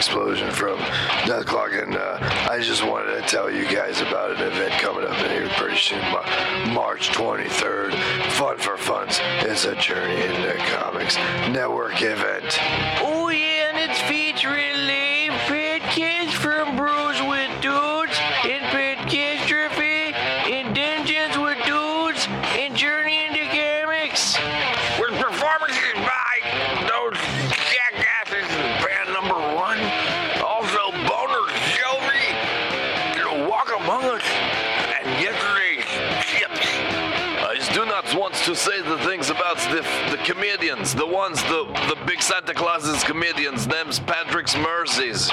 explosion 0.00 0.50
from 0.50 0.78
Dethklok, 1.28 1.82
and 1.82 1.94
uh, 1.94 2.16
I 2.50 2.58
just 2.60 2.82
wanted 2.82 3.16
to 3.16 3.22
tell 3.28 3.50
you 3.50 3.64
guys 3.64 4.00
about 4.00 4.30
an 4.30 4.40
event 4.40 4.72
coming 4.80 5.04
up 5.04 5.18
in 5.22 5.30
here 5.30 5.46
pretty 5.58 5.76
soon, 5.76 6.00
March 6.72 7.10
23rd. 7.10 7.92
Fun 8.30 8.56
for 8.56 8.78
Funds. 8.78 9.20
is 9.44 9.66
a 9.66 9.76
Journey 9.76 10.14
into 10.14 10.54
Comics 10.68 11.16
network 11.50 12.00
event. 12.00 12.58
Oh 13.02 13.19
Santa 42.30 42.54
Claus's 42.54 43.02
comedians, 43.02 43.66
name's 43.66 43.98
Patrick's 43.98 44.56
Mercies. 44.56 45.28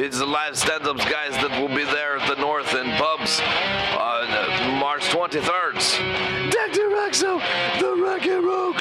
It's 0.00 0.20
the 0.20 0.24
live 0.24 0.56
stand-ups 0.56 1.04
guys 1.04 1.32
that 1.32 1.50
will 1.60 1.68
be 1.68 1.84
there 1.84 2.16
at 2.16 2.34
the 2.34 2.40
North 2.40 2.74
in 2.74 2.86
pubs 2.92 3.40
on 4.00 4.78
March 4.78 5.02
23rd. 5.10 5.74
Dr. 6.50 6.88
Roxo, 6.96 7.42
the 7.78 8.02
Rock 8.02 8.24
and 8.24 8.42
Roll 8.42 8.72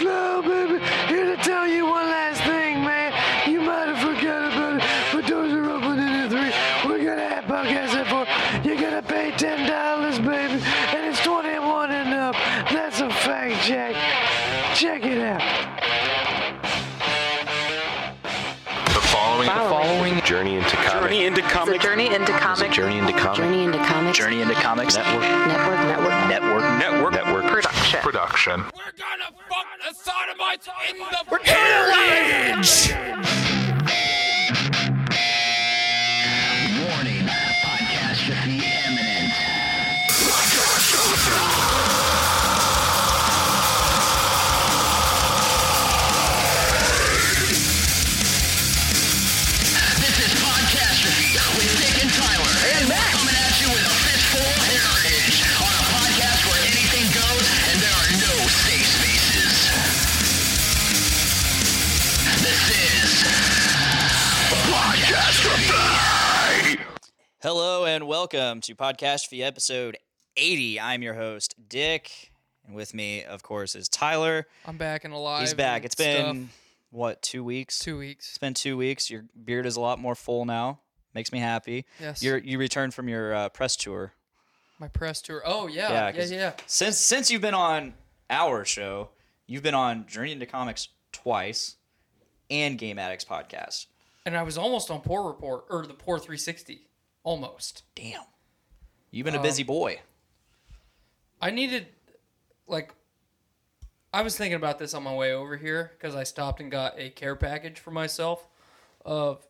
Journey 21.10 21.26
into 21.26 21.40
It's 21.40 21.50
a 21.50 21.52
comics. 21.52 21.84
journey 21.84 22.14
into 22.14 22.32
comics. 22.34 22.76
Journey 22.76 23.00
into 23.00 23.14
comics. 23.14 23.40
Journey 23.40 23.64
into 23.64 23.80
comics. 23.80 24.18
Journey 24.20 24.42
into 24.42 24.54
comics. 24.54 24.96
Network. 24.96 25.22
Network. 25.24 25.80
Network. 25.80 26.30
Network. 26.30 26.62
Network. 26.78 27.14
Network 27.14 27.46
Production. 27.52 28.00
production. 28.02 28.60
We're 28.60 28.94
gonna 28.96 29.32
fuck 29.50 29.66
the 29.88 29.96
sodomites 29.96 30.70
in 30.88 31.00
the 31.00 31.26
We're 31.32 31.40
Hello 67.42 67.86
and 67.86 68.06
welcome 68.08 68.60
to 68.62 68.76
Podcast 68.76 69.28
Fee 69.28 69.44
episode 69.44 69.98
80. 70.36 70.80
I'm 70.80 71.02
your 71.02 71.14
host, 71.14 71.56
Dick. 71.70 72.32
And 72.66 72.76
with 72.76 72.94
me, 72.94 73.24
of 73.24 73.44
course, 73.44 73.76
is 73.76 73.88
Tyler. 73.88 74.46
I'm 74.66 74.78
back 74.78 75.06
and 75.06 75.14
alive. 75.14 75.42
He's 75.42 75.54
back. 75.54 75.78
and 75.78 75.86
It's 75.86 75.96
been, 75.96 76.46
stuff. 76.48 76.58
what, 76.92 77.22
two 77.22 77.44
weeks? 77.44 77.80
two 77.80 77.98
weeks. 77.98 78.30
It's 78.30 78.38
been 78.38 78.54
two 78.54 78.76
weeks. 78.78 79.10
Your 79.10 79.26
beard 79.46 79.66
is 79.66 79.76
a 79.78 79.82
lot 79.82 80.00
more 80.00 80.16
full 80.16 80.46
now. 80.46 80.80
Makes 81.14 81.32
me 81.32 81.40
happy. 81.40 81.86
Yes. 82.00 82.22
You're, 82.22 82.38
you 82.38 82.58
returned 82.60 82.94
from 82.94 83.08
your 83.08 83.34
uh, 83.34 83.50
press 83.50 83.76
tour. 83.76 84.14
My 84.78 84.88
press 84.88 85.22
tour. 85.22 85.42
Oh 85.46 85.68
yeah, 85.68 85.90
Yeah, 85.90 85.94
yeah, 86.08 86.12
'cause- 86.12 86.32
yeah. 86.32 86.52
Since 86.66 86.98
since 86.98 87.30
you've 87.32 87.42
been 87.42 87.54
on 87.54 87.94
our 88.30 88.64
show, 88.64 89.10
you've 89.46 89.64
been 89.64 89.74
on 89.76 90.08
Journey 90.08 90.32
into 90.32 90.46
Comics 90.46 90.88
twice 91.12 91.76
and 92.50 92.78
Game 92.78 92.98
Addicts 93.00 93.26
podcast. 93.26 93.88
And 94.26 94.38
I 94.38 94.44
was 94.44 94.58
almost 94.58 94.90
on 94.92 95.02
Poor 95.02 95.28
Report 95.28 95.66
or 95.70 95.86
the 95.86 95.94
Poor 95.94 96.18
360. 96.18 96.86
Almost. 97.24 97.84
Damn. 97.96 98.24
You've 99.12 99.26
been 99.26 99.36
Um, 99.36 99.42
a 99.42 99.44
busy 99.44 99.64
boy. 99.64 100.02
I 101.42 101.52
needed, 101.52 101.88
like, 102.68 102.94
I 104.14 104.22
was 104.22 104.36
thinking 104.38 104.56
about 104.56 104.80
this 104.80 104.94
on 104.94 105.04
my 105.04 105.14
way 105.14 105.34
over 105.34 105.56
here 105.58 105.92
because 105.98 106.16
I 106.16 106.24
stopped 106.24 106.60
and 106.60 106.70
got 106.72 106.98
a 107.00 107.10
care 107.12 107.36
package 107.36 107.80
for 107.80 107.92
myself 107.92 108.46
of 109.06 109.46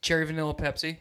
cherry 0.00 0.24
vanilla 0.26 0.54
Pepsi, 0.54 0.98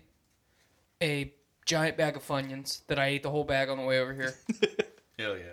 a 1.02 1.34
giant 1.66 1.98
bag 1.98 2.16
of 2.16 2.26
Funyuns 2.28 2.86
that 2.88 3.00
I 3.00 3.08
ate 3.08 3.24
the 3.24 3.30
whole 3.30 3.44
bag 3.44 3.70
on 3.70 3.78
the 3.78 3.84
way 3.84 4.00
over 4.00 4.14
here. 4.14 4.36
Hell 5.20 5.38
yeah. 5.38 5.44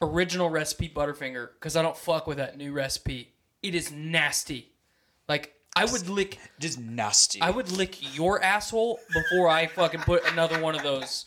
original 0.00 0.48
recipe 0.50 0.88
Butterfinger 0.88 1.48
because 1.54 1.76
I 1.76 1.82
don't 1.82 1.96
fuck 1.96 2.26
with 2.26 2.36
that 2.38 2.56
new 2.56 2.72
recipe. 2.72 3.32
It 3.62 3.74
is 3.74 3.90
nasty. 3.90 4.72
Like 5.28 5.54
I 5.78 5.84
would 5.84 6.08
lick, 6.08 6.38
Just 6.58 6.78
nasty. 6.80 7.40
I 7.40 7.50
would 7.50 7.70
lick 7.70 8.16
your 8.16 8.42
asshole 8.42 8.98
before 9.12 9.48
I 9.48 9.66
fucking 9.68 10.00
put 10.00 10.30
another 10.32 10.60
one 10.60 10.74
of 10.74 10.82
those 10.82 11.24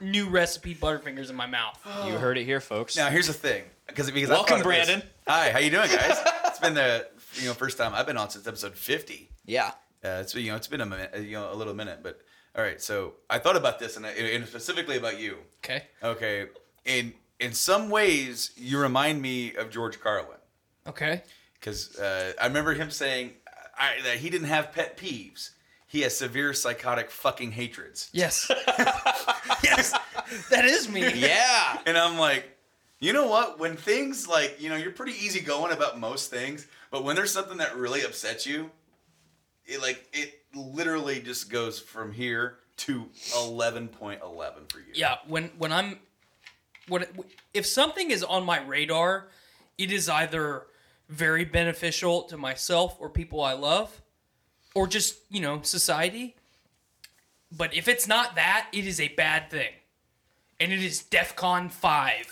new 0.00 0.28
recipe 0.28 0.74
Butterfingers 0.74 1.30
in 1.30 1.36
my 1.36 1.46
mouth. 1.46 1.78
you 2.06 2.14
heard 2.14 2.38
it 2.38 2.44
here, 2.44 2.60
folks. 2.60 2.96
Now 2.96 3.08
here's 3.08 3.28
the 3.28 3.32
thing, 3.32 3.64
because 3.86 4.10
because 4.10 4.28
Welcome, 4.30 4.56
I 4.56 4.62
thought 4.62 4.66
of 4.66 4.86
this- 4.86 4.96
Branden. 4.96 5.02
Hi, 5.28 5.50
how 5.52 5.58
you 5.60 5.70
doing, 5.70 5.88
guys? 5.88 6.18
it's 6.46 6.58
been 6.58 6.74
the 6.74 7.06
you 7.34 7.46
know 7.46 7.54
first 7.54 7.78
time 7.78 7.94
I've 7.94 8.06
been 8.06 8.16
on 8.16 8.30
since 8.30 8.46
episode 8.46 8.74
50. 8.74 9.30
Yeah. 9.44 9.68
Uh, 10.04 10.20
it's 10.22 10.34
you 10.34 10.50
know 10.50 10.56
it's 10.56 10.66
been 10.68 10.80
a 10.80 10.86
minute, 10.86 11.12
uh, 11.14 11.18
you 11.18 11.32
know 11.32 11.52
a 11.52 11.54
little 11.54 11.74
minute, 11.74 12.00
but 12.02 12.20
all 12.56 12.62
right. 12.64 12.80
So 12.80 13.14
I 13.30 13.38
thought 13.38 13.56
about 13.56 13.78
this, 13.78 13.96
and, 13.96 14.06
I, 14.06 14.10
and 14.10 14.46
specifically 14.46 14.96
about 14.96 15.18
you. 15.20 15.38
Okay. 15.64 15.84
Okay, 16.02 16.46
in 16.84 17.14
in 17.40 17.52
some 17.52 17.90
ways, 17.90 18.50
you 18.56 18.78
remind 18.78 19.20
me 19.22 19.54
of 19.56 19.70
George 19.70 20.00
Carlin 20.00 20.38
Okay. 20.86 21.22
Because 21.60 21.98
uh, 21.98 22.32
I 22.40 22.46
remember 22.46 22.74
him 22.74 22.90
saying 22.90 23.32
I, 23.78 23.94
that 24.04 24.16
he 24.18 24.30
didn't 24.30 24.48
have 24.48 24.72
pet 24.72 24.96
peeves. 24.96 25.50
He 25.86 26.00
has 26.02 26.16
severe 26.16 26.52
psychotic 26.52 27.10
fucking 27.10 27.52
hatreds. 27.52 28.10
Yes. 28.12 28.50
Yes. 29.62 29.92
that 30.50 30.64
is 30.64 30.88
me. 30.88 31.00
Yeah. 31.14 31.78
And 31.86 31.96
I'm 31.96 32.18
like, 32.18 32.56
you 33.00 33.12
know 33.12 33.26
what? 33.26 33.58
When 33.58 33.76
things 33.76 34.28
like, 34.28 34.60
you 34.60 34.68
know, 34.68 34.76
you're 34.76 34.92
pretty 34.92 35.12
easygoing 35.12 35.72
about 35.72 35.98
most 35.98 36.30
things, 36.30 36.66
but 36.90 37.04
when 37.04 37.16
there's 37.16 37.32
something 37.32 37.58
that 37.58 37.76
really 37.76 38.02
upsets 38.02 38.46
you, 38.46 38.70
it 39.64 39.80
like 39.80 40.06
it 40.12 40.42
literally 40.54 41.20
just 41.20 41.50
goes 41.50 41.78
from 41.80 42.12
here 42.12 42.58
to 42.78 43.06
11.11 43.34 43.90
for 44.70 44.78
you. 44.78 44.84
Yeah. 44.94 45.16
When 45.26 45.50
when 45.58 45.72
I'm 45.72 45.98
when 46.88 47.06
if 47.52 47.66
something 47.66 48.10
is 48.10 48.22
on 48.22 48.44
my 48.44 48.60
radar, 48.62 49.28
it 49.78 49.90
is 49.90 50.08
either 50.08 50.66
very 51.08 51.44
beneficial 51.44 52.22
to 52.24 52.36
myself 52.36 52.96
or 52.98 53.08
people 53.08 53.42
I 53.42 53.52
love, 53.52 54.02
or 54.74 54.86
just 54.86 55.18
you 55.30 55.40
know 55.40 55.62
society. 55.62 56.36
But 57.56 57.74
if 57.74 57.88
it's 57.88 58.08
not 58.08 58.34
that, 58.34 58.68
it 58.72 58.86
is 58.86 59.00
a 59.00 59.08
bad 59.08 59.50
thing, 59.50 59.72
and 60.60 60.72
it 60.72 60.82
is 60.82 61.02
DefCon 61.10 61.70
five. 61.70 62.26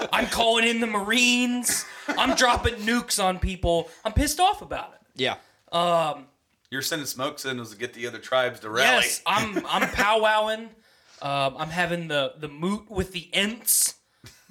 I'm 0.12 0.26
calling 0.26 0.66
in 0.66 0.80
the 0.80 0.86
Marines. 0.86 1.84
I'm 2.08 2.36
dropping 2.36 2.74
nukes 2.76 3.22
on 3.22 3.38
people. 3.38 3.90
I'm 4.04 4.12
pissed 4.12 4.40
off 4.40 4.62
about 4.62 4.94
it. 4.94 5.00
Yeah. 5.16 5.36
Um, 5.72 6.26
You're 6.70 6.82
sending 6.82 7.06
smoke 7.06 7.38
signals 7.38 7.72
to 7.72 7.76
get 7.76 7.92
the 7.94 8.06
other 8.06 8.18
tribes 8.18 8.60
to 8.60 8.70
rally. 8.70 8.86
Yes, 8.86 9.22
I'm 9.26 9.58
I'm 9.66 9.88
powwowing. 9.88 10.68
Um, 11.20 11.56
I'm 11.58 11.70
having 11.70 12.08
the 12.08 12.34
the 12.38 12.48
moot 12.48 12.90
with 12.90 13.12
the 13.12 13.28
Ents. 13.32 13.95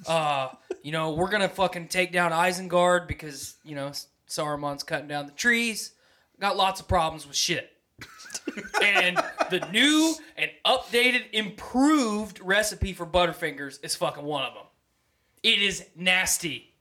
Uh, 0.08 0.50
you 0.84 0.92
know, 0.92 1.14
we're 1.14 1.30
gonna 1.30 1.50
fucking 1.50 1.88
take 1.88 2.12
down 2.12 2.32
Isengard 2.32 3.08
because 3.08 3.56
you 3.64 3.76
know 3.76 3.92
Saruman's 4.28 4.84
cutting 4.84 5.08
down 5.08 5.26
the 5.26 5.32
trees. 5.32 5.94
Got 6.40 6.58
lots 6.58 6.82
of 6.82 6.88
problems 6.88 7.26
with 7.26 7.36
shit. 7.36 7.72
and 8.84 9.18
the 9.50 9.66
new 9.72 10.16
and 10.38 10.52
updated, 10.66 11.24
improved 11.32 12.40
recipe 12.42 12.92
for 12.92 13.06
Butterfingers 13.06 13.80
is 13.84 13.96
fucking 13.96 14.24
one 14.24 14.44
of 14.44 14.54
them. 14.54 14.64
It 15.44 15.62
is 15.62 15.86
nasty. 15.96 16.74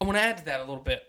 I 0.00 0.04
want 0.04 0.16
to 0.16 0.22
add 0.22 0.38
to 0.38 0.44
that 0.46 0.60
a 0.60 0.64
little 0.64 0.82
bit 0.82 1.02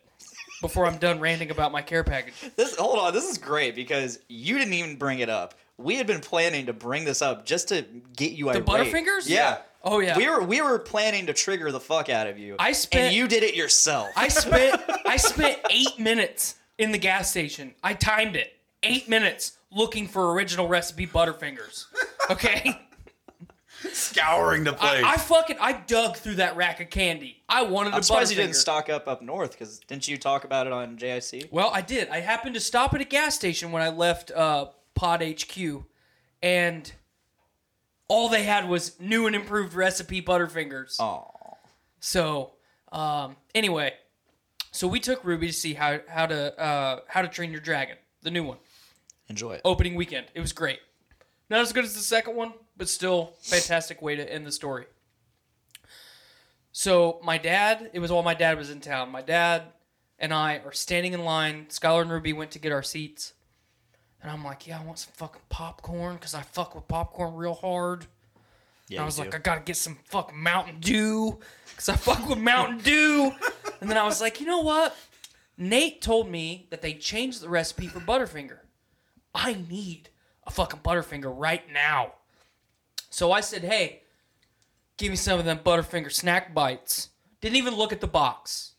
before 0.62 0.86
I'm 0.86 0.98
done 0.98 1.20
ranting 1.20 1.50
about 1.50 1.72
my 1.72 1.82
care 1.82 2.04
package. 2.04 2.34
This 2.56 2.76
hold 2.76 3.00
on, 3.00 3.14
this 3.14 3.30
is 3.30 3.38
great 3.38 3.76
because 3.76 4.20
you 4.28 4.58
didn't 4.58 4.74
even 4.74 4.98
bring 4.98 5.20
it 5.20 5.30
up. 5.30 5.56
We 5.78 5.96
had 5.96 6.06
been 6.06 6.22
planning 6.22 6.68
to 6.68 6.74
bring 6.74 7.06
this 7.06 7.22
up 7.22 7.46
just 7.46 7.70
to 7.70 7.84
get 8.16 8.34
you 8.34 8.46
The 8.46 8.60
irate. 8.60 8.66
Butterfingers? 8.66 9.28
Yeah. 9.28 9.60
Oh 9.84 10.00
yeah. 10.00 10.18
We 10.18 10.30
were 10.30 10.42
we 10.44 10.62
were 10.62 10.80
planning 10.80 11.26
to 11.26 11.34
trigger 11.34 11.72
the 11.72 11.80
fuck 11.80 12.10
out 12.10 12.28
of 12.28 12.38
you. 12.40 12.56
I 12.60 12.72
spent- 12.72 13.06
and 13.08 13.16
you 13.16 13.28
did 13.28 13.44
it 13.44 13.56
yourself. 13.56 14.10
I 14.16 14.28
spent 14.30 14.82
I 15.06 15.18
spent 15.18 15.60
eight 15.70 16.00
minutes 16.00 16.56
in 16.78 16.92
the 16.92 16.98
gas 16.98 17.30
station. 17.30 17.76
I 17.84 17.94
timed 17.94 18.36
it. 18.36 18.54
Eight 18.84 19.08
minutes 19.10 19.58
looking 19.72 20.08
for 20.08 20.34
original 20.34 20.68
recipe 20.68 21.08
Butterfingers. 21.08 21.86
Okay? 22.30 22.80
Scouring 23.92 24.64
the 24.64 24.74
place. 24.74 25.04
I, 25.04 25.14
I 25.14 25.18
fucking 25.18 25.58
I 25.60 25.74
dug 25.74 26.16
through 26.16 26.36
that 26.36 26.56
rack 26.56 26.80
of 26.80 26.90
candy. 26.90 27.44
I 27.50 27.64
wanted 27.64 27.94
a 27.94 27.98
I'm 27.98 28.04
surprised 28.04 28.32
you 28.32 28.38
didn't 28.38 28.56
stock 28.56 28.90
up 28.90 29.08
up 29.08 29.22
north 29.22 29.52
because 29.52 29.80
didn't 29.80 30.08
you 30.08 30.18
talk 30.18 30.46
about 30.46 30.68
it 30.68 30.74
on 30.74 30.98
JIC? 30.98 31.50
Well, 31.52 31.70
I 31.74 31.82
did. 31.82 32.08
I 32.10 32.22
happened 32.22 32.56
to 32.56 32.62
stop 32.62 32.94
at 32.94 33.02
a 33.02 33.06
gas 33.06 33.36
station 33.36 33.72
when 33.74 33.82
I 33.84 33.90
left 33.90 34.32
uh, 34.32 34.68
Pod 34.96 35.22
HQ, 35.22 35.84
and 36.42 36.92
all 38.08 38.30
they 38.30 38.44
had 38.44 38.68
was 38.70 39.00
new 39.00 39.28
and 39.28 39.36
improved 39.36 39.74
recipe 39.74 40.22
Butterfingers. 40.22 40.96
Oh, 41.00 41.32
So, 42.00 42.52
um, 42.92 43.36
anyway, 43.56 43.94
so 44.72 44.88
we 44.88 45.00
took 45.00 45.24
Ruby 45.24 45.48
to 45.48 45.54
see 45.54 45.74
how 45.74 46.00
how 46.08 46.26
to 46.26 46.60
uh, 46.60 47.00
how 47.08 47.22
to 47.22 47.28
train 47.28 47.52
your 47.52 47.62
dragon, 47.62 47.98
the 48.22 48.32
new 48.32 48.44
one, 48.44 48.58
enjoy 49.30 49.54
it. 49.54 49.62
opening 49.66 49.96
weekend. 49.96 50.28
It 50.34 50.42
was 50.42 50.52
great. 50.54 50.80
Not 51.50 51.62
as 51.62 51.74
good 51.74 51.84
as 51.86 51.94
the 51.94 52.00
second 52.02 52.36
one, 52.36 52.54
but 52.78 52.90
still 52.90 53.34
fantastic 53.42 54.02
way 54.02 54.16
to 54.16 54.34
end 54.34 54.46
the 54.46 54.52
story. 54.52 54.86
So 56.72 57.20
my 57.24 57.38
dad, 57.38 57.92
it 57.94 58.00
was 58.00 58.12
while 58.12 58.24
my 58.24 58.34
dad 58.34 58.58
was 58.58 58.70
in 58.70 58.82
town. 58.82 59.10
My 59.12 59.22
dad 59.22 59.64
and 60.18 60.34
I 60.34 60.58
are 60.66 60.72
standing 60.72 61.14
in 61.14 61.24
line. 61.24 61.68
Skylar 61.70 62.02
and 62.02 62.12
Ruby 62.12 62.34
went 62.34 62.52
to 62.52 62.60
get 62.60 62.72
our 62.72 62.82
seats, 62.82 63.34
and 64.24 64.32
I'm 64.32 64.44
like, 64.44 64.66
"Yeah, 64.66 64.80
I 64.80 64.84
want 64.84 64.98
some 64.98 65.14
fucking 65.16 65.42
popcorn 65.50 66.16
because 66.16 66.34
I 66.34 66.42
fuck 66.42 66.74
with 66.74 66.88
popcorn 66.88 67.36
real 67.36 67.54
hard." 67.54 68.08
Yeah, 68.88 69.02
I 69.02 69.06
was 69.06 69.20
like, 69.20 69.32
do. 69.32 69.38
I 69.38 69.40
gotta 69.40 69.62
get 69.62 69.78
some 69.78 69.98
fucking 70.06 70.38
Mountain 70.38 70.80
Dew 70.80 71.40
because 71.70 71.90
I 71.90 71.96
fuck 71.96 72.28
with 72.28 72.40
Mountain 72.40 72.80
Dew. 72.80 73.32
and 73.82 73.90
then 73.90 73.98
I 73.98 74.04
was 74.04 74.20
like, 74.22 74.40
you 74.40 74.46
know 74.46 74.62
what? 74.62 74.96
Nate 75.58 76.02
told 76.02 76.30
me 76.30 76.68
that 76.70 76.82
they 76.82 76.94
changed 76.94 77.42
the 77.42 77.50
recipe 77.50 77.88
for 77.88 78.00
Butterfinger. 78.00 78.58
I 79.34 79.54
need 79.70 80.10
a 80.46 80.52
fucking 80.52 80.82
Butterfinger 80.82 81.34
right 81.36 81.64
now. 81.72 82.14
So 83.10 83.32
I 83.32 83.42
said, 83.42 83.64
hey, 83.64 84.02
give 84.98 85.10
me 85.12 85.16
some 85.16 85.40
of 85.40 85.46
them 85.46 85.60
Butterfinger 85.60 86.12
snack 86.12 86.54
bites. 86.54 87.10
Didn't 87.42 87.58
even 87.58 87.76
look 87.76 87.92
at 87.94 88.02
the 88.02 88.08
box. 88.08 88.74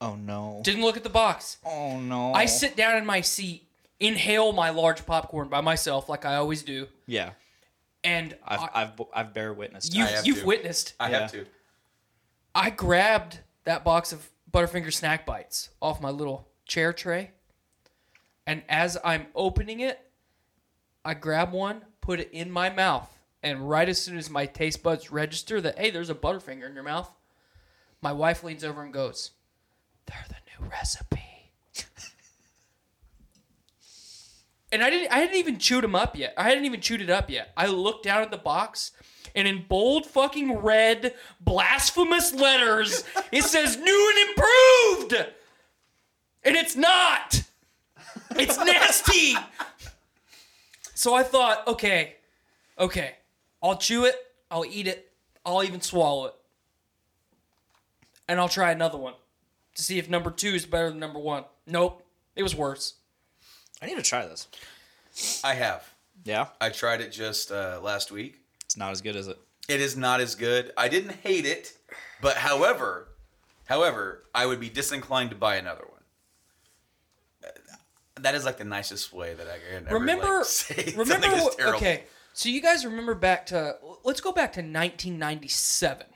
oh 0.00 0.14
no. 0.14 0.60
Didn't 0.62 0.82
look 0.82 0.96
at 0.96 1.02
the 1.02 1.10
box. 1.10 1.58
oh 1.64 1.98
no. 1.98 2.32
I 2.32 2.46
sit 2.46 2.76
down 2.76 2.96
in 2.96 3.06
my 3.06 3.20
seat, 3.20 3.66
inhale 4.02 4.52
my 4.52 4.70
large 4.70 5.06
popcorn 5.06 5.48
by 5.48 5.60
myself, 5.60 6.08
like 6.08 6.24
I 6.24 6.34
always 6.36 6.62
do, 6.62 6.88
Yeah, 7.06 7.30
and 8.04 8.36
I've 8.44 8.60
I- 8.60 8.70
I've 8.82 9.02
I've 9.14 9.32
bear 9.34 9.52
witnessed. 9.54 9.94
you, 9.94 10.04
I 10.04 10.08
have 10.08 10.26
you've 10.26 10.40
to. 10.40 10.46
witnessed. 10.46 10.94
I 11.00 11.10
Yeah. 11.10 11.20
have 11.20 11.32
to. 11.32 11.46
I 12.54 12.70
grabbed 12.70 13.38
that 13.64 13.84
box 13.84 14.12
of 14.12 14.28
Butterfinger 14.50 14.92
snack 14.92 15.24
bites 15.24 15.70
off 15.80 16.00
my 16.00 16.10
little 16.10 16.48
chair 16.66 16.92
tray. 16.92 17.30
And 18.46 18.62
as 18.68 18.98
I'm 19.04 19.28
opening 19.34 19.80
it, 19.80 19.98
I 21.04 21.14
grab 21.14 21.52
one, 21.52 21.84
put 22.00 22.20
it 22.20 22.30
in 22.32 22.50
my 22.50 22.68
mouth, 22.68 23.08
and 23.42 23.70
right 23.70 23.88
as 23.88 24.02
soon 24.02 24.18
as 24.18 24.28
my 24.28 24.46
taste 24.46 24.82
buds 24.82 25.10
register 25.12 25.60
that, 25.60 25.78
hey, 25.78 25.90
there's 25.90 26.10
a 26.10 26.14
Butterfinger 26.14 26.66
in 26.66 26.74
your 26.74 26.82
mouth, 26.82 27.10
my 28.02 28.12
wife 28.12 28.42
leans 28.44 28.64
over 28.64 28.82
and 28.82 28.92
goes, 28.92 29.30
they're 30.06 30.24
the 30.28 30.34
new 30.60 30.68
recipe. 30.68 31.20
And 34.72 34.82
I 34.82 34.90
didn't 34.90 35.12
I 35.12 35.18
hadn't 35.18 35.36
even 35.36 35.58
chewed 35.58 35.84
them 35.84 35.94
up 35.94 36.16
yet. 36.16 36.34
I 36.36 36.44
hadn't 36.44 36.64
even 36.64 36.80
chewed 36.80 37.02
it 37.02 37.10
up 37.10 37.30
yet. 37.30 37.52
I 37.56 37.66
looked 37.66 38.04
down 38.04 38.22
at 38.22 38.30
the 38.30 38.38
box 38.38 38.92
and 39.34 39.46
in 39.46 39.64
bold 39.68 40.06
fucking 40.06 40.58
red 40.58 41.14
blasphemous 41.40 42.34
letters 42.34 43.04
it 43.30 43.44
says 43.44 43.76
new 43.76 44.12
and 44.16 44.30
improved. 44.30 45.32
And 46.44 46.56
it's 46.56 46.74
not. 46.74 47.42
It's 48.36 48.58
nasty. 48.58 49.36
so 50.94 51.14
I 51.14 51.22
thought, 51.22 51.66
okay, 51.68 52.16
okay. 52.78 53.14
I'll 53.62 53.76
chew 53.76 54.06
it, 54.06 54.16
I'll 54.50 54.64
eat 54.64 54.88
it, 54.88 55.12
I'll 55.46 55.62
even 55.62 55.80
swallow 55.80 56.26
it. 56.26 56.34
And 58.28 58.40
I'll 58.40 58.48
try 58.48 58.72
another 58.72 58.98
one 58.98 59.14
to 59.74 59.82
see 59.82 59.98
if 59.98 60.08
number 60.08 60.30
2 60.30 60.48
is 60.48 60.66
better 60.66 60.90
than 60.90 60.98
number 60.98 61.18
1. 61.18 61.44
Nope. 61.66 62.04
It 62.34 62.42
was 62.42 62.56
worse. 62.56 62.94
I 63.82 63.86
need 63.86 63.96
to 63.96 64.02
try 64.02 64.24
this. 64.26 64.46
I 65.44 65.54
have. 65.54 65.88
Yeah, 66.24 66.46
I 66.60 66.68
tried 66.70 67.00
it 67.00 67.10
just 67.10 67.50
uh, 67.50 67.80
last 67.82 68.12
week. 68.12 68.38
it's 68.64 68.76
not 68.76 68.92
as 68.92 69.00
good 69.00 69.16
as 69.16 69.26
it. 69.26 69.38
It 69.68 69.80
is 69.80 69.96
not 69.96 70.20
as 70.20 70.34
good. 70.36 70.72
I 70.76 70.88
didn't 70.88 71.12
hate 71.16 71.44
it, 71.46 71.72
but 72.20 72.36
however, 72.36 73.08
however, 73.66 74.22
I 74.34 74.46
would 74.46 74.60
be 74.60 74.68
disinclined 74.70 75.30
to 75.30 75.36
buy 75.36 75.56
another 75.56 75.84
one. 75.88 76.02
Uh, 77.44 78.20
That 78.20 78.34
is 78.36 78.44
like 78.44 78.56
the 78.58 78.64
nicest 78.64 79.12
way 79.12 79.34
that 79.34 79.46
I 79.48 79.58
can 79.58 79.86
ever 79.88 79.94
remember 79.98 80.36
like, 80.38 80.44
say 80.46 80.92
remember 80.96 81.04
something 81.12 81.32
is 81.32 81.54
terrible. 81.56 81.76
okay 81.78 82.04
so 82.34 82.48
you 82.48 82.60
guys 82.62 82.84
remember 82.86 83.14
back 83.14 83.46
to 83.46 83.76
let's 84.04 84.20
go 84.20 84.32
back 84.32 84.52
to 84.54 84.60
1997 84.60 86.06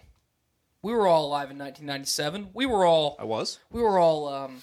we 0.82 0.92
were 0.92 1.06
all 1.06 1.26
alive 1.26 1.50
in 1.50 1.58
1997 1.58 2.50
we 2.54 2.64
were 2.64 2.84
all 2.86 3.16
I 3.18 3.24
was. 3.24 3.58
we 3.70 3.82
were 3.82 3.98
all 3.98 4.28
um 4.28 4.62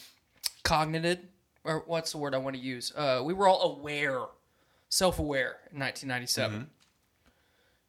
cognited 0.64 1.20
or 1.64 1.84
what's 1.86 2.12
the 2.12 2.18
word 2.18 2.34
i 2.36 2.38
want 2.38 2.56
to 2.56 2.62
use 2.62 2.94
uh 2.96 3.22
we 3.24 3.34
were 3.34 3.48
all 3.48 3.78
aware 3.78 4.22
self-aware 4.90 5.58
in 5.72 5.80
1997 5.80 6.68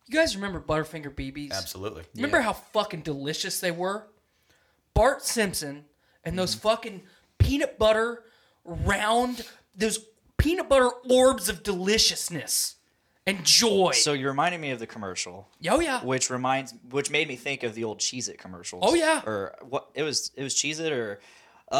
you 0.06 0.14
guys 0.14 0.36
remember 0.36 0.60
butterfinger 0.60 1.14
bb's 1.14 1.56
Absolutely. 1.56 2.04
Remember 2.14 2.40
how 2.40 2.52
fucking 2.52 3.00
delicious 3.00 3.60
they 3.60 3.70
were? 3.70 4.06
Bart 4.92 5.22
Simpson 5.22 5.86
and 6.24 6.38
those 6.38 6.54
fucking 6.54 7.02
peanut 7.38 7.78
butter 7.78 8.22
round 8.64 9.46
those 9.74 9.98
peanut 10.36 10.68
butter 10.68 10.90
orbs 11.10 11.48
of 11.48 11.62
deliciousness 11.62 12.76
and 13.26 13.44
joy. 13.44 13.92
So 13.92 14.12
you're 14.12 14.30
reminding 14.30 14.60
me 14.60 14.70
of 14.70 14.78
the 14.78 14.86
commercial, 14.86 15.48
oh 15.70 15.80
yeah. 15.80 16.04
which 16.04 16.28
reminds, 16.30 16.74
which 16.90 17.10
made 17.10 17.26
me 17.26 17.36
think 17.36 17.62
of 17.62 17.74
the 17.74 17.84
old 17.84 17.98
Cheez 17.98 18.28
It 18.28 18.38
commercials. 18.38 18.84
Oh, 18.86 18.94
yeah. 18.94 19.22
Or 19.26 19.56
what? 19.62 19.88
It 19.94 20.02
was 20.02 20.30
it 20.36 20.42
was 20.42 20.54
Cheez 20.54 20.80
It 20.80 20.92
or 20.92 21.20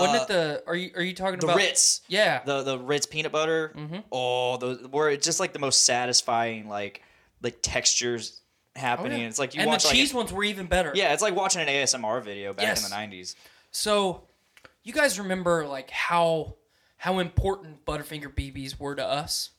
Wasn't 0.01 0.21
uh, 0.21 0.23
it 0.25 0.29
the 0.29 0.63
are 0.67 0.77
you 0.77 0.91
are 0.97 1.03
you 1.03 1.15
talking 1.15 1.39
the 1.41 1.47
about 1.47 1.57
Ritz? 1.57 2.01
Yeah. 2.09 2.43
The 2.45 2.63
the 2.63 2.79
Ritz 2.79 3.07
peanut 3.07 3.33
butter. 3.33 3.73
Mm-hmm. 3.77 3.99
Oh, 4.13 4.57
those 4.59 4.87
were 4.89 5.11
it's 5.11 5.25
just 5.27 5.41
like 5.41 5.53
the 5.53 5.59
most 5.59 5.85
satisfying 5.85 6.69
like 6.69 7.03
like 7.43 7.59
textures 7.63 8.41
Oh, 8.77 8.81
happening. 8.81 9.21
yeah. 9.23 9.29
It's 9.29 9.39
like 9.39 9.55
you 9.55 9.61
and 9.61 9.69
watch 9.71 9.83
the 9.83 9.89
like 9.89 9.97
cheese 9.97 10.13
a- 10.13 10.17
ones 10.17 10.33
were 10.33 10.43
even 10.43 10.67
better. 10.67 10.91
yeah, 10.97 11.13
it's 11.13 11.23
like 11.23 11.37
watching 11.37 11.63
an 11.63 11.69
ASMR 11.69 12.21
video 12.25 12.53
back 12.53 12.67
Yes. 12.67 12.83
in 12.85 12.91
the 12.91 12.97
'90s. 12.97 13.37
So, 13.71 14.25
you 14.83 14.93
guys 14.93 15.17
remember 15.19 15.65
like 15.67 15.91
how 15.91 16.57
how 16.97 17.21
important 17.21 17.85
Butterfinger 17.85 18.35
BBs 18.35 18.79
were 18.81 18.97
to 18.97 19.07
us? 19.07 19.51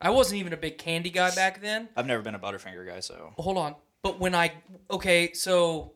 I 0.00 0.10
wasn't 0.10 0.38
even 0.40 0.52
a 0.52 0.56
big 0.56 0.78
candy 0.78 1.10
guy 1.10 1.34
back 1.34 1.60
then. 1.60 1.88
I've 1.96 2.06
never 2.06 2.22
been 2.22 2.34
a 2.36 2.38
Butterfinger 2.38 2.86
guy, 2.86 3.00
so 3.00 3.32
hold 3.36 3.56
on. 3.58 3.74
But 4.02 4.20
when 4.20 4.32
I 4.34 4.52
okay, 4.92 5.32
so 5.32 5.94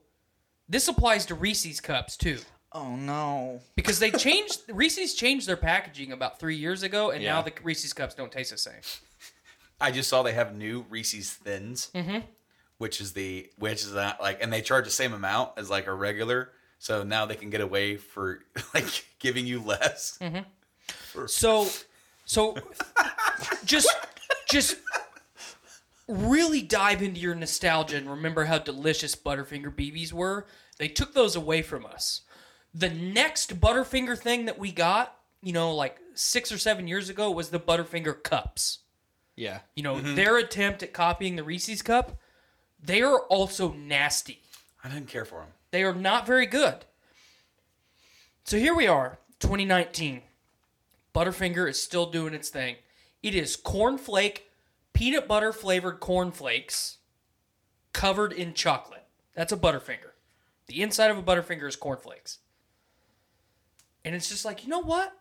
this 0.69 0.89
applies 0.89 1.27
to 1.27 1.37
Reese's 1.37 1.81
cups 1.81 2.17
too. 2.17 2.39
Oh 2.77 2.95
no. 2.97 3.61
Because 3.75 3.99
they 3.99 4.11
changed 4.11 4.61
Reese's 4.69 5.15
changed 5.15 5.49
their 5.49 5.57
packaging 5.57 6.13
about 6.13 6.39
three 6.39 6.57
years 6.57 6.83
ago, 6.83 7.11
and 7.11 7.25
now 7.25 7.43
the 7.43 7.53
Reese's 7.63 7.93
cups 7.93 8.15
don't 8.15 8.31
taste 8.31 8.51
the 8.51 8.59
same. 8.59 8.81
I 9.81 9.91
just 9.91 10.09
saw 10.09 10.23
they 10.23 10.33
have 10.33 10.57
new 10.57 10.85
Reese's 10.89 11.33
Thins, 11.33 11.91
Mm-hmm. 11.95 12.19
which 12.79 13.01
is 13.01 13.13
the 13.13 13.49
which 13.59 13.83
is 13.83 13.93
that 13.93 14.21
like, 14.21 14.43
and 14.43 14.53
they 14.53 14.63
charge 14.63 14.85
the 14.85 14.91
same 14.91 15.13
amount 15.13 15.53
as 15.57 15.69
like 15.71 15.87
a 15.87 15.93
regular. 15.95 16.51
So 16.79 17.03
now 17.03 17.25
they 17.27 17.37
can 17.37 17.49
get 17.51 17.63
away 17.63 17.97
for 17.97 18.41
like 18.75 19.07
giving 19.19 19.47
you 19.47 19.61
less. 19.61 20.19
Mm-hmm. 20.21 21.27
So, 21.27 21.67
so 22.27 22.57
just 23.65 23.89
just 24.49 24.77
really 26.09 26.63
dive 26.63 27.03
into 27.03 27.19
your 27.21 27.35
nostalgia 27.35 27.97
and 27.97 28.09
remember 28.09 28.45
how 28.45 28.59
delicious 28.59 29.17
Butterfinger 29.17 29.75
BBs 29.75 30.13
were. 30.13 30.47
They 30.79 30.89
took 30.89 31.15
those 31.15 31.35
away 31.37 31.63
from 31.63 31.85
us. 31.87 32.21
The 32.77 32.91
next 32.91 33.59
Butterfinger 33.59 34.19
thing 34.19 34.45
that 34.45 34.59
we 34.59 34.71
got, 34.71 35.17
you 35.43 35.55
know, 35.55 35.75
like 35.75 35.99
six 36.15 36.53
or 36.53 36.59
seven 36.59 36.87
years 36.87 37.09
ago, 37.09 37.31
was 37.31 37.49
the 37.49 37.59
Butterfinger 37.59 38.23
cups. 38.23 38.81
Yeah. 39.35 39.61
You 39.75 39.83
know, 39.83 39.97
mm-hmm. 39.97 40.15
their 40.15 40.37
attempt 40.37 40.83
at 40.83 40.93
copying 40.93 41.37
the 41.37 41.43
Reese's 41.43 41.81
cup, 41.81 42.19
they 42.83 43.01
are 43.01 43.21
also 43.21 43.73
nasty. 43.73 44.43
I 44.85 44.89
didn't 44.91 45.09
care 45.09 45.25
for 45.25 45.41
them. 45.41 45.49
They 45.71 45.85
are 45.85 45.95
not 45.95 46.27
very 46.27 46.45
good. 46.45 46.85
So 48.45 48.59
here 48.59 48.75
we 48.75 48.87
are, 48.87 49.19
2019. 49.41 50.21
Butterfinger 51.15 51.69
is 51.69 51.83
still 51.83 52.11
doing 52.11 52.35
its 52.35 52.51
thing. 52.51 52.77
It 53.23 53.35
is 53.35 53.57
cornflake, 53.57 54.41
peanut 54.93 55.27
butter 55.27 55.53
flavored 55.53 55.99
cornflakes 56.01 56.99
covered 57.95 58.35
in 58.35 58.53
chocolate. 58.53 59.07
That's 59.35 59.53
a 59.53 59.57
Butterfinger. 59.57 60.13
The 60.67 60.83
inside 60.83 61.11
of 61.11 61.17
a 61.17 61.23
Butterfinger 61.23 61.67
is 61.67 61.77
cornflakes. 61.77 62.39
And 64.07 64.15
it's 64.15 64.29
just 64.29 64.45
like, 64.45 64.63
you 64.63 64.71
know 64.71 64.79
what? 64.79 65.13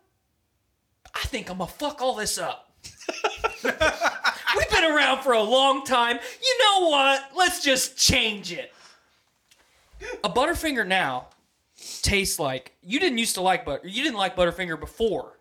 I 1.14 1.20
think 1.26 1.50
I'm 1.50 1.58
going 1.58 1.68
to 1.68 1.76
fuck 1.76 2.00
all 2.00 2.14
this 2.14 2.38
up. 2.38 2.70
We've 3.64 4.70
been 4.70 4.84
around 4.84 5.22
for 5.22 5.32
a 5.32 5.42
long 5.42 5.84
time. 5.84 6.18
You 6.42 6.58
know 6.60 6.88
what? 6.88 7.22
Let's 7.36 7.62
just 7.64 7.98
change 7.98 8.52
it. 8.52 8.72
A 10.22 10.30
Butterfinger 10.30 10.86
now 10.86 11.28
tastes 12.02 12.38
like 12.38 12.72
you 12.82 13.00
didn't 13.00 13.18
used 13.18 13.34
to 13.34 13.40
like 13.40 13.64
butter. 13.64 13.86
You 13.88 14.02
didn't 14.04 14.18
like 14.18 14.36
Butterfinger 14.36 14.78
before 14.78 15.32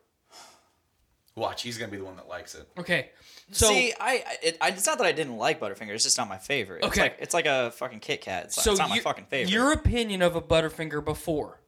Watch, 1.35 1.63
he's 1.63 1.77
gonna 1.77 1.91
be 1.91 1.97
the 1.97 2.05
one 2.05 2.15
that 2.15 2.29
likes 2.29 2.55
it. 2.55 2.65
Okay. 2.79 3.09
So 3.51 3.67
See, 3.67 3.93
I, 3.99 4.23
I- 4.25 4.37
it, 4.41 4.57
I 4.61 4.69
it's 4.69 4.85
not 4.87 4.97
that 4.99 5.05
I 5.05 5.11
didn't 5.11 5.37
like 5.37 5.59
Butterfinger. 5.59 5.89
It's 5.89 6.05
just 6.05 6.17
not 6.17 6.29
my 6.29 6.37
favorite. 6.37 6.77
It's 6.77 6.87
Okay. 6.87 7.01
like, 7.01 7.17
it's 7.19 7.33
like 7.33 7.45
a 7.45 7.71
fucking 7.71 7.99
Kit 7.99 8.21
Kat. 8.21 8.45
It's, 8.45 8.63
so 8.63 8.71
it's 8.71 8.79
not 8.79 8.89
my 8.89 8.99
fucking 8.99 9.25
favorite. 9.25 9.51
Your 9.51 9.73
opinion 9.73 10.21
of 10.21 10.35
a 10.37 10.41
Butterfinger 10.41 11.03
before. 11.03 11.59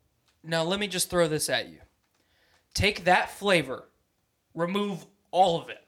Now 0.44 0.64
let 0.64 0.80
me 0.80 0.88
just 0.88 1.10
throw 1.10 1.28
this 1.28 1.50
at 1.50 1.70
you. 1.70 1.80
Take 2.74 3.06
that 3.06 3.32
flavor, 3.32 3.90
remove 4.54 5.06
all 5.32 5.60
of 5.62 5.70
it, 5.70 5.86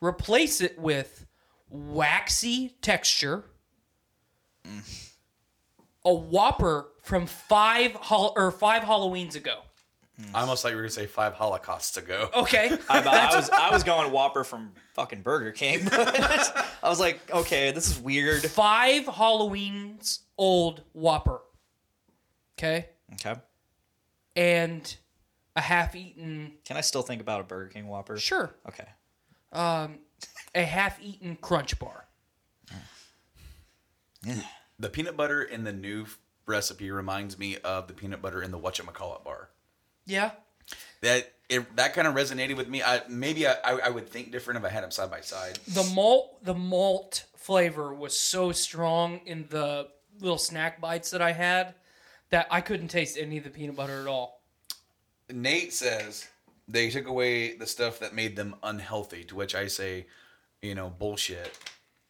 replace 0.00 0.60
it 0.60 0.78
with 0.78 1.26
waxy 1.68 2.70
texture, 2.80 3.44
a 6.04 6.12
Whopper 6.14 6.88
from 7.02 7.26
five 7.26 7.92
hol- 7.92 8.32
or 8.36 8.50
five 8.50 8.82
Halloweens 8.82 9.36
ago. 9.36 9.60
I 10.34 10.40
almost 10.42 10.62
thought 10.62 10.68
you 10.70 10.76
were 10.76 10.82
gonna 10.82 10.90
say 10.90 11.06
five 11.06 11.34
Holocausts 11.34 11.96
ago. 11.96 12.28
Okay, 12.34 12.70
I, 12.88 12.98
I 13.00 13.34
was 13.36 13.50
I 13.50 13.70
was 13.72 13.82
going 13.82 14.12
Whopper 14.12 14.44
from 14.44 14.72
fucking 14.94 15.22
Burger 15.22 15.50
King. 15.50 15.80
I 15.92 16.64
was 16.84 17.00
like, 17.00 17.18
okay, 17.32 17.72
this 17.72 17.88
is 17.90 17.98
weird. 17.98 18.42
five 18.42 19.04
Halloweens 19.04 20.20
old 20.38 20.82
Whopper. 20.92 21.40
Okay, 22.58 22.88
Okay. 23.14 23.34
and 24.36 24.96
a 25.56 25.60
half-eaten, 25.60 26.52
Can 26.64 26.76
I 26.76 26.80
still 26.80 27.02
think 27.02 27.20
about 27.20 27.40
a 27.40 27.44
Burger 27.44 27.68
King 27.70 27.86
Whopper? 27.88 28.16
sure, 28.18 28.54
Okay. 28.68 28.86
Um, 29.52 29.98
a 30.54 30.62
half-eaten 30.62 31.36
Crunch 31.36 31.78
Bar. 31.78 32.06
The 34.78 34.88
peanut 34.88 35.16
butter 35.16 35.42
in 35.42 35.64
the 35.64 35.72
new 35.72 36.06
recipe 36.46 36.90
reminds 36.90 37.38
me 37.38 37.56
of 37.58 37.86
the 37.86 37.94
peanut 37.94 38.22
butter 38.22 38.42
in 38.42 38.50
the 38.50 38.58
whatchamacallit 38.58 39.24
bar. 39.24 39.50
Yeah, 40.06 40.32
That 41.02 41.32
it, 41.48 41.76
that 41.76 41.94
kind 41.94 42.08
of 42.08 42.14
resonated 42.14 42.56
with 42.56 42.68
me. 42.68 42.82
I 42.82 43.02
maybe 43.08 43.46
I, 43.46 43.52
I, 43.64 43.78
I 43.84 43.88
would 43.90 44.08
think 44.08 44.32
different 44.32 44.58
if 44.58 44.64
I 44.64 44.68
had 44.72 44.82
them 44.82 44.90
side 44.90 45.10
by 45.10 45.20
side. 45.20 45.58
the 45.68 45.84
malt 45.94 46.42
the 46.44 46.54
malt 46.54 47.26
flavor 47.36 47.92
was 47.94 48.18
so 48.18 48.50
strong 48.52 49.20
in 49.26 49.46
the 49.50 49.88
little 50.20 50.38
snack 50.38 50.80
bites 50.80 51.10
that 51.10 51.20
I 51.22 51.32
had 51.32 51.74
that 52.32 52.48
I 52.50 52.60
couldn't 52.60 52.88
taste 52.88 53.16
any 53.16 53.38
of 53.38 53.44
the 53.44 53.50
peanut 53.50 53.76
butter 53.76 54.00
at 54.00 54.06
all. 54.08 54.40
Nate 55.30 55.72
says 55.72 56.28
they 56.66 56.90
took 56.90 57.06
away 57.06 57.56
the 57.56 57.66
stuff 57.66 58.00
that 58.00 58.14
made 58.14 58.34
them 58.36 58.56
unhealthy. 58.62 59.22
To 59.24 59.36
which 59.36 59.54
I 59.54 59.68
say, 59.68 60.06
you 60.60 60.74
know, 60.74 60.90
bullshit. 60.90 61.56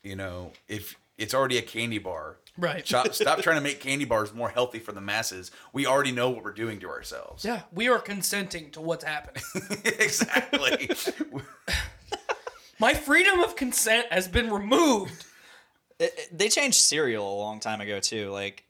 You 0.02 0.16
know, 0.16 0.52
if 0.68 0.96
it's 1.18 1.34
already 1.34 1.58
a 1.58 1.62
candy 1.62 1.98
bar, 1.98 2.36
Right. 2.58 2.86
Stop, 2.86 3.14
stop 3.14 3.40
trying 3.40 3.56
to 3.56 3.62
make 3.62 3.80
candy 3.80 4.04
bars 4.04 4.34
more 4.34 4.50
healthy 4.50 4.78
for 4.78 4.92
the 4.92 5.00
masses. 5.00 5.50
We 5.72 5.86
already 5.86 6.12
know 6.12 6.30
what 6.30 6.44
we're 6.44 6.52
doing 6.52 6.80
to 6.80 6.88
ourselves. 6.88 7.44
Yeah, 7.44 7.62
we 7.72 7.88
are 7.88 7.98
consenting 7.98 8.70
to 8.72 8.80
what's 8.80 9.04
happening. 9.04 9.42
exactly. 9.84 10.90
My 12.78 12.94
freedom 12.94 13.40
of 13.40 13.56
consent 13.56 14.06
has 14.10 14.28
been 14.28 14.50
removed. 14.50 15.24
It- 15.98 16.14
it- 16.18 16.38
they 16.38 16.48
changed 16.48 16.78
cereal 16.80 17.32
a 17.32 17.38
long 17.38 17.60
time 17.60 17.80
ago 17.80 18.00
too. 18.00 18.30
Like 18.30 18.64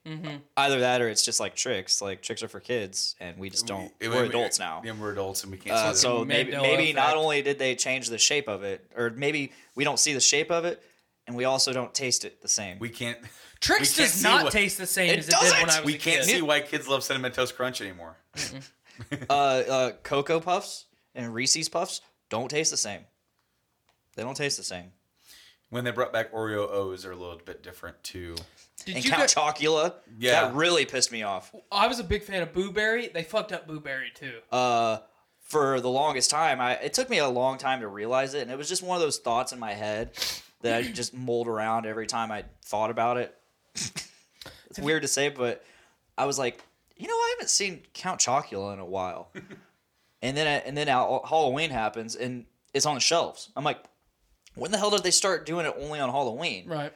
either 0.57 0.81
that 0.81 1.01
or 1.01 1.09
it's 1.09 1.25
just 1.25 1.41
like 1.41 1.55
Trix. 1.55 2.01
Like 2.03 2.23
Trix 2.23 2.43
are 2.43 2.49
for 2.49 2.61
kids, 2.61 3.15
and 3.21 3.39
we 3.39 3.49
just 3.51 3.67
don't. 3.67 3.93
We- 4.01 4.09
we're 4.09 4.23
we- 4.23 4.29
adults 4.29 4.59
now. 4.59 4.83
Yeah, 4.85 4.93
we're 4.93 5.13
adults 5.13 5.43
and 5.43 5.53
we 5.53 5.59
can't. 5.59 5.77
Uh, 5.77 5.93
say 5.95 6.01
so 6.01 6.19
that. 6.21 6.25
maybe 6.27 6.53
Mandela 6.53 6.63
maybe 6.63 6.93
not 6.93 7.17
only 7.17 7.43
did 7.43 7.59
they 7.59 7.75
change 7.75 8.09
the 8.09 8.19
shape 8.19 8.49
of 8.49 8.63
it, 8.65 8.85
or 8.97 9.11
maybe 9.11 9.53
we 9.75 9.85
don't 9.85 9.99
see 9.99 10.13
the 10.13 10.21
shape 10.21 10.51
of 10.51 10.65
it, 10.65 10.83
and 11.27 11.37
we 11.37 11.45
also 11.45 11.73
don't 11.73 11.95
taste 11.95 12.25
it 12.25 12.43
the 12.43 12.49
same. 12.49 12.79
we 12.79 12.89
can't. 12.91 13.19
Trix 13.61 13.97
we 13.97 14.03
can't 14.03 14.13
does 14.13 14.23
not 14.23 14.45
what- 14.45 14.53
taste 14.53 14.77
the 14.79 14.87
same 14.87 15.11
It 15.11 15.19
as 15.21 15.29
it 15.29 15.31
did 15.31 15.37
when 15.41 15.51
doesn't! 15.67 15.71
I 15.71 15.81
was 15.81 15.87
We 15.87 15.95
a 15.95 15.99
can't 15.99 16.25
kid. 16.27 16.35
see 16.37 16.43
why 16.43 16.61
kids 16.61 16.89
love 16.89 17.05
cinnamon 17.05 17.31
toast 17.33 17.55
crunch 17.57 17.81
anymore. 17.81 18.17
uh, 19.31 19.33
uh, 19.33 19.93
Cocoa 20.03 20.41
Puffs 20.41 20.87
and 21.15 21.33
Reese's 21.33 21.69
Puffs 21.69 22.01
don't 22.29 22.49
taste 22.49 22.71
the 22.73 22.77
same. 22.77 23.03
They 24.17 24.23
don't 24.25 24.37
taste 24.37 24.57
the 24.57 24.65
same. 24.65 24.93
When 25.73 25.85
they 25.85 25.91
brought 25.91 26.13
back 26.13 26.33
Oreo 26.35 26.69
O's, 26.71 27.03
they're 27.03 27.13
a 27.13 27.17
little 27.17 27.41
bit 27.43 27.63
different 27.63 28.03
too. 28.03 28.35
Did 28.85 28.97
and 28.97 29.05
you 29.05 29.11
Count 29.11 29.23
guys, 29.23 29.35
Chocula, 29.35 29.95
Yeah. 30.19 30.43
that 30.43 30.55
really 30.55 30.85
pissed 30.85 31.11
me 31.11 31.23
off. 31.23 31.51
I 31.73 31.87
was 31.87 31.99
a 31.99 32.05
big 32.05 32.25
fan 32.25 32.43
of 32.43 32.53
Boo 32.53 32.71
Berry. 32.73 33.09
They 33.09 33.23
fucked 33.23 33.53
up 33.53 33.67
Boo 33.67 33.81
Berry 33.81 34.13
too. 34.15 34.41
Uh, 34.51 34.99
for 35.41 35.81
the 35.81 35.89
longest 35.89 36.29
time, 36.29 36.61
I 36.61 36.75
it 36.75 36.93
took 36.93 37.09
me 37.09 37.17
a 37.19 37.29
long 37.29 37.57
time 37.57 37.81
to 37.81 37.89
realize 37.89 38.35
it, 38.35 38.43
and 38.43 38.51
it 38.51 38.59
was 38.59 38.69
just 38.69 38.83
one 38.83 38.97
of 38.97 39.01
those 39.01 39.17
thoughts 39.19 39.53
in 39.53 39.59
my 39.59 39.73
head 39.73 40.11
that 40.61 40.77
I 40.77 40.83
just 40.83 41.15
mulled 41.15 41.49
around 41.49 41.87
every 41.87 42.07
time 42.07 42.31
I 42.31 42.45
thought 42.67 42.91
about 42.91 43.17
it. 43.17 43.35
it's 43.75 44.79
weird 44.79 45.01
to 45.03 45.09
say, 45.09 45.31
but 45.31 45.65
I 46.19 46.27
was 46.27 46.39
like, 46.39 46.63
you 46.99 47.09
know, 47.09 47.15
I 47.15 47.35
haven't 47.39 47.49
seen 47.49 47.81
Count 47.95 48.21
Chocula 48.21 48.75
in 48.75 48.79
a 48.79 48.85
while. 48.85 49.31
and 50.23 50.37
then 50.37 50.47
and 50.67 50.77
then 50.77 50.89
Hal- 50.89 51.25
Halloween 51.27 51.71
happens, 51.71 52.15
and 52.15 52.45
it's 52.75 52.85
on 52.85 52.95
the 52.95 53.01
shelves. 53.01 53.49
I'm 53.57 53.65
like, 53.65 53.83
when 54.55 54.71
the 54.71 54.79
hell 54.79 54.91
did 54.91 55.03
they 55.03 55.11
start 55.11 55.47
doing 55.47 55.67
it 55.67 55.75
only 55.79 55.99
on 56.01 56.11
Halloween? 56.11 56.69
right. 56.69 56.93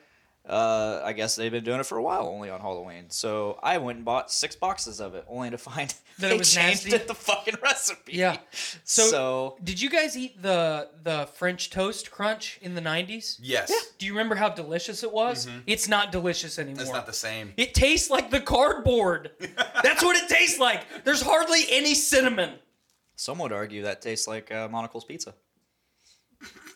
Uh, 0.48 1.02
I 1.04 1.12
guess 1.12 1.34
they've 1.34 1.50
been 1.50 1.64
doing 1.64 1.80
it 1.80 1.86
for 1.86 1.98
a 1.98 2.02
while, 2.04 2.28
only 2.28 2.50
on 2.50 2.60
Halloween. 2.60 3.06
So 3.10 3.58
I 3.64 3.78
went 3.78 3.96
and 3.96 4.04
bought 4.04 4.30
six 4.30 4.54
boxes 4.54 5.00
of 5.00 5.16
it, 5.16 5.25
only 5.26 5.50
to 5.50 5.58
find 5.58 5.92
That 6.20 6.30
it 6.30 6.38
was 6.38 6.54
changed 6.54 6.84
nasty? 6.84 6.94
it, 6.94 7.08
the 7.08 7.16
fucking 7.16 7.56
recipe. 7.60 8.12
Yeah. 8.12 8.36
So, 8.84 9.02
So, 9.08 9.56
did 9.64 9.80
you 9.80 9.90
guys 9.90 10.16
eat 10.16 10.40
the 10.40 10.88
the 11.02 11.26
French 11.34 11.70
toast 11.70 12.12
crunch 12.12 12.60
in 12.62 12.76
the 12.76 12.80
90s? 12.80 13.38
Yes, 13.42 13.72
Do 13.98 14.06
you 14.06 14.12
remember 14.12 14.36
how 14.36 14.48
delicious 14.48 15.02
it 15.02 15.12
was? 15.12 15.48
It's 15.66 15.88
not 15.88 16.12
delicious 16.12 16.60
anymore. 16.60 16.82
it's 16.82 16.92
not 16.92 17.06
the 17.06 17.12
same. 17.12 17.52
It 17.56 17.75
tastes 17.75 18.08
like 18.08 18.30
the 18.30 18.40
cardboard. 18.40 19.32
That's 19.82 20.04
what 20.04 20.14
it 20.16 20.28
tastes 20.28 20.60
like. 20.60 20.84
There's 21.04 21.22
hardly 21.22 21.64
any 21.72 21.96
cinnamon. 21.96 22.52
some 23.16 23.38
would 23.40 23.52
argue 23.52 23.82
that 23.82 24.00
tastes 24.00 24.28
like 24.28 24.52
uh, 24.52 24.68
Monocle's 24.68 25.04
pizza. 25.04 25.34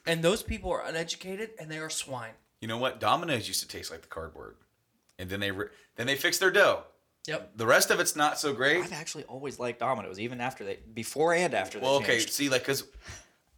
And 0.07 0.23
those 0.23 0.43
people 0.43 0.71
are 0.73 0.83
uneducated 0.85 1.51
and 1.59 1.71
they 1.71 1.79
are 1.79 1.91
swine. 1.91 2.33
You 2.61 2.69
know 2.69 2.79
what? 2.79 3.01
Domino's 3.01 3.49
used 3.49 3.61
to 3.61 3.69
taste 3.69 3.91
like 3.91 4.03
the 4.03 4.09
cardboard, 4.09 4.57
and 5.19 5.29
then 5.31 5.41
they 5.41 5.51
re- 5.51 5.69
then 5.97 6.07
they 6.07 6.17
fixed 6.17 6.41
their 6.41 6.51
dough. 6.51 6.85
Yep. 7.27 7.53
The 7.57 7.67
rest 7.67 7.91
of 7.91 8.01
it's 8.01 8.17
not 8.17 8.39
so 8.39 8.53
great. 8.53 8.83
I've 8.83 8.93
actually 8.93 9.25
always 9.25 9.59
liked 9.59 9.79
Domino's, 9.81 10.19
even 10.19 10.41
after 10.41 10.65
they, 10.65 10.79
before 10.95 11.35
and 11.35 11.53
after 11.55 11.79
they 11.79 11.85
Well, 11.85 11.97
okay. 11.97 12.17
changed. 12.19 12.31
See, 12.31 12.49
like, 12.49 12.65
cause 12.65 12.85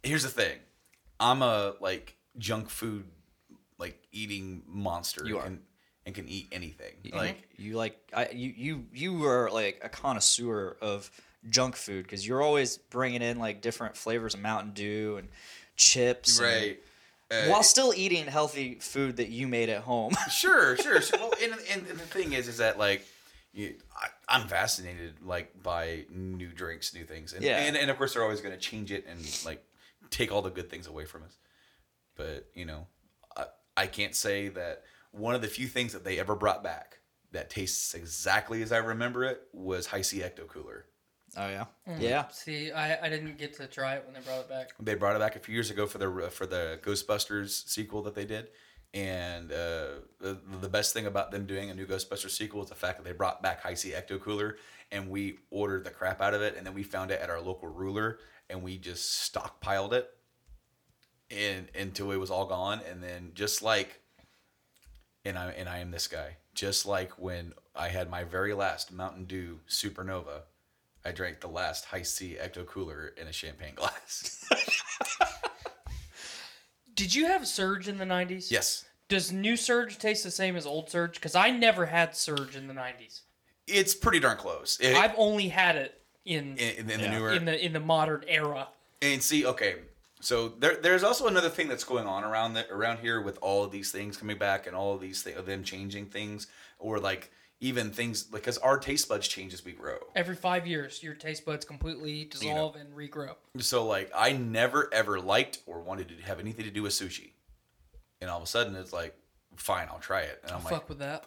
here's 0.03 0.23
the 0.23 0.29
thing, 0.29 0.57
I'm 1.19 1.41
a 1.41 1.75
like 1.79 2.17
junk 2.37 2.69
food 2.69 3.05
like 3.77 4.01
eating 4.11 4.63
monster. 4.67 5.25
You 5.25 5.39
are. 5.39 5.45
and, 5.45 5.59
and 6.05 6.13
can 6.13 6.27
eat 6.27 6.49
anything. 6.51 6.93
Like, 7.13 7.47
you 7.57 7.75
like 7.77 7.97
I, 8.13 8.29
you 8.33 8.53
you 8.55 8.85
you 8.93 9.23
are 9.25 9.49
like 9.49 9.79
a 9.83 9.89
connoisseur 9.89 10.75
of 10.81 11.09
junk 11.49 11.75
food 11.77 12.03
because 12.03 12.27
you're 12.27 12.41
always 12.41 12.77
bringing 12.77 13.21
in 13.21 13.39
like 13.39 13.61
different 13.61 13.95
flavors 13.95 14.33
of 14.33 14.41
Mountain 14.41 14.73
Dew 14.73 15.15
and 15.17 15.29
chips, 15.75 16.39
right? 16.39 16.79
Uh, 17.31 17.47
while 17.47 17.63
still 17.63 17.93
eating 17.95 18.25
healthy 18.25 18.75
food 18.75 19.17
that 19.17 19.29
you 19.29 19.47
made 19.47 19.69
at 19.69 19.81
home. 19.81 20.13
sure, 20.31 20.77
sure, 20.77 21.01
sure. 21.01 21.19
Well, 21.19 21.33
and, 21.41 21.53
and, 21.71 21.85
the 21.87 22.05
thing 22.05 22.33
is, 22.33 22.47
is 22.47 22.57
that 22.57 22.77
like, 22.77 23.05
you, 23.53 23.75
I, 23.95 24.07
I'm 24.27 24.47
fascinated 24.47 25.15
like 25.23 25.61
by 25.63 26.05
new 26.09 26.49
drinks, 26.49 26.93
new 26.93 27.05
things, 27.05 27.33
and 27.33 27.43
Yeah. 27.43 27.57
and, 27.57 27.77
and 27.77 27.89
of 27.89 27.97
course 27.97 28.13
they're 28.13 28.23
always 28.23 28.41
going 28.41 28.53
to 28.53 28.59
change 28.59 28.91
it 28.91 29.05
and 29.07 29.19
like 29.45 29.63
take 30.09 30.31
all 30.31 30.41
the 30.41 30.49
good 30.49 30.69
things 30.69 30.87
away 30.87 31.05
from 31.05 31.23
us. 31.23 31.37
But 32.15 32.49
you 32.53 32.65
know, 32.65 32.87
I, 33.35 33.45
I 33.77 33.87
can't 33.87 34.15
say 34.15 34.49
that 34.49 34.83
one 35.11 35.35
of 35.35 35.41
the 35.41 35.47
few 35.47 35.67
things 35.67 35.93
that 35.93 36.03
they 36.03 36.19
ever 36.19 36.35
brought 36.35 36.63
back 36.63 36.99
that 37.31 37.49
tastes 37.49 37.93
exactly 37.93 38.61
as 38.61 38.71
I 38.71 38.77
remember 38.77 39.23
it 39.23 39.41
was 39.53 39.87
High 39.87 40.01
C 40.01 40.19
Ecto 40.19 40.47
Cooler. 40.47 40.85
Oh 41.35 41.49
yeah, 41.49 41.65
yeah. 41.99 42.27
See, 42.29 42.71
I, 42.71 43.05
I 43.05 43.09
didn't 43.09 43.39
get 43.39 43.53
to 43.57 43.65
try 43.65 43.95
it 43.95 44.03
when 44.05 44.13
they 44.13 44.19
brought 44.19 44.41
it 44.41 44.49
back. 44.49 44.69
They 44.79 44.93
brought 44.93 45.15
it 45.15 45.19
back 45.19 45.35
a 45.35 45.39
few 45.39 45.53
years 45.53 45.71
ago 45.71 45.87
for 45.87 45.97
the 45.97 46.29
for 46.29 46.45
the 46.45 46.79
Ghostbusters 46.83 47.67
sequel 47.67 48.03
that 48.03 48.13
they 48.13 48.25
did, 48.25 48.49
and 48.93 49.51
uh, 49.51 50.01
the, 50.19 50.37
the 50.61 50.69
best 50.69 50.93
thing 50.93 51.07
about 51.07 51.31
them 51.31 51.47
doing 51.47 51.71
a 51.71 51.73
new 51.73 51.87
Ghostbusters 51.87 52.31
sequel 52.31 52.61
is 52.61 52.69
the 52.69 52.75
fact 52.75 52.97
that 52.97 53.03
they 53.03 53.13
brought 53.13 53.41
back 53.41 53.61
High 53.61 53.73
C 53.73 53.91
Ecto 53.91 54.21
Cooler, 54.21 54.57
and 54.91 55.09
we 55.09 55.39
ordered 55.49 55.85
the 55.85 55.89
crap 55.89 56.21
out 56.21 56.35
of 56.35 56.43
it, 56.43 56.55
and 56.55 56.67
then 56.67 56.75
we 56.75 56.83
found 56.83 57.09
it 57.09 57.19
at 57.19 57.31
our 57.31 57.41
local 57.41 57.67
ruler, 57.67 58.19
and 58.49 58.61
we 58.61 58.77
just 58.77 59.33
stockpiled 59.33 59.93
it, 59.93 60.07
and 61.31 61.67
until 61.73 62.11
it 62.11 62.17
was 62.17 62.29
all 62.29 62.45
gone, 62.45 62.79
and 62.87 63.01
then 63.01 63.31
just 63.33 63.63
like, 63.63 64.01
and 65.25 65.35
I 65.35 65.49
and 65.51 65.67
I 65.67 65.79
am 65.79 65.89
this 65.89 66.07
guy, 66.07 66.37
just 66.53 66.85
like 66.85 67.17
when 67.17 67.53
I 67.75 67.87
had 67.87 68.07
my 68.07 68.23
very 68.23 68.53
last 68.53 68.91
Mountain 68.91 69.25
Dew 69.25 69.61
Supernova. 69.67 70.43
I 71.05 71.11
drank 71.11 71.41
the 71.41 71.49
last 71.49 71.85
High 71.85 72.03
C 72.03 72.37
Ecto 72.41 72.65
Cooler 72.65 73.13
in 73.19 73.27
a 73.27 73.33
champagne 73.33 73.75
glass. 73.75 74.45
Did 76.95 77.15
you 77.15 77.25
have 77.25 77.47
Surge 77.47 77.87
in 77.87 77.97
the 77.97 78.05
90s? 78.05 78.51
yes. 78.51 78.85
Does 79.09 79.31
new 79.31 79.57
Surge 79.57 79.97
taste 79.99 80.23
the 80.23 80.31
same 80.31 80.55
as 80.55 80.65
old 80.65 80.89
Surge? 80.89 81.15
Because 81.15 81.35
I 81.35 81.49
never 81.51 81.85
had 81.87 82.15
Surge 82.15 82.55
in 82.55 82.67
the 82.67 82.73
90s. 82.73 83.21
It's 83.67 83.93
pretty 83.93 84.19
darn 84.19 84.37
close. 84.37 84.79
It- 84.79 84.95
I've 84.95 85.13
only 85.17 85.49
had 85.49 85.75
it 85.75 85.99
in 86.25 86.57
in, 86.57 86.77
in 86.77 86.87
the 86.87 86.97
Yeah. 86.99 87.11
newer 87.11 87.31
in 87.33 87.45
the 87.45 87.63
in 87.65 87.73
the 87.73 87.79
modern 87.79 88.23
era. 88.27 88.69
and 89.01 89.21
see, 89.21 89.45
okay, 89.45 89.75
so 90.21 90.47
there, 90.49 90.77
there's 90.77 91.03
also 91.03 91.27
another 91.27 91.49
thing 91.49 91.67
that's 91.67 91.83
going 91.83 92.07
on 92.07 92.23
around 92.23 92.53
the, 92.53 92.69
around 92.71 92.99
here 92.99 93.19
with 93.21 93.37
all 93.41 93.63
of 93.65 93.71
these 93.71 93.91
things 93.91 94.15
coming 94.15 94.37
back 94.37 94.65
and 94.67 94.75
all 94.75 94.93
of 94.95 95.01
these 95.01 95.21
things, 95.21 95.43
them 95.45 95.63
changing 95.65 96.05
things, 96.05 96.47
or 96.79 96.97
like 96.99 97.29
even 97.59 97.91
things 97.91 98.23
because 98.23 98.57
our 98.57 98.77
taste 98.77 99.07
buds 99.07 99.27
change 99.27 99.53
as 99.53 99.63
we 99.63 99.71
grow. 99.71 99.97
Every 100.15 100.35
five 100.35 100.67
years, 100.67 101.01
your 101.01 101.13
taste 101.13 101.45
buds 101.45 101.65
completely 101.65 102.25
dissolve 102.25 102.75
and 102.75 102.93
regrow. 102.93 103.35
So 103.59 103.85
like 103.85 104.11
I 104.15 104.33
never 104.33 104.89
ever 104.93 105.19
liked 105.19 105.59
or 105.65 105.79
wanted 105.81 106.09
to 106.09 106.15
have 106.25 106.39
anything 106.39 106.65
to 106.65 106.71
do 106.71 106.83
with 106.83 106.93
sushi, 106.93 107.31
and 108.21 108.29
all 108.29 108.37
of 108.37 108.43
a 108.43 108.47
sudden 108.47 108.75
it's 108.75 108.93
like, 108.93 109.15
fine, 109.55 109.87
I'll 109.89 109.99
try 109.99 110.21
it, 110.21 110.39
and 110.43 110.51
I'm 110.51 110.63
like, 110.63 110.73
Fuck 110.73 110.89
with 110.89 110.99
that. 110.99 111.25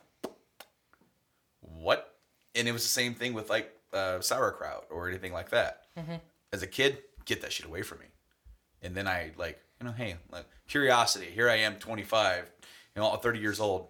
what? 1.60 2.14
And 2.54 2.66
it 2.66 2.72
was 2.72 2.82
the 2.82 2.88
same 2.88 3.14
thing 3.14 3.34
with 3.34 3.50
like 3.50 3.72
uh, 3.92 4.20
sauerkraut 4.20 4.86
or 4.90 5.08
anything 5.08 5.32
like 5.32 5.50
that. 5.50 5.82
As 6.52 6.62
a 6.62 6.66
kid, 6.66 6.98
get 7.24 7.40
that 7.42 7.52
shit 7.52 7.66
away 7.66 7.82
from 7.82 7.98
me. 7.98 8.06
And 8.82 8.94
then 8.94 9.08
I 9.08 9.32
like, 9.36 9.58
you 9.80 9.86
know, 9.86 9.92
hey, 9.92 10.16
like 10.30 10.46
curiosity. 10.68 11.26
Here 11.26 11.48
I 11.50 11.56
am, 11.56 11.76
25, 11.76 12.50
you 12.94 13.02
know, 13.02 13.14
30 13.16 13.38
years 13.38 13.60
old, 13.60 13.88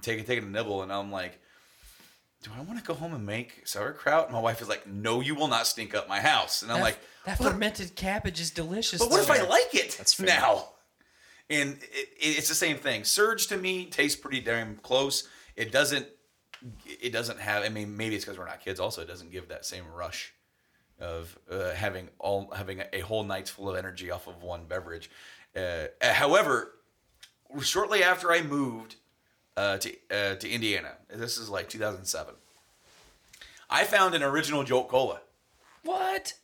taking 0.00 0.24
taking 0.24 0.44
a 0.44 0.48
nibble, 0.48 0.82
and 0.82 0.92
I'm 0.92 1.10
like, 1.10 1.40
do 2.44 2.50
I 2.56 2.60
want 2.60 2.78
to 2.78 2.84
go 2.84 2.92
home 2.94 3.14
and 3.14 3.24
make 3.26 3.66
sauerkraut? 3.66 4.24
And 4.26 4.34
my 4.34 4.40
wife 4.40 4.60
is 4.60 4.68
like, 4.68 4.86
no, 4.86 5.20
you 5.20 5.34
will 5.34 5.48
not 5.48 5.66
stink 5.66 5.94
up 5.94 6.08
my 6.08 6.20
house. 6.20 6.60
And 6.62 6.70
I'm 6.70 6.78
That, 6.78 6.84
like, 6.84 6.98
that 7.24 7.40
"What- 7.40 7.52
fermented 7.52 7.96
cabbage 7.96 8.38
is 8.40 8.50
delicious. 8.50 9.00
but 9.00 9.10
what 9.10 9.20
if. 9.20 9.30
I 9.30 9.42
like 9.48 9.74
it 9.74 9.96
That's 9.96 10.12
fair. 10.12 10.26
now? 10.26 10.68
And 11.48 11.70
it, 11.82 12.08
it, 12.20 12.38
it's 12.38 12.48
the 12.48 12.54
same 12.54 12.76
thing. 12.76 13.04
Surge 13.04 13.46
to 13.48 13.56
me 13.56 13.86
tastes 13.86 14.20
pretty 14.20 14.40
damn 14.40 14.76
close. 14.76 15.26
It 15.56 15.72
doesn't. 15.72 16.06
It 16.86 17.12
doesn't 17.12 17.40
have. 17.40 17.64
I 17.64 17.68
mean, 17.70 17.96
maybe 17.96 18.14
it's 18.14 18.24
because 18.24 18.38
we're 18.38 18.46
not 18.46 18.60
kids. 18.64 18.78
Also, 18.80 19.00
it 19.02 19.08
doesn't 19.08 19.30
give 19.32 19.48
that 19.48 19.64
same 19.66 19.84
rush 19.94 20.32
of 21.00 21.38
uh, 21.50 21.72
having 21.72 22.08
all 22.18 22.50
having 22.54 22.80
a, 22.80 22.86
a 22.94 23.00
whole 23.00 23.24
night's 23.24 23.50
full 23.50 23.68
of 23.70 23.76
energy 23.76 24.10
off 24.10 24.26
of 24.26 24.42
one 24.42 24.64
beverage. 24.66 25.10
Uh, 25.56 25.86
however, 26.02 26.72
shortly 27.62 28.02
after 28.02 28.32
I 28.32 28.40
moved 28.42 28.96
uh, 29.56 29.78
to 29.78 29.92
uh, 30.10 30.34
to 30.36 30.48
Indiana, 30.48 30.92
this 31.08 31.38
is 31.38 31.48
like 31.48 31.68
2007. 31.68 32.34
I 33.70 33.84
found 33.84 34.14
an 34.14 34.22
original 34.22 34.64
Jolt 34.64 34.88
Cola. 34.88 35.20
What? 35.82 36.34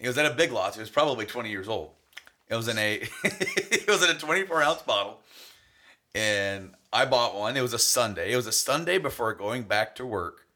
It 0.00 0.08
was 0.08 0.16
at 0.16 0.30
a 0.30 0.34
Big 0.34 0.52
Lots. 0.52 0.76
It 0.76 0.80
was 0.80 0.90
probably 0.90 1.26
20 1.26 1.50
years 1.50 1.68
old. 1.68 1.90
It 2.48 2.56
was 2.56 2.68
in 2.68 2.78
a 2.78 2.94
it 3.24 3.88
was 3.88 4.02
in 4.02 4.14
a 4.14 4.18
24 4.18 4.62
ounce 4.62 4.82
bottle, 4.82 5.20
and 6.14 6.74
I 6.92 7.04
bought 7.04 7.36
one. 7.36 7.56
It 7.56 7.62
was 7.62 7.72
a 7.72 7.78
Sunday. 7.78 8.32
It 8.32 8.36
was 8.36 8.46
a 8.46 8.52
Sunday 8.52 8.98
before 8.98 9.32
going 9.34 9.62
back 9.64 9.94
to 9.96 10.06
work 10.06 10.46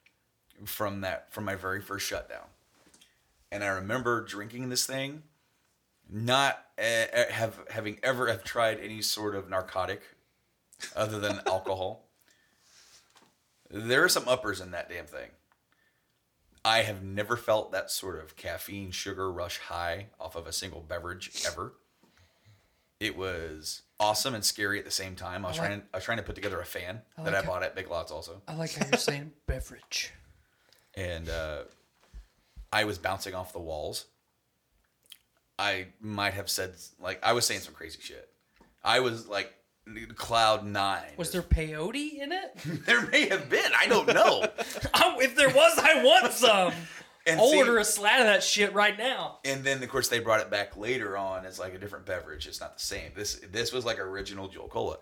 from 0.64 1.02
that 1.02 1.32
from 1.32 1.44
my 1.44 1.54
very 1.54 1.80
first 1.80 2.06
shutdown, 2.06 2.46
and 3.52 3.62
I 3.62 3.68
remember 3.68 4.24
drinking 4.24 4.70
this 4.70 4.86
thing, 4.86 5.22
not 6.10 6.64
uh, 6.78 7.30
have 7.30 7.60
having 7.70 7.98
ever 8.02 8.26
have 8.26 8.42
tried 8.42 8.80
any 8.80 9.00
sort 9.00 9.36
of 9.36 9.48
narcotic 9.48 10.02
other 10.96 11.18
than 11.20 11.40
alcohol. 11.46 12.06
There 13.70 14.04
are 14.04 14.08
some 14.08 14.28
uppers 14.28 14.60
in 14.60 14.70
that 14.72 14.88
damn 14.88 15.06
thing. 15.06 15.30
I 16.64 16.78
have 16.78 17.02
never 17.02 17.36
felt 17.36 17.72
that 17.72 17.90
sort 17.90 18.22
of 18.22 18.36
caffeine 18.36 18.90
sugar 18.90 19.30
rush 19.30 19.58
high 19.58 20.06
off 20.18 20.34
of 20.36 20.46
a 20.46 20.52
single 20.52 20.80
beverage 20.80 21.30
ever. 21.46 21.74
It 23.00 23.16
was 23.18 23.82
awesome 24.00 24.34
and 24.34 24.44
scary 24.44 24.78
at 24.78 24.84
the 24.84 24.90
same 24.90 25.14
time. 25.16 25.44
I 25.44 25.48
was 25.48 25.58
I 25.58 25.62
like- 25.62 25.68
trying 25.70 25.82
I 25.92 25.96
was 25.98 26.04
trying 26.04 26.16
to 26.18 26.22
put 26.22 26.34
together 26.36 26.60
a 26.60 26.64
fan 26.64 27.02
I 27.18 27.22
that 27.24 27.32
like 27.32 27.42
I 27.42 27.44
how- 27.44 27.52
bought 27.52 27.62
at 27.64 27.74
Big 27.74 27.90
Lots 27.90 28.10
also. 28.12 28.40
I 28.48 28.54
like 28.54 28.72
how 28.74 28.86
you're 28.86 28.98
saying 28.98 29.32
beverage. 29.46 30.12
And 30.96 31.28
uh, 31.28 31.62
I 32.72 32.84
was 32.84 32.98
bouncing 32.98 33.34
off 33.34 33.52
the 33.52 33.58
walls. 33.58 34.06
I 35.58 35.88
might 36.00 36.34
have 36.34 36.48
said 36.48 36.74
like 37.00 37.18
I 37.22 37.32
was 37.34 37.44
saying 37.46 37.60
some 37.60 37.74
crazy 37.74 37.98
shit. 38.00 38.28
I 38.82 39.00
was 39.00 39.26
like 39.28 39.52
cloud 40.16 40.64
nine. 40.64 41.12
Was 41.16 41.30
there 41.30 41.42
peyote 41.42 42.18
in 42.20 42.32
it? 42.32 42.56
There 42.86 43.06
may 43.08 43.28
have 43.28 43.48
been. 43.50 43.70
I 43.78 43.86
don't 43.86 44.08
know. 44.08 44.42
I- 44.94 45.16
if 45.20 45.36
there 45.36 45.50
was, 45.50 45.78
I 45.78 46.02
want 46.02 46.32
some. 46.32 46.72
And 47.26 47.40
I'll 47.40 47.48
see- 47.48 47.56
order 47.56 47.78
a 47.78 47.84
slat 47.86 48.20
of 48.20 48.26
that 48.26 48.42
shit 48.42 48.74
right 48.74 48.98
now. 48.98 49.38
And 49.46 49.64
then 49.64 49.82
of 49.82 49.88
course 49.88 50.08
they 50.08 50.18
brought 50.18 50.40
it 50.42 50.50
back 50.50 50.76
later 50.76 51.16
on 51.16 51.46
as 51.46 51.58
like 51.58 51.72
a 51.72 51.78
different 51.78 52.04
beverage. 52.04 52.46
It's 52.46 52.60
not 52.60 52.76
the 52.76 52.84
same. 52.84 53.12
This 53.16 53.40
this 53.50 53.72
was 53.72 53.86
like 53.86 53.98
original 53.98 54.46
Jolt 54.46 54.68
Cola, 54.68 54.98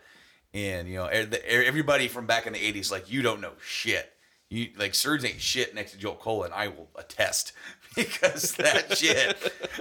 and 0.54 0.87
you 0.87 0.98
know 0.98 1.06
er, 1.06 1.22
e- 1.33 1.56
er, 1.56 1.64
everybody 1.64 2.06
from 2.06 2.26
back 2.26 2.46
in 2.46 2.52
the 2.52 2.61
'80s 2.61 2.92
like 2.92 3.11
you 3.11 3.22
don't 3.22 3.40
know 3.40 3.54
shit. 3.66 4.12
You 4.50 4.68
like 4.78 4.94
Surge 4.94 5.24
ain't 5.24 5.40
shit 5.40 5.74
next 5.74 5.90
to 5.92 5.98
Jolt 5.98 6.20
Cola, 6.20 6.44
and 6.44 6.54
I 6.54 6.68
will 6.68 6.90
attest 6.94 7.54
because 7.96 8.52
that 8.52 8.96
shit. 8.96 9.37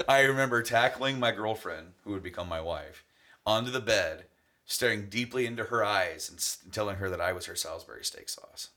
I 0.09 0.21
remember 0.21 0.63
tackling 0.63 1.19
my 1.19 1.31
girlfriend, 1.31 1.89
who 2.05 2.11
would 2.13 2.23
become 2.23 2.49
my 2.49 2.59
wife, 2.61 3.03
onto 3.45 3.69
the 3.69 3.81
bed, 3.81 4.23
staring 4.71 5.07
deeply 5.09 5.45
into 5.45 5.65
her 5.65 5.83
eyes 5.83 6.29
and 6.29 6.37
s- 6.39 6.57
telling 6.71 6.95
her 6.97 7.09
that 7.09 7.19
I 7.21 7.33
was 7.33 7.45
her 7.47 7.55
Salisbury 7.55 8.03
steak 8.05 8.29
sauce. 8.29 8.69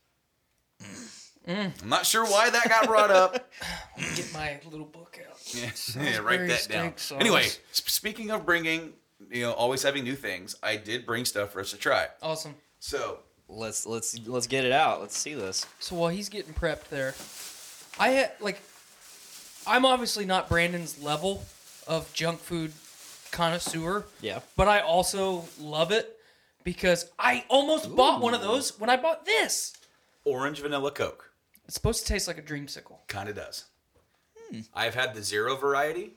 Mm. 1.46 1.83
I'm 1.83 1.88
not 1.88 2.07
sure 2.07 2.24
why 2.24 2.50
that 2.50 2.68
got 2.68 2.87
brought 2.87 3.11
up. 3.11 3.52
Get 4.16 4.33
my 4.33 4.59
little 4.70 4.87
book 4.87 5.18
out. 5.28 5.37
Yeah, 5.54 5.61
yeah, 6.02 6.18
write 6.18 6.38
Salisbury 6.40 6.48
that 6.48 6.68
down. 6.68 6.85
steak 6.87 6.98
sauce. 6.98 7.20
Anyway, 7.20 7.42
sp- 7.70 7.88
speaking 7.90 8.30
of 8.30 8.46
bringing, 8.46 8.94
you 9.30 9.42
know, 9.42 9.52
always 9.52 9.83
having 9.83 10.04
new 10.04 10.16
things, 10.16 10.57
I 10.62 10.76
did 10.76 11.04
bring 11.04 11.24
stuff 11.26 11.52
for 11.52 11.61
us 11.61 11.70
to 11.70 11.76
try. 11.76 12.09
Awesome. 12.22 12.54
So, 12.80 13.20
Let's 13.46 13.85
let's 13.85 14.18
let's 14.26 14.46
get 14.46 14.64
it 14.64 14.72
out. 14.72 15.02
Let's 15.02 15.18
see 15.18 15.35
this. 15.35 15.66
So 15.78 15.96
while 15.96 16.09
he's 16.09 16.30
getting 16.30 16.54
prepped 16.54 16.88
there, 16.88 17.14
I 18.02 18.09
had 18.12 18.33
like, 18.40 18.59
I'm 19.66 19.85
obviously 19.85 20.24
not 20.24 20.48
Branden's 20.48 21.00
level 21.02 21.44
of 21.87 22.11
junk 22.14 22.40
food 22.40 22.72
connoisseur, 23.35 24.05
Yeah. 24.20 24.40
but 24.57 24.68
I 24.68 24.81
also 24.81 25.44
love 25.61 25.90
it 25.90 26.18
because 26.62 27.11
I 27.18 27.44
almost 27.49 27.94
bought 27.94 28.20
one 28.23 28.33
of 28.33 28.40
those 28.40 28.79
when 28.79 28.88
I 28.88 28.97
bought 28.97 29.27
this. 29.27 29.75
orange 30.25 30.61
vanilla 30.61 30.90
Coke 30.90 31.31
It's 31.66 31.75
supposed 31.75 32.07
to 32.07 32.12
taste 32.12 32.27
like 32.29 32.38
a 32.38 32.42
dreamsicle. 32.42 32.99
kind 33.09 33.29
of 33.29 33.35
does. 33.37 33.64
Hmm. 34.51 34.61
I've 34.75 34.94
had 34.94 35.14
the 35.14 35.23
zero 35.23 35.57
variety. 35.57 36.12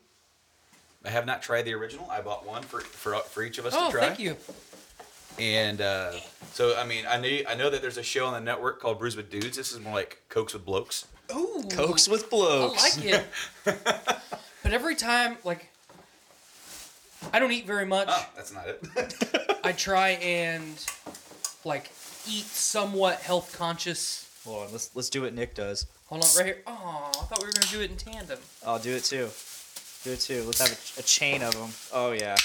I 1.04 1.10
have 1.10 1.26
not 1.26 1.42
tried 1.42 1.64
the 1.64 1.74
original. 1.74 2.10
I 2.10 2.22
bought 2.22 2.46
one 2.46 2.62
for 2.64 2.82
for, 2.82 3.16
for 3.20 3.42
each 3.44 3.58
of 3.58 3.66
us 3.66 3.74
Oh, 3.76 3.88
to 3.88 3.92
try. 3.92 4.02
thank 4.08 4.20
you. 4.20 4.36
And 5.40 5.82
uh, 5.82 6.14
so, 6.54 6.76
I 6.78 6.84
mean, 6.86 7.06
I 7.08 7.18
know 7.20 7.30
I 7.48 7.56
know 7.56 7.70
that 7.70 7.82
there's 7.82 7.98
a 7.98 8.04
show 8.04 8.26
on 8.26 8.34
the 8.34 8.40
network 8.42 8.80
called 8.82 8.98
Brews 9.00 9.16
with 9.16 9.30
Dudes. 9.30 9.56
This 9.58 9.72
is 9.72 9.80
more 9.80 9.94
like 9.94 10.22
Cokes 10.30 10.54
with 10.54 10.66
Blokes. 10.66 11.06
Ooh, 11.36 11.64
Cokes 11.70 12.08
with 12.08 12.30
blokes. 12.30 12.98
I 12.98 13.02
blokes. 13.02 13.26
like 13.66 13.86
it. 13.86 14.24
but 14.64 14.74
every 14.74 14.96
time, 14.96 15.38
like, 15.44 15.70
I 17.34 17.40
don't 17.40 17.52
eat 17.52 17.66
very 17.66 17.86
much. 17.86 18.08
Oh, 18.10 18.30
that's 18.36 18.54
not 18.54 18.68
it. 18.68 19.60
I 19.64 19.72
try 19.72 20.10
and 20.12 20.84
like 21.66 21.92
eat 22.28 22.46
somewhat 22.46 23.20
health 23.20 23.56
conscious. 23.58 24.30
Hold 24.46 24.68
on, 24.68 24.72
let's 24.72 24.96
let's 24.96 25.10
do 25.10 25.24
what 25.24 25.34
Nick 25.34 25.56
does. 25.56 25.88
Hold 26.06 26.24
on, 26.24 26.30
right 26.38 26.46
here. 26.46 26.64
Oh, 26.68 27.12
I 27.20 27.26
thought 27.26 27.40
we 27.40 27.48
were 27.48 27.54
gonna 27.54 27.66
do 27.68 27.82
it 27.82 27.92
in 27.92 27.98
tandem. 27.98 28.40
I'll 28.66 28.80
do 28.80 28.96
it 28.96 29.04
too. 29.04 29.30
Do 30.04 30.12
it 30.12 30.20
too. 30.22 30.44
Let's 30.44 30.60
have 30.60 30.98
a, 30.98 31.02
a 31.02 31.04
chain 31.04 31.42
of 31.42 31.54
them. 31.54 31.70
Oh 31.94 32.12
yeah. 32.12 32.36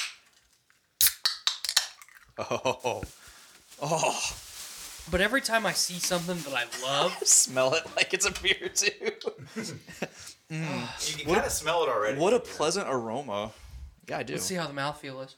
Oh, 2.39 3.03
oh! 3.83 4.37
But 5.11 5.21
every 5.21 5.41
time 5.41 5.67
I 5.67 5.73
see 5.73 5.99
something 5.99 6.39
that 6.39 6.55
I 6.55 6.65
love, 6.85 7.17
Smell 7.25 7.75
it 7.75 7.85
like 7.97 8.15
it's 8.15 8.27
a 8.27 8.33
beer 8.43 8.69
too. 8.75 8.91
Mm. 10.51 11.11
you 11.11 11.25
can 11.25 11.35
kind 11.35 11.47
of 11.47 11.53
smell 11.53 11.83
it 11.83 11.89
already. 11.89 12.19
what 12.19 12.33
a 12.35 12.41
pleasant 12.41 12.87
aroma. 12.89 13.53
Yeah, 14.09 14.19
I 14.19 14.23
do. 14.23 14.35
let's 14.35 14.45
see 14.45 14.55
how 14.57 14.67
the 14.67 14.73
mouthfeel 14.75 15.25
is. 15.25 15.37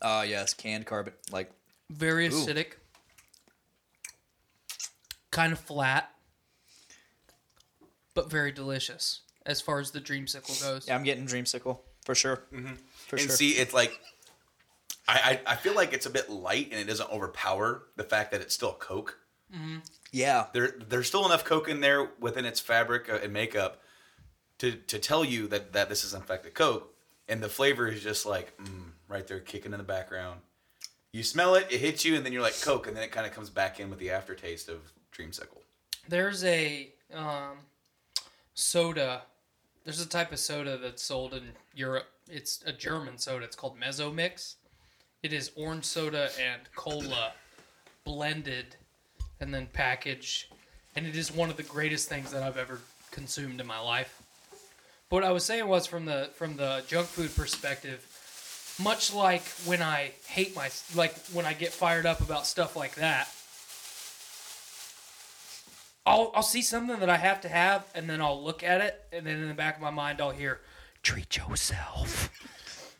Uh 0.00 0.24
yes, 0.26 0.54
canned 0.54 0.86
carbon. 0.86 1.14
Like 1.30 1.50
Very 1.90 2.26
Ooh. 2.26 2.30
acidic, 2.30 2.72
kind 5.30 5.52
of 5.52 5.58
flat, 5.58 6.10
but 8.14 8.30
very 8.30 8.52
delicious 8.52 9.20
as 9.46 9.60
far 9.60 9.78
as 9.80 9.92
the 9.92 10.00
dreamsicle 10.00 10.60
goes. 10.62 10.86
yeah, 10.88 10.94
I'm 10.96 11.02
getting 11.04 11.26
dreamsicle 11.26 11.78
for 12.04 12.14
sure. 12.14 12.42
Mm-hmm. 12.52 12.74
For 13.08 13.16
and 13.16 13.26
sure. 13.26 13.36
see, 13.36 13.52
it's 13.52 13.72
like 13.72 13.98
I, 15.08 15.40
I 15.46 15.52
I 15.52 15.56
feel 15.56 15.74
like 15.74 15.92
it's 15.92 16.06
a 16.06 16.10
bit 16.10 16.28
light 16.28 16.68
and 16.72 16.80
it 16.80 16.84
doesn't 16.86 17.10
overpower 17.10 17.84
the 17.96 18.04
fact 18.04 18.32
that 18.32 18.40
it's 18.40 18.54
still 18.54 18.72
Coke. 18.74 19.18
yeah, 20.12 20.46
There 20.52 20.74
there's 20.88 21.06
still 21.06 21.24
enough 21.24 21.44
Coke 21.44 21.68
in 21.68 21.80
there 21.80 22.10
within 22.20 22.44
its 22.44 22.60
fabric 22.60 23.08
and 23.08 23.32
makeup 23.32 23.80
to 24.58 24.72
to 24.72 24.98
tell 24.98 25.24
you 25.24 25.46
that 25.48 25.72
that 25.72 25.88
this 25.88 26.04
is 26.04 26.14
in 26.14 26.22
fact 26.22 26.46
a 26.46 26.50
Coke, 26.50 26.94
and 27.28 27.42
the 27.42 27.48
flavor 27.48 27.88
is 27.88 28.02
just 28.02 28.26
like 28.26 28.56
mm, 28.58 28.90
right 29.08 29.26
there 29.26 29.40
kicking 29.40 29.72
in 29.72 29.78
the 29.78 29.84
background. 29.84 30.40
You 31.12 31.22
smell 31.22 31.54
it, 31.54 31.68
it 31.70 31.80
hits 31.80 32.04
you, 32.04 32.14
and 32.16 32.26
then 32.26 32.32
you're 32.32 32.42
like 32.42 32.60
Coke, 32.60 32.86
and 32.86 32.96
then 32.96 33.02
it 33.02 33.12
kind 33.12 33.26
of 33.26 33.32
comes 33.32 33.48
back 33.48 33.80
in 33.80 33.88
with 33.90 33.98
the 33.98 34.10
aftertaste 34.10 34.68
of 34.68 34.92
Dreamsicle. 35.16 35.62
There's 36.08 36.44
a 36.44 36.90
um, 37.14 37.58
soda. 38.54 39.22
There's 39.84 40.00
a 40.00 40.08
type 40.08 40.32
of 40.32 40.38
soda 40.38 40.76
that's 40.78 41.02
sold 41.02 41.32
in 41.32 41.52
Europe. 41.74 42.06
It's 42.28 42.62
a 42.66 42.72
German 42.72 43.18
soda. 43.18 43.44
It's 43.44 43.56
called 43.56 43.78
Mezzo 43.78 44.10
Mix. 44.10 44.56
It 45.22 45.32
is 45.32 45.52
orange 45.56 45.84
soda 45.84 46.30
and 46.40 46.62
cola 46.74 47.32
blended 48.04 48.76
and 49.40 49.52
then 49.52 49.68
packaged. 49.72 50.46
And 50.96 51.06
it 51.06 51.16
is 51.16 51.32
one 51.32 51.50
of 51.50 51.56
the 51.56 51.62
greatest 51.62 52.08
things 52.08 52.30
that 52.32 52.42
I've 52.42 52.56
ever 52.56 52.80
consumed 53.10 53.60
in 53.60 53.66
my 53.66 53.78
life. 53.78 54.22
But 55.08 55.16
what 55.16 55.24
I 55.24 55.30
was 55.30 55.44
saying 55.44 55.68
was 55.68 55.86
from 55.86 56.04
the 56.04 56.30
from 56.34 56.56
the 56.56 56.82
junk 56.88 57.06
food 57.06 57.34
perspective, 57.36 58.04
much 58.82 59.14
like 59.14 59.42
when 59.64 59.80
I 59.80 60.12
hate 60.26 60.56
my 60.56 60.68
like 60.96 61.14
when 61.32 61.46
I 61.46 61.52
get 61.52 61.72
fired 61.72 62.06
up 62.06 62.20
about 62.20 62.46
stuff 62.46 62.74
like 62.74 62.96
that. 62.96 63.28
I'll 66.04 66.32
I'll 66.34 66.42
see 66.42 66.62
something 66.62 66.98
that 66.98 67.10
I 67.10 67.18
have 67.18 67.40
to 67.42 67.48
have, 67.48 67.84
and 67.94 68.10
then 68.10 68.20
I'll 68.20 68.42
look 68.42 68.64
at 68.64 68.80
it, 68.80 69.00
and 69.12 69.24
then 69.24 69.40
in 69.40 69.48
the 69.48 69.54
back 69.54 69.76
of 69.76 69.82
my 69.82 69.90
mind 69.90 70.20
I'll 70.20 70.30
hear, 70.30 70.60
"Treat 71.02 71.36
yourself." 71.36 72.30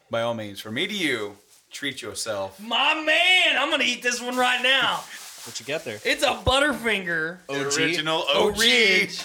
By 0.08 0.22
all 0.22 0.34
means, 0.34 0.60
from 0.60 0.74
me 0.74 0.86
to 0.86 0.94
you, 0.94 1.38
treat 1.72 2.02
yourself. 2.02 2.60
My 2.60 2.94
man, 2.94 3.56
I'm 3.58 3.68
gonna 3.68 3.84
eat 3.84 4.04
this 4.04 4.20
one 4.20 4.36
right 4.36 4.62
now. 4.62 5.02
What 5.44 5.58
you 5.58 5.66
get 5.66 5.84
there? 5.84 5.98
It's 6.04 6.22
a 6.22 6.34
Butterfinger. 6.44 7.38
The 7.48 7.66
OG? 7.66 7.76
original 7.78 8.22
OG. 8.28 8.58
Ridge. 8.58 9.22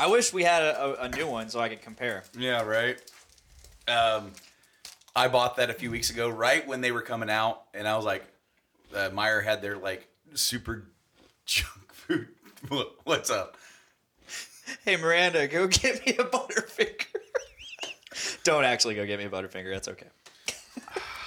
I 0.00 0.06
wish 0.06 0.32
we 0.32 0.44
had 0.44 0.62
a, 0.62 1.02
a, 1.02 1.08
new 1.10 1.28
one 1.28 1.50
so 1.50 1.60
I 1.60 1.68
could 1.68 1.82
compare. 1.82 2.22
Yeah, 2.38 2.62
right. 2.62 2.98
Um, 3.86 4.32
I 5.14 5.28
bought 5.28 5.56
that 5.56 5.68
a 5.68 5.74
few 5.74 5.90
weeks 5.90 6.08
ago, 6.08 6.30
right 6.30 6.66
when 6.66 6.80
they 6.80 6.90
were 6.90 7.02
coming 7.02 7.28
out, 7.28 7.64
and 7.74 7.86
I 7.86 7.94
was 7.96 8.06
like, 8.06 8.24
uh, 8.94 9.10
Meijer 9.10 9.44
had 9.44 9.60
their 9.60 9.76
like 9.76 10.08
super 10.32 10.86
junk 11.44 11.92
food. 11.92 12.28
What- 12.68 12.94
What's 13.04 13.28
up? 13.28 13.58
Hey 14.86 14.96
Miranda, 14.96 15.46
go 15.48 15.66
get 15.66 16.06
me 16.06 16.14
a 16.14 16.24
Butterfinger. 16.24 17.04
Don't 18.44 18.64
actually 18.64 18.94
go 18.94 19.04
get 19.04 19.18
me 19.18 19.26
a 19.26 19.30
Butterfinger. 19.30 19.70
That's 19.70 19.88
okay. 19.88 20.06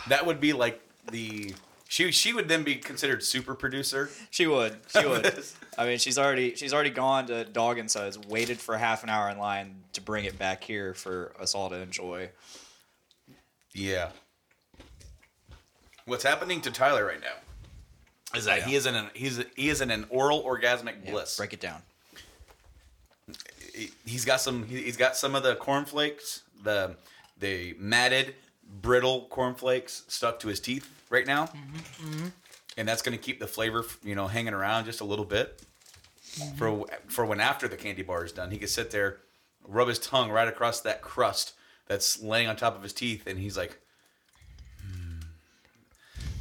That 0.07 0.25
would 0.25 0.39
be 0.39 0.51
like 0.53 0.81
the 1.11 1.53
she. 1.93 2.11
She 2.11 2.33
would 2.33 2.47
then 2.47 2.63
be 2.63 2.75
considered 2.75 3.23
super 3.23 3.53
producer. 3.53 4.09
She 4.31 4.47
would. 4.47 4.77
She 4.89 5.05
would. 5.05 5.43
I 5.77 5.85
mean, 5.85 5.99
she's 5.99 6.17
already 6.17 6.55
she's 6.55 6.73
already 6.73 6.89
gone 6.89 7.27
to 7.27 7.45
Dog 7.45 7.77
and 7.77 7.89
Suds, 7.89 8.17
waited 8.17 8.59
for 8.59 8.77
half 8.77 9.03
an 9.03 9.09
hour 9.09 9.29
in 9.29 9.37
line 9.37 9.75
to 9.93 10.01
bring 10.01 10.25
it 10.25 10.37
back 10.39 10.63
here 10.63 10.93
for 10.95 11.31
us 11.39 11.53
all 11.53 11.69
to 11.69 11.75
enjoy. 11.75 12.29
Yeah. 13.73 14.09
What's 16.05 16.23
happening 16.23 16.61
to 16.61 16.71
Tyler 16.71 17.05
right 17.05 17.21
now 17.21 18.37
is 18.37 18.45
that 18.45 18.63
he 18.63 18.75
is 18.75 18.85
in 18.87 18.95
an 18.95 19.09
he's 19.13 19.39
he 19.55 19.69
is 19.69 19.79
in 19.81 19.91
an 19.91 20.05
oral 20.09 20.43
orgasmic 20.43 20.95
Yeah, 21.05 21.11
bliss. 21.11 21.37
break 21.37 21.53
it 21.53 21.61
down. 21.61 21.81
he- 23.73 23.91
he's 24.05 24.25
got 24.25 24.41
some 24.41 24.63
he's 24.67 24.97
got 24.97 25.15
some 25.15 25.35
of 25.35 25.43
the 25.43 25.55
cornflakes 25.55 26.41
the 26.63 26.95
the 27.39 27.75
matted 27.79 28.35
brittle 28.81 29.27
cornflakes 29.29 30.03
stuck 30.07 30.39
to 30.39 30.47
his 30.47 30.59
teeth 30.59 30.89
right 31.09 31.27
now. 31.27 31.45
Mm-hmm, 31.45 32.07
mm-hmm. 32.07 32.27
And 32.75 32.87
that's 32.87 33.01
going 33.01 33.17
to 33.17 33.23
keep 33.23 33.39
the 33.39 33.47
flavor 33.47 33.85
you 34.03 34.15
know 34.15 34.27
hanging 34.27 34.53
around 34.53 34.85
just 34.85 35.01
a 35.01 35.05
little 35.05 35.25
bit. 35.25 35.61
Mm-hmm. 36.35 36.57
For 36.57 36.85
for 37.07 37.25
when 37.25 37.39
after 37.39 37.67
the 37.67 37.77
candy 37.77 38.01
bar 38.01 38.25
is 38.25 38.31
done 38.31 38.49
he 38.49 38.57
can 38.57 38.67
sit 38.67 38.89
there 38.91 39.19
rub 39.67 39.87
his 39.87 39.99
tongue 39.99 40.31
right 40.31 40.47
across 40.47 40.81
that 40.81 41.01
crust 41.01 41.53
that's 41.87 42.21
laying 42.21 42.47
on 42.47 42.55
top 42.55 42.75
of 42.75 42.81
his 42.81 42.91
teeth 42.91 43.27
and 43.27 43.37
he's 43.37 43.55
like 43.55 43.79
"Hmm, 44.81 45.19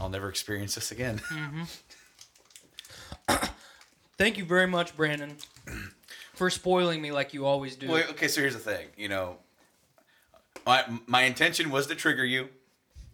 i'll 0.01 0.09
never 0.09 0.29
experience 0.29 0.75
this 0.75 0.93
again. 0.93 1.21
Thank 4.19 4.39
you 4.39 4.45
very 4.45 4.67
much, 4.67 4.97
Branden, 4.97 5.45
for 6.35 6.49
spoiling 6.49 7.03
me 7.03 7.11
like 7.13 7.35
you 7.35 7.45
always 7.45 7.75
do. 7.77 7.89
Well, 7.89 8.05
okay, 8.11 8.29
so 8.29 8.41
here's 8.41 8.55
the 8.55 8.61
thing. 8.61 8.87
You 8.97 9.09
know, 9.09 9.39
my 10.67 10.85
my 11.07 11.23
intention 11.23 11.71
was 11.71 11.87
to 11.89 11.95
trigger 11.95 12.25
you, 12.25 12.49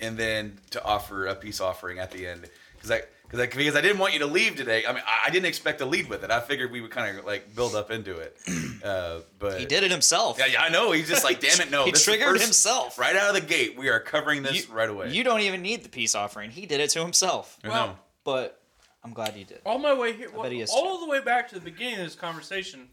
and 0.01 0.17
then 0.17 0.59
to 0.71 0.85
offer 0.85 1.27
a 1.27 1.35
peace 1.35 1.61
offering 1.61 1.99
at 1.99 2.11
the 2.11 2.27
end, 2.27 2.49
because 2.75 2.91
I 2.91 3.03
because 3.25 3.41
I 3.41 3.47
because 3.47 3.77
I 3.77 3.81
didn't 3.81 3.99
want 3.99 4.13
you 4.15 4.21
to 4.21 4.27
leave 4.27 4.57
today. 4.57 4.85
I 4.87 4.93
mean, 4.93 5.03
I, 5.07 5.27
I 5.27 5.31
didn't 5.31 5.47
expect 5.47 5.79
to 5.81 5.87
lead 5.87 6.09
with 6.09 6.25
it. 6.25 6.31
I 6.31 6.41
figured 6.41 6.71
we 6.73 6.81
would 6.81 6.91
kind 6.91 7.19
of 7.19 7.25
like 7.27 7.55
build 7.55 7.75
up 7.75 7.91
into 7.91 8.17
it. 8.19 8.37
Uh, 8.79 9.23
but 9.41 9.59
He 9.59 9.67
did 9.67 9.83
it 9.83 9.91
himself. 9.91 10.39
Yeah, 10.39 10.47
yeah, 10.47 10.63
I 10.63 10.69
know. 10.69 10.93
He's 10.93 11.09
just 11.09 11.25
like, 11.25 11.41
damn 11.41 11.61
it, 11.61 11.69
no. 11.69 11.85
He 11.85 11.91
this 11.91 12.05
triggered 12.05 12.29
first- 12.29 12.45
himself. 12.45 12.97
right 12.97 13.17
out 13.17 13.35
of 13.35 13.35
the 13.35 13.41
gate. 13.47 13.77
We 13.77 13.89
are 13.89 13.99
covering 13.99 14.45
this 14.45 14.69
You- 14.69 14.73
right 14.73 14.89
away. 14.89 15.11
You 15.11 15.25
don't 15.25 15.41
even 15.41 15.63
need 15.63 15.83
the 15.83 15.89
peace 15.89 16.15
offering. 16.15 16.53
He 16.53 16.65
did 16.65 16.79
it 16.79 16.91
to 16.91 17.01
himself. 17.01 17.59
I 17.65 17.69
Well, 17.71 17.87
know. 17.89 17.97
But 18.23 18.61
I'm 19.03 19.13
glad 19.13 19.37
you 19.37 19.45
did. 19.45 19.63
all 19.67 19.79
my 19.81 19.93
way 19.95 20.13
here, 20.13 20.29
bet 20.31 20.53
he 20.53 20.61
is 20.61 20.71
all 20.71 21.01
the 21.01 21.09
way 21.11 21.21
back 21.21 21.49
to 21.49 21.57
the 21.57 21.61
beginning 21.61 21.95
of 21.99 22.05
this 22.05 22.15
conversation, 22.15 22.87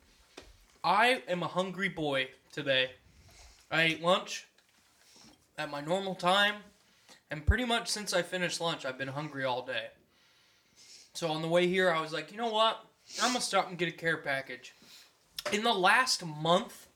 I 0.84 1.22
am 1.28 1.44
a 1.44 1.48
hungry 1.48 1.90
boy 1.90 2.30
today. 2.52 2.90
I 3.76 3.84
ate 3.84 4.02
lunch 4.02 4.46
at 5.58 5.70
my 5.70 5.82
normal 5.82 6.16
time, 6.16 6.56
and 7.30 7.46
pretty 7.46 7.66
much 7.66 7.90
since 7.90 8.14
I 8.14 8.22
finished 8.22 8.62
lunch, 8.62 8.86
I've 8.86 8.98
been 8.98 9.10
hungry 9.10 9.44
all 9.44 9.66
day. 9.66 9.88
So 11.14 11.28
on 11.30 11.42
the 11.42 11.50
way 11.50 11.68
here, 11.68 11.92
I 11.92 12.00
was 12.00 12.14
like, 12.14 12.32
you 12.32 12.38
know 12.38 12.50
what? 12.50 12.86
I'm 13.22 13.32
gonna 13.32 13.42
stop 13.42 13.68
and 13.68 13.78
get 13.78 13.90
a 13.90 13.92
care 13.92 14.16
package. 14.16 14.74
In 15.52 15.64
the 15.64 15.74
last 15.74 16.26
month, 16.26 16.88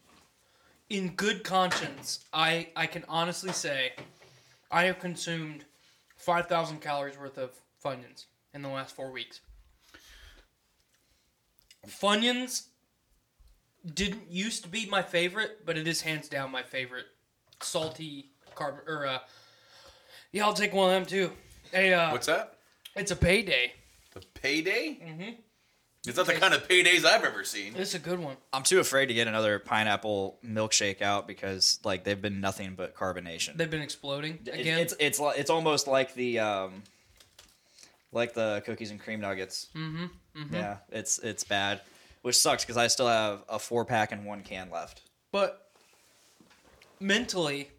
in 0.89 1.09
good 1.15 1.43
conscience, 1.43 2.23
I 2.31 2.69
I 2.77 2.87
can 2.87 3.03
honestly 3.09 3.51
say, 3.51 3.91
I 4.71 4.85
have 4.85 4.99
consumed 4.99 5.65
five 6.15 6.47
thousand 6.47 6.79
calories 6.79 7.17
worth 7.17 7.37
of 7.37 7.51
Funyuns 7.83 8.27
in 8.53 8.61
the 8.61 8.69
last 8.69 8.95
four 8.95 9.11
weeks. 9.11 9.41
Funyuns 11.85 12.67
didn't 13.93 14.29
used 14.29 14.63
to 14.63 14.69
be 14.69 14.85
my 14.85 15.01
favorite, 15.01 15.65
but 15.65 15.77
it 15.77 15.87
is 15.87 16.01
hands 16.01 16.27
down 16.29 16.51
my 16.51 16.63
favorite 16.63 17.05
salty 17.61 18.31
carb 18.55 18.87
or 18.87 19.05
uh 19.05 19.19
yeah, 20.31 20.45
I'll 20.45 20.53
take 20.53 20.73
one 20.73 20.89
of 20.89 20.95
them 20.95 21.05
too. 21.05 21.31
Hey, 21.71 21.93
uh, 21.93 22.11
What's 22.11 22.27
that? 22.27 22.55
it's 22.95 23.11
a 23.11 23.15
payday. 23.15 23.73
The 24.13 24.21
payday? 24.33 24.97
Mm-hmm. 25.03 25.29
It's 26.07 26.17
not 26.17 26.27
the 26.27 26.33
kind 26.33 26.53
of 26.53 26.67
paydays 26.67 27.03
I've 27.03 27.23
ever 27.25 27.43
seen. 27.43 27.75
It's 27.75 27.93
a 27.93 27.99
good 27.99 28.19
one. 28.19 28.37
I'm 28.53 28.63
too 28.63 28.79
afraid 28.79 29.07
to 29.07 29.13
get 29.13 29.27
another 29.27 29.59
pineapple 29.59 30.39
milkshake 30.45 31.01
out 31.01 31.27
because 31.27 31.79
like 31.83 32.03
they've 32.05 32.21
been 32.21 32.39
nothing 32.41 32.75
but 32.75 32.95
carbonation. 32.95 33.57
They've 33.57 33.69
been 33.69 33.81
exploding 33.81 34.39
It- 34.45 34.59
again. 34.61 34.79
It's 34.79 34.93
it's 34.99 35.19
li- 35.19 35.33
it's 35.37 35.49
almost 35.49 35.87
like 35.87 36.13
the 36.13 36.39
um, 36.39 36.83
like 38.11 38.33
the 38.33 38.61
cookies 38.65 38.91
and 38.91 38.99
cream 38.99 39.19
nuggets. 39.19 39.67
Mm-hmm. 39.75 40.53
Yeah, 40.53 40.77
it's 40.89 41.19
it's 41.19 41.43
bad, 41.43 41.81
which 42.21 42.37
sucks 42.37 42.63
because 42.63 42.77
I 42.77 42.87
still 42.87 43.07
have 43.07 43.43
a 43.49 43.59
four 43.59 43.85
pack 43.85 44.11
and 44.11 44.25
one 44.25 44.41
can 44.41 44.69
left. 44.69 45.01
but 45.31 45.71
mentally, 46.99 47.69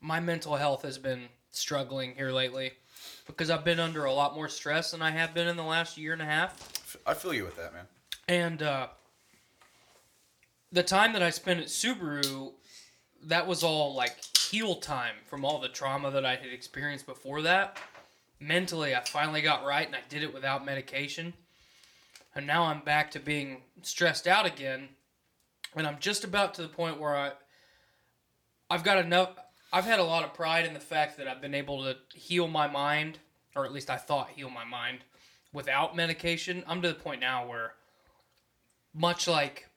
my 0.00 0.20
mental 0.20 0.56
health 0.56 0.82
has 0.82 0.98
been 0.98 1.28
struggling 1.50 2.14
here 2.14 2.30
lately 2.30 2.72
because 3.26 3.50
I've 3.50 3.64
been 3.64 3.80
under 3.80 4.04
a 4.04 4.12
lot 4.12 4.34
more 4.34 4.48
stress 4.48 4.90
than 4.90 5.02
I 5.02 5.10
have 5.10 5.34
been 5.34 5.48
in 5.48 5.56
the 5.56 5.64
last 5.64 5.96
year 5.98 6.12
and 6.12 6.22
a 6.22 6.26
half. 6.26 6.96
I 7.06 7.14
feel 7.14 7.34
you 7.34 7.44
with 7.44 7.56
that, 7.56 7.72
man. 7.72 7.86
And 8.28 8.62
uh, 8.62 8.88
the 10.72 10.82
time 10.82 11.12
that 11.14 11.22
I 11.22 11.30
spent 11.30 11.60
at 11.60 11.66
Subaru, 11.66 12.52
that 13.24 13.46
was 13.46 13.62
all 13.62 13.94
like 13.94 14.16
heal 14.36 14.76
time 14.76 15.14
from 15.26 15.44
all 15.44 15.58
the 15.58 15.68
trauma 15.68 16.10
that 16.10 16.24
I 16.24 16.36
had 16.36 16.52
experienced 16.52 17.06
before 17.06 17.42
that. 17.42 17.78
Mentally, 18.40 18.94
I 18.94 19.00
finally 19.00 19.42
got 19.42 19.64
right 19.64 19.86
and 19.86 19.96
I 19.96 20.00
did 20.08 20.22
it 20.22 20.32
without 20.32 20.64
medication. 20.64 21.34
And 22.34 22.46
now 22.46 22.64
I'm 22.64 22.80
back 22.80 23.10
to 23.12 23.20
being 23.20 23.62
stressed 23.82 24.26
out 24.26 24.46
again. 24.46 24.88
And 25.74 25.86
I'm 25.86 25.98
just 25.98 26.24
about 26.24 26.54
to 26.54 26.62
the 26.62 26.68
point 26.68 27.00
where 27.00 27.16
I 27.16 27.32
I've 28.70 28.84
got 28.84 28.98
enough 28.98 29.30
I've 29.72 29.84
had 29.84 29.98
a 29.98 30.04
lot 30.04 30.24
of 30.24 30.34
pride 30.34 30.64
in 30.64 30.72
the 30.72 30.80
fact 30.80 31.18
that 31.18 31.28
I've 31.28 31.42
been 31.42 31.54
able 31.54 31.84
to 31.84 31.96
heal 32.14 32.48
my 32.48 32.66
mind, 32.66 33.18
or 33.54 33.66
at 33.66 33.72
least 33.72 33.90
I 33.90 33.96
thought 33.96 34.30
heal 34.30 34.48
my 34.48 34.64
mind 34.64 35.00
without 35.52 35.94
medication. 35.94 36.64
I'm 36.66 36.80
to 36.82 36.88
the 36.88 36.94
point 36.94 37.20
now 37.20 37.46
where 37.46 37.74
much 38.94 39.28
like 39.28 39.68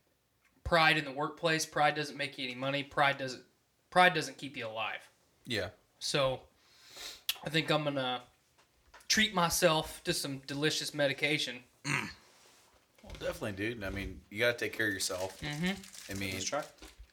pride 0.63 0.97
in 0.97 1.05
the 1.05 1.11
workplace, 1.11 1.65
pride 1.65 1.95
doesn't 1.95 2.17
make 2.17 2.37
you 2.37 2.45
any 2.45 2.55
money. 2.55 2.83
Pride 2.83 3.17
doesn't 3.17 3.43
pride 3.89 4.13
doesn't 4.13 4.37
keep 4.37 4.55
you 4.55 4.67
alive. 4.67 5.09
Yeah. 5.45 5.69
So 5.99 6.39
I 7.45 7.49
think 7.49 7.69
I'm 7.69 7.83
gonna 7.83 8.21
treat 9.07 9.33
myself 9.33 10.01
to 10.05 10.13
some 10.13 10.41
delicious 10.47 10.93
medication. 10.93 11.59
Well, 13.03 13.13
definitely, 13.19 13.53
dude. 13.53 13.83
I 13.83 13.89
mean, 13.89 14.21
you 14.29 14.39
gotta 14.39 14.57
take 14.57 14.73
care 14.77 14.87
of 14.87 14.93
yourself. 14.93 15.39
Mm-hmm. 15.41 16.11
I 16.11 16.13
mean, 16.19 16.39
try. 16.41 16.63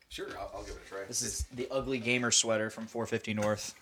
sure, 0.09 0.29
I'll, 0.39 0.51
I'll 0.57 0.63
give 0.63 0.75
it 0.77 0.83
a 0.87 0.89
try. 0.89 0.99
This 1.09 1.23
is 1.23 1.45
the 1.55 1.67
ugly 1.71 1.99
gamer 1.99 2.31
sweater 2.31 2.71
from 2.71 2.87
450 2.87 3.35
North. 3.35 3.75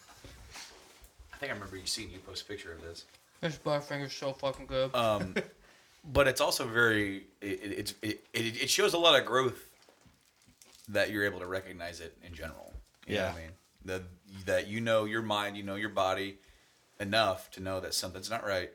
I 1.33 1.37
think 1.39 1.51
I 1.51 1.55
remember 1.55 1.77
you 1.77 1.87
seeing 1.87 2.11
you 2.11 2.19
post 2.21 2.43
a 2.43 2.47
picture 2.47 2.73
of 2.73 2.81
this. 2.83 3.05
This 3.41 3.59
Butterfinger's 3.59 4.15
so 4.15 4.33
fucking 4.33 4.67
good. 4.67 4.95
Um, 4.95 5.35
but 6.13 6.27
it's 6.29 6.41
also 6.41 6.65
very 6.67 7.25
it, 7.41 7.47
it, 7.63 7.73
it's- 7.73 7.95
it, 8.03 8.25
it, 8.33 8.63
it 8.63 8.71
shows 8.71 8.95
a 8.95 8.99
lot 8.99 9.19
of 9.21 9.27
growth 9.27 9.69
that 10.89 11.11
you're 11.11 11.25
able 11.25 11.41
to 11.41 11.47
recognize 11.47 12.01
it 12.01 12.17
in 12.25 12.33
general. 12.33 12.73
You 13.07 13.17
know 13.17 13.23
what 13.25 13.35
Yeah. 13.35 13.37
I 13.37 13.41
mean 13.43 13.51
that 13.85 14.03
that 14.47 14.67
you 14.69 14.81
know 14.81 15.05
your 15.05 15.23
mind, 15.23 15.57
you 15.57 15.63
know 15.65 15.75
your 15.75 15.89
body 15.91 16.39
enough 16.99 17.51
to 17.53 17.61
know 17.63 17.81
that 17.81 17.93
something's 17.95 18.31
not 18.31 18.45
right, 18.47 18.71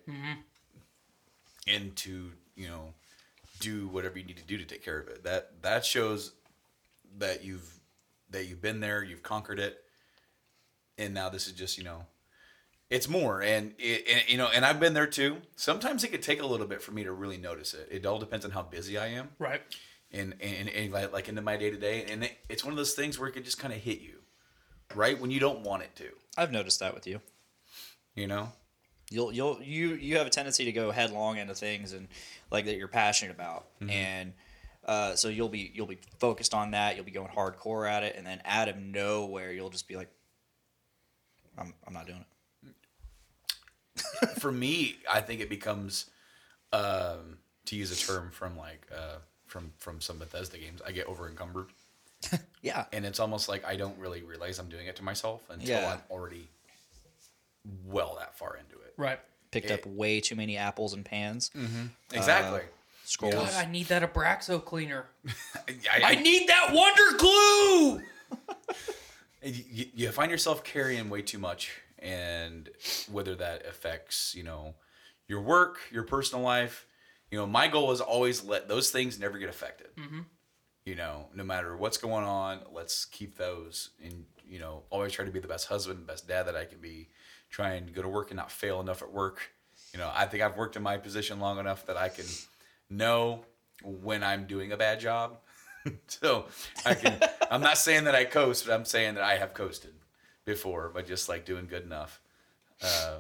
and 1.68 1.96
to 1.98 2.32
you 2.56 2.68
know 2.68 2.94
do 3.62 3.88
whatever 3.88 4.20
you 4.20 4.26
need 4.26 4.38
to 4.38 4.44
do 4.44 4.58
to 4.58 4.66
take 4.66 4.84
care 4.84 5.00
of 5.00 5.08
it. 5.08 5.24
That 5.24 5.62
that 5.62 5.86
shows 5.86 6.34
that 7.18 7.44
you've 7.44 7.80
that 8.30 8.48
you've 8.48 8.62
been 8.62 8.80
there, 8.80 9.04
you've 9.04 9.24
conquered 9.24 9.60
it, 9.60 9.78
and 10.98 11.14
now 11.14 11.30
this 11.30 11.48
is 11.48 11.54
just 11.54 11.78
you 11.78 11.84
know 11.84 12.06
it's 12.90 13.08
more. 13.08 13.42
And, 13.42 13.74
it, 13.80 14.06
and 14.12 14.24
you 14.28 14.38
know 14.38 14.50
and 14.54 14.66
i've 14.66 14.80
been 14.80 14.94
there 14.94 15.08
too. 15.08 15.38
Sometimes 15.56 16.04
it 16.04 16.12
could 16.12 16.24
take 16.24 16.42
a 16.42 16.46
little 16.46 16.68
bit 16.68 16.82
for 16.82 16.92
me 16.92 17.04
to 17.04 17.12
really 17.12 17.38
notice 17.38 17.74
it. 17.74 17.88
It 17.90 18.06
all 18.06 18.20
depends 18.20 18.46
on 18.46 18.52
how 18.52 18.64
busy 18.64 18.98
i 18.98 19.08
am. 19.08 19.30
Right. 19.40 19.62
and 20.12 20.36
and, 20.42 20.70
and 20.70 20.92
like, 20.92 21.14
like 21.14 21.30
into 21.30 21.42
my 21.42 21.58
day 21.58 21.70
to 21.70 21.78
day 21.78 22.06
and 22.10 22.24
it, 22.26 22.38
it's 22.50 22.64
one 22.66 22.74
of 22.74 22.78
those 22.78 22.94
things 22.94 23.18
where 23.18 23.30
it 23.30 23.32
could 23.32 23.46
just 23.46 23.60
kind 23.60 23.74
of 23.74 23.80
hit 23.80 24.02
you 24.02 24.22
right? 24.96 25.20
When 25.20 25.32
you 25.32 25.40
don't 25.40 25.62
want 25.62 25.84
it 25.84 25.96
to. 25.98 26.10
I've 26.38 26.52
noticed 26.52 26.80
that 26.80 26.94
with 26.94 27.08
you. 27.08 27.22
You 28.16 28.28
know, 28.28 28.52
You'll 29.12 29.34
you'll 29.34 29.62
you 29.62 29.90
you 29.96 30.18
have 30.18 30.26
a 30.26 30.30
tendency 30.30 30.66
to 30.66 30.72
go 30.72 30.90
headlong 30.90 31.38
into 31.38 31.54
things 31.54 31.94
and 31.94 32.08
like 32.50 32.66
that 32.66 32.78
you're 32.78 32.88
passionate 32.88 33.36
about, 33.36 33.66
and 33.90 34.34
uh, 34.86 35.16
so 35.16 35.28
you'll 35.28 35.50
be 35.50 35.72
you'll 35.76 35.86
be 35.86 36.00
focused 36.20 36.54
on 36.54 36.72
that. 36.72 36.96
You'll 36.96 37.06
be 37.06 37.12
going 37.12 37.30
hardcore 37.30 37.90
at 37.90 38.04
it, 38.04 38.16
and 38.18 38.26
then 38.26 38.42
out 38.46 38.70
of 38.70 38.78
nowhere, 38.78 39.52
you'll 39.52 39.70
just 39.70 39.88
be 39.88 39.98
like, 39.98 40.10
"I'm 41.58 41.74
I'm 41.86 41.94
not 41.94 42.08
doing 42.08 42.22
it." 42.22 42.28
for 44.40 44.52
me, 44.52 44.96
I 45.10 45.22
think 45.22 45.42
it 45.42 45.50
becomes, 45.50 46.10
um, 46.72 47.38
to 47.66 47.76
use 47.76 47.92
a 47.92 48.08
term 48.08 48.32
from 48.32 48.58
like 48.58 48.88
uh, 48.96 49.18
from 49.46 49.72
from 49.78 50.02
some 50.02 50.20
Bethesda 50.20 50.58
games, 50.58 50.82
I 50.88 50.92
get 50.92 51.08
over 51.08 51.28
encumbered, 51.28 51.68
Yeah, 52.62 52.86
and 52.94 53.06
it's 53.06 53.20
almost 53.20 53.50
like 53.50 53.66
I 53.66 53.76
don't 53.76 53.98
really 53.98 54.22
realize 54.22 54.60
I'm 54.60 54.70
doing 54.70 54.88
it 54.88 54.96
to 54.98 55.04
myself 55.04 55.42
until 55.50 55.70
Yeah. 55.70 55.94
I'm 55.94 56.02
already 56.10 56.48
well 57.86 58.18
that 58.20 58.38
far 58.38 58.58
into 58.58 58.76
it. 58.76 58.81
Right. 58.98 59.20
picked 59.52 59.72
up 59.72 59.86
way 59.86 60.20
too 60.22 60.36
many 60.36 60.58
apples 60.58 60.94
and 60.94 61.04
pans. 61.04 61.52
Mm-hmm. 61.56 61.86
Uh, 61.86 62.18
exactly. 62.18 62.62
Scrolls. 63.04 63.36
God, 63.36 63.54
I 63.54 63.70
need 63.70 63.88
that 63.88 64.14
Abraxo 64.14 64.64
cleaner. 64.64 65.06
I, 65.92 66.02
I 66.04 66.16
need 66.16 66.48
that 66.48 66.72
Wonder 66.72 67.18
Glue. 67.18 68.02
you, 69.44 69.86
you 69.94 70.12
find 70.12 70.32
yourself 70.32 70.64
carrying 70.64 71.10
way 71.10 71.22
too 71.22 71.40
much 71.40 71.72
and 72.02 72.70
whether 73.12 73.36
that 73.36 73.66
affects 73.66 74.34
you 74.36 74.44
know 74.44 74.74
your 75.28 75.42
work 75.42 75.80
your 75.92 76.04
personal 76.04 76.44
life 76.44 76.86
you 77.30 77.38
know 77.38 77.46
my 77.46 77.68
goal 77.68 77.92
is 77.92 78.02
always 78.02 78.44
let 78.44 78.68
those 78.68 78.92
things 78.92 79.20
never 79.20 79.38
get 79.38 79.50
affected 79.50 79.88
mm-hmm. 79.96 80.22
you 80.86 80.96
know 80.96 81.28
no 81.34 81.44
matter 81.44 81.78
what's 81.78 81.98
going 81.98 82.26
on 82.26 82.60
let's 82.72 83.06
keep 83.06 83.38
those 83.38 83.92
and 84.04 84.26
you 84.48 84.60
know 84.60 84.84
always 84.90 85.12
try 85.12 85.24
to 85.24 85.32
be 85.32 85.40
the 85.40 85.48
best 85.48 85.68
husband 85.68 86.06
best 86.08 86.28
dad 86.28 86.44
that 86.44 86.56
i 86.56 86.66
can 86.66 86.80
be 86.80 87.08
trying 87.52 87.86
to 87.86 87.92
go 87.92 88.02
to 88.02 88.08
work 88.10 88.32
and 88.32 88.38
not 88.38 88.52
fail 88.52 88.82
enough 88.82 89.04
at 89.04 89.12
work 89.12 89.52
you 89.94 90.00
know 90.00 90.10
i 90.16 90.26
think 90.26 90.42
i've 90.42 90.58
worked 90.58 90.76
in 90.76 90.82
my 90.82 90.98
position 90.98 91.40
long 91.40 91.60
enough 91.60 91.86
that 91.86 91.98
i 91.98 92.10
can 92.10 92.26
know 92.90 93.42
when 93.84 94.24
i'm 94.24 94.46
doing 94.48 94.72
a 94.72 94.78
bad 94.78 95.00
job 95.00 95.38
so 96.08 96.46
I 96.86 96.94
can. 96.94 97.20
I'm 97.52 97.62
not 97.62 97.78
saying 97.78 98.06
that 98.06 98.16
I 98.16 98.26
coast, 98.26 98.66
but 98.66 98.74
I'm 98.74 98.86
saying 98.86 99.16
that 99.16 99.24
I 99.24 99.38
have 99.38 99.54
coasted 99.54 99.94
before, 100.46 100.92
but 100.94 101.08
just 101.08 101.30
like 101.30 101.46
doing 101.46 101.68
good 101.68 101.84
enough. 101.84 102.22
Uh, 102.82 103.18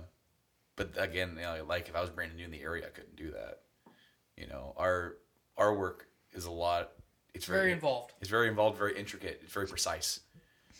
but 0.75 0.91
again, 0.97 1.33
you 1.35 1.41
know, 1.41 1.65
like 1.67 1.89
if 1.89 1.95
I 1.95 2.01
was 2.01 2.09
brand 2.09 2.35
new 2.35 2.45
in 2.45 2.51
the 2.51 2.61
area, 2.61 2.85
I 2.85 2.89
couldn't 2.89 3.15
do 3.15 3.31
that. 3.31 3.59
You 4.37 4.47
know, 4.47 4.73
our 4.77 5.17
our 5.57 5.73
work 5.73 6.07
is 6.33 6.45
a 6.45 6.51
lot. 6.51 6.91
It's 7.33 7.45
very, 7.45 7.61
Very 7.61 7.71
involved. 7.71 8.13
It's 8.19 8.29
very 8.29 8.47
involved, 8.47 8.77
very 8.77 8.97
intricate. 8.97 9.39
It's 9.43 9.53
very 9.53 9.67
precise, 9.67 10.19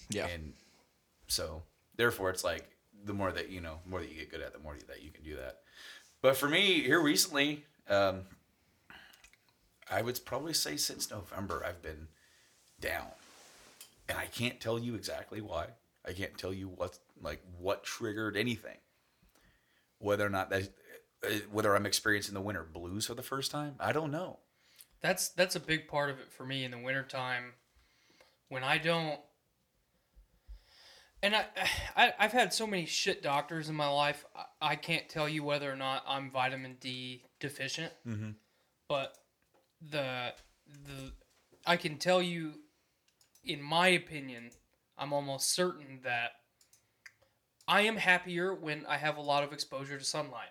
Yeah, 0.10 0.28
and 0.28 0.54
so 1.28 1.64
therefore, 1.96 2.30
it's 2.30 2.44
like 2.44 2.70
the 3.06 3.14
more 3.14 3.32
that 3.32 3.50
you 3.50 3.62
know, 3.62 3.80
more 3.86 4.00
that 4.00 4.10
you 4.10 4.16
get 4.16 4.32
good 4.32 4.42
at, 4.42 4.54
the 4.54 4.60
more 4.60 4.76
that 4.88 5.04
you 5.04 5.12
can 5.12 5.24
do 5.24 5.36
that. 5.36 5.60
But 6.22 6.38
for 6.38 6.48
me, 6.48 6.82
here 6.82 7.02
recently, 7.02 7.66
um, 7.90 8.22
I 9.90 10.02
would 10.02 10.20
probably 10.26 10.54
say 10.54 10.78
since 10.78 11.10
November, 11.10 11.64
I've 11.68 11.82
been 11.82 12.08
down, 12.80 13.08
and 14.08 14.18
I 14.18 14.26
can't 14.26 14.60
tell 14.60 14.80
you 14.80 14.96
exactly 14.96 15.42
why. 15.42 15.68
I 16.06 16.14
can't 16.14 16.38
tell 16.38 16.54
you 16.54 16.68
what 16.68 16.98
like 17.22 17.42
what 17.60 17.84
triggered 17.84 18.38
anything. 18.38 18.78
Whether 20.00 20.26
or 20.26 20.30
not 20.30 20.50
that, 20.50 20.70
uh, 21.24 21.30
whether 21.52 21.76
I'm 21.76 21.86
experiencing 21.86 22.34
the 22.34 22.42
winter 22.42 22.64
blues 22.64 23.06
for 23.06 23.14
the 23.14 23.22
first 23.22 23.52
time, 23.52 23.76
I 23.80 23.92
don't 23.92 24.12
know. 24.12 24.40
That's 25.02 25.30
that's 25.30 25.56
a 25.56 25.60
big 25.60 25.88
part 25.88 26.10
of 26.10 26.20
it 26.20 26.32
for 26.32 26.46
me 26.46 26.64
in 26.64 26.72
the 26.72 26.78
wintertime 26.78 27.54
when 28.50 28.64
I 28.64 28.78
don't 28.78 29.20
and 31.24 31.36
I, 31.36 31.46
I 31.96 32.14
I've 32.20 32.32
had 32.32 32.54
so 32.54 32.68
many 32.68 32.86
shit 32.86 33.22
doctors 33.22 33.70
in 33.70 33.76
my 33.76 33.88
life. 33.88 34.26
I, 34.36 34.72
I 34.74 34.76
can't 34.76 35.08
tell 35.10 35.28
you 35.28 35.44
whether 35.44 35.72
or 35.72 35.76
not 35.76 36.04
I'm 36.08 36.32
vitamin 36.32 36.78
D 36.80 37.24
deficient. 37.40 37.94
Mm-hmm. 38.08 38.32
But 38.88 39.18
the 39.82 40.34
the 40.68 41.12
I 41.66 41.78
can 41.78 41.98
tell 41.98 42.22
you, 42.22 42.54
in 43.44 43.62
my 43.62 43.88
opinion, 43.90 44.52
I'm 44.98 45.14
almost 45.14 45.54
certain 45.54 46.00
that 46.04 46.32
I 47.68 47.82
am 47.82 47.98
happier 47.98 48.54
when 48.54 48.86
I 48.88 48.98
have 48.98 49.18
a 49.18 49.22
lot 49.22 49.44
of 49.44 49.54
exposure 49.54 49.98
to 49.98 50.04
sunlight. 50.04 50.50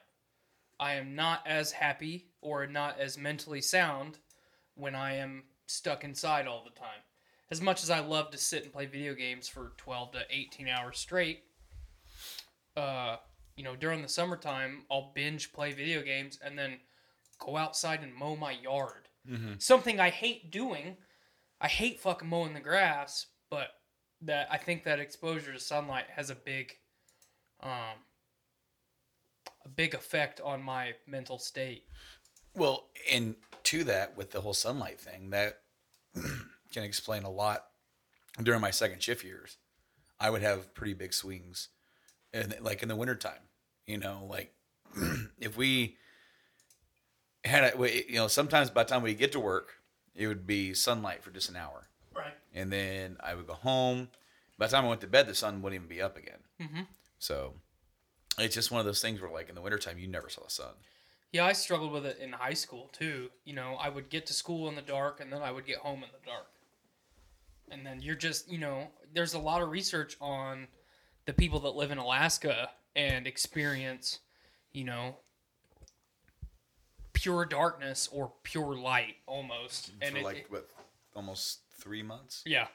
I 0.79 0.95
am 0.95 1.15
not 1.15 1.47
as 1.47 1.73
happy 1.73 2.29
or 2.41 2.67
not 2.67 2.99
as 2.99 3.19
mentally 3.19 3.61
sound 3.61 4.19
when 4.75 4.95
I 4.95 5.17
am 5.17 5.45
stuck 5.67 6.05
inside 6.05 6.47
all 6.47 6.65
the 6.65 6.79
time. 6.79 7.03
As 7.51 7.61
much 7.61 7.83
as 7.83 7.91
I 7.91 8.01
love 8.01 8.31
to 8.31 8.39
sit 8.39 8.63
and 8.63 8.73
play 8.73 8.87
video 8.87 9.15
games 9.15 9.49
for 9.49 9.73
12 9.77 10.13
to 10.13 10.21
18 10.31 10.69
hours 10.69 10.99
straight, 10.99 11.43
uh, 12.77 13.17
you 13.57 13.65
know, 13.65 13.75
during 13.77 14.03
the 14.03 14.09
summertime, 14.09 14.85
I'll 14.91 15.13
binge 15.15 15.53
play 15.53 15.73
video 15.73 16.03
games 16.03 16.39
and 16.45 16.59
then 16.59 16.79
go 17.39 17.57
outside 17.57 18.03
and 18.03 18.15
mow 18.15 18.37
my 18.37 18.53
yard. 18.53 19.09
Something 19.59 20.01
I 20.01 20.11
hate 20.11 20.51
doing. 20.51 20.97
I 21.61 21.69
hate 21.69 22.01
fucking 22.01 22.29
mowing 22.29 22.55
the 22.55 22.61
grass, 22.61 23.27
but 23.51 23.69
that 24.23 24.49
I 24.51 24.57
think 24.57 24.85
that 24.85 25.01
exposure 25.01 25.53
to 25.53 25.61
sunlight 25.61 26.07
has 26.15 26.31
a 26.31 26.35
big, 26.35 26.73
um, 27.63 27.99
a 29.65 29.69
big 29.69 29.95
effect 29.95 30.41
on 30.41 30.63
my 30.63 30.95
mental 31.07 31.39
state. 31.39 31.85
Well, 32.55 32.87
and 33.11 33.35
to 33.65 33.85
that, 33.85 34.17
with 34.17 34.31
the 34.31 34.41
whole 34.41 34.55
sunlight 34.55 35.01
thing, 35.01 35.31
that 35.31 35.61
can 36.73 36.83
explain 36.85 37.23
a 37.25 37.31
lot. 37.31 37.67
During 38.43 38.61
my 38.61 38.71
second 38.71 39.03
shift 39.03 39.25
years, 39.25 39.57
I 40.21 40.31
would 40.31 40.43
have 40.43 40.73
pretty 40.75 40.95
big 40.95 41.13
swings, 41.13 41.69
and 42.33 42.55
like 42.61 42.83
in 42.83 42.89
the 42.89 42.95
wintertime, 42.97 43.43
you 43.87 43.99
know, 43.99 44.25
like 44.31 44.55
if 45.41 45.57
we 45.57 45.97
had, 47.45 47.75
a, 47.75 47.77
we- 47.77 48.05
you 48.09 48.15
know, 48.17 48.29
sometimes 48.29 48.71
by 48.71 48.85
the 48.85 48.89
time 48.89 49.03
we 49.03 49.15
get 49.15 49.33
to 49.33 49.41
work, 49.41 49.75
it 50.15 50.27
would 50.27 50.47
be 50.47 50.75
sunlight 50.75 51.23
for 51.25 51.31
just 51.31 51.49
an 51.49 51.57
hour, 51.57 51.89
Right. 52.15 52.35
and 52.55 52.73
then 52.73 53.17
I 53.21 53.35
would 53.35 53.47
go 53.47 53.55
home. 53.55 54.09
By 54.59 54.67
the 54.67 54.73
time 54.73 54.85
I 54.85 54.89
went 54.89 55.01
to 55.01 55.07
bed, 55.07 55.27
the 55.27 55.35
sun 55.35 55.63
wouldn't 55.63 55.83
even 55.83 55.89
be 55.89 56.03
up 56.03 56.17
again. 56.17 56.39
Mm-hmm. 56.61 56.81
So 57.19 57.55
it's 58.39 58.55
just 58.55 58.71
one 58.71 58.79
of 58.81 58.87
those 58.87 59.01
things 59.03 59.21
where, 59.21 59.31
like 59.31 59.49
in 59.49 59.55
the 59.55 59.61
wintertime, 59.63 59.99
you 59.99 60.07
never 60.07 60.29
saw 60.29 60.43
the 60.45 60.51
sun. 60.51 60.75
Yeah, 61.33 61.47
I 61.47 61.53
struggled 61.53 61.93
with 61.93 62.05
it 62.07 62.19
in 62.21 62.33
high 62.33 62.55
school 62.55 62.91
too. 62.93 63.31
You 63.45 63.55
know, 63.55 63.77
I 63.81 63.89
would 63.89 64.09
get 64.11 64.27
to 64.27 64.33
school 64.35 64.69
in 64.69 64.75
the 64.75 64.83
dark 64.83 65.21
and 65.21 65.33
then 65.33 65.43
I 65.43 65.51
would 65.51 65.65
get 65.67 65.79
home 65.79 66.03
in 66.03 66.11
the 66.13 66.25
dark. 66.31 66.47
And 67.71 67.85
then 67.87 68.01
you're 68.03 68.15
just, 68.17 68.51
you 68.51 68.59
know, 68.59 68.89
there's 69.13 69.35
a 69.35 69.39
lot 69.39 69.63
of 69.63 69.71
research 69.71 70.17
on 70.21 70.67
the 71.27 71.33
people 71.33 71.61
that 71.61 71.77
live 71.77 71.91
in 71.91 71.99
Alaska 71.99 72.71
and 72.97 73.27
experience, 73.27 74.19
you 74.73 74.85
know, 74.85 75.17
pure 77.13 77.45
darkness 77.45 78.09
or 78.13 78.33
pure 78.43 78.77
light 78.77 79.17
almost. 79.27 79.93
And 80.01 80.13
for 80.13 80.19
it, 80.19 80.25
like 80.25 80.37
it- 80.39 80.47
what, 80.51 80.69
almost 81.15 81.61
three 81.79 82.03
months 82.03 82.43
yeah, 82.47 82.69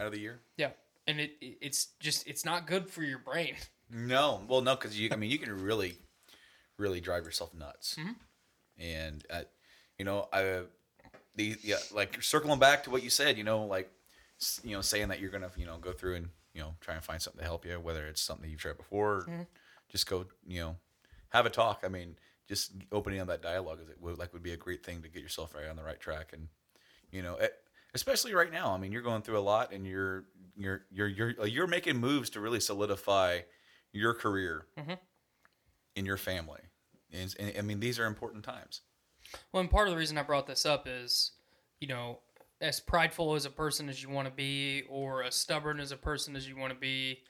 out 0.00 0.06
of 0.06 0.12
the 0.12 0.20
year. 0.20 0.40
yeah. 0.56 0.70
And 1.06 1.20
it, 1.20 1.36
it 1.40 1.56
it's 1.62 1.86
just 2.00 2.26
it's 2.26 2.44
not 2.44 2.66
good 2.66 2.90
for 2.90 3.02
your 3.02 3.18
brain. 3.18 3.54
No, 3.90 4.42
well, 4.46 4.60
no, 4.60 4.74
because 4.76 5.00
you. 5.00 5.08
I 5.10 5.16
mean, 5.16 5.30
you 5.30 5.38
can 5.38 5.62
really, 5.62 5.96
really 6.76 7.00
drive 7.00 7.24
yourself 7.24 7.54
nuts. 7.54 7.96
And 8.78 9.24
uh, 9.30 9.44
you 9.98 10.04
know, 10.04 10.28
I, 10.30 10.64
the 11.34 11.56
yeah, 11.62 11.76
like 11.94 12.22
circling 12.22 12.58
back 12.58 12.84
to 12.84 12.90
what 12.90 13.02
you 13.02 13.08
said. 13.08 13.38
You 13.38 13.44
know, 13.44 13.64
like 13.64 13.90
you 14.62 14.72
know, 14.74 14.80
saying 14.80 15.08
that 15.08 15.20
you're 15.20 15.30
gonna 15.30 15.50
you 15.56 15.66
know 15.66 15.78
go 15.78 15.92
through 15.92 16.16
and 16.16 16.28
you 16.54 16.60
know 16.60 16.74
try 16.80 16.94
and 16.94 17.02
find 17.02 17.20
something 17.20 17.40
to 17.40 17.46
help 17.46 17.64
you, 17.64 17.78
whether 17.80 18.06
it's 18.06 18.20
something 18.20 18.44
that 18.44 18.50
you've 18.50 18.60
tried 18.60 18.76
before, 18.76 19.14
or 19.14 19.46
just 19.90 20.08
go 20.08 20.26
you 20.46 20.60
know 20.60 20.76
have 21.30 21.46
a 21.46 21.50
talk. 21.50 21.82
I 21.84 21.88
mean, 21.88 22.16
just 22.48 22.72
opening 22.92 23.20
up 23.20 23.28
that 23.28 23.42
dialogue 23.42 23.80
is 23.82 23.88
it 23.88 24.00
would 24.00 24.18
like 24.18 24.32
would 24.32 24.42
be 24.42 24.52
a 24.52 24.56
great 24.56 24.84
thing 24.84 25.02
to 25.02 25.08
get 25.08 25.22
yourself 25.22 25.54
right 25.54 25.68
on 25.68 25.76
the 25.76 25.84
right 25.84 26.00
track 26.00 26.30
and 26.32 26.48
you 27.10 27.22
know. 27.22 27.36
It, 27.36 27.54
Especially 27.94 28.34
right 28.34 28.52
now, 28.52 28.74
I 28.74 28.76
mean, 28.76 28.92
you're 28.92 29.02
going 29.02 29.22
through 29.22 29.38
a 29.38 29.40
lot, 29.40 29.72
and 29.72 29.86
you're 29.86 30.26
you're 30.54 30.82
you're 30.90 31.08
you're 31.08 31.46
you're 31.46 31.66
making 31.66 31.96
moves 31.96 32.28
to 32.30 32.40
really 32.40 32.60
solidify 32.60 33.40
your 33.92 34.14
career 34.14 34.66
mm-hmm. 34.78 34.92
in 35.96 36.06
your 36.06 36.16
family. 36.16 36.60
And, 37.12 37.34
and, 37.38 37.52
I 37.58 37.62
mean, 37.62 37.80
these 37.80 37.98
are 37.98 38.06
important 38.06 38.44
times. 38.44 38.82
Well, 39.52 39.60
and 39.60 39.70
part 39.70 39.88
of 39.88 39.92
the 39.92 39.98
reason 39.98 40.18
I 40.18 40.22
brought 40.22 40.46
this 40.46 40.66
up 40.66 40.86
is, 40.86 41.32
you 41.80 41.88
know, 41.88 42.20
as 42.60 42.80
prideful 42.80 43.34
as 43.34 43.44
a 43.44 43.50
person 43.50 43.88
as 43.88 44.02
you 44.02 44.08
want 44.10 44.26
to 44.26 44.34
be, 44.34 44.82
or 44.88 45.22
as 45.22 45.34
stubborn 45.34 45.80
as 45.80 45.92
a 45.92 45.96
person 45.96 46.36
as 46.36 46.48
you 46.48 46.56
want 46.56 46.72
to 46.72 46.78
be, 46.78 47.20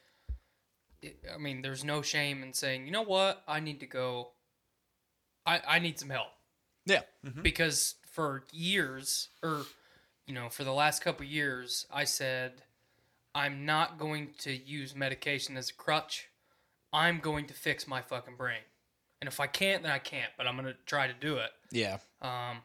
I 1.33 1.39
mean, 1.39 1.63
there's 1.63 1.85
no 1.85 2.03
shame 2.03 2.43
in 2.43 2.53
saying, 2.53 2.87
you 2.87 2.93
know 2.93 3.03
what, 3.03 3.43
I 3.47 3.61
need 3.61 3.81
to 3.81 3.87
go. 3.87 4.33
I 5.47 5.61
I 5.67 5.79
need 5.79 5.99
some 5.99 6.11
help 6.11 6.29
yeah, 6.89 7.03
because 7.43 7.97
for 8.11 8.45
years, 8.53 9.29
or 9.43 9.65
you 10.27 10.35
know, 10.35 10.49
for 10.49 10.65
the 10.65 10.73
last 10.73 11.03
couple 11.03 11.25
years, 11.27 11.87
I 11.93 12.05
said, 12.05 12.63
I'm 13.35 13.67
not 13.67 13.99
going 13.99 14.31
to 14.39 14.53
use 14.53 14.97
medication 14.97 15.57
as 15.57 15.71
a 15.71 15.75
crutch. 15.75 16.29
I'm 16.93 17.21
going 17.21 17.47
to 17.47 17.55
fix 17.55 17.87
my 17.87 18.01
fucking 18.01 18.37
brain. 18.37 18.63
And 19.21 19.29
if 19.29 19.41
I 19.41 19.47
can't, 19.47 19.83
then 19.83 19.93
I 19.93 19.99
can't, 19.99 20.31
but 20.37 20.47
I'm 20.47 20.57
going 20.57 20.67
to 20.67 20.77
try 20.87 21.07
to 21.07 21.13
do 21.13 21.37
it. 21.37 21.51
yeah. 21.71 21.99
Um, 22.23 22.59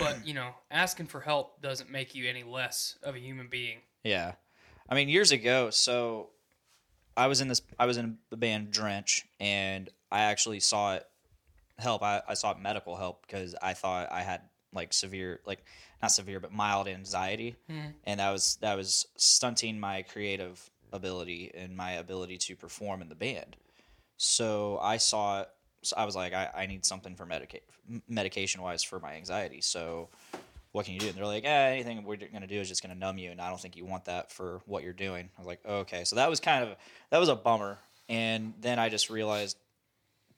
but 0.00 0.18
you 0.26 0.34
know, 0.34 0.50
asking 0.70 1.06
for 1.06 1.20
help 1.20 1.62
doesn't 1.62 1.90
make 1.90 2.14
you 2.14 2.28
any 2.28 2.42
less 2.42 2.96
of 3.02 3.14
a 3.14 3.18
human 3.18 3.46
being. 3.48 3.78
Yeah. 4.02 4.32
I 4.88 4.96
mean, 4.96 5.08
years 5.08 5.30
ago, 5.30 5.70
so 5.70 6.30
I 7.16 7.28
was 7.28 7.40
in 7.40 7.48
this 7.48 7.62
I 7.78 7.86
was 7.86 7.96
in 7.96 8.18
the 8.30 8.36
band 8.36 8.72
Drench 8.72 9.26
and 9.38 9.88
I 10.10 10.22
actually 10.22 10.60
saw 10.60 10.94
it 10.94 11.06
help. 11.78 12.02
I, 12.02 12.22
I 12.28 12.34
sought 12.34 12.60
medical 12.60 12.96
help 12.96 13.24
because 13.26 13.54
I 13.62 13.74
thought 13.74 14.10
I 14.10 14.22
had 14.22 14.42
like 14.72 14.92
severe 14.92 15.40
like 15.46 15.64
not 16.00 16.10
severe 16.12 16.40
but 16.40 16.52
mild 16.52 16.86
anxiety 16.88 17.56
mm-hmm. 17.70 17.88
and 18.04 18.20
that 18.20 18.30
was 18.30 18.56
that 18.60 18.76
was 18.76 19.06
stunting 19.16 19.78
my 19.78 20.02
creative 20.02 20.70
ability 20.92 21.50
and 21.54 21.76
my 21.76 21.92
ability 21.92 22.38
to 22.38 22.56
perform 22.56 23.02
in 23.02 23.08
the 23.08 23.14
band. 23.14 23.56
So 24.16 24.78
I 24.82 24.96
saw 24.96 25.42
it 25.42 25.48
so 25.82 25.96
I 25.96 26.04
was 26.04 26.14
like 26.16 26.32
I, 26.32 26.50
I 26.54 26.66
need 26.66 26.84
something 26.84 27.14
for 27.16 27.26
medica- 27.26 27.60
medication 28.08 28.62
wise 28.62 28.82
for 28.82 29.00
my 29.00 29.14
anxiety. 29.14 29.60
So 29.60 30.08
what 30.72 30.84
can 30.84 30.94
you 30.94 31.00
do? 31.00 31.08
And 31.08 31.16
they're 31.16 31.26
like, 31.26 31.44
eh, 31.44 31.72
anything 31.72 32.04
we're 32.04 32.16
going 32.16 32.42
to 32.42 32.46
do 32.46 32.60
is 32.60 32.68
just 32.68 32.82
going 32.82 32.94
to 32.94 32.98
numb 32.98 33.18
you, 33.18 33.30
and 33.30 33.40
I 33.40 33.48
don't 33.48 33.60
think 33.60 33.76
you 33.76 33.84
want 33.84 34.04
that 34.04 34.30
for 34.30 34.60
what 34.66 34.84
you're 34.84 34.92
doing. 34.92 35.28
I 35.36 35.40
was 35.40 35.46
like, 35.46 35.60
okay, 35.66 36.04
so 36.04 36.16
that 36.16 36.30
was 36.30 36.38
kind 36.38 36.62
of 36.64 36.76
that 37.10 37.18
was 37.18 37.28
a 37.28 37.34
bummer. 37.34 37.78
And 38.08 38.54
then 38.60 38.78
I 38.78 38.88
just 38.88 39.10
realized 39.10 39.56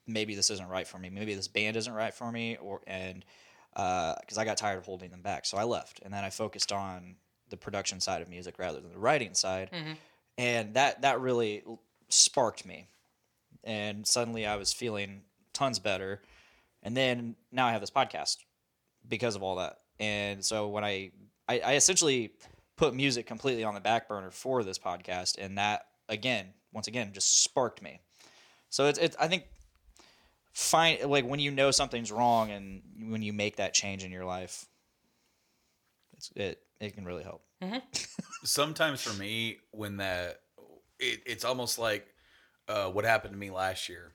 maybe 0.07 0.35
this 0.35 0.50
isn't 0.50 0.68
right 0.68 0.87
for 0.87 0.98
me. 0.98 1.11
Maybe 1.11 1.35
this 1.35 1.48
band 1.48 1.76
isn't 1.76 1.92
right 1.92 2.12
for 2.14 2.31
me, 2.33 2.57
or 2.57 2.81
and 2.87 3.24
because 3.74 4.37
I 4.38 4.44
got 4.44 4.57
tired 4.59 4.78
of 4.78 4.85
holding 4.85 5.11
them 5.11 5.22
back, 5.22 5.46
so 5.46 5.57
I 5.57 5.64
left, 5.64 6.00
and 6.02 6.12
then 6.12 6.24
I 6.24 6.31
focused 6.31 6.72
on 6.72 7.16
the 7.48 7.57
production 7.57 8.00
side 8.00 8.20
of 8.22 8.28
music 8.28 8.59
rather 8.59 8.81
than 8.81 8.92
the 8.92 8.98
writing 8.98 9.35
side, 9.35 9.70
and 10.38 10.74
that 10.74 11.02
that 11.02 11.20
really 11.20 11.62
sparked 12.09 12.64
me, 12.66 12.87
and 13.64 14.07
suddenly 14.07 14.46
I 14.46 14.57
was 14.57 14.72
feeling 14.72 15.22
tons 15.52 15.78
better, 15.78 16.22
and 16.82 16.96
then 16.96 17.36
now 17.50 17.66
I 17.66 17.72
have 17.72 17.80
this 17.80 17.90
podcast 17.90 18.38
because 19.08 19.36
of 19.36 19.42
all 19.42 19.56
that. 19.56 19.78
And 19.98 20.44
so 20.44 20.68
when 20.68 20.84
I, 20.84 21.10
I, 21.48 21.60
I 21.60 21.74
essentially 21.74 22.32
put 22.76 22.94
music 22.94 23.26
completely 23.26 23.64
on 23.64 23.74
the 23.74 23.80
back 23.80 24.08
burner 24.08 24.30
for 24.30 24.62
this 24.64 24.78
podcast, 24.78 25.38
and 25.38 25.58
that 25.58 25.86
again, 26.08 26.48
once 26.72 26.88
again, 26.88 27.12
just 27.12 27.42
sparked 27.42 27.82
me. 27.82 28.00
So 28.70 28.86
it's, 28.86 28.98
it's 28.98 29.16
I 29.20 29.28
think, 29.28 29.44
find 30.52 31.02
like 31.04 31.24
when 31.26 31.40
you 31.40 31.50
know 31.50 31.70
something's 31.70 32.12
wrong 32.12 32.50
and 32.50 32.82
when 33.10 33.22
you 33.22 33.32
make 33.32 33.56
that 33.56 33.74
change 33.74 34.04
in 34.04 34.10
your 34.10 34.24
life, 34.24 34.66
it's, 36.14 36.30
it 36.36 36.62
it 36.80 36.94
can 36.94 37.04
really 37.04 37.22
help. 37.22 37.44
sometimes 38.44 39.00
for 39.00 39.16
me 39.18 39.58
when 39.70 39.98
that 39.98 40.40
it, 40.98 41.20
it's 41.26 41.44
almost 41.44 41.78
like 41.78 42.06
uh, 42.68 42.86
what 42.86 43.04
happened 43.04 43.32
to 43.32 43.38
me 43.38 43.50
last 43.50 43.88
year 43.88 44.12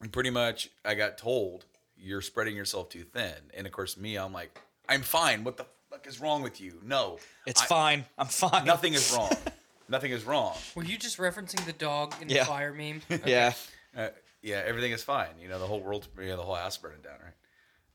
and 0.00 0.12
pretty 0.12 0.30
much 0.30 0.68
i 0.84 0.94
got 0.94 1.18
told 1.18 1.64
you're 1.98 2.20
spreading 2.20 2.54
yourself 2.54 2.90
too 2.90 3.04
thin. 3.04 3.32
And 3.56 3.66
of 3.66 3.72
course 3.72 3.96
me 3.96 4.16
i'm 4.16 4.32
like 4.32 4.60
i'm 4.88 5.02
fine. 5.02 5.44
What 5.44 5.56
the 5.56 5.66
fuck 5.90 6.06
is 6.06 6.20
wrong 6.20 6.42
with 6.42 6.60
you? 6.60 6.80
No. 6.84 7.18
It's 7.46 7.62
I- 7.62 7.66
fine. 7.66 8.04
I'm 8.18 8.26
fine. 8.26 8.64
nothing 8.66 8.92
is 8.94 9.12
wrong. 9.16 9.32
Nothing 9.88 10.10
is 10.12 10.24
wrong. 10.24 10.54
Were 10.74 10.84
you 10.84 10.98
just 10.98 11.16
referencing 11.18 11.64
the 11.64 11.72
dog 11.72 12.14
in 12.20 12.28
Yeah. 12.28 12.40
the 12.40 12.46
fire 12.46 12.72
meme? 12.74 13.00
Yeah. 13.24 13.52
uh, 13.96 14.08
yeah 14.42 14.62
everything 14.66 14.92
is 14.92 15.02
fine. 15.02 15.30
You 15.40 15.48
know 15.48 15.58
the 15.58 15.66
whole 15.66 15.80
world 15.80 16.06
you 16.18 16.26
know, 16.26 16.36
the 16.36 16.42
whole 16.42 16.54
house 16.56 16.76
burning 16.76 17.00
down 17.02 17.14
right? 17.24 17.34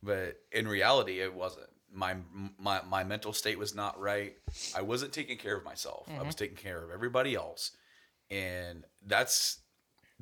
But 0.01 0.39
in 0.51 0.67
reality 0.67 1.19
it 1.21 1.33
wasn't. 1.33 1.67
My 1.93 2.15
my 2.57 2.81
my 2.89 3.03
mental 3.03 3.33
state 3.33 3.59
was 3.59 3.75
not 3.75 3.99
right. 3.99 4.33
I 4.75 4.81
wasn't 4.81 5.11
taking 5.13 5.37
care 5.37 5.55
of 5.57 5.63
myself. 5.63 6.07
I 6.19 6.23
was 6.23 6.35
taking 6.35 6.55
care 6.57 6.81
of 6.83 6.89
everybody 6.89 7.35
else. 7.35 7.71
And 8.31 8.85
that's 9.05 9.59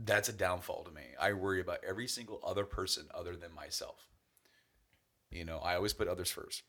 that's 0.05 0.29
a 0.29 0.33
downfall 0.33 0.83
to 0.83 0.91
me 0.91 1.03
i 1.19 1.33
worry 1.33 1.61
about 1.61 1.79
every 1.87 2.07
single 2.07 2.39
other 2.45 2.65
person 2.65 3.05
other 3.13 3.35
than 3.35 3.53
myself 3.53 4.07
you 5.31 5.43
know 5.43 5.57
i 5.59 5.75
always 5.75 5.93
put 5.93 6.07
others 6.07 6.29
first 6.29 6.63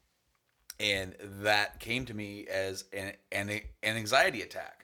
and 0.79 1.14
that 1.21 1.79
came 1.79 2.05
to 2.05 2.14
me 2.14 2.47
as 2.47 2.85
an 2.93 3.12
an, 3.33 3.51
an 3.83 3.97
anxiety 3.97 4.43
attack 4.43 4.81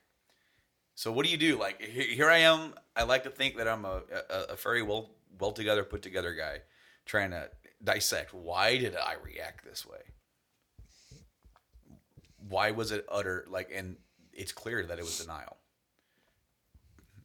so 0.97 1.13
what 1.13 1.27
do 1.27 1.31
you 1.31 1.37
do? 1.37 1.59
Like 1.59 1.81
here, 1.81 2.31
I 2.31 2.39
am. 2.39 2.73
I 2.97 3.03
like 3.03 3.25
to 3.25 3.31
think 3.31 3.59
that 3.59 3.69
I'm 3.69 3.85
a, 3.85 4.01
a, 4.31 4.53
a 4.53 4.57
very 4.57 4.83
well 4.83 5.11
well 5.39 5.53
together, 5.53 5.85
put 5.85 6.01
together 6.01 6.33
guy, 6.33 6.63
trying 7.05 7.31
to 7.31 7.51
dissect 7.85 8.33
why 8.33 8.79
did 8.79 8.97
I 8.97 9.17
react 9.23 9.65
this 9.65 9.87
way? 9.87 10.01
Why 12.49 12.71
was 12.71 12.93
it 12.93 13.05
utter 13.13 13.45
like? 13.47 13.71
And 13.73 13.97
it's 14.33 14.53
clear 14.53 14.87
that 14.87 14.99
it 14.99 15.05
was 15.05 15.19
denial. 15.19 15.59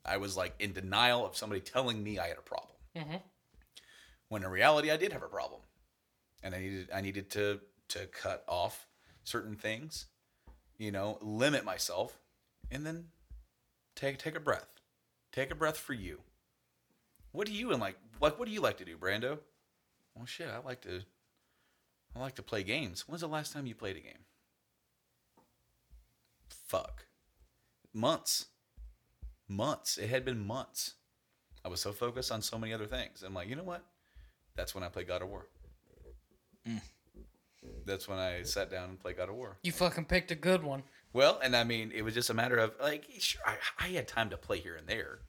I 0.05 0.17
was 0.17 0.35
like 0.35 0.55
in 0.59 0.73
denial 0.73 1.25
of 1.25 1.37
somebody 1.37 1.61
telling 1.61 2.03
me 2.03 2.19
I 2.19 2.27
had 2.27 2.37
a 2.37 2.41
problem, 2.41 2.75
mm-hmm. 2.95 3.15
when 4.29 4.43
in 4.43 4.49
reality 4.49 4.91
I 4.91 4.97
did 4.97 5.13
have 5.13 5.23
a 5.23 5.27
problem, 5.27 5.61
and 6.43 6.55
I 6.55 6.59
needed 6.59 6.89
I 6.93 7.01
needed 7.01 7.29
to 7.31 7.59
to 7.89 8.07
cut 8.07 8.43
off 8.47 8.87
certain 9.23 9.55
things, 9.55 10.07
you 10.77 10.91
know, 10.91 11.17
limit 11.21 11.65
myself, 11.65 12.19
and 12.71 12.85
then 12.85 13.05
take 13.95 14.17
take 14.17 14.35
a 14.35 14.39
breath. 14.39 14.67
Take 15.31 15.51
a 15.51 15.55
breath 15.55 15.77
for 15.77 15.93
you. 15.93 16.19
What 17.31 17.47
do 17.47 17.53
you 17.53 17.71
and 17.71 17.79
like 17.79 17.97
like 18.19 18.39
what 18.39 18.47
do 18.47 18.53
you 18.53 18.61
like 18.61 18.77
to 18.77 18.85
do, 18.85 18.97
Brando? 18.97 19.39
Well 20.15 20.25
shit, 20.25 20.49
I 20.49 20.59
like 20.59 20.81
to 20.81 21.01
I 22.15 22.19
like 22.19 22.35
to 22.35 22.43
play 22.43 22.63
games. 22.63 23.07
When's 23.07 23.21
the 23.21 23.27
last 23.27 23.53
time 23.53 23.65
you 23.65 23.75
played 23.75 23.97
a 23.97 24.01
game? 24.01 24.25
Fuck. 26.49 27.05
Months. 27.93 28.47
Months. 29.51 29.97
It 29.97 30.09
had 30.09 30.23
been 30.23 30.39
months. 30.39 30.93
I 31.65 31.67
was 31.67 31.81
so 31.81 31.91
focused 31.91 32.31
on 32.31 32.41
so 32.41 32.57
many 32.57 32.73
other 32.73 32.85
things. 32.85 33.21
I'm 33.21 33.33
like, 33.33 33.49
you 33.49 33.55
know 33.57 33.63
what? 33.63 33.83
That's 34.55 34.73
when 34.73 34.83
I 34.83 34.87
play 34.87 35.03
God 35.03 35.21
of 35.21 35.27
War. 35.27 35.47
Mm. 36.67 36.81
That's 37.85 38.07
when 38.07 38.17
I 38.17 38.43
sat 38.43 38.71
down 38.71 38.89
and 38.89 38.99
played 38.99 39.17
God 39.17 39.27
of 39.27 39.35
War. 39.35 39.57
You 39.61 39.73
fucking 39.73 40.05
picked 40.05 40.31
a 40.31 40.35
good 40.35 40.63
one. 40.63 40.83
Well, 41.11 41.37
and 41.43 41.53
I 41.53 41.65
mean, 41.65 41.91
it 41.93 42.03
was 42.03 42.13
just 42.13 42.29
a 42.29 42.33
matter 42.33 42.57
of 42.57 42.71
like, 42.81 43.05
sure, 43.19 43.41
I, 43.45 43.55
I 43.77 43.87
had 43.89 44.07
time 44.07 44.29
to 44.29 44.37
play 44.37 44.59
here 44.59 44.75
and 44.75 44.87
there. 44.87 45.19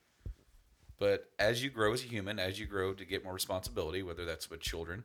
But 0.99 1.25
as 1.37 1.61
you 1.61 1.69
grow 1.69 1.91
as 1.91 2.03
a 2.03 2.07
human, 2.07 2.39
as 2.39 2.57
you 2.57 2.65
grow 2.65 2.93
to 2.93 3.03
get 3.03 3.25
more 3.25 3.33
responsibility, 3.33 4.03
whether 4.03 4.23
that's 4.23 4.49
with 4.49 4.61
children 4.61 5.03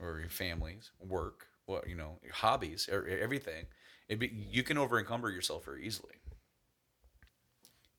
or 0.00 0.20
your 0.20 0.28
families, 0.28 0.92
work, 1.00 1.46
what 1.66 1.88
you 1.88 1.96
know, 1.96 2.20
hobbies, 2.32 2.88
or 2.88 3.06
everything, 3.08 3.66
it 4.08 4.20
be, 4.20 4.30
you 4.48 4.62
can 4.62 4.78
over 4.78 4.98
encumber 4.98 5.30
yourself 5.30 5.64
very 5.64 5.84
easily. 5.84 6.14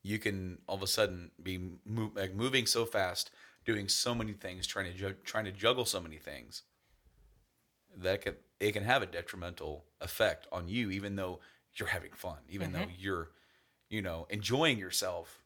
You 0.06 0.18
can 0.20 0.58
all 0.68 0.76
of 0.76 0.82
a 0.82 0.86
sudden 0.86 1.32
be 1.42 1.58
move, 1.84 2.14
like 2.14 2.32
moving 2.32 2.66
so 2.66 2.84
fast, 2.84 3.30
doing 3.64 3.88
so 3.88 4.14
many 4.14 4.32
things, 4.32 4.66
trying 4.66 4.86
to 4.86 4.96
ju- 4.96 5.16
trying 5.24 5.46
to 5.46 5.52
juggle 5.52 5.84
so 5.84 6.00
many 6.00 6.16
things 6.16 6.62
that 7.96 8.20
can 8.22 8.34
it 8.60 8.72
can 8.72 8.84
have 8.84 9.02
a 9.02 9.06
detrimental 9.06 9.84
effect 10.00 10.46
on 10.52 10.68
you 10.68 10.90
even 10.90 11.16
though 11.16 11.40
you're 11.74 11.88
having 11.88 12.12
fun 12.12 12.38
even 12.48 12.72
though 12.72 12.86
you're 12.98 13.30
you 13.88 14.02
know 14.02 14.26
enjoying 14.30 14.78
yourself 14.78 15.42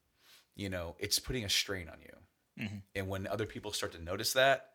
you 0.56 0.68
know 0.68 0.94
it's 0.98 1.18
putting 1.18 1.44
a 1.44 1.48
strain 1.48 1.88
on 1.88 1.98
you. 2.02 2.68
And 2.94 3.08
when 3.08 3.26
other 3.26 3.46
people 3.46 3.72
start 3.72 3.92
to 3.92 4.02
notice 4.02 4.34
that 4.34 4.72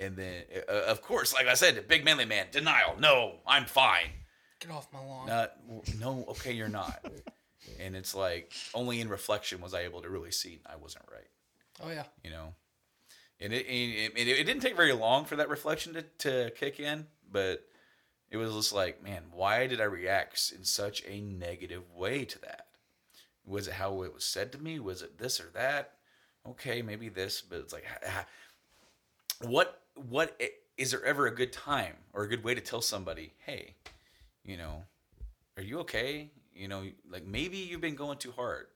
and 0.00 0.16
then 0.16 0.42
uh, 0.68 0.72
of 0.88 1.00
course 1.02 1.32
like 1.32 1.46
i 1.46 1.54
said 1.54 1.86
big 1.86 2.04
manly 2.04 2.24
man 2.24 2.46
denial 2.50 2.96
no 2.98 3.36
i'm 3.46 3.66
fine. 3.66 4.10
Get 4.58 4.72
off 4.72 4.88
my 4.92 4.98
lawn. 4.98 5.26
not 5.28 5.52
no 6.00 6.24
okay 6.30 6.52
you're 6.52 6.68
not 6.68 6.98
and 7.78 7.94
it's 7.94 8.14
like 8.14 8.52
only 8.74 9.00
in 9.00 9.08
reflection 9.08 9.60
was 9.60 9.74
i 9.74 9.80
able 9.80 10.00
to 10.00 10.08
really 10.08 10.30
see 10.30 10.60
i 10.66 10.76
wasn't 10.76 11.04
right 11.10 11.28
oh 11.82 11.90
yeah. 11.90 12.04
you 12.24 12.30
know. 12.30 12.54
And 13.40 13.52
it, 13.54 13.66
it, 13.66 14.12
it, 14.16 14.28
it 14.28 14.44
didn't 14.44 14.60
take 14.60 14.76
very 14.76 14.92
long 14.92 15.24
for 15.24 15.36
that 15.36 15.48
reflection 15.48 15.94
to, 15.94 16.02
to 16.18 16.50
kick 16.50 16.78
in, 16.78 17.06
but 17.32 17.64
it 18.30 18.36
was 18.36 18.52
just 18.52 18.72
like, 18.72 19.02
man, 19.02 19.24
why 19.32 19.66
did 19.66 19.80
I 19.80 19.84
react 19.84 20.52
in 20.54 20.64
such 20.64 21.02
a 21.06 21.20
negative 21.20 21.90
way 21.94 22.24
to 22.26 22.38
that? 22.40 22.66
Was 23.46 23.66
it 23.66 23.74
how 23.74 24.02
it 24.02 24.12
was 24.12 24.24
said 24.24 24.52
to 24.52 24.58
me? 24.58 24.78
Was 24.78 25.00
it 25.00 25.18
this 25.18 25.40
or 25.40 25.48
that? 25.54 25.94
Okay, 26.46 26.82
maybe 26.82 27.08
this, 27.08 27.40
but 27.40 27.60
it's 27.60 27.72
like, 27.72 27.86
what, 29.40 29.80
what, 29.94 30.40
is 30.76 30.90
there 30.90 31.04
ever 31.04 31.26
a 31.26 31.34
good 31.34 31.52
time 31.52 31.96
or 32.12 32.24
a 32.24 32.28
good 32.28 32.44
way 32.44 32.54
to 32.54 32.60
tell 32.60 32.82
somebody, 32.82 33.32
hey, 33.46 33.74
you 34.44 34.58
know, 34.58 34.84
are 35.56 35.62
you 35.62 35.78
okay? 35.80 36.30
You 36.54 36.68
know, 36.68 36.84
like 37.08 37.26
maybe 37.26 37.58
you've 37.58 37.80
been 37.80 37.94
going 37.94 38.18
too 38.18 38.32
hard. 38.32 38.66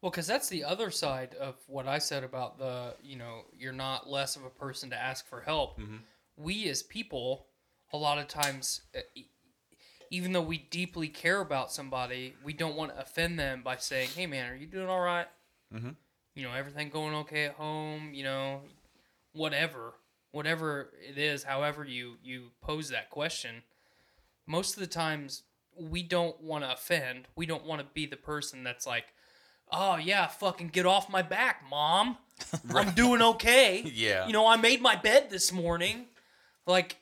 Well, 0.00 0.10
because 0.10 0.26
that's 0.26 0.48
the 0.48 0.64
other 0.64 0.90
side 0.90 1.34
of 1.36 1.54
what 1.68 1.86
I 1.86 1.98
said 1.98 2.24
about 2.24 2.58
the, 2.58 2.94
you 3.02 3.16
know, 3.16 3.42
you're 3.56 3.72
not 3.72 4.10
less 4.10 4.34
of 4.34 4.44
a 4.44 4.50
person 4.50 4.90
to 4.90 4.96
ask 4.96 5.26
for 5.28 5.40
help. 5.40 5.78
Mm-hmm. 5.78 5.96
We 6.36 6.68
as 6.68 6.82
people, 6.82 7.46
a 7.92 7.96
lot 7.96 8.18
of 8.18 8.26
times, 8.26 8.82
even 10.10 10.32
though 10.32 10.42
we 10.42 10.58
deeply 10.58 11.06
care 11.06 11.40
about 11.40 11.70
somebody, 11.70 12.34
we 12.42 12.52
don't 12.52 12.74
want 12.74 12.92
to 12.92 13.00
offend 13.00 13.38
them 13.38 13.62
by 13.62 13.76
saying, 13.76 14.08
"Hey, 14.14 14.26
man, 14.26 14.50
are 14.50 14.56
you 14.56 14.66
doing 14.66 14.88
all 14.88 15.00
right? 15.00 15.28
Mm-hmm. 15.72 15.90
You 16.34 16.42
know, 16.42 16.52
everything 16.52 16.90
going 16.90 17.14
okay 17.14 17.44
at 17.44 17.54
home? 17.54 18.10
You 18.12 18.24
know, 18.24 18.60
whatever, 19.32 19.94
whatever 20.32 20.90
it 21.08 21.16
is, 21.16 21.44
however 21.44 21.84
you 21.84 22.16
you 22.22 22.50
pose 22.60 22.88
that 22.88 23.10
question." 23.10 23.62
Most 24.46 24.74
of 24.74 24.80
the 24.80 24.88
times, 24.88 25.44
we 25.78 26.02
don't 26.02 26.40
want 26.40 26.64
to 26.64 26.72
offend. 26.72 27.28
We 27.36 27.46
don't 27.46 27.64
want 27.64 27.80
to 27.80 27.86
be 27.92 28.06
the 28.06 28.16
person 28.16 28.64
that's 28.64 28.86
like, 28.86 29.06
oh 29.70 29.96
yeah, 29.96 30.26
fucking 30.26 30.68
get 30.68 30.86
off 30.86 31.08
my 31.08 31.22
back, 31.22 31.64
mom. 31.68 32.18
I'm 32.74 32.92
doing 32.92 33.22
okay. 33.22 33.82
Yeah. 33.92 34.26
You 34.26 34.32
know, 34.32 34.46
I 34.46 34.56
made 34.56 34.82
my 34.82 34.96
bed 34.96 35.30
this 35.30 35.52
morning. 35.52 36.06
Like 36.66 36.96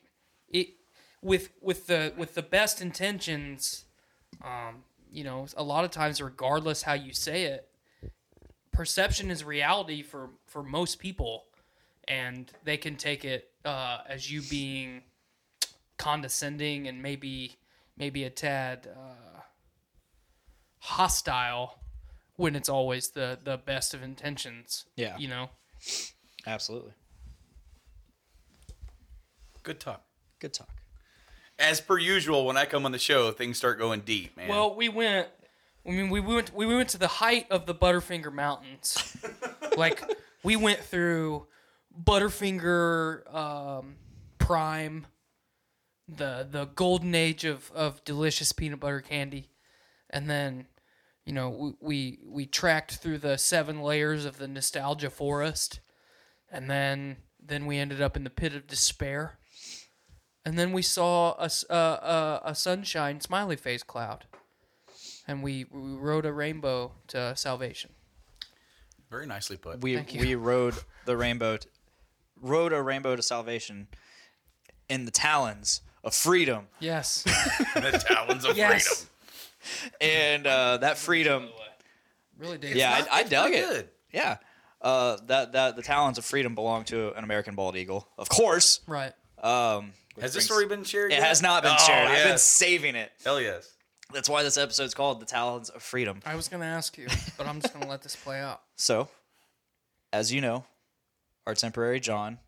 it 0.49 0.69
with 1.23 1.51
with 1.61 1.87
the 1.87 2.13
with 2.17 2.35
the 2.35 2.43
best 2.43 2.81
intentions, 2.81 3.85
um, 4.45 4.85
you 5.11 5.25
know, 5.25 5.47
a 5.57 5.63
lot 5.63 5.85
of 5.85 5.91
times 5.91 6.21
regardless 6.21 6.83
how 6.83 6.95
you 6.95 7.13
say 7.13 7.45
it, 7.45 7.69
perception 8.73 9.31
is 9.31 9.45
reality 9.45 10.03
for 10.03 10.31
for 10.47 10.63
most 10.63 10.99
people, 10.99 11.45
and 12.09 12.51
they 12.65 12.77
can 12.77 12.97
take 12.97 13.25
it 13.25 13.51
uh, 13.65 13.99
as 14.09 14.31
you 14.31 14.43
being 14.43 15.03
condescending 15.99 16.89
and 16.89 17.03
maybe 17.03 17.57
maybe 18.01 18.25
a 18.25 18.31
tad 18.31 18.89
uh, 18.93 19.41
hostile 20.79 21.79
when 22.37 22.57
it's 22.57 22.69
always 22.69 23.11
the 23.11 23.39
the 23.45 23.59
best 23.59 23.95
of 23.95 24.03
intentions. 24.03 24.87
Yeah. 24.97 25.17
you 25.19 25.29
know. 25.29 25.51
Absolutely. 26.47 26.93
Good 29.63 29.79
talk. 29.79 30.03
Good 30.41 30.55
talk. 30.55 30.71
As 31.59 31.81
per 31.83 31.99
usual, 31.99 32.47
when 32.47 32.57
I 32.57 32.65
come 32.65 32.87
on 32.87 32.93
the 32.93 32.99
show, 32.99 33.31
things 33.31 33.59
start 33.59 33.79
going 33.79 34.01
deep, 34.01 34.37
man. 34.37 34.49
Well, 34.49 34.75
we 34.75 34.89
went. 34.89 35.29
I 35.87 35.91
mean, 35.91 36.09
we 36.09 36.21
went. 36.21 36.55
We 36.55 36.67
went 36.67 36.89
to 36.91 36.99
the 36.99 37.09
height 37.09 37.47
of 37.51 37.67
the 37.67 37.75
Butterfinger 37.75 38.33
Mountains. 38.33 39.17
like 39.77 40.03
we 40.43 40.57
went 40.57 40.81
through 40.81 41.47
Butterfinger 42.03 43.35
um, 43.35 43.97
Prime, 44.39 45.07
the 46.17 46.47
the 46.51 46.67
golden 46.67 47.15
age 47.15 47.45
of 47.45 47.71
of 47.73 48.05
delicious 48.05 48.53
peanut 48.53 48.81
butter 48.81 49.01
candy, 49.01 49.51
and 50.09 50.29
then, 50.29 50.67
you 51.25 51.33
know, 51.33 51.49
we 51.51 51.75
we, 51.81 52.19
we 52.27 52.47
tracked 52.47 52.97
through 52.97 53.19
the 53.19 53.39
seven 53.39 53.81
layers 53.81 54.25
of 54.25 54.39
the 54.39 54.49
nostalgia 54.49 55.11
forest, 55.11 55.81
and 56.51 56.69
then 56.71 57.17
then 57.41 57.67
we 57.67 57.79
ended 57.79 58.01
up 58.03 58.17
in 58.17 58.25
the 58.25 58.31
pit 58.31 58.55
of 58.55 58.67
despair. 58.67 59.39
And 60.43 60.59
then 60.59 60.73
we 60.73 60.81
saw 60.81 61.35
a, 61.39 61.45
s- 61.45 61.67
uh, 61.69 61.73
uh, 61.75 62.41
a 62.45 62.55
sunshine 62.55 63.21
smiley 63.21 63.57
face 63.57 63.83
cloud. 63.83 64.25
And 65.29 65.43
we, 65.43 65.67
we 65.71 65.93
rode 65.93 66.25
a 66.25 66.33
rainbow 66.33 66.93
to 67.09 67.37
salvation. 67.37 67.93
Very 69.11 69.27
nicely 69.27 69.59
put. 69.59 69.83
We 69.83 69.97
Thank 69.97 70.15
you. 70.15 70.21
we 70.23 70.35
rode 70.35 70.75
the 71.05 71.15
rainbow, 71.17 71.59
t- 71.59 71.69
rode 72.41 72.73
a 72.73 72.81
rainbow 72.81 73.17
to 73.17 73.23
salvation, 73.23 73.89
in 74.89 75.05
the 75.05 75.11
talons 75.11 75.83
of 76.05 76.15
freedom, 76.15 76.67
Yes. 76.79 77.23
the 77.75 78.05
talons 78.07 78.45
of 78.45 78.57
yes. 78.57 78.87
freedom. 78.87 79.95
and 80.01 80.47
uh, 80.47 80.77
that 80.79 80.97
freedom. 80.99 81.49
Really 82.39 82.59
did. 82.59 82.77
Yeah, 82.77 83.05
I, 83.11 83.19
I 83.19 83.23
dug 83.25 83.53
it. 83.53 83.61
good. 83.69 83.89
Yeah, 84.13 84.39
uh, 84.81 85.19
that 85.27 85.53
that 85.53 85.77
the 85.77 85.83
talons 85.83 86.17
of 86.19 86.25
freedom 86.25 86.55
belong 86.55 86.85
to 86.85 87.13
an 87.17 87.23
American 87.25 87.55
bald 87.55 87.77
eagle, 87.77 88.09
of 88.19 88.29
course. 88.29 88.81
Right. 88.87 89.13
Um, 89.43 89.93
which 90.15 90.23
Has 90.23 90.35
this 90.35 90.45
story 90.47 90.67
been 90.67 90.85
shared? 90.85 91.13
It 91.13 91.17
yet? 91.17 91.25
has 91.25 91.41
not 91.43 91.63
been 91.63 91.73
Oh, 91.79 91.87
shared. 91.87 92.09
I've 92.09 92.25
been 92.25 92.39
saving 92.39 92.95
it. 92.97 93.11
Hell 93.25 93.41
yes. 93.41 93.71
That's 94.13 94.29
why 94.29 94.43
this 94.43 94.57
episode's 94.59 94.93
called 94.95 95.21
"The 95.21 95.27
Talons 95.27 95.69
of 95.69 95.83
Freedom." 95.83 96.21
I 96.27 96.35
was 96.35 96.49
going 96.49 96.61
to 96.63 96.67
ask 96.67 96.97
you, 96.99 97.07
but 97.39 97.47
I'm 97.47 97.61
just 97.61 97.73
going 97.73 97.85
to 97.85 97.89
let 97.91 98.03
this 98.03 98.17
play 98.17 98.41
out. 98.41 98.61
So, 98.77 99.09
as 100.13 100.33
you 100.33 100.41
know, 100.41 100.65
our 101.47 101.55
temporary 101.55 102.01
John, 102.01 102.39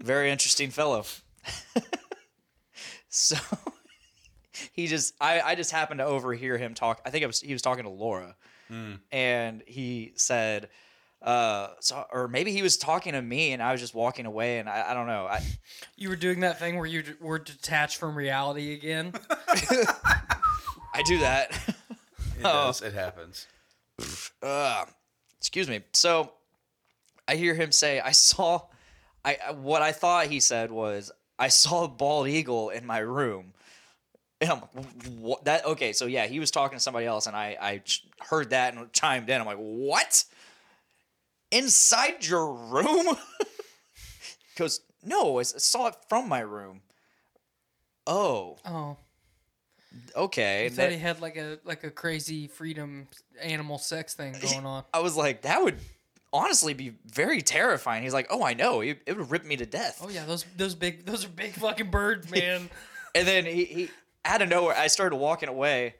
very 0.00 0.30
interesting 0.30 0.70
fellow. 0.70 1.04
so 3.08 3.36
he 4.72 4.86
just, 4.86 5.14
I, 5.20 5.40
I 5.40 5.54
just 5.54 5.70
happened 5.70 5.98
to 5.98 6.04
overhear 6.04 6.56
him 6.58 6.74
talk. 6.74 7.00
I 7.04 7.10
think 7.10 7.22
it 7.22 7.26
was 7.26 7.40
he 7.40 7.52
was 7.52 7.62
talking 7.62 7.84
to 7.84 7.90
Laura, 7.90 8.36
and 9.10 9.62
he 9.66 10.12
said, 10.16 10.70
uh, 11.20 11.68
so 11.80 12.04
or 12.10 12.26
maybe 12.26 12.52
he 12.52 12.62
was 12.62 12.76
talking 12.78 13.12
to 13.12 13.20
me, 13.22 13.52
and 13.52 13.62
I 13.62 13.72
was 13.72 13.80
just 13.80 13.94
walking 13.94 14.24
away, 14.26 14.58
and 14.60 14.68
I, 14.68 14.90
I 14.90 14.94
don't 14.94 15.06
know. 15.06 15.26
I, 15.26 15.40
You 15.96 16.08
were 16.08 16.16
doing 16.16 16.40
that 16.40 16.58
thing 16.58 16.76
where 16.76 16.86
you 16.86 17.02
d- 17.02 17.12
were 17.20 17.38
detached 17.38 17.98
from 17.98 18.16
reality 18.16 18.72
again. 18.74 19.12
I 20.94 21.02
do 21.04 21.18
that. 21.20 21.52
It 22.38 22.42
does. 22.42 22.82
It 22.82 22.92
happens. 22.94 23.46
uh, 24.42 24.84
excuse 25.38 25.68
me. 25.68 25.80
So 25.92 26.32
I 27.28 27.36
hear 27.36 27.54
him 27.54 27.70
say, 27.72 28.00
"I 28.00 28.12
saw." 28.12 28.62
I 29.24 29.38
I- 29.48 29.52
what 29.52 29.80
I 29.82 29.92
thought 29.92 30.26
he 30.26 30.40
said 30.40 30.70
was, 30.72 31.12
"I 31.38 31.48
saw 31.48 31.84
a 31.84 31.88
bald 31.88 32.28
eagle 32.28 32.70
in 32.70 32.86
my 32.86 32.98
room." 32.98 33.52
And 34.40 34.50
I'm 34.50 34.60
like, 34.60 35.06
what? 35.20 35.44
That 35.44 35.64
okay? 35.66 35.92
So 35.92 36.06
yeah, 36.06 36.26
he 36.26 36.40
was 36.40 36.50
talking 36.50 36.76
to 36.76 36.82
somebody 36.82 37.06
else, 37.06 37.26
and 37.26 37.36
I 37.36 37.56
I 37.60 37.82
heard 38.24 38.50
that 38.50 38.74
and 38.74 38.92
chimed 38.92 39.28
in. 39.30 39.40
I'm 39.40 39.46
like, 39.46 39.56
what? 39.58 40.24
Inside 41.50 42.24
your 42.26 42.52
room? 42.52 43.16
Goes, 44.56 44.80
no, 45.04 45.38
I 45.38 45.42
saw 45.42 45.88
it 45.88 45.94
from 46.08 46.28
my 46.28 46.40
room. 46.40 46.80
Oh, 48.06 48.58
Oh. 48.66 48.96
okay. 50.16 50.66
I 50.66 50.68
thought 50.70 50.76
that- 50.76 50.92
he 50.92 50.98
had 50.98 51.20
like 51.20 51.36
a 51.36 51.58
like 51.64 51.84
a 51.84 51.90
crazy 51.90 52.46
freedom 52.48 53.06
animal 53.40 53.78
sex 53.78 54.14
thing 54.14 54.34
going 54.42 54.66
on. 54.66 54.84
I 54.92 55.00
was 55.00 55.16
like, 55.16 55.42
that 55.42 55.62
would 55.62 55.78
honestly 56.32 56.74
be 56.74 56.94
very 57.06 57.42
terrifying. 57.42 58.02
He's 58.02 58.14
like, 58.14 58.26
oh, 58.30 58.42
I 58.42 58.54
know. 58.54 58.80
It, 58.80 59.02
it 59.06 59.16
would 59.16 59.30
rip 59.30 59.44
me 59.44 59.56
to 59.56 59.66
death. 59.66 60.00
Oh 60.02 60.08
yeah, 60.08 60.24
those 60.24 60.44
those 60.56 60.74
big 60.74 61.04
those 61.06 61.24
are 61.24 61.28
big 61.28 61.52
fucking 61.52 61.90
birds, 61.90 62.30
man. 62.34 62.70
And 63.14 63.26
then 63.28 63.44
he, 63.44 63.64
he 63.64 63.90
out 64.24 64.40
of 64.42 64.48
nowhere, 64.48 64.76
I 64.76 64.86
started 64.86 65.16
walking 65.16 65.48
away, 65.48 65.94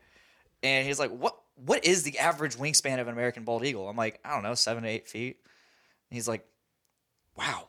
and 0.62 0.86
he's 0.86 0.98
like, 0.98 1.10
"What? 1.10 1.36
What 1.56 1.84
is 1.84 2.02
the 2.02 2.18
average 2.18 2.56
wingspan 2.56 3.00
of 3.00 3.08
an 3.08 3.12
American 3.12 3.44
bald 3.44 3.64
eagle?" 3.64 3.88
I'm 3.88 3.96
like, 3.96 4.20
"I 4.24 4.30
don't 4.34 4.42
know, 4.42 4.54
seven 4.54 4.84
to 4.84 4.88
eight 4.88 5.08
feet." 5.08 5.38
And 6.10 6.16
he's 6.16 6.26
like, 6.28 6.46
"Wow, 7.36 7.68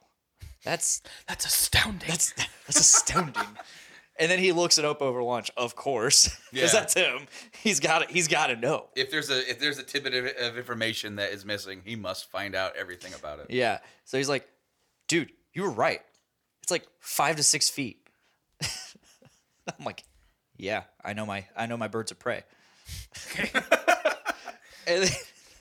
that's 0.63 1.01
That's 1.27 1.45
astounding. 1.45 2.07
that's 2.07 2.33
that's 2.65 2.79
astounding." 2.79 3.43
and 4.19 4.29
then 4.31 4.39
he 4.39 4.51
looks 4.51 4.77
it 4.77 4.85
up 4.85 5.01
over 5.01 5.21
lunch, 5.23 5.49
of 5.57 5.75
course, 5.75 6.29
because 6.51 6.73
Yeah. 6.73 6.79
that's 6.79 6.93
him. 6.93 7.27
He's 7.61 7.79
got 7.79 8.01
it. 8.03 8.11
He's 8.11 8.27
got 8.27 8.47
to 8.47 8.55
know. 8.55 8.89
If 8.95 9.09
there's 9.11 9.29
a 9.29 9.49
if 9.49 9.59
there's 9.59 9.77
a 9.79 9.83
tidbit 9.83 10.13
of, 10.13 10.25
of 10.51 10.57
information 10.57 11.15
that 11.17 11.31
is 11.31 11.45
missing, 11.45 11.81
he 11.83 11.95
must 11.95 12.29
find 12.31 12.55
out 12.55 12.75
everything 12.75 13.13
about 13.13 13.39
it. 13.39 13.47
Yeah. 13.49 13.79
So 14.05 14.17
he's 14.17 14.29
like, 14.29 14.47
"Dude, 15.07 15.31
you 15.53 15.63
were 15.63 15.71
right. 15.71 16.01
It's 16.61 16.71
like 16.71 16.85
five 16.99 17.35
to 17.37 17.43
six 17.43 17.69
feet." 17.69 18.07
I'm 18.61 19.85
like, 19.85 20.03
"Yeah, 20.57 20.83
I 21.03 21.13
know 21.13 21.25
my 21.25 21.45
I 21.55 21.65
know 21.65 21.77
my 21.77 21.87
birds 21.87 22.11
of 22.11 22.19
prey." 22.19 22.43
and 24.87 25.03
then, 25.03 25.09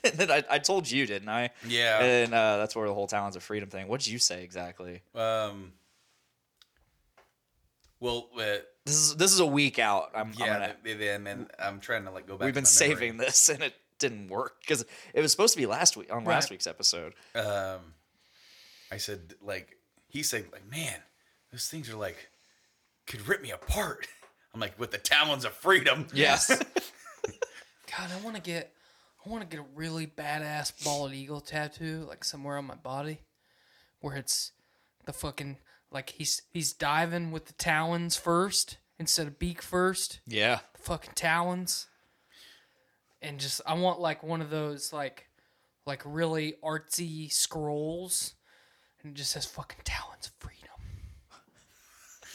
and 0.03 0.13
then 0.15 0.31
I, 0.31 0.43
I 0.49 0.59
told 0.59 0.89
you, 0.89 1.05
didn't 1.05 1.29
I? 1.29 1.51
Yeah. 1.67 2.03
And 2.03 2.33
uh, 2.33 2.57
that's 2.57 2.75
where 2.75 2.87
the 2.87 2.93
whole 2.93 3.07
talons 3.07 3.35
of 3.35 3.43
freedom 3.43 3.69
thing. 3.69 3.87
What 3.87 4.01
did 4.01 4.09
you 4.11 4.19
say 4.19 4.43
exactly? 4.43 5.01
Um. 5.15 5.71
Well, 8.03 8.27
uh, 8.35 8.57
This 8.85 8.95
is 8.95 9.15
this 9.15 9.31
is 9.31 9.39
a 9.39 9.45
week 9.45 9.79
out. 9.79 10.11
I'm, 10.13 10.27
I'm 10.27 10.33
yeah. 10.37 10.45
gonna, 10.53 10.75
th- 10.83 10.97
then 10.99 11.25
and 11.25 11.49
I'm 11.57 11.79
trying 11.79 12.03
to 12.03 12.11
like 12.11 12.27
go 12.27 12.35
back. 12.37 12.45
we've 12.47 12.53
to 12.53 12.61
been 12.61 12.63
my 12.65 12.87
memory. 12.87 12.95
saving 12.99 13.17
this, 13.17 13.47
and 13.47 13.63
it 13.63 13.73
didn't 13.97 14.27
work 14.27 14.59
because 14.59 14.83
it 15.13 15.21
was 15.21 15.31
supposed 15.31 15.53
to 15.53 15.57
be 15.59 15.65
last 15.65 15.95
week 15.95 16.11
on 16.11 16.25
last 16.25 16.49
week's 16.51 16.67
episode. 16.67 17.13
um, 17.33 17.79
I 18.91 18.97
said 18.97 19.35
like 19.41 19.77
he 20.09 20.21
said 20.21 20.45
like 20.51 20.69
man, 20.69 20.99
those 21.53 21.67
things 21.67 21.89
are 21.89 21.95
like 21.95 22.29
could 23.07 23.25
rip 23.25 23.41
me 23.41 23.51
apart. 23.51 24.07
I'm 24.53 24.59
like 24.59 24.77
with 24.77 24.91
the 24.91 24.97
talons 24.97 25.45
of 25.45 25.53
freedom. 25.53 26.05
Yes. 26.13 26.47
God, 27.97 28.09
I 28.11 28.21
want 28.23 28.35
to 28.35 28.41
get, 28.41 28.73
I 29.25 29.29
want 29.29 29.41
to 29.49 29.57
get 29.57 29.63
a 29.63 29.67
really 29.75 30.07
badass 30.07 30.83
bald 30.83 31.13
eagle 31.13 31.39
tattoo, 31.41 32.05
like 32.09 32.23
somewhere 32.23 32.57
on 32.57 32.65
my 32.65 32.75
body, 32.75 33.19
where 34.01 34.15
it's 34.17 34.51
the 35.05 35.13
fucking 35.13 35.57
like 35.93 36.09
he's 36.09 36.41
he's 36.51 36.73
diving 36.73 37.31
with 37.31 37.45
the 37.45 37.53
talons 37.53 38.15
first 38.15 38.77
instead 38.99 39.27
of 39.27 39.39
beak 39.39 39.61
first, 39.61 40.19
yeah. 40.27 40.59
the 40.73 40.81
fucking 40.81 41.13
talons, 41.15 41.87
and 43.21 43.39
just 43.39 43.61
I 43.65 43.75
want 43.75 43.99
like 43.99 44.23
one 44.23 44.41
of 44.41 44.49
those 44.49 44.91
like, 44.91 45.27
like 45.85 46.01
really 46.05 46.55
artsy 46.63 47.31
scrolls, 47.31 48.33
and 49.01 49.11
it 49.11 49.15
just 49.15 49.31
says 49.31 49.45
fucking 49.45 49.81
talons 49.83 50.27
of 50.27 50.33
freedom. 50.39 50.59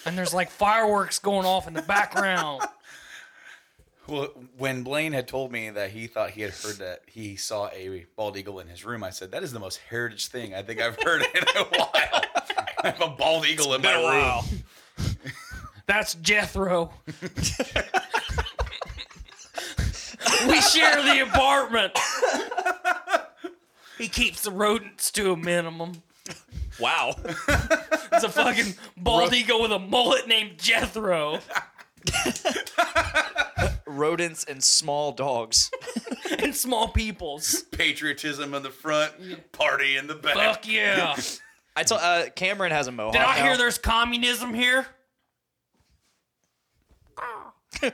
And 0.07 0.17
there's 0.17 0.33
like 0.33 0.51
fireworks 0.51 1.19
going 1.19 1.45
off 1.45 1.67
in 1.67 1.75
the 1.75 1.83
background. 1.83 2.63
Well, 4.09 4.29
when 4.57 4.85
Blaine 4.85 5.13
had 5.13 5.29
told 5.29 5.53
me 5.53 5.69
that 5.69 5.91
he 5.91 6.07
thought 6.07 6.31
he 6.31 6.41
had 6.41 6.53
heard 6.53 6.77
that 6.77 7.03
he 7.07 7.37
saw 7.37 7.69
a 7.69 8.07
bald 8.17 8.39
eagle 8.39 8.59
in 8.59 8.67
his 8.67 8.83
room, 8.83 9.05
I 9.05 9.11
said 9.11 9.33
that 9.33 9.43
is 9.43 9.53
the 9.53 9.61
most 9.61 9.81
heritage 9.91 10.29
thing 10.29 10.55
I 10.55 10.63
think 10.63 10.81
I've 10.81 10.97
heard 11.03 11.21
in 11.21 11.43
a 11.57 11.65
while. 11.65 12.25
I 12.83 12.91
have 12.91 13.01
a 13.01 13.09
bald 13.09 13.47
eagle 13.47 13.75
in 13.75 13.83
my 13.83 13.95
room. 13.95 14.65
That's 15.87 16.15
Jethro. 16.15 16.93
we 20.47 20.61
share 20.61 21.03
the 21.03 21.25
apartment. 21.27 21.99
He 23.97 24.09
keeps 24.09 24.43
the 24.43 24.51
rodents 24.51 25.11
to 25.13 25.33
a 25.33 25.37
minimum. 25.37 26.03
Wow. 26.79 27.15
It's 28.13 28.25
a 28.25 28.29
fucking 28.29 28.75
bald 28.97 29.33
eagle 29.35 29.63
with 29.63 29.73
a 29.73 29.79
mullet 29.79 30.29
named 30.29 30.59
Jethro. 30.59 31.41
Rodents 33.87 34.45
and 34.45 34.63
small 34.63 35.13
dogs. 35.13 35.71
And 36.41 36.55
small 36.55 36.89
peoples. 36.89 37.63
Patriotism 37.73 38.55
in 38.55 38.63
the 38.63 38.71
front, 38.71 39.13
party 39.51 39.97
in 39.97 40.07
the 40.07 40.15
back. 40.15 40.35
Fuck 40.35 40.69
yeah. 40.69 41.17
I 41.79 41.83
told 41.85 42.01
uh, 42.03 42.31
Cameron 42.35 42.73
has 42.73 42.89
a 42.89 42.93
mohawk. 42.93 43.13
Did 43.13 43.23
I 43.23 43.39
now. 43.39 43.45
hear 43.45 43.57
there's 43.57 43.79
communism 43.79 44.53
here? 44.53 44.87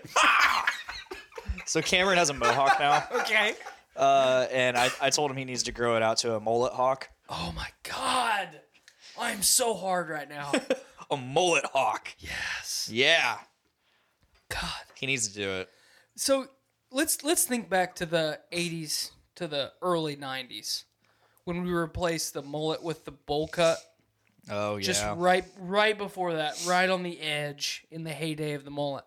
So 1.66 1.80
Cameron 1.82 2.18
has 2.18 2.30
a 2.30 2.34
mohawk 2.34 2.78
now. 2.78 3.04
Okay. 3.20 3.54
Uh, 3.96 4.46
and 4.52 4.76
I, 4.76 4.90
I 5.00 5.10
told 5.10 5.30
him 5.30 5.36
he 5.36 5.44
needs 5.44 5.62
to 5.64 5.72
grow 5.72 5.96
it 5.96 6.02
out 6.02 6.18
to 6.18 6.34
a 6.34 6.40
mullet 6.40 6.72
hawk. 6.72 7.08
Oh 7.28 7.52
my 7.54 7.68
god. 7.84 8.60
I'm 9.18 9.40
so 9.42 9.74
hard 9.74 10.08
right 10.08 10.28
now. 10.28 10.52
A 11.10 11.16
mullet 11.16 11.64
hawk. 11.66 12.08
yes. 12.18 12.88
Yeah. 12.92 13.36
God. 14.48 14.70
He 14.96 15.06
needs 15.06 15.28
to 15.28 15.34
do 15.34 15.48
it. 15.48 15.68
So 16.16 16.46
let's 16.90 17.22
let's 17.22 17.44
think 17.44 17.70
back 17.70 17.94
to 17.96 18.06
the 18.06 18.40
80s 18.52 19.12
to 19.36 19.46
the 19.46 19.72
early 19.80 20.16
90s 20.16 20.84
when 21.44 21.62
we 21.64 21.70
replaced 21.72 22.34
the 22.34 22.42
mullet 22.42 22.82
with 22.82 23.04
the 23.04 23.10
bowl 23.12 23.48
cut. 23.48 23.78
Oh, 24.50 24.76
yeah. 24.76 24.82
Just 24.82 25.04
right 25.16 25.44
right 25.58 25.96
before 25.96 26.34
that, 26.34 26.62
right 26.66 26.88
on 26.90 27.02
the 27.02 27.20
edge 27.20 27.84
in 27.90 28.04
the 28.04 28.12
heyday 28.12 28.52
of 28.52 28.64
the 28.64 28.70
mullet. 28.70 29.04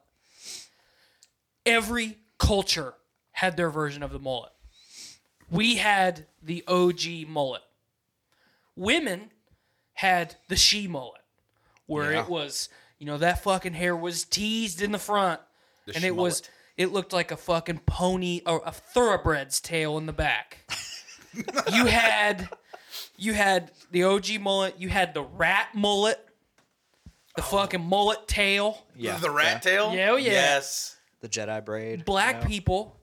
Every 1.65 2.17
culture 2.39 2.93
had 3.31 3.57
their 3.57 3.69
version 3.69 4.03
of 4.03 4.11
the 4.11 4.19
mullet. 4.19 4.51
We 5.49 5.75
had 5.75 6.25
the 6.41 6.63
OG 6.67 7.27
mullet. 7.27 7.61
Women 8.75 9.31
had 9.93 10.35
the 10.49 10.55
she 10.55 10.88
mullet, 10.88 11.21
where 11.85 12.13
Yeah. 12.13 12.21
it 12.23 12.29
was, 12.29 12.69
you 12.99 13.05
know, 13.05 13.17
that 13.17 13.43
fucking 13.43 13.73
hair 13.73 13.95
was 13.95 14.23
teased 14.25 14.81
in 14.81 14.91
the 14.91 14.99
front, 14.99 15.41
and 15.93 16.03
it 16.03 16.15
was 16.15 16.41
schmullet. 16.41 16.49
it 16.77 16.91
looked 16.93 17.13
like 17.13 17.31
a 17.31 17.38
fucking 17.38 17.79
pony 17.85 18.41
or 18.45 18.61
a 18.65 18.71
thoroughbred's 18.71 19.59
tail 19.59 19.97
in 19.97 20.05
the 20.05 20.13
back. 20.13 20.65
you 21.73 21.85
had 21.85 22.49
you 23.17 23.33
had 23.33 23.71
the 23.91 24.03
OG 24.03 24.39
mullet, 24.39 24.75
you 24.79 24.89
had 24.89 25.13
the 25.13 25.23
rat 25.23 25.69
mullet, 25.73 26.19
the 27.35 27.41
oh. 27.41 27.45
fucking 27.45 27.83
mullet 27.83 28.27
tail. 28.27 28.85
yeah. 28.95 29.17
The 29.17 29.31
rat 29.31 29.61
tail? 29.61 29.93
Yeah, 29.93 30.11
oh, 30.11 30.15
yeah. 30.15 30.31
Yes. 30.31 30.95
The 31.21 31.29
Jedi 31.29 31.63
braid. 31.65 32.05
Black 32.05 32.41
Yeah. 32.41 32.47
people 32.47 32.99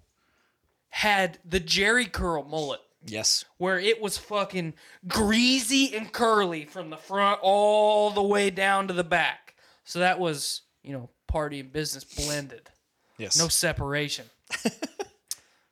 had 0.89 1.39
the 1.45 1.61
Jheri 1.61 2.11
curl 2.11 2.45
mullet. 2.45 2.81
Yes. 3.07 3.45
where 3.59 3.79
it 3.79 4.01
was 4.01 4.17
fucking 4.17 4.73
greasy 5.07 5.95
and 5.95 6.11
curly 6.11 6.65
from 6.65 6.89
the 6.89 6.97
front 6.97 7.39
all 7.43 8.11
the 8.11 8.23
way 8.23 8.49
down 8.49 8.89
to 8.89 8.95
the 8.95 9.05
back. 9.05 9.57
So 9.85 9.99
that 9.99 10.19
was, 10.19 10.63
you 10.83 10.95
know, 10.95 11.11
party 11.27 11.61
and 11.61 11.71
business 11.71 12.03
blended. 12.05 12.71
Yes. 13.19 13.39
No 13.39 13.49
separation. 13.49 14.25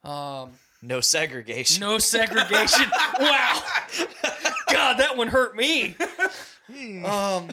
Um, 0.04 0.50
no 0.82 1.00
segregation. 1.00 1.80
No 1.80 1.98
segregation. 1.98 2.90
wow. 3.20 3.62
God, 4.70 4.98
that 4.98 5.16
one 5.16 5.28
hurt 5.28 5.56
me. 5.56 5.96
Um 7.04 7.50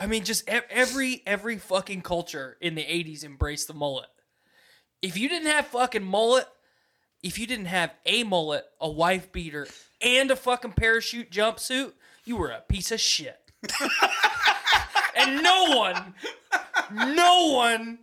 I 0.00 0.06
mean 0.06 0.24
just 0.24 0.48
e- 0.48 0.60
every 0.70 1.22
every 1.26 1.58
fucking 1.58 2.02
culture 2.02 2.56
in 2.60 2.74
the 2.74 2.82
80s 2.82 3.24
embraced 3.24 3.68
the 3.68 3.74
mullet. 3.74 4.08
If 5.02 5.16
you 5.16 5.28
didn't 5.28 5.48
have 5.48 5.66
fucking 5.68 6.04
mullet, 6.04 6.48
if 7.22 7.38
you 7.38 7.46
didn't 7.46 7.66
have 7.66 7.92
a 8.06 8.24
mullet, 8.24 8.64
a 8.80 8.90
wife 8.90 9.32
beater, 9.32 9.66
and 10.00 10.30
a 10.30 10.36
fucking 10.36 10.72
parachute 10.72 11.30
jumpsuit, 11.30 11.92
you 12.24 12.36
were 12.36 12.50
a 12.50 12.62
piece 12.68 12.90
of 12.92 13.00
shit. 13.00 13.38
and 15.16 15.42
no 15.42 15.76
one, 15.76 16.14
no 16.92 17.52
one 17.52 17.98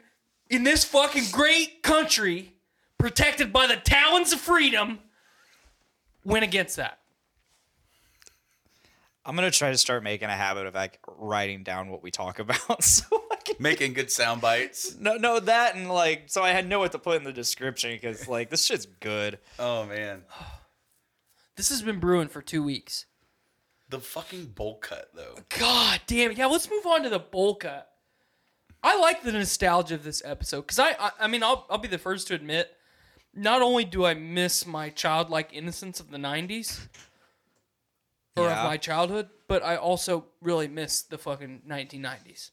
in 0.50 0.64
this 0.64 0.84
fucking 0.84 1.26
great 1.32 1.84
country, 1.84 2.51
protected 3.02 3.52
by 3.52 3.68
the 3.68 3.76
talons 3.76 4.32
of 4.32 4.40
freedom, 4.40 5.00
went 6.24 6.44
against 6.44 6.76
that. 6.76 7.00
I'm 9.26 9.36
gonna 9.36 9.52
try 9.52 9.72
to 9.72 9.78
start 9.78 10.04
making 10.04 10.30
a 10.30 10.36
habit 10.36 10.66
of 10.66 10.74
like 10.74 11.00
writing 11.08 11.64
down 11.64 11.90
what 11.90 12.02
we 12.02 12.12
talk 12.12 12.40
about, 12.40 12.84
so 12.84 13.06
I 13.32 13.36
can 13.44 13.56
Making 13.60 13.94
good 13.94 14.12
sound 14.12 14.42
bites. 14.42 14.96
no 15.00 15.16
no 15.18 15.40
that 15.40 15.76
and 15.76 15.90
like 15.90 16.24
so 16.28 16.42
I 16.44 16.52
had 16.52 16.68
know 16.68 16.80
what 16.80 16.92
to 16.94 17.00
put 17.00 17.18
in 17.18 17.24
the 17.24 17.34
description 17.34 17.92
because 17.92 18.28
like 18.28 18.50
this 18.50 18.66
shit's 18.66 18.86
good. 18.86 19.40
Oh 19.60 19.86
man. 19.86 20.24
This 21.58 21.68
has 21.70 21.82
been 21.82 22.00
brewing 22.00 22.30
for 22.30 22.42
two 22.42 22.64
weeks. 22.64 23.06
The 23.90 24.00
fucking 24.00 24.46
bowl 24.56 24.78
cut 24.78 25.10
though. 25.14 25.36
God 25.60 26.00
damn 26.08 26.32
it. 26.32 26.38
Yeah, 26.38 26.46
let's 26.48 26.72
move 26.72 26.88
on 26.88 27.04
to 27.04 27.10
the 27.10 27.20
bowl 27.20 27.56
cut. 27.56 27.92
I 28.82 28.98
like 28.98 29.22
the 29.22 29.34
nostalgia 29.34 29.96
of 29.96 30.04
this 30.04 30.24
episode 30.26 30.62
because 30.62 30.80
I, 30.80 30.96
I, 30.98 31.12
I 31.20 31.28
mean, 31.28 31.44
I'll, 31.44 31.68
I'll 31.70 31.78
be 31.78 31.90
the 31.90 31.98
first 31.98 32.28
to 32.30 32.36
admit, 32.36 32.72
not 33.34 33.62
only 33.62 33.86
do 33.86 34.06
I 34.06 34.14
miss 34.14 34.66
my 34.66 34.90
childlike 34.90 35.50
innocence 35.54 36.00
of 36.00 36.12
the 36.12 36.18
90s 36.18 36.88
or 38.36 38.46
Yeah. 38.48 38.62
of 38.64 38.70
my 38.70 38.78
childhood, 38.78 39.30
but 39.48 39.64
I 39.64 39.76
also 39.78 40.26
really 40.42 40.68
miss 40.68 41.02
the 41.02 41.18
fucking 41.18 41.62
1990s. 41.68 42.52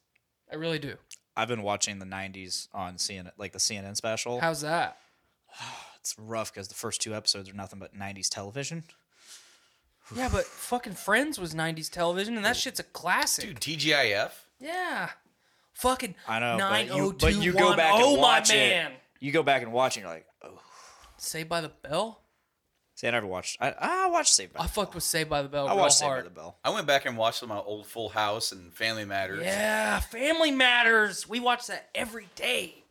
I 0.51 0.57
really 0.57 0.79
do. 0.79 0.97
I've 1.37 1.49
been 1.49 1.63
watching 1.63 2.01
the 2.01 2.07
'90s 2.07 2.67
on 2.75 2.97
CNN, 2.97 3.31
like 3.39 3.53
the 3.53 3.61
CNN 3.61 3.97
special. 3.97 4.41
How's 4.41 4.63
that? 4.63 4.99
it's 6.01 6.19
rough 6.19 6.53
because 6.53 6.67
the 6.67 6.75
first 6.75 7.01
two 7.01 7.15
episodes 7.15 7.49
are 7.49 7.55
nothing 7.55 7.79
but 7.79 7.95
'90s 7.95 8.29
television. 8.29 8.85
Yeah, 10.17 10.31
but 10.33 10.45
fucking 10.47 10.95
Friends 10.95 11.39
was 11.39 11.55
90s 11.55 11.91
television, 11.91 12.37
and 12.37 12.45
that 12.47 12.57
shit's 12.57 12.81
a 12.81 12.83
classic. 12.83 13.45
Dude, 13.45 13.61
TGIF? 13.61 14.31
Yeah. 14.59 15.11
Fucking 15.75 16.15
I 16.27 16.39
know, 16.39 16.57
but 16.59 16.87
you, 16.87 17.13
but 17.21 17.35
oh 17.35 17.41
you 17.41 17.53
go 17.53 17.77
back 17.77 17.93
and 17.93 18.03
oh, 18.05 18.15
watch 18.15 18.49
my 18.49 18.55
it. 18.55 18.71
man. 18.71 18.93
You 19.21 19.33
go 19.33 19.43
back 19.43 19.61
and 19.63 19.71
watch, 19.71 19.99
and 19.99 20.05
you're 20.05 20.13
like, 20.15 20.25
oh. 20.27 20.28
Saved 21.21 21.49
by 21.49 21.61
the 21.61 21.69
Bell? 21.69 22.21
See, 22.95 23.07
I 23.07 23.13
never 23.13 23.27
watched. 23.27 23.59
I, 23.61 23.75
I 23.79 24.09
watched 24.09 24.35
Saved 24.35 24.55
by. 24.55 24.61
I 24.61 24.63
the 24.65 24.73
fucked 24.73 24.95
with 24.95 25.05
Saved 25.05 25.31
by 25.31 25.43
the 25.43 25.49
Bell 25.49 25.69
I 25.69 25.73
real 25.73 25.83
watched 25.83 25.99
Saved 25.99 26.11
by 26.11 26.23
the 26.23 26.31
Bell. 26.31 26.57
I 26.65 26.71
went 26.71 26.87
back 26.87 27.07
and 27.07 27.17
watched 27.17 27.47
my 27.47 27.59
old 27.59 27.87
Full 27.87 28.09
House 28.09 28.51
and 28.51 28.73
Family 28.75 29.05
Matters. 29.05 29.45
Yeah, 29.45 30.01
Family 30.01 30.51
Matters. 30.51 31.29
We 31.29 31.39
watch 31.39 31.69
that 31.69 31.91
every 31.95 32.29
day. 32.35 32.83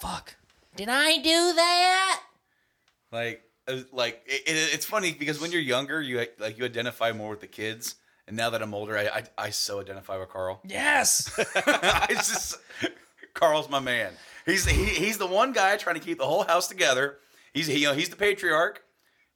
Fuck. 0.00 0.34
Did 0.76 0.88
I 0.90 1.16
do 1.16 1.54
that? 1.54 2.22
Like, 3.10 3.42
uh, 3.66 3.78
like 3.92 4.22
it, 4.26 4.42
it, 4.46 4.74
it's 4.74 4.84
funny 4.84 5.12
because 5.12 5.40
when 5.40 5.50
you're 5.50 5.60
younger, 5.60 6.00
you 6.00 6.26
like 6.38 6.58
you 6.58 6.64
identify 6.64 7.12
more 7.12 7.30
with 7.30 7.40
the 7.40 7.46
kids, 7.46 7.94
and 8.26 8.36
now 8.36 8.50
that 8.50 8.62
I'm 8.62 8.74
older, 8.74 8.96
I 8.98 9.06
I, 9.08 9.22
I 9.46 9.50
so 9.50 9.80
identify 9.80 10.18
with 10.18 10.28
Carl. 10.28 10.60
Yes. 10.64 11.32
it's 11.38 12.28
just 12.28 12.58
Carl's 13.34 13.70
my 13.70 13.80
man. 13.80 14.12
He's 14.48 14.64
he, 14.64 14.84
he's 14.86 15.18
the 15.18 15.26
one 15.26 15.52
guy 15.52 15.76
trying 15.76 15.96
to 15.96 16.00
keep 16.00 16.18
the 16.18 16.26
whole 16.26 16.42
house 16.42 16.68
together. 16.68 17.18
He's 17.52 17.66
he, 17.66 17.80
you 17.80 17.88
know 17.88 17.94
he's 17.94 18.08
the 18.08 18.16
patriarch. 18.16 18.82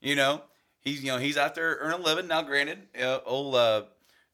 You 0.01 0.15
know 0.15 0.41
he's 0.81 1.03
you 1.03 1.11
know 1.11 1.19
he's 1.19 1.37
out 1.37 1.55
there 1.55 1.77
earning 1.81 1.99
a 1.99 2.03
living 2.03 2.27
now. 2.27 2.41
Granted, 2.41 2.79
uh, 2.99 3.19
old 3.25 3.55
uh, 3.55 3.83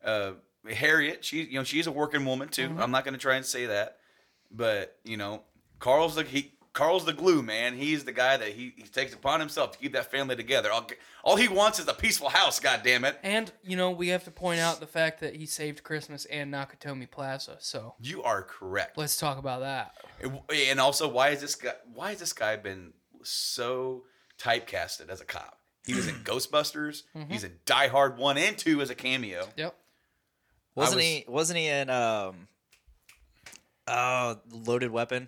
uh, 0.04 0.32
Harriet, 0.70 1.26
she 1.26 1.44
you 1.44 1.56
know 1.56 1.64
she's 1.64 1.88
a 1.88 1.92
working 1.92 2.26
woman 2.26 2.48
too. 2.48 2.74
I'm 2.80 2.92
not 2.92 3.04
going 3.04 3.14
to 3.14 3.20
try 3.20 3.36
and 3.36 3.46
say 3.46 3.66
that, 3.66 3.98
but 4.52 4.98
you 5.04 5.18
know 5.18 5.44
Carl's 5.80 6.16
the 6.16 6.24
he. 6.24 6.54
Carl's 6.80 7.04
the 7.06 7.12
glue, 7.14 7.42
man. 7.44 7.76
He's 7.76 8.06
the 8.06 8.14
guy 8.14 8.38
that 8.38 8.48
he, 8.50 8.72
he 8.78 8.84
takes 8.84 9.14
upon 9.14 9.42
himself 9.42 9.74
to 9.74 9.78
keep 9.78 9.92
that 9.94 10.10
family 10.10 10.38
together. 10.38 10.72
All, 10.72 10.88
all 11.26 11.36
he 11.36 11.50
wants 11.50 11.78
is 11.78 11.88
a 11.90 11.94
peaceful 11.94 12.30
house, 12.30 12.60
God 12.62 12.82
damn 12.86 13.04
it. 13.04 13.20
and, 13.22 13.52
you 13.64 13.76
know, 13.76 13.92
we 13.92 14.08
have 14.08 14.24
to 14.24 14.32
point 14.32 14.62
out 14.62 14.80
the 14.80 14.88
fact 14.88 15.20
that 15.20 15.36
he 15.36 15.46
saved 15.46 15.84
Christmas 15.84 16.24
and 16.26 16.54
Nakatomi 16.54 17.12
Plaza. 17.12 17.58
So 17.60 17.96
You 18.00 18.24
are 18.24 18.44
correct. 18.44 18.98
let's 18.98 19.18
talk 19.18 19.38
about 19.38 19.60
that. 19.60 19.94
And 20.70 20.80
also, 20.80 21.10
why 21.10 21.30
is 21.32 21.42
this 21.42 21.56
guy? 21.56 21.74
Why 21.94 22.12
has 22.12 22.20
this 22.20 22.32
guy 22.32 22.56
been 22.56 22.94
so 23.24 24.04
typecasted 24.38 25.10
as 25.10 25.20
a 25.20 25.26
cop? 25.26 25.58
He 25.86 25.94
was 25.96 26.08
in 26.08 26.16
Ghostbusters. 26.24 27.04
He's 27.28 27.44
in 27.44 27.56
Die 27.66 27.88
Hard 27.90 28.18
one 28.18 28.38
and 28.38 28.58
two 28.58 28.82
as 28.82 28.90
a 28.90 28.96
cameo. 28.96 29.50
Yep. 29.58 29.76
Wasn't 30.76 30.96
was- 30.96 31.06
he? 31.06 31.26
Wasn't 31.28 31.60
he 31.60 31.68
in? 31.68 31.90
Um. 31.90 32.48
Oh, 33.88 34.38
Loaded 34.50 34.92
Weapon. 34.92 35.28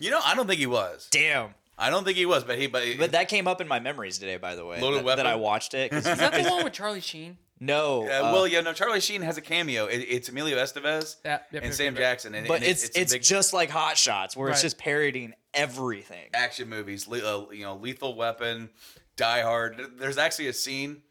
You 0.00 0.10
know, 0.10 0.20
I 0.24 0.34
don't 0.34 0.46
think 0.46 0.58
he 0.60 0.66
was. 0.66 1.08
Damn. 1.10 1.54
I 1.80 1.90
don't 1.90 2.04
think 2.04 2.16
he 2.18 2.26
was, 2.26 2.42
but 2.44 2.58
he. 2.58 2.66
But, 2.66 2.82
But 2.98 3.12
that 3.12 3.28
came 3.28 3.46
up 3.46 3.60
in 3.60 3.68
my 3.68 3.78
memories 3.80 4.18
today, 4.18 4.36
by 4.36 4.54
the 4.56 4.64
way. 4.66 4.80
Loaded 4.80 5.00
that, 5.00 5.04
Weapon? 5.04 5.24
that 5.24 5.32
I 5.32 5.36
watched 5.36 5.74
it. 5.74 5.90
'cause- 5.90 6.06
Is 6.06 6.18
that 6.18 6.32
the 6.34 6.48
one 6.50 6.64
with 6.64 6.72
Charlie 6.72 7.00
Sheen? 7.00 7.38
no, 7.60 8.02
uh, 8.02 8.06
uh, 8.28 8.32
well, 8.32 8.46
yeah, 8.46 8.60
no. 8.60 8.72
Charlie 8.72 9.00
Sheen 9.00 9.22
has 9.22 9.36
a 9.36 9.40
cameo. 9.40 9.86
It, 9.86 9.98
it's 9.98 10.28
Emilio 10.28 10.56
Estevez 10.56 11.16
Yeah, 11.24 11.30
yep, 11.32 11.46
and 11.54 11.64
yep, 11.64 11.72
Sam 11.74 11.84
yep, 11.86 11.94
yep. 11.94 12.02
Jackson, 12.02 12.34
and, 12.34 12.46
but 12.48 12.54
and 12.56 12.64
it's 12.64 12.84
it's, 12.90 13.12
a 13.12 13.16
big 13.16 13.22
just 13.22 13.52
like 13.52 13.70
Hot 13.70 13.96
Shots, 13.96 14.36
where 14.36 14.48
it's 14.48 14.58
Right. 14.58 14.62
just 14.62 14.78
parodying 14.78 15.34
everything. 15.54 16.28
action 16.34 16.68
movies. 16.68 17.06
le- 17.08 17.18
Uh, 17.18 17.50
you 17.50 17.62
know, 17.64 17.76
Lethal 17.76 18.14
Weapon, 18.16 18.70
Die 19.16 19.40
Hard. 19.42 19.80
There's 19.98 20.18
actually 20.18 20.48
a 20.48 20.52
scene 20.52 21.02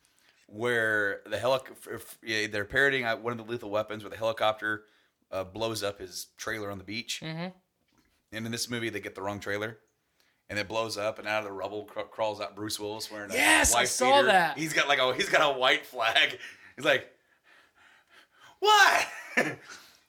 where 0.48 1.22
the 1.30 1.38
helicopter 1.38 2.00
yeah, 2.24 2.48
they're 2.48 2.66
parodying 2.66 3.06
uh, 3.06 3.18
one 3.18 3.32
of 3.38 3.38
the 3.46 3.50
Lethal 3.52 3.70
Weapons, 3.70 4.04
where 4.04 4.10
the 4.10 4.18
helicopter 4.18 4.84
uh, 5.32 5.44
blows 5.44 5.84
up 5.84 6.00
his 6.00 6.28
trailer 6.38 6.72
on 6.72 6.78
the 6.78 6.84
beach. 6.86 7.22
And 8.32 8.45
in 8.45 8.51
this 8.51 8.69
movie, 8.69 8.89
they 8.89 8.99
get 8.99 9.15
the 9.15 9.21
wrong 9.21 9.39
trailer, 9.39 9.78
and 10.49 10.59
it 10.59 10.67
blows 10.67 10.97
up, 10.97 11.17
and 11.19 11.28
out 11.28 11.39
of 11.39 11.45
the 11.45 11.51
rubble 11.53 11.86
cr- 11.86 12.01
crawls 12.01 12.41
out 12.41 12.55
Bruce 12.55 12.80
Willis 12.80 13.09
wearing 13.11 13.32
a 13.32 13.34
Yes, 13.34 13.73
I 13.73 13.86
saw 13.86 14.17
beater. 14.17 14.28
that. 14.28 14.57
He's 14.57 14.73
got 14.73 14.88
like 14.88 14.99
a 14.99 15.13
he's 15.13 15.30
got 15.30 15.55
a 15.55 15.57
white 15.57 15.86
flag. 15.86 16.38
He's 16.75 16.86
like, 16.86 17.09
what? 18.59 19.07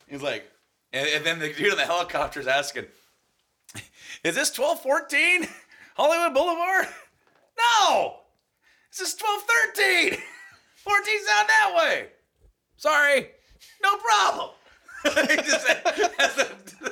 he's 0.08 0.22
like, 0.22 0.50
and, 0.92 1.06
and 1.08 1.24
then 1.24 1.38
the 1.38 1.52
dude 1.52 1.70
on 1.70 1.76
the 1.76 1.84
helicopter 1.84 2.40
is 2.40 2.46
asking, 2.46 2.86
is 4.24 4.34
this 4.34 4.56
1214 4.58 5.48
Hollywood 5.96 6.34
Boulevard? 6.34 6.86
No! 7.90 8.20
This 8.92 9.00
is 9.08 9.16
1213! 9.20 10.12
14's 10.86 11.26
down 11.26 11.46
that 11.48 11.74
way! 11.76 12.06
Sorry! 12.76 13.30
No 13.82 13.96
problem! 13.96 14.50
He 15.28 15.36
just 15.36 15.66
said- 15.66 15.82
that's 16.18 16.34
the- 16.34 16.48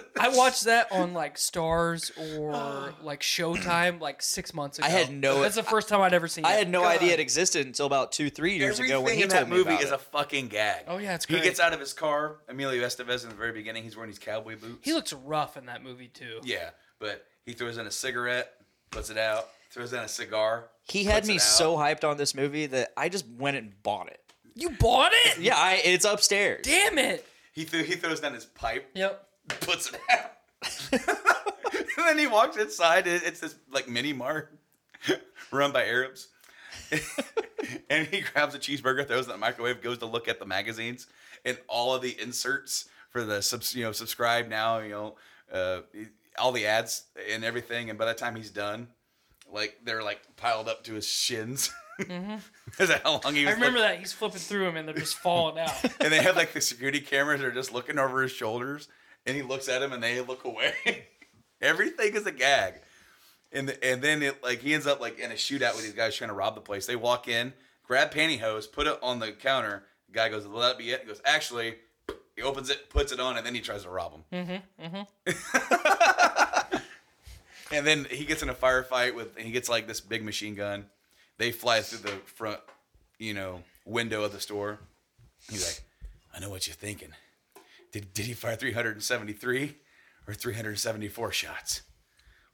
I 0.18 0.26
I 0.26 0.28
watched 0.30 0.64
that 0.64 0.90
on 0.92 1.12
like 1.12 1.36
Starz 1.36 2.10
or 2.38 2.94
like 3.02 3.20
Showtime 3.20 4.00
like 4.00 4.22
six 4.22 4.54
months 4.54 4.78
ago. 4.78 4.86
I 4.86 4.90
had 4.90 5.12
no- 5.12 5.42
That's 5.42 5.54
the 5.56 5.62
first 5.62 5.88
time 5.88 6.00
I'd 6.00 6.14
ever 6.14 6.26
seen. 6.26 6.44
I 6.44 6.54
it. 6.54 6.58
had 6.58 6.70
no 6.70 6.84
idea 6.84 7.12
it 7.12 7.20
existed 7.20 7.66
until 7.66 7.86
about 7.86 8.12
two, 8.12 8.30
three 8.30 8.56
years 8.56 8.76
Everything 8.80 8.96
ago 8.96 9.02
when 9.02 9.14
he 9.14 9.22
in 9.22 9.28
told 9.28 9.42
that 9.42 9.50
me 9.50 9.56
movie 9.58 9.70
about 9.70 9.82
is 9.82 9.90
it. 9.90 9.94
a 9.94 9.98
fucking 9.98 10.48
gag. 10.48 10.84
Oh 10.88 10.96
yeah, 10.98 11.14
it's 11.14 11.26
He 11.26 11.38
gets 11.40 11.60
out 11.60 11.72
of 11.74 11.80
his 11.80 11.92
car. 11.92 12.36
Emilio 12.48 12.82
Estevez 12.84 13.22
in 13.24 13.28
the 13.30 13.36
very 13.36 13.52
beginning. 13.52 13.84
He's 13.84 13.94
wearing 13.96 14.10
these 14.10 14.18
cowboy 14.18 14.56
boots. 14.58 14.78
He 14.82 14.94
looks 14.94 15.12
rough 15.12 15.56
in 15.56 15.66
that 15.66 15.82
movie 15.84 16.08
too. 16.08 16.40
Yeah, 16.42 16.70
but 16.98 17.24
he 17.44 17.52
throws 17.52 17.76
in 17.78 17.86
a 17.86 17.90
cigarette, 17.92 18.52
puts 18.90 19.10
it 19.10 19.18
out, 19.18 19.48
throws 19.70 19.92
in 19.92 19.98
a 20.00 20.08
cigar. 20.08 20.64
He 20.84 21.04
had 21.04 21.16
puts 21.22 21.28
me 21.28 21.34
it 21.34 21.42
out. 21.42 21.42
so 21.42 21.76
hyped 21.76 22.08
on 22.08 22.16
this 22.16 22.34
movie 22.34 22.66
that 22.66 22.88
I 22.96 23.08
just 23.10 23.26
went 23.28 23.58
and 23.58 23.80
bought 23.82 24.08
it. 24.08 24.20
You 24.54 24.70
bought 24.70 25.12
it? 25.12 25.38
Yeah, 25.38 25.54
I, 25.56 25.82
it's 25.84 26.06
upstairs. 26.06 26.62
Damn 26.64 26.96
it. 26.98 27.26
He 27.56 27.64
threw, 27.64 27.82
he 27.82 27.94
throws 27.96 28.20
down 28.20 28.34
his 28.34 28.44
pipe, 28.44 28.90
Yep. 28.94 29.26
puts 29.60 29.90
it 29.92 29.98
out, 30.10 30.32
and 30.92 32.06
then 32.06 32.18
he 32.18 32.26
walks 32.26 32.56
inside. 32.58 33.06
It's 33.06 33.40
this 33.40 33.54
like 33.72 33.88
mini 33.88 34.12
mart 34.12 34.56
run 35.50 35.72
by 35.72 35.86
Arabs, 35.86 36.28
and 37.90 38.06
he 38.08 38.20
grabs 38.20 38.54
a 38.54 38.58
cheeseburger, 38.58 39.06
throws 39.08 39.26
it 39.26 39.30
in 39.30 39.36
the 39.36 39.38
microwave, 39.38 39.80
goes 39.82 39.96
to 39.98 40.06
look 40.06 40.28
at 40.28 40.38
the 40.38 40.44
magazines, 40.44 41.06
and 41.46 41.56
all 41.66 41.94
of 41.94 42.02
the 42.02 42.20
inserts 42.20 42.90
for 43.08 43.24
the 43.24 43.40
subs, 43.40 43.74
you 43.74 43.82
know, 43.84 43.92
subscribe 43.92 44.48
now, 44.48 44.78
you 44.80 44.90
know, 44.90 45.16
uh, 45.50 45.80
all 46.38 46.52
the 46.52 46.66
ads 46.66 47.04
and 47.32 47.42
everything. 47.42 47.88
And 47.88 47.98
by 47.98 48.04
the 48.04 48.12
time 48.12 48.36
he's 48.36 48.50
done, 48.50 48.88
like 49.50 49.78
they're 49.82 50.02
like 50.02 50.20
piled 50.36 50.68
up 50.68 50.84
to 50.84 50.92
his 50.92 51.06
shins. 51.06 51.70
Is 52.78 52.88
that 52.88 53.02
how 53.04 53.20
long 53.24 53.34
he 53.34 53.46
I 53.46 53.52
remember 53.52 53.78
look- 53.78 53.88
that 53.88 53.98
he's 53.98 54.12
flipping 54.12 54.38
through 54.38 54.64
them 54.64 54.76
and 54.76 54.86
they're 54.86 54.94
just 54.94 55.16
falling 55.18 55.58
out. 55.58 55.72
and 56.00 56.12
they 56.12 56.22
have 56.22 56.36
like 56.36 56.52
the 56.52 56.60
security 56.60 57.00
cameras 57.00 57.42
are 57.42 57.50
just 57.52 57.72
looking 57.72 57.98
over 57.98 58.22
his 58.22 58.32
shoulders, 58.32 58.88
and 59.24 59.36
he 59.36 59.42
looks 59.42 59.68
at 59.68 59.80
them 59.80 59.92
and 59.92 60.02
they 60.02 60.20
look 60.20 60.44
away. 60.44 60.74
Everything 61.62 62.14
is 62.14 62.26
a 62.26 62.32
gag, 62.32 62.74
and 63.52 63.68
the, 63.68 63.84
and 63.84 64.02
then 64.02 64.22
it 64.22 64.42
like 64.42 64.60
he 64.60 64.74
ends 64.74 64.86
up 64.86 65.00
like 65.00 65.18
in 65.18 65.30
a 65.30 65.34
shootout 65.34 65.74
with 65.74 65.84
these 65.84 65.94
guys 65.94 66.14
trying 66.14 66.28
to 66.28 66.34
rob 66.34 66.54
the 66.54 66.60
place. 66.60 66.86
They 66.86 66.96
walk 66.96 67.28
in, 67.28 67.54
grab 67.86 68.12
pantyhose, 68.12 68.70
put 68.70 68.86
it 68.86 68.98
on 69.02 69.18
the 69.18 69.32
counter. 69.32 69.84
The 70.08 70.12
guy 70.12 70.28
goes, 70.28 70.46
"Will 70.46 70.60
that 70.60 70.76
be 70.78 70.90
it?" 70.90 71.00
He 71.02 71.06
goes, 71.08 71.20
"Actually." 71.24 71.76
He 72.36 72.42
opens 72.42 72.68
it, 72.68 72.90
puts 72.90 73.12
it 73.12 73.18
on, 73.18 73.38
and 73.38 73.46
then 73.46 73.54
he 73.54 73.62
tries 73.62 73.84
to 73.84 73.88
rob 73.88 74.12
him. 74.12 74.60
Mm-hmm, 74.78 75.02
and 77.72 77.86
then 77.86 78.06
he 78.10 78.26
gets 78.26 78.42
in 78.42 78.50
a 78.50 78.54
firefight 78.54 79.14
with, 79.14 79.34
and 79.36 79.46
he 79.46 79.52
gets 79.52 79.70
like 79.70 79.86
this 79.86 80.00
big 80.02 80.22
machine 80.22 80.54
gun. 80.54 80.84
They 81.38 81.52
fly 81.52 81.80
through 81.80 82.10
the 82.10 82.16
front, 82.26 82.60
you 83.18 83.34
know, 83.34 83.62
window 83.84 84.24
of 84.24 84.32
the 84.32 84.40
store. 84.40 84.78
He's 85.50 85.64
like, 85.66 85.82
I 86.34 86.40
know 86.40 86.50
what 86.50 86.66
you're 86.66 86.74
thinking. 86.74 87.10
Did, 87.92 88.12
did 88.14 88.26
he 88.26 88.34
fire 88.34 88.56
373 88.56 89.76
or 90.26 90.34
374 90.34 91.32
shots? 91.32 91.82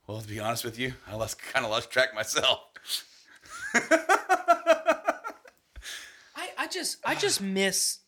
Well, 0.06 0.20
to 0.20 0.28
be 0.28 0.40
honest 0.40 0.64
with 0.64 0.78
you, 0.78 0.94
I 1.08 1.14
lost 1.14 1.40
kind 1.40 1.64
of 1.64 1.70
lost 1.70 1.90
track 1.90 2.14
myself. 2.14 2.60
I, 6.34 6.48
I 6.58 6.66
just 6.70 6.98
I 7.04 7.14
just 7.14 7.40
miss 7.40 8.00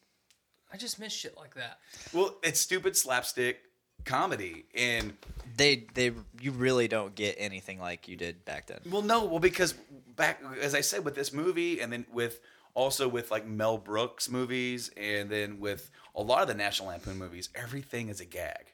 I 0.72 0.76
just 0.76 0.98
miss 0.98 1.12
shit 1.12 1.36
like 1.36 1.54
that. 1.54 1.78
Well, 2.12 2.36
it's 2.42 2.60
stupid 2.60 2.96
slapstick 2.96 3.60
comedy, 4.04 4.64
and 4.74 5.14
They 5.56 5.86
they 5.94 6.12
you 6.40 6.52
really 6.52 6.88
don't 6.88 7.14
get 7.14 7.36
anything 7.38 7.78
like 7.78 8.08
you 8.08 8.16
did 8.16 8.44
back 8.44 8.66
then. 8.66 8.80
well, 8.90 9.02
no, 9.02 9.24
well 9.24 9.38
because 9.40 9.72
back 10.16 10.42
as 10.60 10.74
I 10.74 10.80
said 10.80 11.04
with 11.04 11.14
this 11.14 11.32
movie, 11.32 11.80
and 11.80 11.92
then 11.92 12.06
with 12.12 12.40
also 12.74 13.06
with 13.08 13.30
like 13.30 13.46
Mel 13.46 13.78
Brooks 13.78 14.28
movies, 14.28 14.90
and 14.96 15.30
then 15.30 15.60
with 15.60 15.90
a 16.14 16.22
lot 16.22 16.42
of 16.42 16.48
the 16.48 16.54
National 16.54 16.88
Lampoon 16.88 17.18
movies, 17.18 17.48
everything 17.54 18.08
is 18.08 18.20
a 18.20 18.24
gag. 18.24 18.72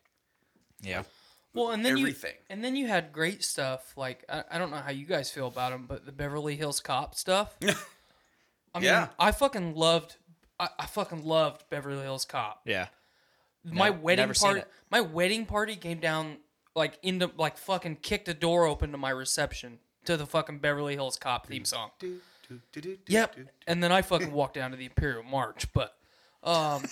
Yeah. 0.83 1.03
Well, 1.53 1.71
and 1.73 1.85
then 1.85 1.99
Everything. 1.99 2.31
you 2.35 2.45
and 2.49 2.63
then 2.65 2.77
you 2.77 2.87
had 2.87 3.13
great 3.13 3.43
stuff 3.43 3.93
like 3.97 4.25
I, 4.29 4.45
I 4.53 4.59
don't 4.59 4.71
know 4.71 4.77
how 4.79 4.93
you 4.93 5.05
guys 5.05 5.31
feel 5.31 5.49
about 5.49 5.73
them, 5.73 5.87
but 5.89 6.07
the 6.07 6.13
Beverly 6.13 6.55
Hills 6.57 6.79
Cop 6.81 7.15
stuff. 7.17 7.57
I 8.75 8.79
mean, 8.79 8.85
Yeah. 8.85 9.09
I 9.19 9.33
fucking 9.33 9.75
loved 9.75 10.17
I, 10.61 10.69
I 10.79 10.87
fucking 10.87 11.25
loved 11.25 11.65
Beverly 11.69 12.03
Hills 12.03 12.25
Cop. 12.25 12.61
Yeah. 12.65 12.87
My 13.65 13.91
No, 13.91 13.97
wedding 13.97 14.33
party 14.33 14.63
my 14.91 15.01
wedding 15.01 15.47
party 15.47 15.77
came 15.77 15.99
down 16.01 16.39
like 16.75 16.99
into 17.03 17.31
like 17.37 17.57
fucking 17.59 17.97
kicked 17.97 18.27
the 18.27 18.35
door 18.35 18.67
open 18.67 18.93
to 18.93 18.99
my 18.99 19.11
reception 19.11 19.79
to 20.05 20.17
the 20.17 20.27
fucking 20.27 20.59
Beverly 20.59 20.95
Hills 20.95 21.17
Cop 21.17 21.47
theme 21.47 21.65
song. 21.65 21.91
Yep. 23.07 23.37
And 23.67 23.83
then 23.83 23.93
I 23.93 24.03
fucking 24.03 24.33
walked 24.33 24.55
down 24.55 24.71
to 24.73 24.77
the 24.77 24.87
Imperial 24.87 25.23
March, 25.23 25.73
but 25.73 25.97
um 26.43 26.85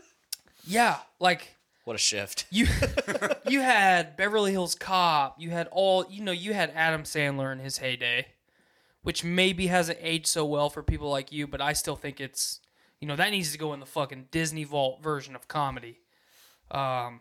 yeah, 0.64 0.98
like 1.18 1.56
What 1.84 1.96
a 1.96 1.98
shift. 1.98 2.46
you 2.50 2.66
you 3.48 3.60
had 3.60 4.16
Beverly 4.16 4.52
Hills 4.52 4.74
Cop, 4.74 5.40
you 5.40 5.50
had 5.50 5.68
all 5.72 6.04
you 6.10 6.22
know, 6.22 6.32
you 6.32 6.52
had 6.52 6.70
Adam 6.74 7.02
Sandler 7.04 7.52
in 7.52 7.58
his 7.58 7.78
heyday, 7.78 8.26
which 9.02 9.24
maybe 9.24 9.68
hasn't 9.68 9.98
aged 10.02 10.26
so 10.26 10.44
well 10.44 10.68
for 10.68 10.82
people 10.82 11.10
like 11.10 11.32
you, 11.32 11.46
but 11.46 11.60
I 11.60 11.72
still 11.72 11.96
think 11.96 12.20
it's 12.20 12.60
you 13.00 13.08
know, 13.08 13.16
that 13.16 13.30
needs 13.30 13.50
to 13.50 13.58
go 13.58 13.72
in 13.72 13.80
the 13.80 13.86
fucking 13.86 14.28
Disney 14.30 14.62
Vault 14.62 15.02
version 15.02 15.34
of 15.34 15.48
comedy. 15.48 15.98
Um 16.72 17.20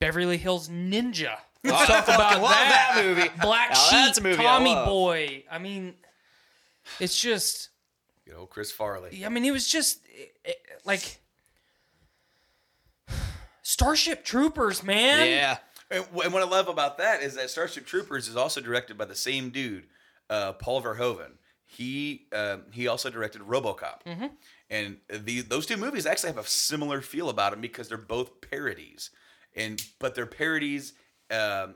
Beverly 0.00 0.36
Hills 0.36 0.68
Ninja. 0.68 1.36
Let's 1.64 1.86
talk 1.86 2.04
about 2.04 2.42
love 2.42 2.50
that. 2.50 2.92
that 2.96 3.04
movie. 3.04 3.28
Black 3.40 3.70
Now 3.70 3.76
Sheep, 3.76 3.90
that's 4.06 4.18
a 4.18 4.22
movie 4.22 4.40
I 4.40 4.42
Tommy 4.42 4.74
love. 4.74 4.86
Boy. 4.86 5.44
I 5.50 5.58
mean, 5.58 5.94
it's 7.00 7.18
just 7.18 7.70
You 8.26 8.32
know, 8.34 8.46
Chris 8.46 8.70
Farley. 8.70 9.24
I 9.24 9.28
mean, 9.30 9.44
it 9.46 9.50
was 9.52 9.66
just 9.66 10.00
it- 10.06 10.34
it- 10.44 10.56
like 10.84 11.20
Starship 13.62 14.24
Troopers, 14.24 14.82
man. 14.82 15.26
Yeah. 15.28 15.56
And 15.90 16.04
and 16.24 16.32
what 16.32 16.42
I 16.42 16.46
love 16.46 16.68
about 16.68 16.98
that 16.98 17.22
is 17.22 17.34
that 17.36 17.50
Starship 17.50 17.86
Troopers 17.86 18.28
is 18.28 18.36
also 18.36 18.60
directed 18.60 18.98
by 18.98 19.04
the 19.04 19.14
same 19.14 19.50
dude, 19.50 19.84
uh, 20.28 20.52
Paul 20.54 20.82
Verhoeven. 20.82 21.32
He 21.66 22.26
um, 22.32 22.64
he 22.72 22.88
also 22.88 23.10
directed 23.10 23.42
RoboCop, 23.42 24.30
and 24.74 24.96
the 25.24 25.40
those 25.42 25.66
two 25.66 25.76
movies 25.76 26.06
actually 26.06 26.30
have 26.32 26.44
a 26.44 26.48
similar 26.48 27.00
feel 27.00 27.28
about 27.28 27.52
them 27.52 27.60
because 27.60 27.88
they're 27.88 27.98
both 27.98 28.40
parodies, 28.40 29.10
and 29.54 29.80
but 29.98 30.14
they're 30.14 30.26
parodies 30.26 30.94
um, 31.30 31.74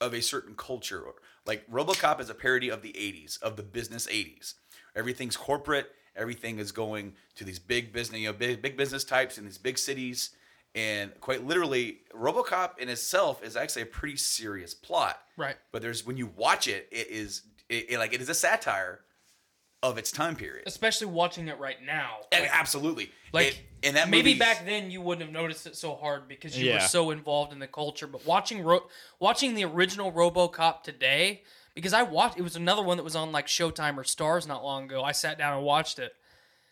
of 0.00 0.14
a 0.14 0.22
certain 0.22 0.54
culture. 0.54 1.02
Like 1.44 1.68
RoboCop 1.70 2.20
is 2.20 2.30
a 2.30 2.34
parody 2.34 2.70
of 2.70 2.82
the 2.82 2.92
'80s, 2.92 3.40
of 3.42 3.56
the 3.56 3.62
business 3.62 4.06
'80s. 4.06 4.54
Everything's 4.94 5.36
corporate. 5.36 5.90
Everything 6.16 6.58
is 6.58 6.72
going 6.72 7.12
to 7.34 7.44
these 7.44 7.58
big 7.58 7.92
business, 7.92 8.18
you 8.20 8.28
know, 8.28 8.32
big 8.32 8.62
big 8.62 8.76
business 8.76 9.04
types 9.04 9.36
in 9.36 9.44
these 9.44 9.58
big 9.58 9.76
cities, 9.76 10.30
and 10.74 11.12
quite 11.20 11.46
literally, 11.46 11.98
RoboCop 12.14 12.78
in 12.78 12.88
itself 12.88 13.42
is 13.44 13.54
actually 13.56 13.82
a 13.82 13.86
pretty 13.86 14.16
serious 14.16 14.72
plot. 14.72 15.18
Right. 15.36 15.56
But 15.72 15.82
there's 15.82 16.06
when 16.06 16.16
you 16.16 16.32
watch 16.34 16.66
it, 16.68 16.88
it 16.90 17.08
is 17.10 17.42
it, 17.68 17.90
it- 17.90 17.98
like 17.98 18.14
it 18.14 18.20
is 18.22 18.30
a 18.30 18.34
satire 18.34 19.00
of 19.82 19.98
its 19.98 20.10
time 20.10 20.34
period. 20.36 20.64
Especially 20.66 21.06
watching 21.06 21.48
it 21.48 21.58
right 21.58 21.80
now. 21.84 22.16
And 22.32 22.46
absolutely, 22.50 23.10
Like 23.32 23.48
It- 23.48 23.62
and 23.82 23.96
that 23.96 24.08
maybe 24.08 24.34
back 24.34 24.64
then 24.64 24.90
you 24.90 25.00
wouldn't 25.00 25.24
have 25.24 25.32
noticed 25.32 25.66
it 25.66 25.76
so 25.76 25.94
hard 25.94 26.26
because 26.28 26.58
you 26.58 26.72
were 26.72 26.80
so 26.80 27.10
involved 27.10 27.52
in 27.52 27.58
the 27.60 27.66
culture. 27.68 28.06
But 28.06 28.24
watching 28.26 28.62
Ro- 28.64 28.88
watching 29.20 29.54
the 29.54 29.64
original 29.64 30.10
RoboCop 30.10 30.82
today, 30.82 31.44
because 31.74 31.92
I 31.92 32.02
watched 32.02 32.38
it 32.38 32.42
was 32.42 32.56
another 32.56 32.82
one 32.82 32.96
that 32.96 33.02
was 33.04 33.14
on 33.14 33.30
like 33.32 33.46
Showtime 33.46 33.96
or 33.98 34.02
Starz 34.02 34.46
not 34.48 34.64
long 34.64 34.84
ago. 34.84 35.04
I 35.04 35.12
sat 35.12 35.38
down 35.38 35.56
and 35.56 35.64
watched 35.64 35.98
it. 35.98 36.14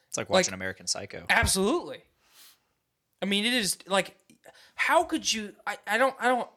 It's 0.08 0.16
like 0.16 0.28
Like- 0.30 0.38
watching 0.44 0.54
American 0.54 0.86
Psycho. 0.86 1.26
Absolutely. 1.28 2.02
I 3.22 3.26
mean, 3.26 3.44
it 3.44 3.52
is 3.54 3.78
like, 3.86 4.16
how 4.74 5.04
could 5.04 5.30
you? 5.32 5.54
I, 5.66 5.76
I 5.86 5.98
don't 5.98 6.16
I 6.18 6.26
don't. 6.28 6.48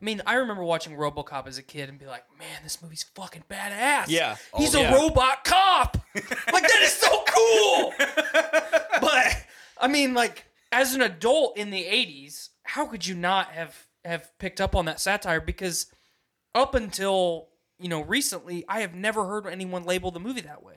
I 0.00 0.04
mean, 0.04 0.20
I 0.26 0.34
remember 0.34 0.62
watching 0.62 0.94
RoboCop 0.94 1.46
as 1.46 1.56
a 1.56 1.62
kid 1.62 1.88
and 1.88 1.98
be 1.98 2.04
like, 2.06 2.24
man, 2.38 2.60
this 2.62 2.82
movie's 2.82 3.04
fucking 3.14 3.44
badass. 3.50 4.08
Yeah. 4.08 4.36
Oh, 4.52 4.58
he's 4.58 4.74
Oh, 4.74 4.80
a 4.80 4.82
yeah. 4.82 4.94
robot 4.94 5.44
cop. 5.44 5.96
like 6.14 6.62
that 6.62 6.80
is 6.82 6.92
so 6.92 7.24
cool. 7.26 7.94
but 9.00 9.44
I 9.78 9.88
mean, 9.88 10.12
like 10.14 10.44
as 10.70 10.94
an 10.94 11.00
adult 11.00 11.56
in 11.56 11.70
the 11.70 11.82
'80s, 11.84 12.50
how 12.64 12.86
could 12.86 13.06
you 13.06 13.14
not 13.14 13.52
have 13.52 13.86
have 14.04 14.30
picked 14.38 14.60
up 14.60 14.74
on 14.76 14.84
that 14.84 15.00
satire? 15.00 15.40
Because 15.40 15.86
up 16.54 16.74
until 16.74 17.48
you 17.78 17.88
know 17.88 18.02
recently, 18.02 18.64
I 18.68 18.80
have 18.80 18.94
never 18.94 19.24
heard 19.26 19.46
anyone 19.46 19.84
label 19.84 20.10
the 20.10 20.20
movie 20.20 20.42
that 20.42 20.62
way. 20.62 20.74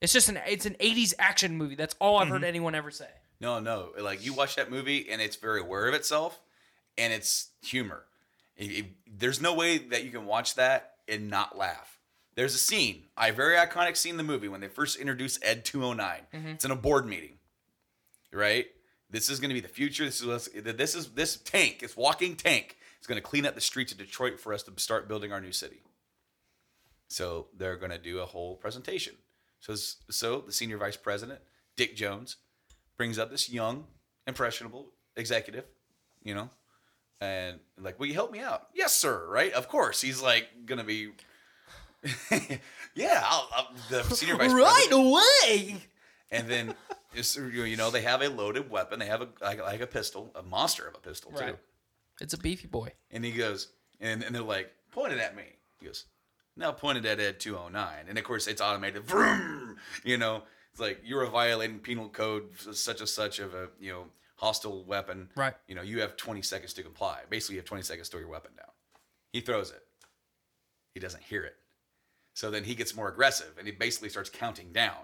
It's 0.00 0.12
just 0.12 0.28
an 0.30 0.38
it's 0.46 0.64
an 0.66 0.76
'80s 0.80 1.12
action 1.18 1.56
movie. 1.56 1.74
That's 1.74 1.94
all 2.00 2.18
I've 2.18 2.28
heard 2.28 2.36
mm-hmm. 2.36 2.44
anyone 2.44 2.74
ever 2.74 2.90
say. 2.90 3.08
No, 3.40 3.60
no. 3.60 3.90
Like 4.00 4.24
you 4.24 4.32
watch 4.32 4.56
that 4.56 4.70
movie 4.70 5.10
and 5.10 5.20
it's 5.20 5.36
very 5.36 5.60
aware 5.60 5.88
of 5.88 5.94
itself 5.94 6.40
and 6.98 7.12
it's 7.12 7.50
humor. 7.62 8.04
It- 8.56 8.70
it- 8.72 8.86
there's 9.06 9.40
no 9.40 9.54
way 9.54 9.78
that 9.78 10.04
you 10.04 10.10
can 10.10 10.26
watch 10.26 10.54
that 10.54 10.96
and 11.08 11.28
not 11.28 11.56
laugh. 11.56 11.98
There's 12.34 12.54
a 12.54 12.58
scene, 12.58 13.08
a 13.16 13.30
very 13.32 13.56
iconic 13.56 13.96
scene 13.96 14.12
in 14.12 14.16
the 14.18 14.22
movie 14.22 14.48
when 14.48 14.60
they 14.60 14.68
first 14.68 14.96
introduce 14.98 15.38
Ed 15.42 15.64
209. 15.64 16.26
Mm-hmm. 16.32 16.48
It's 16.48 16.64
in 16.64 16.70
a 16.70 16.76
board 16.76 17.06
meeting, 17.06 17.38
right? 18.32 18.66
This 19.08 19.30
is 19.30 19.40
going 19.40 19.48
to 19.50 19.54
be 19.54 19.60
the 19.60 19.68
future. 19.68 20.04
This 20.04 20.20
is 20.20 20.48
this 20.52 20.94
is 20.94 21.12
this 21.12 21.36
tank, 21.36 21.78
this 21.78 21.96
walking 21.96 22.36
tank, 22.36 22.76
is 23.00 23.06
going 23.06 23.16
to 23.16 23.22
clean 23.22 23.46
up 23.46 23.54
the 23.54 23.60
streets 23.60 23.92
of 23.92 23.98
Detroit 23.98 24.38
for 24.40 24.52
us 24.52 24.62
to 24.64 24.72
start 24.78 25.08
building 25.08 25.32
our 25.32 25.40
new 25.40 25.52
city. 25.52 25.80
So 27.08 27.48
they're 27.56 27.76
going 27.76 27.92
to 27.92 27.98
do 27.98 28.18
a 28.20 28.26
whole 28.26 28.56
presentation. 28.56 29.14
So 29.60 29.74
so 29.76 30.40
the 30.40 30.52
senior 30.52 30.76
vice 30.76 30.96
president, 30.96 31.40
Dick 31.76 31.96
Jones, 31.96 32.36
brings 32.96 33.18
up 33.18 33.30
this 33.30 33.48
young, 33.48 33.86
impressionable 34.26 34.92
executive, 35.16 35.64
you 36.22 36.34
know, 36.34 36.50
and 37.20 37.58
like, 37.78 37.98
will 37.98 38.06
you 38.06 38.14
help 38.14 38.30
me 38.30 38.40
out? 38.40 38.68
Yes, 38.74 38.94
sir. 38.94 39.26
Right? 39.28 39.52
Of 39.52 39.68
course. 39.68 40.00
He's 40.00 40.20
like 40.20 40.48
gonna 40.66 40.84
be. 40.84 41.10
yeah, 42.94 43.22
I'll, 43.24 43.48
I'll, 43.54 43.68
the 43.90 44.02
senior 44.04 44.36
vice 44.36 44.52
Right 44.52 44.88
away. 44.92 45.76
And 46.30 46.48
then, 46.48 46.74
you 47.44 47.76
know, 47.76 47.90
they 47.90 48.02
have 48.02 48.22
a 48.22 48.28
loaded 48.28 48.70
weapon. 48.70 48.98
They 48.98 49.06
have 49.06 49.22
a 49.22 49.28
like, 49.40 49.60
like 49.60 49.80
a 49.80 49.86
pistol, 49.86 50.30
a 50.34 50.42
monster 50.42 50.86
of 50.86 50.94
a 50.94 50.98
pistol 50.98 51.32
too. 51.32 51.56
It's 52.20 52.34
a 52.34 52.38
beefy 52.38 52.66
boy. 52.66 52.92
And 53.10 53.24
he 53.24 53.32
goes, 53.32 53.68
and, 54.00 54.22
and 54.22 54.34
they're 54.34 54.42
like, 54.42 54.72
pointed 54.90 55.18
at 55.18 55.36
me. 55.36 55.44
He 55.80 55.86
goes, 55.86 56.06
now 56.56 56.72
pointed 56.72 57.04
at 57.04 57.20
Ed 57.20 57.40
209. 57.40 58.06
And 58.08 58.16
of 58.16 58.24
course, 58.24 58.46
it's 58.46 58.60
automated. 58.60 59.04
Vroom! 59.04 59.76
You 60.04 60.16
know, 60.16 60.42
it's 60.72 60.80
like, 60.80 61.00
you're 61.04 61.26
violating 61.26 61.78
penal 61.78 62.08
code 62.08 62.44
such 62.72 63.00
and 63.00 63.08
such 63.08 63.38
of 63.38 63.54
a, 63.54 63.68
you 63.78 63.92
know, 63.92 64.04
hostile 64.36 64.84
weapon. 64.84 65.30
Right. 65.36 65.54
You 65.66 65.74
know, 65.74 65.82
you 65.82 66.00
have 66.00 66.16
20 66.16 66.42
seconds 66.42 66.72
to 66.74 66.82
comply. 66.82 67.20
Basically, 67.28 67.56
you 67.56 67.60
have 67.60 67.66
20 67.68 67.82
seconds 67.82 68.08
to 68.08 68.12
throw 68.12 68.20
your 68.20 68.28
weapon 68.30 68.52
down. 68.56 68.70
He 69.32 69.40
throws 69.40 69.70
it. 69.70 69.82
He 70.94 71.00
doesn't 71.00 71.22
hear 71.22 71.42
it. 71.44 71.56
So 72.34 72.50
then 72.50 72.64
he 72.64 72.74
gets 72.74 72.94
more 72.94 73.08
aggressive 73.08 73.54
and 73.58 73.66
he 73.66 73.72
basically 73.72 74.08
starts 74.10 74.30
counting 74.30 74.72
down. 74.72 74.96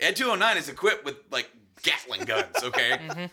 Ed 0.00 0.16
209 0.16 0.56
is 0.58 0.68
equipped 0.68 1.04
with 1.04 1.16
like 1.30 1.50
Gatling 1.82 2.24
guns, 2.24 2.62
okay? 2.62 2.98
Mm-hmm. 3.08 3.26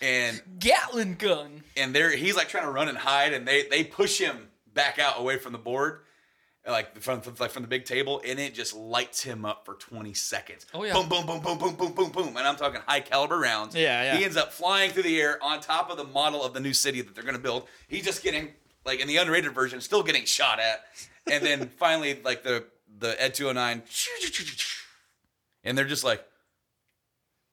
And 0.00 0.40
Gatling 0.60 1.14
gun. 1.16 1.64
and 1.76 1.92
they're 1.92 2.14
he's 2.16 2.36
like 2.36 2.48
trying 2.48 2.62
to 2.62 2.70
run 2.70 2.88
and 2.88 2.96
hide, 2.96 3.32
and 3.32 3.48
they 3.48 3.64
they 3.64 3.82
push 3.82 4.16
him 4.20 4.46
back 4.72 5.00
out 5.00 5.18
away 5.18 5.38
from 5.38 5.50
the 5.50 5.58
board, 5.58 6.02
like 6.70 7.00
from, 7.00 7.20
from 7.20 7.34
like 7.38 7.50
from 7.50 7.62
the 7.62 7.68
big 7.68 7.84
table, 7.84 8.20
and 8.24 8.38
it 8.38 8.54
just 8.54 8.74
lights 8.74 9.22
him 9.22 9.44
up 9.44 9.64
for 9.64 9.74
20 9.74 10.14
seconds. 10.14 10.66
Oh, 10.74 10.84
yeah. 10.84 10.92
Boom, 10.92 11.08
boom, 11.08 11.26
boom, 11.26 11.40
boom, 11.40 11.58
boom, 11.58 11.74
boom, 11.74 11.92
boom, 11.92 12.10
boom, 12.10 12.36
and 12.36 12.46
I'm 12.46 12.56
talking 12.56 12.80
high 12.86 13.00
caliber 13.00 13.38
rounds. 13.38 13.74
Yeah, 13.74 14.02
yeah. 14.02 14.16
He 14.16 14.24
ends 14.24 14.36
up 14.36 14.52
flying 14.52 14.90
through 14.90 15.04
the 15.04 15.20
air 15.20 15.42
on 15.42 15.60
top 15.60 15.90
of 15.90 15.96
the 15.96 16.04
model 16.04 16.44
of 16.44 16.54
the 16.54 16.60
new 16.60 16.72
city 16.72 17.00
that 17.00 17.14
they're 17.14 17.24
gonna 17.24 17.38
build. 17.38 17.68
He's 17.88 18.04
just 18.04 18.22
getting 18.22 18.52
like 18.84 19.00
in 19.00 19.08
the 19.08 19.16
unrated 19.16 19.54
version, 19.54 19.80
still 19.80 20.02
getting 20.02 20.24
shot 20.24 20.60
at, 20.60 20.84
and 21.30 21.44
then 21.44 21.68
finally 21.78 22.20
like 22.24 22.42
the 22.42 22.64
the 22.98 23.20
Ed 23.22 23.34
209, 23.34 23.82
and 25.64 25.78
they're 25.78 25.84
just 25.84 26.04
like. 26.04 26.24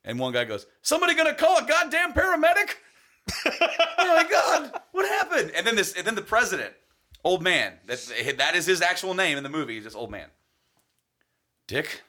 And 0.07 0.19
one 0.19 0.33
guy 0.33 0.45
goes, 0.45 0.67
"Somebody 0.83 1.15
gonna 1.15 1.33
call 1.33 1.57
a 1.57 1.65
goddamn 1.65 2.13
paramedic?" 2.13 2.75
oh 3.47 4.15
my 4.15 4.25
god, 4.29 4.81
what 4.91 5.07
happened? 5.07 5.51
And 5.55 5.65
then 5.65 5.75
this, 5.75 5.93
and 5.93 6.05
then 6.05 6.13
the 6.13 6.21
president, 6.21 6.73
old 7.25 7.41
man. 7.41 7.73
That 7.87 7.99
that 8.37 8.55
is 8.55 8.65
his 8.65 8.81
actual 8.81 9.13
name 9.13 9.37
in 9.37 9.43
the 9.43 9.49
movie. 9.49 9.73
He's 9.75 9.83
just 9.83 9.95
old 9.97 10.11
man. 10.11 10.29
Dick, 11.67 12.03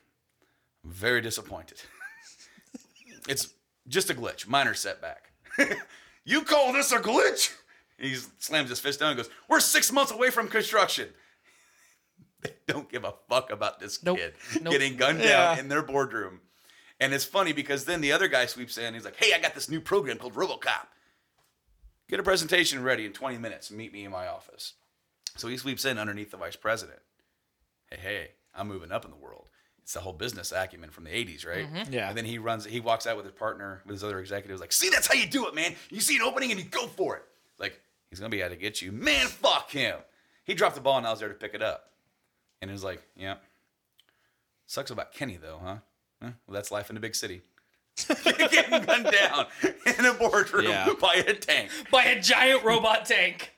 I'm 0.85 0.93
very 0.93 1.21
disappointed. 1.21 1.83
it's 3.29 3.49
just 3.89 4.11
a 4.11 4.15
glitch, 4.15 4.47
minor 4.47 4.75
setback. 4.75 5.33
you 6.25 6.43
call 6.43 6.73
this 6.73 6.93
a 6.93 6.99
glitch? 6.99 7.53
He 7.99 8.15
slams 8.39 8.69
his 8.69 8.79
fist 8.79 9.01
down 9.01 9.09
and 9.11 9.17
goes, 9.17 9.31
"We're 9.49 9.59
six 9.61 9.91
months 9.91 10.13
away 10.13 10.31
from 10.31 10.47
construction." 10.47 11.09
They 12.43 12.53
don't 12.67 12.89
give 12.89 13.03
a 13.05 13.15
fuck 13.31 13.51
about 13.51 13.81
this 13.81 14.05
Nope. 14.05 14.19
kid 14.19 14.35
Nope. 14.63 14.71
getting 14.71 14.97
gunned 14.97 15.21
down 15.23 15.59
in 15.59 15.69
their 15.69 15.83
boardroom. 15.83 16.41
And 17.01 17.13
it's 17.15 17.25
funny 17.25 17.53
because 17.53 17.87
then 17.87 18.03
the 18.03 18.13
other 18.13 18.29
guy 18.29 18.45
sweeps 18.47 18.77
in. 18.79 18.93
He's 18.95 19.05
like, 19.07 19.17
"Hey, 19.17 19.33
I 19.35 19.41
got 19.41 19.55
this 19.55 19.69
new 19.71 19.81
program 19.81 20.19
called 20.19 20.35
RoboCop. 20.35 20.87
Get 22.09 22.21
a 22.21 22.23
presentation 22.23 22.83
ready 22.85 23.07
in 23.07 23.13
20 23.15 23.39
minutes. 23.39 23.71
Meet 23.71 23.93
me 23.93 24.05
in 24.05 24.11
my 24.13 24.29
office." 24.29 24.75
So 25.37 25.49
he 25.49 25.57
sweeps 25.57 25.85
in 25.85 25.99
underneath 25.99 26.31
the 26.31 26.37
vice 26.37 26.57
president. 26.57 26.99
Hey, 27.91 27.99
hey, 28.01 28.29
I'm 28.55 28.69
moving 28.69 28.91
up 28.91 29.05
in 29.05 29.11
the 29.11 29.17
world. 29.17 29.49
It's 29.83 29.93
the 29.93 30.01
whole 30.01 30.13
business 30.13 30.51
acumen 30.51 30.91
from 30.91 31.05
the 31.05 31.11
80s, 31.11 31.47
right? 31.47 31.73
Mm-hmm. 31.73 31.93
Yeah. 31.93 32.09
And 32.09 32.19
then 32.19 32.25
he 32.25 32.39
runs. 32.39 32.65
He 32.65 32.81
walks 32.81 33.07
out 33.07 33.17
with 33.17 33.25
his 33.25 33.35
partner, 33.35 33.83
with 33.87 33.95
his 33.95 34.03
other 34.03 34.19
executives. 34.19 34.61
Like, 34.61 34.73
see, 34.73 34.89
that's 34.89 35.07
how 35.07 35.15
you 35.15 35.27
do 35.29 35.47
it, 35.47 35.55
man. 35.55 35.77
You 35.91 36.01
see 36.01 36.17
an 36.17 36.23
opening 36.23 36.51
and 36.51 36.59
you 36.59 36.67
go 36.67 36.89
for 36.89 37.17
it. 37.17 37.23
Like 37.59 37.81
he's 38.11 38.19
gonna 38.19 38.31
be 38.31 38.43
out 38.43 38.51
to 38.51 38.57
get 38.57 38.83
you, 38.83 38.91
man. 38.91 39.27
Fuck 39.29 39.71
him. 39.71 39.99
He 40.43 40.55
dropped 40.55 40.75
the 40.75 40.81
ball 40.81 40.99
and 40.99 41.07
I 41.07 41.11
was 41.11 41.21
there 41.21 41.29
to 41.29 41.35
pick 41.35 41.55
it 41.55 41.63
up. 41.63 41.91
And 42.61 42.71
it 42.71 42.73
was 42.73 42.83
like, 42.83 43.03
yeah. 43.17 43.37
Sucks 44.67 44.91
about 44.91 45.13
Kenny 45.13 45.37
though, 45.37 45.61
huh? 45.63 45.77
Huh? 46.21 46.31
Well, 46.47 46.55
that's 46.55 46.73
life 46.73 46.91
in 46.91 46.97
a 46.97 47.01
big 47.01 47.15
city. 47.15 47.43
Getting 48.25 48.83
gunned 48.85 49.11
down 49.11 49.47
in 49.99 50.05
a 50.05 50.13
boardroom 50.15 50.67
Yeah. 50.67 50.89
by 51.01 51.15
a 51.15 51.33
tank. 51.35 51.71
By 51.91 52.05
a 52.05 52.21
giant 52.21 52.63
robot 52.65 53.07
tank. 53.07 53.53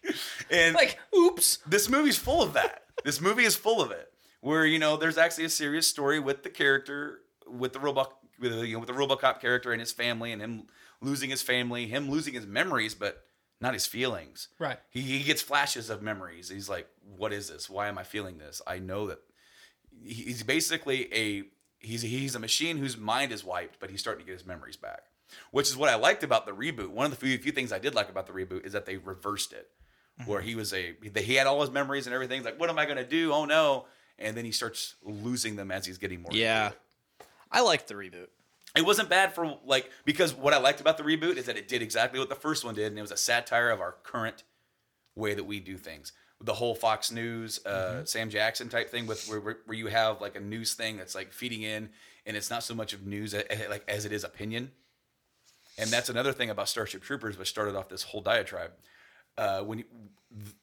And 0.51 0.74
Like, 0.74 0.99
oops. 1.16 1.59
this 1.66 1.89
movie's 1.89 2.18
full 2.18 2.43
of 2.43 2.53
that. 2.55 2.84
This 3.05 3.20
movie 3.20 3.45
is 3.45 3.57
full 3.57 3.80
of 3.82 3.91
it. 3.91 4.12
Where 4.41 4.64
you 4.64 4.78
know 4.78 4.97
there's 4.97 5.18
actually 5.18 5.45
a 5.45 5.49
serious 5.51 5.89
story 5.89 6.20
with 6.20 6.45
the 6.45 6.51
character, 6.51 7.20
with 7.49 7.72
the 7.72 7.80
robot, 7.80 8.16
with 8.39 8.53
the, 8.53 8.66
you 8.66 8.74
know, 8.74 8.78
with 8.80 8.89
the 8.89 8.95
RoboCop 8.95 9.41
character 9.41 9.72
and 9.72 9.80
his 9.80 9.91
family, 9.91 10.30
and 10.30 10.41
him 10.41 10.68
losing 11.01 11.28
his 11.30 11.43
family, 11.43 11.86
him 11.89 12.09
losing 12.09 12.34
his 12.34 12.47
memories, 12.47 12.95
but 12.95 13.24
not 13.61 13.74
his 13.74 13.86
feelings. 13.86 14.47
Right. 14.61 14.78
He, 14.91 15.01
he 15.01 15.24
gets 15.24 15.43
flashes 15.43 15.91
of 15.91 16.03
memories. 16.03 16.49
He's 16.49 16.68
like, 16.68 16.86
"What 17.03 17.32
is 17.32 17.49
this? 17.49 17.68
Why 17.68 17.89
am 17.89 17.99
I 17.99 18.05
feeling 18.05 18.39
this? 18.39 18.62
I 18.64 18.78
know 18.78 19.09
that." 19.09 19.18
He's 20.05 20.45
basically 20.45 21.12
a 21.12 21.43
he's 21.79 22.03
he's 22.03 22.35
a 22.35 22.39
machine 22.39 22.79
whose 22.79 22.97
mind 22.97 23.33
is 23.33 23.45
wiped, 23.45 23.81
but 23.81 23.91
he's 23.91 24.01
starting 24.01 24.24
to 24.24 24.26
get 24.26 24.39
his 24.39 24.47
memories 24.47 24.76
back. 24.76 25.03
Which 25.51 25.68
is 25.68 25.76
what 25.76 25.91
I 25.91 25.95
liked 25.97 26.22
about 26.22 26.47
the 26.47 26.53
reboot. 26.53 26.89
One 26.89 27.05
of 27.05 27.11
the 27.11 27.18
few, 27.18 27.37
few 27.37 27.53
things 27.53 27.70
I 27.70 27.79
did 27.79 27.95
like 27.95 28.09
about 28.09 28.26
the 28.26 28.33
reboot 28.33 28.64
is 28.64 28.72
that 28.72 28.87
they 28.87 28.97
reversed 28.97 29.53
it 29.53 29.68
where 30.26 30.41
he 30.41 30.55
was 30.55 30.72
a 30.72 30.95
he 31.16 31.35
had 31.35 31.47
all 31.47 31.61
his 31.61 31.70
memories 31.70 32.07
and 32.07 32.14
everything. 32.14 32.39
He's 32.39 32.45
like, 32.45 32.59
what 32.59 32.70
am 32.70 32.79
I 32.79 32.87
gonna 32.87 33.05
do? 33.05 33.33
Oh 33.33 33.45
no! 33.45 33.87
And 34.18 34.37
then 34.37 34.45
he 34.45 34.53
starts 34.53 34.97
losing 35.03 35.57
them 35.57 35.70
as 35.70 35.87
he's 35.87 35.99
getting 35.99 36.22
more. 36.22 36.33
Yeah. 36.33 36.72
I 37.51 37.61
liked 37.62 37.89
the 37.89 37.95
reboot. 37.95 38.29
it 38.76 38.85
wasn't 38.85 39.09
bad 39.09 39.35
for 39.35 39.59
like 39.64 39.91
because 40.05 40.35
what 40.35 40.53
I 40.53 40.59
liked 40.59 40.81
about 40.81 40.99
the 40.99 41.05
reboot 41.05 41.37
is 41.37 41.47
that 41.47 41.57
it 41.57 41.68
did 41.68 41.83
exactly 41.83 42.18
what 42.18 42.29
the 42.29 42.35
first 42.35 42.64
one 42.64 42.74
did, 42.74 42.87
and 42.87 42.99
it 42.99 43.03
was 43.03 43.12
a 43.12 43.16
satire 43.16 43.70
of 43.70 43.81
our 43.81 43.97
current 44.03 44.43
way 45.14 45.35
that 45.35 45.45
we 45.45 45.61
do 45.61 45.76
things. 45.76 46.12
The 46.41 46.55
whole 46.55 46.74
Fox 46.74 47.11
News, 47.11 47.64
uh, 47.66 48.05
Sam 48.05 48.30
Jackson 48.30 48.68
type 48.68 48.91
thing, 48.91 49.07
with 49.07 49.28
where, 49.28 49.41
where 49.41 49.76
you 49.76 49.89
have 49.89 50.20
like 50.20 50.36
a 50.36 50.41
news 50.41 50.74
thing 50.74 50.97
that's 50.97 51.14
like 51.14 51.32
feeding 51.32 51.62
in, 51.62 51.91
and 52.26 52.36
it's 52.36 52.49
not 52.49 52.62
so 52.62 52.74
much 52.76 52.93
of 52.93 53.05
news 53.07 53.34
like 53.68 53.84
as 53.89 54.05
it 54.05 54.12
is 54.12 54.22
opinion. 54.22 54.70
And 55.78 55.91
that's 55.91 56.09
another 56.09 56.32
thing 56.32 56.51
about 56.51 56.68
Starship 56.68 57.03
Troopers, 57.03 57.36
which 57.39 57.49
started 57.49 57.74
off 57.76 57.89
this 57.89 58.03
whole 58.05 58.20
diatribe. 58.20 58.70
Uh, 59.36 59.62
when 59.62 59.78
you, 59.78 59.84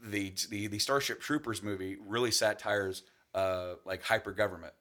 the, 0.02 0.34
the 0.50 0.68
the 0.68 0.80
Starship 0.80 1.20
Troopers 1.22 1.62
movie 1.64 1.98
really 2.06 2.32
satires 2.32 3.04
uh, 3.34 3.76
like 3.86 4.02
hyper 4.04 4.32
government 4.32 4.74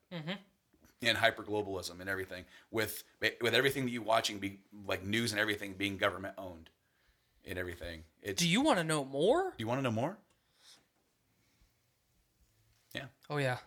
and 1.03 1.18
hyper 1.18 1.42
globalism 1.42 2.01
and 2.01 2.09
everything, 2.09 2.45
with 2.70 3.03
with 3.20 3.55
everything 3.55 3.84
that 3.84 3.90
you 3.90 4.03
watching 4.03 4.38
be 4.38 4.61
like 4.86 5.05
news 5.05 5.32
and 5.32 5.40
everything 5.40 5.74
being 5.74 5.97
government 5.97 6.34
owned 6.38 6.70
and 7.45 7.59
everything. 7.59 8.05
It's, 8.22 8.40
Do 8.40 8.49
you 8.49 8.61
want 8.62 8.78
to 8.78 8.84
know 8.84 9.05
more? 9.05 9.51
do 9.51 9.57
you 9.59 9.66
want 9.66 9.78
to 9.78 9.82
know 9.82 9.90
more? 9.92 10.18
Yeah. 12.95 13.07
Oh, 13.31 13.39
yeah. 13.39 13.59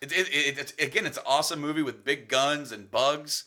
It, 0.00 0.12
it, 0.12 0.28
it, 0.28 0.58
it's 0.58 0.72
again, 0.78 1.06
it's 1.06 1.16
an 1.16 1.24
awesome 1.26 1.60
movie 1.60 1.82
with 1.82 2.04
big 2.04 2.28
guns 2.28 2.70
and 2.72 2.90
bugs, 2.90 3.44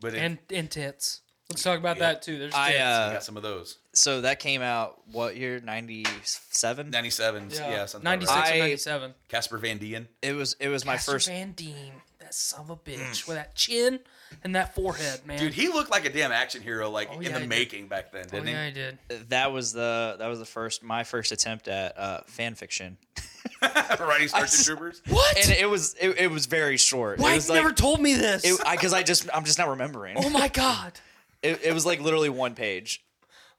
but 0.00 0.14
it, 0.14 0.18
And, 0.18 0.38
and 0.50 0.70
tits. 0.70 1.20
Let's 1.48 1.62
talk 1.62 1.78
about 1.78 1.96
Yeah. 1.96 2.12
that, 2.12 2.22
too. 2.22 2.38
There's 2.38 2.54
I 2.54 2.72
tits. 2.72 2.80
uh, 2.82 3.12
got 3.14 3.24
some 3.24 3.36
of 3.36 3.42
those. 3.42 3.78
so 3.94 4.20
that 4.22 4.40
came 4.40 4.62
out 4.62 5.00
what 5.12 5.36
year? 5.36 5.60
Ninety 5.60 6.04
seven. 6.24 6.90
97s, 6.90 7.58
yeah, 7.58 7.86
something 7.86 8.04
96 8.04 8.36
like 8.36 8.54
or 8.54 8.58
97. 8.58 9.14
Casper 9.28 9.58
Van 9.58 9.78
Dien. 9.78 10.08
It 10.22 10.32
was 10.34 10.54
it 10.60 10.68
was 10.68 10.84
my 10.84 10.96
first. 10.98 11.28
Van 11.28 11.52
Dien. 11.52 11.92
That 12.18 12.34
son 12.34 12.62
of 12.62 12.70
a 12.70 12.76
bitch. 12.76 13.28
With 13.28 13.36
that 13.36 13.54
chin 13.54 14.00
and 14.42 14.56
that 14.56 14.74
forehead, 14.74 15.24
man. 15.24 15.38
Dude, 15.38 15.54
he 15.54 15.68
looked 15.68 15.90
like 15.92 16.04
a 16.04 16.10
damn 16.12 16.32
action 16.32 16.60
hero, 16.60 16.90
like 16.90 17.08
Oh, 17.12 17.20
in 17.20 17.24
the 17.26 17.32
he 17.34 17.38
did. 17.40 17.48
making 17.48 17.86
back 17.86 18.10
then, 18.10 18.24
oh, 18.26 18.30
didn't 18.36 18.48
yeah, 18.48 18.62
he? 18.64 18.68
I 18.68 18.70
did. 18.72 18.98
That 19.28 19.52
was 19.52 19.72
the 19.72 20.16
that 20.18 20.26
was 20.26 20.40
the 20.40 20.44
first 20.44 20.82
my 20.82 21.04
first 21.04 21.30
attempt 21.30 21.68
at 21.68 21.96
uh, 21.96 22.20
fan 22.26 22.56
fiction, 22.56 22.96
Writing 24.00 24.28
Starship 24.28 24.50
just- 24.50 24.66
Troopers. 24.66 25.02
What? 25.08 25.36
and 25.38 25.50
it 25.52 25.68
was 25.68 25.94
it, 26.00 26.18
it 26.18 26.30
was 26.30 26.46
very 26.46 26.76
short. 26.76 27.18
Why 27.18 27.28
it 27.28 27.32
you 27.32 27.36
was 27.36 27.50
never 27.50 27.72
told 27.72 28.00
me 28.00 28.14
this? 28.14 28.44
it, 28.44 28.60
I 28.66 28.76
because 28.76 28.92
I 28.92 29.02
just 29.02 29.28
I'm 29.34 29.44
just 29.44 29.58
not 29.58 29.68
remembering. 29.68 30.16
oh, 30.18 30.30
my 30.30 30.48
God. 30.48 30.92
It, 31.42 31.60
it 31.64 31.72
was 31.74 31.84
like 31.86 32.00
literally 32.00 32.30
one 32.30 32.54
page. 32.54 33.04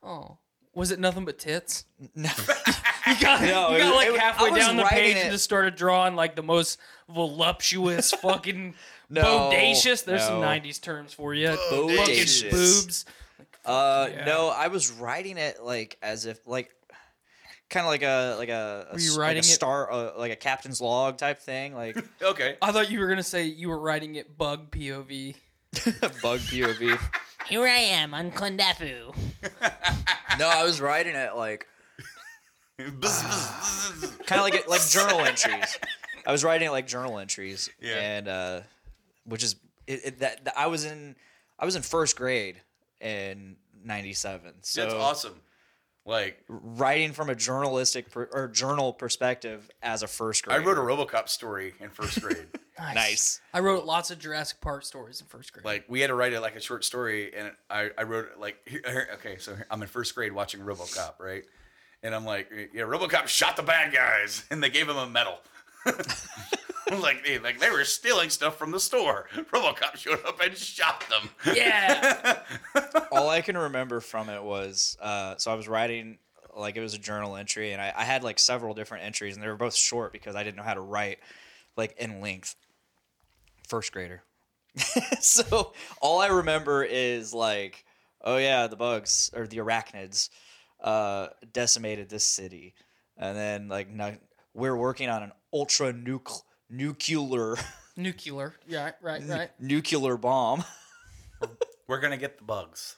Oh. 0.03 0.39
Was 0.73 0.91
it 0.91 0.99
nothing 0.99 1.25
but 1.25 1.37
tits? 1.39 1.85
No. 2.15 2.29
You 3.07 3.15
got, 3.21 3.41
No, 3.41 3.71
you 3.71 3.77
got 3.77 3.85
was- 3.85 3.95
like 3.95 4.07
it 4.07 4.11
was- 4.11 4.19
halfway 4.21 4.59
down 4.59 4.75
the 4.75 4.83
page 4.83 5.15
it- 5.15 5.19
and 5.21 5.31
just 5.31 5.43
started 5.45 5.75
drawing 5.75 6.15
like 6.15 6.35
the 6.35 6.43
most 6.43 6.77
voluptuous 7.07 8.11
fucking 8.11 8.75
No, 9.09 9.23
bodacious. 9.23 10.03
There's 10.03 10.23
some 10.23 10.41
90s 10.41 10.81
terms 10.81 11.13
for 11.13 11.33
you. 11.33 11.47
Bodacious. 11.71 12.43
Fucking 12.43 12.49
boobs. 12.51 13.05
Uh, 13.65 14.09
Yeah. 14.11 14.25
no, 14.25 14.49
I 14.49 14.67
was 14.67 14.91
writing 14.91 15.37
it 15.37 15.63
like 15.63 15.97
as 16.01 16.25
if 16.25 16.39
like 16.45 16.73
kind 17.69 17.85
of 17.85 17.89
like 17.89 18.03
a 18.03 18.35
like 18.37 18.49
a, 18.49 18.87
a 18.91 18.99
you 18.99 19.15
writing 19.17 19.37
like 19.37 19.49
a 19.49 19.53
star 19.53 19.91
uh, 19.91 20.11
like 20.17 20.31
a 20.31 20.35
captain's 20.35 20.79
log 20.81 21.17
type 21.17 21.39
thing 21.39 21.73
like 21.75 21.97
Okay. 22.21 22.55
I 22.61 22.71
thought 22.71 22.89
you 22.89 22.99
were 22.99 23.07
gonna 23.07 23.23
say 23.23 23.45
you 23.45 23.69
were 23.69 23.79
writing 23.79 24.15
it 24.15 24.37
bug 24.37 24.71
POV. 24.71 25.35
bug 26.21 26.39
POV. 26.39 26.99
Here 27.47 27.63
I 27.63 27.77
am 27.77 28.13
on 28.13 28.31
Klendathu. 28.31 29.15
no, 30.39 30.47
I 30.47 30.63
was 30.63 30.79
writing 30.81 31.15
it 31.15 31.35
like 31.35 31.67
kind 32.79 34.39
of 34.39 34.41
like 34.41 34.67
like 34.67 34.87
journal 34.87 35.19
entries. 35.21 35.79
I 36.25 36.31
was 36.31 36.43
writing 36.43 36.67
it 36.67 36.71
like 36.71 36.87
journal 36.87 37.17
entries, 37.19 37.69
Yeah. 37.81 37.95
and 37.95 38.27
uh, 38.27 38.61
which 39.25 39.43
is 39.43 39.55
it, 39.87 40.01
it, 40.05 40.19
that, 40.19 40.45
that 40.45 40.57
I 40.57 40.67
was 40.67 40.83
in 40.85 41.15
I 41.57 41.65
was 41.65 41.75
in 41.75 41.81
first 41.81 42.15
grade, 42.17 42.57
in 43.01 43.55
'97. 43.83 44.55
So 44.61 44.81
That's 44.81 44.93
awesome. 44.93 45.41
Like 46.07 46.41
writing 46.47 47.11
from 47.11 47.29
a 47.29 47.35
journalistic 47.35 48.09
per, 48.09 48.29
or 48.31 48.47
journal 48.47 48.93
perspective 48.93 49.69
as 49.83 50.03
a 50.03 50.07
first 50.07 50.43
grade. 50.45 50.57
I 50.57 50.63
wrote 50.63 50.77
a 50.77 50.81
RoboCop 50.81 51.27
story 51.27 51.73
in 51.81 51.89
first 51.89 52.21
grade. 52.21 52.47
nice. 52.79 53.41
I 53.53 53.59
wrote 53.59 53.83
lots 53.85 54.09
of 54.09 54.17
Jurassic 54.17 54.61
Park 54.61 54.85
stories 54.85 55.19
in 55.19 55.27
first 55.27 55.51
grade. 55.51 55.65
like 55.65 55.83
we 55.89 55.99
had 55.99 56.07
to 56.07 56.15
write 56.15 56.31
it 56.31 56.39
like 56.39 56.55
a 56.55 56.61
short 56.61 56.85
story, 56.85 57.35
and 57.35 57.51
I 57.69 57.89
I 57.97 58.03
wrote 58.03 58.29
it 58.31 58.39
like 58.39 58.57
here, 58.65 58.81
here- 58.85 59.09
okay, 59.15 59.37
so 59.37 59.53
here- 59.53 59.67
I'm 59.69 59.81
in 59.81 59.89
first 59.89 60.15
grade 60.15 60.31
watching 60.31 60.61
RoboCop, 60.61 61.19
right? 61.19 61.43
And 62.01 62.15
I'm 62.15 62.23
like, 62.23 62.49
yeah, 62.73 62.83
RoboCop 62.83 63.27
shot 63.27 63.57
the 63.57 63.63
bad 63.63 63.93
guys, 63.93 64.45
and 64.51 64.63
they 64.63 64.69
gave 64.69 64.87
him 64.87 64.95
a 64.97 65.07
medal. 65.09 65.39
like 66.99 67.25
they 67.25 67.39
like 67.39 67.59
they 67.59 67.69
were 67.69 67.83
stealing 67.83 68.29
stuff 68.29 68.57
from 68.57 68.71
the 68.71 68.79
store. 68.79 69.27
RoboCop 69.35 69.97
showed 69.97 70.23
up 70.25 70.39
and 70.41 70.55
shot 70.57 71.03
them. 71.09 71.55
yeah. 71.55 72.39
all 73.11 73.29
I 73.29 73.41
can 73.41 73.57
remember 73.57 73.99
from 73.99 74.29
it 74.29 74.43
was 74.43 74.97
uh, 75.01 75.35
so 75.37 75.51
I 75.51 75.55
was 75.55 75.67
writing 75.67 76.17
like 76.55 76.75
it 76.75 76.81
was 76.81 76.93
a 76.93 76.99
journal 76.99 77.35
entry, 77.35 77.71
and 77.71 77.81
I, 77.81 77.93
I 77.95 78.03
had 78.03 78.23
like 78.23 78.39
several 78.39 78.73
different 78.73 79.05
entries, 79.05 79.35
and 79.35 79.43
they 79.43 79.47
were 79.47 79.57
both 79.57 79.75
short 79.75 80.11
because 80.11 80.35
I 80.35 80.43
didn't 80.43 80.57
know 80.57 80.63
how 80.63 80.73
to 80.73 80.81
write 80.81 81.19
like 81.75 81.95
in 81.97 82.21
length. 82.21 82.55
First 83.67 83.91
grader. 83.91 84.23
so 85.19 85.73
all 86.01 86.21
I 86.21 86.27
remember 86.27 86.83
is 86.83 87.33
like, 87.33 87.83
oh 88.23 88.37
yeah, 88.37 88.67
the 88.67 88.75
bugs 88.75 89.29
or 89.35 89.45
the 89.45 89.57
arachnids 89.57 90.29
uh, 90.81 91.27
decimated 91.51 92.09
this 92.09 92.23
city, 92.23 92.75
and 93.17 93.35
then 93.35 93.67
like 93.67 93.89
no, 93.89 94.15
we're 94.53 94.77
working 94.77 95.09
on 95.09 95.23
an 95.23 95.31
ultra 95.53 95.93
nuc- 95.93 96.41
nuclear 96.69 97.55
Nuclear. 97.97 98.53
Yeah, 98.67 98.91
right, 99.01 99.23
right. 99.27 99.49
nuclear 99.59 100.17
bomb. 100.17 100.63
We're 101.87 101.99
gonna 101.99 102.17
get 102.17 102.37
the 102.37 102.43
bugs. 102.43 102.95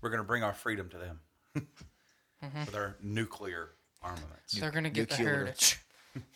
We're 0.00 0.10
gonna 0.10 0.24
bring 0.24 0.44
our 0.44 0.54
freedom 0.54 0.88
to 0.90 0.98
them 0.98 1.20
mm-hmm. 1.56 2.60
with 2.60 2.76
our 2.76 2.96
nuclear 3.02 3.70
armaments. 4.02 4.52
They're 4.52 4.70
gonna 4.70 4.88
get 4.88 5.10
the 5.10 5.16
Nuclear. 5.16 5.34
heritage. 5.34 5.80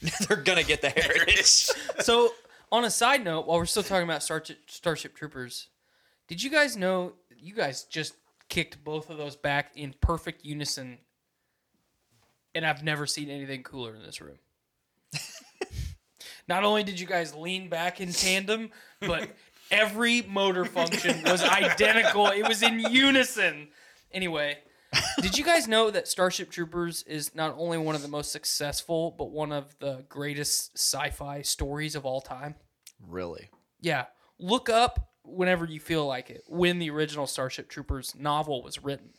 They're 0.29 0.43
gonna 0.43 0.65
get 0.65 0.83
the 0.83 0.91
heritage. 0.91 1.69
So, 2.01 2.33
on 2.73 2.85
a 2.85 2.91
side 2.91 3.25
note, 3.25 3.47
while 3.47 3.59
we're 3.59 3.67
still 3.67 3.85
talking 3.85 4.05
about 4.05 4.23
Starship, 4.23 4.59
Starship 4.67 5.15
Troopers, 5.15 5.69
did 6.27 6.43
you 6.43 6.51
guys 6.51 6.77
know 6.77 7.12
you 7.39 7.55
guys 7.55 7.85
just 7.85 8.15
kicked 8.49 8.83
both 8.83 9.09
of 9.09 9.19
those 9.19 9.37
back 9.37 9.71
in 9.77 9.95
perfect 10.01 10.45
unison? 10.45 10.99
And 12.57 12.67
I've 12.67 12.83
never 12.83 13.07
seen 13.07 13.31
anything 13.31 13.62
cooler 13.62 13.95
in 13.95 14.03
this 14.03 14.21
room. 14.21 14.39
Not 16.49 16.65
only 16.65 16.83
did 16.83 16.99
you 17.01 17.07
guys 17.07 17.35
lean 17.35 17.69
back 17.69 18.01
in 18.01 18.13
tandem, 18.13 18.71
but 19.01 19.29
every 19.71 20.23
motor 20.23 20.65
function 20.65 21.23
was 21.25 21.43
identical. 21.43 22.27
It 22.29 22.47
was 22.47 22.63
in 22.63 22.79
unison. 22.81 23.69
Anyway, 24.13 24.59
did 25.21 25.37
you 25.39 25.45
guys 25.45 25.67
know 25.67 25.91
that 25.91 26.07
Starship 26.07 26.51
Troopers 26.51 27.03
is 27.05 27.35
not 27.35 27.55
only 27.59 27.79
one 27.79 27.95
of 27.95 28.03
the 28.03 28.09
most 28.09 28.31
successful, 28.31 29.15
but 29.19 29.31
one 29.31 29.53
of 29.53 29.75
the 29.81 30.05
greatest 30.09 30.77
sci-fi 30.77 31.43
stories 31.43 31.95
of 31.95 32.05
all 32.05 32.21
time? 32.21 32.55
really? 33.07 33.51
Yeah, 33.81 34.07
look 34.39 34.69
up 34.71 35.11
whenever 35.25 35.65
you 35.67 35.79
feel 35.81 36.07
like 36.07 36.31
it 36.31 36.43
when 36.47 36.79
the 36.79 36.91
original 36.91 37.27
Starship 37.27 37.69
Troopers 37.69 38.15
novel 38.19 38.63
was 38.63 38.83
written. 38.83 39.11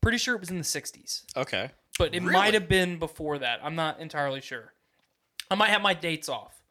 Pretty 0.00 0.18
sure 0.18 0.34
it 0.36 0.40
was 0.40 0.50
in 0.50 0.58
the 0.58 0.62
60s, 0.64 1.22
Okay. 1.36 1.70
but 1.98 2.14
it 2.14 2.22
might 2.22 2.54
have 2.54 2.68
been 2.68 2.98
before 2.98 3.38
that. 3.38 3.58
I'm 3.62 3.74
not 3.74 3.98
entirely 3.98 4.40
sure. 4.40 4.72
I 5.50 5.54
might 5.54 5.70
have 5.70 5.82
my 5.82 5.94
dates 5.94 6.28
off, 6.28 6.62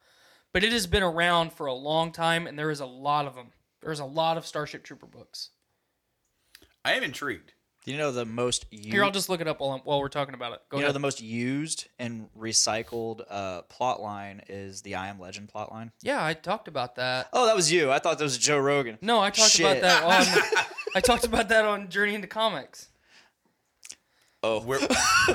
but 0.52 0.62
it 0.64 0.72
has 0.72 0.86
been 0.86 1.02
around 1.02 1.52
for 1.52 1.66
a 1.66 1.74
long 1.74 2.12
time, 2.12 2.46
and 2.46 2.58
there 2.58 2.70
is 2.70 2.80
a 2.80 2.86
lot 2.86 3.26
of 3.26 3.34
them. 3.34 3.48
There's 3.80 4.00
a 4.00 4.04
lot 4.04 4.36
of 4.36 4.46
Starship 4.46 4.84
Trooper 4.84 5.06
books. 5.06 5.50
I 6.84 6.92
am 6.94 7.02
intrigued. 7.02 7.52
Do 7.84 7.92
you 7.92 7.98
know 7.98 8.12
the 8.12 8.26
most 8.26 8.66
used, 8.70 8.86
Here, 8.90 9.02
I'll 9.02 9.10
just 9.10 9.30
look 9.30 9.40
it 9.40 9.48
up 9.48 9.60
while, 9.60 9.70
I'm, 9.70 9.80
while 9.80 9.98
we're 10.00 10.08
talking 10.08 10.34
about 10.34 10.52
it. 10.52 10.60
Go 10.68 10.78
you 10.78 10.84
know 10.84 10.92
the 10.92 10.98
most 10.98 11.22
used 11.22 11.88
and 11.98 12.28
recycled 12.38 13.22
uh, 13.30 13.62
plot 13.62 14.02
line 14.02 14.42
is 14.48 14.82
the 14.82 14.96
I 14.96 15.08
Am 15.08 15.18
Legend 15.18 15.48
plot 15.48 15.72
line? 15.72 15.92
yeah, 16.02 16.22
I 16.22 16.34
talked 16.34 16.68
about 16.68 16.96
that. 16.96 17.28
Oh, 17.32 17.46
that 17.46 17.56
was 17.56 17.72
you. 17.72 17.90
I 17.90 17.98
thought 17.98 18.18
that 18.18 18.24
was 18.24 18.36
Joe 18.36 18.58
Rogan. 18.58 18.98
No, 19.00 19.20
I 19.20 19.30
talked 19.30 19.58
about 19.58 19.80
that 19.80 20.02
on. 20.02 20.64
I 20.94 21.00
talked 21.00 21.24
about 21.24 21.48
that 21.48 21.64
on 21.64 21.88
Journey 21.88 22.14
into 22.14 22.26
Comics. 22.26 22.88
Oh, 24.42 24.60
Where 24.64 24.80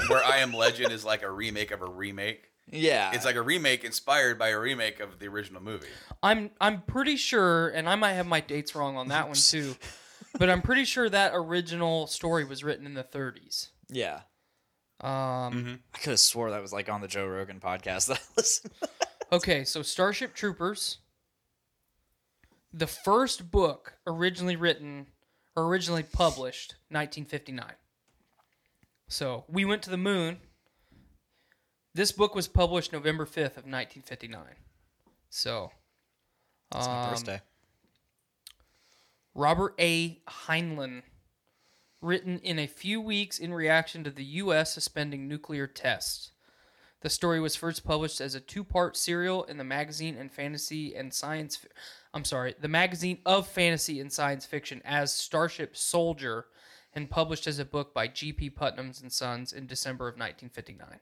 where 0.08 0.24
I 0.24 0.38
Am 0.40 0.54
Legend 0.54 0.92
is 0.92 1.04
like 1.04 1.24
a 1.24 1.32
remake 1.32 1.72
of 1.72 1.82
a 1.82 1.90
remake. 1.90 2.52
Yeah. 2.72 3.12
It's 3.14 3.26
like 3.26 3.36
a 3.36 3.42
remake 3.42 3.84
inspired 3.84 4.40
by 4.40 4.50
a 4.50 4.60
remake 4.60 5.00
of 5.00 5.20
the 5.20 5.28
original 5.28 5.62
movie. 5.62 5.88
I'm 6.22 6.52
I'm 6.62 6.82
pretty 6.82 7.18
sure, 7.18 7.70
and 7.70 7.88
I 7.90 7.96
might 7.96 8.14
have 8.14 8.28
my 8.28 8.40
dates 8.40 8.76
wrong 8.76 8.96
on 8.98 9.10
that 9.10 9.28
one 9.28 9.36
too, 9.38 9.76
but 10.40 10.50
I'm 10.50 10.62
pretty 10.62 10.86
sure 10.86 11.10
that 11.10 11.32
original 11.36 12.08
story 12.08 12.46
was 12.46 12.64
written 12.64 12.86
in 12.86 12.94
the 12.94 13.04
30s. 13.04 13.70
yeah. 13.90 14.22
Um, 15.02 15.82
I 15.94 15.98
could 15.98 16.12
have 16.12 16.20
swore 16.22 16.52
that 16.52 16.62
was 16.62 16.72
like 16.72 16.88
on 16.88 17.02
the 17.02 17.10
Joe 17.10 17.28
Rogan 17.28 17.60
podcast 17.60 18.08
that 18.08 18.20
I 18.20 18.24
listened. 18.38 18.72
okay, 19.34 19.66
so 19.66 19.82
Starship 19.82 20.34
Troopers, 20.34 21.00
the 22.72 22.88
first 22.88 23.52
book 23.52 23.96
originally 24.08 24.56
written 24.56 25.08
or 25.58 25.66
originally 25.66 26.04
published, 26.04 26.76
1959. 26.90 27.66
So 29.10 29.44
we 29.50 29.66
went 29.66 29.82
to 29.84 29.90
the 29.90 29.98
moon. 29.98 30.38
This 31.96 32.12
book 32.12 32.34
was 32.34 32.48
published 32.48 32.92
November 32.92 33.26
5th 33.26 33.58
of 33.58 33.66
1959. 33.66 34.42
So, 35.30 35.72
It's 36.76 36.88
my 36.88 37.04
um, 37.04 37.10
birthday. 37.12 37.42
Robert 39.36 39.76
A. 39.80 40.20
Heinlein, 40.28 41.04
written 42.02 42.40
in 42.40 42.58
a 42.58 42.68
few 42.68 43.00
weeks 43.00 43.38
in 43.38 43.54
reaction 43.54 44.04
to 44.04 44.12
the 44.12 44.24
U.S. 44.24 44.74
suspending 44.74 45.28
nuclear 45.28 45.68
tests. 45.68 46.32
The 47.02 47.10
story 47.10 47.40
was 47.40 47.56
first 47.56 47.84
published 47.84 48.22
as 48.22 48.34
a 48.34 48.40
two-part 48.40 48.96
serial 48.96 49.44
in 49.44 49.58
the 49.58 49.64
magazine 49.64 50.16
and 50.18 50.32
fantasy 50.32 50.96
and 50.96 51.14
science. 51.14 51.58
fi- 51.58 51.68
I'm 52.14 52.26
sorry, 52.26 52.56
the 52.60 52.68
magazine 52.68 53.20
of 53.26 53.48
fantasy 53.48 54.00
and 54.00 54.12
science 54.12 54.46
fiction 54.46 54.82
as 54.86 55.14
Starship 55.14 55.76
Soldier, 55.76 56.46
and 56.96 57.10
published 57.10 57.46
as 57.48 57.60
a 57.60 57.66
book 57.66 57.94
by 57.94 58.08
G.P. 58.08 58.52
Putnam's 58.52 59.02
and 59.02 59.12
Sons 59.12 59.52
in 59.52 59.66
December 59.68 60.08
of 60.08 60.14
1959. 60.14 61.00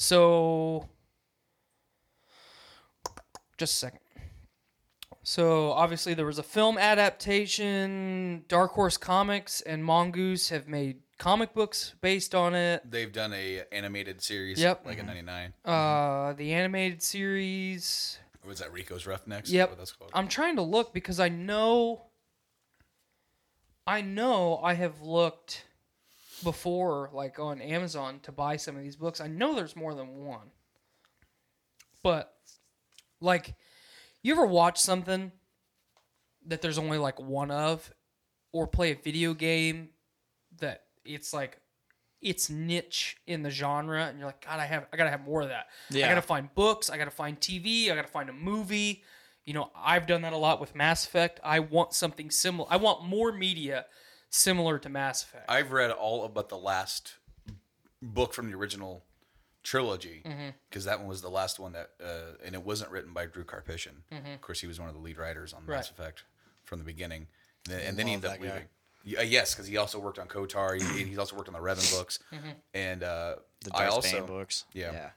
So, 0.00 0.88
just 3.58 3.74
a 3.74 3.76
second. 3.76 4.00
So 5.22 5.72
obviously 5.72 6.14
there 6.14 6.24
was 6.24 6.38
a 6.38 6.42
film 6.42 6.78
adaptation. 6.78 8.46
Dark 8.48 8.72
Horse 8.72 8.96
Comics 8.96 9.60
and 9.60 9.84
Mongoose 9.84 10.48
have 10.48 10.66
made 10.68 11.00
comic 11.18 11.52
books 11.52 11.94
based 12.00 12.34
on 12.34 12.54
it. 12.54 12.90
They've 12.90 13.12
done 13.12 13.34
a 13.34 13.62
animated 13.70 14.22
series 14.22 14.58
Yep. 14.58 14.86
like 14.86 14.96
in 14.96 15.04
'99. 15.04 15.52
Uh, 15.66 16.32
the 16.32 16.54
animated 16.54 17.02
series. 17.02 18.18
What 18.40 18.48
was 18.48 18.58
that 18.60 18.72
Rico's 18.72 19.06
Roughnecks? 19.06 19.50
Yep. 19.50 19.68
What 19.68 19.78
that's 19.78 19.92
called. 19.92 20.12
I'm 20.14 20.28
trying 20.28 20.56
to 20.56 20.62
look 20.62 20.94
because 20.94 21.20
I 21.20 21.28
know. 21.28 22.06
I 23.86 24.00
know 24.00 24.58
I 24.62 24.72
have 24.74 25.02
looked 25.02 25.66
before, 26.42 27.10
like 27.12 27.38
on 27.38 27.60
Amazon, 27.60 28.20
to 28.22 28.32
buy 28.32 28.56
some 28.56 28.76
of 28.76 28.82
these 28.82 28.96
books. 28.96 29.20
I 29.20 29.26
know 29.26 29.54
there's 29.54 29.76
more 29.76 29.94
than 29.94 30.24
one. 30.24 30.50
But, 32.02 32.32
like, 33.20 33.54
you 34.22 34.32
ever 34.32 34.46
watch 34.46 34.78
something 34.78 35.32
that 36.46 36.62
there's 36.62 36.78
only 36.78 36.98
like 36.98 37.20
one 37.20 37.50
of, 37.50 37.92
or 38.52 38.66
play 38.66 38.92
a 38.92 38.96
video 38.96 39.34
game 39.34 39.90
that 40.58 40.84
it's 41.04 41.32
like 41.32 41.58
it's 42.20 42.50
niche 42.50 43.16
in 43.26 43.42
the 43.42 43.50
genre, 43.50 44.04
and 44.04 44.18
you're 44.18 44.26
like, 44.26 44.44
God, 44.44 44.60
I 44.60 44.66
have, 44.66 44.86
I 44.92 44.96
gotta 44.96 45.10
have 45.10 45.24
more 45.24 45.42
of 45.42 45.48
that. 45.48 45.66
Yeah. 45.90 46.06
I 46.06 46.08
gotta 46.08 46.22
find 46.22 46.52
books. 46.54 46.90
I 46.90 46.98
gotta 46.98 47.10
find 47.10 47.38
TV. 47.38 47.90
I 47.90 47.94
gotta 47.94 48.08
find 48.08 48.28
a 48.28 48.34
movie. 48.34 49.02
You 49.44 49.54
know, 49.54 49.70
I've 49.74 50.06
done 50.06 50.22
that 50.22 50.32
a 50.32 50.36
lot 50.36 50.60
with 50.60 50.74
Mass 50.74 51.06
Effect. 51.06 51.40
I 51.42 51.60
want 51.60 51.94
something 51.94 52.30
similar. 52.30 52.68
I 52.70 52.76
want 52.76 53.04
more 53.04 53.32
media 53.32 53.86
similar 54.30 54.78
to 54.78 54.88
Mass 54.88 55.22
Effect. 55.22 55.44
I've 55.48 55.72
read 55.72 55.90
all 55.90 56.24
of 56.24 56.32
but 56.34 56.48
the 56.48 56.56
last 56.58 57.14
book 58.02 58.32
from 58.32 58.50
the 58.50 58.56
original 58.56 59.02
trilogy 59.62 60.22
Mm-hmm. 60.24 60.48
because 60.68 60.84
that 60.86 60.98
one 60.98 61.08
was 61.08 61.20
the 61.20 61.28
last 61.28 61.58
one 61.58 61.72
that, 61.72 61.90
uh, 62.02 62.36
and 62.44 62.54
it 62.54 62.64
wasn't 62.64 62.90
written 62.90 63.12
by 63.12 63.26
Drew 63.26 63.44
Karpyshyn. 63.44 63.92
Of 64.10 64.40
course, 64.40 64.60
he 64.60 64.66
was 64.66 64.80
one 64.80 64.88
of 64.88 64.94
the 64.94 65.00
lead 65.00 65.18
writers 65.18 65.52
on 65.52 65.66
Mass 65.66 65.90
Mm-hmm. 65.90 66.00
Right. 66.02 66.08
Effect 66.08 66.24
from 66.64 66.78
the 66.78 66.84
beginning, 66.84 67.26
and 67.66 67.74
then, 67.78 67.86
and 67.88 67.96
then 67.98 68.06
he 68.06 68.12
ended 68.14 68.30
up 68.30 68.38
that 68.38 68.42
guy. 68.46 68.52
leaving. 68.54 68.68
Yeah, 69.02 69.22
yes, 69.22 69.54
because 69.54 69.66
he 69.66 69.76
also 69.78 69.98
worked 69.98 70.18
on 70.18 70.28
KOTOR. 70.28 70.78
He, 70.96 71.04
he's 71.04 71.18
also 71.18 71.34
worked 71.34 71.48
on 71.48 71.54
the 71.54 71.60
Revan 71.60 71.90
books, 71.98 72.18
Mm-hmm. 72.32 72.48
and 72.74 73.02
uh, 73.02 73.36
The 73.64 73.70
I 73.74 73.80
Darth 73.84 73.92
also 73.92 74.18
Bane 74.18 74.26
books. 74.26 74.64
yeah. 74.72 74.92
Yeah. 74.92 75.10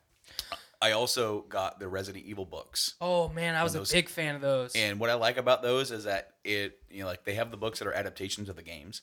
I 0.83 0.91
also 0.91 1.41
got 1.47 1.79
the 1.79 1.87
Resident 1.87 2.25
Evil 2.25 2.45
books. 2.45 2.95
oh 2.99 3.29
man, 3.29 3.55
I 3.55 3.63
was 3.63 3.71
those- 3.73 3.91
a 3.91 3.93
big 3.95 4.09
fan 4.09 4.35
of 4.35 4.41
those. 4.41 4.75
And 4.75 4.99
what 4.99 5.09
I 5.09 5.13
like 5.13 5.37
about 5.37 5.61
those 5.61 5.91
is 5.91 6.03
that 6.03 6.33
it, 6.43 6.77
you 6.89 6.99
know, 7.01 7.07
like 7.07 7.23
they 7.23 7.35
have 7.35 7.51
the 7.51 7.57
books 7.57 7.79
that 7.79 7.87
are 7.87 7.93
adaptations 7.93 8.49
of 8.49 8.55
the 8.57 8.63
games, 8.63 9.01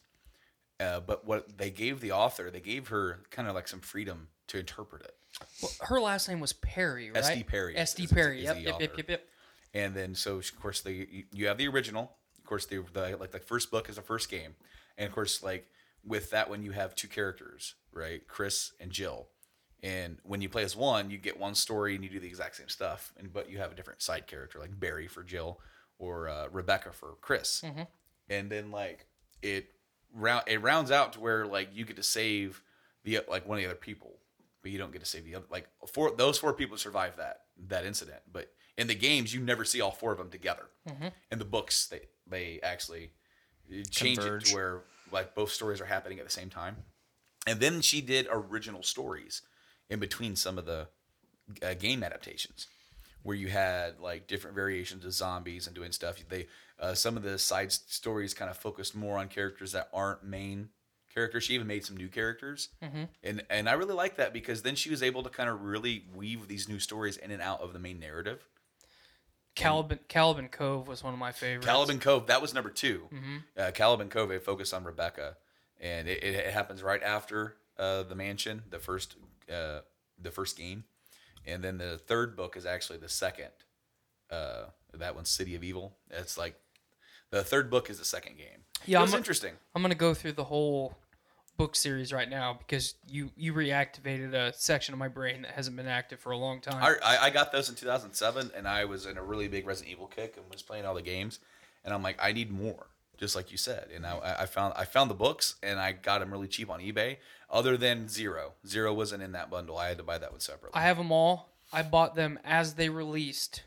uh, 0.79 1.01
but 1.01 1.25
what 1.25 1.57
they 1.57 1.71
gave 1.71 2.01
the 2.01 2.13
author, 2.13 2.51
they 2.51 2.61
gave 2.61 2.89
her 2.89 3.21
kind 3.31 3.49
of 3.49 3.55
like 3.55 3.67
some 3.67 3.81
freedom 3.81 4.29
to 4.49 4.59
interpret 4.59 5.03
it. 5.03 5.15
Well, 5.63 5.73
her 5.83 6.01
last 6.01 6.29
name 6.29 6.39
was 6.41 6.53
Perry, 6.53 7.11
right? 7.11 7.25
S.D. 7.25 7.45
Perry 7.45 7.75
is- 7.75 7.81
S.D. 7.81 8.05
is- 8.05 8.13
Perry. 8.13 8.39
is 8.41 8.45
Yep, 8.45 8.55
the 8.57 8.61
yep, 8.63 8.81
yep, 8.81 8.97
yep, 8.99 9.09
yep. 9.11 9.27
And 9.73 9.95
then, 9.95 10.15
so 10.15 10.37
of 10.37 10.61
course, 10.61 10.83
they 10.83 10.93
you- 10.93 11.25
you 11.33 11.47
have 11.49 11.57
the 11.57 11.69
original. 11.69 12.13
Of 12.39 12.45
course, 12.45 12.67
the, 12.67 12.85
the 12.93 13.17
like 13.19 13.31
the 13.31 13.39
first 13.39 13.71
book 13.71 13.89
is 13.89 13.97
the 13.97 14.03
first 14.03 14.29
game, 14.29 14.55
and 14.99 15.07
of 15.09 15.15
course, 15.15 15.43
like 15.43 15.67
with 16.05 16.29
that 16.31 16.51
one, 16.51 16.63
you 16.63 16.73
have 16.73 16.95
two 16.95 17.09
characters, 17.09 17.75
right? 17.93 18.27
Chris 18.29 18.73
and 18.81 18.91
Jill. 18.91 19.29
And 19.83 20.19
when 20.25 20.43
you 20.43 20.49
play 20.49 20.63
as 20.63 20.77
one, 20.77 21.11
you 21.11 21.17
get 21.17 21.39
one 21.41 21.55
story 21.55 21.95
and 21.95 22.05
you 22.05 22.11
do 22.11 22.21
the 22.21 22.27
exact 22.27 22.57
same 22.57 22.69
stuff, 22.69 23.13
and 23.19 23.33
but 23.33 23.51
you 23.51 23.59
have 23.59 23.73
a 23.73 23.75
different 23.75 24.03
side 24.03 24.27
character, 24.27 24.59
like 24.59 24.79
Barry 24.79 25.09
for 25.09 25.23
Jill 25.23 25.59
or 25.99 26.29
uh, 26.29 26.49
Rebecca 26.51 26.93
for 26.93 27.15
Chris. 27.21 27.63
Mm-hmm. 27.65 27.83
And 28.29 28.51
then 28.51 28.71
like 28.71 29.07
it 29.43 29.71
round 30.15 30.45
it 30.47 30.61
rounds 30.61 30.91
out 30.91 31.15
to 31.15 31.21
where 31.21 31.47
like 31.47 31.71
you 31.73 31.85
get 31.85 31.97
to 31.97 32.03
save 32.03 32.63
the 33.05 33.21
like 33.29 33.49
one 33.49 33.59
of 33.59 33.63
the 33.63 33.71
other 33.71 33.79
people, 33.79 34.19
but 34.63 34.71
you 34.71 34.79
don't 34.79 34.93
get 34.93 35.01
to 35.01 35.07
save 35.07 35.25
the 35.25 35.35
other. 35.35 35.47
Like 35.51 35.69
four 35.89 36.11
those 36.15 36.39
four 36.39 36.53
people 36.53 36.77
survive 36.77 37.17
that 37.17 37.43
that 37.69 37.87
incident, 37.87 38.21
but 38.31 38.53
in 38.77 38.87
the 38.87 38.95
games 38.95 39.33
you 39.33 39.41
never 39.41 39.65
see 39.65 39.81
all 39.81 39.93
four 39.93 40.13
of 40.13 40.19
them 40.19 40.31
together. 40.31 40.67
Mm-hmm. 40.89 41.09
In 41.31 41.39
the 41.39 41.45
books, 41.47 41.87
they 41.87 42.03
they 42.27 42.61
actually 42.63 43.13
uh, 43.73 43.83
change 43.91 44.19
it 44.19 44.45
to 44.45 44.55
where 44.55 44.83
like 45.11 45.35
both 45.35 45.51
stories 45.51 45.81
are 45.81 45.87
happening 45.87 46.19
at 46.19 46.25
the 46.27 46.31
same 46.31 46.51
time. 46.51 46.77
And 47.47 47.59
then 47.59 47.81
she 47.81 48.03
did 48.03 48.29
original 48.31 48.83
stories 48.83 49.43
in 49.91 49.99
between 50.01 50.37
some 50.37 50.57
of 50.57 50.65
the 50.65 50.87
uh, 51.63 51.75
game 51.75 52.03
adaptations, 52.03 52.67
where 53.23 53.37
you 53.37 53.49
had 53.49 54.01
like 54.01 54.27
different 54.27 54.55
variations 54.55 55.05
of 55.05 55.13
zombies 55.13 55.67
and 55.67 55.75
doing 55.77 55.93
stuff. 55.93 56.17
They 56.29 56.47
uh, 56.79 56.95
some 56.95 57.17
of 57.19 57.23
the 57.23 57.39
side 57.39 57.73
stories 57.73 58.33
kind 58.33 58.51
of 58.51 58.57
focused 58.57 58.95
more 58.95 59.19
on 59.19 59.29
characters 59.29 59.73
that 59.73 59.89
aren't 59.93 60.25
main 60.25 60.71
characters. 61.13 61.45
She 61.45 61.55
even 61.55 61.67
made 61.67 61.85
some 61.85 61.97
new 61.97 62.09
characters, 62.09 62.69
and 63.23 63.43
and 63.51 63.69
I 63.69 63.73
really 63.73 63.95
like 63.95 64.17
that 64.17 64.33
because 64.33 64.63
then 64.63 64.77
she 64.77 64.89
was 64.89 65.03
able 65.03 65.23
to 65.25 65.29
kind 65.29 65.51
of 65.51 65.61
really 65.63 66.05
weave 66.15 66.49
these 66.49 66.69
new 66.69 66.79
stories 66.79 67.17
in 67.19 67.31
and 67.33 67.43
out 67.43 67.61
of 67.61 67.73
the 67.73 67.79
main 67.81 67.99
narrative. 68.01 68.47
Caliban 69.57 69.99
Caliban 70.09 70.49
Cove 70.49 70.87
was 70.89 71.03
one 71.03 71.13
of 71.13 71.19
my 71.19 71.33
favorites. 71.33 71.67
Caliban 71.67 71.99
Cove, 71.99 72.29
that 72.29 72.41
was 72.41 72.55
number 72.55 72.71
2 72.71 73.09
Uh, 73.59 73.71
Caliban 73.73 74.09
Cove, 74.09 74.29
they 74.29 74.39
focus 74.39 74.73
on 74.73 74.85
Rebecca, 74.85 75.37
and 75.81 76.09
it, 76.09 76.23
it, 76.23 76.35
it 76.37 76.53
happens 76.53 76.83
right 76.83 77.03
after 77.03 77.57
uh, 77.77 78.05
the 78.05 78.15
mansion, 78.15 78.63
the 78.71 78.79
first 78.79 79.17
uh, 79.53 79.81
the 80.21 80.31
first 80.31 80.57
game, 80.57 80.85
and 81.47 81.63
then 81.63 81.79
the 81.79 81.99
third 81.99 82.37
book 82.37 82.57
is 82.57 82.67
actually 82.67 82.99
the 82.99 83.09
second. 83.09 83.51
Uh, 84.31 84.67
that 84.95 85.15
one's 85.15 85.29
City 85.31 85.55
of 85.55 85.65
Evil. 85.65 85.97
It's 86.11 86.39
like 86.39 86.55
the 87.31 87.43
third 87.43 87.71
book 87.71 87.91
is 87.91 87.99
the 87.99 88.05
second 88.05 88.37
game. 88.37 88.65
Yeah, 88.87 88.99
it 88.99 89.03
was 89.03 89.15
I'm 89.15 89.19
interesting. 89.19 89.55
I'm 89.75 89.83
gonna 89.83 89.95
go 89.95 90.15
through 90.15 90.33
the 90.33 90.45
whole 90.45 90.95
book 91.57 91.77
series 91.77 92.11
right 92.11 92.31
now 92.31 92.59
because 92.59 92.95
you 93.07 93.31
you 93.37 93.53
reactivated 93.53 94.33
a 94.33 94.53
section 94.55 94.95
of 94.95 94.99
my 94.99 95.09
brain 95.09 95.43
that 95.43 95.51
hasn't 95.51 95.77
been 95.77 95.87
active 95.87 96.19
for 96.19 96.33
a 96.33 96.37
long 96.37 96.61
time. 96.61 96.83
I, 96.83 96.95
I 97.05 97.27
I 97.27 97.31
got 97.31 97.53
those 97.53 97.69
in 97.69 97.75
2007, 97.75 98.53
and 98.57 98.67
I 98.67 98.85
was 98.87 99.07
in 99.07 99.19
a 99.19 99.23
really 99.23 99.47
big 99.49 99.67
Resident 99.67 99.93
Evil 99.93 100.07
kick 100.07 100.37
and 100.37 100.47
was 100.51 100.63
playing 100.63 100.87
all 100.87 100.95
the 100.95 101.03
games, 101.03 101.39
and 101.85 101.93
I'm 101.93 102.03
like, 102.03 102.17
I 102.21 102.33
need 102.33 102.51
more, 102.51 102.87
just 103.21 103.37
like 103.37 103.53
you 103.53 103.59
said. 103.59 103.89
And 103.95 104.07
I, 104.07 104.39
I 104.41 104.47
found 104.47 104.75
I 104.77 104.85
found 104.85 105.11
the 105.11 105.15
books, 105.15 105.57
and 105.63 105.79
I 105.79 105.93
got 105.93 106.21
them 106.21 106.33
really 106.33 106.49
cheap 106.49 106.71
on 106.71 106.81
eBay. 106.81 107.19
Other 107.51 107.77
than 107.77 108.09
Zero, 108.09 108.55
Zero 108.67 108.95
wasn't 108.95 109.23
in 109.23 109.33
that 109.33 109.51
bundle. 109.51 109.77
I 109.77 109.89
had 109.89 109.99
to 109.99 110.05
buy 110.05 110.19
that 110.19 110.31
one 110.33 110.41
separately. 110.41 110.81
I 110.81 110.85
have 110.85 110.97
them 110.97 111.13
all. 111.13 111.51
I 111.73 111.83
bought 111.83 112.17
them 112.17 112.39
as 112.45 112.75
they 112.75 112.89
released 112.89 113.63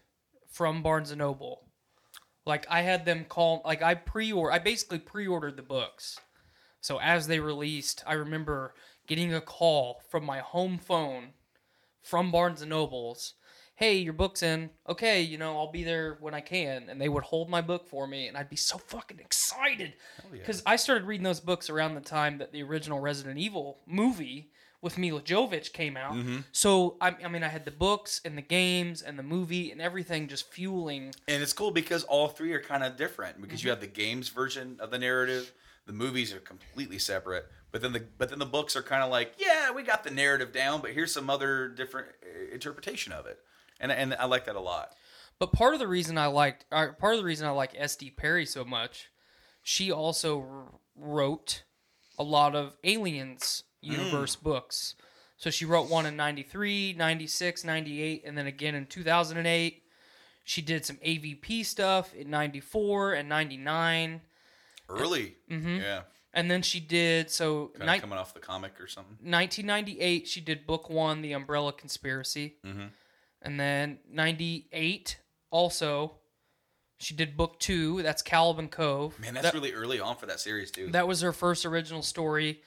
from 0.50 0.82
Barnes 0.82 1.12
and 1.12 1.20
Noble. 1.20 1.62
Like 2.46 2.66
I 2.70 2.82
had 2.82 3.06
them 3.06 3.26
call 3.30 3.62
like 3.64 3.82
I 3.82 3.96
pre-order 3.96 4.52
I 4.52 4.60
basically 4.60 5.00
pre-ordered 5.00 5.56
the 5.56 5.64
books. 5.64 6.20
So 6.82 7.00
as 7.00 7.28
they 7.28 7.40
released, 7.40 8.04
I 8.06 8.14
remember 8.14 8.74
getting 9.08 9.34
a 9.34 9.40
call 9.40 10.02
from 10.10 10.26
my 10.26 10.40
home 10.40 10.78
phone 10.78 11.30
from 12.02 12.32
Barnes 12.32 12.62
and 12.62 12.72
Nobles. 12.72 13.36
Hey, 13.84 13.98
your 13.98 14.14
book's 14.14 14.44
in. 14.44 14.70
Okay, 14.88 15.22
you 15.24 15.38
know, 15.38 15.58
I'll 15.58 15.70
be 15.70 15.84
there 15.84 16.16
when 16.22 16.34
I 16.34 16.40
can. 16.40 16.88
And 16.88 17.02
they 17.02 17.10
would 17.10 17.26
hold 17.26 17.50
my 17.50 17.60
book 17.60 17.86
for 17.86 18.08
me 18.08 18.30
and 18.30 18.38
I'd 18.38 18.50
be 18.50 18.56
so 18.56 18.78
fucking 18.78 19.20
excited. 19.20 19.96
Because 20.32 20.64
I 20.66 20.78
started 20.78 21.04
reading 21.04 21.26
those 21.26 21.42
books 21.42 21.70
around 21.70 21.96
the 21.96 22.00
time 22.00 22.38
that 22.38 22.54
the 22.54 22.64
original 22.64 23.02
Resident 23.02 23.38
Evil 23.40 23.80
movie 23.86 24.52
with 24.82 24.98
Milla 24.98 25.22
Jovovich 25.22 25.74
came 25.74 25.98
out. 25.98 26.16
So 26.54 26.96
I, 27.02 27.14
I 27.26 27.28
mean, 27.28 27.44
I 27.44 27.50
had 27.50 27.66
the 27.66 27.72
books 27.72 28.22
and 28.24 28.38
the 28.38 28.42
games 28.42 29.02
and 29.02 29.20
the 29.20 29.24
movie 29.24 29.70
and 29.70 29.82
everything 29.82 30.30
just 30.30 30.50
fueling. 30.50 31.14
and 31.28 31.44
it's 31.44 31.52
cool 31.52 31.72
because 31.72 32.06
all 32.06 32.30
three 32.30 32.54
are 32.54 32.62
kind 32.62 32.86
of 32.86 32.96
different 32.96 33.42
because 33.42 33.66
you 33.66 33.70
have 33.70 33.82
the 33.82 33.88
games 33.88 34.30
version 34.30 34.78
of 34.80 34.92
the 34.92 34.98
narrative, 34.98 35.52
the 35.86 35.94
movies 35.94 36.34
are 36.34 36.40
completely 36.40 37.00
separate, 37.00 37.48
but 37.74 37.82
then 37.82 37.92
the 37.92 38.06
but 38.18 38.30
then 38.30 38.40
the 38.40 38.46
books 38.46 38.78
are 38.78 38.82
kind 38.82 39.04
of 39.04 39.10
like, 39.10 39.34
yeah, 39.38 39.72
we 39.72 39.84
got 39.84 40.06
the 40.06 40.12
narrative 40.12 40.54
down, 40.54 40.80
but 40.80 40.92
here's 40.92 41.14
some 41.14 41.30
other 41.30 41.68
different 41.68 42.08
uh, 42.24 42.54
interpretation 42.54 43.12
of 43.12 43.26
it, 43.26 43.40
and 43.84 43.92
and 43.92 44.16
I 44.16 44.26
like 44.26 44.46
that 44.46 44.56
a 44.56 44.62
lot. 44.62 44.94
But 45.40 45.52
part 45.52 45.74
of 45.74 45.80
the 45.80 45.88
reason 45.88 46.18
I 46.18 46.28
liked, 46.28 46.66
or 46.72 46.94
part 46.94 47.14
of 47.14 47.20
the 47.20 47.26
reason 47.26 47.48
I 47.48 47.52
like 47.52 47.76
S.D. 47.78 48.12
Perry 48.12 48.46
so 48.46 48.64
much, 48.64 49.10
she 49.62 49.92
also 49.92 50.40
r- 50.42 50.80
wrote 50.96 51.64
a 52.18 52.24
lot 52.24 52.56
of 52.56 52.78
Aliens 52.84 53.64
mm. 53.84 53.92
universe 53.92 54.36
books. 54.36 54.96
So 55.38 55.50
she 55.50 55.66
wrote 55.66 55.90
one 55.90 56.06
in 56.06 56.16
93, 56.16 56.94
96, 56.94 57.66
98, 57.66 58.24
and 58.26 58.38
then 58.38 58.48
again 58.48 58.76
in 58.76 58.86
2008. 58.86 59.84
She 60.46 60.62
did 60.62 60.86
some 60.86 60.98
AVP 60.98 61.66
stuff 61.66 62.14
in 62.14 62.30
94 62.30 63.14
and 63.14 63.30
99. 63.30 64.22
Early, 64.90 65.36
mm-hmm. 65.50 65.78
yeah, 65.78 66.02
And 66.34 66.52
then 66.52 66.62
she 66.62 66.80
did, 66.80 67.30
so 67.32 67.72
kind 67.78 67.90
of 67.90 67.96
ni- 67.96 68.00
coming 68.00 68.18
off 68.20 68.34
the 68.34 68.40
comic 68.42 68.80
or 68.80 68.88
something. 68.88 69.18
1998, 69.22 70.28
she 70.28 70.42
did 70.42 70.68
book 70.68 70.90
one, 70.90 71.22
The 71.22 71.32
Umbrella 71.32 71.74
Conspiracy. 71.74 72.56
Mhm. 72.66 72.90
And 73.44 73.60
then 73.60 74.00
98, 74.10 75.20
also, 75.52 76.14
she 76.98 77.14
did 77.14 77.36
book 77.38 77.60
two. 77.60 78.02
That's 78.02 78.22
Caliban 78.22 78.70
Cove. 78.70 79.20
Man, 79.20 79.34
that's 79.34 79.48
that, 79.48 79.54
really 79.54 79.74
early 79.74 80.00
on 80.00 80.16
for 80.16 80.26
that 80.26 80.40
series 80.40 80.72
too. 80.72 80.90
that 80.92 81.08
was 81.08 81.22
her 81.22 81.34
first 81.34 81.66
original 81.66 82.02
story. 82.02 82.62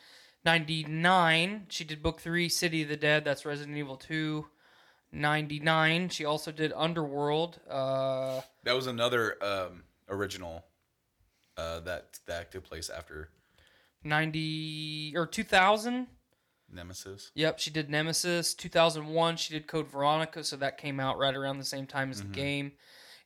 99, 0.45 1.67
she 1.71 1.83
did 1.83 2.03
book 2.03 2.21
three, 2.21 2.49
City 2.49 2.83
of 2.83 2.89
the 2.89 2.97
Dead. 2.97 3.25
That's 3.25 3.45
Resident 3.45 3.77
Evil 3.77 3.97
2. 3.97 4.47
99, 5.13 6.11
she 6.11 6.25
also 6.25 6.53
did 6.53 6.73
Underworld. 6.77 7.59
Uh, 7.69 8.43
That 8.65 8.77
was 8.77 8.87
another 8.87 9.37
um, 9.43 9.83
original 10.09 10.65
uh, 11.57 11.81
that 11.81 12.21
that 12.27 12.53
took 12.53 12.65
place 12.65 12.91
after 12.91 13.31
90 14.05 15.15
or 15.17 15.27
2000. 15.27 16.07
Nemesis. 16.77 17.33
Yep, 17.35 17.59
she 17.59 17.71
did 17.71 17.91
Nemesis. 17.91 18.55
2001, 18.55 19.37
she 19.37 19.55
did 19.55 19.67
Code 19.67 19.89
Veronica, 19.89 20.45
so 20.45 20.57
that 20.57 20.79
came 20.79 21.01
out 21.01 21.19
right 21.19 21.35
around 21.35 21.59
the 21.59 21.65
same 21.65 21.87
time 21.87 22.11
as 22.11 22.19
the 22.19 22.25
mm-hmm. 22.25 22.33
game. 22.33 22.73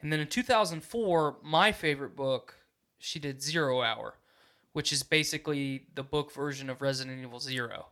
And 0.01 0.13
then 0.13 0.21
in 0.21 0.27
2004, 0.27 1.37
my 1.43 1.73
favorite 1.73 2.17
book, 2.17 2.55
she 2.99 3.19
did 3.19 3.43
Zero 3.43 3.83
Hour, 3.83 4.15
which 4.73 4.93
is 4.93 5.03
basically 5.03 5.87
the 5.95 6.03
book 6.03 6.33
version 6.33 6.71
of 6.71 6.81
Resident 6.81 7.21
Evil 7.23 7.41
Zero. 7.41 7.89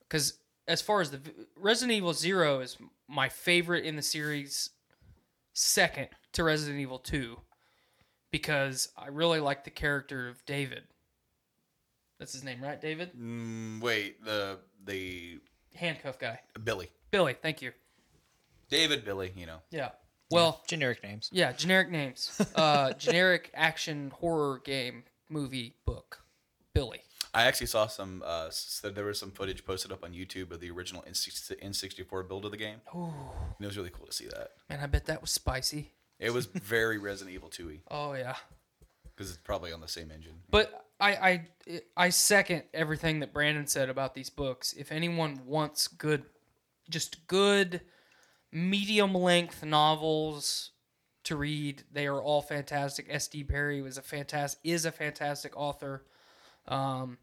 Because 0.00 0.34
as 0.68 0.80
far 0.80 1.00
as 1.00 1.10
the 1.10 1.20
Resident 1.56 1.96
Evil 1.96 2.14
Zero 2.14 2.60
is 2.60 2.76
my 3.08 3.28
favorite 3.28 3.84
in 3.84 3.96
the 3.96 4.02
series, 4.02 4.70
second 5.52 6.08
to 6.32 6.44
Resident 6.44 6.80
Evil 6.80 6.98
2, 6.98 7.38
because 8.30 8.88
I 8.96 9.08
really 9.08 9.40
like 9.40 9.64
the 9.64 9.70
character 9.70 10.28
of 10.28 10.44
David. 10.46 10.84
That's 12.18 12.32
his 12.32 12.44
name, 12.44 12.62
right, 12.62 12.80
David? 12.80 13.10
Mm, 13.18 13.80
wait, 13.80 14.24
the 14.24 14.58
the 14.84 15.40
Handcuff 15.74 16.18
guy. 16.18 16.40
Billy, 16.62 16.90
Billy, 17.10 17.34
thank 17.40 17.60
you. 17.62 17.72
David, 18.68 19.04
Billy. 19.04 19.32
You 19.36 19.46
know, 19.46 19.58
Yeah. 19.70 19.90
Well, 20.30 20.62
Generic 20.66 21.02
names. 21.02 21.28
yeah, 21.32 21.52
generic 21.52 21.90
names. 21.90 22.40
Uh, 22.56 22.92
generic 22.94 23.50
action 23.54 24.10
horror 24.20 24.60
game 24.64 25.04
movie 25.28 25.74
book. 25.84 26.22
Billy. 26.72 27.00
I 27.32 27.44
actually 27.44 27.66
saw 27.66 27.86
some. 27.88 28.22
Uh, 28.24 28.48
said 28.50 28.94
there 28.94 29.04
was 29.04 29.18
some 29.18 29.30
footage 29.32 29.64
posted 29.64 29.92
up 29.92 30.02
on 30.04 30.12
YouTube 30.12 30.50
of 30.52 30.60
the 30.60 30.70
original 30.70 31.02
N64 31.08 32.28
build 32.28 32.44
of 32.44 32.50
the 32.52 32.56
game. 32.56 32.80
Ooh, 32.94 33.04
And 33.04 33.60
it 33.60 33.66
was 33.66 33.76
really 33.76 33.90
cool 33.90 34.06
to 34.06 34.12
see 34.12 34.26
that. 34.26 34.52
man, 34.70 34.80
I 34.80 34.86
bet 34.86 35.06
that 35.06 35.20
was 35.20 35.30
spicy. 35.30 35.92
It 36.18 36.32
was 36.32 36.46
very 36.46 36.96
Resident 36.98 37.34
Evil 37.34 37.50
2y 37.50 37.80
Oh 37.90 38.12
yeah. 38.14 38.36
because 39.04 39.30
it's 39.30 39.38
probably 39.38 39.72
on 39.72 39.80
the 39.80 39.88
same 39.88 40.10
engine. 40.12 40.34
But 40.50 40.83
I, 41.00 41.10
I 41.12 41.80
I 41.96 42.08
second 42.10 42.64
everything 42.72 43.20
that 43.20 43.34
Branden 43.34 43.68
said 43.68 43.88
about 43.88 44.14
these 44.14 44.30
books. 44.30 44.72
If 44.72 44.92
anyone 44.92 45.40
wants 45.46 45.88
good, 45.88 46.24
just 46.88 47.26
good, 47.26 47.80
medium 48.52 49.14
length 49.14 49.64
novels 49.64 50.70
to 51.24 51.36
read, 51.36 51.82
they 51.90 52.06
are 52.06 52.22
all 52.22 52.42
fantastic. 52.42 53.06
S.D. 53.08 53.44
Perry 53.44 53.82
was 53.82 53.98
a 53.98 54.02
fantastic 54.02 54.60
is 54.62 54.84
a 54.84 54.92
fantastic 54.92 55.56
author. 55.56 56.04
Um, 56.68 57.18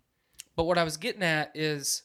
but 0.55 0.65
what 0.65 0.77
I 0.77 0.83
was 0.83 0.97
getting 0.97 1.23
at 1.23 1.51
is 1.55 2.03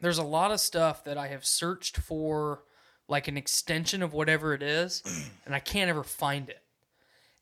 there's 0.00 0.18
a 0.18 0.24
lot 0.24 0.50
of 0.50 0.60
stuff 0.60 1.04
that 1.04 1.18
I 1.18 1.28
have 1.28 1.44
searched 1.44 1.96
for, 1.96 2.62
like 3.08 3.28
an 3.28 3.36
extension 3.36 4.02
of 4.02 4.12
whatever 4.12 4.54
it 4.54 4.62
is, 4.62 5.02
and 5.44 5.54
I 5.54 5.60
can't 5.60 5.90
ever 5.90 6.02
find 6.02 6.48
it. 6.48 6.62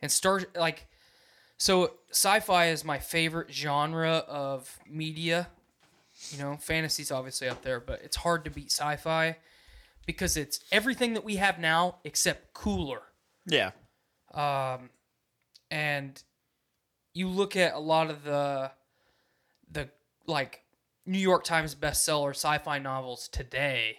And 0.02 0.10
start 0.10 0.56
like 0.56 0.88
so 1.58 1.92
sci-fi 2.10 2.66
is 2.66 2.84
my 2.84 2.98
favorite 2.98 3.52
genre 3.52 4.24
of 4.28 4.78
media. 4.88 5.48
You 6.30 6.38
know, 6.38 6.56
fantasy's 6.56 7.10
obviously 7.10 7.48
up 7.48 7.62
there, 7.62 7.80
but 7.80 8.00
it's 8.02 8.16
hard 8.16 8.44
to 8.44 8.50
beat 8.50 8.70
sci-fi 8.70 9.36
because 10.06 10.36
it's 10.36 10.60
everything 10.72 11.14
that 11.14 11.24
we 11.24 11.36
have 11.36 11.58
now 11.58 11.96
except 12.04 12.54
cooler. 12.54 13.02
Yeah. 13.46 13.72
Um, 14.32 14.90
and 15.70 16.22
you 17.12 17.28
look 17.28 17.56
at 17.56 17.74
a 17.74 17.78
lot 17.78 18.10
of 18.10 18.24
the 18.24 18.70
the 19.70 19.88
like 20.26 20.62
New 21.06 21.18
York 21.18 21.44
Times 21.44 21.74
bestseller 21.74 22.30
sci-fi 22.30 22.78
novels 22.78 23.28
today, 23.28 23.98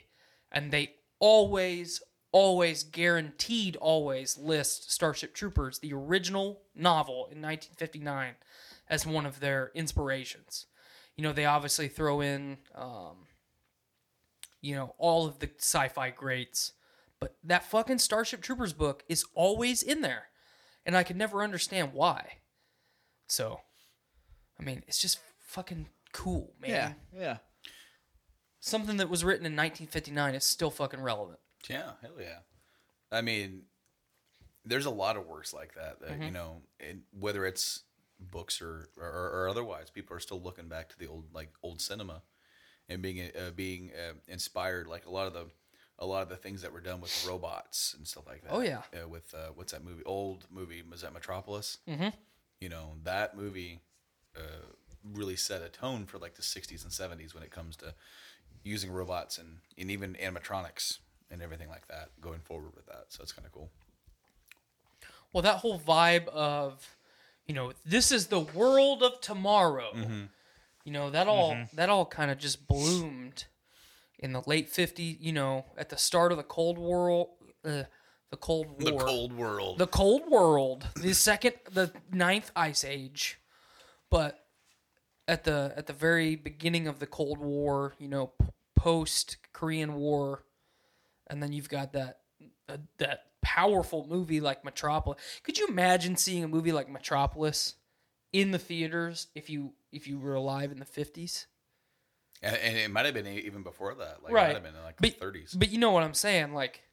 and 0.52 0.72
they 0.72 0.96
always, 1.20 2.02
always 2.32 2.84
guaranteed 2.84 3.76
always 3.78 4.38
list 4.38 4.92
Starship 4.92 5.34
Troopers, 5.34 5.80
the 5.80 5.94
original 5.94 6.62
novel 6.76 7.28
in 7.32 7.42
1959, 7.42 8.36
as 8.90 9.06
one 9.06 9.26
of 9.26 9.40
their 9.40 9.72
inspirations. 9.74 10.66
You 11.16 11.24
know, 11.24 11.34
they 11.34 11.46
obviously 11.46 11.88
throw 11.88 12.22
in, 12.22 12.58
um, 12.76 13.28
you 14.62 14.76
know, 14.76 14.94
all 14.98 15.26
of 15.26 15.40
the 15.40 15.50
sci-fi 15.58 16.12
greats, 16.12 16.74
but 17.20 17.36
that 17.44 17.64
fucking 17.64 18.00
Starship 18.00 18.42
Troopers 18.42 18.74
book 18.74 19.04
is 19.10 19.26
always 19.34 19.82
in 19.82 20.02
there, 20.02 20.26
and 20.86 20.96
I 20.96 21.04
could 21.04 21.18
never 21.18 21.44
understand 21.44 21.94
why. 21.94 22.40
So, 23.28 23.62
I 24.60 24.64
mean, 24.64 24.84
it's 24.88 25.02
just 25.02 25.20
fucking 25.40 25.88
cool, 26.14 26.54
man. 26.60 26.96
Yeah, 27.12 27.20
yeah. 27.20 27.38
Something 28.60 28.98
that 28.98 29.10
was 29.10 29.24
written 29.24 29.46
in 29.46 29.54
1959 29.54 30.36
is 30.36 30.44
still 30.44 30.70
fucking 30.70 31.02
relevant. 31.02 31.40
Yeah, 31.70 31.92
hell 32.02 32.16
yeah. 32.20 32.40
I 33.12 33.22
mean, 33.22 33.64
there's 34.66 34.86
a 34.86 34.92
lot 34.92 35.18
of 35.18 35.28
works 35.28 35.54
like 35.54 35.76
that 35.76 36.02
that 36.02 36.22
you 36.24 36.32
know, 36.32 36.62
and 36.80 37.02
whether 37.18 37.46
it's 37.46 37.84
books 38.20 38.62
or, 38.62 38.90
or 38.98 39.04
or 39.06 39.50
otherwise, 39.50 39.90
people 39.90 40.16
are 40.16 40.20
still 40.20 40.42
looking 40.42 40.68
back 40.68 40.90
to 40.90 41.00
the 41.00 41.08
old 41.08 41.26
like 41.34 41.50
old 41.64 41.82
cinema 41.82 42.22
and 42.90 43.02
being 43.02 43.22
uh, 43.22 43.52
being 43.56 43.92
uh, 43.96 44.14
inspired. 44.28 44.88
Like 44.88 45.06
a 45.06 45.10
lot 45.12 45.28
of 45.28 45.34
the 45.34 45.46
a 46.00 46.06
lot 46.06 46.22
of 46.24 46.30
the 46.30 46.36
things 46.36 46.62
that 46.62 46.72
were 46.72 46.82
done 46.82 47.02
with 47.02 47.26
robots 47.28 47.96
and 47.98 48.08
stuff 48.08 48.28
like 48.28 48.44
that. 48.44 48.52
Oh, 48.52 48.62
yeah. 48.62 48.82
uh, 48.94 49.08
with 49.08 49.34
uh, 49.34 49.52
what's 49.56 49.72
that 49.72 49.84
movie? 49.84 50.04
Old 50.06 50.46
movie 50.52 50.84
was 50.88 51.02
that 51.02 51.14
Metropolis? 51.14 51.80
Mm-hmm. 51.90 52.10
You 52.60 52.70
know 52.70 52.94
that 53.04 53.36
movie 53.36 53.80
uh, 54.36 54.66
really 55.14 55.36
set 55.36 55.62
a 55.62 55.70
tone 55.70 56.06
for 56.06 56.18
like 56.18 56.36
the 56.36 56.42
60s 56.42 56.84
and 56.84 56.92
70s 56.92 57.34
when 57.34 57.44
it 57.44 57.52
comes 57.52 57.76
to 57.78 57.94
using 58.64 58.92
robots 58.92 59.38
and, 59.38 59.60
and 59.78 59.90
even 59.90 60.18
animatronics 60.22 60.98
and 61.32 61.42
everything 61.42 61.70
like 61.70 61.88
that 61.88 62.10
going 62.22 62.40
forward 62.40 62.72
with 62.76 62.86
that. 62.88 63.06
So 63.10 63.22
it's 63.24 63.32
kind 63.32 63.46
of 63.46 63.52
cool. 63.52 63.70
Well, 65.34 65.42
that 65.44 65.58
whole 65.58 65.80
vibe 65.80 66.28
of, 66.30 66.96
you 67.46 67.54
know, 67.54 67.74
this 67.86 68.12
is 68.12 68.28
the 68.28 68.40
world 68.40 69.04
of 69.04 69.20
tomorrow. 69.22 69.92
You 70.86 70.94
know, 70.94 71.10
that 71.10 71.28
all 71.28 71.58
that 71.74 71.90
all 71.90 72.06
kind 72.06 72.32
of 72.32 72.38
just 72.38 72.66
bloomed 72.68 73.46
in 74.20 74.32
the 74.34 74.42
late 74.48 74.72
50s, 74.72 75.18
you 75.20 75.34
know, 75.34 75.66
at 75.78 75.90
the 75.90 75.98
start 75.98 76.32
of 76.32 76.38
the 76.38 76.44
Cold 76.44 76.78
War, 76.78 77.28
uh, 77.66 77.84
the 78.32 78.38
Cold 78.38 78.68
War. 78.82 78.92
The 78.92 79.06
cold 79.06 79.34
world. 79.34 79.78
the 79.80 79.88
cold 79.88 80.22
world 80.30 80.88
the 80.96 81.14
second 81.14 81.54
the 81.72 81.92
ninth 82.12 82.52
ice 82.56 82.84
age 82.84 83.40
but 84.10 84.46
at 85.30 85.44
the 85.46 85.74
at 85.78 85.88
the 85.88 85.94
very 85.94 86.36
beginning 86.36 86.88
of 86.88 87.00
the 87.00 87.06
cold 87.08 87.38
war 87.40 87.94
you 88.00 88.08
know 88.10 88.34
post 88.76 89.38
korean 89.54 89.94
war 89.96 90.44
and 91.30 91.42
then 91.42 91.54
you've 91.54 91.70
got 91.70 91.94
that 91.94 92.20
uh, 92.70 92.78
that 92.98 93.26
powerful 93.42 94.06
movie 94.10 94.42
like 94.42 94.66
metropolis 94.66 95.20
could 95.44 95.58
you 95.58 95.68
imagine 95.68 96.16
seeing 96.18 96.44
a 96.44 96.48
movie 96.48 96.72
like 96.72 96.90
metropolis 96.90 97.76
in 98.34 98.52
the 98.52 98.60
theaters 98.60 99.28
if 99.36 99.50
you 99.50 99.74
if 99.92 100.08
you 100.08 100.20
were 100.20 100.34
alive 100.34 100.72
in 100.72 100.80
the 100.80 100.86
50s 100.86 101.46
and, 102.42 102.56
and 102.56 102.78
it 102.78 102.92
might 102.92 103.06
have 103.06 103.16
been 103.16 103.26
even 103.26 103.64
before 103.64 103.96
that. 103.96 104.20
Like 104.22 104.32
it 104.32 104.36
right 104.36 104.48
might 104.48 104.54
have 104.54 104.64
been 104.64 104.76
in 104.76 104.84
like 104.84 104.98
but, 105.00 105.20
the 105.20 105.26
30s. 105.26 105.58
but 105.58 105.72
you 105.72 105.80
know 105.80 105.92
what 105.92 106.04
i'm 106.04 106.14
saying 106.14 106.54
like 106.54 106.84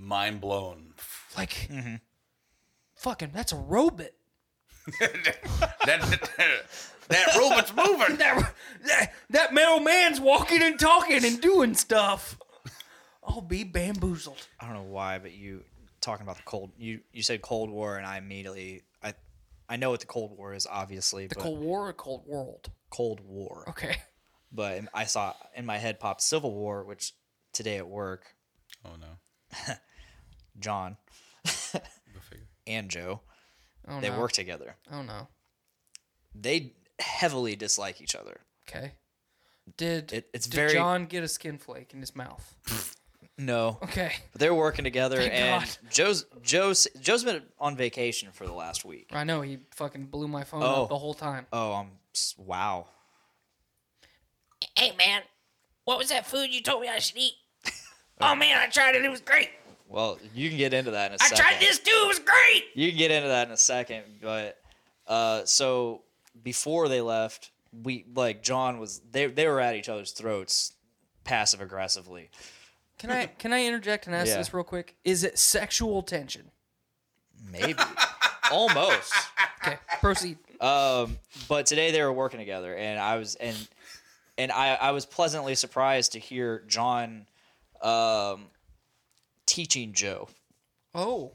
Mind 0.00 0.40
blown. 0.40 0.94
like 1.36 1.68
fucking 2.96 3.30
that's 3.32 3.52
a 3.52 3.56
robot 3.56 4.10
that, 5.00 6.58
that 7.08 7.36
robot's 7.36 7.74
moving. 7.74 8.16
that, 8.18 8.52
that, 8.86 9.12
that 9.30 9.54
mailman's 9.54 10.20
walking 10.20 10.62
and 10.62 10.78
talking 10.78 11.24
and 11.24 11.40
doing 11.40 11.74
stuff. 11.74 12.38
I'll 13.28 13.40
be 13.42 13.62
bamboozled. 13.64 14.46
I 14.58 14.64
don't 14.66 14.74
know 14.74 14.82
why, 14.82 15.18
but 15.18 15.32
you 15.32 15.62
talking 16.00 16.24
about 16.24 16.36
the 16.36 16.42
cold. 16.44 16.72
You 16.78 17.00
you 17.12 17.22
said 17.22 17.42
Cold 17.42 17.70
War, 17.70 17.96
and 17.96 18.06
I 18.06 18.16
immediately 18.18 18.82
I 19.02 19.14
I 19.68 19.76
know 19.76 19.90
what 19.90 20.00
the 20.00 20.06
Cold 20.06 20.36
War 20.36 20.54
is, 20.54 20.66
obviously. 20.66 21.26
The 21.26 21.34
but 21.34 21.44
Cold 21.44 21.60
War 21.60 21.88
or 21.88 21.92
Cold 21.92 22.22
World? 22.26 22.70
Cold 22.90 23.20
War. 23.20 23.64
Okay. 23.68 23.96
But 24.50 24.82
I 24.94 25.04
saw 25.04 25.34
in 25.54 25.66
my 25.66 25.76
head 25.76 26.00
popped 26.00 26.22
Civil 26.22 26.52
War, 26.54 26.82
which 26.84 27.12
today 27.52 27.76
at 27.76 27.86
work, 27.88 28.24
Oh 28.84 28.92
no. 28.98 29.74
John 30.58 30.96
Go 31.44 31.50
figure. 32.20 32.46
and 32.66 32.88
Joe 32.90 33.20
Oh 33.86 34.00
they 34.00 34.10
no. 34.10 34.18
work 34.18 34.32
together. 34.32 34.76
Oh 34.90 35.02
no. 35.02 35.28
They 36.34 36.74
heavily 36.98 37.56
dislike 37.56 38.00
each 38.00 38.14
other. 38.14 38.40
Okay. 38.68 38.92
Did 39.76 40.12
It- 40.12 40.30
it's 40.32 40.46
did 40.46 40.56
very- 40.56 40.72
John 40.72 41.06
get 41.06 41.22
a 41.24 41.28
skin 41.28 41.58
flake 41.58 41.92
in 41.92 42.00
his 42.00 42.14
mouth? 42.16 42.54
No, 43.40 43.78
Okay. 43.84 44.12
but 44.32 44.40
they're 44.40 44.54
working 44.54 44.84
together, 44.84 45.18
Thank 45.18 45.32
and 45.32 45.62
God. 45.64 45.92
Joe's 45.92 46.26
Joe's 46.42 46.88
Joe's 47.00 47.22
been 47.22 47.42
on 47.60 47.76
vacation 47.76 48.30
for 48.32 48.46
the 48.46 48.52
last 48.52 48.84
week. 48.84 49.10
I 49.12 49.22
know 49.22 49.42
he 49.42 49.58
fucking 49.76 50.06
blew 50.06 50.26
my 50.26 50.42
phone 50.42 50.62
Oh. 50.64 50.82
up 50.82 50.88
the 50.88 50.98
whole 50.98 51.14
time. 51.14 51.46
Oh, 51.52 51.72
I'm 51.74 51.90
wow. 52.36 52.88
Hey, 54.76 54.92
man, 54.96 55.22
what 55.84 55.98
was 55.98 56.08
that 56.08 56.26
food 56.26 56.52
you 56.52 56.60
told 56.62 56.82
me 56.82 56.88
I 56.88 56.98
should 56.98 57.16
eat? 57.16 57.34
oh, 58.20 58.34
man, 58.34 58.58
I 58.58 58.66
tried 58.66 58.96
it. 58.96 59.04
It 59.04 59.08
was 59.08 59.20
great. 59.20 59.50
Well, 59.88 60.18
you 60.34 60.48
can 60.48 60.58
get 60.58 60.74
into 60.74 60.90
that 60.90 61.12
in 61.12 61.12
a 61.12 61.22
I 61.22 61.28
second. 61.28 61.44
tried 61.44 61.60
this 61.60 61.78
too. 61.78 61.90
It 62.04 62.08
was 62.08 62.18
great. 62.18 62.64
You 62.74 62.88
can 62.90 62.98
get 62.98 63.10
into 63.12 63.28
that 63.28 63.46
in 63.46 63.52
a 63.52 63.56
second, 63.56 64.02
but 64.20 64.58
uh, 65.06 65.44
so 65.44 66.02
before 66.42 66.88
they 66.88 67.00
left, 67.00 67.52
we 67.84 68.04
like 68.14 68.42
John 68.42 68.80
was 68.80 69.00
they 69.12 69.26
they 69.26 69.46
were 69.46 69.60
at 69.60 69.76
each 69.76 69.88
other's 69.88 70.10
throats, 70.12 70.74
passive 71.24 71.60
aggressively. 71.62 72.30
Can 72.98 73.10
I 73.10 73.26
can 73.26 73.52
I 73.52 73.64
interject 73.64 74.06
and 74.06 74.14
ask 74.14 74.28
Yeah. 74.28 74.38
this 74.38 74.52
real 74.52 74.64
quick? 74.64 74.96
Is 75.04 75.24
it 75.24 75.38
sexual 75.38 76.02
tension? 76.02 76.50
Maybe, 77.50 77.82
almost. 78.50 79.12
Okay, 79.62 79.76
proceed. 80.00 80.38
Um, 80.60 81.18
but 81.48 81.66
today 81.66 81.92
they 81.92 82.02
were 82.02 82.12
working 82.12 82.40
together, 82.40 82.74
and 82.76 82.98
I 82.98 83.16
was 83.16 83.36
and 83.36 83.56
and 84.36 84.50
I 84.50 84.74
I 84.74 84.90
was 84.90 85.06
pleasantly 85.06 85.54
surprised 85.54 86.12
to 86.12 86.18
hear 86.18 86.64
John 86.66 87.26
um, 87.80 88.46
teaching 89.46 89.92
Joe. 89.92 90.28
Oh, 90.94 91.32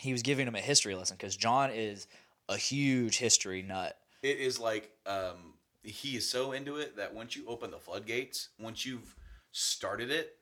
He 0.00 0.10
was 0.12 0.22
giving 0.22 0.48
him 0.48 0.56
a 0.56 0.60
history 0.60 0.94
lesson 0.96 1.16
because 1.16 1.36
John 1.36 1.70
is 1.70 2.08
a 2.48 2.56
huge 2.56 3.18
history 3.18 3.62
nut. 3.62 3.96
It 4.22 4.38
is 4.38 4.58
like 4.58 4.90
um, 5.06 5.54
he 5.84 6.16
is 6.16 6.28
so 6.28 6.50
into 6.52 6.76
it 6.76 6.96
that 6.96 7.14
once 7.14 7.36
you 7.36 7.44
open 7.46 7.70
the 7.70 7.78
floodgates, 7.78 8.48
once 8.58 8.84
you've 8.84 9.14
started 9.52 10.10
it, 10.10 10.36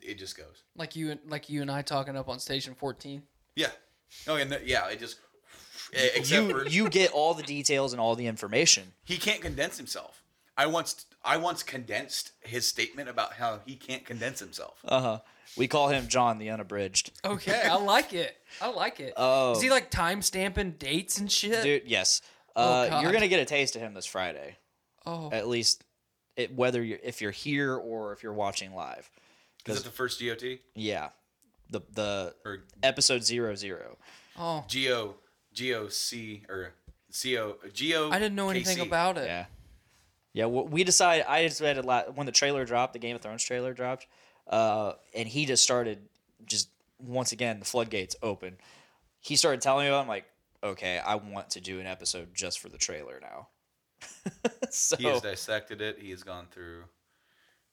it 0.00 0.14
just 0.18 0.36
goes. 0.36 0.62
like 0.76 0.96
you 0.96 1.10
and 1.12 1.20
like 1.28 1.48
you 1.48 1.62
and 1.62 1.70
I 1.70 1.82
talking 1.82 2.16
up 2.16 2.28
on 2.28 2.38
station 2.38 2.74
14. 2.74 3.22
Yeah. 3.56 3.68
Oh, 4.28 4.36
and 4.36 4.50
the, 4.52 4.60
yeah, 4.64 4.88
it 4.88 4.98
just. 5.00 5.18
Except 5.92 6.30
You 6.30 6.50
for 6.50 6.66
you 6.68 6.88
get 6.88 7.12
all 7.12 7.34
the 7.34 7.42
details 7.42 7.92
and 7.92 8.00
all 8.00 8.14
the 8.14 8.26
information. 8.26 8.92
he 9.04 9.18
can't 9.18 9.40
condense 9.42 9.76
himself. 9.76 10.22
I 10.56 10.66
once 10.66 11.06
I 11.24 11.36
once 11.36 11.62
condensed 11.62 12.32
his 12.40 12.66
statement 12.66 13.08
about 13.08 13.34
how 13.34 13.60
he 13.66 13.74
can't 13.76 14.04
condense 14.04 14.38
himself. 14.40 14.78
Uh 14.84 15.00
huh. 15.00 15.18
We 15.56 15.68
call 15.68 15.88
him 15.88 16.08
John 16.08 16.38
the 16.38 16.48
Unabridged. 16.50 17.10
Okay, 17.24 17.60
I 17.62 17.74
like 17.76 18.14
it. 18.14 18.36
I 18.60 18.70
like 18.70 19.00
it. 19.00 19.12
Oh. 19.18 19.52
Is 19.52 19.60
he 19.62 19.68
like 19.70 19.90
time 19.90 20.22
stamping 20.22 20.72
dates 20.72 21.18
and 21.18 21.30
shit? 21.30 21.62
Dude, 21.62 21.82
yes. 21.86 22.22
Oh, 22.56 22.62
Uh, 22.62 22.88
God. 22.88 23.02
you're 23.02 23.12
gonna 23.12 23.28
get 23.28 23.40
a 23.40 23.44
taste 23.44 23.76
of 23.76 23.82
him 23.82 23.92
this 23.92 24.06
Friday. 24.06 24.56
oh, 25.04 25.30
At 25.30 25.46
least, 25.48 25.84
it, 26.36 26.54
whether 26.54 26.82
you're 26.82 26.98
if 27.02 27.20
you're 27.20 27.30
here 27.32 27.74
or 27.74 28.12
if 28.14 28.22
you're 28.22 28.32
watching 28.32 28.74
live. 28.74 29.10
Is 29.66 29.78
it 29.80 29.84
the 29.84 29.90
first 29.90 30.20
GOT 30.20 30.58
Yeah, 30.74 31.10
the 31.70 31.80
the 31.92 32.34
or 32.44 32.64
episode 32.82 33.22
zero 33.24 33.54
zero. 33.54 33.96
oh. 34.38 34.64
GO 34.72 35.14
GOC 35.54 36.48
or 36.48 36.72
CO 37.12 37.56
GO? 37.78 38.10
I 38.10 38.18
didn't 38.18 38.34
know 38.34 38.48
anything 38.50 38.78
KC? 38.78 38.86
about 38.86 39.18
it. 39.18 39.26
Yeah, 39.26 39.44
yeah. 40.32 40.44
wh- 40.46 40.70
We 40.70 40.84
decided. 40.84 41.26
I 41.28 41.42
decided 41.42 41.84
la- 41.84 42.04
when 42.14 42.26
the 42.26 42.32
trailer 42.32 42.64
dropped, 42.64 42.92
the 42.94 42.98
Game 42.98 43.14
of 43.16 43.22
Thrones 43.22 43.44
trailer 43.44 43.72
dropped, 43.74 44.06
uh, 44.48 44.94
and 45.14 45.28
he 45.28 45.44
just 45.46 45.62
started 45.62 45.98
just 46.46 46.68
once 46.98 47.32
again 47.32 47.58
the 47.58 47.64
floodgates 47.64 48.16
open. 48.22 48.56
He 49.20 49.36
started 49.36 49.60
telling 49.60 49.84
me 49.84 49.88
about. 49.88 49.98
it, 49.98 50.02
I'm 50.02 50.08
like, 50.08 50.24
okay, 50.64 50.98
I 50.98 51.14
want 51.16 51.50
to 51.50 51.60
do 51.60 51.78
an 51.80 51.86
episode 51.86 52.34
just 52.34 52.58
for 52.60 52.68
the 52.68 52.78
trailer 52.78 53.20
now. 53.20 53.48
so, 54.70 54.96
He 54.96 55.04
has 55.04 55.20
dissected 55.20 55.80
it. 55.80 55.98
He 56.00 56.10
has 56.10 56.22
gone 56.24 56.46
through. 56.50 56.84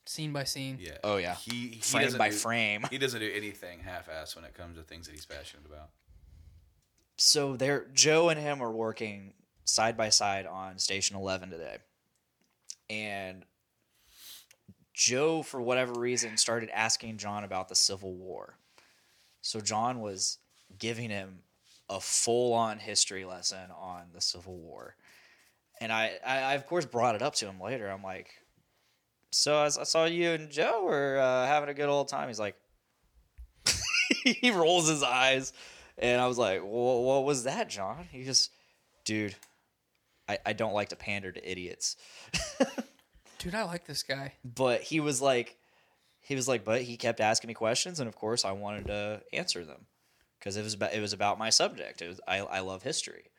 Scene 0.09 0.33
by 0.33 0.43
scene. 0.43 0.79
Yeah. 0.81 0.97
Oh, 1.03 1.17
yeah. 1.17 1.35
He, 1.35 1.67
he 1.67 1.81
Frame 1.81 2.03
doesn't 2.05 2.17
by 2.17 2.29
do- 2.29 2.35
frame. 2.35 2.83
He 2.89 2.97
doesn't 2.97 3.19
do 3.19 3.31
anything 3.31 3.77
half-assed 3.81 4.35
when 4.35 4.43
it 4.43 4.55
comes 4.55 4.75
to 4.77 4.81
things 4.83 5.05
that 5.05 5.11
he's 5.13 5.27
passionate 5.27 5.67
about. 5.67 5.89
so 7.15 7.55
they're 7.55 7.85
Joe 7.93 8.29
and 8.29 8.39
him 8.39 8.59
are 8.63 8.71
working 8.71 9.33
side 9.65 9.95
by 9.95 10.09
side 10.09 10.47
on 10.47 10.79
Station 10.79 11.15
Eleven 11.15 11.51
today, 11.51 11.77
and 12.89 13.45
Joe, 14.95 15.43
for 15.43 15.61
whatever 15.61 15.93
reason, 15.99 16.37
started 16.37 16.71
asking 16.73 17.17
John 17.17 17.43
about 17.43 17.69
the 17.69 17.75
Civil 17.75 18.15
War. 18.15 18.57
So 19.41 19.61
John 19.61 19.99
was 19.99 20.39
giving 20.79 21.11
him 21.11 21.43
a 21.87 21.99
full 21.99 22.53
on 22.53 22.79
history 22.79 23.25
lesson 23.25 23.69
on 23.79 24.05
the 24.11 24.21
Civil 24.21 24.57
War. 24.57 24.95
And 25.79 25.91
I, 25.91 26.13
I, 26.25 26.39
I 26.39 26.53
of 26.55 26.65
course 26.65 26.85
brought 26.85 27.13
it 27.13 27.21
up 27.21 27.35
to 27.35 27.45
him 27.45 27.61
later. 27.61 27.87
I'm 27.87 28.01
like, 28.01 28.31
so 29.31 29.57
I 29.59 29.69
saw 29.69 30.05
you 30.05 30.31
and 30.31 30.49
Joe 30.49 30.83
were 30.83 31.19
uh, 31.19 31.45
having 31.45 31.69
a 31.69 31.73
good 31.73 31.89
old 31.89 32.07
time. 32.07 32.27
He's 32.27 32.39
like, 32.39 32.55
he 34.23 34.51
rolls 34.51 34.87
his 34.89 35.03
eyes, 35.03 35.53
and 35.97 36.19
I 36.19 36.27
was 36.27 36.37
like, 36.37 36.61
well, 36.61 37.03
what 37.03 37.25
was 37.25 37.43
that, 37.43 37.69
John? 37.69 38.07
He 38.11 38.23
just, 38.23 38.51
dude, 39.05 39.35
I, 40.27 40.37
I 40.45 40.53
don't 40.53 40.73
like 40.73 40.89
to 40.89 40.95
pander 40.95 41.31
to 41.31 41.51
idiots. 41.51 41.95
Dude, 43.39 43.55
I 43.55 43.63
like 43.63 43.85
this 43.85 44.03
guy. 44.03 44.33
but 44.43 44.81
he 44.81 44.99
was 44.99 45.21
like 45.21 45.55
he 46.19 46.35
was 46.35 46.47
like 46.49 46.65
but 46.65 46.81
he 46.81 46.97
kept 46.97 47.21
asking 47.21 47.47
me 47.47 47.53
questions 47.53 47.99
and 48.01 48.07
of 48.09 48.15
course 48.15 48.43
i 48.43 48.51
wanted 48.51 48.85
to 48.87 49.21
answer 49.31 49.63
them 49.63 49.85
because 50.37 50.57
it 50.57 50.63
was 50.63 50.73
about 50.73 50.93
it 50.93 50.99
was 50.99 51.13
about 51.13 51.39
my 51.39 51.49
subject 51.49 52.01
it 52.01 52.09
was 52.09 52.19
i, 52.27 52.39
I 52.39 52.59
love 52.59 52.83
history 52.83 53.31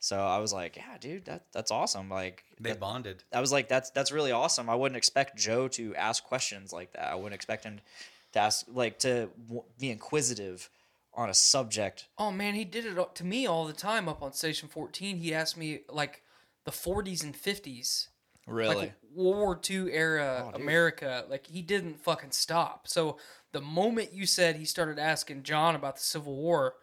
so 0.00 0.18
i 0.18 0.38
was 0.38 0.52
like 0.52 0.76
yeah 0.76 0.96
dude 1.00 1.24
that 1.24 1.44
that's 1.52 1.70
awesome 1.70 2.08
like 2.08 2.44
They 2.60 2.70
that- 2.70 2.80
bonded. 2.80 3.24
i 3.32 3.40
was 3.40 3.50
like 3.52 3.68
that's 3.68 3.90
that's 3.90 4.12
really 4.12 4.32
awesome 4.32 4.70
i 4.70 4.74
wouldn't 4.74 4.96
expect 4.96 5.36
joe 5.36 5.68
to 5.68 5.94
ask 5.96 6.22
questions 6.24 6.72
like 6.72 6.92
that 6.92 7.10
i 7.10 7.14
wouldn't 7.14 7.34
expect 7.34 7.64
him 7.64 7.80
to 8.32 8.38
ask 8.38 8.66
like 8.68 8.98
to 9.00 9.28
w- 9.46 9.64
be 9.78 9.90
inquisitive 9.90 10.70
on 11.14 11.28
a 11.30 11.34
subject 11.34 12.06
Oh 12.16 12.30
man, 12.30 12.54
he 12.54 12.64
did 12.64 12.84
it 12.86 13.14
to 13.16 13.24
me 13.24 13.44
all 13.46 13.64
the 13.66 13.72
time 13.72 14.08
up 14.08 14.22
on 14.22 14.32
Station 14.32 14.68
14. 14.68 15.16
He 15.16 15.34
asked 15.34 15.56
me 15.56 15.80
like 15.88 16.22
the 16.64 16.70
40s 16.70 17.24
and 17.24 17.34
50s, 17.34 18.06
really 18.46 18.76
like 18.76 18.92
World 19.12 19.36
War 19.36 19.60
II 19.68 19.90
era 19.92 20.44
Oh. 20.52 20.56
America. 20.56 21.24
Like 21.28 21.48
he 21.48 21.60
didn't 21.60 21.98
fucking 22.00 22.30
stop. 22.30 22.86
So 22.86 23.16
the 23.50 23.60
moment 23.60 24.12
you 24.12 24.26
said 24.26 24.54
he 24.56 24.64
started 24.64 24.98
asking 25.00 25.42
John 25.42 25.74
about 25.74 25.96
the 25.96 26.02
Civil 26.02 26.36
War, 26.36 26.74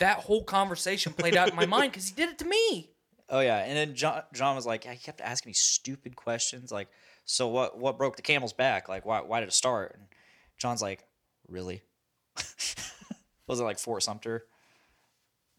that 0.00 0.18
whole 0.18 0.44
conversation 0.44 1.12
played 1.12 1.36
out 1.36 1.48
in 1.48 1.56
my 1.56 1.66
mind 1.66 1.92
because 1.92 2.08
he 2.08 2.14
did 2.14 2.28
it 2.30 2.38
to 2.38 2.44
me. 2.44 2.90
Oh 3.32 3.38
yeah, 3.38 3.58
and 3.58 3.76
then 3.76 3.94
John, 3.94 4.22
John 4.34 4.56
was 4.56 4.66
like, 4.66 4.82
he 4.82 4.96
kept 4.96 5.20
asking 5.20 5.50
me 5.50 5.54
stupid 5.54 6.16
questions, 6.16 6.72
like, 6.72 6.88
so 7.24 7.46
what? 7.46 7.78
What 7.78 7.96
broke 7.96 8.16
the 8.16 8.22
camel's 8.22 8.52
back? 8.52 8.88
Like, 8.88 9.06
why? 9.06 9.20
Why 9.20 9.38
did 9.38 9.50
it 9.50 9.52
start? 9.52 9.94
And 9.96 10.08
John's 10.58 10.82
like, 10.82 11.04
really? 11.46 11.82
was 13.46 13.60
it 13.60 13.62
like 13.62 13.78
Fort 13.78 14.02
Sumter? 14.02 14.46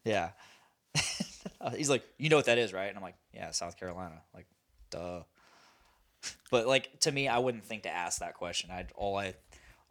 Yeah. 0.04 0.32
He's 1.74 1.88
like, 1.88 2.04
you 2.18 2.28
know 2.28 2.36
what 2.36 2.44
that 2.44 2.58
is, 2.58 2.74
right? 2.74 2.88
And 2.88 2.96
I'm 2.98 3.02
like, 3.02 3.16
yeah, 3.32 3.52
South 3.52 3.78
Carolina. 3.78 4.20
Like, 4.34 4.46
duh. 4.90 5.22
But 6.50 6.66
like 6.66 7.00
to 7.00 7.10
me, 7.10 7.26
I 7.26 7.38
wouldn't 7.38 7.64
think 7.64 7.84
to 7.84 7.90
ask 7.90 8.20
that 8.20 8.34
question. 8.34 8.70
I 8.70 8.84
all 8.94 9.16
I 9.16 9.34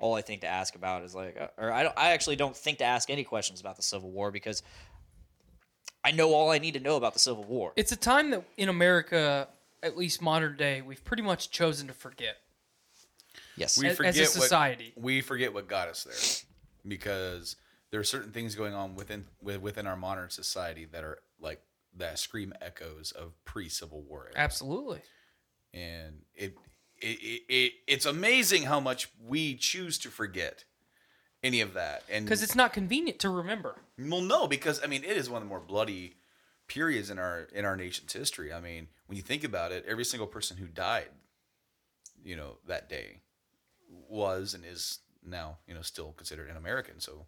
all 0.02 0.16
I 0.16 0.22
think 0.22 0.42
to 0.42 0.48
ask 0.48 0.76
about 0.76 1.04
is 1.04 1.16
like, 1.16 1.38
uh, 1.40 1.48
or 1.58 1.72
I 1.72 1.84
don't, 1.84 1.98
I 1.98 2.12
actually 2.12 2.36
don't 2.36 2.56
think 2.58 2.80
to 2.80 2.84
ask 2.84 3.10
any 3.10 3.24
questions 3.24 3.62
about 3.62 3.78
the 3.78 3.84
Civil 3.84 4.12
War 4.12 4.32
because 4.32 4.64
I 6.04 6.12
know 6.12 6.34
all 6.34 6.50
I 6.50 6.58
need 6.58 6.74
to 6.74 6.80
know 6.80 6.98
about 6.98 7.14
the 7.14 7.20
Civil 7.20 7.44
War. 7.44 7.72
It's 7.76 7.92
a 7.92 7.96
time 7.96 8.32
that 8.32 8.44
in 8.58 8.68
America, 8.70 9.48
at 9.84 9.96
least 9.98 10.22
modern 10.22 10.58
day, 10.58 10.82
we've 10.82 11.04
pretty 11.06 11.24
much 11.24 11.52
chosen 11.52 11.88
to 11.88 11.94
forget. 11.94 12.38
Yes. 13.56 13.78
We 13.78 13.86
As- 13.88 13.92
as 13.92 13.94
a 13.94 13.98
forget 13.98 14.18
what- 14.22 14.30
society. 14.44 14.94
we 14.96 15.22
forget 15.22 15.54
what 15.54 15.68
got 15.68 15.88
us 15.88 16.04
there, 16.04 16.48
because 16.88 17.56
there 17.92 18.00
are 18.00 18.04
certain 18.04 18.32
things 18.32 18.56
going 18.56 18.74
on 18.74 18.96
within 18.96 19.28
within 19.42 19.86
our 19.86 19.96
modern 19.98 20.30
society 20.30 20.86
that 20.86 21.04
are 21.04 21.20
like 21.40 21.62
that 21.98 22.18
scream 22.18 22.54
echoes 22.62 23.12
of 23.12 23.34
pre-Civil 23.46 24.02
War. 24.04 24.26
era. 24.28 24.34
Absolutely. 24.38 25.02
and 25.74 26.22
it, 26.34 26.56
it, 27.02 27.18
it, 27.22 27.42
it 27.50 27.72
it's 27.88 28.06
amazing 28.06 28.64
how 28.64 28.80
much 28.80 29.10
we 29.26 29.56
choose 29.56 29.98
to 30.00 30.10
forget 30.10 30.64
any 31.44 31.62
of 31.62 31.74
that. 31.74 32.04
And 32.10 32.26
Because 32.26 32.44
it's 32.44 32.56
not 32.56 32.72
convenient 32.74 33.20
to 33.20 33.30
remember. 33.30 33.76
well 33.98 34.22
no 34.22 34.48
because 34.48 34.82
i 34.84 34.88
mean 34.88 35.04
it 35.04 35.18
is 35.18 35.30
one 35.30 35.42
of 35.42 35.48
the 35.48 35.50
more 35.50 35.60
bloody 35.60 36.14
periods 36.68 37.10
in 37.10 37.20
our 37.20 37.48
in 37.54 37.66
our 37.66 37.76
nation's 37.76 38.14
history. 38.14 38.54
I 38.54 38.60
mean 38.62 38.88
when 39.08 39.18
you 39.18 39.24
think 39.24 39.44
about 39.44 39.72
it 39.72 39.86
every 39.88 40.06
single 40.06 40.28
person 40.28 40.58
who 40.58 40.68
died 40.68 41.10
you 42.24 42.36
know 42.36 42.58
that 42.68 42.88
day 42.90 43.22
was 44.10 44.54
and 44.54 44.64
is 44.64 45.00
now 45.26 45.58
you 45.68 45.74
know 45.74 45.82
still 45.82 46.12
considered 46.14 46.50
an 46.50 46.58
american. 46.58 47.00
So 47.00 47.26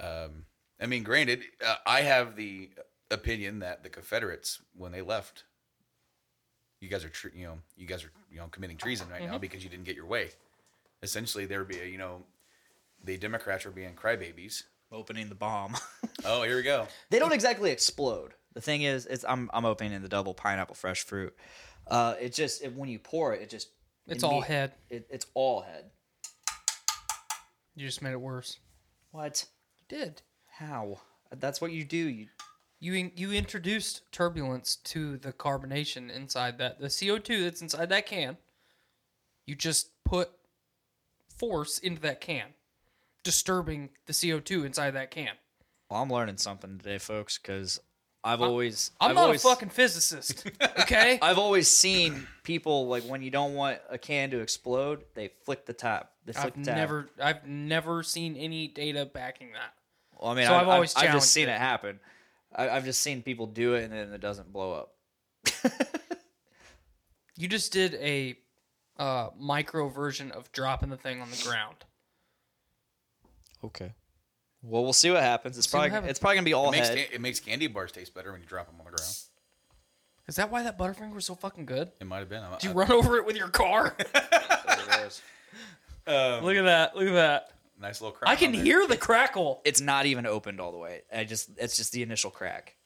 um 0.00 0.44
i 0.80 0.86
mean 0.86 1.02
granted 1.02 1.42
uh, 1.66 1.74
i 1.86 2.02
have 2.02 2.36
the 2.36 2.70
opinion 3.10 3.58
that 3.60 3.82
the 3.82 3.88
confederates 3.88 4.60
when 4.76 4.92
they 4.92 5.00
left 5.02 5.44
you 6.80 6.88
guys 6.88 7.04
are 7.04 7.08
tre- 7.08 7.32
you 7.34 7.44
know 7.44 7.58
you 7.76 7.86
guys 7.86 8.04
are 8.04 8.10
you 8.30 8.38
know 8.38 8.46
committing 8.50 8.76
treason 8.76 9.08
right 9.10 9.24
now 9.24 9.38
because 9.38 9.62
you 9.62 9.70
didn't 9.70 9.84
get 9.84 9.96
your 9.96 10.06
way 10.06 10.30
essentially 11.02 11.46
there 11.46 11.58
would 11.58 11.68
be 11.68 11.80
a, 11.80 11.84
you 11.84 11.98
know 11.98 12.22
the 13.04 13.16
democrats 13.16 13.64
were 13.64 13.70
being 13.70 13.94
crybabies 13.94 14.64
opening 14.90 15.28
the 15.28 15.34
bomb. 15.34 15.76
oh 16.24 16.42
here 16.42 16.56
we 16.56 16.62
go 16.62 16.86
they 17.10 17.18
don't 17.18 17.32
exactly 17.32 17.70
explode. 17.70 18.32
The 18.54 18.62
thing 18.62 18.82
is, 18.82 19.06
it's 19.06 19.24
I'm 19.28 19.48
I'm 19.52 19.64
opening 19.64 20.02
the 20.02 20.08
double 20.08 20.34
pineapple 20.34 20.74
fresh 20.74 21.04
fruit. 21.04 21.32
Uh, 21.86 22.14
it 22.20 22.32
just 22.32 22.60
it, 22.60 22.74
when 22.74 22.88
you 22.88 22.98
pour 22.98 23.32
it, 23.32 23.42
it 23.42 23.50
just 23.50 23.68
It's 24.08 24.24
all 24.24 24.40
head. 24.40 24.72
It, 24.90 25.06
it's 25.10 25.26
all 25.34 25.60
head. 25.60 25.84
You 27.76 27.86
just 27.86 28.02
made 28.02 28.12
it 28.12 28.20
worse. 28.20 28.58
What? 29.12 29.46
You 29.78 29.96
did. 29.96 30.22
How? 30.58 30.98
That's 31.30 31.60
what 31.60 31.70
you 31.70 31.84
do. 31.84 31.96
You 31.96 32.26
You 32.80 32.94
in, 32.94 33.12
you 33.16 33.32
introduced 33.32 34.02
turbulence 34.12 34.76
to 34.84 35.16
the 35.16 35.32
carbonation 35.32 36.14
inside 36.14 36.58
that 36.58 36.78
the 36.80 36.88
CO 36.88 37.18
two 37.18 37.42
that's 37.44 37.60
inside 37.60 37.88
that 37.88 38.06
can. 38.06 38.36
You 39.46 39.54
just 39.56 39.90
put 40.04 40.30
force 41.36 41.78
into 41.78 42.00
that 42.02 42.20
can, 42.20 42.48
disturbing 43.24 43.90
the 44.06 44.12
CO 44.12 44.40
two 44.40 44.64
inside 44.64 44.92
that 44.92 45.10
can. 45.10 45.30
well, 45.90 46.02
I'm 46.02 46.10
learning 46.10 46.36
something 46.36 46.78
today, 46.78 46.98
folks, 46.98 47.38
because 47.38 47.80
I've 48.24 48.42
always 48.42 48.90
I'm 49.00 49.10
I've 49.10 49.14
not 49.16 49.24
always, 49.24 49.44
a 49.44 49.48
fucking 49.48 49.70
physicist, 49.70 50.48
okay? 50.80 51.18
I've 51.22 51.38
always 51.38 51.68
seen 51.68 52.26
people 52.42 52.88
like 52.88 53.04
when 53.04 53.22
you 53.22 53.30
don't 53.30 53.54
want 53.54 53.78
a 53.88 53.96
can 53.98 54.30
to 54.30 54.40
explode, 54.40 55.04
they 55.14 55.30
flick 55.44 55.66
the 55.66 55.72
top. 55.72 56.12
They 56.26 56.32
flick 56.32 56.46
I've 56.46 56.54
the 56.56 56.64
tap. 56.64 56.76
never 56.76 57.08
I've 57.20 57.46
never 57.46 58.02
seen 58.02 58.36
any 58.36 58.68
data 58.68 59.06
backing 59.06 59.52
that. 59.52 59.72
Well, 60.18 60.32
I 60.32 60.34
mean, 60.34 60.46
So 60.46 60.54
I've, 60.54 60.62
I've 60.62 60.68
always 60.68 60.94
I've, 60.96 61.06
I've 61.08 61.14
just 61.14 61.30
seen 61.30 61.48
it. 61.48 61.52
it, 61.52 61.58
happen. 61.58 62.00
I, 62.54 62.68
I've 62.70 62.84
just 62.84 63.00
seen 63.00 63.22
people 63.22 63.46
do 63.46 63.74
it 63.74 63.84
and 63.84 63.92
then 63.92 64.12
it 64.12 64.20
doesn't 64.20 64.52
blow 64.52 64.72
up. 64.72 64.94
You 67.40 67.46
just 67.46 67.72
did 67.72 67.94
a 67.94 68.36
uh, 68.98 69.28
micro 69.38 69.88
version 69.88 70.32
of 70.32 70.50
dropping 70.50 70.90
the 70.90 70.96
thing 70.96 71.20
on 71.20 71.30
the 71.30 71.40
ground. 71.46 71.76
Okay. 73.62 73.92
Well, 74.60 74.82
we'll 74.82 74.92
see 74.92 75.12
what 75.12 75.22
happens. 75.22 75.56
It's 75.56 75.70
See 75.70 75.76
what 75.76 75.82
probably 75.82 75.94
happens. 75.94 76.10
it's 76.10 76.18
probably 76.18 76.34
gonna 76.34 76.44
be 76.46 76.52
all 76.54 76.68
it 76.70 76.72
makes, 76.72 76.88
head. 76.88 76.98
it 77.12 77.20
makes 77.20 77.38
candy 77.38 77.68
bars 77.68 77.92
taste 77.92 78.12
better 78.12 78.32
when 78.32 78.40
you 78.40 78.46
drop 78.48 78.66
them 78.66 78.74
on 78.80 78.86
the 78.86 78.90
ground 78.96 79.14
Is 80.26 80.34
that 80.34 80.50
why 80.50 80.64
that 80.64 80.76
Butterfinger 80.76 81.14
was 81.14 81.26
so 81.26 81.36
fucking 81.36 81.64
good? 81.66 81.92
it 82.00 82.08
might 82.08 82.18
have 82.18 82.28
been 82.28 82.42
Did 82.58 82.64
you 82.64 82.70
I- 82.70 82.74
run 82.74 82.90
over 82.90 83.16
it 83.18 83.24
with 83.24 83.36
your 83.36 83.50
car? 83.50 83.94
um, 86.08 86.42
look 86.44 86.56
at 86.56 86.64
that! 86.64 86.96
Look 86.96 87.06
at 87.06 87.14
that! 87.14 87.52
Nice 87.80 88.00
little 88.00 88.16
crack 88.16 88.30
I 88.30 88.36
can 88.36 88.52
hear 88.52 88.86
the 88.86 88.96
crackle. 88.96 89.60
It's 89.64 89.80
not 89.80 90.06
even 90.06 90.26
opened 90.26 90.60
all 90.60 90.72
the 90.72 90.78
way. 90.78 91.02
I 91.14 91.24
just 91.24 91.50
it's 91.56 91.76
just 91.76 91.92
the 91.92 92.02
initial 92.02 92.30
crack. 92.30 92.76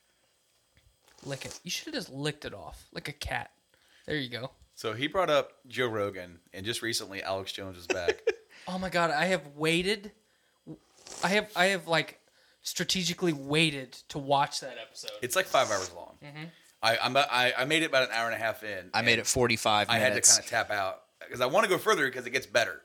Lick 1.25 1.45
it. 1.45 1.59
You 1.63 1.71
should 1.71 1.87
have 1.87 1.95
just 1.95 2.11
licked 2.11 2.45
it 2.45 2.55
off 2.55 2.87
like 2.93 3.09
a 3.09 3.13
cat. 3.13 3.51
There 4.07 4.17
you 4.17 4.29
go. 4.29 4.51
so 4.75 4.93
he 4.95 5.07
brought 5.07 5.31
up 5.31 5.53
joe 5.69 5.87
rogan 5.87 6.39
and 6.53 6.65
just 6.67 6.83
recently 6.83 7.23
alex 7.23 7.53
jones 7.53 7.77
is 7.79 7.87
back 7.87 8.21
Oh 8.69 8.79
my 8.79 8.91
god! 8.91 9.11
I 9.11 9.25
have 9.27 9.47
waited. 9.57 10.13
I 11.25 11.29
have 11.29 11.51
I 11.57 11.67
have 11.67 11.89
like 11.89 12.21
strategically 12.63 13.33
waited 13.33 13.93
to 14.09 14.19
watch 14.19 14.61
that 14.61 14.77
episode. 14.81 15.11
it's 15.21 15.35
like 15.35 15.47
five 15.47 15.69
hours 15.71 15.91
long 15.97 16.15
mm-hmm. 16.23 16.45
I, 16.81 16.97
I'm 17.03 17.17
I 17.17 17.53
I 17.59 17.65
made 17.65 17.83
it 17.83 17.87
about 17.87 18.05
an 18.05 18.11
hour 18.13 18.27
and 18.27 18.35
a 18.35 18.39
half 18.39 18.63
in 18.63 18.91
I 18.95 19.03
made 19.03 19.19
it 19.19 19.27
45 19.27 19.89
I 19.89 19.95
had 19.95 20.05
to 20.05 20.11
minutes. 20.11 20.31
kind 20.37 20.45
of 20.45 20.51
tap 20.51 20.71
out 20.71 21.03
because 21.21 21.41
I 21.41 21.47
want 21.47 21.65
to 21.65 21.71
go 21.71 21.77
further 21.79 22.07
because 22.07 22.25
it 22.27 22.31
gets 22.31 22.47
better. 22.47 22.83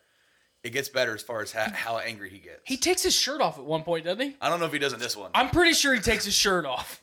It 0.67 0.71
gets 0.71 0.89
better 0.89 1.15
as 1.15 1.23
far 1.23 1.41
as 1.41 1.53
how, 1.53 1.69
how 1.71 1.97
angry 1.97 2.29
he 2.29 2.39
gets. 2.39 2.59
He 2.65 2.75
takes 2.75 3.01
his 3.01 3.15
shirt 3.15 3.39
off 3.39 3.57
at 3.57 3.63
one 3.63 3.83
point, 3.83 4.03
doesn't 4.03 4.19
he? 4.19 4.35
I 4.41 4.49
don't 4.49 4.59
know 4.59 4.65
if 4.65 4.73
he 4.73 4.79
does 4.79 4.91
in 4.91 4.99
this 4.99 5.15
one, 5.15 5.31
I'm 5.33 5.49
pretty 5.49 5.71
sure 5.71 5.93
he 5.93 6.01
takes 6.01 6.25
his 6.25 6.33
shirt 6.33 6.65
off. 6.65 7.01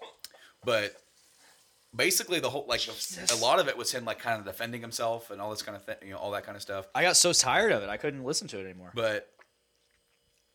but 0.66 0.95
basically 1.97 2.41
the 2.41 2.51
whole 2.51 2.66
like 2.69 2.82
the, 2.82 3.35
a 3.35 3.41
lot 3.41 3.59
of 3.59 3.69
it 3.69 3.78
was 3.78 3.91
him 3.91 4.05
like 4.05 4.19
kind 4.19 4.39
of 4.39 4.45
defending 4.45 4.82
himself 4.82 5.31
and 5.31 5.41
all 5.41 5.49
this 5.49 5.62
kind 5.62 5.77
of 5.77 5.85
thing, 5.85 5.97
you 6.05 6.11
know, 6.11 6.19
all 6.19 6.31
that 6.32 6.45
kind 6.45 6.57
of 6.57 6.61
stuff. 6.61 6.89
I 6.95 7.05
got 7.05 7.16
so 7.16 7.32
tired 7.32 7.73
of 7.73 7.82
it, 7.82 7.89
I 7.89 7.97
couldn't 7.97 8.23
listen 8.23 8.49
to 8.49 8.61
it 8.61 8.65
anymore. 8.65 8.93
But 8.95 9.31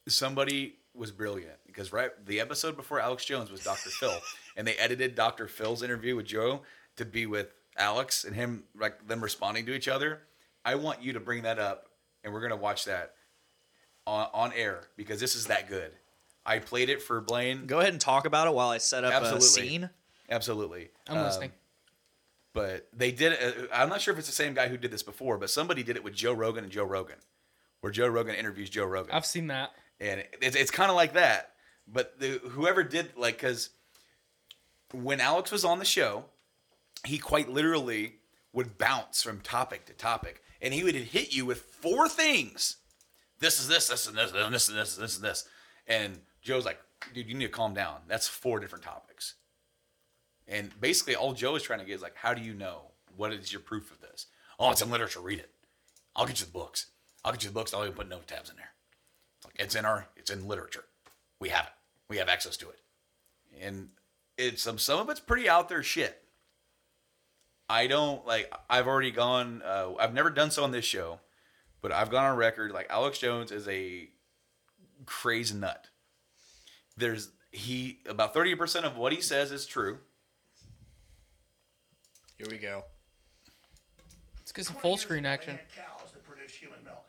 somebody 0.08 0.76
was 0.94 1.10
brilliant 1.12 1.58
because 1.66 1.92
right 1.92 2.12
the 2.28 2.40
episode 2.40 2.78
before 2.78 3.00
Alex 3.00 3.26
Jones 3.26 3.50
was 3.50 3.64
Dr. 3.64 3.90
Phil, 3.90 4.20
and 4.56 4.68
they 4.68 4.76
edited 4.76 5.16
Dr. 5.16 5.48
Phil's 5.48 5.82
interview 5.82 6.16
with 6.16 6.28
Joe 6.28 6.62
to 6.98 7.06
be 7.06 7.26
with 7.26 7.56
Alex 7.76 8.24
and 8.24 8.36
him 8.36 8.66
like 8.80 9.08
them 9.08 9.24
responding 9.24 9.66
to 9.66 9.74
each 9.74 9.88
other. 9.88 10.22
I 10.64 10.76
want 10.76 11.02
you 11.02 11.14
to 11.14 11.20
bring 11.20 11.42
that 11.42 11.58
up, 11.58 11.89
and 12.24 12.34
we're 12.34 12.42
gonna 12.42 12.56
watch 12.56 12.86
that 12.86 13.14
on 14.08 14.28
on 14.34 14.54
air 14.54 14.88
because 14.96 15.20
this 15.20 15.36
is 15.36 15.48
that 15.48 15.68
good. 15.70 15.92
I 16.46 16.60
played 16.60 16.90
it 16.90 17.02
for 17.02 17.22
Blaine. 17.22 17.66
Go 17.68 17.80
ahead 17.80 17.94
and 17.94 18.02
talk 18.02 18.26
about 18.26 18.48
it 18.48 18.54
while 18.54 18.70
I 18.70 18.78
set 18.80 19.04
up 19.04 19.22
a 19.24 19.42
scene. 19.42 19.90
Absolutely, 20.30 20.90
I'm 21.08 21.18
Um, 21.18 21.24
listening. 21.26 21.52
But 22.54 22.88
they 22.94 23.12
did 23.12 23.34
it. 23.34 23.70
I'm 23.72 23.90
not 23.90 24.02
sure 24.02 24.12
if 24.14 24.18
it's 24.18 24.28
the 24.28 24.34
same 24.34 24.54
guy 24.54 24.68
who 24.68 24.78
did 24.78 24.92
this 24.92 25.04
before, 25.04 25.38
but 25.38 25.50
somebody 25.50 25.84
did 25.84 25.96
it 25.96 26.04
with 26.04 26.16
Joe 26.16 26.34
Rogan 26.34 26.64
and 26.64 26.74
Joe 26.74 26.84
Rogan, 26.84 27.18
where 27.82 27.92
Joe 27.92 28.08
Rogan 28.08 28.36
interviews 28.36 28.70
Joe 28.70 28.86
Rogan. 28.86 29.12
I've 29.14 29.26
seen 29.26 29.48
that. 29.48 29.72
and 30.00 30.24
it's, 30.42 30.56
it's 30.56 30.72
kind 30.72 30.90
of 30.90 30.96
like 30.96 31.14
that 31.14 31.52
But 31.88 32.20
the 32.20 32.40
whoever 32.52 32.84
did 32.84 33.16
like 33.18 33.36
because 33.38 33.70
when 34.92 35.20
Alex 35.20 35.52
was 35.52 35.64
on 35.66 35.78
the 35.80 35.86
show, 35.86 36.26
he 37.06 37.18
quite 37.20 37.50
literally 37.50 38.16
would 38.54 38.78
bounce 38.78 39.22
from 39.22 39.42
topic 39.42 39.86
to 39.86 39.94
topic, 39.94 40.42
and 40.62 40.74
he 40.74 40.84
would 40.84 40.96
hit 40.96 41.34
you 41.34 41.46
with 41.46 41.62
four 41.62 42.10
things. 42.10 42.78
This 43.40 43.60
is 43.60 43.68
this, 43.68 43.88
this 43.88 44.08
and 44.08 44.18
this, 44.18 44.34
and 44.34 44.54
this 44.54 44.68
and 44.68 44.78
this, 44.78 44.98
and 44.98 45.04
this 45.04 45.16
and 45.16 45.26
this. 45.26 45.48
And 45.88 46.20
Joe's 46.42 46.66
like, 46.66 46.80
dude, 47.14 47.28
you 47.28 47.36
need 47.36 47.46
to 47.46 47.52
calm 47.52 47.74
down. 47.74 47.98
That's 48.08 48.28
four 48.28 48.60
different 48.60 48.84
topics. 48.84 49.36
And 50.48 50.72
basically, 50.82 51.16
all 51.16 51.34
Joe 51.34 51.56
is 51.56 51.64
trying 51.64 51.80
to 51.80 51.86
get 51.86 51.96
is 51.96 52.02
like, 52.02 52.16
how 52.16 52.34
do 52.34 52.42
you 52.42 52.54
know? 52.54 52.92
What 53.16 53.34
is 53.34 53.52
your 53.52 53.62
proof 53.62 53.92
of 53.92 54.02
this? 54.02 54.28
Oh, 54.60 54.72
it's 54.72 54.82
in 54.82 54.90
literature. 54.90 55.20
Read 55.20 55.40
it. 55.40 55.52
I'll 56.16 56.26
get 56.26 56.40
you 56.40 56.46
the 56.46 56.52
books. 56.52 56.88
I'll 57.24 57.32
get 57.32 57.44
you 57.44 57.50
the 57.50 57.54
books. 57.54 57.74
I'll 57.74 57.84
even 57.84 57.94
put 57.94 58.10
note 58.10 58.28
tabs 58.28 58.50
in 58.50 58.56
there. 58.56 58.72
It's 59.38 59.46
like 59.46 59.56
it's 59.58 59.76
in 59.76 59.86
our, 59.86 60.08
it's 60.16 60.32
in 60.32 60.48
literature. 60.48 60.86
We 61.40 61.50
have 61.50 61.66
it. 61.66 61.72
We 62.10 62.18
have 62.18 62.30
access 62.30 62.58
to 62.58 62.70
it. 62.70 62.80
And 63.62 63.90
it's 64.38 64.62
some 64.62 64.78
some 64.78 65.00
of 65.00 65.10
it's 65.10 65.20
pretty 65.20 65.50
out 65.50 65.70
there 65.70 65.84
shit. 65.84 66.24
I 67.70 67.86
don't 67.88 68.26
like. 68.26 68.52
I've 68.70 68.88
already 68.88 69.12
gone. 69.12 69.62
Uh, 69.64 69.94
I've 70.00 70.14
never 70.14 70.32
done 70.32 70.50
so 70.50 70.64
on 70.64 70.72
this 70.72 70.86
show, 70.86 71.20
but 71.82 71.92
I've 71.92 72.10
gone 72.10 72.26
on 72.26 72.36
record. 72.36 72.72
Like 72.72 72.88
Alex 72.90 73.20
Jones 73.20 73.52
is 73.52 73.68
a 73.68 74.10
crazy 75.06 75.56
nut. 75.56 75.86
There's 76.98 77.30
he 77.52 78.00
about 78.08 78.34
thirty 78.34 78.56
percent 78.56 78.86
of 78.86 78.98
what 78.98 79.14
he 79.14 79.22
says 79.22 79.52
is 79.52 79.68
true. 79.68 80.00
Here 82.38 82.48
we 82.50 82.58
go. 82.58 82.86
Let's 84.40 84.52
get 84.52 84.66
some 84.66 84.78
full 84.78 84.98
screen 84.98 85.26
action. 85.28 85.60
Cows 85.76 86.10
that 86.14 86.24
produce 86.26 86.56
human 86.56 86.80
milk. 86.84 87.06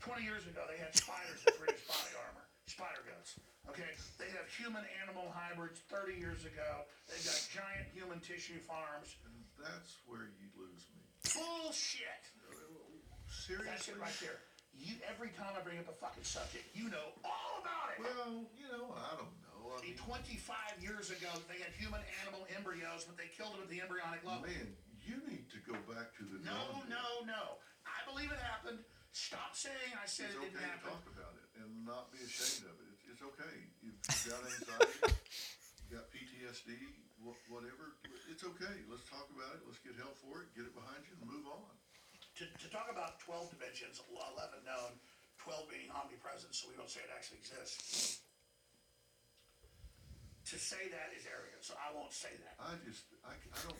20 0.00 0.24
years 0.24 0.46
ago, 0.46 0.62
they 0.70 0.80
had 0.80 0.96
spiders 0.96 1.42
that 1.44 1.58
produced 1.60 1.84
body 1.84 2.16
armor, 2.16 2.48
spider 2.64 3.04
guts. 3.04 3.36
Okay, 3.68 3.92
they 4.16 4.32
have 4.32 4.48
human 4.48 4.80
animal 5.04 5.28
hybrids 5.36 5.84
30 5.92 6.16
years 6.16 6.48
ago. 6.48 6.88
They've 7.10 7.20
got 7.20 7.36
giant 7.52 7.92
human 7.92 8.20
tissue 8.24 8.56
farms. 8.64 9.20
That's 9.58 9.98
where 10.06 10.30
you 10.38 10.48
lose 10.56 10.86
me. 10.94 11.02
Bullshit! 11.34 12.22
That's 12.46 13.44
Seriously? 13.46 13.94
it 13.94 14.00
right 14.00 14.18
there. 14.22 14.38
You, 14.78 14.94
every 15.10 15.34
time 15.34 15.52
I 15.58 15.60
bring 15.66 15.76
up 15.82 15.90
a 15.90 15.96
fucking 15.98 16.22
subject, 16.24 16.64
you 16.72 16.86
know 16.88 17.12
all 17.26 17.58
about 17.60 17.92
it. 17.92 17.98
Well, 18.00 18.46
you 18.54 18.70
know, 18.70 18.94
I 18.94 19.18
don't 19.18 19.34
know. 19.42 19.74
I 19.74 19.82
See, 19.82 19.92
mean, 19.98 20.06
25 20.06 20.78
years 20.80 21.10
ago, 21.10 21.28
they 21.50 21.58
had 21.60 21.74
human 21.74 22.00
animal 22.24 22.46
embryos, 22.54 23.02
but 23.04 23.18
they 23.18 23.26
killed 23.34 23.58
them 23.58 23.66
at 23.66 23.70
the 23.72 23.82
embryonic 23.82 24.22
level. 24.22 24.46
man, 24.46 24.72
you 25.02 25.18
need 25.26 25.50
to 25.50 25.58
go 25.66 25.74
back 25.90 26.14
to 26.16 26.24
the 26.24 26.38
No, 26.46 26.86
no, 26.88 27.04
no. 27.26 27.58
I 27.84 27.98
believe 28.06 28.30
it 28.30 28.38
happened. 28.40 28.80
Stop 29.12 29.52
saying 29.58 29.92
I 29.98 30.06
said 30.06 30.30
It's 30.30 30.38
it 30.38 30.54
didn't 30.54 30.62
okay 30.62 30.68
to 30.68 30.72
happen. 30.78 30.88
talk 30.94 31.04
about 31.10 31.34
it 31.36 31.48
and 31.58 31.68
not 31.82 32.12
be 32.14 32.22
ashamed 32.22 32.70
of 32.70 32.76
it. 32.78 32.86
It's, 32.94 33.04
it's 33.18 33.22
okay. 33.34 33.56
You've 33.82 33.98
got 34.30 34.40
anxiety, 34.46 35.18
you 35.84 35.96
got 35.98 36.06
PTSD, 36.14 36.70
wha- 37.22 37.38
whatever. 37.50 37.96
It's 38.28 38.44
okay. 38.44 38.76
Let's 38.90 39.06
talk 39.08 39.26
about 39.34 39.56
it. 39.58 39.62
Let's 39.66 39.80
get 39.82 39.96
help 39.98 40.14
for 40.20 40.44
it. 40.44 40.52
Get 40.54 40.68
it 40.68 40.74
behind 40.76 41.02
you 41.08 41.14
and 41.18 41.24
move 41.26 41.46
on. 41.48 41.74
to, 42.38 42.44
to 42.46 42.66
talk 42.70 42.88
about 42.92 43.18
12 43.24 43.50
dimensions, 43.56 43.98
11 44.12 44.62
known, 44.66 44.92
12 45.42 45.66
being 45.72 45.88
omnipresent, 45.90 46.52
so 46.54 46.68
we 46.70 46.76
don't 46.78 46.90
say 46.90 47.00
it 47.02 47.10
actually 47.14 47.40
exists. 47.42 48.22
To 50.48 50.56
say 50.56 50.88
that 50.88 51.12
is 51.12 51.28
arrogant, 51.28 51.60
so 51.60 51.76
I 51.76 51.92
won't 51.92 52.12
say 52.14 52.32
that. 52.40 52.56
I 52.56 52.72
just, 52.88 53.04
I, 53.20 53.36
I 53.36 53.58
don't, 53.68 53.76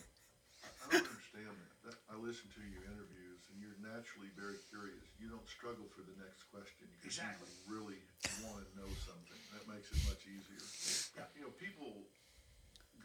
I 0.61 0.69
I 0.69 0.85
don't 0.93 1.09
understand 1.09 1.49
that. 1.49 1.73
that. 1.89 1.97
I 2.13 2.15
listen 2.21 2.45
to 2.53 2.61
your 2.61 2.85
interviews 2.85 3.41
and 3.49 3.57
you're 3.57 3.79
naturally 3.81 4.29
very 4.37 4.61
curious. 4.69 5.01
You 5.17 5.33
don't 5.33 5.49
struggle 5.49 5.89
for 5.97 6.05
the 6.05 6.13
next 6.21 6.45
question 6.53 6.85
because 7.01 7.17
Exactly. 7.17 7.49
you 7.49 7.73
really 7.73 7.97
want 8.45 8.61
to 8.61 8.69
know 8.77 8.89
something. 9.01 9.39
That 9.57 9.65
makes 9.65 9.89
it 9.89 9.97
much 10.05 10.21
easier. 10.29 10.61
You 11.33 11.49
know, 11.49 11.53
people 11.57 12.05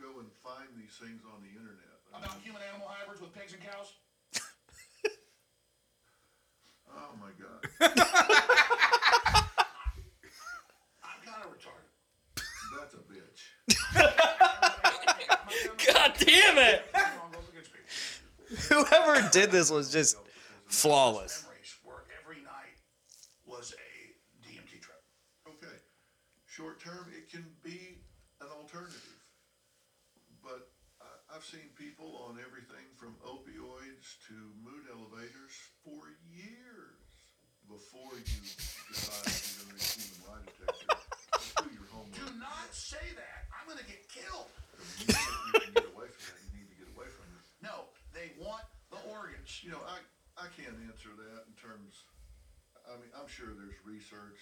go 0.00 0.20
and 0.20 0.30
find 0.42 0.68
these 0.76 0.94
things 1.00 1.22
on 1.26 1.42
the 1.42 1.50
internet. 1.50 1.98
I 2.14 2.18
About 2.18 2.34
mean, 2.36 2.44
human 2.44 2.62
animal 2.70 2.88
hybrids 2.88 3.20
with 3.20 3.32
pigs 3.34 3.52
and 3.54 3.62
cows? 3.62 3.92
oh 6.90 7.14
my 7.20 7.30
God. 7.38 7.60
I'm 11.02 11.20
kind 11.24 11.42
of 11.44 11.50
retarded. 11.50 11.90
That's 12.78 12.94
a 12.94 13.02
bitch. 13.06 13.40
God 15.94 16.10
damn 16.18 16.58
it! 16.58 16.84
Wrong 16.94 17.30
goes 17.32 17.48
against 17.50 17.70
people. 17.72 18.84
Whoever 18.84 19.28
did 19.30 19.50
this 19.50 19.70
was 19.70 19.90
just 19.92 20.16
flawless. 20.66 21.42
Memories 21.44 21.74
where 21.84 22.02
every 22.22 22.42
night 22.42 22.76
was 23.46 23.72
a 23.74 24.46
DMT 24.46 24.80
trip. 24.80 25.02
Okay, 25.48 25.76
short 26.46 26.80
term, 26.80 27.06
it 27.16 27.30
can 27.30 27.44
be 27.62 27.98
an 28.40 28.48
alternative. 28.48 29.13
I've 31.44 31.60
seen 31.60 31.76
people 31.76 32.24
on 32.24 32.40
everything 32.40 32.88
from 32.96 33.20
opioids 33.20 34.16
to 34.32 34.36
mood 34.64 34.88
elevators 34.88 35.52
for 35.84 36.16
years 36.32 37.04
before 37.68 38.16
you 38.16 38.40
decide 38.88 39.28
you're 39.28 39.68
going 39.68 39.76
to 39.76 39.84
human 39.92 40.24
lie 40.24 40.40
detector. 40.48 40.88
Just 41.36 41.52
do 41.60 41.68
your 41.68 41.84
homework. 41.92 42.16
Do 42.16 42.32
not 42.40 42.72
say 42.72 43.04
that. 43.20 43.44
I'm 43.52 43.68
going 43.68 43.76
to 43.76 43.84
get 43.84 44.08
killed. 44.08 44.48
You 45.04 45.12
can 45.12 45.84
get 45.84 45.84
away 45.92 46.08
from 46.16 46.32
that. 46.32 46.40
You 46.48 46.64
need 46.64 46.72
to 46.72 46.78
get 46.80 46.88
away 46.96 47.12
from 47.12 47.28
it. 47.36 47.44
No, 47.60 47.92
they 48.16 48.32
want 48.40 48.64
the 48.88 49.04
organs. 49.12 49.60
You 49.60 49.76
know, 49.76 49.84
I, 49.84 50.00
I 50.40 50.48
can't 50.56 50.80
answer 50.88 51.12
that 51.12 51.44
in 51.44 51.52
terms, 51.60 52.08
I 52.88 52.96
mean, 52.96 53.12
I'm 53.12 53.28
sure 53.28 53.52
there's 53.52 53.76
research. 53.84 54.40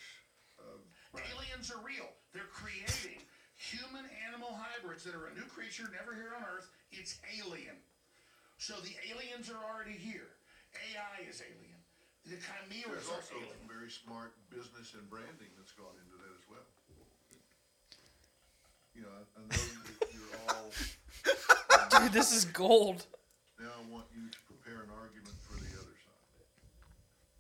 Uh, 0.55 0.79
Aliens 1.19 1.67
are 1.75 1.83
real. 1.83 2.07
They're 2.31 2.47
creating 2.55 3.19
human 3.63 4.03
animal 4.27 4.51
hybrids 4.59 5.07
that 5.07 5.15
are 5.15 5.31
a 5.31 5.35
new 5.39 5.47
creature 5.47 5.87
never 5.95 6.19
here 6.19 6.35
on 6.35 6.43
Earth. 6.43 6.67
It's 6.91 7.23
alien. 7.39 7.79
So 8.59 8.75
the 8.83 8.95
aliens 9.07 9.47
are 9.51 9.63
already 9.63 9.95
here. 9.95 10.35
AI 10.75 11.23
is 11.31 11.39
alien. 11.47 11.79
The 12.27 12.39
chimeras 12.43 13.07
there's 13.07 13.11
are 13.11 13.23
also 13.23 13.39
alien. 13.39 13.71
very 13.71 13.91
smart 13.91 14.35
business 14.51 14.95
and 14.99 15.07
branding 15.07 15.51
that's 15.55 15.75
gone 15.79 15.95
into 15.95 16.17
that 16.19 16.33
as 16.35 16.45
well. 16.51 16.67
You 18.95 19.07
know, 19.07 19.15
I, 19.15 19.23
I 19.39 19.43
know 19.47 19.63
that 19.63 20.11
you're 20.11 20.35
all. 20.51 20.71
Dude, 22.03 22.13
this 22.13 22.35
is 22.35 22.45
gold. 22.51 23.07
Now 23.59 23.71
I 23.79 23.83
want 23.91 24.11
you 24.11 24.27
to 24.27 24.41
prepare 24.51 24.83
an 24.83 24.91
argument 24.91 25.39
for 25.47 25.55
the 25.55 25.71
other 25.79 25.97
side. 26.03 26.27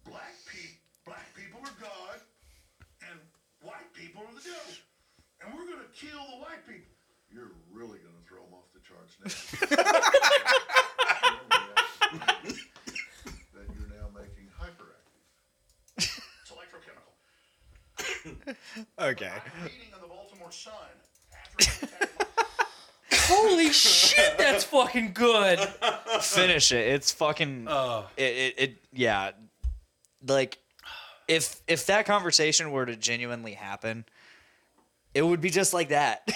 Black 0.07 0.35
pe- 0.47 0.79
black 1.07 1.31
people 1.35 1.61
are 1.63 1.77
God, 1.83 2.19
and 3.11 3.19
white 3.63 3.91
people 3.95 4.23
are 4.23 4.35
the 4.35 4.43
devil. 4.43 4.82
And 5.45 5.55
we're 5.55 5.67
gonna 5.67 5.89
kill 5.95 6.25
the 6.31 6.37
white 6.43 6.67
people. 6.67 6.87
You're 7.35 7.53
really 7.73 7.99
going 7.99 8.15
to 8.15 8.23
throw 8.29 8.43
them 8.43 8.53
off 8.53 8.71
the 8.75 8.81
charts 8.81 9.17
now. 9.19 9.31
that 13.55 13.67
you're 13.75 13.89
now 13.89 14.09
making 14.15 14.49
hyperactive. 14.61 15.25
It's 15.97 16.51
electrochemical. 16.51 17.15
Okay. 18.99 19.31
I'm 19.33 19.63
reading 19.63 19.79
in 19.95 20.01
the 20.03 20.09
Baltimore 20.09 20.51
Sun 20.53 20.75
after 21.33 21.71
I 21.71 21.73
attacked 21.87 22.19
my- 22.19 22.27
Holy 23.35 23.73
shit, 23.73 24.37
that's 24.37 24.65
fucking 24.65 25.13
good. 25.15 25.59
Finish 26.21 26.73
it. 26.73 26.87
It's 26.89 27.13
fucking. 27.13 27.67
Oh. 27.69 28.09
It, 28.19 28.23
it, 28.23 28.55
it. 28.59 28.77
Yeah. 28.93 29.31
Like, 30.27 30.59
if 31.29 31.63
if 31.67 31.87
that 31.87 32.05
conversation 32.05 32.73
were 32.73 32.85
to 32.85 32.95
genuinely 32.97 33.55
happen, 33.55 34.05
it 35.15 35.23
would 35.23 35.41
be 35.41 35.51
just 35.51 35.73
like 35.75 35.91
that. 35.91 36.29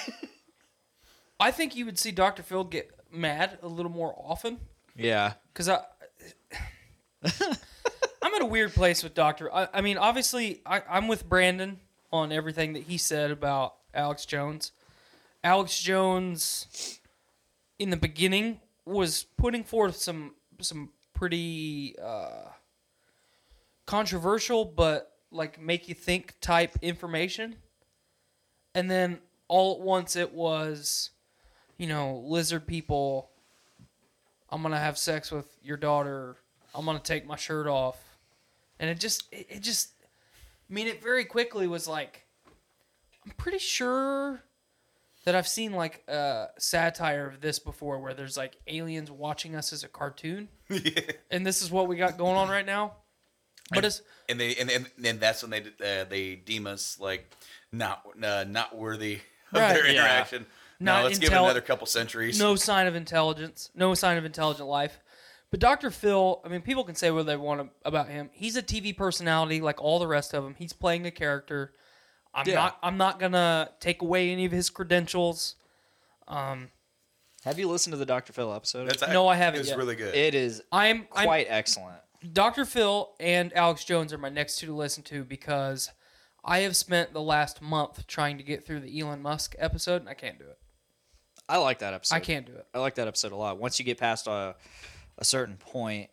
I 1.40 1.50
think 1.50 1.76
you 1.76 1.84
would 1.84 1.98
see 1.98 2.12
Dr. 2.12 2.42
Phil 2.42 2.64
get 2.64 2.90
mad 3.10 3.58
a 3.62 3.68
little 3.68 3.90
more 3.90 4.14
often. 4.16 4.58
yeah. 4.96 5.34
because 5.52 5.68
I 5.68 5.80
I'm 8.22 8.34
at 8.34 8.42
a 8.42 8.46
weird 8.46 8.72
place 8.74 9.02
with 9.02 9.14
Doctor. 9.14 9.52
I, 9.52 9.68
I 9.72 9.80
mean, 9.80 9.98
obviously, 9.98 10.60
I, 10.66 10.82
I'm 10.88 11.08
with 11.08 11.28
Branden 11.28 11.76
on 12.12 12.32
everything 12.32 12.72
that 12.74 12.84
he 12.84 12.98
said 12.98 13.30
about 13.30 13.74
Alex 13.94 14.26
Jones. 14.26 14.72
Alex 15.44 15.80
Jones, 15.80 16.98
in 17.78 17.90
the 17.90 17.96
beginning, 17.96 18.60
was 18.84 19.24
putting 19.36 19.64
forth 19.64 19.96
some 19.96 20.34
some 20.60 20.90
pretty 21.14 21.96
uh, 22.02 22.48
controversial, 23.86 24.64
but 24.64 25.12
like 25.30 25.60
make 25.60 25.88
you 25.88 25.94
think 25.94 26.34
type 26.40 26.76
information, 26.82 27.56
and 28.76 28.88
then 28.90 29.18
all 29.48 29.74
at 29.74 29.80
once 29.80 30.14
it 30.14 30.32
was, 30.32 31.10
you 31.78 31.88
know, 31.88 32.22
lizard 32.24 32.66
people 32.66 33.30
I'm 34.50 34.62
gonna 34.62 34.78
have 34.78 34.96
sex 34.96 35.30
with 35.30 35.46
your 35.62 35.76
daughter. 35.76 36.36
I'm 36.74 36.84
gonna 36.84 37.00
take 37.00 37.26
my 37.26 37.36
shirt 37.36 37.66
off, 37.66 37.98
and 38.78 38.88
it 38.88 39.00
just, 39.00 39.24
it, 39.32 39.46
it 39.48 39.60
just, 39.60 39.90
I 40.70 40.72
mean, 40.72 40.86
it 40.86 41.02
very 41.02 41.24
quickly 41.24 41.66
was 41.66 41.88
like, 41.88 42.26
I'm 43.24 43.32
pretty 43.32 43.58
sure 43.58 44.42
that 45.24 45.34
I've 45.34 45.48
seen 45.48 45.72
like 45.72 46.04
a 46.06 46.48
satire 46.58 47.26
of 47.26 47.40
this 47.40 47.58
before, 47.58 47.98
where 47.98 48.14
there's 48.14 48.36
like 48.36 48.56
aliens 48.68 49.10
watching 49.10 49.56
us 49.56 49.72
as 49.72 49.82
a 49.82 49.88
cartoon, 49.88 50.48
and 51.30 51.44
this 51.44 51.62
is 51.62 51.70
what 51.70 51.88
we 51.88 51.96
got 51.96 52.16
going 52.16 52.36
on 52.36 52.48
right 52.48 52.66
now. 52.66 52.92
But 53.70 53.84
it's 53.84 54.02
and 54.28 54.38
they 54.40 54.54
and 54.56 54.70
and, 54.70 54.86
and 55.04 55.20
that's 55.20 55.42
when 55.42 55.50
they 55.50 55.60
uh, 56.00 56.04
they 56.04 56.36
deem 56.36 56.66
us 56.66 56.98
like 57.00 57.30
not 57.72 58.04
uh, 58.22 58.44
not 58.48 58.76
worthy 58.76 59.14
of 59.52 59.60
Right, 59.60 59.74
their 59.74 59.86
yeah. 59.86 59.92
interaction. 60.04 60.46
Not 60.78 61.00
no, 61.00 61.04
let's 61.06 61.18
give 61.18 61.32
it 61.32 61.36
another 61.36 61.60
couple 61.62 61.86
centuries. 61.86 62.38
no 62.38 62.54
sign 62.54 62.86
of 62.86 62.94
intelligence, 62.94 63.70
no 63.74 63.94
sign 63.94 64.18
of 64.18 64.24
intelligent 64.24 64.68
life. 64.68 65.00
But 65.50 65.60
Dr. 65.60 65.90
Phil, 65.90 66.40
I 66.44 66.48
mean, 66.48 66.60
people 66.60 66.84
can 66.84 66.96
say 66.96 67.10
what 67.10 67.24
they 67.26 67.36
want 67.36 67.70
about 67.84 68.08
him. 68.08 68.30
He's 68.32 68.56
a 68.56 68.62
TV 68.62 68.94
personality 68.96 69.60
like 69.60 69.80
all 69.80 69.98
the 69.98 70.06
rest 70.08 70.34
of 70.34 70.44
them. 70.44 70.54
He's 70.58 70.72
playing 70.72 71.06
a 71.06 71.10
character. 71.10 71.72
I'm 72.34 72.46
Yeah. 72.46 72.54
not. 72.56 72.78
I'm 72.82 72.96
not 72.98 73.18
gonna 73.18 73.70
take 73.80 74.02
away 74.02 74.30
any 74.30 74.44
of 74.44 74.52
his 74.52 74.68
credentials. 74.70 75.54
Um, 76.28 76.70
Have 77.44 77.58
you 77.58 77.68
listened 77.68 77.92
to 77.92 77.96
the 77.96 78.04
Dr. 78.06 78.32
Phil 78.32 78.52
episode? 78.52 78.90
That's 78.90 79.06
No, 79.08 79.28
I 79.28 79.36
haven't 79.36 79.60
It's 79.60 79.68
yet. 79.70 79.78
really 79.78 79.94
good. 79.96 80.14
It 80.14 80.34
is 80.34 80.62
I'm 80.72 81.04
quite 81.04 81.46
excellent. 81.48 81.98
I'm, 82.22 82.30
Dr. 82.32 82.64
Phil 82.64 83.14
and 83.20 83.52
Alex 83.56 83.84
Jones 83.84 84.12
are 84.12 84.18
my 84.18 84.28
next 84.28 84.56
two 84.58 84.66
to 84.66 84.74
listen 84.74 85.02
to 85.04 85.24
because 85.24 85.90
I 86.44 86.60
have 86.60 86.76
spent 86.76 87.12
the 87.12 87.22
last 87.22 87.60
month 87.60 88.06
trying 88.06 88.38
to 88.38 88.44
get 88.44 88.66
through 88.66 88.80
the 88.80 89.00
Elon 89.00 89.22
Musk 89.22 89.54
episode 89.58 90.02
and 90.02 90.08
I 90.08 90.14
can't 90.14 90.38
do 90.38 90.44
it. 90.44 90.58
I 91.48 91.58
like 91.58 91.78
that 91.80 91.94
episode. 91.94 92.16
I 92.16 92.20
can't 92.20 92.46
do 92.46 92.52
it. 92.52 92.66
I 92.74 92.78
like 92.78 92.96
that 92.96 93.06
episode 93.08 93.32
a 93.32 93.36
lot. 93.36 93.58
Once 93.58 93.78
you 93.78 93.84
get 93.84 93.98
past 93.98 94.26
a, 94.26 94.56
a 95.18 95.24
certain 95.24 95.56
point, 95.56 96.10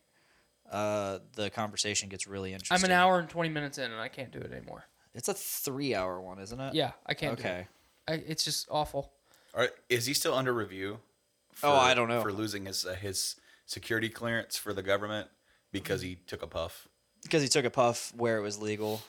uh, 0.72 1.20
the 1.36 1.50
conversation 1.50 2.10
gets 2.10 2.28
really 2.28 2.54
interesting. 2.54 2.76
I'm 2.76 2.84
an 2.84 2.92
hour 2.92 3.20
and 3.20 3.30
20 3.30 3.50
minutes 3.50 3.78
in 3.78 3.92
and 3.92 4.00
I 4.00 4.08
can't 4.08 4.32
do 4.32 4.40
it 4.40 4.52
anymore. 4.52 4.86
It's 5.14 5.28
a 5.28 5.34
three-hour 5.34 6.22
one, 6.22 6.40
isn't 6.40 6.60
it? 6.60 6.74
Yeah, 6.74 6.92
I 7.06 7.14
can't. 7.14 7.38
do 7.38 7.44
it. 7.44 7.46
Okay. 7.46 7.68
I, 8.08 8.14
it's 8.14 8.44
just 8.44 8.68
awful. 8.70 9.12
All 9.54 9.62
right, 9.62 9.70
is 9.90 10.08
he 10.08 10.14
still 10.16 10.34
under 10.34 10.52
review? 10.52 11.00
Oh, 11.62 11.76
I 11.76 11.94
don't 11.94 12.10
know. 12.10 12.22
For 12.22 12.34
losing 12.34 12.66
his 12.66 12.84
uh, 12.84 12.96
his 12.96 13.36
security 13.68 14.10
clearance 14.10 14.58
for 14.58 14.74
the 14.74 14.82
government 14.82 15.30
because 15.74 16.02
he 16.02 16.16
took 16.28 16.42
a 16.42 16.48
puff, 16.48 16.88
Because 17.24 17.42
he 17.42 17.50
took 17.50 17.66
a 17.66 17.70
puff 17.70 18.14
where 18.16 18.38
it 18.38 18.42
was 18.42 18.62
legal. 18.62 19.02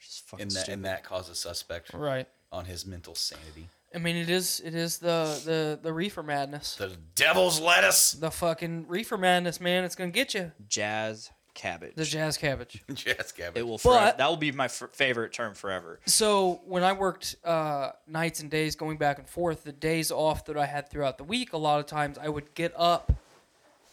Just 0.00 0.28
fucking 0.28 0.42
and 0.42 0.50
that 0.52 0.60
stupid. 0.60 0.72
and 0.74 0.84
that 0.84 1.04
caused 1.04 1.30
a 1.30 1.34
suspect 1.34 1.92
Right. 1.94 2.26
on 2.52 2.64
his 2.64 2.84
mental 2.86 3.14
sanity. 3.14 3.68
I 3.94 3.98
mean, 3.98 4.16
it 4.16 4.28
is 4.28 4.60
it 4.64 4.74
is 4.74 4.98
the 4.98 5.40
the 5.44 5.78
the 5.82 5.92
reefer 5.92 6.22
madness. 6.22 6.74
The 6.76 6.96
devil's 7.14 7.58
lettuce. 7.60 8.12
The 8.12 8.30
fucking 8.30 8.86
reefer 8.86 9.16
madness, 9.16 9.60
man. 9.60 9.84
It's 9.84 9.94
gonna 9.94 10.10
get 10.10 10.34
you. 10.34 10.52
Jazz 10.68 11.30
cabbage. 11.54 11.94
The 11.96 12.04
jazz 12.04 12.36
cabbage. 12.36 12.84
Jazz 12.94 13.32
cabbage. 13.32 13.58
It 13.58 13.66
will. 13.66 13.80
But- 13.82 14.18
that 14.18 14.28
will 14.28 14.36
be 14.36 14.52
my 14.52 14.66
f- 14.66 14.82
favorite 14.92 15.32
term 15.32 15.54
forever. 15.54 15.98
So 16.06 16.60
when 16.66 16.84
I 16.84 16.92
worked 16.92 17.34
uh, 17.44 17.92
nights 18.06 18.40
and 18.40 18.50
days 18.50 18.76
going 18.76 18.98
back 18.98 19.18
and 19.18 19.28
forth, 19.28 19.64
the 19.64 19.72
days 19.72 20.12
off 20.12 20.44
that 20.44 20.56
I 20.56 20.66
had 20.66 20.88
throughout 20.90 21.18
the 21.18 21.24
week, 21.24 21.52
a 21.54 21.56
lot 21.56 21.80
of 21.80 21.86
times 21.86 22.16
I 22.18 22.28
would 22.28 22.54
get 22.54 22.72
up 22.76 23.10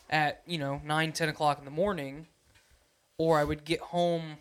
at 0.10 0.42
you 0.46 0.58
know 0.58 0.82
nine, 0.86 1.12
ten 1.12 1.30
o'clock 1.30 1.60
in 1.60 1.66
the 1.66 1.72
morning, 1.72 2.28
or 3.18 3.40
I 3.40 3.44
would 3.44 3.64
get 3.66 3.80
home 3.80 4.38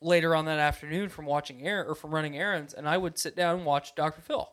later 0.00 0.34
on 0.36 0.44
that 0.44 0.58
afternoon 0.58 1.08
from 1.08 1.24
watching 1.26 1.66
air 1.66 1.84
or 1.84 1.94
from 1.94 2.14
running 2.14 2.36
errands, 2.36 2.74
and 2.74 2.88
I 2.88 2.96
would 2.98 3.18
sit 3.18 3.34
down 3.34 3.56
and 3.56 3.64
watch 3.66 3.94
Dr. 3.94 4.20
Phil. 4.20 4.48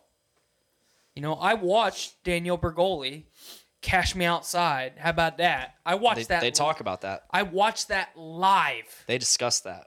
You 1.15 1.22
know, 1.22 1.34
I 1.35 1.53
watched 1.53 2.23
Danielle 2.23 2.57
Bregoli, 2.57 3.23
"Cash 3.81 4.15
Me 4.15 4.26
Outside." 4.26 4.94
How 4.98 5.10
about 5.11 5.38
that? 5.38 5.76
I 5.85 5.95
watched 5.95 6.27
They, 6.30 6.35
that. 6.35 6.41
they 6.41 6.52
talk 6.52 6.80
about 6.80 7.02
that. 7.02 7.23
I 7.30 7.44
watched 7.44 7.90
that 7.90 8.18
live. 8.18 9.03
They 9.07 9.18
discussed 9.18 9.65
that. 9.65 9.85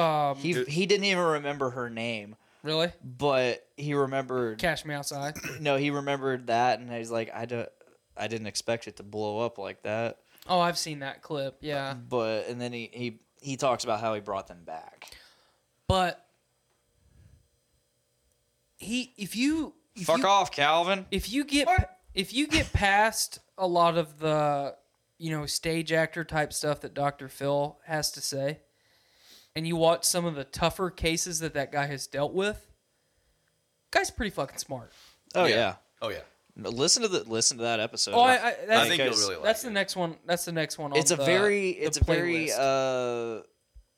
Um, 0.00 0.36
He 0.36 0.64
he 0.64 0.84
didn't 0.86 1.04
even 1.04 1.22
remember 1.22 1.70
her 1.70 1.88
name, 1.88 2.36
really? 2.62 2.90
but 3.04 3.66
he 3.76 3.94
remembered. 3.94 4.58
Cash 4.58 4.84
Me 4.84 4.94
Outside. 4.94 5.36
No, 5.60 5.76
he 5.76 5.90
remembered 5.90 6.48
that, 6.48 6.80
and 6.80 6.92
he's 6.92 7.10
like, 7.10 7.30
I 7.34 7.46
don't. 7.46 7.68
I 8.16 8.28
didn't 8.28 8.46
expect 8.46 8.86
it 8.88 8.96
to 8.96 9.02
blow 9.02 9.38
up 9.40 9.58
like 9.58 9.82
that. 9.82 10.18
Oh, 10.48 10.60
I've 10.60 10.78
seen 10.78 11.00
that 11.00 11.22
clip. 11.22 11.58
Yeah. 11.60 11.94
But 11.94 12.46
and 12.48 12.60
then 12.60 12.72
he 12.72 12.90
he 12.92 13.18
he 13.40 13.56
talks 13.56 13.84
about 13.84 14.00
how 14.00 14.14
he 14.14 14.20
brought 14.20 14.46
them 14.46 14.62
back. 14.64 15.10
but 15.88 16.24
he 18.76 19.12
if 19.16 19.34
you 19.36 19.74
if 19.94 20.06
Fuck 20.06 20.18
you, 20.18 20.26
off, 20.26 20.50
Calvin. 20.52 21.06
if 21.10 21.30
you 21.30 21.44
get 21.44 21.68
if 22.14 22.32
you 22.34 22.46
get 22.46 22.72
past 22.72 23.38
a 23.56 23.66
lot 23.66 23.96
of 23.96 24.18
the 24.18 24.74
you 25.18 25.30
know 25.30 25.46
stage 25.46 25.92
actor 25.92 26.24
type 26.24 26.52
stuff 26.52 26.80
that 26.82 26.92
Dr. 26.94 27.28
Phil 27.28 27.78
has 27.86 28.10
to 28.12 28.20
say 28.20 28.58
and 29.54 29.66
you 29.66 29.76
watch 29.76 30.04
some 30.04 30.26
of 30.26 30.34
the 30.34 30.44
tougher 30.44 30.90
cases 30.90 31.38
that 31.40 31.54
that 31.54 31.72
guy 31.72 31.86
has 31.86 32.06
dealt 32.06 32.34
with 32.34 32.66
guy's 33.90 34.10
pretty 34.10 34.30
fucking 34.30 34.58
smart 34.58 34.92
Oh 35.34 35.46
Yeah. 35.46 35.54
yeah. 35.54 35.74
Oh 36.02 36.08
yeah. 36.10 36.18
No, 36.56 36.70
Listen 36.70 37.02
to 37.02 37.08
the 37.08 37.22
listen 37.24 37.58
to 37.58 37.64
that 37.64 37.80
episode. 37.80 38.14
oh 38.14 38.20
I, 38.20 38.32
I, 38.34 38.54
that's, 38.66 38.86
I 38.86 38.88
think 38.88 39.02
you'll 39.04 39.12
really 39.14 39.34
like 39.36 39.44
that's 39.44 39.62
it. 39.62 39.66
the 39.66 39.72
next 39.72 39.94
one 39.94 40.16
that's 40.26 40.44
the 40.46 40.52
next 40.52 40.78
one 40.78 40.92
on 40.92 40.98
it's 40.98 41.10
a 41.10 41.16
the- 41.16 41.24
very 41.24 41.72
the 41.74 41.78
it's 41.82 41.98
a 41.98 42.04
very 42.04 42.50
uh 42.52 43.42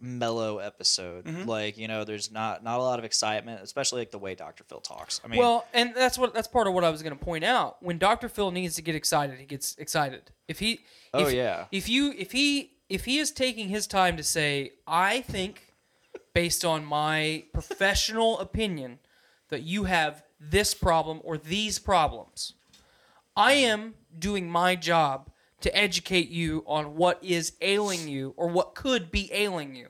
mellow 0.00 0.58
episode. 0.58 1.26
Like 1.46 1.76
you 1.76 1.88
know, 1.88 2.04
there's 2.04 2.30
not 2.30 2.62
not 2.62 2.78
a 2.78 2.82
lot 2.82 2.98
of 2.98 3.04
excitement, 3.04 3.62
especially 3.62 4.00
like 4.02 4.10
the 4.12 4.18
way 4.18 4.34
Dr. 4.36 4.62
Phil 4.64 4.80
talks. 4.80 5.20
I 5.24 5.28
mean, 5.28 5.40
Well, 5.40 5.66
and 5.74 5.92
that's 5.94 6.16
what 6.18 6.34
that's 6.34 6.46
part 6.48 6.66
of 6.68 6.74
what 6.74 6.84
I 6.84 6.90
was 6.90 7.02
going 7.02 7.16
to 7.18 7.24
point 7.24 7.42
out. 7.44 7.82
When 7.82 7.98
Dr. 7.98 8.28
Phil 8.28 8.50
needs 8.50 8.76
to 8.76 8.82
get 8.82 8.94
excited, 8.94 9.38
he 9.38 9.44
gets 9.44 9.74
excited. 9.76 10.30
If 10.46 10.60
he, 10.60 10.80
Oh, 11.12 11.26
if- 11.26 11.34
yeah. 11.34 11.64
If 11.72 11.88
you, 11.88 12.14
if 12.16 12.30
he, 12.32 12.72
if 12.88 13.06
he 13.06 13.18
is 13.18 13.32
taking 13.32 13.68
his 13.70 13.86
time 13.88 14.16
to 14.18 14.22
say, 14.22 14.72
I 14.86 15.20
think, 15.22 15.74
based 16.32 16.64
on 16.64 16.84
my 16.84 17.44
professional 17.52 18.38
opinion, 18.38 19.00
that 19.48 19.62
you 19.62 19.84
have 19.84 20.22
this 20.40 20.74
problem 20.74 21.20
or 21.24 21.36
these 21.38 21.78
problems, 21.78 22.54
I 23.36 23.52
am 23.54 23.94
doing 24.18 24.50
my 24.50 24.76
job 24.76 25.30
to 25.60 25.76
educate 25.76 26.28
you 26.28 26.62
on 26.66 26.96
what 26.96 27.22
is 27.22 27.52
ailing 27.60 28.08
you 28.08 28.34
or 28.36 28.48
what 28.48 28.74
could 28.74 29.10
be 29.10 29.32
ailing 29.32 29.74
you. 29.74 29.88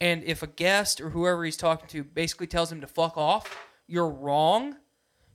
And 0.00 0.24
if 0.24 0.42
a 0.42 0.46
guest 0.46 1.00
or 1.00 1.10
whoever 1.10 1.44
he's 1.44 1.56
talking 1.56 1.86
to 1.88 2.02
basically 2.02 2.46
tells 2.46 2.72
him 2.72 2.80
to 2.80 2.86
fuck 2.86 3.16
off, 3.16 3.56
you're 3.86 4.08
wrong. 4.08 4.76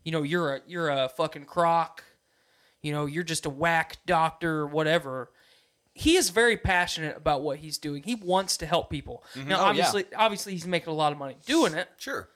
You 0.04 0.12
know, 0.12 0.24
you're 0.24 0.56
a 0.56 0.62
you're 0.68 0.90
a 0.90 1.10
fucking 1.10 1.46
crock. 1.46 2.04
You 2.82 2.92
know, 2.92 3.06
you're 3.06 3.24
just 3.24 3.46
a 3.46 3.50
whack 3.50 3.98
doctor 4.06 4.60
or 4.60 4.68
whatever. 4.68 5.32
He 5.94 6.18
is 6.18 6.30
very 6.30 6.58
passionate 6.58 7.16
about 7.16 7.42
what 7.42 7.60
he's 7.60 7.78
doing. 7.78 8.04
He 8.04 8.16
wants 8.16 8.58
to 8.58 8.66
help 8.66 8.90
people. 8.90 9.24
Mm-hmm. 9.34 9.50
Now, 9.50 9.56
Oh, 9.56 9.60
yeah. 9.62 9.70
obviously, 9.70 10.06
obviously, 10.16 10.52
he's 10.54 10.68
making 10.68 10.90
a 10.92 10.96
lot 10.96 11.12
of 11.14 11.18
money 11.18 11.38
doing 11.46 11.74
it, 11.74 11.88
Sure. 11.98 12.28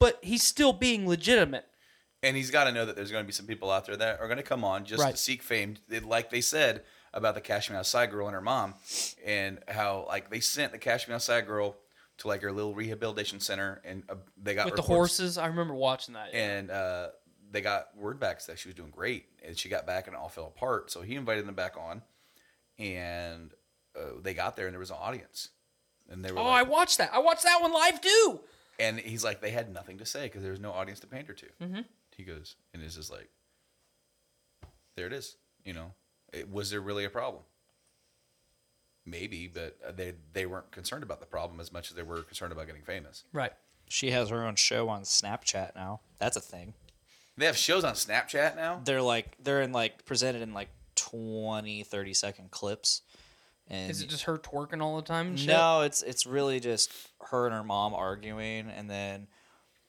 But 0.00 0.18
he's 0.22 0.42
still 0.42 0.72
being 0.72 1.06
legitimate. 1.06 1.66
And 2.22 2.36
he's 2.36 2.50
got 2.50 2.64
to 2.64 2.72
know 2.72 2.84
that 2.84 2.96
there's 2.96 3.10
going 3.12 3.22
to 3.24 3.26
be 3.26 3.32
some 3.32 3.46
people 3.46 3.70
out 3.70 3.86
there 3.86 3.96
that 3.96 4.20
are 4.20 4.26
going 4.26 4.36
to 4.38 4.42
come 4.42 4.64
on 4.64 4.84
just 4.84 5.00
Right. 5.02 5.12
to 5.12 5.16
seek 5.16 5.42
fame, 5.42 5.76
like 6.02 6.30
they 6.30 6.40
said 6.42 6.82
about 7.14 7.34
the 7.34 7.40
Cash 7.40 7.70
Me 7.70 7.76
Outside 7.76 8.10
girl 8.10 8.26
and 8.26 8.34
her 8.34 8.40
mom, 8.42 8.74
and 9.24 9.58
how 9.68 10.04
like 10.08 10.28
they 10.30 10.40
sent 10.40 10.72
the 10.72 10.78
Cash 10.78 11.06
Me 11.08 11.14
Outside 11.14 11.46
girl 11.46 11.76
to 12.18 12.28
like 12.28 12.42
her 12.42 12.52
little 12.52 12.74
rehabilitation 12.74 13.40
center, 13.40 13.80
and 13.84 14.02
uh, 14.10 14.16
they 14.36 14.54
got 14.54 14.66
With 14.66 14.76
the 14.76 14.82
horses, 14.82 15.38
I 15.38 15.46
remember 15.46 15.72
watching 15.74 16.12
that. 16.14 16.34
and 16.34 16.70
uh, 16.70 17.08
they 17.50 17.62
got 17.62 17.96
word 17.96 18.20
back 18.20 18.44
that 18.44 18.58
she 18.58 18.68
was 18.68 18.74
doing 18.74 18.90
great, 18.90 19.24
and 19.42 19.56
she 19.56 19.68
got 19.70 19.86
back 19.86 20.06
and 20.06 20.14
it 20.14 20.20
all 20.20 20.28
fell 20.28 20.46
apart. 20.46 20.90
So 20.90 21.00
he 21.00 21.14
invited 21.16 21.46
them 21.46 21.54
back 21.54 21.76
on, 21.78 22.02
and 22.78 23.52
uh, 23.96 24.20
they 24.22 24.34
got 24.34 24.56
there 24.56 24.66
and 24.66 24.74
there 24.74 24.80
was 24.80 24.90
an 24.90 24.96
audience, 25.00 25.48
and 26.08 26.24
they 26.24 26.30
were 26.32 26.38
Oh, 26.38 26.44
like, 26.44 26.60
I 26.66 26.68
watched 26.68 26.98
that. 26.98 27.10
I 27.12 27.18
watched 27.18 27.44
that 27.44 27.60
one 27.60 27.72
live 27.72 28.00
too. 28.00 28.40
And 28.80 28.98
he's 28.98 29.22
like, 29.22 29.40
they 29.40 29.50
had 29.50 29.72
nothing 29.72 29.98
to 29.98 30.06
say 30.06 30.24
because 30.24 30.42
there 30.42 30.50
was 30.50 30.60
no 30.60 30.72
audience 30.72 30.98
to 31.00 31.06
pander 31.06 31.32
to. 31.34 31.46
Mhm. 31.60 31.84
He 32.16 32.24
goes, 32.24 32.56
and 32.74 32.82
it's 32.82 32.96
just 32.96 33.10
like, 33.10 33.28
there 34.96 35.06
it 35.06 35.12
is. 35.12 35.36
You 35.64 35.74
know, 35.74 35.92
it, 36.32 36.50
was 36.50 36.70
there 36.70 36.80
really 36.80 37.04
a 37.04 37.10
problem? 37.10 37.42
Maybe, 39.06 39.48
but 39.48 39.78
uh, 39.86 39.92
they 39.92 40.14
they 40.32 40.46
weren't 40.46 40.70
concerned 40.70 41.02
about 41.02 41.20
the 41.20 41.26
problem 41.26 41.58
as 41.60 41.72
much 41.72 41.90
as 41.90 41.96
they 41.96 42.02
were 42.02 42.22
concerned 42.22 42.52
about 42.52 42.66
getting 42.66 42.82
famous. 42.82 43.24
Right. 43.32 43.52
she 43.88 44.10
has 44.10 44.28
her 44.28 44.44
own 44.44 44.56
show 44.56 44.88
on 44.88 45.02
Snapchat 45.02 45.74
now. 45.74 46.00
That's 46.18 46.36
a 46.36 46.40
thing. 46.40 46.74
They 47.36 47.46
have 47.46 47.56
shows 47.56 47.82
on 47.84 47.94
Snapchat 47.94 48.56
now. 48.56 48.80
They're 48.84 49.00
like 49.02 49.36
they're 49.42 49.62
in 49.62 49.72
like 49.72 50.04
presented 50.04 50.42
in 50.42 50.52
like 50.52 50.68
20 50.96 51.82
30 51.82 52.14
second 52.14 52.50
clips. 52.50 53.02
And 53.68 53.90
Is 53.90 54.02
it 54.02 54.08
just 54.08 54.24
her 54.24 54.36
twerking 54.36 54.82
all 54.82 54.96
the 54.96 55.02
time? 55.02 55.28
And 55.28 55.38
shit? 55.40 55.48
No, 55.48 55.80
it's 55.82 56.02
it's 56.02 56.26
really 56.26 56.60
just 56.60 56.90
her 57.28 57.46
and 57.46 57.54
her 57.54 57.64
mom 57.64 57.94
arguing 57.94 58.68
and 58.70 58.88
then 58.90 59.26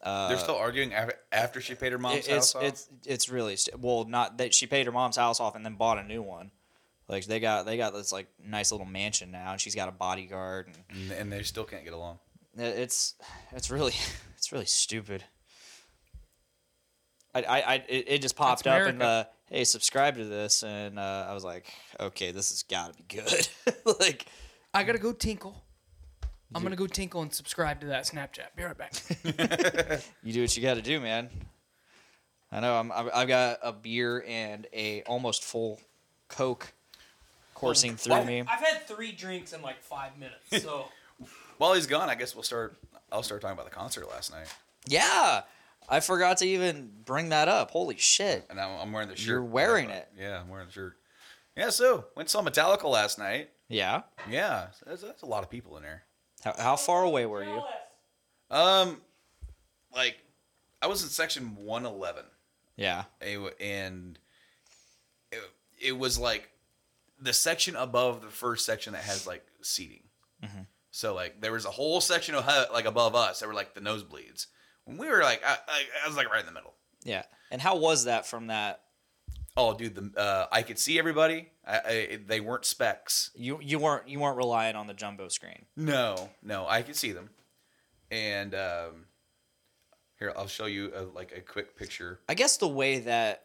uh, 0.04 0.28
They're 0.30 0.38
still 0.38 0.56
arguing 0.56 0.94
after, 0.94 1.14
after 1.32 1.62
she 1.62 1.76
paid 1.76 1.92
her 1.92 1.98
mom's 2.00 2.28
it- 2.28 2.32
it's 2.32 2.54
house 2.54 2.56
off. 2.56 2.64
it's 2.64 2.90
it's 3.06 3.30
really 3.30 3.56
st- 3.56 3.80
well 3.80 4.04
not 4.06 4.38
that 4.40 4.54
she 4.54 4.66
paid 4.68 4.86
her 4.88 4.92
mom's 4.92 5.16
house 5.18 5.40
off 5.40 5.56
and 5.56 5.64
then 5.66 5.76
bought 5.76 5.98
a 6.00 6.04
new 6.04 6.22
one. 6.22 6.52
Like 7.08 7.26
they 7.26 7.40
got 7.40 7.66
they 7.66 7.78
got 7.78 7.94
this 7.94 8.12
like 8.12 8.28
nice 8.44 8.72
little 8.72 8.88
mansion 8.88 9.32
now 9.32 9.52
and 9.52 9.62
she's 9.62 9.76
got 9.76 9.90
a 9.90 9.92
bodyguard 9.92 10.68
and 10.68 10.78
and, 10.90 11.12
and 11.12 11.32
they 11.32 11.44
still 11.44 11.66
can't 11.66 11.84
get 11.84 11.94
along. 11.94 12.20
it's 12.58 13.16
it's 13.52 13.70
really 13.70 13.94
it's 14.38 14.52
really 14.52 14.66
stupid. 14.66 15.24
I 17.36 17.44
I, 17.44 17.60
I 17.62 17.74
it, 17.88 18.06
it 18.08 18.22
just 18.22 18.36
popped 18.36 18.64
That's 18.64 18.84
up 18.88 18.90
and 18.90 19.02
uh, 19.04 19.26
hey 19.50 19.64
subscribe 19.64 20.16
to 20.18 20.26
this 20.26 20.64
and 20.64 20.98
uh, 20.98 21.28
I 21.30 21.34
was 21.34 21.44
like 21.44 21.72
okay 22.00 22.32
this 22.32 22.50
has 22.50 22.64
got 22.64 22.94
to 22.94 23.04
be 23.04 23.04
good 23.22 23.48
like 24.00 24.26
I 24.74 24.84
gotta 24.84 25.00
go 25.00 25.12
tinkle. 25.12 25.64
I'm 26.54 26.64
gonna 26.64 26.76
go 26.76 26.88
tinkle 26.88 27.22
and 27.22 27.34
subscribe 27.34 27.80
to 27.82 27.88
that 27.88 28.04
Snapchat. 28.04 28.56
Be 28.56 28.64
right 28.64 28.78
back. 28.78 28.94
you 30.24 30.34
do 30.34 30.42
what 30.42 30.56
you 30.56 30.64
got 30.64 30.76
to 30.76 30.82
do 30.82 31.00
man. 31.00 31.30
I 32.52 32.60
know 32.60 32.76
I'm 32.76 32.92
I've 32.92 33.10
I've 33.14 33.28
got 33.28 33.60
a 33.64 33.72
beer 33.72 34.24
and 34.28 34.68
a 34.74 35.04
almost 35.04 35.44
full 35.44 35.80
Coke 36.28 36.74
coursing 37.56 37.96
through 37.96 38.26
me. 38.26 38.42
I've 38.42 38.60
had 38.60 38.88
three 38.88 39.12
drinks 39.12 39.54
in 39.54 39.62
like 39.62 39.82
five 39.82 40.12
minutes, 40.18 40.44
so 40.64 40.86
While 41.58 41.74
he's 41.74 41.88
gone, 41.88 42.10
I 42.10 42.16
guess 42.16 42.36
we'll 42.36 42.44
start. 42.44 42.76
I'll 43.12 43.24
start 43.24 43.42
talking 43.42 43.54
about 43.54 43.70
the 43.70 43.76
concert 43.76 44.10
last 44.10 44.32
night, 44.32 44.48
Yeah, 44.88 45.42
I 45.90 46.00
forgot 46.00 46.38
to 46.38 46.48
even 46.48 46.92
bring 47.06 47.30
that 47.30 47.48
up. 47.48 47.72
Holy 47.72 47.98
shit! 47.98 48.46
and 48.50 48.60
I'm, 48.60 48.80
I'm 48.80 48.92
wearing 48.92 49.10
the 49.10 49.16
shirt. 49.16 49.28
You're 49.28 49.44
wearing 49.44 49.90
it. 49.90 50.08
Yeah, 50.18 50.42
I'm 50.42 50.50
wearing 50.50 50.68
the 50.68 50.74
shirt. 50.74 50.98
Yeah, 51.56 51.70
so 51.70 52.06
went 52.16 52.26
and 52.26 52.30
saw 52.30 52.42
Metallica 52.42 52.86
last 52.86 53.20
night. 53.20 53.50
Yeah. 53.68 54.02
Yeah, 54.30 54.68
that's, 54.86 55.02
that's 55.02 55.22
a 55.22 55.26
lot 55.26 55.44
of 55.44 55.50
people 55.50 55.78
in 55.78 55.84
there. 55.84 56.04
How, 56.44 56.54
how 56.58 56.76
far 56.76 57.04
away 57.04 57.26
were 57.26 57.44
you? 57.44 57.62
Um, 58.50 59.02
like 59.96 60.18
I 60.82 60.88
was 60.88 61.04
in 61.04 61.10
section 61.10 61.56
111. 61.56 62.24
Yeah. 62.76 63.04
And 63.22 64.18
it, 65.32 65.40
it 65.80 65.98
was 65.98 66.18
like 66.18 66.50
the 67.20 67.34
section 67.34 67.76
above 67.76 68.22
the 68.22 68.28
first 68.30 68.66
section 68.66 68.94
that 68.94 69.04
has 69.04 69.28
like 69.28 69.46
seating. 69.62 70.04
Mhm. 70.44 70.66
So 70.92 71.14
like 71.14 71.40
there 71.42 71.52
was 71.54 71.66
a 71.66 71.72
whole 71.72 72.02
section 72.02 72.36
of 72.36 72.46
like 72.74 72.86
above 72.86 73.16
us 73.16 73.40
that 73.40 73.48
were 73.48 73.54
like 73.54 73.74
the 73.74 73.82
nosebleeds. 73.82 74.48
When 74.86 74.98
we 74.98 75.08
were 75.08 75.22
like 75.22 75.42
I, 75.46 75.58
I, 75.68 75.84
I 76.04 76.08
was 76.08 76.18
like 76.18 76.30
right 76.32 76.40
in 76.40 76.46
the 76.48 76.52
middle. 76.52 76.74
Yeah. 77.04 77.24
And 77.52 77.62
how 77.62 77.78
was 77.78 78.06
that 78.06 78.26
from 78.26 78.48
that? 78.48 78.82
Oh, 79.62 79.74
dude, 79.78 79.96
the 79.96 80.20
uh, 80.20 80.48
I 80.52 80.62
could 80.64 80.80
see 80.80 80.98
everybody. 80.98 81.50
I, 81.68 81.78
I, 81.86 82.20
they 82.26 82.40
weren't 82.40 82.66
specs. 82.66 83.30
You 83.36 83.60
you 83.62 83.78
weren't 83.80 84.08
you 84.08 84.20
weren't 84.20 84.38
relying 84.38 84.76
on 84.76 84.88
the 84.88 84.94
jumbo 84.94 85.28
screen. 85.28 85.66
No, 85.78 86.30
no, 86.42 86.66
I 86.68 86.82
could 86.82 86.96
see 86.96 87.12
them. 87.12 87.30
And 88.10 88.54
um, 88.56 89.06
here, 90.20 90.34
I'll 90.36 90.48
show 90.48 90.66
you 90.66 90.92
a, 90.96 91.02
like 91.04 91.32
a 91.36 91.42
quick 91.42 91.76
picture. 91.78 92.20
I 92.28 92.34
guess 92.34 92.58
the 92.58 92.68
way 92.68 93.00
that 93.00 93.44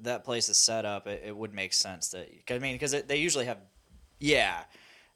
that 0.00 0.24
place 0.24 0.48
is 0.48 0.58
set 0.58 0.84
up, 0.84 1.06
it, 1.06 1.22
it 1.26 1.36
would 1.36 1.54
make 1.54 1.72
sense 1.72 2.08
that 2.10 2.28
'cause 2.46 2.56
I 2.56 2.58
mean, 2.58 2.74
because 2.74 2.90
they 3.02 3.16
usually 3.16 3.44
have, 3.46 3.58
yeah, 4.18 4.64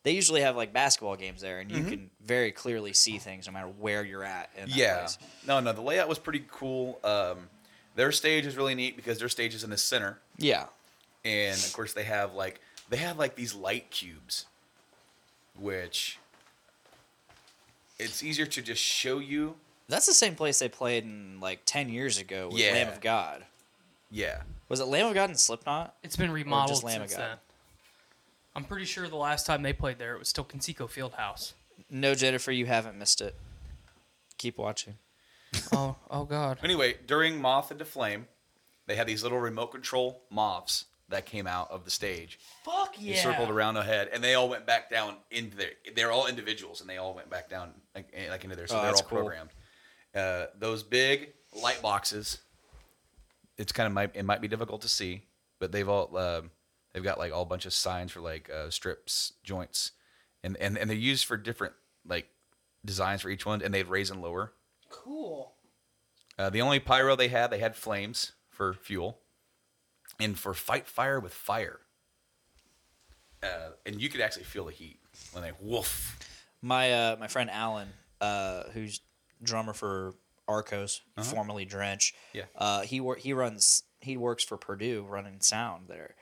they 0.05 0.13
usually 0.13 0.41
have 0.43 0.57
like 0.57 0.73
basketball 0.73 1.17
games 1.17 1.41
there, 1.41 1.59
and 1.61 1.71
you 1.71 1.83
Mhm. 1.83 1.89
can 1.89 2.11
very 2.25 2.53
clearly 2.53 2.93
see 2.93 3.19
things 3.19 3.47
no 3.47 3.53
matter 3.53 3.67
where 3.69 4.05
you're 4.05 4.25
at. 4.25 4.51
Yeah. 4.67 5.01
place. 5.01 5.19
No, 5.47 5.61
no, 5.61 5.73
the 5.73 5.83
layout 5.83 6.09
was 6.09 6.19
pretty 6.19 6.45
cool. 6.49 7.01
Um, 7.05 7.49
their 7.99 8.13
stage 8.13 8.47
is 8.47 8.57
really 8.57 8.77
neat 8.77 8.95
because 8.95 9.19
their 9.19 9.29
stage 9.29 9.55
is 9.57 9.65
in 9.65 9.71
the 9.71 9.77
center. 9.77 10.19
Yeah. 10.39 10.67
And 11.25 11.57
of 11.59 11.73
course 11.73 11.93
they 11.93 12.05
have 12.05 12.33
like 12.33 12.61
they 12.89 12.97
have 12.99 13.19
like 13.19 13.35
these 13.35 13.55
light 13.57 13.91
cubes, 13.91 14.47
which 15.59 16.19
it's 17.99 18.23
easier 18.23 18.47
to 18.47 18.63
just 18.63 18.81
show 18.81 19.19
you. 19.19 19.57
That's 19.89 20.07
the 20.07 20.15
same 20.15 20.37
place 20.37 20.61
they 20.61 20.69
played 20.69 21.03
in 21.03 21.41
like 21.41 21.63
ten 21.65 21.89
years 21.89 22.19
ago 22.19 22.49
with 22.53 22.59
Yeah. 22.61 22.73
Lamb 22.73 22.89
of 22.93 23.01
God. 23.01 23.45
Yeah. 24.13 24.43
Was 24.69 24.79
it 24.79 24.85
Lamb 24.85 25.07
of 25.07 25.15
God 25.15 25.29
and 25.31 25.39
Slipknot? 25.39 25.95
it's 26.05 26.15
been 26.17 26.31
remodeled 26.31 26.69
just 26.77 26.85
Lamb 26.85 27.03
of 27.03 27.09
since 27.09 27.19
God? 27.21 27.29
then. 27.31 27.39
I'm 28.55 28.65
pretty 28.65 28.85
sure 28.87 29.09
the 29.09 29.17
last 29.17 29.45
time 29.45 29.63
they 29.63 29.73
played 29.73 29.99
there, 29.99 30.15
it 30.15 30.19
was 30.21 30.29
still 30.29 30.45
Conseco 30.45 30.89
Fieldhouse. 30.89 31.53
No, 31.91 32.15
Jennifer, 32.15 32.53
you 32.53 32.67
haven't 32.67 32.97
missed 32.97 33.21
it. 33.21 33.35
Keep 34.37 34.57
watching. 34.59 34.95
oh, 35.73 35.97
oh 36.11 36.25
God. 36.25 36.59
Anyway, 36.63 36.97
during 37.07 37.41
Moth 37.41 37.71
into 37.71 37.85
Flame, 37.85 38.27
they 38.87 38.97
had 38.97 39.07
these 39.07 39.23
little 39.23 39.39
remote 39.39 39.69
control 39.69 40.23
moths 40.31 40.87
that 41.11 41.25
came 41.25 41.47
out 41.47 41.71
of 41.71 41.85
the 41.85 41.91
stage. 41.91 42.39
Fuck 42.65 42.95
yeah. 42.99 43.15
They 43.15 43.19
circled 43.19 43.49
around 43.51 43.75
the 43.75 43.83
head, 43.83 44.11
and 44.13 44.23
they 44.23 44.35
all 44.35 44.49
went 44.49 44.67
back 44.67 44.91
down 44.91 45.15
into 45.31 45.57
their. 45.57 45.71
They're 45.95 46.13
all 46.13 46.27
individuals, 46.27 46.81
and 46.81 46.89
they 46.91 46.99
all 46.99 47.15
went 47.15 47.31
back 47.31 47.49
down 47.49 47.71
like, 47.95 48.09
eh, 48.13 48.29
like 48.31 48.45
into 48.45 48.57
there. 48.57 48.67
So 48.67 48.79
Oh, 48.79 48.83
they're 48.83 48.91
all 48.93 49.03
cool. 49.03 49.19
programmed. 49.21 49.51
Uh, 50.15 50.47
those 50.59 50.83
big 50.83 51.33
light 51.63 51.81
boxes. 51.81 52.39
It's 53.57 53.73
kind 53.73 53.87
of 53.87 53.93
might 53.93 54.15
it 54.15 54.25
might 54.25 54.41
be 54.41 54.49
difficult 54.49 54.83
to 54.83 54.89
see, 54.89 55.23
but 55.59 55.73
they've 55.73 55.89
all 55.89 56.17
um, 56.17 56.51
they've 56.93 57.03
got 57.03 57.19
like 57.19 57.33
all 57.33 57.45
bunch 57.45 57.67
of 57.67 57.73
signs 57.73 58.13
for 58.13 58.21
like 58.21 58.49
uh, 58.51 58.71
strips, 58.71 59.33
joints, 59.43 59.93
and 60.45 60.57
and 60.59 60.77
and 60.79 60.89
they're 60.89 60.97
used 60.97 61.25
for 61.25 61.37
different 61.37 61.75
like 62.07 62.29
designs 62.85 63.23
for 63.23 63.31
each 63.31 63.45
one, 63.47 63.61
and 63.63 63.73
they'd 63.75 63.89
raise 63.89 64.11
and 64.11 64.23
lower. 64.23 64.53
Cool. 64.89 65.55
Uh, 66.39 66.51
the 66.51 66.61
only 66.63 66.79
pyro 66.81 67.17
they 67.17 67.29
had, 67.29 67.51
they 67.51 67.59
had 67.59 67.75
flames 67.77 68.33
for 68.51 68.73
fuel, 68.75 69.19
and 70.21 70.39
for 70.39 70.55
fight 70.55 70.87
fire 70.87 71.19
with 71.21 71.33
fire. 71.33 71.81
Uh, 73.43 73.71
and 73.87 74.01
you 74.01 74.09
could 74.09 74.21
actually 74.21 74.45
feel 74.45 74.65
the 74.65 74.73
heat 74.73 74.99
when 75.33 75.43
they 75.43 75.53
woof. 75.61 76.19
My 76.63 76.93
uh, 76.93 77.17
my 77.21 77.29
friend 77.29 77.51
Alan, 77.51 77.89
uh, 78.21 78.65
who's 78.73 79.01
drummer 79.43 79.73
for 79.73 80.15
Arcos, 80.49 81.03
Uh-huh. 81.17 81.25
formerly 81.29 81.65
Drench. 81.65 82.15
Yeah. 82.33 82.45
Uh, 82.57 82.81
he 82.83 83.01
wor- 83.01 83.17
he 83.17 83.33
runs 83.33 83.85
he 84.01 84.17
works 84.17 84.43
for 84.45 84.57
Purdue 84.57 85.05
running 85.09 85.41
sound 85.41 85.87
there. 85.89 86.15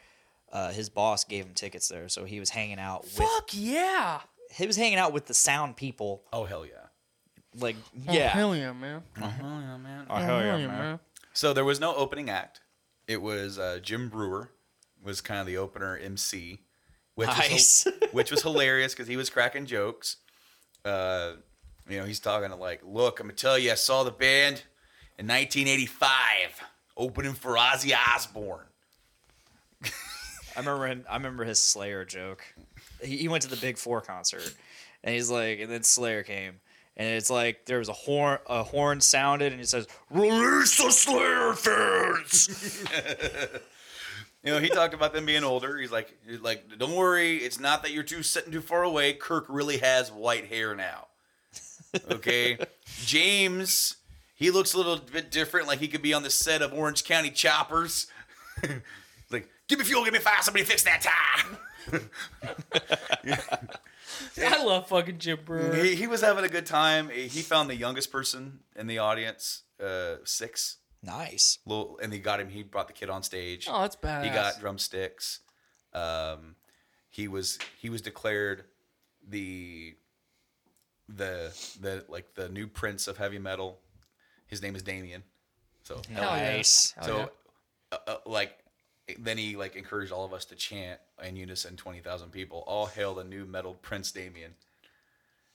Uh, 0.52 0.70
his 0.72 0.88
boss 0.88 1.24
gave 1.24 1.44
him 1.46 1.54
tickets 1.54 1.88
there, 1.88 2.08
so 2.08 2.24
he 2.24 2.38
was 2.40 2.50
hanging 2.50 2.78
out. 2.78 3.02
With, 3.04 3.12
Fuck 3.14 3.48
yeah. 3.52 4.20
he 4.50 4.66
was 4.66 4.76
hanging 4.76 4.98
out 4.98 5.12
with 5.12 5.26
the 5.26 5.34
sound 5.34 5.76
people. 5.76 6.22
Oh 6.32 6.44
hell 6.44 6.64
yeah! 6.66 6.85
Like 7.58 7.76
Oh, 8.08 8.12
yeah, 8.12 8.28
hell 8.28 8.54
yeah, 8.56 8.72
man. 8.72 9.02
Oh 9.20 9.26
hell 9.26 9.60
yeah, 9.60 9.76
man! 9.78 10.06
Oh, 10.10 10.16
hell 10.16 10.40
yeah, 10.42 10.66
man. 10.66 11.00
So 11.32 11.52
there 11.52 11.64
was 11.64 11.80
no 11.80 11.94
opening 11.94 12.28
act. 12.30 12.60
It 13.08 13.22
was 13.22 13.58
uh, 13.58 13.78
Jim 13.82 14.08
Breuer 14.08 14.50
was 15.02 15.20
kind 15.20 15.40
of 15.40 15.46
the 15.46 15.56
opener 15.56 15.96
MC, 15.96 16.58
which 17.14 17.28
Nice. 17.28 17.84
was, 17.86 17.94
which 18.12 18.30
was 18.30 18.42
hilarious 18.42 18.92
because 18.94 19.06
he 19.08 19.16
was 19.16 19.30
cracking 19.30 19.66
jokes. 19.66 20.16
Uh, 20.84 21.34
you 21.88 21.98
know, 21.98 22.04
he's 22.04 22.20
talking 22.20 22.50
to 22.50 22.56
like, 22.56 22.80
look, 22.84 23.20
I'm 23.20 23.26
gonna 23.26 23.34
tell 23.36 23.58
you, 23.58 23.70
I 23.72 23.74
saw 23.76 24.02
the 24.02 24.10
band 24.10 24.64
in 25.18 25.26
1985 25.26 26.08
opening 26.96 27.34
for 27.34 27.52
Ozzy 27.54 27.94
Osbourne. 28.14 28.66
I 29.84 30.60
remember 30.60 30.86
him, 30.86 31.04
I 31.08 31.16
remember 31.16 31.44
his 31.44 31.60
Slayer 31.60 32.04
joke. 32.04 32.42
He, 33.02 33.18
he 33.18 33.28
went 33.28 33.42
to 33.42 33.48
the 33.50 33.56
Big 33.56 33.76
Four 33.76 34.00
concert, 34.00 34.54
and 35.04 35.14
he's 35.14 35.30
like, 35.30 35.60
and 35.60 35.70
then 35.70 35.82
Slayer 35.82 36.22
came, 36.22 36.60
and 36.96 37.08
it's 37.08 37.30
like 37.30 37.66
there 37.66 37.78
was 37.78 37.88
a 37.88 37.94
horn, 37.94 38.38
a 38.46 38.62
horn 38.62 39.00
sounded, 39.00 39.52
and 39.52 39.60
it 39.60 39.68
says, 39.68 39.86
"Release 40.10 40.76
the 40.82 40.90
Slayer 40.90 41.52
fans." 41.54 42.84
You 44.46 44.52
know, 44.52 44.60
he 44.60 44.68
talked 44.68 44.94
about 44.94 45.12
them 45.12 45.26
being 45.26 45.42
older. 45.42 45.76
He's 45.76 45.90
like, 45.90 46.16
he's 46.24 46.40
like, 46.40 46.78
don't 46.78 46.94
worry, 46.94 47.38
it's 47.38 47.58
not 47.58 47.82
that 47.82 47.90
you're 47.90 48.04
too 48.04 48.22
sitting 48.22 48.52
too 48.52 48.60
far 48.60 48.84
away. 48.84 49.12
Kirk 49.12 49.46
really 49.48 49.78
has 49.78 50.12
white 50.12 50.46
hair 50.46 50.72
now. 50.72 51.08
Okay, 52.08 52.56
James, 53.04 53.96
he 54.36 54.52
looks 54.52 54.72
a 54.72 54.76
little 54.76 54.98
bit 54.98 55.32
different. 55.32 55.66
Like 55.66 55.80
he 55.80 55.88
could 55.88 56.00
be 56.00 56.14
on 56.14 56.22
the 56.22 56.30
set 56.30 56.62
of 56.62 56.72
Orange 56.72 57.02
County 57.02 57.30
Choppers. 57.30 58.06
like, 59.32 59.48
give 59.66 59.80
me 59.80 59.84
fuel, 59.84 60.04
give 60.04 60.12
me 60.12 60.20
fire, 60.20 60.40
somebody 60.42 60.64
fix 60.64 60.84
that 60.84 61.02
tire. 61.02 62.02
I 64.42 64.64
love 64.64 64.88
fucking 64.88 65.18
Jim 65.18 65.38
Breuer. 65.44 65.74
he, 65.74 65.94
he 65.94 66.06
was 66.06 66.20
having 66.20 66.44
a 66.44 66.48
good 66.48 66.66
time. 66.66 67.08
He 67.10 67.42
found 67.42 67.70
the 67.70 67.76
youngest 67.76 68.10
person 68.10 68.60
in 68.74 68.86
the 68.86 68.98
audience, 68.98 69.62
uh, 69.82 70.16
six. 70.24 70.78
Nice. 71.02 71.58
Little, 71.66 71.98
and 72.02 72.12
he 72.12 72.18
got 72.18 72.40
him. 72.40 72.48
He 72.48 72.62
brought 72.62 72.88
the 72.88 72.92
kid 72.92 73.10
on 73.10 73.22
stage. 73.22 73.68
Oh, 73.70 73.82
that's 73.82 73.96
bad. 73.96 74.24
He 74.24 74.30
got 74.30 74.58
drumsticks. 74.60 75.40
Um, 75.92 76.56
he 77.08 77.28
was 77.28 77.58
he 77.80 77.88
was 77.88 78.02
declared 78.02 78.64
the 79.26 79.94
the 81.08 81.52
the 81.80 82.04
like 82.08 82.34
the 82.34 82.48
new 82.48 82.66
prince 82.66 83.08
of 83.08 83.16
heavy 83.16 83.38
metal. 83.38 83.78
His 84.46 84.62
name 84.62 84.76
is 84.76 84.82
Damien. 84.82 85.22
So 85.82 86.00
Hell 86.12 86.36
yeah. 86.36 86.56
Nice. 86.56 86.94
Hell 86.96 87.06
so 87.06 87.18
yeah. 87.18 87.26
uh, 87.92 88.10
uh, 88.10 88.16
like 88.26 88.58
then 89.18 89.38
he 89.38 89.56
like 89.56 89.76
encouraged 89.76 90.12
all 90.12 90.24
of 90.24 90.32
us 90.32 90.44
to 90.46 90.54
chant 90.54 90.98
in 91.22 91.36
unison, 91.36 91.76
twenty 91.76 92.00
thousand 92.00 92.30
people. 92.32 92.64
All 92.66 92.86
hail 92.86 93.14
the 93.14 93.24
new 93.24 93.44
metal 93.44 93.74
prince 93.74 94.10
Damien. 94.10 94.54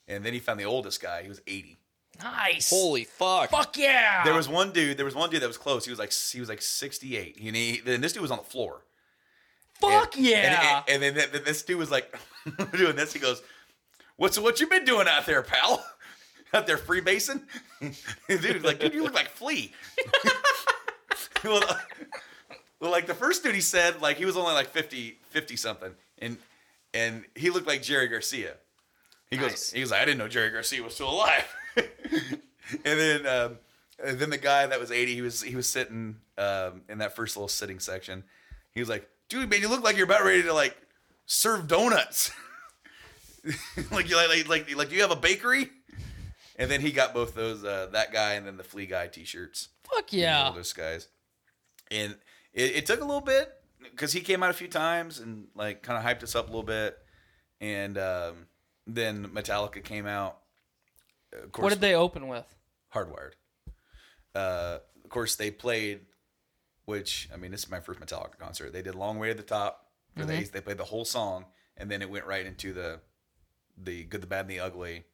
And 0.07 0.23
then 0.26 0.34
he 0.34 0.40
found 0.40 0.60
the 0.60 0.65
oldest 0.65 1.02
guy. 1.02 1.23
He 1.23 1.30
was 1.30 1.41
eighty. 1.48 1.78
Nice. 2.22 2.69
Holy 2.69 3.06
fuck! 3.06 3.49
Fuck 3.49 3.78
yeah. 3.78 4.23
There 4.23 4.34
was 4.34 4.48
one 4.49 4.72
dude. 4.72 4.98
There 4.98 5.06
was 5.06 5.15
one 5.15 5.30
dude 5.30 5.41
that 5.41 5.48
was 5.48 5.57
close. 5.57 5.86
He 5.86 5.91
was 5.91 5.99
like 5.99 6.11
he 6.11 6.40
was 6.40 6.49
like 6.49 6.61
sixty 6.61 7.15
eight. 7.18 7.38
And 7.41 7.56
he, 7.56 7.80
then 7.80 8.02
this 8.02 8.14
dude 8.14 8.22
was 8.22 8.32
on 8.32 8.38
the 8.38 8.44
floor. 8.44 8.82
Fuck 9.76 10.15
And- 10.18 10.26
yeah. 10.26 10.84
And, 10.88 10.95
and, 10.95 11.03
and 11.03 11.18
then 11.18 11.30
th- 11.32 11.44
this 11.45 11.64
dude 11.64 11.78
was 11.78 11.90
like 11.91 12.14
doing 12.73 12.95
this. 12.95 13.14
He 13.14 13.19
goes, 13.19 13.41
"What's 14.18 14.38
what 14.38 14.60
you 14.60 14.68
been 14.68 14.86
doing 14.86 15.07
out 15.07 15.26
there, 15.26 15.41
pal? 15.41 15.84
out 16.53 16.68
there 16.68 16.78
freebasing?" 16.78 17.41
dude 18.28 18.64
like, 18.64 18.80
"Dude, 18.80 18.94
you 18.94 19.03
look 19.03 19.14
like 19.14 19.30
Flea." 19.30 19.72
well, 21.44 21.64
well, 22.82 22.91
like 22.91 23.06
the 23.06 23.14
first 23.14 23.44
dude 23.44 23.56
he 23.56 23.62
said, 23.62 24.02
like 24.02 24.18
he 24.18 24.26
was 24.26 24.36
only 24.36 24.53
like 24.53 24.68
50, 24.68 25.18
50 25.30 25.56
something, 25.56 25.94
and 26.20 26.38
and 26.94 27.24
he 27.36 27.49
looked 27.52 27.68
like 27.68 27.82
Jerry 27.84 28.08
Garcia. 28.08 28.56
He 29.30 29.38
goes, 29.38 29.52
Nice. 29.52 29.72
he 29.72 29.80
goes, 29.80 29.91
I 29.94 30.03
didn't 30.03 30.18
know 30.18 30.28
Jerry 30.28 30.49
Garcia 30.49 30.84
was 30.84 30.94
still 30.94 31.10
alive. 31.12 31.56
and 31.78 32.41
then, 32.84 33.26
um, 33.26 33.58
and 34.03 34.20
then 34.20 34.30
the 34.30 34.38
guy 34.38 34.66
that 34.66 34.80
was 34.80 34.91
eighty, 34.91 35.14
he 35.16 35.22
was 35.22 35.41
he 35.41 35.56
was 35.56 35.68
sitting 35.68 36.18
um, 36.38 36.82
in 36.90 36.98
that 36.98 37.16
first 37.16 37.38
little 37.38 37.48
sitting 37.48 37.80
section. 37.80 38.24
He 38.74 38.80
was 38.80 38.90
like, 38.90 39.08
"Dude, 39.30 39.49
man, 39.49 39.62
you 39.62 39.70
look 39.70 39.84
like 39.84 39.95
you're 39.95 40.06
about 40.06 40.24
ready 40.24 40.44
to 40.44 40.53
like 40.53 40.76
serve 41.28 41.68
donuts. 41.68 42.32
like 43.91 44.10
you 44.10 44.16
like 44.16 44.28
like 44.30 44.49
like 44.49 44.76
like 44.76 44.90
do 44.90 44.95
you 44.95 45.02
have 45.02 45.12
a 45.12 45.16
bakery?" 45.16 45.70
And 46.58 46.70
then 46.70 46.82
he 46.82 46.91
got 46.91 47.14
both 47.14 47.34
those 47.36 47.64
uh, 47.64 47.88
that 47.91 48.12
guy 48.12 48.34
and 48.34 48.45
then 48.45 48.58
the 48.58 48.64
flea 48.64 48.86
guy 48.86 49.08
t-shirts 49.08 49.70
Fuck 49.84 50.14
yeah. 50.14 50.48
oldest 50.49 50.76
guys. 50.76 51.08
And 51.90 52.16
it, 52.53 52.76
it 52.78 52.86
took 52.86 52.99
a 53.02 53.06
little 53.06 53.22
bit 53.22 53.52
because 53.80 54.14
he 54.14 54.22
came 54.22 54.44
out 54.44 54.49
a 54.49 54.53
few 54.53 54.68
times 54.68 55.19
and 55.19 55.48
like 55.56 55.82
kind 55.84 55.98
of 55.98 56.03
hyped 56.03 56.23
us 56.23 56.36
up 56.36 56.45
a 56.45 56.48
little 56.48 56.64
bit, 56.64 56.98
and 57.60 57.98
um, 57.98 58.48
then 58.88 59.28
Metallica 59.28 59.84
came 59.84 60.06
out. 60.07 60.38
Of 61.34 61.52
course, 61.52 61.64
What 61.64 61.69
did 61.69 61.82
they 61.82 61.95
open 61.95 62.28
with? 62.28 62.45
Hardwired. 62.94 63.32
Uh, 64.36 64.80
of 65.03 65.10
course, 65.10 65.36
they 65.36 65.52
played, 65.52 66.02
which 66.86 67.30
I 67.34 67.38
mean, 67.38 67.52
this 67.52 67.64
is 67.64 67.69
my 67.72 67.80
first 67.80 67.99
Metallica 67.99 68.38
concert. 68.38 68.72
They 68.73 68.82
did 68.82 68.95
"Long 68.95 69.18
Way 69.19 69.30
to 69.30 69.34
the 69.34 69.44
Top." 69.44 69.88
For 70.18 70.26
the 70.26 70.34
Mhm. 70.34 70.40
Ace. 70.41 70.49
They 70.49 70.60
played 70.60 70.78
the 70.78 70.84
whole 70.84 71.06
song, 71.06 71.45
and 71.78 71.90
then 71.90 72.02
it 72.02 72.10
went 72.10 72.26
right 72.26 72.45
into 72.45 72.73
the 72.73 72.99
the 73.78 74.03
good, 74.03 74.19
the 74.22 74.28
bad, 74.28 74.41
and 74.41 74.49
the 74.49 74.60
ugly, 74.60 75.06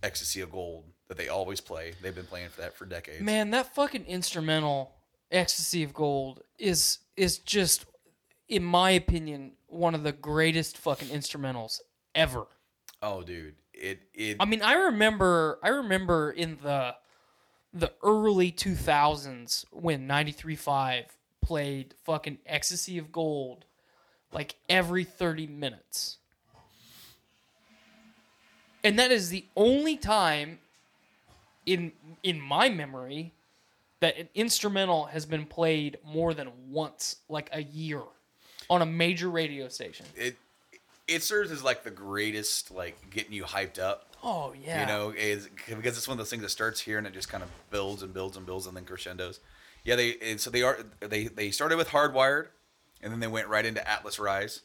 "Ecstasy 0.00 0.40
of 0.40 0.52
Gold" 0.52 0.92
that 1.08 1.16
they 1.16 1.26
always 1.28 1.60
play. 1.60 1.94
They've 2.00 2.14
been 2.14 2.26
playing 2.26 2.50
for 2.50 2.60
that 2.60 2.76
for 2.76 2.86
decades. 2.86 3.20
Man, 3.20 3.50
that 3.50 3.74
fucking 3.74 4.06
instrumental 4.06 4.94
"Ecstasy 5.30 5.82
of 5.82 5.92
Gold" 5.94 6.42
is 6.58 6.98
is 7.16 7.38
just, 7.38 7.86
in 8.48 8.64
my 8.64 8.90
opinion, 8.90 9.52
one 9.66 9.94
of 9.94 10.02
the 10.02 10.12
greatest 10.12 10.78
fucking 10.78 11.08
instrumentals 11.08 11.80
ever. 12.14 12.46
Oh, 13.02 13.22
dude, 13.22 13.56
it 13.72 14.00
it. 14.14 14.36
I 14.40 14.44
mean, 14.44 14.62
I 14.62 14.74
remember, 14.74 15.58
I 15.62 15.68
remember 15.68 16.30
in 16.30 16.58
the 16.62 16.96
the 17.72 17.92
early 18.02 18.50
two 18.50 18.74
thousands 18.74 19.66
when 19.70 20.08
93.5 20.08 21.04
played 21.42 21.94
fucking 22.04 22.38
"Ecstasy 22.46 22.98
of 22.98 23.12
Gold" 23.12 23.66
like 24.32 24.56
every 24.68 25.04
thirty 25.04 25.46
minutes, 25.46 26.18
and 28.82 28.98
that 28.98 29.10
is 29.10 29.28
the 29.28 29.44
only 29.56 29.96
time 29.96 30.58
in 31.66 31.92
in 32.22 32.40
my 32.40 32.68
memory 32.68 33.34
that 34.00 34.16
an 34.16 34.28
instrumental 34.34 35.06
has 35.06 35.26
been 35.26 35.44
played 35.44 35.98
more 36.04 36.34
than 36.34 36.50
once, 36.68 37.16
like 37.28 37.48
a 37.52 37.62
year, 37.62 38.02
on 38.70 38.82
a 38.82 38.86
major 38.86 39.28
radio 39.30 39.68
station. 39.68 40.06
it 40.16 40.36
it 41.06 41.22
serves 41.22 41.50
as 41.50 41.62
like 41.64 41.84
the 41.84 41.90
greatest 41.90 42.70
like 42.70 43.10
getting 43.10 43.32
you 43.32 43.44
hyped 43.44 43.78
up. 43.78 44.04
Oh 44.22 44.52
yeah, 44.62 44.80
You 44.80 44.86
know, 44.86 45.10
is 45.16 45.48
because 45.68 45.96
it's 45.96 46.06
one 46.06 46.14
of 46.14 46.18
those 46.18 46.30
things 46.30 46.42
that 46.42 46.50
starts 46.50 46.80
here 46.80 46.98
and 46.98 47.06
it 47.06 47.14
just 47.14 47.28
kind 47.28 47.42
of 47.42 47.48
builds 47.70 48.02
and 48.02 48.12
builds 48.12 48.36
and 48.36 48.44
builds 48.44 48.66
and 48.66 48.76
then 48.76 48.84
crescendos. 48.84 49.40
Yeah, 49.84 49.96
they 49.96 50.16
and 50.20 50.40
so 50.40 50.50
they 50.50 50.62
are 50.62 50.78
they 51.00 51.24
they 51.28 51.50
started 51.50 51.78
with 51.78 51.88
Hardwired, 51.88 52.48
and 53.02 53.12
then 53.12 53.20
they 53.20 53.26
went 53.26 53.48
right 53.48 53.64
into 53.64 53.88
Atlas 53.88 54.18
Rise 54.18 54.60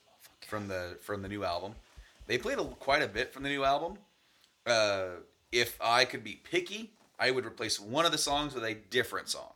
from 0.48 0.68
the 0.68 0.98
from 1.02 1.22
the 1.22 1.30
new 1.30 1.44
album. 1.44 1.76
They 2.28 2.38
played 2.38 2.58
a, 2.58 2.64
quite 2.66 3.02
a 3.02 3.08
bit 3.08 3.34
from 3.34 3.44
the 3.44 3.50
new 3.50 3.64
album. 3.64 3.98
Uh, 4.66 5.06
if 5.52 5.78
I 5.82 6.06
could 6.06 6.24
be 6.24 6.42
picky, 6.44 6.92
I 7.24 7.32
would 7.32 7.46
replace 7.46 7.80
one 7.80 8.06
of 8.06 8.12
the 8.12 8.18
songs 8.18 8.54
with 8.54 8.66
a 8.66 8.74
different 8.74 9.30
song. 9.30 9.54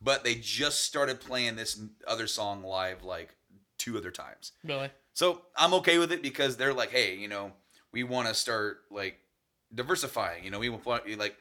But 0.00 0.24
they 0.24 0.34
just 0.34 0.84
started 0.84 1.20
playing 1.20 1.54
this 1.54 1.80
other 2.08 2.26
song 2.26 2.64
live 2.64 3.04
like 3.04 3.36
two 3.78 3.96
other 3.96 4.10
times. 4.10 4.50
really. 4.64 4.90
So 5.14 5.42
I'm 5.56 5.74
okay 5.74 5.98
with 5.98 6.10
it 6.10 6.22
because 6.22 6.56
they're 6.56 6.72
like, 6.74 6.90
hey, 6.90 7.14
you 7.14 7.28
know, 7.28 7.52
we 7.92 8.02
want 8.02 8.26
to 8.26 8.34
start 8.34 8.80
like 8.90 9.18
diversifying. 9.72 10.42
You 10.42 10.50
know, 10.50 10.58
we 10.58 10.70
want 10.70 11.06
like 11.18 11.36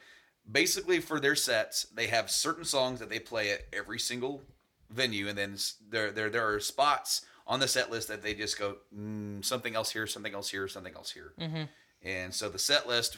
basically 0.49 0.99
for 0.99 1.19
their 1.19 1.35
sets, 1.35 1.85
they 1.85 2.07
have 2.07 2.29
certain 2.29 2.65
songs 2.65 2.99
that 2.99 3.09
they 3.09 3.19
play 3.19 3.51
at 3.51 3.61
every 3.73 3.97
single 3.97 4.43
venue, 4.91 5.27
and 5.27 5.37
then 5.37 5.57
there 5.89 6.11
there 6.11 6.29
there 6.29 6.53
are 6.53 6.59
spots 6.59 7.25
on 7.47 7.59
the 7.59 7.67
set 7.67 7.89
list 7.89 8.09
that 8.09 8.21
they 8.21 8.35
just 8.35 8.59
go 8.59 8.75
mm, 8.95 9.43
something 9.43 9.75
else 9.75 9.89
here, 9.91 10.05
something 10.05 10.35
else 10.35 10.49
here, 10.51 10.67
something 10.67 10.93
else 10.93 11.11
here. 11.11 11.33
Mhm. 11.39 11.67
And 12.03 12.33
so 12.33 12.49
the 12.49 12.59
set 12.59 12.87
list 12.87 13.17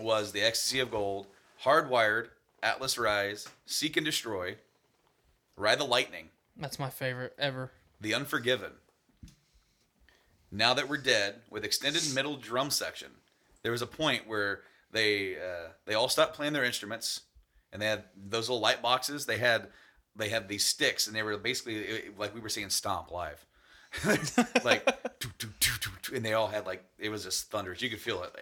was 0.00 0.32
the 0.32 0.42
Ecstasy 0.42 0.80
of 0.80 0.90
Gold, 0.90 1.26
Hardwired, 1.64 2.28
Atlas 2.62 2.98
Rise, 2.98 3.48
Seek 3.66 3.96
and 3.96 4.04
Destroy, 4.06 4.56
Ride 5.56 5.78
the 5.78 5.84
Lightning, 5.84 6.28
That's 6.56 6.78
my 6.78 6.90
favorite 6.90 7.34
ever. 7.38 7.70
The 8.00 8.14
Unforgiven. 8.14 8.72
Now 10.50 10.74
that 10.74 10.88
we're 10.88 10.96
dead, 10.98 11.36
with 11.50 11.64
extended 11.64 12.02
middle 12.14 12.36
drum 12.36 12.70
section, 12.70 13.10
there 13.62 13.72
was 13.72 13.82
a 13.82 13.86
point 13.86 14.26
where 14.26 14.62
they 14.90 15.36
uh, 15.36 15.68
they 15.86 15.94
all 15.94 16.08
stopped 16.08 16.34
playing 16.34 16.54
their 16.54 16.64
instruments, 16.64 17.20
and 17.72 17.80
they 17.80 17.86
had 17.86 18.04
those 18.16 18.48
little 18.48 18.60
light 18.60 18.82
boxes. 18.82 19.26
They 19.26 19.38
had 19.38 19.68
they 20.16 20.28
had 20.28 20.48
these 20.48 20.64
sticks, 20.64 21.06
and 21.06 21.14
they 21.14 21.22
were 21.22 21.36
basically 21.36 21.76
it- 21.76 22.18
like 22.18 22.34
we 22.34 22.40
were 22.40 22.48
seeing 22.48 22.68
Stomp 22.70 23.12
live, 23.12 23.46
like 24.64 24.84
doo, 25.20 25.28
doo, 25.38 25.48
doo, 25.60 25.72
doo, 25.80 25.90
doo, 26.02 26.16
and 26.16 26.24
they 26.24 26.32
all 26.32 26.48
had 26.48 26.66
like 26.66 26.84
it 26.98 27.10
was 27.10 27.22
just 27.22 27.50
thunderous. 27.50 27.80
You 27.80 27.90
could 27.90 28.00
feel 28.00 28.22
it. 28.24 28.34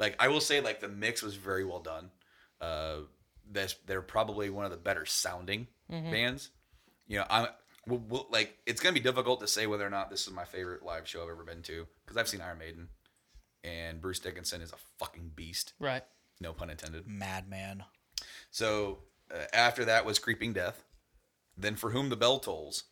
Like 0.00 0.16
I 0.18 0.26
will 0.28 0.40
say, 0.40 0.60
like 0.60 0.80
the 0.80 0.88
mix 0.88 1.22
was 1.22 1.36
very 1.36 1.64
well 1.64 1.78
done. 1.80 2.10
Uh, 2.60 2.96
that's 3.52 3.74
they're 3.86 4.02
probably 4.02 4.50
one 4.50 4.64
of 4.64 4.70
the 4.72 4.76
better 4.76 5.06
sounding 5.06 5.68
Mhm. 5.90 6.10
bands. 6.10 6.50
You 7.06 7.18
know, 7.18 7.26
I'm 7.30 7.48
we'll, 7.86 7.98
we'll, 8.08 8.26
like 8.30 8.56
it's 8.66 8.80
gonna 8.80 8.94
be 8.94 9.00
difficult 9.00 9.40
to 9.40 9.46
say 9.46 9.66
whether 9.66 9.86
or 9.86 9.90
not 9.90 10.10
this 10.10 10.26
is 10.26 10.32
my 10.32 10.44
favorite 10.44 10.82
live 10.82 11.06
show 11.06 11.22
I've 11.22 11.28
ever 11.30 11.44
been 11.44 11.62
to 11.62 11.86
because 12.04 12.16
I've 12.16 12.28
seen 12.28 12.40
Iron 12.40 12.58
Maiden, 12.58 12.88
and 13.62 14.00
Bruce 14.00 14.18
Dickinson 14.20 14.60
is 14.62 14.72
a 14.72 14.76
fucking 14.98 15.32
beast. 15.36 15.74
Right. 15.78 16.02
No 16.40 16.52
pun 16.54 16.70
intended. 16.70 17.06
Madman. 17.06 17.84
So 18.50 19.00
uh, 19.32 19.44
after 19.52 19.84
that 19.84 20.04
was 20.06 20.18
Creeping 20.18 20.52
Death, 20.54 20.82
then 21.56 21.76
For 21.76 21.90
Whom 21.90 22.08
the 22.08 22.16
Bell 22.16 22.38
Tolls, 22.38 22.84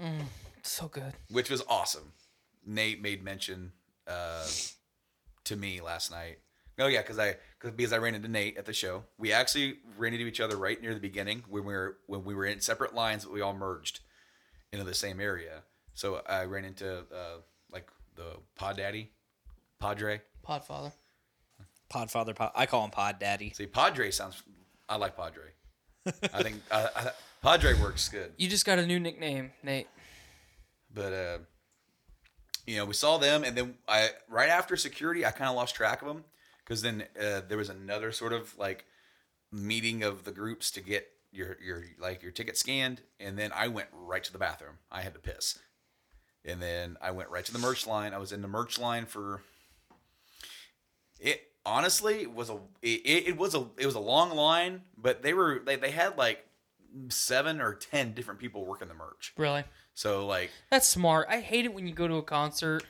Mm, 0.00 0.26
so 0.62 0.86
good. 0.88 1.14
which 1.28 1.50
was 1.50 1.62
awesome. 1.68 2.12
Nate 2.64 3.00
made 3.02 3.22
mention 3.24 3.72
uh, 4.06 4.46
to 5.44 5.56
me 5.56 5.80
last 5.80 6.10
night. 6.10 6.38
Oh 6.78 6.86
yeah, 6.86 7.02
because 7.02 7.18
I 7.18 7.36
cause, 7.58 7.72
because 7.72 7.92
I 7.92 7.98
ran 7.98 8.14
into 8.14 8.28
Nate 8.28 8.56
at 8.56 8.64
the 8.64 8.72
show. 8.72 9.04
We 9.18 9.32
actually 9.32 9.76
ran 9.98 10.14
into 10.14 10.26
each 10.26 10.40
other 10.40 10.56
right 10.56 10.80
near 10.80 10.94
the 10.94 11.00
beginning 11.00 11.44
when 11.48 11.64
we 11.64 11.72
were 11.72 11.98
when 12.06 12.24
we 12.24 12.34
were 12.34 12.46
in 12.46 12.60
separate 12.60 12.94
lines, 12.94 13.24
but 13.24 13.32
we 13.32 13.40
all 13.40 13.54
merged 13.54 14.00
into 14.72 14.84
the 14.84 14.94
same 14.94 15.20
area. 15.20 15.62
So 15.94 16.22
I 16.26 16.44
ran 16.44 16.64
into 16.64 17.00
uh, 17.00 17.40
like 17.70 17.88
the 18.16 18.36
Pod 18.56 18.78
Daddy, 18.78 19.10
Padre. 19.78 20.22
Podfather. 20.46 20.92
Podfather. 21.92 22.34
Pod, 22.34 22.36
Father. 22.36 22.52
I 22.56 22.66
call 22.66 22.84
him 22.84 22.90
Pod 22.90 23.18
Daddy. 23.18 23.52
See, 23.54 23.66
Padre 23.66 24.10
sounds. 24.10 24.42
I 24.88 24.96
like 24.96 25.16
Padre. 25.16 25.44
I 26.32 26.42
think 26.42 26.56
uh, 26.70 26.88
I, 26.96 27.10
Padre 27.42 27.74
works 27.74 28.08
good. 28.08 28.32
You 28.38 28.48
just 28.48 28.64
got 28.64 28.78
a 28.78 28.86
new 28.86 28.98
nickname, 28.98 29.52
Nate. 29.62 29.88
But 30.92 31.12
uh, 31.12 31.38
you 32.66 32.76
know, 32.76 32.84
we 32.84 32.94
saw 32.94 33.18
them, 33.18 33.44
and 33.44 33.56
then 33.56 33.74
I 33.88 34.10
right 34.28 34.48
after 34.48 34.76
security, 34.76 35.26
I 35.26 35.30
kind 35.30 35.50
of 35.50 35.56
lost 35.56 35.74
track 35.74 36.02
of 36.02 36.08
them 36.08 36.24
because 36.64 36.82
then 36.82 37.04
uh, 37.20 37.40
there 37.48 37.58
was 37.58 37.68
another 37.68 38.12
sort 38.12 38.32
of 38.32 38.56
like 38.56 38.84
meeting 39.50 40.02
of 40.02 40.24
the 40.24 40.32
groups 40.32 40.70
to 40.72 40.80
get 40.80 41.08
your 41.32 41.56
your 41.64 41.84
like 41.98 42.22
your 42.22 42.32
ticket 42.32 42.56
scanned, 42.56 43.02
and 43.18 43.38
then 43.38 43.50
I 43.54 43.68
went 43.68 43.88
right 43.92 44.22
to 44.22 44.32
the 44.32 44.38
bathroom. 44.38 44.78
I 44.90 45.02
had 45.02 45.14
to 45.14 45.20
piss, 45.20 45.58
and 46.44 46.62
then 46.62 46.96
I 47.02 47.10
went 47.10 47.30
right 47.30 47.44
to 47.44 47.52
the 47.52 47.58
merch 47.58 47.86
line. 47.86 48.14
I 48.14 48.18
was 48.18 48.32
in 48.32 48.42
the 48.42 48.48
merch 48.48 48.78
line 48.78 49.06
for 49.06 49.42
it. 51.20 51.48
Honestly, 51.64 52.26
was 52.26 52.50
a 52.50 52.58
it, 52.80 53.28
it 53.28 53.36
was 53.36 53.54
a 53.54 53.66
it 53.76 53.86
was 53.86 53.94
a 53.94 54.00
long 54.00 54.34
line, 54.34 54.82
but 54.96 55.22
they 55.22 55.32
were 55.32 55.62
they, 55.64 55.76
they 55.76 55.92
had 55.92 56.18
like 56.18 56.44
seven 57.08 57.60
or 57.60 57.74
ten 57.74 58.12
different 58.14 58.40
people 58.40 58.64
working 58.64 58.88
the 58.88 58.94
merch. 58.94 59.32
Really? 59.36 59.64
So 59.94 60.26
like 60.26 60.50
That's 60.70 60.88
smart. 60.88 61.26
I 61.30 61.40
hate 61.40 61.64
it 61.64 61.74
when 61.74 61.86
you 61.86 61.94
go 61.94 62.08
to 62.08 62.14
a 62.16 62.22
concert 62.22 62.84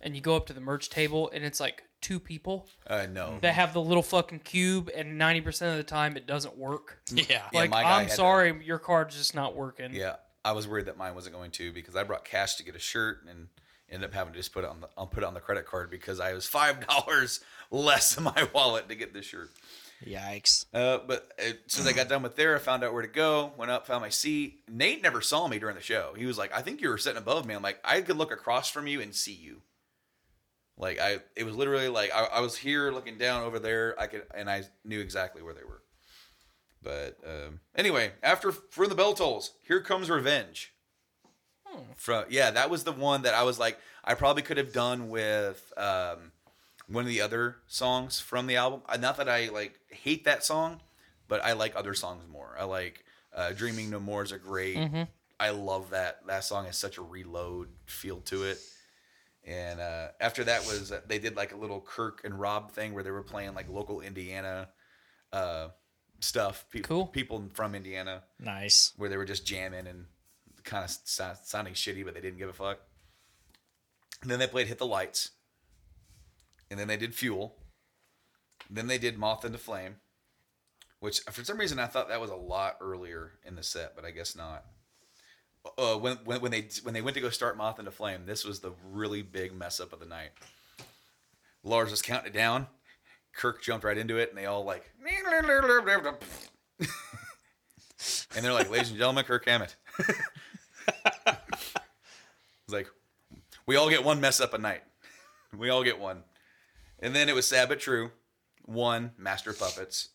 and 0.00 0.14
you 0.14 0.20
go 0.20 0.36
up 0.36 0.46
to 0.46 0.52
the 0.52 0.60
merch 0.60 0.88
table 0.90 1.30
and 1.34 1.44
it's 1.44 1.60
like 1.60 1.82
two 2.00 2.20
people 2.20 2.68
Uh, 2.86 3.06
no. 3.10 3.38
that 3.40 3.54
have 3.54 3.72
the 3.72 3.80
little 3.80 4.02
fucking 4.02 4.40
cube 4.40 4.90
and 4.94 5.18
90% 5.20 5.70
of 5.70 5.76
the 5.76 5.82
time 5.82 6.16
it 6.16 6.26
doesn't 6.26 6.56
work. 6.56 6.98
Yeah. 7.12 7.24
Yeah, 7.28 7.42
Like, 7.52 7.70
my 7.70 7.82
guy 7.82 7.96
I'm 8.00 8.02
had 8.08 8.12
sorry, 8.12 8.64
your 8.64 8.78
card's 8.78 9.16
just 9.16 9.34
not 9.34 9.56
working. 9.56 9.94
Yeah, 9.94 10.16
I 10.44 10.52
was 10.52 10.68
worried 10.68 10.86
that 10.86 10.98
mine 10.98 11.14
wasn't 11.14 11.34
going 11.34 11.50
to 11.52 11.72
because 11.72 11.96
I 11.96 12.02
brought 12.02 12.24
cash 12.24 12.56
to 12.56 12.62
get 12.64 12.76
a 12.76 12.78
shirt 12.80 13.24
and 13.28 13.48
ended 13.90 14.08
up 14.10 14.14
having 14.14 14.32
to 14.34 14.38
just 14.38 14.52
put 14.52 14.64
it 14.64 14.70
on 14.70 14.80
the 14.80 14.88
I'll 14.98 15.06
put 15.06 15.22
it 15.22 15.26
on 15.26 15.34
the 15.34 15.40
credit 15.40 15.66
card 15.66 15.90
because 15.90 16.20
I 16.20 16.34
was 16.34 16.46
five 16.46 16.86
dollars 16.86 17.40
less 17.70 18.16
in 18.18 18.24
my 18.24 18.48
wallet 18.54 18.88
to 18.90 18.94
get 18.94 19.12
this 19.14 19.26
shirt. 19.26 19.50
Yikes. 20.06 20.66
Uh, 20.74 20.98
but 21.06 21.32
as 21.38 21.54
soon 21.66 21.86
as 21.86 21.92
I 21.92 21.92
got 21.92 22.08
done 22.08 22.22
with 22.22 22.36
there, 22.36 22.54
I 22.54 22.58
found 22.58 22.84
out 22.84 22.92
where 22.92 23.02
to 23.02 23.08
go. 23.08 23.52
Went 23.56 23.70
up, 23.70 23.86
found 23.86 24.02
my 24.02 24.10
seat. 24.10 24.60
Nate 24.68 25.02
never 25.02 25.20
saw 25.20 25.48
me 25.48 25.58
during 25.58 25.76
the 25.76 25.82
show. 25.82 26.14
He 26.16 26.26
was 26.26 26.36
like, 26.36 26.54
"I 26.54 26.60
think 26.60 26.80
you 26.80 26.88
were 26.88 26.98
sitting 26.98 27.18
above 27.18 27.46
me." 27.46 27.54
I'm 27.54 27.62
like, 27.62 27.80
"I 27.84 28.00
could 28.02 28.16
look 28.16 28.32
across 28.32 28.70
from 28.70 28.86
you 28.86 29.00
and 29.00 29.14
see 29.14 29.32
you." 29.32 29.62
Like 30.76 30.98
I, 31.00 31.18
it 31.36 31.44
was 31.44 31.54
literally 31.54 31.88
like 31.88 32.12
I, 32.12 32.24
I 32.24 32.40
was 32.40 32.56
here 32.56 32.90
looking 32.90 33.16
down 33.16 33.44
over 33.44 33.58
there. 33.58 33.94
I 33.98 34.06
could, 34.06 34.24
and 34.34 34.50
I 34.50 34.64
knew 34.84 35.00
exactly 35.00 35.42
where 35.42 35.54
they 35.54 35.64
were. 35.64 35.82
But 36.82 37.16
um, 37.26 37.60
anyway, 37.74 38.12
after 38.22 38.52
for 38.52 38.86
the 38.86 38.94
bell 38.94 39.14
tolls, 39.14 39.52
here 39.66 39.80
comes 39.80 40.10
revenge. 40.10 40.72
From 41.96 42.26
yeah, 42.28 42.50
that 42.52 42.70
was 42.70 42.84
the 42.84 42.92
one 42.92 43.22
that 43.22 43.34
I 43.34 43.42
was 43.42 43.58
like, 43.58 43.78
I 44.04 44.14
probably 44.14 44.42
could 44.42 44.58
have 44.58 44.72
done 44.72 45.08
with 45.08 45.72
um, 45.76 46.30
one 46.88 47.04
of 47.04 47.08
the 47.08 47.20
other 47.20 47.56
songs 47.66 48.20
from 48.20 48.46
the 48.46 48.56
album. 48.56 48.82
Uh, 48.88 48.96
Not 48.96 49.16
that 49.16 49.28
I 49.28 49.48
like 49.48 49.78
hate 49.90 50.24
that 50.24 50.44
song, 50.44 50.80
but 51.28 51.42
I 51.44 51.52
like 51.52 51.74
other 51.76 51.94
songs 51.94 52.24
more. 52.28 52.56
I 52.58 52.64
like 52.64 53.04
uh, 53.34 53.52
"Dreaming 53.52 53.90
No 53.90 54.00
More" 54.00 54.22
is 54.22 54.32
a 54.32 54.38
great. 54.38 54.76
Mhm. 54.76 55.08
I 55.40 55.50
love 55.50 55.90
that. 55.90 56.26
That 56.26 56.44
song 56.44 56.66
has 56.66 56.76
such 56.78 56.96
a 56.98 57.02
reload 57.02 57.68
feel 57.86 58.20
to 58.22 58.44
it. 58.44 58.58
And 59.46 59.78
uh, 59.80 60.08
after 60.20 60.44
that 60.44 60.64
was 60.66 60.90
uh, 60.92 61.00
they 61.06 61.18
did 61.18 61.36
like 61.36 61.52
a 61.52 61.56
little 61.56 61.80
Kirk 61.80 62.22
and 62.24 62.38
Rob 62.38 62.70
thing 62.72 62.94
where 62.94 63.02
they 63.02 63.10
were 63.10 63.22
playing 63.22 63.54
like 63.54 63.68
local 63.68 64.00
Indiana 64.00 64.68
uh, 65.32 65.68
stuff. 66.20 66.64
Pe- 66.70 66.80
Cool. 66.80 67.06
People 67.08 67.50
from 67.52 67.74
Indiana 67.74 68.22
Nice. 68.38 68.92
where 68.96 69.10
they 69.10 69.16
were 69.16 69.24
just 69.26 69.44
jamming 69.44 69.86
and 69.86 70.06
kind 70.62 70.84
of 70.84 70.90
sounding 71.44 71.74
shitty, 71.74 72.04
but 72.04 72.14
they 72.14 72.20
didn't 72.22 72.38
give 72.38 72.48
a 72.48 72.52
fuck. 72.54 72.78
And 74.22 74.30
then 74.30 74.38
they 74.38 74.46
played 74.46 74.68
Hit 74.68 74.78
the 74.78 74.86
Lights. 74.86 75.30
And 76.74 76.80
then 76.80 76.88
they 76.88 76.96
did 76.96 77.14
Fuel. 77.14 77.54
then 78.68 78.88
they 78.88 78.98
did 78.98 79.16
Moth 79.16 79.44
into 79.44 79.58
Flame, 79.58 79.98
which 80.98 81.20
for 81.20 81.44
some 81.44 81.56
reason 81.56 81.78
I 81.78 81.86
thought 81.86 82.08
that 82.08 82.20
was 82.20 82.30
a 82.30 82.34
lot 82.34 82.78
earlier 82.80 83.34
in 83.44 83.54
the 83.54 83.62
set, 83.62 83.94
but 83.94 84.04
I 84.04 84.10
guess 84.10 84.34
not. 84.34 84.64
Uh, 85.78 85.94
when, 85.94 86.16
when 86.24 86.40
when 86.40 86.50
they 86.50 86.66
when 86.82 86.92
they 86.92 87.00
went 87.00 87.14
to 87.14 87.20
go 87.20 87.30
start 87.30 87.56
Moth 87.56 87.78
into 87.78 87.92
Flame, 87.92 88.26
this 88.26 88.44
was 88.44 88.58
the 88.58 88.72
really 88.90 89.22
big 89.22 89.54
mess 89.54 89.78
up 89.78 89.92
of 89.92 90.00
the 90.00 90.04
night. 90.04 90.30
Lars 91.62 91.92
was 91.92 92.02
counting 92.02 92.32
it 92.32 92.36
down. 92.36 92.66
Kirk 93.36 93.62
jumped 93.62 93.84
right 93.84 93.96
into 93.96 94.16
it, 94.16 94.30
and 94.30 94.36
they 94.36 94.46
all 94.46 94.64
like, 94.64 94.90
and 98.34 98.44
they're 98.44 98.52
like, 98.52 98.68
"Ladies 98.68 98.88
and 98.88 98.98
gentlemen, 98.98 99.24
Kirk 99.24 99.44
Hammett." 99.44 99.76
it's 101.28 101.38
like, 102.66 102.88
we 103.64 103.76
all 103.76 103.88
get 103.88 104.02
one 104.02 104.20
mess 104.20 104.40
up 104.40 104.54
a 104.54 104.58
night. 104.58 104.82
We 105.56 105.70
all 105.70 105.84
get 105.84 106.00
one. 106.00 106.24
And 107.04 107.14
then 107.14 107.28
it 107.28 107.34
was 107.34 107.46
sad 107.46 107.68
but 107.68 107.80
true. 107.80 108.10
One, 108.64 109.12
Master 109.18 109.52
Puppets. 109.52 110.08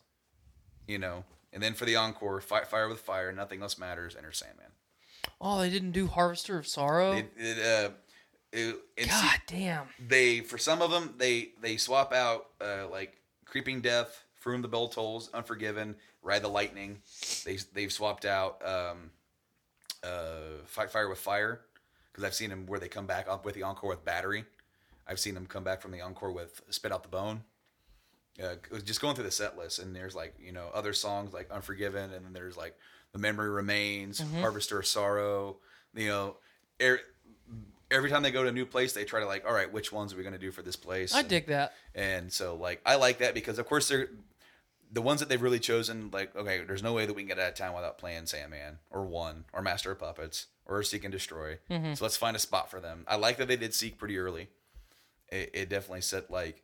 You 0.88 0.98
know. 0.98 1.24
And 1.54 1.62
then 1.64 1.74
for 1.74 1.86
the 1.86 1.96
encore, 1.96 2.42
Fi- 2.42 2.64
Fire 2.64 2.90
with 2.90 3.00
Fire, 3.00 3.32
Nothing 3.32 3.62
Else 3.62 3.78
Matters, 3.78 4.16
Enter 4.16 4.32
Sandman. 4.32 4.72
Oh, 5.42 5.60
they 5.60 5.70
didn't 5.70 5.92
do 5.92 6.08
Harvester 6.08 6.58
of 6.58 6.68
Sorrow. 6.68 7.14
It, 7.14 7.32
it, 7.38 7.58
uh, 7.60 7.90
it, 8.52 8.76
and 8.98 9.12
see- 9.12 9.28
God 9.28 9.40
damn. 9.48 9.88
they 10.08 10.40
for 10.42 10.58
some 10.58 10.82
of 10.82 10.90
them 10.92 11.14
they 11.18 11.50
they 11.62 11.78
swap 11.78 12.14
out 12.14 12.48
uh, 12.60 12.88
like 12.90 13.16
Creeping 13.46 13.82
Death, 13.82 14.24
From 14.36 14.62
the 14.62 14.68
Bell 14.68 14.88
Tolls, 14.88 15.30
Unforgiven, 15.34 15.96
Ride 16.24 16.42
the 16.42 16.50
Lightning. 16.50 17.02
They 17.46 17.58
they've 17.74 17.92
swapped 17.92 18.26
out 18.26 18.62
um, 18.66 19.12
uh, 20.04 20.64
Fight 20.66 20.92
Fire 20.92 21.08
with 21.10 21.20
Fire 21.20 21.62
because 22.12 22.24
I've 22.24 22.34
seen 22.36 22.50
them 22.50 22.66
where 22.66 22.80
they 22.80 22.88
come 22.90 23.06
back 23.06 23.28
up 23.30 23.46
with 23.46 23.56
the 23.56 23.64
encore 23.64 23.90
with 23.90 24.04
Battery. 24.04 24.46
I've 25.10 25.20
seen 25.20 25.34
them 25.34 25.48
come 25.48 25.64
back 25.64 25.82
from 25.82 25.92
the 25.92 26.02
encore 26.02 26.32
with 26.32 26.62
Spit 26.70 26.92
Out 26.94 27.04
the 27.04 27.10
Bone. 27.10 27.44
Uh, 28.42 28.56
just 28.86 29.02
going 29.02 29.16
through 29.16 29.26
the 29.26 29.32
set 29.32 29.58
list, 29.58 29.80
and 29.80 29.94
there's 29.94 30.16
like 30.16 30.36
you 30.40 30.54
know 30.54 30.70
other 30.74 30.94
songs 30.94 31.34
like 31.34 31.50
Unforgiven, 31.52 32.14
and 32.14 32.24
then 32.26 32.32
there's 32.32 32.56
like 32.56 32.78
The 33.12 33.20
Memory 33.20 33.50
Remains, 33.50 34.22
Mhm. 34.22 34.40
Harvester 34.40 34.80
of 34.80 34.86
Sorrow. 34.88 35.58
You 35.94 36.08
know, 36.08 36.38
er, 36.82 37.02
every 37.92 38.10
time 38.10 38.22
they 38.24 38.32
go 38.32 38.44
to 38.44 38.50
a 38.50 38.54
new 38.54 38.66
place, 38.66 38.94
they 38.94 39.04
try 39.04 39.20
to 39.20 39.26
like, 39.26 39.46
all 39.46 39.54
right, 39.54 39.70
which 39.74 39.92
ones 39.92 40.14
are 40.14 40.18
we 40.18 40.22
going 40.24 40.34
to 40.34 40.40
do 40.40 40.52
for 40.52 40.62
this 40.62 40.76
place? 40.78 41.14
I 41.16 41.20
And- 41.22 41.28
dig 41.30 41.48
that. 41.48 41.74
and 41.96 42.32
so 42.32 42.56
like 42.56 42.82
I 42.86 42.96
like 42.96 43.18
that 43.18 43.34
because 43.34 43.58
of 43.60 43.66
course 43.68 43.88
they're 43.90 44.10
the 44.92 45.02
ones 45.02 45.20
that 45.20 45.28
they've 45.28 45.42
really 45.42 45.60
chosen. 45.60 46.10
Like 46.12 46.34
okay, 46.36 46.64
there's 46.64 46.84
no 46.84 46.94
way 46.94 47.06
that 47.08 47.14
we 47.14 47.24
can 47.24 47.28
get 47.28 47.40
out 47.40 47.50
of 47.50 47.56
town 47.56 47.76
without 47.76 47.98
playing 47.98 48.28
Sandman 48.28 48.80
or 48.90 49.04
One 49.06 49.46
or 49.52 49.62
Master 49.62 49.92
of 49.92 50.00
Puppets 50.00 50.46
or 50.66 50.82
Seek 50.84 51.04
and 51.04 51.12
Destroy. 51.12 51.58
Mhm. 51.70 51.98
So 51.98 52.06
let's 52.06 52.16
find 52.16 52.36
a 52.38 52.40
spot 52.40 52.70
for 52.72 52.80
them. 52.80 53.04
I 53.08 53.16
like 53.18 53.36
that 53.38 53.48
they 53.50 53.58
did 53.58 53.74
Seek 53.74 53.98
pretty 53.98 54.18
early. 54.18 54.50
It, 55.32 55.52
it 55.54 55.70
definitely 55.70 56.02
set 56.02 56.30
like 56.32 56.64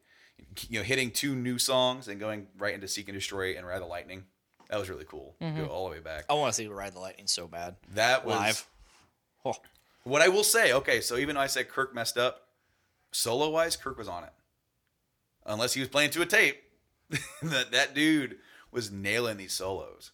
you 0.68 0.80
know 0.80 0.84
hitting 0.84 1.12
two 1.12 1.36
new 1.36 1.58
songs 1.58 2.08
and 2.08 2.20
going 2.20 2.48
right 2.58 2.74
into 2.74 2.88
Seek 2.88 3.08
and 3.10 3.16
Destroy 3.18 3.56
and 3.58 3.66
Ride 3.66 3.82
the 3.82 3.86
Lightning. 3.86 4.24
That 4.70 4.80
was 4.80 4.90
really 4.90 5.06
cool. 5.06 5.36
Mhm. 5.42 5.58
Go 5.58 5.66
all 5.68 5.86
the 5.86 5.92
way 5.92 6.00
back. 6.00 6.26
I 6.30 6.34
want 6.34 6.54
to 6.54 6.56
see 6.56 6.68
Ride 6.68 6.94
the 6.94 7.00
Lightning 7.00 7.28
so 7.28 7.48
bad. 7.48 7.76
That 7.94 8.26
was 8.26 8.36
live. 8.36 8.68
Oh. 9.46 9.54
What 10.04 10.22
I 10.22 10.28
will 10.28 10.44
say, 10.44 10.74
okay, 10.74 11.02
so 11.02 11.18
even 11.18 11.36
though 11.36 11.42
I 11.42 11.48
said 11.48 11.70
Kirk 11.70 11.94
messed 11.94 12.18
up, 12.18 12.48
solo 13.12 13.50
wise, 13.50 13.76
Kirk 13.76 13.98
was 13.98 14.08
on 14.08 14.24
it. 14.24 14.34
Unless 15.46 15.74
he 15.74 15.80
was 15.80 15.90
playing 15.90 16.10
to 16.12 16.22
a 16.22 16.26
tape, 16.26 16.62
that 17.44 17.72
that 17.72 17.94
dude 17.94 18.38
was 18.72 18.92
nailing 18.92 19.38
these 19.38 19.54
solos, 19.54 20.12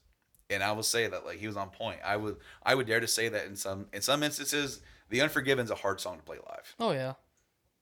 and 0.50 0.62
I 0.62 0.74
will 0.74 0.84
say 0.84 1.08
that 1.08 1.26
like 1.26 1.38
he 1.40 1.48
was 1.48 1.56
on 1.56 1.70
point. 1.70 2.00
I 2.06 2.18
would 2.18 2.38
I 2.64 2.76
would 2.76 2.88
dare 2.88 3.00
to 3.00 3.08
say 3.08 3.30
that 3.30 3.46
in 3.46 3.56
some 3.56 3.88
in 3.94 4.02
some 4.02 4.24
instances, 4.24 4.82
The 5.10 5.22
Unforgiven's 5.22 5.72
a 5.72 5.76
hard 5.76 6.02
song 6.02 6.18
to 6.18 6.24
play 6.24 6.38
live. 6.46 6.76
Oh 6.80 6.92
yeah. 6.92 7.14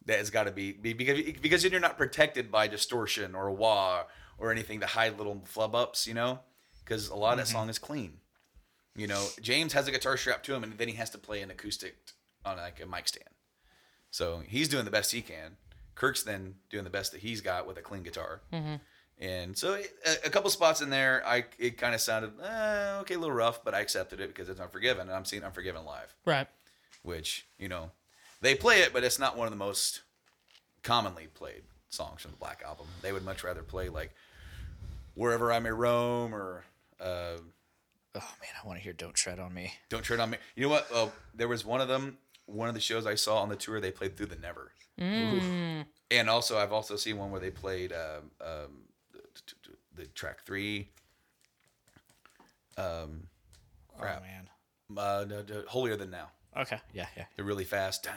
That 0.06 0.18
has 0.20 0.30
got 0.30 0.46
to 0.46 0.52
be 0.52 0.72
be- 0.72 0.94
because 0.94 1.22
because 1.42 1.64
then 1.64 1.72
you're 1.72 1.82
not 1.82 1.98
protected 1.98 2.52
by 2.52 2.68
distortion 2.68 3.36
or 3.36 3.52
wah 3.52 4.04
or 4.38 4.52
anything 4.52 4.80
to 4.80 4.86
hide 4.88 5.18
little 5.18 5.42
flub 5.46 5.76
ups, 5.76 6.08
you 6.08 6.14
know, 6.14 6.40
because 6.84 7.10
a 7.10 7.16
lot 7.16 7.34
of 7.34 7.38
that 7.40 7.48
Mhm. 7.48 7.52
song 7.52 7.70
is 7.70 7.78
clean. 7.78 8.20
You 8.96 9.08
know, 9.08 9.28
James 9.42 9.74
has 9.74 9.88
a 9.88 9.92
guitar 9.92 10.18
strapped 10.18 10.46
to 10.48 10.54
him, 10.56 10.64
and 10.64 10.78
then 10.78 10.88
he 10.88 10.96
has 10.96 11.10
to 11.12 11.18
play 11.18 11.42
an 11.42 11.52
acoustic 11.52 11.98
on 12.46 12.58
like 12.58 12.80
a 12.82 12.86
mic 12.86 13.08
stand. 13.08 13.30
So 14.12 14.40
he's 14.48 14.68
doing 14.70 14.86
the 14.86 14.92
best 14.92 15.12
he 15.12 15.22
can. 15.22 15.58
Kirk's 15.96 16.24
then 16.24 16.56
doing 16.70 16.86
the 16.86 16.90
best 16.90 17.12
that 17.12 17.22
he's 17.22 17.42
got 17.42 17.68
with 17.68 17.78
a 17.78 17.82
clean 17.82 18.04
guitar. 18.04 18.42
Mhm. 18.52 18.80
And 19.20 19.58
so 19.58 19.74
a, 20.06 20.14
a 20.26 20.30
couple 20.30 20.50
spots 20.50 20.80
in 20.82 20.90
there, 20.90 21.22
I 21.28 21.46
it 21.58 21.78
kind 21.78 21.94
of 21.94 22.00
sounded 22.02 22.32
eh, 22.42 22.98
okay, 23.02 23.16
a 23.16 23.20
little 23.20 23.36
rough, 23.36 23.64
but 23.66 23.76
I 23.76 23.82
accepted 23.82 24.22
it 24.22 24.30
because 24.30 24.48
it's 24.50 24.62
Unforgiven, 24.62 25.02
and 25.08 25.12
I'm 25.12 25.26
seeing 25.26 25.44
Unforgiven 25.44 25.84
live 25.86 26.16
Right. 26.26 26.48
which 27.04 27.46
you 27.58 27.68
know 27.68 27.92
they 28.42 28.56
play 28.56 28.82
it, 28.82 28.94
but 28.94 29.04
it's 29.04 29.20
not 29.20 29.38
one 29.38 29.48
of 29.48 29.52
the 29.52 29.58
most 29.58 30.02
commonly 30.84 31.28
played 31.34 31.64
songs 31.90 32.22
from 32.22 32.32
the 32.32 32.38
Black 32.38 32.62
Album. 32.66 32.88
They 33.02 33.12
would 33.12 33.26
much 33.26 33.44
rather 33.44 33.64
play 33.64 33.90
like 33.90 34.14
"Wherever 35.16 35.52
I 35.52 35.60
May 35.60 35.72
Roam" 35.72 36.34
or 36.34 36.64
uh, 37.00 37.38
"Oh 38.16 38.34
Man, 38.42 38.52
I 38.64 38.68
want 38.68 38.78
to 38.80 38.84
hear 38.84 38.94
"Don't 38.94 39.14
Tread 39.16 39.40
on 39.40 39.54
Me." 39.54 39.74
"Don't 39.90 40.04
Tread 40.04 40.20
on 40.20 40.30
Me." 40.30 40.38
You 40.56 40.64
know 40.64 40.70
what? 40.70 40.88
Oh, 40.94 41.12
there 41.34 41.48
was 41.48 41.66
one 41.66 41.82
of 41.82 41.88
them. 41.88 42.18
One 42.46 42.68
of 42.68 42.74
the 42.74 42.82
shows 42.82 43.06
I 43.06 43.14
saw 43.16 43.42
on 43.42 43.50
the 43.50 43.56
tour, 43.56 43.80
they 43.80 43.92
played 43.92 44.16
"Through 44.18 44.28
the 44.28 44.36
Never," 44.38 44.72
Mm. 45.00 45.86
and 46.12 46.30
also 46.30 46.58
I've 46.58 46.74
also 46.74 46.96
seen 46.96 47.18
one 47.18 47.32
where 47.32 47.40
they 47.40 47.52
played 47.52 47.94
um, 47.94 48.32
um, 48.42 48.82
the, 49.14 49.22
the 49.96 50.06
track 50.08 50.44
three. 50.46 50.90
Um, 52.78 53.28
crap. 53.98 54.24
man. 54.24 54.50
Uh, 54.98 55.26
Holier 55.68 55.96
Than 55.96 56.12
Thou. 56.12 56.28
Okay. 56.60 56.80
Yeah, 56.94 57.08
yeah. 57.18 57.26
They're 57.36 57.46
really 57.46 57.64
fast. 57.64 58.08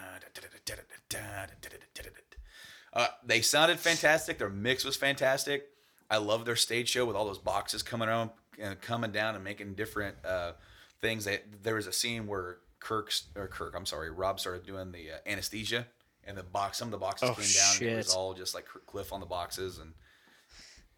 Uh, 2.92 3.06
they 3.24 3.40
sounded 3.40 3.78
fantastic. 3.78 4.38
Their 4.38 4.50
mix 4.50 4.84
was 4.84 4.96
fantastic. 4.96 5.68
I 6.10 6.18
love 6.18 6.44
their 6.44 6.56
stage 6.56 6.90
show 6.90 7.06
with 7.06 7.16
all 7.16 7.24
those 7.24 7.38
boxes 7.38 7.82
coming 7.82 8.08
around 8.08 8.30
and 8.58 8.78
coming 8.80 9.12
down 9.12 9.34
and 9.34 9.42
making 9.42 9.74
different 9.74 10.16
uh, 10.26 10.52
things. 11.00 11.24
They, 11.24 11.40
there 11.62 11.76
was 11.76 11.86
a 11.86 11.92
scene 11.92 12.26
where 12.26 12.58
Kirk's 12.80 13.24
or 13.34 13.48
Kirk, 13.48 13.74
I'm 13.74 13.86
sorry, 13.86 14.10
Rob 14.10 14.38
started 14.40 14.66
doing 14.66 14.92
the 14.92 15.12
uh, 15.12 15.16
anesthesia, 15.26 15.86
and 16.24 16.36
the 16.36 16.42
box, 16.42 16.76
some 16.78 16.88
of 16.88 16.92
the 16.92 16.98
boxes 16.98 17.30
Oh, 17.30 17.34
came 17.34 17.44
down. 17.46 17.76
And 17.88 17.90
it 17.92 17.96
was 17.96 18.14
all 18.14 18.34
just 18.34 18.54
like 18.54 18.66
Cliff 18.86 19.12
on 19.12 19.20
the 19.20 19.26
boxes, 19.26 19.78
and 19.78 19.94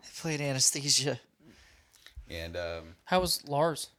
I 0.03 0.07
played 0.21 0.41
anesthesia. 0.41 1.21
and 2.29 2.57
um, 2.57 2.97
How 3.05 3.21
was 3.21 3.47
Lars? 3.47 3.91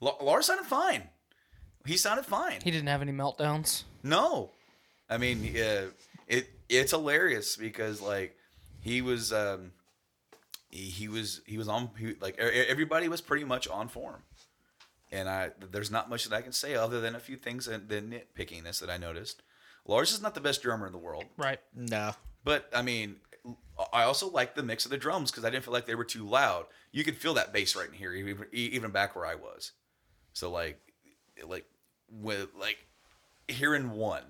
La- 0.00 0.22
Lars 0.22 0.46
sounded 0.46 0.66
fine. 0.66 1.08
He 1.86 1.96
sounded 1.96 2.24
fine. 2.26 2.60
He 2.62 2.70
didn't 2.70 2.88
have 2.88 3.02
any 3.02 3.12
meltdowns. 3.12 3.84
No, 4.02 4.50
I 5.08 5.18
mean 5.18 5.44
uh, 5.56 5.86
it. 6.26 6.48
It's 6.68 6.92
hilarious 6.92 7.56
because 7.56 8.00
like 8.00 8.36
he 8.80 9.02
was, 9.02 9.32
um, 9.32 9.72
he, 10.70 10.84
he 10.84 11.08
was, 11.08 11.42
he 11.46 11.58
was 11.58 11.68
on. 11.68 11.90
He, 11.98 12.14
like 12.20 12.36
e- 12.38 12.66
everybody 12.68 13.08
was 13.08 13.20
pretty 13.20 13.44
much 13.44 13.68
on 13.68 13.88
form, 13.88 14.22
and 15.12 15.28
I 15.28 15.50
there's 15.72 15.90
not 15.90 16.08
much 16.08 16.24
that 16.24 16.34
I 16.34 16.40
can 16.42 16.52
say 16.52 16.74
other 16.74 17.00
than 17.00 17.14
a 17.14 17.20
few 17.20 17.36
things 17.36 17.68
and 17.68 17.88
the 17.88 18.00
nitpickiness 18.00 18.80
that 18.80 18.88
I 18.90 18.96
noticed. 18.96 19.42
Lars 19.86 20.12
is 20.12 20.22
not 20.22 20.34
the 20.34 20.40
best 20.40 20.62
drummer 20.62 20.86
in 20.86 20.92
the 20.92 20.98
world, 20.98 21.24
Right. 21.36 21.60
No. 21.74 22.12
but 22.42 22.70
I 22.74 22.80
mean, 22.80 23.16
I 23.92 24.04
also 24.04 24.30
like 24.30 24.54
the 24.54 24.62
mix 24.62 24.86
of 24.86 24.90
the 24.90 24.96
drums 24.96 25.30
because 25.30 25.44
I 25.44 25.50
didn't 25.50 25.64
feel 25.64 25.74
like 25.74 25.84
they 25.84 25.94
were 25.94 26.06
too 26.06 26.26
loud. 26.26 26.64
You 26.90 27.04
could 27.04 27.18
feel 27.18 27.34
that 27.34 27.52
bass 27.52 27.76
right 27.76 27.86
in 27.88 27.92
here, 27.94 28.14
even 28.14 28.46
even 28.52 28.90
back 28.90 29.14
where 29.14 29.26
I 29.26 29.34
was. 29.34 29.72
So 30.32 30.50
like, 30.50 30.80
like 31.46 31.66
with 32.10 32.48
like 32.58 32.78
hearing 33.48 33.90
one 33.92 34.22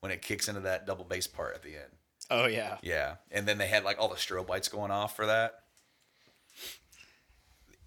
when 0.00 0.12
it 0.12 0.22
kicks 0.22 0.48
into 0.48 0.60
that 0.60 0.86
double 0.86 1.04
bass 1.04 1.26
part 1.26 1.54
at 1.54 1.62
the 1.62 1.74
end. 1.76 1.90
Oh 2.30 2.46
yeah. 2.46 2.78
Yeah, 2.82 3.16
and 3.30 3.46
then 3.46 3.58
they 3.58 3.68
had 3.68 3.84
like 3.84 3.98
all 3.98 4.08
the 4.08 4.16
strobe 4.16 4.48
lights 4.48 4.68
going 4.68 4.90
off 4.90 5.14
for 5.16 5.26
that. 5.26 5.60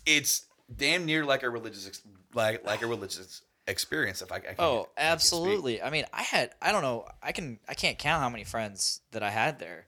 It's 0.06 0.44
damn 0.74 1.06
near 1.06 1.26
like 1.26 1.44
a 1.44 1.50
religious 1.50 1.88
ex- 1.88 2.02
like 2.34 2.66
like 2.66 2.82
a 2.82 2.88
religious 2.88 3.42
experience. 3.68 4.22
If 4.22 4.32
I, 4.32 4.36
I 4.38 4.40
can, 4.40 4.56
Oh, 4.60 4.90
absolutely. 4.98 5.82
I 5.82 5.90
mean, 5.90 6.06
I 6.14 6.24
had 6.24 6.52
I 6.62 6.72
don't 6.72 6.82
know. 6.82 7.06
I 7.22 7.32
can 7.32 7.60
I 7.68 7.74
can't 7.74 7.98
count 8.00 8.22
how 8.22 8.30
many 8.30 8.44
friends 8.44 9.02
that 9.12 9.24
I 9.24 9.30
had 9.30 9.60
there. 9.60 9.86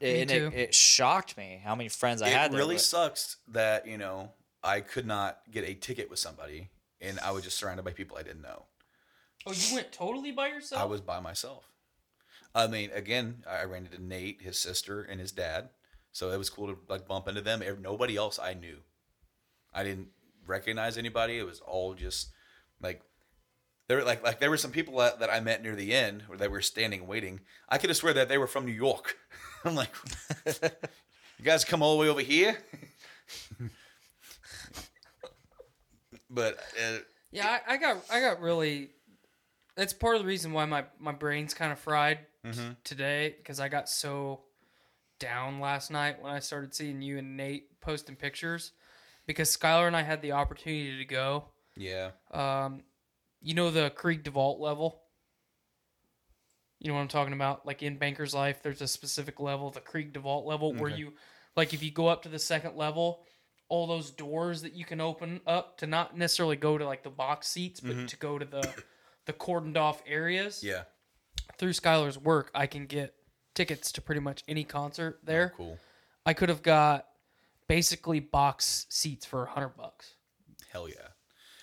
Me 0.00 0.22
and 0.22 0.30
too. 0.30 0.50
It, 0.54 0.58
it 0.58 0.74
shocked 0.74 1.36
me 1.36 1.60
how 1.64 1.74
many 1.74 1.88
friends 1.88 2.22
I 2.22 2.28
it 2.28 2.32
had 2.32 2.52
there. 2.52 2.58
It 2.58 2.62
really 2.62 2.74
but- 2.76 2.80
sucks 2.82 3.36
that 3.48 3.86
you 3.86 3.98
know 3.98 4.30
I 4.64 4.80
could 4.80 5.06
not 5.06 5.40
get 5.50 5.64
a 5.68 5.74
ticket 5.74 6.08
with 6.10 6.18
somebody, 6.18 6.68
and 7.02 7.20
I 7.20 7.32
was 7.32 7.44
just 7.44 7.58
surrounded 7.58 7.84
by 7.84 7.92
people 7.92 8.16
I 8.16 8.22
didn't 8.22 8.42
know. 8.42 8.64
Oh, 9.46 9.52
you 9.52 9.74
went 9.74 9.92
totally 9.92 10.32
by 10.32 10.48
yourself? 10.48 10.80
I 10.80 10.84
was 10.84 11.00
by 11.00 11.20
myself. 11.20 11.64
I 12.54 12.66
mean, 12.66 12.90
again, 12.94 13.44
I 13.48 13.64
ran 13.64 13.86
into 13.86 14.02
Nate, 14.02 14.42
his 14.42 14.58
sister, 14.58 15.02
and 15.02 15.20
his 15.20 15.32
dad, 15.32 15.70
so 16.12 16.30
it 16.30 16.38
was 16.38 16.50
cool 16.50 16.68
to 16.68 16.78
like 16.88 17.08
bump 17.08 17.28
into 17.28 17.40
them. 17.40 17.62
Nobody 17.80 18.16
else 18.16 18.38
I 18.38 18.54
knew. 18.54 18.78
I 19.74 19.84
didn't 19.84 20.08
recognize 20.46 20.98
anybody. 20.98 21.38
It 21.38 21.46
was 21.46 21.60
all 21.60 21.94
just 21.94 22.28
like 22.80 23.02
there 23.88 23.96
were 23.96 24.04
like 24.04 24.22
like 24.22 24.38
there 24.38 24.50
were 24.50 24.58
some 24.58 24.70
people 24.70 24.98
that, 24.98 25.20
that 25.20 25.30
I 25.30 25.40
met 25.40 25.62
near 25.62 25.74
the 25.74 25.92
end 25.94 26.24
where 26.26 26.38
they 26.38 26.48
were 26.48 26.60
standing 26.60 27.06
waiting. 27.06 27.40
I 27.68 27.78
could 27.78 27.90
have 27.90 27.96
swear 27.96 28.12
that 28.14 28.28
they 28.28 28.38
were 28.38 28.46
from 28.46 28.66
New 28.66 28.72
York. 28.72 29.16
I'm 29.64 29.74
like, 29.74 29.90
you 30.46 31.44
guys 31.44 31.64
come 31.64 31.82
all 31.82 31.96
the 31.96 32.00
way 32.00 32.08
over 32.08 32.20
here. 32.20 32.58
but 36.32 36.58
uh, 36.82 36.98
Yeah, 37.30 37.58
I, 37.68 37.74
I 37.74 37.76
got 37.76 37.98
I 38.10 38.20
got 38.20 38.40
really. 38.40 38.90
That's 39.76 39.92
part 39.92 40.16
of 40.16 40.22
the 40.22 40.26
reason 40.28 40.52
why 40.52 40.64
my 40.64 40.84
my 40.98 41.12
brain's 41.12 41.54
kind 41.54 41.70
of 41.72 41.78
fried 41.78 42.18
Mhm. 42.44 42.76
today 42.82 43.36
because 43.38 43.60
I 43.60 43.68
got 43.68 43.88
so 43.88 44.40
down 45.20 45.60
last 45.60 45.90
night 45.90 46.20
when 46.20 46.32
I 46.32 46.40
started 46.40 46.74
seeing 46.74 47.00
you 47.02 47.18
and 47.18 47.36
Nate 47.36 47.80
posting 47.80 48.16
pictures 48.16 48.72
because 49.26 49.56
Skylar 49.56 49.86
and 49.86 49.96
I 49.96 50.02
had 50.02 50.20
the 50.22 50.32
opportunity 50.32 50.98
to 50.98 51.04
go. 51.04 51.44
Yeah. 51.76 52.10
Um, 52.32 52.82
you 53.40 53.54
know 53.54 53.70
the 53.70 53.90
Krieg 53.90 54.24
DeVault 54.24 54.58
level. 54.58 55.02
You 56.80 56.88
know 56.88 56.94
what 56.94 57.02
I'm 57.02 57.08
talking 57.08 57.32
about? 57.32 57.64
Like 57.64 57.82
in 57.82 57.96
Banker's 57.96 58.34
Life, 58.34 58.62
there's 58.62 58.82
a 58.82 58.88
specific 58.88 59.38
level, 59.38 59.70
the 59.70 59.80
Krieg 59.80 60.12
DeVault 60.12 60.44
level, 60.44 60.74
where 60.74 60.90
you, 60.90 61.12
like, 61.54 61.72
if 61.72 61.82
you 61.82 61.92
go 61.92 62.08
up 62.08 62.22
to 62.24 62.28
the 62.28 62.40
second 62.40 62.76
level, 62.76 63.24
all 63.72 63.86
those 63.86 64.10
doors 64.10 64.60
that 64.60 64.74
you 64.74 64.84
can 64.84 65.00
open 65.00 65.40
up 65.46 65.78
to 65.78 65.86
not 65.86 66.14
necessarily 66.14 66.56
go 66.56 66.76
to 66.76 66.84
like 66.84 67.02
the 67.02 67.08
box 67.10 67.48
seats, 67.48 67.80
but 67.80 67.96
Mhm. 67.96 68.08
to 68.08 68.16
go 68.18 68.38
to 68.38 68.44
the 68.44 68.84
the 69.24 69.32
cordoned 69.32 69.76
off 69.78 70.02
areas. 70.06 70.62
Yeah. 70.62 70.84
Through 71.56 71.72
Skylar's 71.72 72.18
work, 72.18 72.50
I 72.54 72.66
can 72.66 72.86
get 72.86 73.14
tickets 73.54 73.90
to 73.92 74.02
pretty 74.02 74.20
much 74.20 74.42
any 74.46 74.64
concert 74.64 75.20
there. 75.22 75.52
Oh, 75.54 75.56
cool. 75.56 75.78
I 76.26 76.34
could 76.34 76.48
have 76.50 76.62
got 76.62 77.08
basically 77.66 78.20
box 78.20 78.84
seats 78.90 79.24
for 79.24 79.44
a 79.44 79.50
hundred 79.50 79.70
bucks, 79.76 80.14
Hell 80.70 80.88
yeah. 80.88 81.08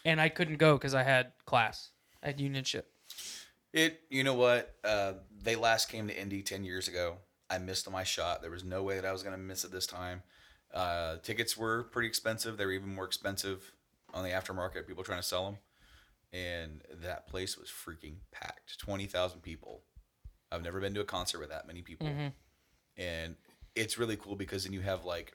and 0.06 0.19
I 0.19 0.30
couldn't 0.30 0.57
go 0.57 0.77
because 0.77 0.95
I 0.95 1.03
had 1.03 1.34
class. 1.45 1.91
I 2.23 2.27
had 2.27 2.40
unionship. 2.40 2.86
It. 3.72 4.02
You 4.10 4.23
know 4.23 4.34
what? 4.34 4.73
Uh, 4.84 5.14
they 5.44 5.56
last 5.56 5.90
came 5.90 6.07
to 6.07 6.19
Indy 6.19 6.41
ten 6.41 6.64
years 6.64 6.88
ago. 6.88 7.18
I 7.52 7.57
missed 7.60 7.90
my 7.91 8.03
shot. 8.03 8.41
There 8.41 8.52
was 8.52 8.64
no 8.64 8.81
way 8.84 8.95
that 8.95 9.06
I 9.06 9.11
was 9.11 9.22
gonna 9.22 9.38
miss 9.38 9.64
it 9.64 9.72
this 9.72 9.86
time. 9.86 10.23
Uh, 10.73 11.17
tickets 11.23 11.57
were 11.57 11.83
pretty 11.83 12.07
expensive. 12.07 12.57
They 12.57 12.65
were 12.65 12.71
even 12.71 12.93
more 12.93 13.05
expensive 13.05 13.71
on 14.13 14.23
the 14.23 14.29
aftermarket. 14.29 14.87
People 14.87 15.03
trying 15.03 15.19
to 15.21 15.27
sell 15.27 15.45
them, 15.45 15.57
and 16.31 16.81
that 17.01 17.27
place 17.27 17.57
was 17.57 17.69
freaking 17.69 18.15
packed. 18.31 18.77
Twenty 18.79 19.05
thousand 19.05 19.41
people. 19.41 19.81
I've 20.51 20.63
never 20.63 20.79
been 20.79 20.93
to 20.95 21.01
a 21.01 21.05
concert 21.05 21.39
with 21.39 21.49
that 21.49 21.67
many 21.67 21.81
people, 21.81 22.07
Mhm. 22.07 22.33
and 22.97 23.35
it's 23.75 23.97
really 23.97 24.17
cool 24.17 24.35
because 24.35 24.63
then 24.63 24.73
you 24.73 24.81
have 24.81 25.05
like 25.05 25.33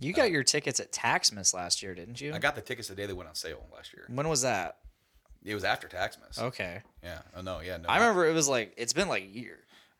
You 0.00 0.12
got 0.12 0.30
your 0.30 0.44
tickets 0.44 0.78
at 0.80 0.92
Taxmas 0.92 1.52
last 1.52 1.82
year, 1.82 1.92
didn't 1.94 2.20
you? 2.20 2.32
I 2.32 2.38
got 2.38 2.54
the 2.54 2.60
tickets 2.60 2.86
the 2.88 2.94
day 2.94 3.06
they 3.06 3.12
went 3.12 3.28
on 3.28 3.34
sale 3.34 3.66
last 3.74 3.92
year. 3.92 4.04
When 4.08 4.28
was 4.28 4.42
that? 4.42 4.78
It 5.44 5.54
was 5.54 5.64
after 5.64 5.88
Taxmas. 5.88 6.38
Okay. 6.38 6.82
Yeah. 7.02 7.20
Oh 7.34 7.40
no. 7.42 7.60
Yeah. 7.60 7.78
No. 7.78 7.88
I 7.88 7.98
remember 7.98 8.26
it 8.26 8.32
was 8.32 8.48
like 8.48 8.74
it's 8.76 8.92
been 8.92 9.08
like 9.08 9.22
a 9.24 9.26
year. 9.26 9.58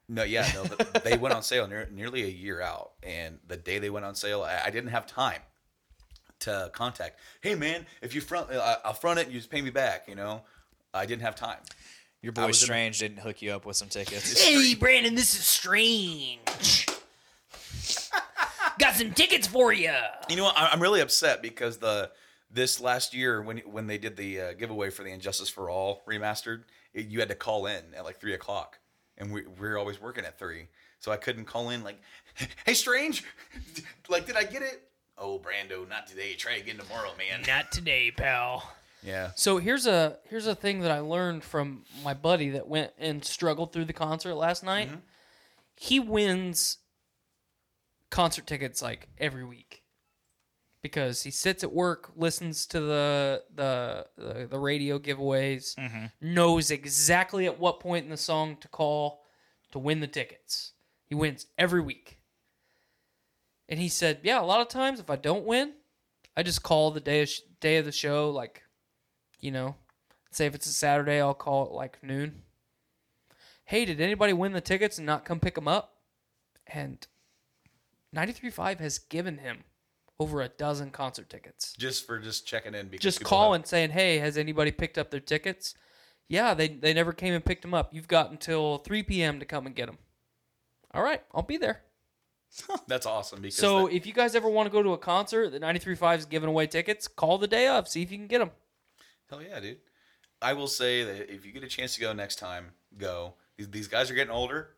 No, 0.09 0.23
yeah, 0.23 0.51
no, 0.55 0.65
they 1.05 1.19
went 1.19 1.35
on 1.35 1.43
sale 1.43 1.67
near, 1.67 1.87
nearly 1.93 2.23
a 2.25 2.29
year 2.29 2.63
out, 2.63 2.93
and 3.03 3.39
the 3.47 3.57
day 3.59 3.79
they 3.79 3.91
went 3.91 4.07
on 4.07 4.15
sale, 4.15 4.43
I, 4.43 4.63
I 4.67 4.71
didn't 4.71 4.89
have 4.91 5.07
time 5.07 5.41
to 6.41 6.71
contact. 6.73 7.19
Hey, 7.43 7.55
man, 7.55 7.85
if 8.01 8.15
you 8.15 8.21
front, 8.23 8.51
uh, 8.51 8.77
I'll 8.85 8.95
front 8.95 9.19
it, 9.19 9.27
and 9.27 9.35
you 9.35 9.39
just 9.41 9.51
pay 9.51 9.61
me 9.61 9.69
back. 9.71 10.09
You 10.09 10.15
know, 10.15 10.43
I 10.95 11.05
didn't 11.05 11.23
have 11.23 11.35
time. 11.37 11.59
Your 12.23 12.33
boy 12.33 12.47
was 12.47 12.63
in- 12.63 12.67
Strange 12.67 12.99
didn't 13.01 13.19
hook 13.19 13.43
you 13.43 13.53
up 13.53 13.67
with 13.67 13.77
some 13.77 13.89
tickets. 13.89 14.43
Hey, 14.43 14.75
Branden, 14.75 15.15
this 15.15 15.35
is 15.35 15.45
strange. 15.47 16.87
Got 18.79 18.95
some 18.95 19.13
tickets 19.13 19.47
for 19.47 19.73
you. 19.73 19.93
You 20.31 20.37
know 20.37 20.45
what? 20.45 20.57
I- 20.57 20.69
I'm 20.69 20.81
really 20.81 21.01
upset 21.01 21.43
because 21.43 21.79
the 21.79 22.11
this 22.51 22.81
last 22.81 23.13
year 23.15 23.43
when 23.43 23.59
when 23.59 23.87
they 23.87 23.99
did 23.99 24.17
the 24.17 24.41
uh, 24.41 24.53
giveaway 24.55 24.89
for 24.91 25.03
the 25.03 25.11
And 25.11 25.21
Justice 25.21 25.49
for 25.49 25.69
All 25.69 26.03
remastered, 26.09 26.63
it, 26.95 27.07
you 27.09 27.19
had 27.21 27.29
to 27.29 27.35
call 27.35 27.67
in 27.67 27.83
at 27.97 28.05
like 28.05 28.21
three 28.21 28.35
o'clock, 28.35 28.79
and 29.19 29.33
we 29.33 29.43
we 29.43 29.69
were 29.69 29.79
always 29.79 30.01
working 30.01 30.25
at 30.25 30.39
three, 30.39 30.69
so 30.99 31.13
I 31.13 31.17
couldn't 31.17 31.45
call 31.45 31.71
in 31.71 31.85
like, 31.85 32.01
"Hey, 32.65 32.75
Strange, 32.75 33.25
like 34.09 34.27
did 34.27 34.37
I 34.37 34.45
get 34.45 34.63
it?" 34.63 34.83
Oh, 35.17 35.39
Brando, 35.39 35.89
not 35.89 36.07
today. 36.07 36.35
Try 36.35 36.55
again 36.57 36.79
tomorrow, 36.79 37.11
man. 37.19 37.43
Not 37.47 37.73
today, 37.73 38.13
pal. 38.13 38.71
Yeah. 39.03 39.31
So 39.35 39.59
here's 39.59 39.87
a 39.87 40.19
here's 40.29 40.47
a 40.47 40.55
thing 40.55 40.81
that 40.81 40.91
I 40.91 41.01
learned 41.01 41.45
from 41.45 41.85
my 42.05 42.15
buddy 42.15 42.51
that 42.51 42.69
went 42.69 42.93
and 42.99 43.25
struggled 43.25 43.73
through 43.73 43.87
the 43.87 43.93
concert 43.93 44.35
last 44.35 44.65
night. 44.65 44.89
Mm-hmm. 44.89 44.99
He 45.77 46.01
wins 46.01 46.79
concert 48.11 48.47
tickets 48.47 48.81
like 48.83 49.09
every 49.19 49.45
week 49.45 49.68
because 50.83 51.23
he 51.23 51.31
sits 51.31 51.65
at 51.65 51.73
work, 51.73 52.11
listens 52.17 52.67
to 52.67 52.81
the 52.81 53.43
the 53.55 54.07
the, 54.17 54.47
the 54.51 54.59
radio 54.59 54.99
giveaways, 54.99 55.75
mm-hmm. 55.77 56.07
knows 56.21 56.71
exactly 56.71 57.47
at 57.47 57.59
what 57.59 57.81
point 57.81 58.05
in 58.05 58.11
the 58.11 58.17
song 58.17 58.57
to 58.61 58.69
call 58.69 59.25
to 59.73 59.79
win 59.79 60.01
the 60.01 60.07
tickets. 60.07 60.73
He 61.07 61.15
wins 61.15 61.47
every 61.57 61.81
week. 61.81 62.19
And 63.69 63.79
he 63.79 63.89
said, 63.89 64.21
"Yeah, 64.23 64.41
a 64.41 64.43
lot 64.43 64.61
of 64.61 64.69
times 64.69 65.01
if 65.01 65.11
I 65.11 65.17
don't 65.17 65.45
win, 65.45 65.75
I 66.37 66.43
just 66.43 66.63
call 66.63 66.91
the 66.91 67.01
day 67.01 67.23
of 67.23 67.29
sh- 67.29 67.41
day 67.61 67.77
of 67.77 67.85
the 67.85 67.93
show 67.93 68.31
like 68.31 68.63
you 69.41 69.51
know, 69.51 69.77
say 70.31 70.47
if 70.47 70.55
it's 70.55 70.67
a 70.67 70.73
Saturday, 70.73 71.21
I'll 71.21 71.35
call 71.35 71.67
it 71.67 71.73
like 71.73 72.03
noon. 72.03 72.43
Hey, 73.65 73.85
did 73.85 74.01
anybody 74.01 74.33
win 74.33 74.53
the 74.53 74.61
tickets 74.61 74.99
and 74.99 75.07
not 75.07 75.25
come 75.25 75.41
pick 75.41 75.55
them 75.55 75.69
up? 75.69 75.97
And 76.67 77.07
93.5 78.15 78.81
has 78.81 78.99
given 78.99 79.39
him 79.39 79.65
over 80.21 80.43
a 80.43 80.49
dozen 80.49 80.91
concert 80.91 81.29
tickets. 81.29 81.75
Just 81.79 82.07
for 82.07 82.19
just 82.19 82.47
checking 82.47 82.75
in 82.75 82.89
because 82.89 83.03
Just 83.03 83.25
calling 83.25 83.65
saying, 83.65 83.91
hey, 83.91 84.19
has 84.19 84.37
anybody 84.37 84.71
picked 84.73 84.99
up 84.99 85.11
their 85.11 85.21
tickets? 85.21 85.75
Yeah, 86.29 86.55
they, 86.55 86.69
they 86.69 86.93
never 86.93 87.13
came 87.13 87.33
and 87.33 87.45
picked 87.45 87.63
them 87.63 87.73
up. 87.73 87.95
You've 87.95 88.09
got 88.09 88.31
until 88.31 88.79
3 88.79 89.03
p.m. 89.05 89.41
to 89.41 89.47
come 89.47 89.67
and 89.67 89.75
get 89.75 89.87
them. 89.87 89.99
All 90.93 91.03
right, 91.03 91.23
I'll 91.33 91.43
be 91.43 91.57
there. 91.57 91.83
that's 92.87 93.07
awesome 93.07 93.43
because 93.43 93.57
So 93.57 93.87
if 93.87 94.07
you 94.07 94.13
guys 94.13 94.35
ever 94.35 94.49
want 94.49 94.67
to 94.67 94.73
go 94.73 94.83
to 94.83 94.93
a 94.93 94.99
concert 94.99 95.51
that 95.51 95.63
93.5 95.63 96.19
is 96.19 96.25
giving 96.25 96.49
away 96.49 96.67
tickets, 96.67 97.07
call 97.07 97.39
the 97.39 97.47
day 97.47 97.69
of, 97.69 97.89
see 97.89 98.03
if 98.03 98.11
you 98.11 98.19
can 98.19 98.27
get 98.27 98.39
them. 98.39 98.51
hell 99.29 99.43
yeah, 99.43 99.61
dude. 99.61 99.79
I 100.41 100.53
will 100.53 100.67
say 100.67 101.05
that 101.05 101.33
if 101.33 101.45
you 101.45 101.53
get 101.53 101.65
a 101.65 101.69
chance 101.69 101.95
to 101.95 102.01
go 102.01 102.13
next 102.13 102.37
time, 102.37 102.73
go. 102.97 103.35
These, 103.57 103.71
these 103.71 103.89
guys 103.89 104.11
are 104.11 104.15
getting 104.15 104.33
older, 104.33 104.71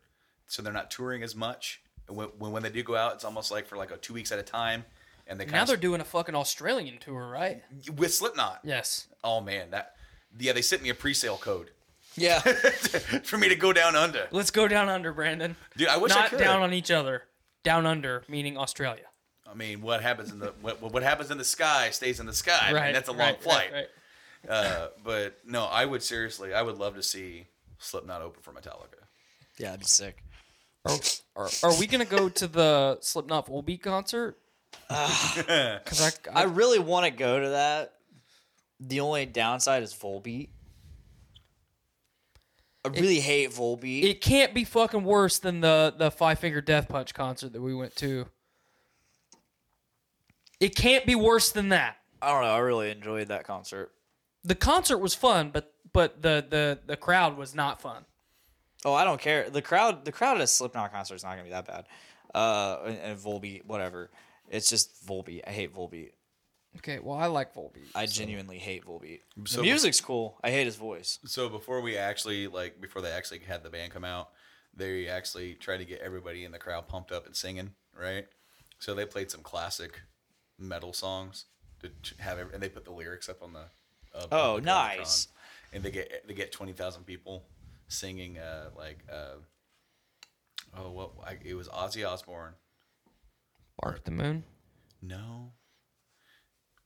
so 0.47 0.63
they're 0.63 0.73
not 0.73 0.91
touring 0.91 1.23
as 1.23 1.37
much. 1.37 1.83
When, 2.09 2.29
when 2.39 2.51
when 2.51 2.63
they 2.63 2.71
do 2.71 2.83
go 2.83 2.97
out, 2.97 3.15
it's 3.15 3.25
almost 3.25 3.51
like 3.51 3.67
for 3.67 3.77
like 3.77 3.91
a 3.91 3.97
two 3.99 4.15
weeks 4.15 4.33
at 4.33 4.39
a 4.39 4.43
time, 4.43 4.85
and 5.31 5.41
they 5.41 5.47
Now 5.47 5.53
kind 5.53 5.69
they're 5.69 5.77
of 5.77 5.81
doing 5.81 6.01
a 6.03 6.05
fucking 6.05 6.35
Australian 6.35 6.99
tour, 6.99 7.27
right? 7.31 7.63
with 7.97 8.13
Slipknot. 8.13 8.61
Yes. 8.65 9.07
Oh 9.25 9.41
man, 9.41 9.71
that 9.71 9.95
yeah, 10.39 10.53
they 10.53 10.63
sent 10.63 10.83
me 10.83 10.91
a 10.91 10.95
pre-sale 10.95 11.39
code 11.39 11.71
Yeah. 12.17 12.41
for 13.25 13.39
me 13.39 13.49
to 13.49 13.55
go 13.57 13.73
down 13.73 13.97
under. 13.97 14.29
Let's 14.31 14.51
go 14.51 14.69
down 14.69 14.89
under, 14.89 15.15
Branden. 15.15 15.55
Dude, 15.77 15.89
I 15.89 15.97
wish 15.97 16.13
I 16.13 16.21
Not 16.21 16.31
could. 16.31 16.39
down 16.41 16.61
on 16.63 16.73
each 16.75 16.91
other. 16.91 17.23
Down 17.63 17.87
under, 17.87 18.23
meaning 18.29 18.57
Australia. 18.59 19.05
I 19.51 19.55
mean, 19.55 19.81
what 19.83 20.03
happens 20.03 20.31
in 20.31 20.39
the 20.39 20.53
what, 20.61 20.81
what 20.83 21.03
happens 21.03 21.31
in 21.31 21.39
the 21.39 21.45
sky 21.45 21.91
stays 21.91 22.21
in 22.21 22.27
the 22.27 22.33
sky. 22.35 22.59
I 22.61 22.67
mean, 22.73 22.75
Right, 22.83 22.95
that's 22.95 23.09
a 23.09 23.13
long 23.13 23.21
right, 23.21 23.33
right, 23.35 23.43
flight. 23.43 23.71
right. 23.73 23.87
Uh, 24.49 24.89
but 25.05 25.39
no, 25.45 25.65
I 25.65 25.85
would 25.85 26.03
seriously, 26.03 26.55
I 26.55 26.63
would 26.63 26.79
love 26.79 26.95
to 26.95 27.03
see 27.03 27.47
Slipknot 27.79 28.23
open 28.23 28.41
for 28.43 28.53
Metallica. 28.53 29.05
yeah, 29.59 29.69
it'd 29.71 29.81
be 29.81 29.87
sick. 29.87 30.23
Are, 30.87 30.97
are, 31.37 31.49
are 31.65 31.79
we 31.79 31.87
gonna 31.87 32.07
go 32.07 32.29
to 32.31 32.47
the 32.47 32.99
Slipknot 33.03 33.49
Volbeat 33.49 33.83
concert? 33.83 34.39
Because 34.89 36.19
I, 36.35 36.41
I 36.41 36.43
really 36.45 36.79
want 36.79 37.05
to 37.05 37.11
go 37.11 37.41
to 37.41 37.51
that. 37.51 37.95
The 38.81 39.01
only 39.01 39.27
downside 39.27 39.83
is 39.83 39.93
Volbeat. 39.93 40.49
I 42.85 42.89
really 42.89 43.21
hate 43.21 43.51
Volbeat. 43.51 44.05
it 44.05 44.23
can't 44.23 44.55
be 44.55 44.65
fucking 44.65 45.05
worse 45.05 45.39
than 45.39 45.61
the 45.61 45.95
the 45.97 46.11
Five 46.11 46.39
Finger 46.39 46.63
Death 46.63 46.89
Punch 46.89 47.13
concert 47.13 47.53
that 47.53 47.61
we 47.61 47.75
went 47.75 47.95
to. 47.97 48.27
It 50.61 50.75
can't 50.75 51.05
be 51.05 51.15
worse 51.15 51.53
than 51.53 51.69
that. 51.71 51.97
I 52.23 52.33
don't 52.33 52.43
know. 52.43 52.51
I 52.55 52.59
really 52.59 52.91
enjoyed 52.91 53.29
that 53.29 53.45
concert. 53.45 53.93
The 54.45 54.55
concert 54.55 54.99
was 54.99 55.15
fun, 55.15 55.51
but 55.51 55.75
but 55.93 56.23
the 56.23 56.45
the 56.49 56.79
the 56.87 56.97
crowd 56.97 57.37
was 57.37 57.55
not 57.55 57.83
fun. 57.83 58.05
Oh, 58.85 58.95
I 58.95 59.05
don't 59.05 59.21
care. 59.21 59.51
The 59.51 59.63
crowd, 59.63 60.05
the 60.05 60.13
crowd 60.13 60.39
at 60.39 60.43
a 60.43 60.47
Slipknot 60.47 60.93
concert 60.93 61.17
is 61.17 61.23
not 61.23 61.33
gonna 61.33 61.45
be 61.45 61.51
that 61.51 61.67
bad. 61.67 61.85
Uh, 62.35 62.79
and, 62.87 62.99
and 62.99 63.19
Volbeat, 63.19 63.67
whatever. 63.67 64.11
It's 64.51 64.69
just 64.69 65.07
Volbeat. 65.07 65.43
I 65.47 65.51
hate 65.53 65.75
Volbeat. 65.75 66.11
Okay, 66.79 66.99
well 67.01 67.17
I 67.17 67.27
like 67.27 67.55
Volbeat. 67.55 67.89
I 67.95 68.07
genuinely 68.07 68.59
hate 68.59 68.85
Volbeat. 68.85 69.21
So- 69.47 69.57
the 69.59 69.63
music's 69.63 70.01
cool. 70.01 70.39
I 70.45 70.51
hate 70.51 70.67
his 70.67 70.77
voice. 70.77 71.19
So 71.25 71.49
before 71.49 71.81
we 71.81 71.97
actually 71.97 72.47
like 72.47 72.81
before 72.81 73.01
they 73.03 73.11
actually 73.11 73.41
had 73.41 73.63
the 73.63 73.71
band 73.71 73.93
come 73.93 74.05
out, 74.05 74.31
they 74.75 75.09
actually 75.09 75.55
tried 75.55 75.79
to 75.79 75.85
get 75.85 76.01
everybody 76.01 76.45
in 76.45 76.53
the 76.53 76.59
crowd 76.59 76.87
pumped 76.89 77.11
up 77.13 77.27
and 77.27 77.35
singing, 77.35 77.73
right? 77.99 78.27
So 78.79 78.95
they 78.95 79.05
played 79.07 79.31
some 79.31 79.43
classic 79.43 80.01
metal 80.59 80.93
songs 80.93 81.47
to 81.81 81.89
ch- 82.03 82.15
have, 82.19 82.39
every, 82.39 82.53
and 82.55 82.63
they 82.63 82.69
put 82.69 82.85
the 82.85 82.93
lyrics 82.93 83.29
up 83.29 83.43
on 83.43 83.53
the. 83.53 83.65
Uh, 84.15 84.27
Oh, 84.33 84.51
on 84.57 84.63
the 84.63 84.67
nice. 84.67 85.27
Jumbotron. 85.27 85.75
And 85.75 85.83
they 85.85 85.91
get 85.93 86.27
they 86.27 86.35
get 86.35 86.51
twenty 86.53 86.73
thousand 86.73 87.05
people 87.05 87.45
singing 87.89 88.39
uh 88.39 88.71
like 88.77 88.99
uh 89.13 89.35
oh 90.77 90.91
what 90.91 91.11
I, 91.27 91.37
it 91.45 91.55
was 91.55 91.69
Ozzy 91.69 92.09
Osbourne. 92.09 92.55
Bark 93.83 94.05
the 94.05 94.11
Moon. 94.11 94.45
No. 95.03 95.53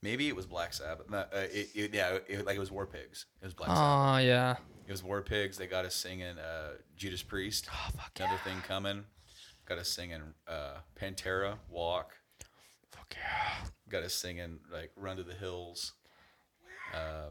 Maybe 0.01 0.27
it 0.27 0.35
was 0.35 0.45
Black 0.45 0.73
Sabbath. 0.73 1.09
No, 1.09 1.17
uh, 1.17 1.25
it, 1.33 1.69
it, 1.73 1.93
yeah, 1.93 2.19
it, 2.27 2.45
like 2.45 2.55
it 2.55 2.59
was 2.59 2.71
War 2.71 2.85
Pigs. 2.85 3.25
It 3.41 3.45
was 3.45 3.53
Black 3.53 3.69
Sabbath. 3.69 3.83
Oh 3.83 4.17
yeah. 4.25 4.55
It 4.87 4.91
was 4.91 5.03
War 5.03 5.21
Pigs. 5.21 5.57
They 5.57 5.65
got 5.67 5.83
us 5.85 5.95
singing 5.95 6.37
uh, 6.37 6.73
Judas 6.95 7.23
Priest. 7.23 7.67
Oh 7.71 7.89
fuck 7.97 8.11
Another 8.17 8.39
thing 8.43 8.57
coming. 8.67 9.03
Got 9.65 9.79
us 9.79 9.89
singing 9.89 10.21
uh, 10.47 10.77
Pantera, 10.99 11.55
Walk. 11.69 12.11
Fuck 12.91 13.15
yeah. 13.17 13.67
Got 13.89 14.03
us 14.03 14.13
singing 14.13 14.59
like 14.71 14.91
Run 14.95 15.17
to 15.17 15.23
the 15.23 15.33
Hills. 15.33 15.93
Um, 16.93 17.29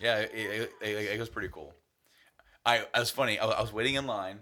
Yeah, 0.00 0.20
it, 0.20 0.30
it, 0.32 0.72
it, 0.80 0.88
it 0.88 1.20
was 1.20 1.28
pretty 1.28 1.48
cool. 1.48 1.74
I, 2.64 2.86
I 2.94 3.00
was 3.00 3.10
funny. 3.10 3.38
I, 3.38 3.46
I 3.46 3.60
was 3.60 3.72
waiting 3.72 3.96
in 3.96 4.06
line, 4.06 4.40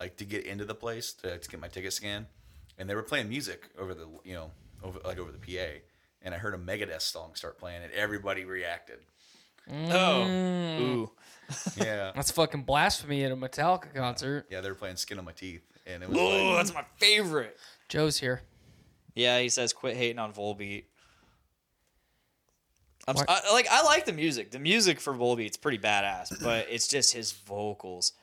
like 0.00 0.16
to 0.16 0.24
get 0.24 0.44
into 0.44 0.64
the 0.64 0.74
place 0.74 1.12
to, 1.14 1.38
to 1.38 1.48
get 1.48 1.60
my 1.60 1.68
ticket 1.68 1.92
scanned, 1.92 2.26
and 2.82 2.90
they 2.90 2.96
were 2.96 3.02
playing 3.04 3.28
music 3.28 3.70
over 3.78 3.94
the 3.94 4.08
you 4.24 4.34
know 4.34 4.50
over 4.82 4.98
like 5.04 5.16
over 5.20 5.30
the 5.30 5.38
PA, 5.38 5.78
and 6.22 6.34
I 6.34 6.38
heard 6.38 6.52
a 6.52 6.58
Megadeth 6.58 7.00
song 7.02 7.36
start 7.36 7.56
playing, 7.58 7.84
and 7.84 7.92
everybody 7.92 8.44
reacted. 8.44 8.98
Oh, 9.70 10.26
Mm. 10.28 10.80
ooh. 10.80 11.10
Yeah, 11.76 12.10
That's 12.16 12.32
fucking 12.32 12.62
blasphemy 12.64 13.22
at 13.24 13.30
a 13.30 13.36
Metallica 13.36 13.94
concert. 13.94 14.46
yeah, 14.50 14.60
they 14.60 14.68
were 14.68 14.74
playing 14.74 14.96
"Skin 14.96 15.20
on 15.20 15.24
My 15.24 15.30
Teeth," 15.30 15.62
and 15.86 16.02
it 16.02 16.08
was 16.08 16.18
Oh, 16.18 16.24
like, 16.26 16.56
that's 16.56 16.74
my 16.74 16.84
favorite. 16.96 17.56
Joe's 17.88 18.18
here. 18.18 18.42
Yeah, 19.14 19.38
he 19.38 19.48
says 19.48 19.72
quit 19.72 19.96
hating 19.96 20.18
on 20.18 20.32
Volbeat. 20.32 20.86
I'm, 23.06 23.16
s- 23.16 23.24
I, 23.28 23.52
like 23.52 23.68
I 23.70 23.82
like 23.84 24.04
the 24.04 24.12
music. 24.12 24.50
The 24.50 24.58
music 24.58 24.98
for 25.00 25.14
Volbeat's 25.14 25.56
pretty 25.56 25.78
badass, 25.78 26.42
but 26.42 26.66
it's 26.68 26.88
just 26.88 27.12
his 27.12 27.30
vocals. 27.30 28.12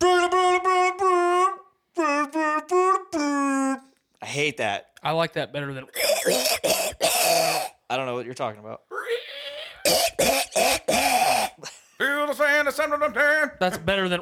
I 1.96 3.78
hate 4.22 4.56
that. 4.58 4.86
I 5.02 5.10
like 5.12 5.34
that 5.34 5.52
better 5.52 5.72
than. 5.74 5.84
I 7.90 7.96
don't 7.96 8.06
know 8.06 8.14
what 8.14 8.24
you're 8.24 8.34
talking 8.34 8.60
about. 8.60 8.82
Feel 11.98 12.26
the 12.26 12.34
sand, 12.34 12.68
the 12.68 12.72
sun 12.72 12.92
of 12.92 13.00
the 13.00 13.08
tan, 13.08 13.50
That's 13.60 13.78
better 13.78 14.08
than. 14.08 14.20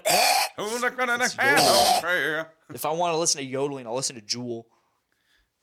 who's 0.57 0.81
the 0.81 0.91
kind 0.91 1.11
of 1.11 1.19
the 1.21 1.43
hand 1.43 1.61
on 1.61 2.01
prayer. 2.03 2.53
If 2.75 2.85
I 2.85 2.91
want 2.93 3.15
to 3.15 3.19
listen 3.19 3.41
to 3.41 3.47
yodeling, 3.47 3.87
I'll 3.87 3.95
listen 3.95 4.17
to 4.17 4.23
Jewel. 4.23 4.67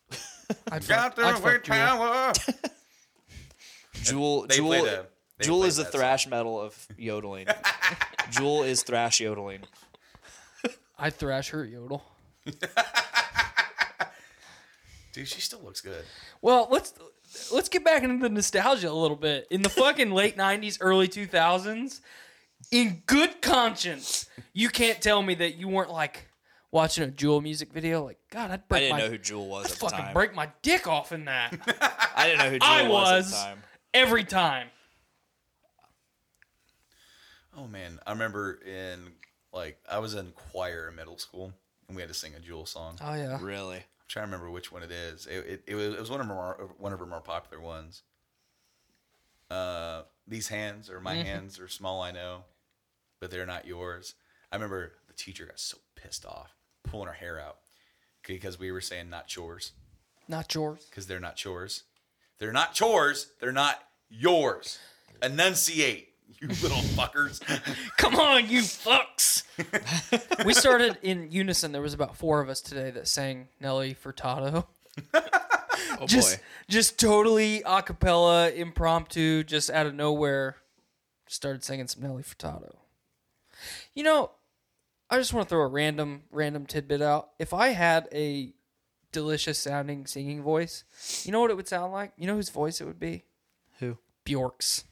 I'd 0.72 0.88
Got 0.88 1.16
fuck, 1.16 1.26
I'd 1.26 1.36
the 1.36 1.40
fuck 1.42 1.46
weight 1.46 1.64
Jewel. 1.64 1.76
power. 1.78 2.34
Jewel, 4.04 4.46
They 4.48 4.56
Jewel, 4.56 4.70
played 4.70 4.84
a- 4.86 5.06
they 5.38 5.46
Jewel 5.46 5.60
played 5.60 5.68
is 5.70 5.76
the 5.78 5.84
that 5.84 5.92
thrash 5.92 6.28
metal 6.28 6.60
of 6.60 6.88
yodeling. 6.98 7.48
Jewel 8.32 8.64
is 8.64 8.82
thrash 8.84 9.20
yodeling. 9.20 9.62
I'd 11.00 11.14
thrash 11.14 11.50
her 11.50 11.64
yodel. 11.66 12.04
Dude, 15.14 15.28
she 15.28 15.42
still 15.42 15.62
looks 15.64 15.82
good. 15.82 16.04
Well, 16.42 16.68
let's 16.70 16.94
let's 17.52 17.70
get 17.70 17.84
back 17.84 18.04
into 18.04 18.22
the 18.22 18.30
nostalgia 18.34 18.90
a 18.90 18.94
little 18.94 19.18
bit. 19.18 19.48
In 19.50 19.62
the 19.64 19.70
fucking 19.70 20.12
late 20.12 20.38
'90s, 20.38 20.78
early 20.80 21.08
2000s, 21.08 22.02
in 22.72 23.02
good 23.08 23.42
conscience, 23.42 24.28
you 24.54 24.70
can't 24.70 25.02
tell 25.02 25.22
me 25.24 25.34
that 25.36 25.56
you 25.56 25.68
weren't 25.68 25.92
like 25.92 26.28
watching 26.72 27.04
a 27.04 27.08
Jewel 27.08 27.42
music 27.42 27.74
video. 27.74 28.04
Like, 28.06 28.20
God, 28.30 28.52
I'd 28.52 28.62
I 28.70 28.80
didn't 28.80 28.92
my 28.98 29.00
know 29.04 29.10
who 29.10 29.18
Jewel 29.18 29.48
was 29.48 29.66
I'd 29.66 29.72
at 29.72 29.78
the 29.80 29.86
fucking 29.86 29.98
time. 30.06 30.14
break 30.14 30.36
my 30.36 30.50
dick 30.62 30.88
off 30.88 31.12
in 31.12 31.26
that 31.26 31.54
I 32.16 32.28
didn't 32.28 32.40
know 32.40 32.50
who 32.52 32.60
Jewel 32.60 32.72
I 32.72 32.84
was, 32.84 32.92
was. 33.26 33.34
at 33.34 33.40
the 33.40 33.46
time. 33.56 33.64
every 33.96 34.24
time. 34.24 34.68
Oh 37.58 37.66
man, 37.68 37.98
I 38.06 38.12
remember 38.12 38.60
in 38.64 39.14
like 39.58 39.78
I 39.90 40.00
was 40.00 40.14
in 40.14 40.32
choir 40.52 40.88
in 40.90 40.96
middle 40.96 41.18
school, 41.18 41.52
and 41.88 41.96
we 41.96 42.02
had 42.02 42.10
to 42.10 42.14
sing 42.16 42.34
a 42.36 42.40
Jewel 42.40 42.66
song. 42.66 42.98
Oh 43.02 43.14
yeah. 43.14 43.38
Really? 43.42 43.78
I'm 43.78 44.08
trying 44.08 44.24
to 44.26 44.32
remember 44.32 44.50
which 44.52 44.72
one 44.72 44.84
it 44.84 44.92
is. 44.92 45.26
It, 45.26 45.46
it, 45.46 45.64
it 45.68 45.76
was 45.76 45.94
it 45.96 46.00
was 46.00 46.10
one 46.10 46.22
of 46.22 46.28
her 46.28 46.34
more, 46.34 46.70
one 46.78 46.94
of 46.94 47.00
her 47.00 47.06
more 47.06 47.22
popular 47.22 47.62
ones. 47.62 48.04
Uh, 49.50 50.02
these 50.28 50.48
hands 50.50 50.90
or 50.90 51.00
my 51.00 51.16
Mm-hmm. 51.16 51.26
hands 51.26 51.60
are 51.60 51.68
small, 51.70 52.02
I 52.02 52.12
know, 52.12 52.44
but 53.20 53.32
they're 53.32 53.46
not 53.46 53.66
yours. 53.66 54.16
I 54.52 54.56
remember 54.56 54.94
the 55.08 55.14
teacher 55.14 55.46
got 55.46 55.60
so 55.60 55.78
pissed 55.96 56.26
off, 56.26 56.54
pulling 56.84 57.08
her 57.08 57.14
hair 57.14 57.40
out 57.40 57.58
because 58.26 58.60
we 58.60 58.72
were 58.74 58.82
saying 58.82 59.10
not 59.10 59.28
chores 59.28 59.72
Not 60.28 60.54
yours. 60.54 60.86
because 60.90 61.08
they're 61.08 61.20
not 61.22 61.38
chores. 61.38 61.84
They're 62.40 62.52
not 62.52 62.74
chores. 62.74 63.32
They're 63.40 63.54
not 63.54 63.82
yours. 64.10 64.80
Enunciate, 65.24 66.07
you 66.42 66.48
little 66.48 66.82
fuckers. 66.96 67.42
Come 67.98 68.16
on, 68.16 68.50
you 68.50 68.62
fucks. 68.62 69.44
we 70.46 70.54
started 70.54 70.98
in 71.02 71.32
unison. 71.32 71.72
There 71.72 71.82
was 71.82 71.94
about 71.94 72.18
four 72.18 72.42
of 72.42 72.50
us 72.50 72.62
today 72.62 72.92
that 72.92 73.08
sang 73.08 73.48
Nelly 73.60 73.96
Furtado. 73.96 74.66
Oh 76.00 76.06
just 76.06 76.38
boy. 76.38 76.44
just 76.70 77.00
totally 77.00 77.64
a 77.66 77.82
cappella, 77.82 78.52
impromptu, 78.52 79.44
just 79.44 79.70
out 79.70 79.86
of 79.86 79.96
nowhere, 79.96 80.58
started 81.28 81.64
singing 81.64 81.88
some 81.88 82.04
Nelly 82.04 82.24
Furtado. 82.24 82.76
You 83.94 84.04
know, 84.04 84.32
I 85.10 85.18
just 85.18 85.34
want 85.34 85.48
to 85.48 85.50
throw 85.50 85.62
a 85.62 85.68
random 85.68 86.24
random 86.32 86.66
tidbit 86.66 87.02
out. 87.02 87.30
If 87.40 87.54
I 87.54 87.70
had 87.70 88.08
a 88.12 88.54
delicious 89.12 89.58
sounding 89.58 90.06
singing 90.06 90.42
voice, 90.42 90.84
you 91.26 91.32
know 91.32 91.40
what 91.40 91.52
it 91.52 91.58
would 91.58 91.68
sound 91.68 91.94
like? 91.94 92.12
You 92.18 92.28
know 92.28 92.36
whose 92.36 92.50
voice 92.50 92.82
it 92.82 92.86
would 92.86 93.00
be? 93.00 93.24
Who? 93.80 93.98
Bjork's. 94.24 94.84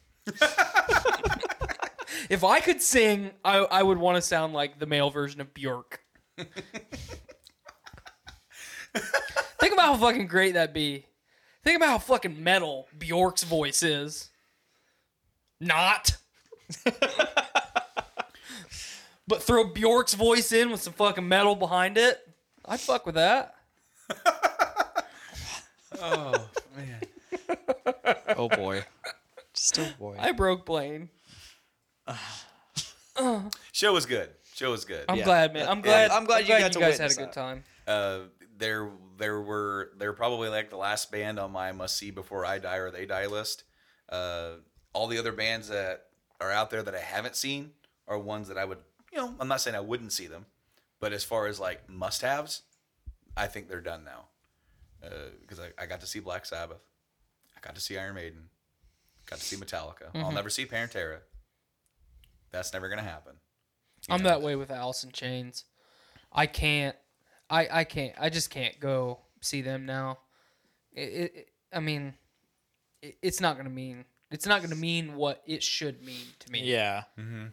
if 2.30 2.44
I 2.44 2.60
could 2.60 2.80
sing, 2.82 3.30
I, 3.44 3.58
I 3.58 3.82
would 3.82 3.98
want 3.98 4.16
to 4.16 4.22
sound 4.22 4.52
like 4.52 4.78
the 4.78 4.86
male 4.86 5.10
version 5.10 5.40
of 5.40 5.52
Bjork. 5.54 6.00
Think 9.58 9.72
about 9.72 9.86
how 9.86 9.96
fucking 9.96 10.26
great 10.26 10.54
that'd 10.54 10.74
be. 10.74 11.06
Think 11.64 11.76
about 11.76 11.88
how 11.88 11.98
fucking 11.98 12.42
metal 12.42 12.86
Bjork's 12.96 13.42
voice 13.42 13.82
is. 13.82 14.30
Not. 15.60 16.16
but 19.26 19.42
throw 19.42 19.64
Bjork's 19.64 20.14
voice 20.14 20.52
in 20.52 20.70
with 20.70 20.80
some 20.82 20.92
fucking 20.92 21.26
metal 21.26 21.56
behind 21.56 21.98
it. 21.98 22.20
I'd 22.64 22.80
fuck 22.80 23.06
with 23.06 23.16
that. 23.16 23.54
oh 26.00 26.48
man. 26.76 27.00
Oh 28.36 28.48
boy. 28.48 28.84
Just 29.72 29.78
oh 29.80 29.88
boy. 29.98 30.16
I 30.18 30.32
broke 30.32 30.64
Blaine. 30.66 31.08
Show 33.72 33.92
was 33.92 34.06
good. 34.06 34.30
Show 34.54 34.70
was 34.70 34.84
good. 34.84 35.04
I'm 35.08 35.16
Yeah. 35.18 35.24
glad, 35.24 35.54
man. 35.54 35.68
I'm 35.68 35.80
glad. 35.80 36.10
I'm 36.10 36.24
glad 36.24 36.46
you 36.48 36.58
got 36.58 36.72
to 36.72 36.78
guys 36.80 36.98
had 36.98 37.10
a 37.10 37.14
witness 37.14 37.16
good 37.16 37.26
that. 37.28 37.32
time. 37.34 37.64
uh, 37.86 38.18
there 38.58 38.90
there 39.18 39.40
were 39.40 39.90
they're 39.98 40.12
probably 40.12 40.48
like 40.48 40.70
the 40.70 40.76
last 40.76 41.10
band 41.10 41.38
on 41.38 41.50
my 41.50 41.72
must 41.72 41.96
see 41.96 42.10
before 42.10 42.44
I 42.46 42.58
die 42.58 42.76
or 42.76 42.90
they 42.90 43.06
die 43.06 43.26
list. 43.26 43.64
Uh, 44.08 44.52
all 44.92 45.08
the 45.08 45.18
other 45.18 45.32
bands 45.32 45.68
that 45.68 46.06
are 46.40 46.50
out 46.50 46.70
there 46.70 46.82
that 46.82 46.94
I 46.94 47.00
haven't 47.00 47.36
seen 47.36 47.72
are 48.08 48.18
ones 48.18 48.48
that 48.48 48.56
I 48.58 48.64
would 48.64 48.78
you 49.12 49.18
know 49.18 49.34
I'm 49.40 49.48
not 49.48 49.60
saying 49.60 49.76
I 49.76 49.80
wouldn't 49.80 50.12
see 50.12 50.26
them, 50.26 50.46
but 51.00 51.12
as 51.12 51.24
far 51.24 51.46
as 51.46 51.58
like 51.60 51.88
must 51.88 52.22
haves, 52.22 52.62
I 53.36 53.46
think 53.46 53.68
they're 53.68 53.80
done 53.80 54.04
now. 54.04 54.26
Because 55.40 55.60
I, 55.60 55.68
I 55.82 55.86
got 55.86 56.00
to 56.00 56.06
see 56.06 56.18
Black 56.20 56.46
Sabbath, 56.46 56.80
I 57.56 57.60
got 57.60 57.74
to 57.76 57.80
see 57.80 57.96
Iron 57.98 58.14
Maiden, 58.14 58.48
got 59.26 59.38
to 59.38 59.44
see 59.44 59.56
Metallica. 59.56 60.08
I'll 60.14 60.22
mm-hmm. 60.22 60.34
never 60.34 60.50
see 60.50 60.66
Pantera. 60.66 61.18
That's 62.52 62.72
never 62.72 62.88
gonna 62.88 63.02
happen. 63.02 63.34
I'm 64.08 64.22
that 64.22 64.40
way 64.40 64.56
with 64.56 64.70
Alice 64.70 65.04
in 65.04 65.10
Chains. 65.10 65.64
I 66.32 66.46
can't. 66.46 66.96
I 67.50 67.68
I 67.70 67.84
can't. 67.84 68.14
I 68.18 68.30
just 68.30 68.50
can't 68.50 68.78
go 68.80 69.20
see 69.40 69.62
them 69.62 69.86
now. 69.86 70.18
It. 70.92 71.00
it, 71.00 71.32
it- 71.34 71.48
I 71.72 71.80
mean, 71.80 72.14
it, 73.02 73.18
it's 73.22 73.40
not 73.40 73.56
gonna 73.56 73.70
mean. 73.70 74.04
It's 74.30 74.46
not 74.46 74.62
gonna 74.62 74.76
mean 74.76 75.16
what 75.16 75.42
it 75.46 75.62
should 75.62 76.02
mean 76.02 76.26
to 76.38 76.50
me. 76.50 76.62
Yeah. 76.62 77.02
Mm-hmm. 77.18 77.46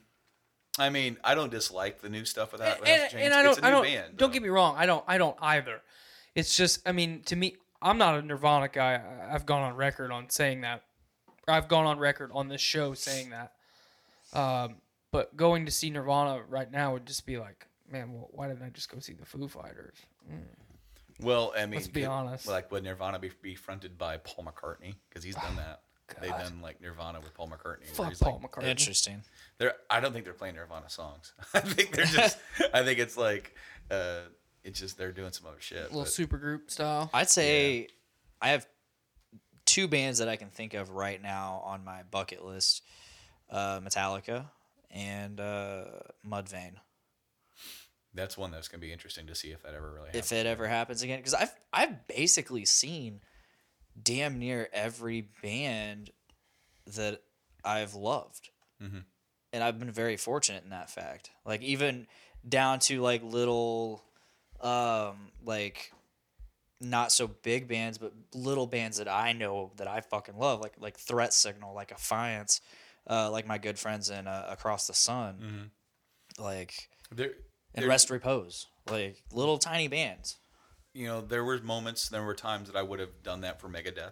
I 0.80 0.90
mean, 0.90 1.18
I 1.24 1.36
don't 1.36 1.52
dislike 1.52 2.02
the 2.02 2.10
new 2.10 2.26
stuff 2.26 2.52
with 2.52 2.62
that. 2.62 2.80
and, 2.80 2.88
and, 2.88 3.14
and 3.16 3.34
I 3.34 3.48
it's 3.48 3.58
don't. 3.58 3.64
a 3.64 3.68
I 3.68 3.70
new 3.70 3.76
don't. 3.76 3.84
band. 3.86 4.18
don't 4.18 4.34
get 4.34 4.41
me 4.41 4.50
wrong. 4.50 4.76
I 4.78 4.86
don't. 4.86 5.04
I 5.08 5.18
don't 5.18 5.38
either. 5.41 5.82
It's 6.36 6.56
just. 6.56 6.88
I 6.88 6.91
mean, 6.91 7.22
to 7.24 7.36
me, 7.36 7.58
I'm 7.82 7.98
not 7.98 8.16
a 8.16 8.22
Nirvana 8.22 8.70
guy. 8.70 9.02
I've 9.32 9.45
gone 9.45 9.62
on 9.62 9.76
record 9.76 10.12
on 10.12 10.30
saying 10.30 10.62
that. 10.62 10.84
I've 11.48 11.68
gone 11.68 11.86
on 11.86 11.99
record 11.99 12.32
on 12.34 12.48
this 12.48 12.61
show 12.61 12.94
saying 12.94 13.32
that. 13.32 13.53
Um, 14.38 14.76
but 15.11 15.36
going 15.36 15.65
to 15.65 15.72
see 15.72 15.90
Nirvana 15.90 16.41
right 16.48 16.72
now 16.72 16.94
would 16.94 17.06
just 17.06 17.26
be 17.26 17.38
like, 17.38 17.68
man, 17.91 18.14
well, 18.14 18.30
why 18.32 18.48
didn't 18.48 18.64
I 18.64 18.70
just 18.70 18.90
go 18.90 18.99
see 18.99 19.14
the 19.14 19.26
Foo 19.26 19.48
Fighters? 19.48 19.98
Well, 21.22 21.53
I 21.56 21.65
mean, 21.65 21.76
Let's 21.76 21.88
be 21.88 22.02
could- 22.02 22.10
honest. 22.10 22.48
Like, 22.48 22.72
would 22.72 22.84
Nirvana 22.84 23.20
be, 23.20 23.32
be 23.41 23.56
fronted 23.56 23.98
by 23.98 24.18
Paul 24.18 24.45
McCartney? 24.45 24.95
Because 25.10 25.24
he's 25.24 25.36
done 25.36 25.56
that. 25.57 25.82
They've 26.22 26.32
done 26.32 26.61
like 26.61 26.82
Nirvana 26.82 27.20
with 27.22 27.34
Paul 27.34 27.48
McCartney. 27.49 27.88
Fuck 27.88 28.10
he's 28.10 28.20
Paul 28.20 28.40
like, 28.41 28.52
McCartney. 28.52 28.68
Interesting. 28.70 29.22
they're, 29.57 29.74
I 29.90 29.99
don't 29.99 30.14
think 30.14 30.26
they're 30.26 30.34
playing 30.34 30.56
Nirvana 30.56 30.90
songs. 30.90 31.34
I 31.53 31.60
think 31.61 31.91
they're 31.91 32.06
just. 32.06 32.38
I 32.74 32.84
think 32.84 32.99
it's 32.99 33.18
like, 33.18 33.56
uh, 33.90 34.20
it's 34.64 34.80
just 34.80 34.98
they're 34.98 35.11
doing 35.11 35.32
some 35.32 35.48
other 35.48 35.60
shit. 35.60 35.80
A 35.80 35.84
little 35.84 36.02
but- 36.02 36.10
super 36.10 36.38
group 36.38 36.70
style. 36.70 37.10
I'd 37.14 37.30
say 37.30 37.88
I 38.41 38.49
have 38.49 38.68
two 39.74 39.88
bands 39.88 40.20
that 40.20 40.30
I 40.30 40.36
can 40.36 40.50
think 40.50 40.74
of 40.76 40.91
right 40.91 41.22
now 41.22 41.62
on 41.66 41.84
my 41.84 42.04
bucket 42.12 42.45
list: 42.45 42.84
uh, 43.50 43.80
Metallica 43.80 44.45
and 44.91 45.40
uh, 45.40 45.86
Mudvayne. 46.26 46.76
that's 48.14 48.38
one 48.38 48.52
that's 48.52 48.68
gonna 48.68 48.82
be 48.82 48.91
interesting 48.94 49.26
to 49.28 49.36
see 49.36 49.50
if 49.50 49.64
that 49.64 49.74
ever 49.74 49.91
really 49.91 50.08
happens. 50.08 50.32
If 50.32 50.38
it 50.38 50.45
ever 50.45 50.68
happens 50.68 51.02
again, 51.02 51.18
because 51.20 51.34
I've 51.34 51.54
I've 51.72 52.08
basically 52.08 52.66
seen 52.66 53.22
damn 54.02 54.38
near 54.40 54.70
every 54.74 55.28
band 55.41 56.12
that 56.95 57.22
I've 57.66 57.95
loved, 57.95 58.50
and 59.52 59.64
I've 59.64 59.80
been 59.80 59.91
very 59.91 60.18
fortunate 60.18 60.64
in 60.64 60.70
that 60.70 60.90
fact. 60.91 61.32
Like 61.45 61.62
even 61.64 62.06
down 62.48 62.80
to 62.80 63.02
like 63.02 63.24
little, 63.24 64.04
um, 64.62 65.32
like 65.44 65.91
not 66.84 67.11
so 67.11 67.27
big 67.27 67.68
bands, 67.68 67.97
but 67.97 68.14
little 68.34 68.68
bands 68.68 68.97
that 68.97 69.07
I 69.07 69.34
know 69.34 69.72
that 69.77 69.88
I 69.88 70.01
fucking 70.01 70.38
love, 70.38 70.60
like 70.61 70.73
like 70.80 70.97
Threat 70.97 71.34
Signal, 71.34 71.73
like 71.73 71.89
Affiance, 71.95 72.61
uh, 73.10 73.31
like 73.31 73.47
my 73.47 73.57
good 73.57 73.80
friends 73.80 74.10
in 74.10 74.27
uh, 74.27 74.47
Across 74.49 74.88
the 74.88 74.93
Sun, 74.93 75.72
like 76.39 76.73
There, 77.11 77.26
and 77.27 77.34
Mm-hmm. 77.35 77.80
there- 77.81 77.89
Rest 77.89 78.10
Repose, 78.10 78.68
like 78.89 79.23
little 79.31 79.57
tiny 79.57 79.88
bands. 79.88 80.38
you 80.93 81.07
know, 81.07 81.22
there 81.22 81.43
were 81.43 81.60
moments, 81.60 82.10
there 82.10 82.22
were 82.23 82.35
times 82.35 82.68
that 82.72 82.77
I 82.77 82.84
would 82.84 82.99
have 82.99 83.23
done 83.23 83.41
that 83.41 83.60
for 83.60 83.68
Megadeth. 83.68 84.11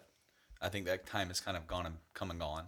I 0.60 0.70
think 0.70 0.86
that 0.88 1.06
time 1.06 1.28
has 1.28 1.40
kind 1.40 1.56
of 1.58 1.68
gone 1.68 1.86
and 1.86 1.96
come 2.16 2.32
and 2.32 2.40
gone. 2.40 2.66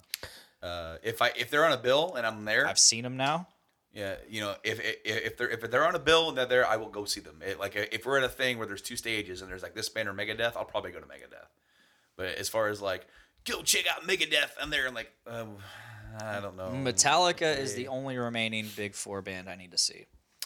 Uh, 0.61 0.97
if 1.03 1.21
I 1.21 1.31
if 1.35 1.49
they're 1.49 1.65
on 1.65 1.71
a 1.73 1.77
bill 1.77 2.13
and 2.15 2.25
I'm 2.25 2.45
there, 2.45 2.65
I've 2.67 2.79
seen 2.79 3.03
them 3.03 3.17
now. 3.17 3.47
Yeah, 3.93 4.15
you 4.27 4.41
know, 4.41 4.55
if 4.63 4.79
if, 4.79 4.97
if 5.05 5.37
they're 5.37 5.49
if 5.49 5.61
they're 5.69 5.87
on 5.87 5.95
a 5.95 5.99
bill 5.99 6.29
and 6.29 6.37
they're 6.37 6.45
there, 6.45 6.67
I 6.67 6.77
will 6.77 6.89
go 6.89 7.05
see 7.05 7.21
them. 7.21 7.41
It, 7.45 7.59
like 7.59 7.75
if 7.75 8.05
we're 8.05 8.17
at 8.17 8.23
a 8.23 8.29
thing 8.29 8.57
where 8.57 8.65
there's 8.65 8.81
two 8.81 8.95
stages 8.95 9.41
and 9.41 9.51
there's 9.51 9.61
like 9.61 9.75
this 9.75 9.89
band 9.89 10.09
or 10.09 10.13
Megadeth, 10.13 10.55
I'll 10.55 10.65
probably 10.65 10.91
go 10.91 10.99
to 10.99 11.05
Megadeth. 11.05 11.47
But 12.15 12.35
as 12.35 12.49
far 12.49 12.69
as 12.69 12.81
like 12.81 13.05
go 13.45 13.61
check 13.61 13.85
out 13.89 14.07
Megadeth, 14.07 14.51
I'm 14.59 14.71
there 14.71 14.87
and 14.87 14.95
like 14.95 15.11
um, 15.27 15.57
I 16.19 16.39
don't 16.39 16.57
know. 16.57 16.69
Metallica 16.69 17.57
is 17.57 17.75
the 17.75 17.87
only 17.87 18.17
remaining 18.17 18.67
big 18.75 18.95
four 18.95 19.21
band 19.21 19.49
I 19.49 19.55
need 19.55 19.71
to 19.71 19.77
see. 19.77 20.05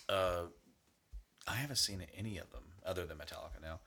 Uh, 0.10 0.44
I 1.48 1.56
haven't 1.56 1.78
seen 1.78 2.06
any 2.18 2.38
of 2.38 2.52
them 2.52 2.64
other 2.86 3.06
than 3.06 3.18
Metallica 3.18 3.62
now. 3.62 3.80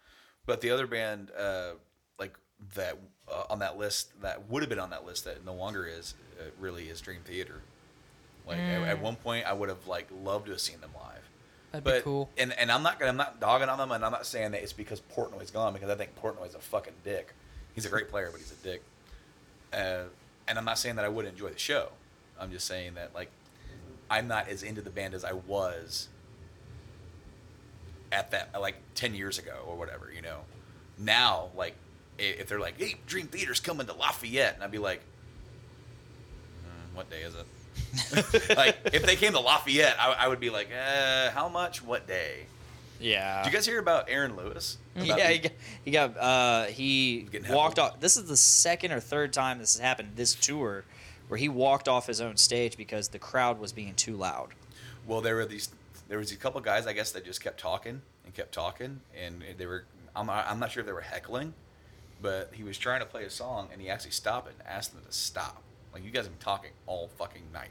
But 0.46 0.60
the 0.60 0.70
other 0.70 0.86
band, 0.86 1.30
uh, 1.38 1.72
like 2.18 2.34
that 2.74 2.98
uh, 3.30 3.44
on 3.50 3.58
that 3.60 3.78
list, 3.78 4.20
that 4.22 4.48
would 4.48 4.62
have 4.62 4.70
been 4.70 4.78
on 4.78 4.90
that 4.90 5.04
list 5.04 5.24
that 5.24 5.44
no 5.44 5.54
longer 5.54 5.86
is, 5.86 6.14
uh, 6.38 6.44
really 6.58 6.88
is 6.88 7.00
Dream 7.00 7.20
Theater. 7.24 7.62
Like 8.46 8.58
at, 8.58 8.82
at 8.82 9.00
one 9.00 9.16
point, 9.16 9.46
I 9.46 9.52
would 9.52 9.68
have 9.68 9.86
like 9.86 10.08
loved 10.22 10.46
to 10.46 10.52
have 10.52 10.60
seen 10.60 10.80
them 10.80 10.90
live. 10.94 11.28
That'd 11.72 11.84
but 11.84 11.96
be 11.96 12.02
cool. 12.02 12.30
and 12.36 12.52
and 12.52 12.70
I'm 12.70 12.82
not 12.82 12.98
gonna 12.98 13.10
I'm 13.10 13.16
not 13.16 13.40
dogging 13.40 13.68
on 13.68 13.78
them, 13.78 13.92
and 13.92 14.04
I'm 14.04 14.12
not 14.12 14.26
saying 14.26 14.52
that 14.52 14.62
it's 14.62 14.72
because 14.72 15.00
Portnoy's 15.00 15.50
gone 15.50 15.72
because 15.72 15.88
I 15.88 15.94
think 15.94 16.20
Portnoy's 16.20 16.54
a 16.54 16.58
fucking 16.58 16.94
dick. 17.04 17.32
He's 17.74 17.86
a 17.86 17.88
great 17.88 18.08
player, 18.08 18.28
but 18.32 18.40
he's 18.40 18.52
a 18.52 18.66
dick. 18.66 18.82
Uh, 19.72 20.04
and 20.48 20.58
I'm 20.58 20.64
not 20.64 20.78
saying 20.78 20.96
that 20.96 21.04
I 21.04 21.08
would 21.08 21.26
enjoy 21.26 21.50
the 21.50 21.58
show. 21.58 21.90
I'm 22.40 22.50
just 22.50 22.66
saying 22.66 22.94
that 22.94 23.14
like 23.14 23.30
I'm 24.10 24.26
not 24.26 24.48
as 24.48 24.62
into 24.62 24.80
the 24.80 24.90
band 24.90 25.14
as 25.14 25.24
I 25.24 25.32
was 25.32 26.08
at 28.10 28.32
that 28.32 28.60
like 28.60 28.76
10 28.96 29.14
years 29.14 29.38
ago 29.38 29.64
or 29.66 29.76
whatever, 29.76 30.10
you 30.12 30.22
know. 30.22 30.40
Now, 30.98 31.50
like 31.56 31.74
if 32.18 32.48
they're 32.48 32.60
like, 32.60 32.78
"Hey, 32.78 32.96
Dream 33.06 33.28
Theater's 33.28 33.60
coming 33.60 33.86
to 33.86 33.92
Lafayette," 33.94 34.54
and 34.54 34.64
I'd 34.64 34.70
be 34.70 34.78
like, 34.78 35.00
"Hmm, 36.64 36.96
"What 36.96 37.08
day 37.08 37.22
is 37.22 37.34
it?" 37.34 37.46
like 38.56 38.76
if 38.92 39.04
they 39.04 39.16
came 39.16 39.32
to 39.32 39.40
Lafayette, 39.40 39.96
I, 39.98 40.12
I 40.20 40.28
would 40.28 40.40
be 40.40 40.50
like, 40.50 40.68
uh, 40.72 41.30
"How 41.30 41.48
much? 41.48 41.82
What 41.82 42.06
day?" 42.06 42.46
Yeah. 43.00 43.42
Did 43.42 43.52
you 43.52 43.58
guys 43.58 43.66
hear 43.66 43.78
about 43.78 44.08
Aaron 44.08 44.36
Lewis? 44.36 44.76
About 44.94 45.06
yeah, 45.06 45.28
he 45.30 45.38
got, 45.38 45.52
he 45.84 45.90
got 45.90 46.16
uh, 46.18 46.64
he 46.66 47.28
walked 47.48 47.78
off. 47.78 48.00
This 48.00 48.16
is 48.16 48.26
the 48.26 48.36
second 48.36 48.92
or 48.92 49.00
third 49.00 49.32
time 49.32 49.58
this 49.58 49.74
has 49.74 49.80
happened 49.80 50.12
this 50.16 50.34
tour, 50.34 50.84
where 51.28 51.38
he 51.38 51.48
walked 51.48 51.88
off 51.88 52.06
his 52.06 52.20
own 52.20 52.36
stage 52.36 52.76
because 52.76 53.08
the 53.08 53.18
crowd 53.18 53.58
was 53.58 53.72
being 53.72 53.94
too 53.94 54.16
loud. 54.16 54.50
Well, 55.06 55.20
there 55.20 55.36
were 55.36 55.46
these. 55.46 55.70
There 56.08 56.18
was 56.18 56.32
a 56.32 56.36
couple 56.36 56.60
guys, 56.60 56.86
I 56.86 56.92
guess, 56.92 57.12
that 57.12 57.24
just 57.24 57.42
kept 57.42 57.58
talking 57.58 58.02
and 58.24 58.34
kept 58.34 58.52
talking, 58.52 59.00
and 59.18 59.42
they 59.56 59.66
were. 59.66 59.84
I'm 60.14 60.26
not, 60.26 60.46
I'm 60.48 60.58
not 60.58 60.72
sure 60.72 60.80
if 60.80 60.86
they 60.86 60.92
were 60.92 61.00
heckling, 61.00 61.54
but 62.20 62.50
he 62.52 62.64
was 62.64 62.76
trying 62.76 63.00
to 63.00 63.06
play 63.06 63.24
a 63.24 63.30
song, 63.30 63.68
and 63.72 63.80
he 63.80 63.88
actually 63.88 64.10
stopped 64.10 64.48
it 64.48 64.54
and 64.58 64.68
asked 64.68 64.92
them 64.92 65.02
to 65.06 65.12
stop. 65.12 65.62
Like 65.92 66.04
you 66.04 66.10
guys 66.10 66.24
have 66.24 66.32
been 66.32 66.44
talking 66.44 66.70
all 66.86 67.08
fucking 67.18 67.42
night, 67.52 67.70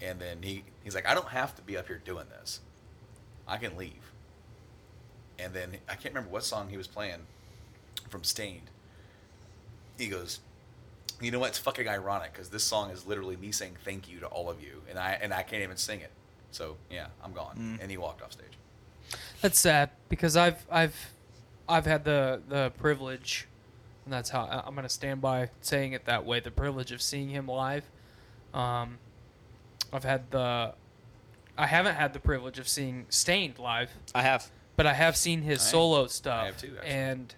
and 0.00 0.18
then 0.20 0.42
he 0.42 0.64
he's 0.82 0.94
like, 0.94 1.06
I 1.06 1.14
don't 1.14 1.28
have 1.28 1.54
to 1.56 1.62
be 1.62 1.76
up 1.76 1.86
here 1.86 2.00
doing 2.04 2.26
this. 2.40 2.60
I 3.46 3.56
can 3.56 3.76
leave. 3.76 4.12
And 5.38 5.52
then 5.52 5.76
I 5.88 5.94
can't 5.94 6.14
remember 6.14 6.30
what 6.30 6.44
song 6.44 6.68
he 6.68 6.76
was 6.76 6.86
playing 6.86 7.26
from 8.08 8.22
Staind. 8.22 8.70
He 9.98 10.06
goes, 10.06 10.40
you 11.20 11.30
know 11.30 11.38
what? 11.38 11.50
It's 11.50 11.58
fucking 11.58 11.88
ironic 11.88 12.32
because 12.32 12.48
this 12.48 12.64
song 12.64 12.90
is 12.90 13.06
literally 13.06 13.36
me 13.36 13.52
saying 13.52 13.76
thank 13.84 14.10
you 14.10 14.20
to 14.20 14.26
all 14.26 14.50
of 14.50 14.62
you, 14.62 14.82
and 14.88 14.98
I 14.98 15.18
and 15.20 15.32
I 15.32 15.42
can't 15.42 15.62
even 15.62 15.76
sing 15.76 16.00
it. 16.00 16.10
So 16.50 16.76
yeah, 16.90 17.06
I'm 17.22 17.32
gone. 17.32 17.56
Mm. 17.56 17.82
And 17.82 17.90
he 17.90 17.96
walked 17.96 18.22
off 18.22 18.32
stage. 18.32 18.46
That's 19.40 19.58
sad 19.58 19.90
because 20.08 20.36
I've 20.36 20.64
I've 20.70 21.12
I've 21.68 21.86
had 21.86 22.04
the 22.04 22.40
the 22.48 22.72
privilege, 22.78 23.46
and 24.04 24.12
that's 24.12 24.30
how 24.30 24.42
I- 24.44 24.66
I'm 24.66 24.74
gonna 24.74 24.88
stand 24.88 25.20
by 25.20 25.50
saying 25.60 25.92
it 25.92 26.04
that 26.06 26.24
way. 26.24 26.40
The 26.40 26.50
privilege 26.50 26.92
of 26.92 27.00
seeing 27.02 27.28
him 27.30 27.46
live. 27.48 27.84
Um, 28.52 28.98
I've 29.92 30.04
had 30.04 30.30
the, 30.30 30.74
I 31.56 31.66
haven't 31.66 31.94
had 31.96 32.12
the 32.12 32.20
privilege 32.20 32.58
of 32.58 32.68
seeing 32.68 33.06
Staind 33.08 33.58
live, 33.58 33.90
I 34.14 34.22
have. 34.22 34.50
but 34.76 34.86
I 34.86 34.94
have 34.94 35.16
seen 35.16 35.42
his 35.42 35.60
I- 35.60 35.70
solo 35.70 36.06
stuff. 36.06 36.46
have 36.46 36.58
too, 36.58 36.74
actually. 36.76 36.90
and 36.90 37.34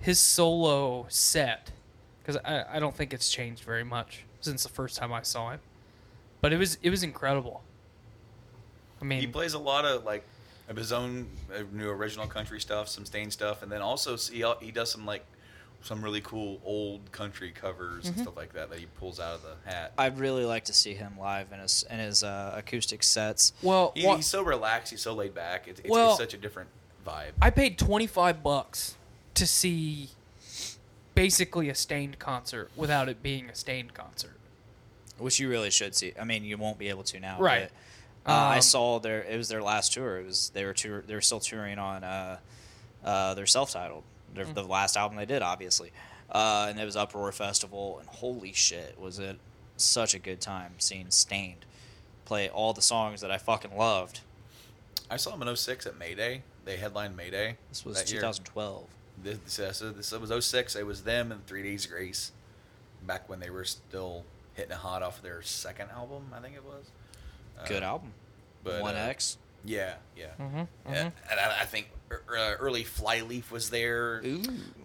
his 0.00 0.18
solo 0.20 1.06
set, 1.08 1.72
because 2.20 2.36
I, 2.44 2.76
I 2.76 2.78
don't 2.78 2.94
think 2.96 3.12
it's 3.12 3.28
changed 3.30 3.64
very 3.64 3.84
much 3.84 4.24
since 4.40 4.62
the 4.62 4.68
first 4.68 4.96
time 4.96 5.12
I 5.12 5.22
saw 5.22 5.50
him, 5.50 5.60
but 6.40 6.52
it 6.52 6.56
was 6.58 6.78
it 6.82 6.90
was 6.90 7.02
incredible. 7.02 7.62
I 9.00 9.04
mean, 9.04 9.20
He 9.20 9.26
plays 9.26 9.54
a 9.54 9.58
lot 9.58 9.84
of 9.84 10.04
like 10.04 10.24
of 10.68 10.76
his 10.76 10.92
own 10.92 11.28
uh, 11.52 11.62
new 11.72 11.88
original 11.88 12.26
country 12.26 12.60
stuff, 12.60 12.88
some 12.88 13.04
Staind 13.06 13.32
stuff, 13.32 13.62
and 13.62 13.72
then 13.72 13.80
also 13.82 14.14
s- 14.14 14.28
he 14.28 14.44
he 14.60 14.70
does 14.70 14.90
some 14.92 15.04
like 15.06 15.24
some 15.82 16.02
really 16.02 16.20
cool 16.20 16.60
old 16.64 17.10
country 17.12 17.50
covers 17.50 18.08
and 18.08 18.18
stuff 18.18 18.36
like 18.36 18.52
that 18.52 18.68
that 18.70 18.78
he 18.78 18.86
pulls 18.98 19.20
out 19.20 19.34
of 19.36 19.42
the 19.42 19.70
hat. 19.70 19.92
I'd 19.96 20.18
really 20.18 20.44
like 20.44 20.64
to 20.64 20.72
see 20.72 20.92
him 20.94 21.14
live 21.18 21.52
in 21.52 21.60
his 21.60 21.84
in 21.90 21.98
his 21.98 22.22
uh, 22.24 22.52
acoustic 22.56 23.02
sets. 23.02 23.52
well, 23.62 23.92
He, 23.94 24.04
wha- 24.06 24.16
he's 24.16 24.26
so 24.26 24.42
relaxed. 24.42 24.90
He's 24.90 25.00
so 25.02 25.14
laid 25.14 25.34
back. 25.34 25.68
It's, 25.68 25.80
it's, 25.80 25.88
Well- 25.88 26.10
it's 26.10 26.18
such 26.18 26.34
a 26.34 26.38
different 26.38 26.68
vibe. 27.06 27.32
I 27.40 27.50
paid 27.50 27.78
25 27.78 28.42
bucks 28.42 28.96
to 29.34 29.46
see 29.46 30.08
basically 31.14 31.68
a 31.68 31.74
Staind 31.74 32.18
concert 32.18 32.70
without 32.76 33.08
it 33.08 33.22
being 33.22 33.48
a 33.48 33.54
Staind 33.54 33.94
concert. 33.94 34.32
which 35.18 35.40
you 35.40 35.48
really 35.48 35.70
should 35.70 35.94
see. 35.94 36.12
I 36.20 36.24
mean, 36.24 36.44
you 36.44 36.56
won't 36.58 36.78
be 36.78 36.88
able 36.88 37.02
to 37.04 37.18
now. 37.20 37.40
Right. 37.40 37.70
But, 38.24 38.30
uh, 38.30 38.34
I 38.34 38.56
Um, 38.56 38.62
saw 38.62 38.98
their. 39.00 39.22
It 39.22 39.36
was 39.36 39.48
their 39.48 39.62
last 39.62 39.92
tour. 39.94 40.18
It 40.20 40.26
was 40.26 40.50
they 40.54 40.64
were 40.64 40.74
tour, 40.74 41.02
They 41.06 41.14
were 41.14 41.20
still 41.20 41.40
touring 41.40 41.78
on 41.78 42.04
uh, 42.04 42.38
uh, 43.04 43.34
their 43.34 43.46
self-titled, 43.46 44.02
their, 44.34 44.46
Mm. 44.46 44.54
the 44.54 44.62
last 44.64 44.96
album 44.96 45.16
they 45.18 45.26
did, 45.26 45.42
obviously. 45.42 45.92
Uh, 46.30 46.66
and 46.68 46.78
it 46.78 46.84
was 46.84 46.96
Uproar 46.96 47.32
Festival, 47.32 47.98
and 47.98 48.08
holy 48.08 48.52
shit, 48.52 48.98
was 49.00 49.18
it 49.18 49.38
such 49.76 50.12
a 50.14 50.18
good 50.18 50.40
time 50.40 50.74
seeing 50.78 51.10
Staind 51.10 51.64
play 52.24 52.48
all 52.50 52.72
the 52.74 52.82
songs 52.82 53.20
that 53.22 53.30
I 53.30 53.38
fucking 53.38 53.74
loved. 53.76 54.20
I 55.10 55.16
saw 55.16 55.30
them 55.30 55.40
in 55.40 55.48
06 55.56 55.86
at 55.86 55.96
Mayday. 55.98 56.42
They 56.66 56.76
headlined 56.76 57.16
Mayday. 57.16 57.56
This 57.70 57.84
was 57.86 57.96
that 57.96 58.10
year. 58.10 58.20
2012. 58.20 58.84
This, 59.22 59.56
this, 59.56 59.78
this 59.78 60.12
was 60.12 60.30
06. 60.44 60.76
It 60.76 60.84
was 60.86 61.04
them 61.04 61.32
and 61.32 61.46
Three 61.46 61.62
Days 61.62 61.86
Grace, 61.86 62.32
back 63.06 63.26
when 63.28 63.40
they 63.40 63.48
were 63.48 63.64
still 63.64 64.24
hitting 64.54 64.72
it 64.72 64.76
hot 64.78 65.02
off 65.02 65.22
their 65.22 65.40
second 65.40 65.88
album. 65.90 66.30
I 66.34 66.40
think 66.40 66.54
it 66.56 66.64
was. 66.64 66.90
Good 67.66 67.82
Uh, 67.82 67.86
album. 67.86 68.12
But 68.62 68.82
One 68.82 68.94
uh, 68.96 68.98
X. 69.64 69.70
Yeah, 69.70 69.94
yeah. 70.16 70.26
Mhm, 70.40 70.68
And, 70.86 71.12
and 71.30 71.40
I, 71.40 71.60
I 71.62 71.64
think 71.64 71.90
uh, 72.10 72.54
early 72.58 72.84
Flyleaf 72.84 73.50
was 73.50 73.70
there. 73.70 74.22
Ooh. 74.24 74.42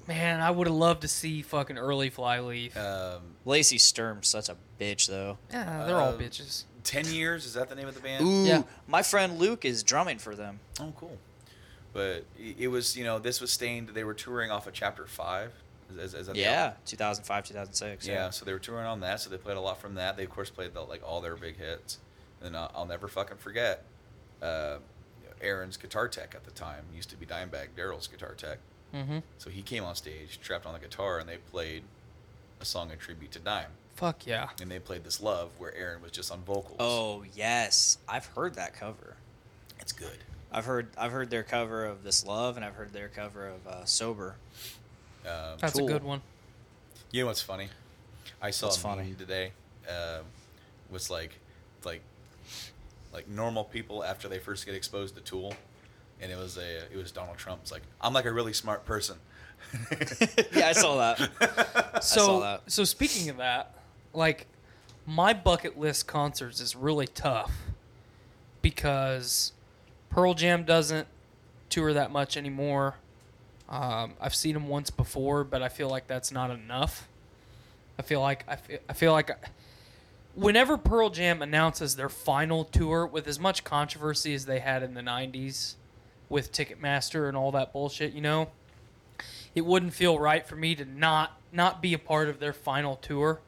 Man, 0.07 0.41
I 0.41 0.51
would 0.51 0.67
have 0.67 0.75
loved 0.75 1.01
to 1.01 1.07
see 1.07 1.41
fucking 1.41 1.77
early 1.77 2.09
Flyleaf. 2.09 2.75
Um, 2.75 3.21
Lacey 3.45 3.77
Sturm's 3.77 4.27
such 4.27 4.49
a 4.49 4.57
bitch 4.79 5.07
though. 5.07 5.37
yeah, 5.51 5.85
they're 5.85 5.97
all 5.97 6.09
uh, 6.09 6.17
bitches. 6.17 6.63
Ten 6.83 7.05
years 7.05 7.45
is 7.45 7.53
that 7.53 7.69
the 7.69 7.75
name 7.75 7.87
of 7.87 7.95
the 7.95 8.01
band? 8.01 8.25
Ooh. 8.25 8.43
Yeah. 8.45 8.63
My 8.87 9.03
friend 9.03 9.39
Luke 9.39 9.63
is 9.63 9.83
drumming 9.83 10.17
for 10.19 10.35
them. 10.35 10.59
Oh, 10.81 10.91
cool. 10.97 11.17
But 11.93 12.25
it, 12.37 12.55
it 12.59 12.67
was 12.67 12.97
you 12.97 13.03
know 13.05 13.19
this 13.19 13.39
was 13.39 13.51
Staind. 13.51 13.89
They 13.89 14.03
were 14.03 14.13
touring 14.13 14.51
off 14.51 14.67
of 14.67 14.73
Chapter 14.73 15.05
Five. 15.05 15.53
Is, 15.91 15.97
is, 15.97 16.13
is 16.21 16.27
that 16.27 16.35
Yeah, 16.35 16.73
2005, 16.85 17.45
2006. 17.49 18.07
Yeah, 18.07 18.31
so 18.31 18.45
they 18.45 18.51
were 18.53 18.57
touring 18.59 18.85
on 18.87 19.01
that, 19.01 19.19
so 19.21 19.29
they 19.29 19.37
played 19.37 19.57
a 19.57 19.61
lot 19.61 19.79
from 19.79 19.95
that. 19.95 20.17
They 20.17 20.23
of 20.23 20.31
course 20.31 20.49
played 20.49 20.73
the, 20.73 20.81
like 20.81 21.01
all 21.07 21.21
their 21.21 21.35
big 21.35 21.57
hits, 21.57 21.99
and 22.41 22.55
uh, 22.55 22.69
I'll 22.75 22.85
never 22.87 23.07
fucking 23.07 23.37
forget. 23.37 23.85
Uh, 24.43 24.77
Aaron's 25.41 25.77
guitar 25.77 26.07
tech 26.07 26.35
at 26.35 26.43
the 26.45 26.51
time 26.51 26.83
used 26.95 27.09
to 27.09 27.17
be 27.17 27.25
Dimebag 27.25 27.69
Darrell's 27.75 28.07
guitar 28.07 28.33
tech, 28.33 28.59
Mm-hmm. 28.93 29.19
so 29.39 29.49
he 29.49 29.61
came 29.63 29.83
on 29.83 29.95
stage, 29.95 30.39
trapped 30.41 30.65
on 30.67 30.73
the 30.73 30.79
guitar, 30.79 31.17
and 31.17 31.27
they 31.27 31.37
played 31.37 31.81
a 32.61 32.65
song 32.65 32.91
in 32.91 32.97
tribute 32.99 33.31
to 33.31 33.39
Dime, 33.39 33.71
Fuck 33.95 34.27
yeah. 34.27 34.49
and 34.61 34.69
they 34.69 34.77
played 34.79 35.03
this 35.03 35.19
"Love" 35.21 35.49
where 35.57 35.73
Aaron 35.75 36.01
was 36.01 36.11
just 36.11 36.31
on 36.31 36.41
vocals. 36.43 36.77
Oh 36.79 37.23
yes, 37.35 37.97
I've 38.07 38.25
heard 38.27 38.55
that 38.55 38.73
cover. 38.75 39.15
it's 39.79 39.91
good. 39.91 40.17
I've 40.51 40.65
heard 40.65 40.87
I've 40.97 41.11
heard 41.11 41.29
their 41.31 41.41
cover 41.43 41.85
of 41.85 42.03
"This 42.03 42.25
Love" 42.25 42.55
and 42.55 42.63
I've 42.65 42.75
heard 42.75 42.93
their 42.93 43.07
cover 43.09 43.47
of 43.47 43.65
uh, 43.67 43.85
"Sober." 43.85 44.35
Um, 45.25 45.57
That's 45.59 45.73
Tool. 45.77 45.87
a 45.87 45.91
good 45.91 46.03
one. 46.03 46.21
You 47.11 47.21
know 47.23 47.27
what's 47.27 47.41
funny? 47.41 47.69
I 48.41 48.51
saw 48.51 48.67
What's 48.67 48.77
a 48.77 48.81
funny? 48.81 49.03
meme 49.05 49.15
today. 49.15 49.51
Uh, 49.89 50.19
was 50.91 51.09
like, 51.09 51.39
like, 51.83 52.01
like 53.13 53.27
normal 53.27 53.63
people 53.63 54.03
after 54.03 54.27
they 54.27 54.39
first 54.39 54.65
get 54.65 54.75
exposed 54.75 55.15
to 55.15 55.21
Tool, 55.21 55.53
and 56.21 56.31
it 56.31 56.37
was 56.37 56.57
a 56.57 56.77
it 56.91 56.97
was 56.97 57.11
Donald 57.11 57.37
Trump. 57.37 57.61
It's 57.61 57.71
like 57.71 57.83
I'm 58.01 58.13
like 58.13 58.25
a 58.25 58.33
really 58.33 58.53
smart 58.53 58.85
person. 58.85 59.17
yeah, 60.53 60.67
I 60.67 60.73
saw 60.73 60.97
that. 60.97 61.29
So, 62.03 62.25
saw 62.25 62.39
that. 62.41 62.63
so 62.67 62.83
speaking 62.83 63.29
of 63.29 63.37
that, 63.37 63.77
like 64.13 64.47
my 65.05 65.31
bucket 65.31 65.79
list 65.79 66.05
concerts 66.05 66.59
is 66.59 66.75
really 66.75 67.07
tough 67.07 67.51
because 68.61 69.53
Pearl 70.09 70.33
Jam 70.33 70.63
doesn't 70.63 71.07
tour 71.69 71.93
that 71.93 72.11
much 72.11 72.35
anymore. 72.35 72.95
Um, 73.69 74.13
I've 74.19 74.35
seen 74.35 74.53
them 74.53 74.67
once 74.67 74.89
before, 74.89 75.43
but 75.43 75.61
I 75.61 75.69
feel 75.69 75.89
like 75.89 76.07
that's 76.07 76.31
not 76.31 76.51
enough. 76.51 77.07
I 77.97 78.01
feel 78.01 78.21
like 78.21 78.43
I 78.47 78.55
feel, 78.55 78.79
I 78.89 78.93
feel 78.93 79.11
like 79.11 79.31
whenever 80.35 80.77
Pearl 80.77 81.09
Jam 81.09 81.41
announces 81.41 81.95
their 81.95 82.09
final 82.09 82.63
tour 82.65 83.05
with 83.05 83.27
as 83.27 83.39
much 83.39 83.63
controversy 83.63 84.33
as 84.33 84.45
they 84.45 84.59
had 84.59 84.83
in 84.83 84.93
the 84.93 85.01
90s 85.01 85.75
with 86.29 86.51
Ticketmaster 86.51 87.27
and 87.27 87.37
all 87.37 87.51
that 87.51 87.71
bullshit, 87.73 88.13
you 88.13 88.21
know, 88.21 88.49
it 89.55 89.65
wouldn't 89.65 89.93
feel 89.93 90.17
right 90.19 90.45
for 90.47 90.55
me 90.55 90.75
to 90.75 90.85
not 90.85 91.39
not 91.51 91.81
be 91.83 91.93
a 91.93 91.99
part 91.99 92.29
of 92.29 92.39
their 92.39 92.53
final 92.53 92.95
tour. 92.95 93.39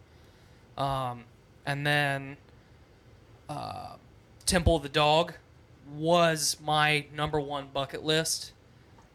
Um, 0.78 1.24
and 1.66 1.88
then 1.88 2.38
uh, 3.50 3.96
Temple 4.46 4.76
of 4.76 4.84
the 4.84 4.90
Dog 4.90 5.34
was 5.96 6.58
my 6.64 7.06
number 7.16 7.40
one 7.40 7.68
bucket 7.74 8.04
list, 8.04 8.52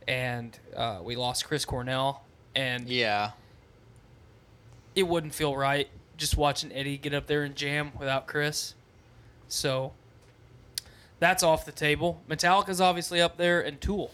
and 0.08 0.58
uh, 0.76 1.00
we 1.04 1.14
lost 1.14 1.44
Chris 1.44 1.64
Cornell, 1.64 2.24
and 2.56 2.88
Yeah. 2.88 3.30
it 4.96 5.04
wouldn't 5.04 5.34
feel 5.34 5.56
right 5.56 5.88
just 6.20 6.36
watching 6.36 6.70
Eddie 6.72 6.98
get 6.98 7.14
up 7.14 7.26
there 7.26 7.42
and 7.42 7.56
jam 7.56 7.90
without 7.98 8.28
Chris. 8.28 8.74
So 9.48 9.92
that's 11.18 11.42
off 11.42 11.64
the 11.64 11.72
table. 11.72 12.20
Metallica's 12.28 12.80
obviously 12.80 13.20
up 13.20 13.36
there, 13.36 13.60
and 13.60 13.80
Tool. 13.80 14.12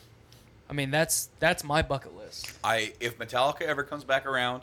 I 0.70 0.73
mean, 0.73 0.91
that's 0.91 1.28
that's 1.39 1.62
my 1.62 1.83
bucket 1.83 2.16
list. 2.16 2.53
I 2.65 2.95
if 3.01 3.19
Metallica 3.19 3.62
ever 3.62 3.83
comes 3.83 4.05
back 4.05 4.24
around, 4.24 4.62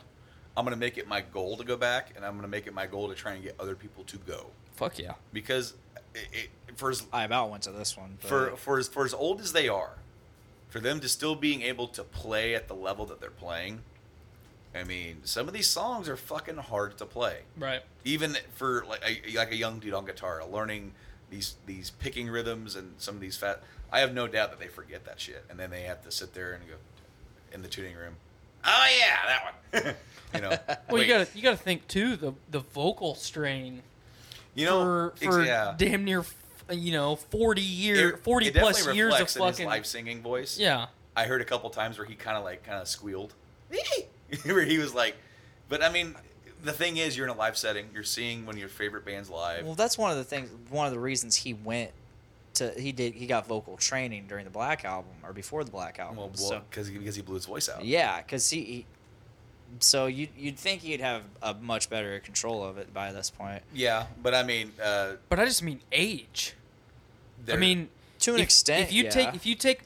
I'm 0.56 0.64
gonna 0.64 0.76
make 0.76 0.98
it 0.98 1.06
my 1.06 1.20
goal 1.20 1.56
to 1.56 1.64
go 1.64 1.76
back, 1.76 2.12
and 2.16 2.24
I'm 2.24 2.34
gonna 2.34 2.48
make 2.48 2.66
it 2.66 2.74
my 2.74 2.86
goal 2.86 3.08
to 3.08 3.14
try 3.14 3.34
and 3.34 3.42
get 3.42 3.54
other 3.60 3.74
people 3.74 4.04
to 4.04 4.16
go 4.18 4.46
Fuck 4.74 4.98
yeah. 4.98 5.14
because 5.32 5.74
it, 6.14 6.28
it, 6.32 6.76
for 6.76 6.90
as 6.90 7.06
I 7.12 7.24
about 7.24 7.50
went 7.50 7.62
to 7.64 7.70
this 7.70 7.96
one. 7.96 8.18
But 8.20 8.28
for 8.28 8.56
for 8.56 8.78
as 8.78 8.88
for 8.88 9.04
as 9.04 9.14
old 9.14 9.40
as 9.40 9.52
they 9.52 9.68
are, 9.68 9.92
for 10.68 10.80
them 10.80 11.00
to 11.00 11.08
still 11.08 11.36
being 11.36 11.62
able 11.62 11.88
to 11.88 12.02
play 12.02 12.54
at 12.54 12.68
the 12.68 12.74
level 12.74 13.06
that 13.06 13.20
they're 13.20 13.30
playing, 13.30 13.80
I 14.74 14.84
mean, 14.84 15.20
some 15.24 15.46
of 15.46 15.54
these 15.54 15.68
songs 15.68 16.08
are 16.08 16.16
fucking 16.16 16.56
hard 16.56 16.98
to 16.98 17.06
play. 17.06 17.38
Right. 17.56 17.82
Even 18.04 18.36
for 18.54 18.84
like 18.88 19.02
a, 19.06 19.36
like 19.36 19.52
a 19.52 19.56
young 19.56 19.78
dude 19.78 19.94
on 19.94 20.04
guitar, 20.04 20.42
learning 20.50 20.92
these 21.30 21.54
these 21.66 21.90
picking 21.90 22.28
rhythms 22.28 22.76
and 22.76 22.94
some 22.98 23.14
of 23.14 23.20
these 23.20 23.36
fat. 23.36 23.62
I 23.92 24.00
have 24.00 24.12
no 24.12 24.26
doubt 24.26 24.50
that 24.50 24.58
they 24.58 24.66
forget 24.66 25.04
that 25.04 25.20
shit, 25.20 25.44
and 25.48 25.58
then 25.58 25.70
they 25.70 25.82
have 25.82 26.02
to 26.02 26.10
sit 26.10 26.34
there 26.34 26.54
and 26.54 26.64
go 26.66 26.74
in 27.52 27.62
the 27.62 27.68
tuning 27.68 27.94
room. 27.94 28.16
Oh 28.64 28.86
yeah, 28.98 29.16
that 29.26 29.84
one. 29.84 29.94
you 30.34 30.40
know. 30.40 30.56
Well, 30.68 30.78
Wait, 31.00 31.06
you 31.06 31.12
gotta 31.14 31.28
you 31.34 31.42
gotta 31.42 31.56
think 31.56 31.86
too 31.88 32.16
the 32.16 32.34
the 32.50 32.60
vocal 32.60 33.14
strain 33.14 33.82
you 34.54 34.66
know 34.66 34.80
for 34.82 35.12
ex- 35.22 35.34
for 35.34 35.44
yeah. 35.44 35.74
damn 35.76 36.04
near 36.04 36.24
you 36.70 36.92
know 36.92 37.16
forty 37.16 37.62
year 37.62 38.10
It- 38.10 38.18
forty 38.24 38.46
it 38.48 38.54
plus 38.56 38.86
years 38.94 39.12
of 39.14 39.20
reflects 39.20 39.34
his 39.34 39.42
fucking 39.42 39.66
live 39.66 39.86
singing 39.86 40.22
voice. 40.22 40.58
yeah. 40.58 40.86
I 41.16 41.24
heard 41.26 41.40
a 41.40 41.44
couple 41.44 41.70
times 41.70 41.96
where 41.98 42.06
he 42.06 42.14
kind 42.16 42.36
of 42.36 42.42
like 42.44 42.64
kind 42.64 42.80
of 42.80 42.88
squealed, 42.88 43.34
where 44.44 44.64
he 44.64 44.78
was 44.78 44.94
like, 44.94 45.16
but 45.68 45.82
I 45.82 45.90
mean, 45.90 46.14
the 46.62 46.72
thing 46.72 46.96
is, 46.96 47.16
you're 47.16 47.26
in 47.26 47.32
a 47.32 47.36
live 47.36 47.56
setting. 47.56 47.86
You're 47.92 48.02
seeing 48.04 48.46
one 48.46 48.54
of 48.54 48.58
your 48.60 48.68
favorite 48.68 49.04
bands 49.04 49.30
live. 49.30 49.64
Well, 49.64 49.74
that's 49.74 49.98
one 49.98 50.10
of 50.10 50.16
the 50.16 50.24
things. 50.24 50.50
One 50.70 50.86
of 50.86 50.92
the 50.92 50.98
reasons 50.98 51.36
he 51.36 51.54
went 51.54 51.90
to 52.54 52.70
he 52.78 52.92
did 52.92 53.14
he 53.14 53.26
got 53.26 53.46
vocal 53.46 53.76
training 53.76 54.26
during 54.28 54.44
the 54.44 54.50
Black 54.50 54.84
album 54.84 55.12
or 55.22 55.32
before 55.32 55.64
the 55.64 55.70
Black 55.70 55.98
album. 55.98 56.16
Well, 56.16 56.34
so 56.34 56.62
because 56.70 56.88
he, 56.88 56.98
because 56.98 57.16
he 57.16 57.22
blew 57.22 57.34
his 57.34 57.46
voice 57.46 57.68
out. 57.68 57.84
yeah, 57.84 58.18
because 58.22 58.48
he, 58.50 58.62
he. 58.62 58.86
So 59.80 60.06
you 60.06 60.28
you'd 60.36 60.58
think 60.58 60.82
he'd 60.82 61.00
have 61.00 61.22
a 61.42 61.54
much 61.54 61.90
better 61.90 62.20
control 62.20 62.62
of 62.64 62.78
it 62.78 62.94
by 62.94 63.12
this 63.12 63.28
point. 63.30 63.62
Yeah, 63.74 64.06
but 64.22 64.34
I 64.34 64.44
mean, 64.44 64.72
uh, 64.82 65.14
But 65.28 65.40
I 65.40 65.44
just 65.46 65.62
mean 65.62 65.80
age. 65.90 66.54
I 67.48 67.56
mean, 67.56 67.88
To 68.20 68.34
an 68.34 68.38
if, 68.38 68.44
extent, 68.44 68.84
if 68.84 68.92
you 68.92 69.04
yeah. 69.04 69.10
take 69.10 69.34
if 69.34 69.44
you 69.44 69.54
take 69.56 69.80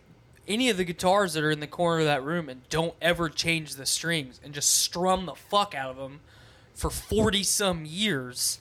any 0.48 0.70
of 0.70 0.76
the 0.76 0.84
guitars 0.84 1.34
that 1.34 1.44
are 1.44 1.50
in 1.50 1.60
the 1.60 1.66
corner 1.66 2.00
of 2.00 2.06
that 2.06 2.22
room 2.24 2.48
and 2.48 2.66
don't 2.68 2.94
ever 3.00 3.28
change 3.28 3.74
the 3.76 3.86
strings 3.86 4.40
and 4.42 4.52
just 4.54 4.70
strum 4.70 5.26
the 5.26 5.34
fuck 5.34 5.74
out 5.74 5.90
of 5.90 5.96
them 5.96 6.20
for 6.74 6.90
forty 6.90 7.42
some 7.42 7.84
years, 7.84 8.60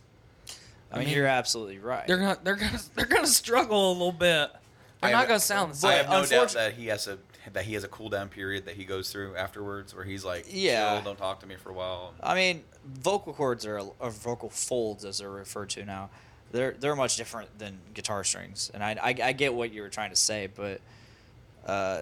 I 0.92 0.98
mean, 1.00 1.08
mean, 1.08 1.16
you're 1.18 1.28
absolutely 1.28 1.80
right. 1.80 2.06
they're 2.08 2.18
gonna 2.18 2.38
they're 2.44 2.56
gonna 2.56 2.80
they're 2.96 3.06
gonna 3.06 3.28
struggle 3.28 3.92
a 3.92 3.94
little 3.94 4.12
bit. 4.12 4.50
They're 5.02 5.10
I 5.10 5.12
not 5.12 5.20
have- 5.20 5.28
gonna 5.30 5.40
sound 5.40 5.74
the 5.74 5.78
same. 5.78 5.90
I 5.92 5.94
same. 5.98 6.06
have 6.06 6.32
no 6.32 6.38
doubt 6.38 6.54
that 6.54 6.74
he 6.74 6.88
has 6.88 7.08
a 7.08 7.18
that 7.54 7.64
he 7.64 7.76
has 7.76 7.84
a 7.86 7.88
cool 7.88 8.10
down 8.10 8.28
period 8.30 8.66
that 8.66 8.76
he 8.76 8.84
goes 8.84 9.10
through 9.12 9.36
afterwards, 9.38 9.96
where 9.96 10.04
he's 10.04 10.26
like, 10.26 10.46
Yeah. 10.50 11.00
don't 11.02 11.18
talk 11.18 11.40
to 11.40 11.46
me 11.48 11.56
for 11.56 11.70
a 11.70 11.74
while. 11.74 12.14
I 12.22 12.36
mean, 12.36 12.64
vocal 12.86 13.32
cords 13.34 13.66
are 13.66 13.80
or 14.00 14.10
vocal 14.10 14.50
folds, 14.50 15.06
as 15.06 15.20
they're 15.20 15.30
referred 15.30 15.70
to 15.72 15.86
now. 15.86 16.10
They're 16.52 16.72
they're 16.80 16.96
much 16.96 17.16
different 17.18 17.58
than 17.60 17.78
guitar 17.94 18.24
strings, 18.24 18.72
and 18.74 18.84
I 18.84 18.98
I, 19.02 19.16
I 19.30 19.32
get 19.34 19.54
what 19.54 19.72
you 19.72 19.82
were 19.82 19.90
trying 19.90 20.10
to 20.10 20.16
say, 20.16 20.48
but 20.48 20.82
uh, 21.68 22.02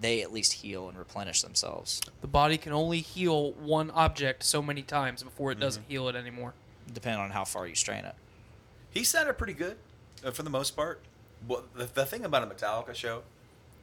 they 0.00 0.22
at 0.22 0.32
least 0.32 0.52
heal 0.54 0.88
and 0.88 0.96
replenish 0.98 1.42
themselves, 1.42 2.00
The 2.20 2.26
body 2.26 2.56
can 2.58 2.72
only 2.72 3.00
heal 3.00 3.52
one 3.52 3.90
object 3.90 4.42
so 4.44 4.60
many 4.62 4.82
times 4.82 5.22
before 5.22 5.52
it 5.52 5.60
doesn't 5.60 5.82
Mm-hmm. 5.84 5.90
heal 5.90 6.08
it 6.08 6.16
anymore. 6.16 6.54
depending 6.92 7.20
on 7.20 7.30
how 7.30 7.44
far 7.44 7.66
you 7.66 7.74
strain 7.74 8.04
it. 8.04 8.14
He 8.90 9.04
sounded 9.04 9.34
pretty 9.38 9.52
good 9.54 9.76
uh, 10.24 10.30
for 10.30 10.42
the 10.42 10.50
most 10.50 10.76
part. 10.76 11.00
Well, 11.48 11.64
the, 11.74 11.84
the 11.86 12.06
thing 12.06 12.24
about 12.24 12.42
a 12.42 12.46
Metallica 12.46 12.94
show 12.94 13.22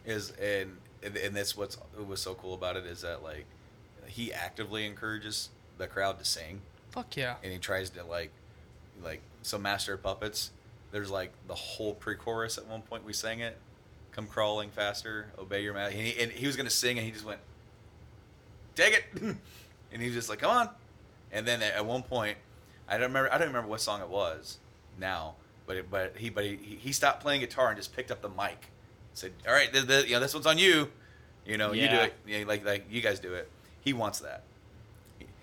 is, 0.05 0.31
and 0.31 0.77
and 1.03 1.15
and 1.17 1.35
that's 1.35 1.55
what's 1.57 1.75
what 1.95 2.07
was 2.07 2.21
so 2.21 2.33
cool 2.35 2.53
about 2.53 2.77
it 2.77 2.85
is 2.85 3.01
that 3.01 3.21
like 3.23 3.45
he 4.07 4.31
actively 4.33 4.85
encourages 4.85 5.49
the 5.77 5.87
crowd 5.87 6.17
to 6.19 6.25
sing, 6.25 6.61
Fuck 6.91 7.15
yeah. 7.17 7.35
and 7.43 7.51
he 7.51 7.57
tries 7.59 7.89
to 7.91 8.03
like 8.03 8.31
like 9.03 9.21
so 9.43 9.57
Master 9.57 9.97
Puppets. 9.97 10.51
There's 10.91 11.09
like 11.11 11.31
the 11.47 11.55
whole 11.55 11.93
pre-chorus 11.93 12.57
at 12.57 12.67
one 12.67 12.81
point 12.83 13.03
we 13.03 13.13
sang 13.13 13.39
it, 13.39 13.57
"Come 14.15 14.27
crawling 14.27 14.69
faster, 14.69 15.27
obey 15.37 15.63
your 15.63 15.73
master." 15.73 15.97
And 15.97 16.07
he, 16.07 16.19
and 16.21 16.31
he 16.31 16.47
was 16.47 16.55
gonna 16.55 16.69
sing, 16.69 16.97
and 16.97 17.05
he 17.05 17.11
just 17.11 17.25
went, 17.25 17.39
"Take 18.75 18.93
it," 18.93 19.03
and 19.91 20.01
he 20.01 20.05
was 20.05 20.13
just 20.15 20.29
like, 20.29 20.39
"Come 20.39 20.51
on." 20.51 20.69
And 21.31 21.47
then 21.47 21.61
at 21.61 21.85
one 21.85 22.03
point, 22.03 22.37
I 22.87 22.93
don't 22.93 23.07
remember. 23.07 23.31
I 23.31 23.37
don't 23.37 23.47
remember 23.47 23.69
what 23.69 23.81
song 23.81 24.01
it 24.01 24.09
was 24.09 24.59
now, 24.99 25.35
but 25.65 25.77
it, 25.77 25.89
but 25.89 26.15
he 26.17 26.29
but 26.29 26.43
he, 26.43 26.55
he 26.57 26.91
stopped 26.91 27.21
playing 27.21 27.41
guitar 27.41 27.69
and 27.69 27.77
just 27.77 27.95
picked 27.95 28.11
up 28.11 28.21
the 28.21 28.29
mic. 28.29 28.69
Said, 29.13 29.33
"All 29.47 29.53
right, 29.53 29.71
th 29.71 29.87
th 29.87 30.05
you 30.05 30.13
know 30.13 30.19
this 30.19 30.33
one's 30.33 30.45
on 30.45 30.57
you. 30.57 30.89
You 31.45 31.57
know 31.57 31.73
you 31.73 31.87
do 31.89 31.95
it. 31.95 32.13
You 32.25 32.39
know, 32.39 32.47
like 32.47 32.65
like 32.65 32.85
you 32.89 33.01
guys 33.01 33.19
do 33.19 33.33
it." 33.33 33.49
He 33.81 33.93
wants 33.93 34.19
that. 34.19 34.43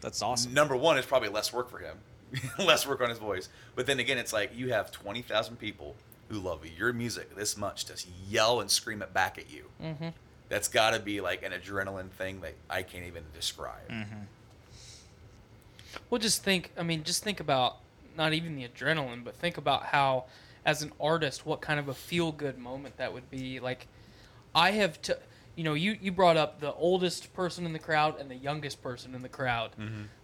That's 0.00 0.22
awesome. 0.22 0.54
Number 0.54 0.76
one 0.76 0.96
is 0.96 1.04
probably 1.04 1.28
less 1.28 1.52
work 1.52 1.70
for 1.70 1.78
him, 1.78 1.98
less 2.58 2.86
work 2.86 3.00
on 3.00 3.10
his 3.10 3.18
voice. 3.18 3.48
But 3.74 3.86
then 3.86 3.98
again, 3.98 4.16
it's 4.18 4.32
like 4.32 4.56
you 4.56 4.72
have 4.72 4.90
twenty 4.90 5.22
thousand 5.22 5.56
people 5.56 5.94
who 6.30 6.38
love 6.38 6.64
your 6.64 6.92
music 6.92 7.34
this 7.36 7.56
much 7.56 7.84
to 7.86 7.94
yell 8.28 8.60
and 8.60 8.70
scream 8.70 9.02
it 9.02 9.12
back 9.12 9.36
at 9.36 9.50
you. 9.50 9.64
Mm-hmm. 9.82 10.08
That's 10.48 10.68
got 10.68 10.90
to 10.90 11.00
be 11.00 11.20
like 11.20 11.42
an 11.42 11.52
adrenaline 11.52 12.10
thing 12.10 12.40
that 12.40 12.54
I 12.68 12.82
can't 12.82 13.04
even 13.04 13.24
describe. 13.34 13.88
Mm-hmm. 13.88 14.22
Well, 16.08 16.20
just 16.20 16.42
think. 16.44 16.72
I 16.78 16.82
mean, 16.82 17.02
just 17.02 17.24
think 17.24 17.40
about 17.40 17.76
not 18.16 18.32
even 18.32 18.54
the 18.54 18.66
adrenaline, 18.66 19.24
but 19.24 19.34
think 19.34 19.56
about 19.58 19.84
how, 19.86 20.24
as 20.64 20.82
an 20.82 20.92
artist, 21.00 21.44
what 21.44 21.60
kind 21.60 21.80
of 21.80 21.88
a 21.88 21.94
feel 21.94 22.30
good 22.32 22.58
moment 22.58 22.96
that 22.98 23.12
would 23.12 23.28
be. 23.30 23.58
Like, 23.58 23.88
I 24.54 24.70
have 24.72 25.02
to, 25.02 25.18
you 25.56 25.64
know, 25.64 25.74
you 25.74 25.96
you 26.00 26.12
brought 26.12 26.36
up 26.36 26.60
the 26.60 26.72
oldest 26.74 27.34
person 27.34 27.66
in 27.66 27.72
the 27.72 27.78
crowd 27.78 28.20
and 28.20 28.30
the 28.30 28.36
youngest 28.36 28.82
person 28.82 29.14
in 29.14 29.22
the 29.22 29.28
crowd. 29.28 29.70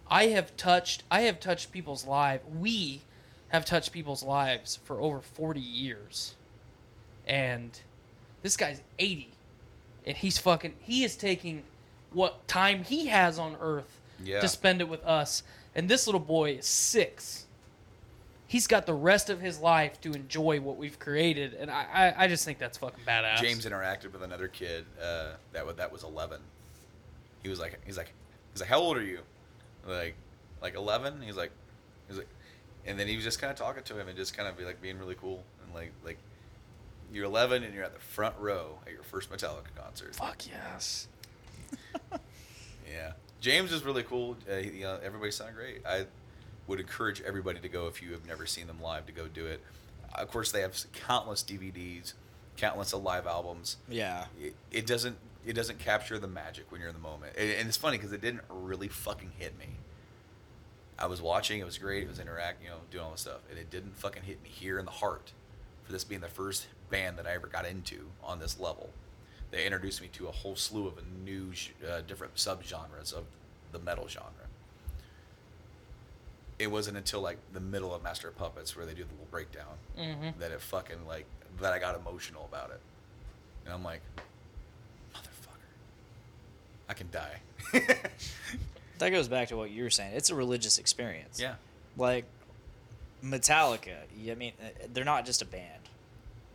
I 0.09 0.27
have 0.27 0.55
touched. 0.55 1.03
I 1.11 1.21
have 1.21 1.41
touched 1.41 1.73
people's 1.73 2.05
lives. 2.05 2.43
We 2.57 3.01
have 3.49 3.65
touched 3.65 3.91
people's 3.91 4.23
lives 4.23 4.79
for 4.85 4.99
over 5.01 5.21
forty 5.21 5.59
years, 5.61 6.35
and 7.27 7.79
this 8.41 8.57
guy's 8.57 8.81
eighty, 8.99 9.29
and 10.05 10.15
he's 10.17 10.37
fucking. 10.37 10.73
He 10.79 11.03
is 11.03 11.15
taking 11.15 11.63
what 12.11 12.47
time 12.47 12.83
he 12.83 13.07
has 13.07 13.37
on 13.39 13.55
Earth 13.59 13.99
Yeah. 14.23 14.39
to 14.41 14.47
spend 14.47 14.81
it 14.81 14.87
with 14.89 15.03
us. 15.05 15.43
And 15.75 15.87
this 15.89 16.07
little 16.07 16.21
boy 16.21 16.51
is 16.53 16.65
six. 16.65 17.45
He's 18.47 18.65
got 18.65 18.85
the 18.85 18.93
rest 18.93 19.29
of 19.29 19.41
his 19.41 19.59
life 19.59 19.99
to 20.01 20.13
enjoy 20.13 20.59
what 20.61 20.77
we've 20.77 20.97
created, 20.97 21.53
and 21.53 21.69
I, 21.69 22.13
I, 22.17 22.23
I 22.23 22.27
just 22.29 22.45
think 22.45 22.57
that's 22.59 22.77
fucking 22.77 23.03
badass. 23.05 23.37
James 23.41 23.65
interacted 23.65 24.13
with 24.13 24.23
another 24.23 24.47
kid 24.47 24.85
uh, 25.03 25.33
that 25.51 25.65
was 25.67 25.75
that 25.75 25.91
was 25.91 26.03
eleven. 26.03 26.39
He 27.43 27.49
was 27.49 27.59
like, 27.59 27.77
he's 27.85 27.97
like, 27.97 28.11
he's 28.53 28.61
like, 28.61 28.69
how 28.69 28.79
old 28.79 28.97
are 28.97 29.03
you? 29.03 29.19
Like, 29.85 30.15
like 30.61 30.75
eleven. 30.75 31.21
He's 31.21 31.35
like, 31.35 31.51
and 32.87 32.99
then 32.99 33.07
he 33.07 33.15
was 33.15 33.23
just 33.23 33.39
kind 33.39 33.51
of 33.51 33.57
talking 33.57 33.83
to 33.83 33.99
him 33.99 34.07
and 34.07 34.17
just 34.17 34.35
kind 34.35 34.47
of 34.49 34.57
be 34.57 34.63
like 34.65 34.81
being 34.81 34.97
really 34.97 35.15
cool 35.15 35.43
and 35.65 35.73
like 35.75 35.91
like, 36.05 36.17
you're 37.13 37.25
eleven 37.25 37.63
and 37.63 37.73
you're 37.73 37.83
at 37.83 37.93
the 37.93 37.99
front 37.99 38.35
row 38.39 38.79
at 38.85 38.93
your 38.93 39.03
first 39.03 39.29
Metallica 39.31 39.73
concert. 39.81 40.15
Fuck 40.15 40.47
yes. 40.47 41.07
Yeah, 42.89 43.13
James 43.41 43.71
is 43.73 43.83
really 43.83 44.03
cool. 44.03 44.37
Uh, 44.49 44.55
he- 44.57 44.69
you 44.79 44.83
know, 44.83 44.97
everybody 45.03 45.31
sounded 45.31 45.55
great. 45.55 45.85
I 45.85 46.05
would 46.67 46.79
encourage 46.79 47.21
everybody 47.21 47.59
to 47.59 47.67
go 47.69 47.87
if 47.87 48.01
you 48.01 48.11
have 48.13 48.25
never 48.25 48.45
seen 48.45 48.67
them 48.67 48.81
live 48.81 49.05
to 49.07 49.11
go 49.11 49.27
do 49.27 49.45
it. 49.45 49.61
Of 50.15 50.29
course, 50.31 50.51
they 50.51 50.61
have 50.61 50.73
countless 50.93 51.43
DVDs, 51.43 52.13
countless 52.55 52.93
of 52.93 53.03
live 53.03 53.27
albums. 53.27 53.77
Yeah. 53.89 54.25
It, 54.41 54.55
it 54.71 54.85
doesn't 54.87 55.17
it 55.45 55.53
doesn't 55.53 55.79
capture 55.79 56.17
the 56.19 56.27
magic 56.27 56.71
when 56.71 56.79
you're 56.81 56.89
in 56.89 56.95
the 56.95 57.01
moment, 57.01 57.33
and, 57.37 57.49
and 57.51 57.67
it's 57.67 57.77
funny 57.77 57.97
because 57.97 58.11
it 58.11 58.19
didn't 58.21 58.41
really 58.49 58.87
fucking 58.89 59.31
hit 59.37 59.57
me. 59.57 59.67
I 60.99 61.05
was 61.05 61.21
watching; 61.21 61.59
it 61.59 61.65
was 61.65 61.77
great. 61.77 62.03
It 62.03 62.09
was 62.09 62.19
interact, 62.19 62.63
you 62.63 62.69
know, 62.69 62.77
doing 62.91 63.03
all 63.05 63.11
this 63.11 63.21
stuff, 63.21 63.41
and 63.49 63.59
it 63.59 63.69
didn't 63.69 63.95
fucking 63.97 64.23
hit 64.23 64.41
me 64.43 64.49
here 64.49 64.79
in 64.79 64.85
the 64.85 64.91
heart 64.91 65.31
for 65.83 65.91
this 65.91 66.03
being 66.03 66.21
the 66.21 66.27
first 66.27 66.67
band 66.89 67.17
that 67.17 67.27
I 67.27 67.33
ever 67.33 67.47
got 67.47 67.65
into 67.65 68.07
on 68.23 68.39
this 68.39 68.59
level. 68.59 68.89
They 69.51 69.65
introduced 69.65 70.01
me 70.01 70.09
to 70.13 70.27
a 70.27 70.31
whole 70.31 70.55
slew 70.55 70.87
of 70.87 70.97
a 70.97 71.03
new, 71.23 71.51
uh, 71.87 72.01
different 72.01 72.35
subgenres 72.35 73.13
of 73.13 73.25
the 73.71 73.79
metal 73.79 74.07
genre. 74.07 74.31
it 76.59 76.71
wasn't 76.71 76.97
until 76.97 77.21
like 77.21 77.37
the 77.53 77.59
middle 77.59 77.93
of 77.93 78.01
Master 78.01 78.29
of 78.29 78.35
Puppets 78.35 78.75
where 78.75 78.83
they 78.87 78.93
do 78.95 79.03
the 79.03 79.11
little 79.11 79.27
breakdown 79.29 79.77
Mhm. 79.95 80.39
that 80.39 80.51
it 80.51 80.59
fucking 80.59 81.05
like 81.05 81.25
that 81.61 81.71
I 81.71 81.77
got 81.77 81.93
emotional 81.95 82.45
about 82.45 82.71
it, 82.71 82.79
and 83.63 83.71
I'm 83.73 83.83
like, 83.83 84.01
motherfucker, 85.13 85.69
I 86.89 86.93
can 86.95 87.11
die. 87.11 87.41
That 88.99 89.09
goes 89.09 89.27
back 89.27 89.49
to 89.49 89.57
what 89.57 89.69
you 89.71 89.83
were 89.83 89.89
saying. 89.89 90.13
It's 90.15 90.29
a 90.29 90.35
religious 90.35 90.77
experience. 90.77 91.39
Yeah. 91.39 91.55
Like 91.97 92.25
Metallica. 93.23 93.95
I 94.29 94.35
mean, 94.35 94.53
uh, 94.61 94.69
they're 94.93 95.05
not 95.05 95.25
just 95.25 95.41
a 95.41 95.45
band 95.45 95.89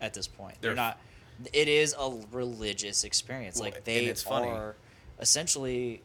at 0.01 0.14
this 0.14 0.27
point. 0.27 0.56
They're, 0.60 0.70
They're- 0.70 0.77
not. 0.77 0.98
It 1.52 1.66
is 1.69 1.94
a 1.98 2.12
religious 2.31 3.05
experience. 3.05 3.56
Well, 3.59 3.70
like 3.70 3.85
they 3.85 4.05
it's 4.05 4.23
funny. 4.23 4.48
are 4.48 4.77
essentially 5.19 6.02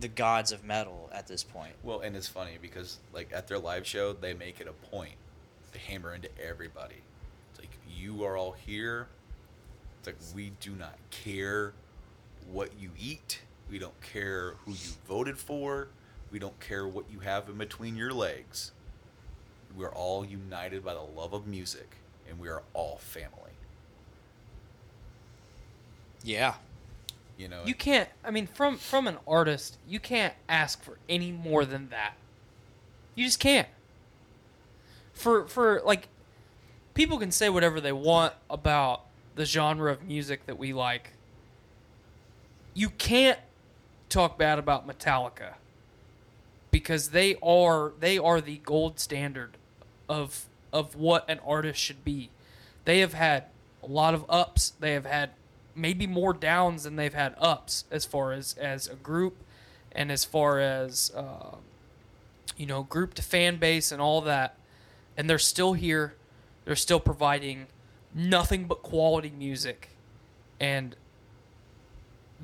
the 0.00 0.08
gods 0.08 0.52
of 0.52 0.64
metal 0.64 1.10
at 1.12 1.26
this 1.26 1.44
point. 1.44 1.74
Well, 1.82 2.00
and 2.00 2.16
it's 2.16 2.26
funny 2.26 2.56
because 2.60 2.98
like 3.12 3.30
at 3.32 3.46
their 3.46 3.58
live 3.58 3.86
show, 3.86 4.12
they 4.12 4.34
make 4.34 4.60
it 4.60 4.66
a 4.66 4.72
point 4.88 5.14
to 5.72 5.78
hammer 5.78 6.14
into 6.14 6.28
everybody. 6.42 6.96
It's 7.50 7.60
like 7.60 7.70
you 7.88 8.24
are 8.24 8.36
all 8.36 8.52
here. 8.52 9.06
It's 9.98 10.08
like 10.08 10.16
we 10.34 10.52
do 10.60 10.72
not 10.72 10.94
care 11.10 11.72
what 12.50 12.70
you 12.80 12.90
eat. 12.98 13.42
We 13.70 13.78
don't 13.78 14.00
care 14.00 14.54
who 14.64 14.72
you 14.72 14.90
voted 15.06 15.38
for. 15.38 15.88
We 16.30 16.38
don't 16.38 16.58
care 16.60 16.86
what 16.86 17.04
you 17.10 17.20
have 17.20 17.48
in 17.48 17.56
between 17.56 17.96
your 17.96 18.12
legs. 18.12 18.72
We're 19.76 19.92
all 19.92 20.24
united 20.24 20.84
by 20.84 20.94
the 20.94 21.00
love 21.00 21.32
of 21.32 21.46
music, 21.46 21.96
and 22.28 22.38
we 22.38 22.48
are 22.48 22.62
all 22.74 22.98
family. 22.98 23.52
Yeah. 26.24 26.54
You 27.38 27.48
know, 27.48 27.62
You 27.64 27.74
can't. 27.74 28.08
I 28.22 28.30
mean, 28.30 28.46
from 28.46 28.76
from 28.76 29.06
an 29.06 29.16
artist, 29.26 29.78
you 29.88 29.98
can't 29.98 30.34
ask 30.48 30.82
for 30.82 30.98
any 31.08 31.32
more 31.32 31.64
than 31.64 31.88
that. 31.88 32.14
You 33.14 33.24
just 33.24 33.40
can't. 33.40 33.68
For 35.14 35.46
for 35.46 35.80
like, 35.84 36.08
people 36.92 37.18
can 37.18 37.32
say 37.32 37.48
whatever 37.48 37.80
they 37.80 37.92
want 37.92 38.34
about 38.50 39.06
the 39.36 39.46
genre 39.46 39.90
of 39.90 40.02
music 40.02 40.44
that 40.46 40.58
we 40.58 40.74
like. 40.74 41.12
You 42.74 42.90
can't 42.90 43.38
talk 44.10 44.38
bad 44.38 44.58
about 44.58 44.86
Metallica 44.86 45.54
because 46.70 47.10
they 47.10 47.36
are 47.42 47.92
they 47.98 48.18
are 48.18 48.40
the 48.40 48.58
gold 48.58 48.98
standard 49.00 49.56
of 50.08 50.46
of 50.72 50.94
what 50.94 51.28
an 51.28 51.40
artist 51.46 51.80
should 51.80 52.04
be. 52.04 52.30
They 52.84 53.00
have 53.00 53.14
had 53.14 53.44
a 53.82 53.86
lot 53.86 54.14
of 54.14 54.24
ups. 54.28 54.72
They 54.78 54.92
have 54.92 55.06
had 55.06 55.30
maybe 55.74 56.06
more 56.06 56.32
downs 56.32 56.84
than 56.84 56.96
they've 56.96 57.14
had 57.14 57.34
ups 57.38 57.84
as 57.90 58.04
far 58.04 58.32
as 58.32 58.54
as 58.58 58.88
a 58.88 58.96
group 58.96 59.36
and 59.92 60.12
as 60.12 60.24
far 60.24 60.60
as 60.60 61.12
uh, 61.16 61.56
you 62.56 62.66
know 62.66 62.82
group 62.82 63.14
to 63.14 63.22
fan 63.22 63.56
base 63.56 63.92
and 63.92 64.00
all 64.00 64.20
that. 64.22 64.56
And 65.16 65.28
they're 65.28 65.38
still 65.38 65.74
here. 65.74 66.14
They're 66.64 66.76
still 66.76 67.00
providing 67.00 67.66
nothing 68.14 68.64
but 68.64 68.82
quality 68.82 69.32
music, 69.36 69.90
and 70.58 70.94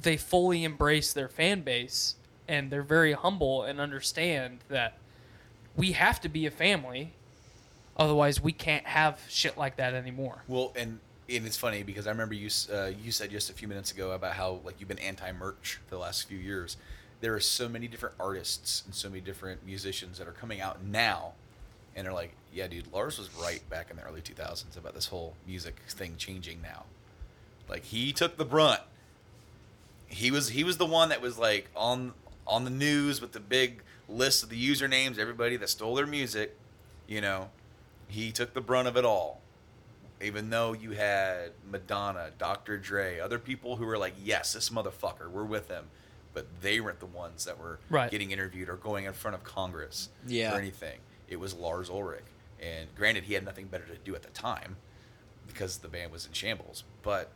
they 0.01 0.17
fully 0.17 0.65
embrace 0.65 1.13
their 1.13 1.29
fan 1.29 1.63
base 1.63 2.17
and 2.49 2.71
they're 2.71 2.83
very 2.83 3.13
humble 3.13 3.63
and 3.63 3.81
understand 3.81 4.59
that 4.69 4.99
we 5.77 5.93
have 5.93 6.21
to 6.21 6.29
be 6.29 6.47
a 6.47 6.51
family 6.51 7.13
otherwise 7.97 8.41
we 8.41 8.53
can't 8.53 8.87
have 8.87 9.21
shit 9.29 9.57
like 9.57 9.77
that 9.77 9.95
anymore 9.95 10.43
Well, 10.49 10.73
and 10.77 11.01
and 11.29 11.47
it's 11.47 11.57
funny 11.57 11.83
because 11.83 12.07
I 12.07 12.11
remember 12.11 12.35
you 12.35 12.49
uh, 12.73 12.91
you 13.03 13.11
said 13.11 13.31
just 13.31 13.51
a 13.51 13.53
few 13.53 13.69
minutes 13.69 13.91
ago 13.91 14.13
about 14.13 14.35
how 14.35 14.61
like 14.65 14.77
you've 14.79 14.89
been 14.89 14.99
anti 14.99 15.33
merch 15.33 15.81
for 15.87 15.97
the 15.97 16.01
last 16.01 16.29
few 16.29 16.39
years. 16.39 16.77
There 17.21 17.35
are 17.35 17.41
so 17.41 17.69
many 17.69 17.89
different 17.89 18.15
artists 18.21 18.83
and 18.85 18.95
so 18.95 19.09
many 19.09 19.23
different 19.23 19.65
musicians 19.67 20.19
that 20.19 20.29
are 20.29 20.33
coming 20.33 20.61
out 20.61 20.85
now, 20.85 21.33
and 21.97 22.07
they're 22.07 22.13
like, 22.13 22.33
"Yeah, 22.53 22.69
dude, 22.69 22.93
Lars 22.93 23.19
was 23.19 23.35
right 23.35 23.69
back 23.71 23.91
in 23.91 23.97
the 23.97 24.03
early 24.03 24.21
2000s 24.21 24.77
about 24.77 24.95
this 24.95 25.07
whole 25.07 25.35
music 25.47 25.81
thing 25.89 26.15
changing 26.17 26.61
now. 26.63 26.85
Like 27.69 27.85
he 27.85 28.13
took 28.13 28.37
the 28.37 28.45
brunt. 28.45 28.83
He 30.09 30.31
was 30.31 30.51
he 30.51 30.65
was 30.65 30.77
the 30.79 30.87
one 30.87 31.09
that 31.11 31.21
was 31.21 31.39
like 31.39 31.69
on 31.77 32.13
on 32.47 32.65
the 32.65 32.71
news 32.71 33.21
with 33.21 33.33
the 33.33 33.41
big 33.41 33.83
list 34.09 34.43
of 34.43 34.49
the 34.51 34.71
usernames, 34.71 35.19
everybody 35.19 35.57
that 35.57 35.69
stole 35.69 35.95
their 35.97 36.07
music. 36.07 36.57
You 37.09 37.21
know, 37.21 37.51
he 38.09 38.31
took 38.33 38.55
the 38.55 38.61
brunt 38.61 38.89
of 38.89 38.97
it 38.97 39.05
all 39.05 39.41
even 40.23 40.49
though 40.49 40.73
you 40.73 40.93
had 40.93 41.51
Madonna, 41.71 42.31
Dr. 42.39 42.79
Dre, 42.79 43.19
other 43.19 43.39
people 43.39 43.77
who 43.77 43.85
were 43.85 43.99
like, 43.99 44.15
yes, 44.19 44.55
this 44.55 44.71
motherfucker, 44.71 45.29
we're 45.31 45.45
with 45.45 45.69
him, 45.69 45.85
but 46.33 46.47
they 46.63 46.81
weren't 46.81 47.01
the 47.01 47.05
ones 47.05 47.45
that 47.45 47.59
were 47.61 47.79
Right. 47.91 48.11
getting 48.11 48.31
interviewed 48.31 48.71
or 48.71 48.77
going 48.77 49.05
in 49.05 49.13
front 49.13 49.35
of 49.35 49.45
Congress 49.45 50.09
Yeah. 50.27 50.55
or 50.55 50.59
anything. 50.59 51.01
It 51.29 51.37
was 51.37 51.53
Lars 51.53 51.91
Ulrich. 51.91 52.25
And 52.59 52.89
granted, 52.95 53.25
he 53.25 53.35
had 53.35 53.45
nothing 53.45 53.67
better 53.67 53.85
to 53.85 53.97
do 53.99 54.15
at 54.15 54.23
the 54.23 54.31
time 54.31 54.77
because 55.47 55.77
the 55.81 55.89
band 55.89 56.13
was 56.13 56.25
in 56.25 56.33
shambles, 56.33 56.85
but 57.03 57.31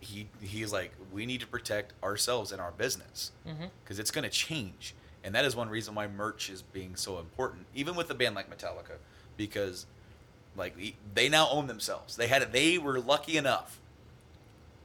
he 0.00 0.28
he's 0.40 0.72
like, 0.72 0.92
we 1.12 1.26
need 1.26 1.40
to 1.40 1.46
protect 1.46 1.92
ourselves 2.02 2.52
and 2.52 2.60
our 2.60 2.72
business 2.72 3.32
mm-hmm. 3.46 3.66
because 3.84 3.98
it's 3.98 4.10
going 4.10 4.24
to 4.24 4.30
change. 4.30 4.94
And 5.22 5.34
that 5.34 5.44
is 5.44 5.54
one 5.54 5.68
reason 5.68 5.94
why 5.94 6.08
merch 6.08 6.48
is 6.48 6.62
being 6.62 6.96
so 6.96 7.18
important, 7.18 7.66
even 7.74 7.94
with 7.94 8.10
a 8.10 8.14
band 8.14 8.34
like 8.34 8.50
Metallica, 8.50 8.96
because 9.36 9.86
like 10.56 10.74
they 11.14 11.28
now 11.28 11.48
own 11.50 11.66
themselves. 11.66 12.16
They 12.16 12.26
had 12.26 12.52
they 12.52 12.78
were 12.78 12.98
lucky 12.98 13.36
enough 13.36 13.78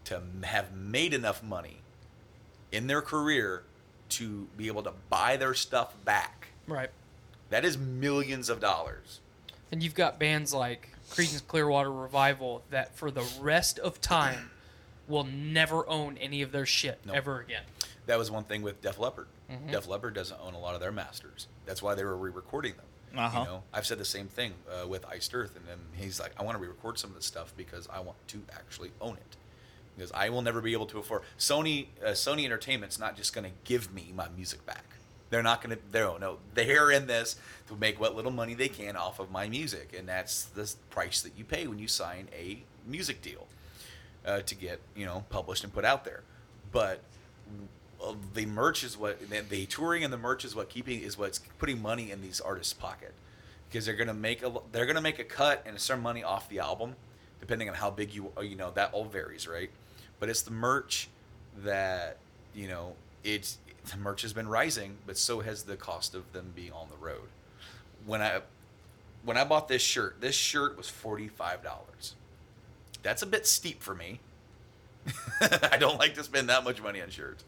to 0.06 0.22
have 0.44 0.76
made 0.76 1.14
enough 1.14 1.42
money 1.42 1.78
in 2.72 2.88
their 2.88 3.02
career 3.02 3.64
to 4.10 4.48
be 4.56 4.68
able 4.68 4.84
to 4.84 4.94
buy 5.10 5.38
their 5.38 5.54
stuff 5.54 5.96
back. 6.04 6.50
right 6.68 6.92
That 7.50 7.66
is 7.66 7.78
millions 7.78 8.50
of 8.50 8.60
dollars. 8.60 9.22
and 9.72 9.82
you've 9.82 9.96
got 9.96 10.20
bands 10.20 10.54
like 10.54 10.90
Creedence 11.10 11.46
Clearwater 11.48 11.92
Revival 11.92 12.64
that 12.70 12.96
for 12.96 13.10
the 13.10 13.26
rest 13.40 13.80
of 13.80 14.00
time 14.02 14.52
will 15.08 15.24
never 15.24 15.88
own 15.90 16.18
any 16.18 16.42
of 16.42 16.52
their 16.52 16.66
shit 16.66 17.00
Nope. 17.06 17.16
ever 17.16 17.40
again 17.42 17.64
That 18.08 18.18
was 18.18 18.30
one 18.30 18.44
thing 18.44 18.62
with 18.62 18.82
Def 18.82 19.00
Leppard. 19.00 19.28
Mhm. 19.50 19.72
Def 19.72 19.88
Leppard 19.88 20.14
doesn't 20.14 20.40
own 20.42 20.54
a 20.54 20.60
lot 20.60 20.76
of 20.76 20.82
their 20.82 20.92
masters. 20.92 21.48
That's 21.66 21.82
why 21.82 21.96
they 21.96 22.04
were 22.04 22.16
re-recording 22.16 22.74
them. 22.76 22.86
Uh-huh. 23.18 23.40
You 23.40 23.46
know, 23.46 23.64
I've 23.74 23.86
said 23.86 23.98
the 23.98 24.06
same 24.06 24.28
thing 24.28 24.54
uh, 24.70 24.88
with 24.88 25.06
Iced 25.06 25.34
Earth, 25.34 25.56
and 25.56 25.66
then 25.68 25.78
he's 25.96 26.20
like, 26.20 26.32
I 26.40 26.44
want 26.44 26.56
to 26.58 26.62
re-record 26.62 27.00
some 27.00 27.10
of 27.12 27.16
this 27.16 27.26
stuff 27.26 27.54
because 27.58 27.88
I 27.92 28.00
want 28.02 28.18
to 28.28 28.44
actually 28.54 28.92
own 29.02 29.16
it. 29.16 29.36
Because 29.96 30.12
I 30.12 30.30
will 30.30 30.42
never 30.42 30.62
be 30.62 30.74
able 30.74 30.86
to 30.88 31.00
afford 31.00 31.22
Sony. 31.40 31.88
Uh, 32.04 32.10
Sony 32.10 32.44
Entertainment's 32.46 33.00
not 33.00 33.16
just 33.16 33.34
going 33.34 33.46
to 33.50 33.56
give 33.64 33.92
me 33.94 34.12
my 34.14 34.28
music 34.36 34.66
back. 34.66 34.84
They're 35.30 35.42
not 35.42 35.64
going 35.64 35.76
to. 35.78 35.82
They 35.92 36.00
don't 36.00 36.20
know. 36.20 36.38
They're 36.54 36.92
in 36.92 37.08
this 37.08 37.38
to 37.70 37.76
make 37.76 38.00
what 38.00 38.16
little 38.16 38.32
money 38.32 38.54
they 38.54 38.68
can 38.68 38.96
off 38.98 39.20
of 39.20 39.32
my 39.32 39.48
music, 39.48 39.96
and 39.98 40.08
that's 40.08 40.44
the 40.46 40.72
price 40.90 41.22
that 41.22 41.32
you 41.38 41.44
pay 41.46 41.66
when 41.68 41.80
you 41.80 41.88
sign 41.88 42.28
a 42.38 42.64
music 42.86 43.22
deal 43.22 43.48
uh, 44.26 44.42
to 44.42 44.56
get 44.56 44.80
you 44.96 45.06
know 45.06 45.24
published 45.30 45.64
and 45.64 45.74
put 45.74 45.86
out 45.86 46.04
there. 46.06 46.22
But 46.72 47.02
uh, 48.04 48.14
the 48.34 48.46
merch 48.46 48.84
is 48.84 48.98
what 48.98 49.20
the, 49.30 49.66
touring 49.66 50.04
and 50.04 50.12
the 50.12 50.18
merch 50.18 50.46
is 50.46 50.56
what 50.56 50.70
keeping 50.70 51.02
is 51.02 51.18
what's 51.18 51.40
putting 51.60 51.82
money 51.82 52.12
in 52.12 52.22
these 52.22 52.42
artists' 52.42 52.74
pocket 52.74 53.14
because 53.70 53.86
they're 53.86 53.96
gonna 53.96 54.14
make 54.14 54.44
a 54.44 54.52
they're 54.72 54.86
gonna 54.86 55.02
make 55.02 55.20
a 55.20 55.24
cut 55.24 55.64
and 55.66 55.80
some 55.80 56.02
money 56.02 56.24
off 56.24 56.50
the 56.50 56.60
album, 56.60 56.96
depending 57.40 57.70
on 57.70 57.76
how 57.76 57.90
big 57.90 58.14
you 58.14 58.32
uh, 58.38 58.42
you 58.42 58.56
know 58.56 58.72
that 58.72 58.94
all 58.94 59.06
varies, 59.06 59.48
right? 59.48 59.70
But 60.20 60.30
it's 60.30 60.42
the 60.42 60.52
merch 60.52 61.10
that 61.64 62.18
you 62.54 62.68
know 62.68 62.94
it's 63.24 63.58
the 63.92 63.98
merch 63.98 64.22
has 64.24 64.34
been 64.34 64.48
rising, 64.48 64.98
but 65.06 65.18
so 65.18 65.42
has 65.42 65.64
the 65.64 65.76
cost 65.76 66.16
of 66.16 66.32
them 66.34 66.54
being 66.56 66.72
on 66.72 66.88
the 66.90 67.06
road. 67.06 67.28
When 68.06 68.22
I 68.22 68.42
when 69.24 69.38
I 69.38 69.44
bought 69.44 69.68
this 69.68 69.82
shirt, 69.82 70.22
this 70.22 70.36
shirt 70.36 70.78
was 70.78 70.90
forty 70.90 71.28
five 71.28 71.64
dollars. 71.64 72.16
That's 73.06 73.22
a 73.22 73.28
bit 73.28 73.46
steep 73.46 73.84
for 73.84 73.94
me. 73.94 74.20
I 75.40 75.78
don't 75.78 76.00
like 76.00 76.16
to 76.16 76.24
spend 76.24 76.50
that 76.50 76.64
much 76.64 76.82
money 76.82 77.00
on 77.04 77.10
shirts. 77.12 77.44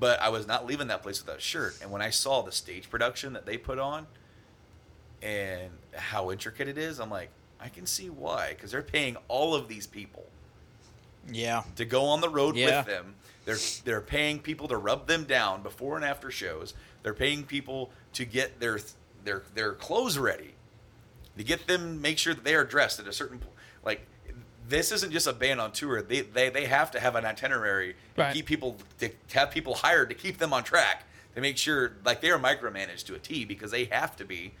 But 0.00 0.20
I 0.20 0.30
was 0.30 0.48
not 0.48 0.66
leaving 0.66 0.88
that 0.88 1.00
place 1.02 1.22
without 1.22 1.38
a 1.38 1.40
shirt. 1.40 1.78
And 1.80 1.92
when 1.92 2.02
I 2.02 2.10
saw 2.10 2.42
the 2.42 2.50
stage 2.50 2.90
production 2.90 3.32
that 3.34 3.46
they 3.46 3.56
put 3.56 3.78
on 3.78 4.08
and 5.22 5.70
how 5.94 6.32
intricate 6.32 6.66
it 6.66 6.76
is, 6.76 6.98
I'm 6.98 7.08
like, 7.08 7.30
I 7.60 7.68
can 7.68 7.86
see 7.86 8.10
why. 8.10 8.48
Because 8.50 8.72
they're 8.72 8.82
paying 8.82 9.16
all 9.28 9.54
of 9.54 9.68
these 9.68 9.86
people 9.86 10.26
Yeah. 11.30 11.62
to 11.76 11.84
go 11.84 12.06
on 12.06 12.20
the 12.20 12.28
road 12.28 12.56
Yeah. 12.56 12.78
with 12.78 12.86
them. 12.86 13.14
They're 13.44 13.58
they're 13.84 14.00
paying 14.00 14.40
people 14.40 14.66
to 14.68 14.76
rub 14.76 15.06
them 15.06 15.22
down 15.24 15.62
before 15.62 15.94
and 15.96 16.04
after 16.04 16.32
shows. 16.32 16.74
They're 17.04 17.14
paying 17.14 17.44
people 17.44 17.90
to 18.14 18.24
get 18.24 18.58
their 18.58 18.80
their 19.24 19.42
their 19.54 19.72
clothes 19.74 20.18
ready, 20.18 20.54
to 21.38 21.44
get 21.44 21.66
them 21.68 22.00
make 22.02 22.18
sure 22.18 22.34
that 22.34 22.42
they 22.44 22.54
are 22.56 22.64
dressed 22.64 22.98
at 22.98 23.06
a 23.06 23.12
certain 23.12 23.38
po- 23.38 23.46
like. 23.48 23.56
This 24.70 24.92
isn't 24.92 25.12
just 25.12 25.26
a 25.26 25.32
band 25.32 25.60
on 25.60 25.72
tour. 25.72 26.00
They 26.02 26.20
they, 26.22 26.48
they 26.48 26.66
have 26.66 26.90
to 26.92 27.00
have 27.00 27.14
an 27.16 27.24
itinerary 27.24 27.96
Right. 28.16 28.26
and 28.26 28.34
keep 28.34 28.46
people 28.46 28.76
to 29.00 29.10
have 29.34 29.50
people 29.50 29.74
hired 29.74 30.08
to 30.10 30.14
keep 30.14 30.38
them 30.38 30.52
on 30.52 30.62
track 30.64 31.04
to 31.34 31.40
make 31.40 31.56
sure 31.58 31.92
like 32.04 32.20
they 32.20 32.30
are 32.30 32.38
micromanaged 32.38 33.04
to 33.06 33.14
a 33.14 33.18
T 33.18 33.44
because 33.44 33.70
they 33.70 33.84
have 33.86 34.16
to 34.16 34.24
be. 34.24 34.52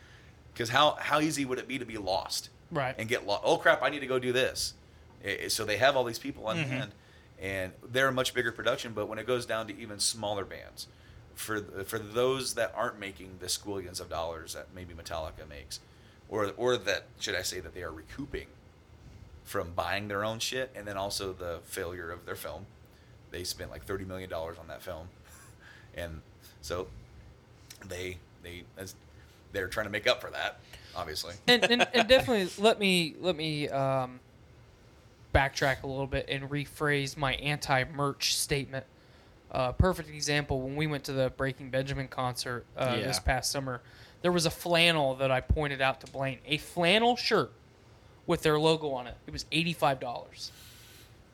Because 0.52 0.70
how 0.70 0.96
how 1.00 1.20
easy 1.20 1.44
would 1.44 1.58
it 1.58 1.68
be 1.68 1.78
to 1.78 1.84
be 1.86 1.96
lost? 1.96 2.50
Right. 2.72 2.94
and 2.98 3.08
get 3.08 3.26
lost. 3.26 3.42
Oh 3.44 3.56
crap! 3.56 3.82
I 3.82 3.88
need 3.88 4.00
to 4.00 4.06
go 4.06 4.18
do 4.18 4.32
this. 4.32 4.74
So 5.48 5.64
they 5.64 5.76
have 5.78 5.96
all 5.96 6.04
these 6.04 6.18
people 6.20 6.46
on 6.46 6.56
Mhm. 6.56 6.66
hand, 6.68 6.92
and 7.40 7.72
they're 7.92 8.08
a 8.08 8.12
much 8.12 8.32
bigger 8.34 8.52
production. 8.52 8.92
But 8.94 9.06
when 9.06 9.18
it 9.18 9.26
goes 9.26 9.44
down 9.46 9.66
to 9.68 9.76
even 9.78 9.98
smaller 10.00 10.44
bands, 10.44 10.86
for 11.34 11.60
for 11.84 11.98
those 11.98 12.54
that 12.54 12.72
aren't 12.76 12.98
making 12.98 13.38
the 13.40 13.46
squillions 13.46 14.00
of 14.00 14.08
dollars 14.08 14.54
that 14.54 14.68
maybe 14.74 14.92
Metallica 14.94 15.46
makes, 15.48 15.80
or 16.28 16.52
or 16.56 16.76
that 16.76 17.06
should 17.20 17.34
I 17.34 17.42
say 17.42 17.60
that 17.60 17.74
they 17.74 17.82
are 17.82 17.92
recouping 17.92 18.46
from 19.50 19.72
buying 19.72 20.06
their 20.06 20.24
own 20.24 20.38
shit, 20.38 20.70
and 20.76 20.86
then 20.86 20.96
also 20.96 21.32
the 21.32 21.58
failure 21.64 22.12
of 22.12 22.24
their 22.24 22.36
film. 22.36 22.66
They 23.32 23.42
spent 23.42 23.72
like 23.72 23.84
thirty 23.84 24.04
million 24.04 24.30
dollars 24.30 24.58
on 24.60 24.68
that 24.68 24.80
film, 24.80 25.08
and 25.96 26.20
so 26.62 26.86
they 27.88 28.18
they 28.44 28.62
as 28.78 28.94
they're 29.52 29.66
trying 29.66 29.86
to 29.86 29.90
make 29.90 30.06
up 30.06 30.20
for 30.20 30.30
that, 30.30 30.60
obviously. 30.94 31.34
and, 31.48 31.64
and, 31.64 31.88
and 31.92 32.06
definitely 32.08 32.48
let 32.62 32.78
me 32.78 33.16
let 33.20 33.34
me 33.34 33.68
um, 33.70 34.20
backtrack 35.34 35.82
a 35.82 35.86
little 35.88 36.06
bit 36.06 36.26
and 36.28 36.48
rephrase 36.48 37.16
my 37.16 37.34
anti-merch 37.34 38.36
statement. 38.36 38.86
Uh, 39.50 39.72
perfect 39.72 40.10
example 40.10 40.60
when 40.60 40.76
we 40.76 40.86
went 40.86 41.02
to 41.02 41.12
the 41.12 41.30
Breaking 41.36 41.70
Benjamin 41.70 42.06
concert 42.06 42.64
uh, 42.76 42.94
Yeah. 42.96 43.08
this 43.08 43.18
past 43.18 43.50
summer, 43.50 43.80
there 44.22 44.30
was 44.30 44.46
a 44.46 44.50
flannel 44.50 45.16
that 45.16 45.32
I 45.32 45.40
pointed 45.40 45.80
out 45.80 46.00
to 46.02 46.12
Blaine, 46.12 46.38
a 46.46 46.58
flannel 46.58 47.16
shirt 47.16 47.50
with 48.30 48.42
their 48.42 48.58
logo 48.58 48.92
on 48.92 49.06
it. 49.08 49.16
It 49.26 49.32
was 49.32 49.44
eighty-five 49.52 50.00
dollars. 50.00 50.52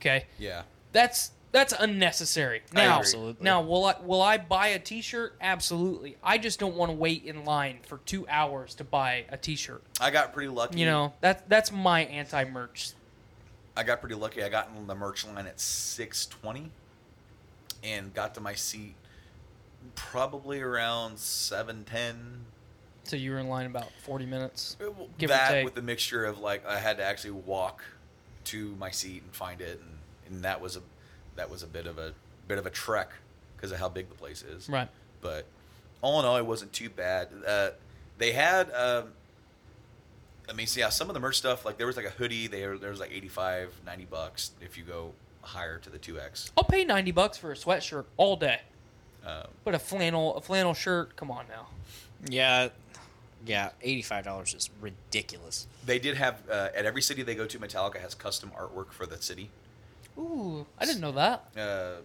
Okay, 0.01 0.25
Yeah. 0.39 0.63
that's 0.93 1.31
that's 1.53 1.73
unnecessary. 1.79 2.63
Now. 2.73 2.99
Absolutely. 2.99 3.45
now 3.45 3.63
will 3.63 3.85
I 3.85 3.95
will 4.03 4.21
I 4.23 4.37
buy 4.39 4.69
a 4.69 4.79
T-shirt? 4.79 5.37
Absolutely. 5.41 6.17
I 6.23 6.39
just 6.39 6.59
don't 6.59 6.75
want 6.75 6.91
to 6.91 6.97
wait 6.97 7.25
in 7.25 7.45
line 7.45 7.79
for 7.87 7.99
two 7.99 8.27
hours 8.29 8.75
to 8.77 8.85
buy 8.85 9.27
a 9.29 9.37
T-shirt. 9.37 9.83
I 10.01 10.11
got 10.11 10.33
pretty 10.33 10.49
lucky. 10.49 10.81
You 10.81 10.87
know, 10.87 11.13
that 11.21 11.49
that's 11.49 11.71
my 11.71 12.01
anti-merch. 12.07 12.93
I 13.77 13.83
got 13.85 14.01
pretty 14.01 14.15
lucky. 14.17 14.43
I 14.43 14.49
got 14.49 14.71
in 14.77 14.87
the 14.87 14.95
merch 14.95 15.27
line 15.27 15.47
at 15.47 15.61
six 15.61 16.25
twenty, 16.27 16.71
and 17.85 18.13
got 18.15 18.35
to 18.35 18.41
my 18.41 18.55
seat 18.55 18.95
probably 19.95 20.61
around 20.61 21.19
seven 21.19 21.85
ten. 21.85 22.46
So 23.07 23.17
you 23.17 23.31
were 23.31 23.39
in 23.39 23.49
line 23.49 23.67
about 23.67 23.91
40 24.05 24.27
minutes. 24.27 24.77
Give 25.19 25.31
or 25.31 25.33
that 25.35 25.51
take. 25.51 25.65
with 25.65 25.75
the 25.75 25.83
mixture 25.83 26.25
of 26.25 26.39
like 26.39 26.67
I 26.67 26.79
had 26.79 26.97
to 26.99 27.05
actually 27.05 27.33
walk 27.33 27.83
to 28.47 28.75
my 28.79 28.91
seat 28.91 29.23
and 29.23 29.33
find 29.33 29.61
it, 29.61 29.81
and, 29.81 30.35
and 30.35 30.45
that 30.45 30.61
was 30.61 30.77
a 30.77 30.83
that 31.37 31.51
was 31.51 31.63
a 31.63 31.67
bit 31.67 31.87
of 31.87 31.99
a 31.99 32.13
bit 32.49 32.59
of 32.59 32.67
a 32.67 32.71
trek 32.71 33.11
because 33.57 33.73
of 33.73 33.79
how 33.79 33.89
big 33.89 34.09
the 34.09 34.15
place 34.15 34.43
is. 34.43 34.69
Right. 34.69 34.89
But 35.21 35.47
all 36.03 36.19
in 36.21 36.27
all, 36.27 36.37
it 36.37 36.47
wasn't 36.47 36.73
too 36.73 36.91
bad. 36.91 37.29
Uh, 37.47 37.71
they 38.19 38.33
had. 38.33 38.71
Um, 38.73 39.09
I 40.49 40.53
mean, 40.53 40.67
so 40.69 40.79
yeah, 40.81 40.91
some 40.91 41.11
of 41.11 41.15
the 41.15 41.21
merch 41.21 41.37
stuff, 41.39 41.65
like 41.65 41.77
there 41.77 41.89
was 41.89 41.97
like 41.97 42.07
a 42.07 42.11
hoodie, 42.11 42.47
there, 42.47 42.79
there 42.79 42.91
was 42.91 43.01
like 43.01 43.11
85, 43.11 43.81
90 43.85 44.05
bucks 44.05 44.53
if 44.61 44.79
you 44.79 44.85
go 44.85 45.11
higher 45.43 45.79
to 45.79 45.91
the 45.91 45.99
2X. 45.99 46.53
I'll 46.57 46.63
pay 46.63 46.85
90 46.85 47.11
bucks 47.11 47.37
for 47.37 47.51
a 47.51 47.57
sweatshirt 47.57 48.05
all 48.17 48.37
day. 48.37 48.61
Um, 49.27 49.49
But 49.65 49.75
a 49.75 49.79
flannel 49.81 50.37
a 50.37 50.41
flannel 50.41 50.73
shirt, 50.73 51.17
come 51.17 51.33
on 51.33 51.47
now. 51.49 51.67
Yeah, 52.29 52.69
yeah, 53.47 53.71
eighty-five 53.83 54.25
dollars 54.25 54.55
is 54.55 54.69
ridiculous. 54.81 55.67
they 55.85 55.99
did 55.99 56.17
have, 56.17 56.43
uh, 56.51 56.69
at 56.75 56.85
every 56.85 57.03
city 57.03 57.23
they 57.23 57.35
go 57.35 57.47
to, 57.47 57.59
Metallica 57.59 58.01
has 58.01 58.15
custom 58.15 58.51
artwork 58.59 58.93
for 58.93 59.07
the 59.07 59.21
city. 59.23 59.51
Ooh, 60.19 60.67
I 60.79 60.85
didn't 60.85 61.01
know 61.01 61.13
that. 61.13 61.47
Uh, 61.57 62.01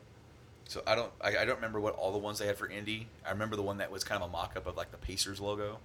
so 0.67 0.81
I 0.85 0.95
don't, 0.95 1.11
I, 1.19 1.37
I 1.37 1.45
don't 1.45 1.55
remember 1.55 1.79
what 1.79 1.95
all 1.95 2.11
the 2.11 2.17
ones 2.17 2.39
they 2.39 2.47
had 2.47 2.57
for 2.57 2.69
Indy. 2.69 3.07
I 3.25 3.31
remember 3.31 3.55
the 3.55 3.61
one 3.61 3.77
that 3.79 3.91
was 3.91 4.03
kind 4.03 4.21
of 4.21 4.29
a 4.29 4.31
mock-up 4.31 4.67
of 4.67 4.77
like 4.77 4.91
the 4.91 4.97
Pacers 4.97 5.39
logo, 5.39 5.79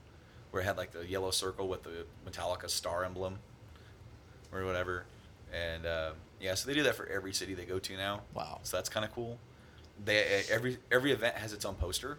where 0.50 0.62
it 0.62 0.66
had 0.66 0.76
like 0.76 0.92
the 0.92 1.06
yellow 1.06 1.30
circle 1.30 1.68
with 1.68 1.82
the 1.82 2.04
Metallica 2.28 2.68
star 2.68 3.04
emblem, 3.04 3.38
or 4.52 4.64
whatever. 4.64 5.04
And 5.52 5.86
uh, 5.86 6.10
yeah, 6.40 6.54
so 6.54 6.68
they 6.68 6.74
do 6.74 6.82
that 6.82 6.94
for 6.94 7.06
every 7.06 7.32
city 7.32 7.54
they 7.54 7.64
go 7.64 7.78
to 7.78 7.96
now. 7.96 8.22
Wow. 8.34 8.60
So 8.62 8.76
that's 8.76 8.88
kind 8.88 9.04
of 9.04 9.12
cool. 9.12 9.38
They 10.04 10.42
every 10.50 10.78
every 10.92 11.12
event 11.12 11.36
has 11.36 11.52
its 11.52 11.64
own 11.64 11.74
poster 11.76 12.18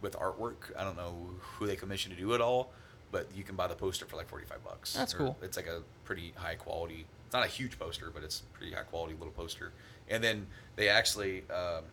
with 0.00 0.14
artwork. 0.16 0.74
I 0.76 0.84
don't 0.84 0.96
know 0.96 1.28
who 1.40 1.66
they 1.66 1.76
commissioned 1.76 2.14
to 2.14 2.20
do 2.20 2.32
it 2.34 2.40
all, 2.40 2.70
but 3.12 3.26
you 3.34 3.42
can 3.44 3.56
buy 3.56 3.66
the 3.66 3.74
poster 3.74 4.06
for 4.06 4.16
like 4.16 4.28
forty 4.28 4.44
five 4.46 4.62
bucks. 4.64 4.94
That's 4.94 5.14
Or 5.14 5.18
cool. 5.18 5.36
It's 5.42 5.56
like 5.56 5.66
a 5.66 5.82
pretty 6.04 6.32
high 6.36 6.54
quality. 6.54 7.06
It's 7.26 7.34
not 7.34 7.44
a 7.44 7.48
huge 7.48 7.78
poster, 7.78 8.10
but 8.12 8.22
it's 8.22 8.42
pretty 8.54 8.72
high 8.72 8.82
quality 8.82 9.14
little 9.14 9.32
poster. 9.32 9.72
And 10.08 10.24
then 10.24 10.46
they 10.76 10.88
actually, 10.88 11.42
um, 11.50 11.84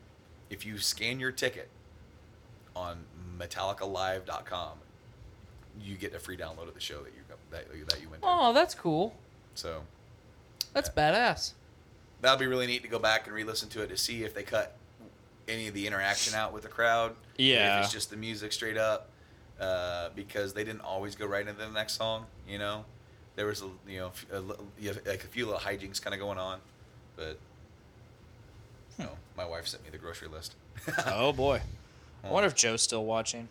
if 0.49 0.65
you 0.65 0.77
scan 0.77 1.19
your 1.19 1.31
ticket 1.31 1.67
on 2.75 3.03
MetallicaLive.com, 3.37 4.77
you 5.81 5.95
get 5.95 6.13
a 6.13 6.19
free 6.19 6.37
download 6.37 6.67
of 6.69 6.73
the 6.73 6.79
show 6.79 6.99
that 7.03 7.13
you 7.13 7.21
that, 7.51 7.67
that 7.89 8.01
you 8.01 8.09
went 8.09 8.21
to. 8.21 8.27
Oh, 8.29 8.53
that's 8.53 8.73
cool. 8.75 9.13
So 9.55 9.83
That's 10.73 10.89
badass. 10.89 11.53
that'll 12.21 12.37
be 12.39 12.47
really 12.47 12.67
neat 12.67 12.81
to 12.83 12.87
go 12.89 12.99
back 12.99 13.27
and 13.27 13.35
re-listen 13.35 13.69
to 13.69 13.81
it 13.81 13.87
to 13.87 13.97
see 13.97 14.23
if 14.23 14.33
they 14.33 14.43
cut 14.43 14.75
any 15.47 15.67
of 15.67 15.73
the 15.73 15.85
interaction 15.87 16.33
out 16.33 16.53
with 16.53 16.63
the 16.63 16.69
crowd. 16.69 17.15
Yeah. 17.37 17.79
if 17.79 17.85
it's 17.85 17.93
just 17.93 18.09
the 18.09 18.17
music 18.17 18.51
straight 18.51 18.77
up, 18.77 19.09
uh, 19.59 20.09
because 20.15 20.53
they 20.53 20.63
didn't 20.63 20.81
always 20.81 21.15
go 21.15 21.25
right 21.25 21.45
into 21.45 21.59
the 21.59 21.71
next 21.71 21.93
song. 21.93 22.25
You 22.47 22.59
know, 22.59 22.85
there 23.35 23.45
was 23.45 23.61
a 23.61 23.69
you 23.87 23.99
know 23.99 24.11
a, 24.31 24.85
have, 24.85 25.01
like 25.05 25.23
a 25.23 25.27
few 25.27 25.45
little 25.45 25.59
hijinks 25.59 26.01
kind 26.01 26.13
of 26.13 26.19
going 26.19 26.37
on, 26.37 26.59
but 27.15 27.37
you 28.97 29.05
know, 29.05 29.17
my 29.37 29.45
wife 29.45 29.67
sent 29.67 29.83
me 29.83 29.89
the 29.89 29.97
grocery 29.97 30.27
list. 30.27 30.55
oh 31.07 31.31
boy, 31.31 31.61
I 32.23 32.29
wonder 32.29 32.47
if 32.47 32.55
Joe's 32.55 32.81
still 32.81 33.05
watching. 33.05 33.47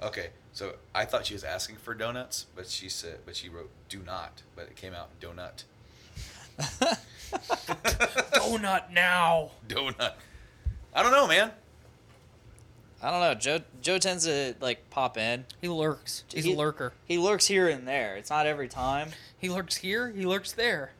Okay, 0.00 0.28
so 0.52 0.74
I 0.94 1.06
thought 1.06 1.26
she 1.26 1.34
was 1.34 1.42
asking 1.42 1.74
for 1.74 1.92
donuts, 1.92 2.46
but 2.54 2.68
she 2.68 2.88
said, 2.88 3.18
but 3.26 3.34
she 3.34 3.48
wrote 3.48 3.70
"do 3.88 4.00
not," 4.06 4.42
but 4.54 4.66
it 4.66 4.76
came 4.76 4.94
out 4.94 5.08
donut. 5.20 5.64
Donut 8.32 8.90
now. 8.92 9.50
Donut. 9.68 10.12
I 10.94 11.02
don't 11.02 11.12
know, 11.12 11.26
man. 11.26 11.52
I 13.02 13.10
don't 13.10 13.20
know. 13.20 13.34
Joe 13.34 13.60
Joe 13.80 13.98
tends 13.98 14.24
to 14.24 14.54
like 14.60 14.90
pop 14.90 15.16
in. 15.16 15.44
He 15.60 15.68
lurks. 15.68 16.24
He's 16.32 16.44
He- 16.44 16.54
a 16.54 16.56
lurker. 16.56 16.92
He 17.04 17.18
lurks 17.18 17.46
here 17.46 17.68
and 17.68 17.86
there. 17.86 18.16
It's 18.16 18.30
not 18.30 18.46
every 18.46 18.68
time. 18.68 19.10
He 19.38 19.48
lurks 19.48 19.76
here. 19.76 20.10
He 20.10 20.26
lurks 20.26 20.52
there. 20.52 20.90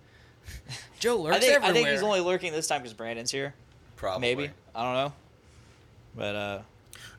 Joe 1.00 1.16
lurks 1.16 1.36
I 1.36 1.40
think 1.40 1.52
everywhere. 1.54 1.70
I 1.70 1.74
think 1.74 1.88
he's 1.88 2.02
only 2.02 2.20
lurking 2.20 2.52
this 2.52 2.68
time 2.68 2.80
because 2.82 2.94
Branden's 2.94 3.30
here. 3.32 3.54
Probably. 3.96 4.20
Maybe 4.34 4.50
I 4.74 4.82
don't 4.84 4.94
know. 4.94 5.12
But 6.16 6.34
uh, 6.36 6.58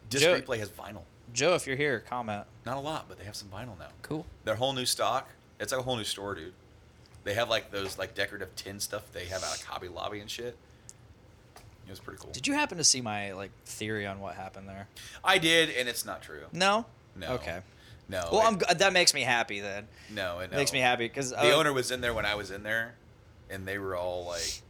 Disc 0.10 0.24
Joe- 0.24 0.40
Replay 0.40 0.60
has 0.60 0.70
vinyl. 0.70 1.02
Joe, 1.34 1.54
if 1.56 1.68
you're 1.68 1.76
here, 1.76 2.00
comment. 2.00 2.46
Not 2.66 2.78
a 2.78 2.80
lot, 2.80 3.06
but 3.08 3.20
they 3.20 3.26
have 3.26 3.36
some 3.36 3.50
vinyl 3.50 3.78
now. 3.78 3.90
cool. 4.02 4.26
Their 4.46 4.56
whole 4.56 4.74
new 4.74 4.86
stock. 4.86 5.30
It's 5.60 5.72
like 5.74 5.82
a 5.82 5.84
whole 5.84 5.98
new 5.98 6.04
store, 6.06 6.36
dude. 6.36 6.54
They 7.26 7.34
have 7.34 7.50
like 7.50 7.70
those 7.70 7.98
like 8.00 8.16
decorative 8.16 8.56
tin 8.56 8.80
stuff 8.80 9.12
they 9.12 9.26
have 9.26 9.44
out 9.44 9.56
of 9.58 9.64
Hobby 9.66 9.90
Lobby 9.90 10.22
and 10.22 10.30
shit. 10.32 10.58
It 11.90 11.94
was 11.94 11.99
pretty 11.99 12.20
cool. 12.22 12.32
Did 12.32 12.45
you 12.45 12.53
happen 12.53 12.78
to 12.78 12.84
see 12.84 13.02
my 13.02 13.34
like 13.34 13.49
theory 13.66 14.06
on 14.06 14.20
what 14.20 14.36
happened 14.36 14.70
there? 14.70 14.88
I 15.24 15.40
did, 15.40 15.72
and 15.72 15.90
it's 15.90 16.06
not 16.06 16.22
true. 16.22 16.41
No. 16.53 16.86
No. 17.16 17.32
Okay. 17.34 17.61
No. 18.07 18.30
Well, 18.32 18.41
it- 18.41 18.64
I'm. 18.70 18.78
That 18.78 18.94
makes 18.94 19.16
me 19.16 19.22
happy 19.22 19.60
then. 19.60 19.88
No, 20.14 20.38
it 20.40 20.52
Makes 20.52 20.72
me 20.72 20.80
happy 20.80 21.06
because 21.07 21.32
The 21.32 21.52
owner 21.53 21.74
was 21.74 21.90
in 21.90 22.02
there 22.02 22.14
when 22.14 22.28
I 22.28 22.36
was 22.36 22.52
in 22.52 22.61
there, 22.61 22.94
and 23.49 23.68
they 23.68 23.80
were 23.80 23.95
all 23.95 24.26
like, 24.26 24.61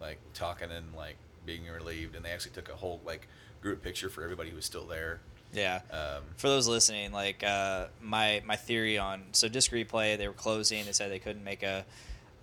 like 0.00 0.18
talking 0.32 0.70
and 0.70 0.94
like 0.94 1.16
being 1.44 1.66
relieved, 1.66 2.16
and 2.16 2.24
they 2.24 2.30
actually 2.30 2.52
took 2.52 2.70
a 2.70 2.74
whole 2.76 3.02
like 3.04 3.28
group 3.60 3.82
picture 3.82 4.08
for 4.08 4.22
everybody 4.22 4.48
who 4.48 4.56
was 4.56 4.64
still 4.64 4.86
there. 4.86 5.20
Yeah. 5.52 5.82
Um, 5.90 6.22
For 6.38 6.48
those 6.48 6.66
listening, 6.66 7.12
like 7.12 7.44
uh, 7.44 7.88
my 8.00 8.42
my 8.46 8.56
theory 8.56 8.96
on 8.96 9.24
so 9.32 9.46
disc 9.48 9.70
replay, 9.72 10.16
they 10.16 10.26
were 10.26 10.32
closing. 10.34 10.86
They 10.86 10.92
said 10.92 11.10
they 11.10 11.18
couldn't 11.18 11.44
make 11.44 11.62
a, 11.62 11.84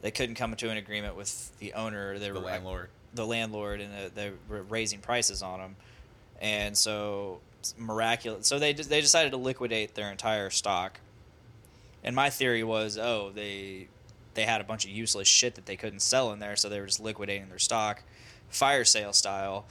they 0.04 0.12
couldn't 0.12 0.36
come 0.36 0.56
to 0.56 0.70
an 0.70 0.78
agreement 0.78 1.16
with 1.16 1.52
the 1.58 1.74
owner. 1.74 2.20
They 2.20 2.28
the 2.28 2.36
were 2.36 2.40
landlord. 2.40 2.90
The 3.14 3.26
landlord, 3.26 3.82
and 3.82 3.92
they 4.16 4.32
were 4.50 4.64
raising 4.64 5.00
prices 5.00 5.42
on 5.42 5.60
them, 5.60 5.76
and 6.42 6.78
so 6.78 7.40
miraculous. 7.78 8.48
So 8.48 8.60
they 8.60 8.74
they 8.74 9.02
decided 9.02 9.32
to 9.32 9.38
liquidate 9.38 9.96
their 9.96 10.12
entire 10.12 10.50
stock. 10.50 11.00
And 12.04 12.16
my 12.16 12.30
theory 12.30 12.64
was, 12.64 12.98
oh, 12.98 13.32
they 13.34 13.88
they 14.34 14.44
had 14.44 14.62
a 14.62 14.64
bunch 14.64 14.86
of 14.86 14.92
useless 14.92 15.28
shit 15.28 15.56
that 15.56 15.66
they 15.66 15.76
couldn't 15.76 16.02
sell 16.02 16.32
in 16.34 16.40
there, 16.40 16.56
so 16.56 16.70
they 16.70 16.80
were 16.80 16.88
just 16.88 17.00
liquidating 17.00 17.50
their 17.50 17.60
stock, 17.60 18.04
fire 18.50 18.86
sale 18.86 19.14
style. 19.14 19.66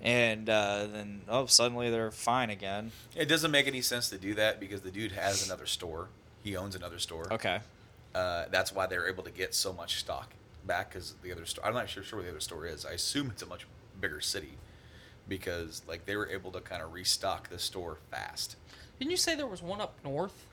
And 0.00 0.48
uh, 0.48 0.88
then, 0.92 1.22
oh, 1.28 1.46
suddenly 1.46 1.88
they're 1.88 2.10
fine 2.10 2.50
again. 2.50 2.90
It 3.14 3.26
doesn't 3.26 3.52
make 3.52 3.68
any 3.68 3.80
sense 3.80 4.08
to 4.10 4.18
do 4.18 4.34
that 4.34 4.58
because 4.58 4.80
the 4.80 4.90
dude 4.90 5.12
has 5.12 5.46
another 5.46 5.64
store. 5.64 6.08
He 6.42 6.56
owns 6.56 6.74
another 6.74 6.98
store. 6.98 7.32
Okay. 7.32 7.60
Uh, 8.12 8.46
that's 8.50 8.74
why 8.74 8.86
they're 8.86 9.06
able 9.06 9.22
to 9.22 9.30
get 9.30 9.54
so 9.54 9.72
much 9.72 10.00
stock 10.00 10.34
back 10.66 10.90
because 10.90 11.14
the 11.22 11.32
other 11.32 11.44
store. 11.46 11.64
I'm 11.66 11.74
not 11.74 11.88
sure, 11.88 12.02
sure 12.02 12.18
where 12.18 12.24
the 12.24 12.30
other 12.30 12.40
store 12.40 12.66
is. 12.66 12.84
I 12.84 12.92
assume 12.92 13.30
it's 13.30 13.42
a 13.42 13.46
much 13.46 13.66
bigger 14.00 14.20
city 14.20 14.52
because 15.28 15.82
like 15.86 16.06
they 16.06 16.16
were 16.16 16.28
able 16.28 16.50
to 16.52 16.60
kind 16.60 16.82
of 16.82 16.92
restock 16.92 17.48
the 17.48 17.58
store 17.58 17.98
fast. 18.10 18.56
Didn't 18.98 19.10
you 19.10 19.16
say 19.16 19.34
there 19.34 19.46
was 19.46 19.62
one 19.62 19.80
up 19.80 19.94
north? 20.04 20.46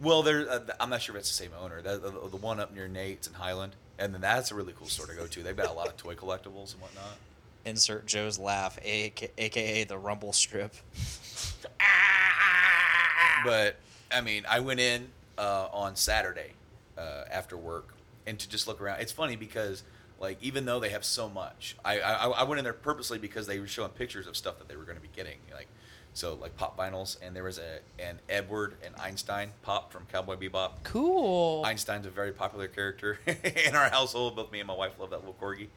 Well, 0.00 0.22
there. 0.22 0.48
Uh, 0.48 0.60
I'm 0.80 0.90
not 0.90 1.02
sure 1.02 1.16
if 1.16 1.20
it's 1.20 1.28
the 1.30 1.42
same 1.42 1.52
owner. 1.60 1.82
The, 1.82 1.98
the, 1.98 2.10
the 2.10 2.36
one 2.36 2.60
up 2.60 2.74
near 2.74 2.88
Nate's 2.88 3.26
in 3.26 3.34
Highland, 3.34 3.74
and 3.98 4.14
then 4.14 4.20
that's 4.20 4.50
a 4.50 4.54
really 4.54 4.72
cool 4.76 4.86
store 4.86 5.06
to 5.06 5.14
go 5.14 5.26
to. 5.26 5.42
They've 5.42 5.56
got 5.56 5.70
a 5.70 5.72
lot 5.72 5.88
of 5.88 5.96
toy 5.96 6.14
collectibles 6.14 6.72
and 6.72 6.82
whatnot. 6.82 7.16
Insert 7.64 8.06
Joe's 8.06 8.38
laugh, 8.38 8.78
aka, 8.82 9.30
aka 9.36 9.84
the 9.84 9.98
rumble 9.98 10.32
strip. 10.32 10.74
But 13.44 13.76
I 14.12 14.20
mean, 14.20 14.44
I 14.48 14.60
went 14.60 14.80
in 14.80 15.08
uh, 15.36 15.68
on 15.72 15.96
Saturday 15.96 16.52
uh, 16.96 17.24
after 17.30 17.56
work 17.56 17.94
and 18.28 18.38
to 18.38 18.48
just 18.48 18.68
look 18.68 18.80
around. 18.80 19.00
It's 19.00 19.12
funny 19.12 19.36
because 19.36 19.82
Like 20.20 20.38
even 20.42 20.64
though 20.64 20.80
they 20.80 20.90
have 20.90 21.04
so 21.04 21.28
much, 21.28 21.76
I 21.84 22.00
I, 22.00 22.26
I 22.40 22.42
went 22.44 22.58
in 22.58 22.64
there 22.64 22.72
purposely 22.72 23.18
because 23.18 23.46
they 23.46 23.60
were 23.60 23.68
showing 23.68 23.90
pictures 23.90 24.26
of 24.26 24.36
stuff 24.36 24.58
that 24.58 24.68
they 24.68 24.76
were 24.76 24.84
going 24.84 24.96
to 24.96 25.02
be 25.02 25.10
getting, 25.14 25.38
like 25.54 25.68
so 26.12 26.34
like 26.34 26.56
pop 26.56 26.76
vinyls, 26.76 27.16
and 27.22 27.36
there 27.36 27.44
was 27.44 27.58
a 27.58 27.78
an 28.02 28.18
Edward 28.28 28.74
and 28.84 28.94
Einstein 28.96 29.50
pop 29.62 29.92
from 29.92 30.06
Cowboy 30.12 30.34
Bebop. 30.36 30.70
Cool. 30.82 31.62
Einstein's 31.64 32.06
a 32.06 32.10
very 32.10 32.32
popular 32.32 32.66
character 32.66 33.20
in 33.66 33.76
our 33.76 33.88
household. 33.90 34.34
Both 34.34 34.50
me 34.50 34.58
and 34.58 34.66
my 34.66 34.74
wife 34.74 34.92
love 34.98 35.10
that 35.10 35.20
little 35.20 35.36
corgi. 35.40 35.68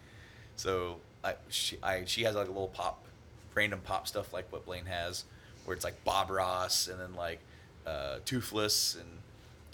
So 0.55 0.97
I 1.23 1.35
she 1.49 1.77
I 1.83 2.05
she 2.05 2.23
has 2.23 2.33
like 2.35 2.47
a 2.47 2.51
little 2.51 2.73
pop, 2.79 3.05
random 3.53 3.81
pop 3.83 4.07
stuff 4.07 4.33
like 4.33 4.51
what 4.51 4.65
Blaine 4.65 4.85
has, 4.87 5.25
where 5.65 5.75
it's 5.75 5.85
like 5.85 6.03
Bob 6.03 6.31
Ross 6.31 6.87
and 6.87 6.99
then 6.99 7.13
like 7.13 7.41
uh, 7.85 8.17
Toothless 8.25 8.95
and 8.99 9.09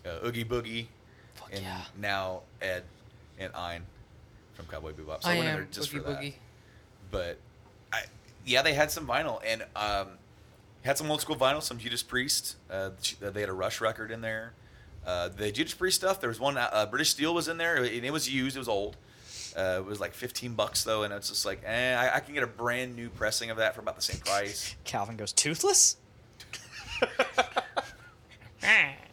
uh, 0.06 0.28
Oogie 0.28 0.44
Boogie, 0.44 0.88
and 1.52 1.62
yeah. 1.64 1.82
now 2.00 2.42
Ed 2.62 2.84
and 3.40 3.54
Ein 3.56 3.84
from 4.54 4.66
Cowboy 4.66 4.92
Bebop. 4.94 5.24
So 5.24 5.30
I 5.30 5.36
I, 5.36 5.38
went 5.38 5.50
in 5.50 5.56
there 5.56 5.68
just 5.72 5.92
Boogie 5.92 6.04
for 6.04 6.10
that. 6.10 6.22
Boogie. 6.22 6.34
But 7.12 7.38
I, 7.94 8.04
yeah, 8.46 8.62
they 8.62 8.74
had 8.74 8.92
some 8.92 9.08
vinyl 9.08 9.40
and 9.46 9.64
um, 9.76 10.08
had 10.84 10.98
some 10.98 11.10
old 11.10 11.22
school 11.22 11.36
vinyl, 11.36 11.62
some 11.62 11.78
Judas 11.78 12.04
Priest. 12.04 12.56
Uh, 12.70 12.92
they 13.20 13.42
had 13.42 13.50
a 13.50 13.54
Rush 13.54 13.82
record 13.82 14.12
in 14.12 14.22
there. 14.22 14.54
Uh, 15.06 15.30
the 15.30 15.52
Judas 15.52 15.74
Priest 15.74 15.98
stuff. 15.98 16.20
There 16.20 16.30
was 16.30 16.40
one. 16.40 16.58
Uh, 16.58 16.86
British 16.90 17.12
Steel 17.12 17.34
was 17.34 17.48
in 17.48 17.58
there, 17.58 17.78
and 17.78 18.06
it 18.06 18.12
was 18.12 18.30
used. 18.30 18.56
It 18.56 18.60
was 18.60 18.68
old. 18.68 18.98
Uh, 19.56 19.78
it 19.80 19.86
was 19.86 20.00
like 20.00 20.14
15 20.14 20.54
bucks 20.54 20.84
though, 20.84 21.04
and 21.04 21.12
it's 21.12 21.30
just 21.30 21.46
like, 21.46 21.64
eh, 21.66 21.96
I, 21.96 22.18
I 22.18 22.20
can 22.20 22.36
get 22.36 22.44
a 22.44 22.48
brand 22.48 22.96
new 22.96 23.10
pressing 23.10 23.50
of 23.50 23.58
that 23.58 23.74
for 23.74 23.82
about 23.82 23.96
the 23.96 24.04
same 24.04 24.22
price. 24.22 24.76
Calvin 24.84 25.18
goes 25.18 25.34
toothless. 25.34 25.98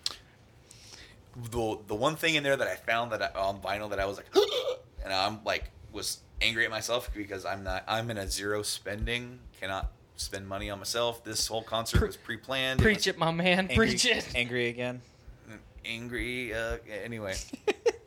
the 1.51 1.79
the 1.87 1.95
one 1.95 2.17
thing 2.17 2.35
in 2.35 2.43
there 2.43 2.57
that 2.57 2.69
I 2.69 2.77
found 2.77 3.13
that 3.13 3.23
I, 3.23 3.39
on 3.39 3.61
vinyl 3.61 3.91
that 3.91 4.01
I 4.01 4.07
was 4.07 4.17
like, 4.17 4.27
and 5.05 5.13
I'm 5.13 5.41
like 5.45 5.71
was 5.93 6.19
angry 6.41 6.65
at 6.65 6.71
myself 6.71 7.11
because 7.15 7.45
I'm 7.45 7.65
not 7.65 7.85
I'm 7.87 8.11
in 8.11 8.19
a 8.19 8.29
zero 8.29 8.63
spending 8.63 9.39
cannot 9.61 9.91
spend 10.17 10.47
money 10.49 10.71
on 10.71 10.79
myself. 10.79 11.25
This 11.25 11.47
whole 11.47 11.63
concert 11.63 12.07
was 12.07 12.17
pre-planned. 12.17 12.81
Preach 12.81 13.07
it, 13.07 13.19
my 13.19 13.31
man. 13.31 13.69
Angry, 13.71 13.77
Preach 13.77 14.07
it. 14.07 14.29
Angry 14.35 14.69
again. 14.69 15.01
Angry. 15.85 16.55
Uh, 16.55 16.77
anyway. 17.03 17.35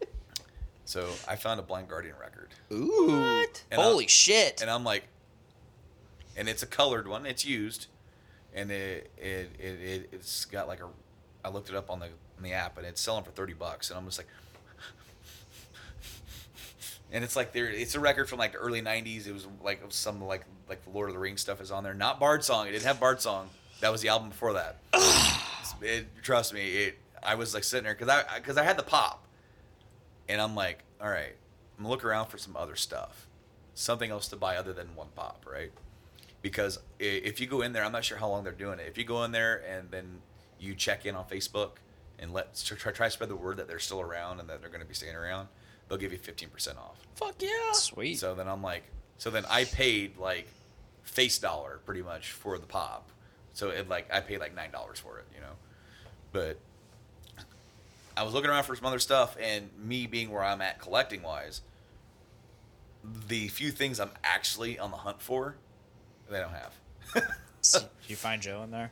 so 0.85 1.09
I 1.27 1.35
found 1.35 1.59
a 1.59 1.63
Blind 1.63 1.89
Guardian 1.89 2.15
record. 2.19 2.49
Ooh. 2.71 3.43
And 3.71 3.81
Holy 3.81 4.05
I'm- 4.05 4.09
shit. 4.09 4.61
And 4.61 4.69
I'm 4.69 4.83
like, 4.83 5.03
and 6.35 6.47
it's 6.47 6.63
a 6.63 6.67
colored 6.67 7.07
one. 7.07 7.25
It's 7.25 7.45
used, 7.45 7.87
and 8.53 8.69
it 8.71 9.11
it, 9.17 9.49
it, 9.59 9.81
it 9.81 10.09
it's 10.11 10.45
got 10.45 10.67
like 10.67 10.79
a. 10.81 10.87
I 11.43 11.49
looked 11.49 11.69
it 11.69 11.75
up 11.75 11.89
on 11.89 11.99
the 11.99 12.09
on 12.38 12.43
the 12.43 12.53
app, 12.53 12.77
and 12.77 12.85
it's 12.85 13.01
selling 13.01 13.23
for 13.23 13.31
thirty 13.31 13.53
bucks, 13.53 13.89
and 13.89 13.97
I'm 13.97 14.05
just 14.05 14.19
like. 14.19 14.27
And 17.09 17.23
it's 17.23 17.38
like 17.38 17.53
there, 17.53 17.69
it's 17.69 17.95
a 17.95 18.01
record 18.01 18.27
from 18.27 18.38
like 18.39 18.51
the 18.51 18.57
early 18.57 18.81
'90s. 18.81 19.27
It 19.27 19.34
was 19.34 19.47
like 19.64 19.81
some 19.89 20.22
like 20.22 20.43
like 20.68 20.84
the 20.84 20.89
Lord 20.89 21.09
of 21.09 21.14
the 21.14 21.19
Rings 21.19 21.41
stuff 21.41 21.61
is 21.61 21.72
on 21.72 21.84
there. 21.84 21.93
Not 21.93 22.19
Bard 22.19 22.43
song. 22.43 22.68
It 22.68 22.72
didn't 22.72 22.84
have 22.84 22.99
Bard 22.99 23.22
song. 23.22 23.49
That 23.80 23.91
was 23.91 24.01
the 24.01 24.09
album 24.09 24.30
before 24.30 24.53
that. 24.53 24.77
it, 25.81 26.07
trust 26.22 26.53
me, 26.53 26.68
it. 26.68 26.97
I 27.23 27.35
was 27.35 27.53
like 27.53 27.64
sitting 27.64 27.85
there 27.85 27.93
because 27.93 28.09
I 28.09 28.39
because 28.39 28.57
I 28.57 28.64
had 28.64 28.77
the 28.77 28.84
pop, 28.84 29.26
and 30.27 30.41
I'm 30.41 30.53
like, 30.53 30.84
all 31.01 31.09
right, 31.09 31.34
I'm 31.77 31.84
gonna 31.84 31.89
look 31.89 32.03
around 32.03 32.27
for 32.27 32.38
some 32.38 32.57
other 32.57 32.76
stuff, 32.76 33.27
something 33.73 34.11
else 34.11 34.27
to 34.30 34.35
buy 34.35 34.57
other 34.57 34.73
than 34.73 34.93
one 34.95 35.07
pop, 35.15 35.45
right? 35.49 35.72
Because 36.41 36.80
if 36.99 37.39
you 37.39 37.47
go 37.47 37.61
in 37.61 37.72
there, 37.72 37.84
I'm 37.84 37.91
not 37.91 38.03
sure 38.03 38.18
how 38.18 38.27
long 38.27 38.43
they're 38.43 38.53
doing 38.53 38.80
it. 38.80 38.88
If 38.88 38.97
you 38.97 39.05
go 39.05 39.23
in 39.23 39.31
there 39.31 39.64
and 39.68 39.89
then 39.91 40.22
you 40.59 40.76
check 40.76 41.05
in 41.05 41.15
on 41.15 41.26
Facebook 41.26 41.72
and 42.19 42.34
let 42.34 42.56
try, 42.65 42.91
try 42.91 43.07
to 43.07 43.11
spread 43.11 43.30
the 43.30 43.35
word 43.35 43.57
that 43.57 43.68
they're 43.68 43.80
still 43.80 44.02
around 44.02 44.39
and 44.39 44.49
that 44.49 44.61
they're 44.61 44.69
going 44.69 44.81
to 44.81 44.88
be 44.88 44.94
staying 44.94 45.15
around, 45.15 45.48
they'll 45.88 45.98
give 45.98 46.11
you 46.11 46.19
15% 46.19 46.77
off. 46.77 46.98
Fuck 47.15 47.35
yeah. 47.39 47.72
Sweet. 47.73 48.19
So 48.19 48.35
then 48.35 48.48
I'm 48.48 48.61
like, 48.61 48.84
so 49.18 49.30
then 49.30 49.45
I 49.49 49.65
paid 49.65 50.18
like 50.18 50.48
face 51.03 51.38
dollar 51.39 51.80
pretty 51.85 52.02
much 52.02 52.31
for 52.31 52.57
the 52.57 52.65
pop. 52.65 53.10
So 53.53 53.69
it 53.69 53.89
like 53.89 54.11
I 54.14 54.19
paid 54.22 54.39
like 54.39 54.56
nine 54.56 54.72
dollars 54.72 54.99
for 54.99 55.18
it, 55.19 55.26
you 55.34 55.41
know. 55.41 55.53
But 56.31 56.60
I 58.15 58.23
was 58.23 58.34
looking 58.34 58.49
around 58.49 58.64
for 58.64 58.76
some 58.76 58.85
other 58.85 58.99
stuff, 58.99 59.38
and 59.41 59.69
me 59.84 60.07
being 60.07 60.31
where 60.31 60.44
I'm 60.44 60.61
at 60.61 60.80
collecting 60.80 61.23
wise, 61.23 61.61
the 63.27 63.48
few 63.48 63.72
things 63.72 63.99
I'm 63.99 64.11
actually 64.23 64.77
on 64.77 64.91
the 64.91 64.98
hunt 64.98 65.22
for, 65.22 65.56
they 66.30 66.39
don't 66.39 66.52
have. 66.52 67.34
So, 67.60 67.80
you 68.07 68.15
find 68.15 68.41
Joe 68.41 68.64
in 68.64 68.72
there? 68.72 68.91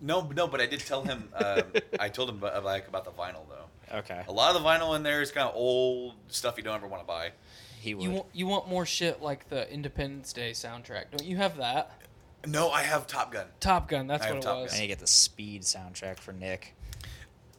No, 0.00 0.30
no, 0.34 0.46
but 0.46 0.60
I 0.60 0.66
did 0.66 0.80
tell 0.80 1.02
him. 1.02 1.28
Um, 1.34 1.62
I 2.00 2.08
told 2.08 2.28
him 2.28 2.36
about, 2.36 2.64
like 2.64 2.88
about 2.88 3.04
the 3.04 3.10
vinyl 3.12 3.42
though. 3.48 3.98
Okay. 3.98 4.22
A 4.28 4.32
lot 4.32 4.54
of 4.54 4.62
the 4.62 4.68
vinyl 4.68 4.96
in 4.96 5.02
there 5.02 5.22
is 5.22 5.30
kind 5.30 5.48
of 5.48 5.54
old 5.54 6.14
stuff 6.28 6.56
you 6.56 6.62
don't 6.62 6.74
ever 6.74 6.86
want 6.86 7.02
to 7.02 7.06
buy. 7.06 7.30
He 7.80 7.94
would. 7.94 8.02
You 8.04 8.10
want 8.10 8.26
you 8.32 8.46
want 8.46 8.68
more 8.68 8.84
shit 8.86 9.22
like 9.22 9.48
the 9.48 9.70
Independence 9.72 10.32
Day 10.32 10.50
soundtrack? 10.52 11.10
Don't 11.12 11.24
you 11.24 11.36
have 11.36 11.56
that? 11.58 12.02
No, 12.46 12.70
I 12.70 12.82
have 12.82 13.06
Top 13.06 13.32
Gun. 13.32 13.46
Top 13.60 13.88
Gun. 13.88 14.06
That's 14.06 14.24
I 14.24 14.30
what 14.30 14.38
it 14.38 14.42
Top 14.42 14.62
was. 14.62 14.72
I 14.72 14.76
need 14.76 14.82
to 14.82 14.88
get 14.88 14.98
the 14.98 15.06
Speed 15.06 15.62
soundtrack 15.62 16.18
for 16.18 16.32
Nick. 16.32 16.74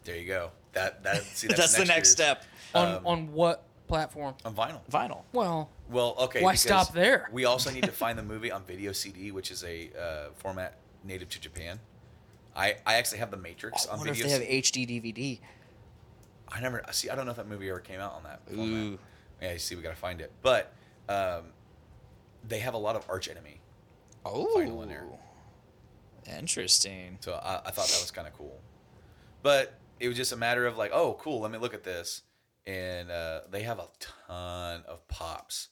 There 0.04 0.16
you 0.16 0.28
go. 0.28 0.52
That 0.74 1.04
that 1.04 1.24
see 1.24 1.48
That's, 1.48 1.74
the 1.78 1.86
next 1.86 1.90
year's. 1.90 2.12
step. 2.12 2.44
On 2.74 2.96
Um, 2.98 3.08
on 3.08 3.34
what 3.34 3.64
platform? 3.88 4.36
on 4.46 4.54
vinyl. 4.56 4.82
Vinyl. 4.92 5.24
Well, 5.34 5.70
Well, 5.90 6.16
okay. 6.20 6.42
Why 6.42 6.56
stop 6.56 6.94
there? 6.94 7.30
We 7.32 7.46
also 7.46 7.72
need 7.72 7.84
to 7.86 7.92
find 7.92 8.18
the 8.18 8.24
movie 8.24 8.52
on 8.52 8.64
video 8.64 8.92
CD, 8.92 9.32
which 9.32 9.50
is 9.52 9.64
a 9.64 9.90
uh, 10.00 10.30
format 10.36 10.76
native 11.04 11.30
to 11.30 11.40
Japan. 11.40 11.80
I, 12.58 12.76
I 12.86 12.96
actually 12.96 13.20
have 13.20 13.32
the 13.32 13.38
Matrix 13.38 13.88
I 13.88 13.92
on 13.92 13.98
wonder 14.00 14.12
if 14.14 14.18
video. 14.18 14.38
they 14.40 14.46
have 14.46 14.64
HD 14.64 14.88
DVD. 14.88 15.40
I 16.50 16.60
never 16.62 16.84
see. 16.92 17.10
I 17.10 17.16
don't 17.16 17.26
know 17.26 17.32
if 17.32 17.38
that 17.38 17.48
movie 17.48 17.70
ever 17.70 17.80
came 17.80 18.00
out 18.00 18.14
on 18.14 18.24
that. 18.24 18.42
format. 18.48 18.66
Ooh. 18.68 19.00
Yeah, 19.42 19.54
you 19.54 19.60
see, 19.60 19.76
we 19.76 19.82
gotta 19.82 19.96
find 19.96 20.20
it. 20.22 20.32
But 20.42 20.74
um, 21.08 21.44
they 22.48 22.60
have 22.60 22.74
a 22.74 22.78
lot 22.78 22.96
of 22.96 23.06
Arch 23.10 23.30
Enemy, 23.30 23.60
Oh. 24.26 24.56
Vinyl 24.58 24.82
in 24.84 24.90
there. 24.90 25.06
Interesting. 26.38 27.18
so 27.22 27.34
I, 27.34 27.62
I 27.66 27.72
thought 27.72 27.88
that 27.88 28.02
was 28.02 28.12
kind 28.12 28.28
of 28.28 28.34
cool. 28.34 28.60
But 29.44 29.80
it 30.00 30.08
was 30.08 30.18
just 30.18 30.32
a 30.32 30.36
matter 30.38 30.66
of 30.66 30.78
like, 30.78 30.92
oh, 30.94 31.18
cool. 31.22 31.40
Let 31.42 31.52
me 31.52 31.58
look 31.58 31.74
at 31.74 31.84
this, 31.84 32.24
and 32.66 33.10
uh, 33.12 33.42
they 33.52 33.64
have 33.64 33.80
a 33.80 33.88
ton 34.00 34.84
of 34.88 35.08
pops. 35.08 35.70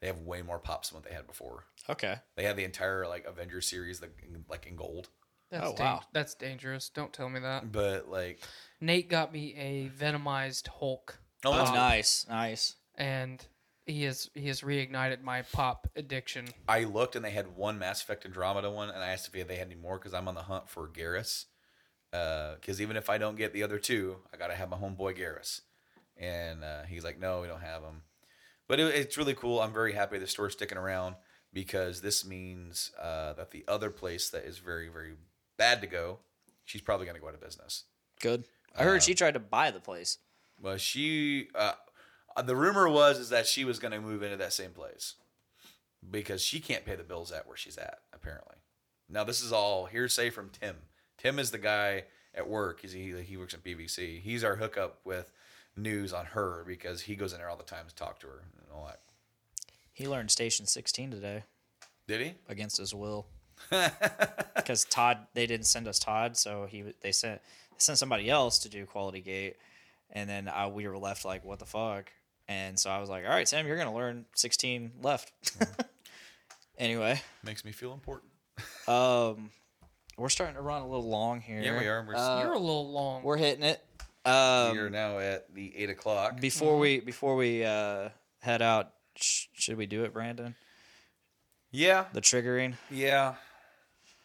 They 0.00 0.06
have 0.06 0.18
way 0.20 0.42
more 0.42 0.58
pops 0.60 0.90
than 0.90 1.00
what 1.00 1.08
they 1.08 1.14
had 1.14 1.26
before. 1.26 1.64
Okay. 1.90 2.16
They 2.36 2.44
have 2.44 2.56
the 2.56 2.64
entire 2.64 3.06
like 3.08 3.26
Avengers 3.26 3.66
series, 3.66 4.00
like 4.00 4.12
in, 4.22 4.44
like 4.48 4.66
in 4.66 4.76
gold. 4.76 5.08
That's 5.50 5.66
Oh, 5.70 5.74
dan- 5.76 5.86
wow. 5.86 6.00
that's 6.12 6.34
dangerous. 6.34 6.88
Don't 6.90 7.12
tell 7.12 7.28
me 7.28 7.40
that. 7.40 7.70
But 7.72 8.08
like, 8.08 8.40
Nate 8.80 9.08
got 9.08 9.32
me 9.32 9.54
a 9.56 9.90
venomized 9.98 10.68
Hulk, 10.68 11.18
oh, 11.44 11.56
that's 11.56 11.70
nice. 11.72 12.26
Nice. 12.28 12.76
and 12.96 13.44
he 13.86 14.02
has 14.04 14.28
he 14.34 14.48
has 14.48 14.60
reignited 14.60 15.22
my 15.22 15.42
pop 15.42 15.86
addiction. 15.96 16.46
I 16.68 16.84
looked 16.84 17.16
and 17.16 17.24
they 17.24 17.30
had 17.30 17.56
one 17.56 17.78
Mass 17.78 18.02
Effect 18.02 18.26
Andromeda 18.26 18.70
one, 18.70 18.90
and 18.90 19.02
I 19.02 19.08
asked 19.08 19.30
if 19.34 19.48
they 19.48 19.56
had 19.56 19.66
any 19.68 19.76
more 19.76 19.98
because 19.98 20.12
I'm 20.12 20.28
on 20.28 20.34
the 20.34 20.42
hunt 20.42 20.68
for 20.68 20.86
Garrus. 20.88 21.46
Because 22.10 22.80
even 22.80 22.96
if 22.96 23.10
I 23.10 23.18
don't 23.18 23.36
get 23.36 23.52
the 23.52 23.62
other 23.62 23.78
two, 23.78 24.16
I 24.32 24.36
gotta 24.36 24.54
have 24.54 24.68
my 24.70 24.76
homeboy 24.76 25.18
Garrus. 25.18 25.62
And 26.16 26.64
uh, 26.64 26.82
he's 26.84 27.04
like, 27.04 27.18
"No, 27.18 27.40
we 27.40 27.46
don't 27.48 27.60
have 27.62 27.82
them." 27.82 28.02
But 28.66 28.80
it, 28.80 28.94
it's 28.94 29.16
really 29.16 29.34
cool. 29.34 29.60
I'm 29.60 29.72
very 29.72 29.92
happy 29.92 30.18
the 30.18 30.26
store's 30.26 30.52
sticking 30.54 30.76
around 30.78 31.16
because 31.52 32.00
this 32.02 32.26
means 32.26 32.90
uh, 33.00 33.32
that 33.34 33.50
the 33.52 33.64
other 33.68 33.90
place 33.90 34.28
that 34.30 34.44
is 34.44 34.58
very, 34.58 34.88
very 34.88 35.14
bad 35.58 35.80
to 35.82 35.86
go, 35.86 36.20
she's 36.64 36.80
probably 36.80 37.04
gonna 37.06 37.18
go 37.18 37.28
out 37.28 37.34
of 37.34 37.40
business. 37.42 37.84
Good. 38.20 38.44
I 38.74 38.84
heard 38.84 38.96
Uh, 38.98 39.00
she 39.00 39.14
tried 39.14 39.34
to 39.34 39.40
buy 39.40 39.70
the 39.70 39.80
place. 39.80 40.18
Well, 40.60 40.76
she, 40.78 41.48
uh, 41.54 41.72
the 42.42 42.56
rumor 42.56 42.88
was 42.88 43.18
is 43.18 43.28
that 43.30 43.46
she 43.46 43.64
was 43.64 43.78
going 43.78 43.92
to 43.92 44.00
move 44.00 44.22
into 44.22 44.36
that 44.36 44.52
same 44.52 44.70
place 44.72 45.14
because 46.08 46.42
she 46.42 46.60
can't 46.60 46.84
pay 46.84 46.94
the 46.96 47.02
bills 47.04 47.30
at 47.32 47.46
where 47.46 47.56
she's 47.56 47.78
at. 47.78 48.00
Apparently, 48.12 48.56
now 49.08 49.24
this 49.24 49.40
is 49.40 49.52
all 49.52 49.86
hearsay 49.86 50.30
from 50.30 50.50
Tim. 50.50 50.76
Tim 51.16 51.38
is 51.38 51.50
the 51.50 51.58
guy 51.58 52.04
at 52.34 52.48
work. 52.48 52.80
He's, 52.82 52.92
he 52.92 53.20
he 53.22 53.36
works 53.36 53.54
at 53.54 53.64
BBC. 53.64 54.20
He's 54.20 54.44
our 54.44 54.56
hookup 54.56 55.00
with 55.04 55.30
news 55.76 56.12
on 56.12 56.26
her 56.26 56.64
because 56.66 57.02
he 57.02 57.14
goes 57.16 57.32
in 57.32 57.38
there 57.38 57.48
all 57.48 57.56
the 57.56 57.62
time 57.64 57.86
to 57.88 57.94
talk 57.94 58.18
to 58.20 58.26
her 58.26 58.42
and 58.60 58.66
all 58.72 58.86
that. 58.86 59.00
He 59.92 60.06
learned 60.06 60.30
Station 60.30 60.66
16 60.66 61.10
today 61.10 61.44
Did 62.06 62.20
he? 62.20 62.34
against 62.48 62.76
his 62.78 62.94
will. 62.94 63.26
Because 64.56 64.84
Todd, 64.84 65.18
they 65.34 65.46
didn't 65.46 65.66
send 65.66 65.88
us 65.88 65.98
Todd, 65.98 66.36
so 66.36 66.66
he 66.68 66.84
they 67.00 67.12
sent 67.12 67.40
they 67.70 67.76
sent 67.78 67.98
somebody 67.98 68.28
else 68.28 68.58
to 68.60 68.68
do 68.68 68.84
Quality 68.86 69.20
Gate, 69.20 69.56
and 70.10 70.28
then 70.28 70.48
uh, 70.48 70.68
we 70.68 70.86
were 70.86 70.98
left 70.98 71.24
like, 71.24 71.44
what 71.44 71.58
the 71.58 71.64
fuck? 71.66 72.12
And 72.48 72.78
so 72.78 72.90
I 72.90 72.98
was 72.98 73.08
like, 73.10 73.24
all 73.24 73.30
right, 73.30 73.46
Sam, 73.48 73.66
you're 73.66 73.76
gonna 73.78 73.94
learn 73.94 74.24
16 74.34 74.92
left. 75.02 75.32
anyway, 76.78 77.20
Makes 77.44 77.64
me 77.64 77.72
feel 77.72 77.92
important. 77.92 78.30
um, 78.88 79.50
we're 80.16 80.28
starting 80.28 80.56
to 80.56 80.62
run 80.62 80.82
a 80.82 80.86
little 80.88 81.08
long 81.08 81.40
here. 81.40 81.60
Yeah, 81.60 81.78
we 81.78 81.86
are. 81.86 82.04
We're, 82.06 82.16
Uh, 82.16 82.42
You're 82.42 82.52
a 82.54 82.58
little 82.58 82.90
long. 82.90 83.22
we're 83.22 83.36
hitting 83.36 83.62
it. 83.64 83.80
Um, 84.24 84.72
we 84.72 84.78
are 84.78 84.90
now 84.90 85.18
at 85.18 85.54
the 85.54 85.72
eight 85.76 85.90
o'clock. 85.90 86.40
before 86.40 86.78
we 86.78 87.00
before 87.00 87.36
we 87.36 87.64
uh, 87.64 88.08
head 88.40 88.60
out, 88.62 88.90
sh- 89.16 89.46
should 89.54 89.78
we 89.78 89.86
do 89.86 90.04
it, 90.04 90.12
Branden? 90.12 90.54
Yeah, 91.70 92.06
The 92.12 92.20
triggering. 92.20 92.74
yeah. 92.90 93.34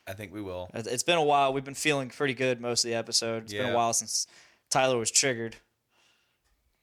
I 0.08 0.14
think 0.14 0.34
we 0.34 0.42
will. 0.42 0.70
It- 0.74 0.88
It's 0.88 1.04
been 1.04 1.18
a 1.18 1.24
while. 1.24 1.54
We've 1.54 1.64
been 1.64 1.74
feeling 1.74 2.10
pretty 2.10 2.34
good 2.34 2.60
most 2.62 2.84
of 2.84 2.90
the 2.90 2.96
episode. 2.96 3.44
It's 3.44 3.54
been 3.54 3.70
a 3.72 3.76
while 3.76 3.94
since 3.94 4.28
Tyler 4.70 4.98
was 4.98 5.12
triggered. 5.12 5.56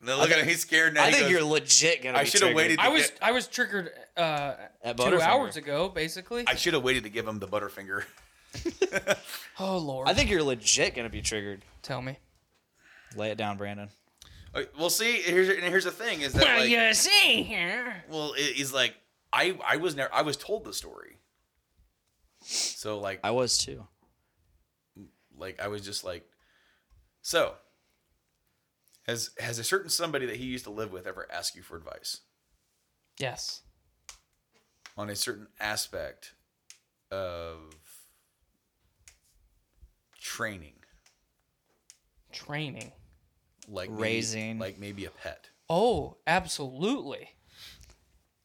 No, 0.03 0.17
look 0.17 0.31
at 0.31 0.39
him. 0.39 0.49
He's 0.49 0.61
scared 0.61 0.95
now. 0.95 1.03
I 1.03 1.07
He 1.09 1.13
think 1.13 1.23
goes, 1.25 1.31
you're 1.33 1.43
legit 1.45 2.03
gonna. 2.03 2.17
I 2.17 2.25
should 2.25 2.41
have 2.43 2.55
waited. 2.55 2.79
To 2.79 2.85
I 2.85 2.89
was 2.89 3.11
get- 3.11 3.19
I 3.21 3.33
was 3.33 3.47
triggered 3.47 3.91
uh, 4.17 4.55
At 4.83 4.97
two 4.97 5.21
hours 5.21 5.57
ago, 5.57 5.91
basically. 5.91 6.45
I 6.47 6.55
should 6.55 6.73
have 6.73 6.83
waited 6.83 7.03
to 7.05 7.11
give 7.11 7.29
him 7.29 7.39
the 7.39 7.47
butterfinger. 7.47 8.05
oh 9.61 9.77
lord! 9.79 10.09
I 10.09 10.15
think 10.15 10.31
you're 10.31 10.43
legit 10.43 10.95
gonna 10.95 11.11
be 11.11 11.21
triggered. 11.23 11.65
Tell 11.83 12.01
me. 12.03 12.19
Lay 13.15 13.31
it 13.31 13.37
down, 13.39 13.59
Branden. 13.59 13.91
Okay, 14.55 14.69
Well, 14.79 14.91
see, 14.91 15.21
here's 15.23 15.49
and 15.49 15.63
here's 15.63 15.85
the 15.85 15.91
thing: 15.91 16.23
is 16.23 16.33
that 16.33 16.45
Well, 16.45 16.61
like, 16.61 16.71
you 16.71 16.95
see 16.95 17.43
here. 17.43 18.03
well, 18.09 18.33
it, 18.37 18.57
he's 18.57 18.73
like, 18.73 18.95
I 19.33 19.57
I 19.65 19.77
was 19.77 19.95
never 19.95 20.13
I 20.13 20.23
was 20.23 20.37
told 20.37 20.65
the 20.65 20.73
story. 20.73 21.19
So 22.43 22.99
like 22.99 23.21
I 23.25 23.31
was 23.31 23.59
too. 23.59 23.87
like 25.37 25.61
I 25.61 25.69
was 25.69 25.83
just 25.83 26.05
like, 26.05 26.25
so 27.23 27.55
has 29.07 29.31
has 29.39 29.59
a 29.59 29.65
certain 29.65 29.89
somebody 29.91 30.27
that 30.27 30.37
he 30.37 30.45
used 30.45 30.65
to 30.65 30.71
live 30.71 30.93
with 30.93 31.07
ever 31.07 31.27
asked 31.33 31.57
you 31.57 31.63
for 31.63 31.77
advice 31.77 32.21
Yes. 33.19 33.63
on 34.97 35.09
a 35.11 35.17
certain 35.17 35.49
aspect 35.59 36.35
of 37.11 37.75
training, 40.21 40.75
Training. 42.33 42.93
like 43.69 43.91
maybe- 43.91 44.03
Raising. 44.03 44.59
like 44.59 44.79
maybe 44.79 45.05
a 45.05 45.11
pet? 45.11 45.51
Oh, 45.69 46.19
absolutely. 46.27 47.31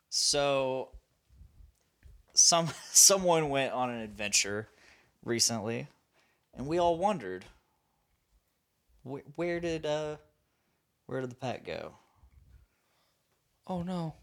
So, 0.09 0.94
some 2.35 2.69
someone 2.91 3.49
went 3.49 3.73
on 3.73 3.89
an 3.89 4.01
adventure 4.01 4.67
recently, 5.23 5.87
and 6.53 6.67
we 6.67 6.77
all 6.77 6.97
wondered, 6.97 7.45
where, 9.03 9.23
where 9.35 9.59
did 9.59 9.85
uh, 9.85 10.17
where 11.07 11.21
did 11.21 11.31
the 11.31 11.35
pet 11.35 11.65
go? 11.65 11.93
Oh 13.67 13.81
no. 13.81 14.13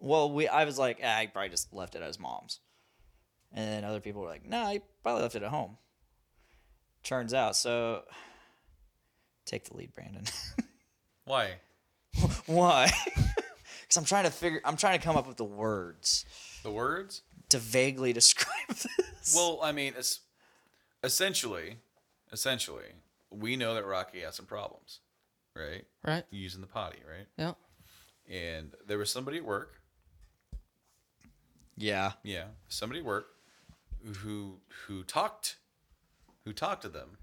Well, 0.00 0.30
we 0.32 0.48
I 0.48 0.64
was 0.64 0.78
like, 0.78 1.00
ah, 1.02 1.18
he 1.20 1.26
probably 1.28 1.50
just 1.50 1.72
left 1.72 1.94
it 1.94 2.02
at 2.02 2.08
his 2.08 2.18
mom's, 2.18 2.60
and 3.52 3.68
then 3.68 3.84
other 3.84 4.00
people 4.00 4.22
were 4.22 4.28
like, 4.28 4.48
nah, 4.48 4.70
he 4.70 4.80
probably 5.02 5.22
left 5.22 5.36
it 5.36 5.42
at 5.42 5.50
home. 5.50 5.76
Turns 7.04 7.32
out, 7.32 7.56
so 7.56 8.02
take 9.44 9.64
the 9.64 9.76
lead, 9.76 9.92
Branden. 9.94 10.30
Why? 11.24 11.54
Why? 12.46 12.90
Because 13.88 13.96
I'm 13.96 14.04
trying 14.04 14.24
to 14.24 14.30
figure. 14.30 14.60
I'm 14.66 14.76
trying 14.76 14.98
to 14.98 15.02
come 15.02 15.16
up 15.16 15.26
with 15.26 15.38
the 15.38 15.44
words 15.44 16.26
The 16.62 16.70
words? 16.70 17.22
To 17.50 17.58
vaguely 17.58 18.12
describe 18.20 18.68
this. 18.68 19.34
Well, 19.34 19.60
I 19.62 19.72
mean, 19.72 19.94
it's 19.96 20.20
essentially, 21.02 21.78
essentially, 22.32 22.92
we 23.30 23.56
know 23.56 23.74
that 23.74 23.84
Rocky 23.84 24.20
has 24.20 24.36
some 24.36 24.46
problems, 24.46 25.00
right? 25.54 25.84
Right. 26.06 26.24
Using 26.30 26.60
the 26.60 26.66
potty, 26.66 26.98
right? 27.08 27.26
Yeah. 27.36 27.54
And 28.30 28.72
there 28.86 28.98
was 28.98 29.10
somebody 29.10 29.38
at 29.38 29.44
work, 29.44 29.80
yeah. 31.76 32.12
yeah, 32.22 32.44
somebody 32.68 33.00
at 33.00 33.06
work 33.06 33.26
who 34.18 34.60
who 34.86 35.02
talked 35.02 35.56
who 36.44 36.52
talked 36.52 36.82
to 36.82 36.88
them 36.88 37.18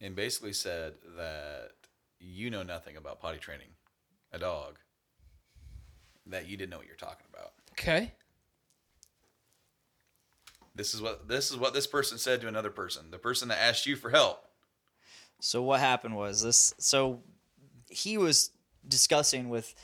and 0.00 0.16
basically 0.16 0.52
said 0.52 0.94
that 1.16 1.72
you 2.18 2.50
know 2.50 2.62
nothing 2.62 2.96
about 2.96 3.20
potty 3.20 3.38
training 3.38 3.68
a 4.32 4.38
dog. 4.38 4.78
That 6.26 6.46
you 6.48 6.56
didn't 6.56 6.70
know 6.70 6.78
what 6.78 6.86
you're 6.86 6.96
talking 6.96 7.26
about. 7.32 7.52
Okay. 7.72 8.12
This 10.74 10.94
is 10.94 11.02
what 11.02 11.28
this 11.28 11.50
is 11.50 11.56
what 11.56 11.74
this 11.74 11.86
person 11.86 12.18
said 12.18 12.40
to 12.40 12.48
another 12.48 12.70
person. 12.70 13.10
The 13.10 13.18
person 13.18 13.48
that 13.48 13.60
asked 13.60 13.86
you 13.86 13.96
for 13.96 14.10
help. 14.10 14.44
So 15.40 15.62
what 15.62 15.80
happened 15.80 16.16
was 16.16 16.42
this. 16.42 16.74
So 16.78 17.22
he 17.90 18.16
was 18.16 18.50
discussing 18.86 19.48
with 19.48 19.74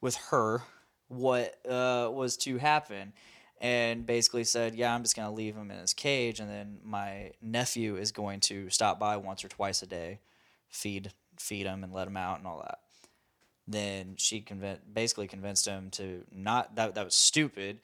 with 0.00 0.16
her 0.30 0.62
what 1.08 1.54
uh, 1.66 2.10
was 2.12 2.36
to 2.38 2.58
happen, 2.58 3.12
and 3.60 4.04
basically 4.04 4.44
said, 4.44 4.74
"Yeah, 4.74 4.94
I'm 4.94 5.02
just 5.02 5.16
gonna 5.16 5.32
leave 5.32 5.54
him 5.54 5.70
in 5.70 5.78
his 5.78 5.94
cage, 5.94 6.40
and 6.40 6.50
then 6.50 6.80
my 6.82 7.32
nephew 7.40 7.96
is 7.96 8.12
going 8.12 8.40
to 8.40 8.68
stop 8.70 8.98
by 8.98 9.16
once 9.16 9.44
or 9.44 9.48
twice 9.48 9.82
a 9.82 9.86
day, 9.86 10.20
feed 10.68 11.12
feed 11.38 11.66
him 11.66 11.84
and 11.84 11.92
let 11.92 12.06
him 12.06 12.16
out 12.16 12.38
and 12.38 12.46
all 12.46 12.60
that." 12.60 12.80
Then 13.66 14.16
she 14.18 14.40
convinced, 14.42 14.82
basically 14.92 15.26
convinced 15.26 15.66
him 15.66 15.90
to 15.92 16.24
not 16.30 16.74
that 16.76 16.94
that 16.96 17.04
was 17.04 17.14
stupid. 17.14 17.80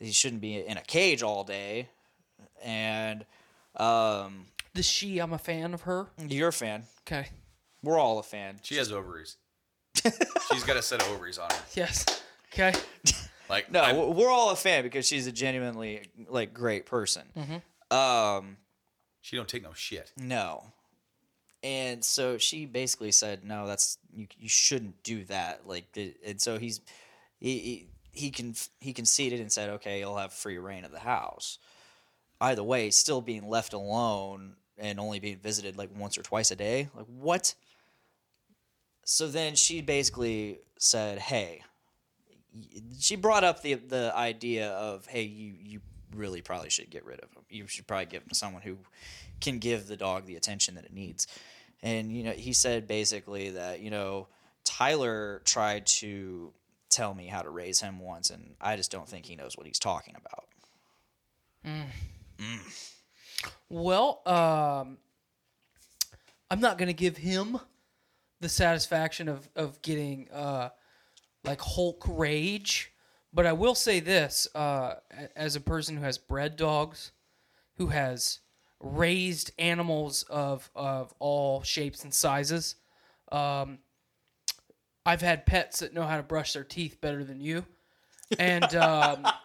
He 0.00 0.12
shouldn't 0.12 0.40
be 0.40 0.56
in 0.56 0.76
a 0.76 0.82
cage 0.82 1.22
all 1.22 1.44
day, 1.44 1.88
and 2.62 3.24
um, 3.76 4.46
The 4.74 4.82
she, 4.82 5.18
I'm 5.18 5.32
a 5.32 5.38
fan 5.38 5.72
of 5.74 5.82
her. 5.82 6.06
you're 6.18 6.48
a 6.48 6.52
fan. 6.52 6.84
Okay. 7.06 7.28
We're 7.82 7.98
all 7.98 8.18
a 8.18 8.22
fan. 8.22 8.58
She 8.62 8.76
has 8.76 8.90
ovaries. 8.92 9.36
She's 10.52 10.64
got 10.64 10.76
a 10.76 10.82
set 10.82 11.00
of 11.02 11.08
ovaries 11.10 11.38
on 11.38 11.48
her. 11.50 11.56
Yes. 11.74 12.04
Okay. 12.52 12.72
Like 13.48 13.70
No, 13.70 13.80
I'm- 13.82 14.14
we're 14.16 14.28
all 14.28 14.50
a 14.50 14.56
fan 14.56 14.82
because 14.82 15.06
she's 15.06 15.28
a 15.28 15.32
genuinely 15.32 16.10
like 16.28 16.52
great 16.52 16.84
person. 16.84 17.22
Um, 17.92 18.56
she 19.20 19.36
don't 19.36 19.48
take 19.48 19.62
no 19.62 19.72
shit. 19.72 20.10
no, 20.20 20.64
and 21.62 22.04
so 22.04 22.38
she 22.38 22.66
basically 22.66 23.12
said, 23.12 23.44
"No, 23.44 23.68
that's 23.68 23.98
you. 24.12 24.26
You 24.36 24.48
shouldn't 24.48 25.00
do 25.04 25.22
that." 25.26 25.60
Like, 25.64 25.84
and 26.26 26.40
so 26.40 26.58
he's 26.58 26.80
he 27.38 27.58
he, 27.58 27.86
he 28.16 28.30
can 28.30 28.54
he 28.80 28.92
conceded 28.92 29.40
and 29.40 29.52
said, 29.52 29.70
"Okay, 29.70 30.00
you'll 30.00 30.16
have 30.16 30.32
free 30.32 30.58
reign 30.58 30.84
of 30.84 30.90
the 30.90 31.00
house." 31.00 31.58
Either 32.40 32.62
way, 32.62 32.90
still 32.90 33.20
being 33.20 33.48
left 33.48 33.72
alone 33.72 34.56
and 34.78 35.00
only 35.00 35.18
being 35.20 35.38
visited 35.38 35.76
like 35.76 35.90
once 35.96 36.18
or 36.18 36.22
twice 36.22 36.50
a 36.50 36.56
day. 36.56 36.88
Like 36.94 37.06
what? 37.06 37.54
So 39.04 39.28
then 39.28 39.54
she 39.54 39.80
basically 39.80 40.60
said, 40.78 41.18
"Hey." 41.18 41.62
She 42.98 43.16
brought 43.16 43.44
up 43.44 43.60
the 43.62 43.74
the 43.74 44.12
idea 44.16 44.70
of, 44.70 45.06
"Hey, 45.06 45.22
you 45.22 45.54
you 45.62 45.80
really 46.14 46.40
probably 46.40 46.70
should 46.70 46.88
get 46.90 47.04
rid 47.04 47.20
of 47.20 47.30
him. 47.32 47.44
You 47.50 47.66
should 47.66 47.86
probably 47.86 48.06
give 48.06 48.22
him 48.22 48.30
to 48.30 48.34
someone 48.34 48.62
who 48.62 48.78
can 49.40 49.58
give 49.58 49.86
the 49.86 49.96
dog 49.96 50.24
the 50.24 50.36
attention 50.36 50.74
that 50.76 50.84
it 50.84 50.92
needs." 50.92 51.26
And 51.82 52.10
you 52.16 52.22
know, 52.22 52.32
he 52.32 52.54
said 52.54 52.88
basically 52.88 53.50
that 53.50 53.80
you 53.80 53.90
know 53.90 54.28
Tyler 54.64 55.42
tried 55.44 55.86
to 55.86 56.52
tell 56.96 57.14
me 57.14 57.26
how 57.26 57.42
to 57.42 57.50
raise 57.50 57.80
him 57.80 58.00
once, 58.00 58.30
and 58.30 58.54
I 58.60 58.76
just 58.76 58.90
don't 58.90 59.08
think 59.08 59.26
he 59.26 59.36
knows 59.36 59.56
what 59.56 59.66
he's 59.66 59.78
talking 59.78 60.14
about. 60.16 60.44
Well, 63.68 64.22
um, 64.24 64.96
I'm 66.50 66.60
not 66.60 66.78
gonna 66.78 66.92
give 66.94 67.18
him 67.18 67.60
the 68.40 68.48
satisfaction 68.48 69.28
of 69.28 69.48
of 69.54 69.82
getting 69.82 70.30
uh, 70.30 70.70
like 71.44 71.60
Hulk 71.60 72.04
rage, 72.08 72.92
but 73.32 73.44
I 73.46 73.52
will 73.52 73.74
say 73.74 74.00
this: 74.00 74.48
uh, 74.54 74.94
as 75.34 75.54
a 75.54 75.60
person 75.60 75.96
who 75.96 76.02
has 76.02 76.16
bred 76.18 76.56
dogs, 76.56 77.12
who 77.76 77.88
has 77.88 78.40
raised 78.80 79.50
animals 79.58 80.22
of 80.24 80.70
of 80.74 81.12
all 81.18 81.62
shapes 81.62 82.04
and 82.04 82.14
sizes, 82.14 82.76
um, 83.32 83.78
I've 85.06 85.22
had 85.22 85.46
pets 85.46 85.78
that 85.78 85.94
know 85.94 86.04
how 86.04 86.18
to 86.18 86.22
brush 86.22 86.52
their 86.52 86.64
teeth 86.64 87.00
better 87.00 87.24
than 87.24 87.40
you, 87.40 87.64
and. 88.38 88.74
Um, 88.74 89.26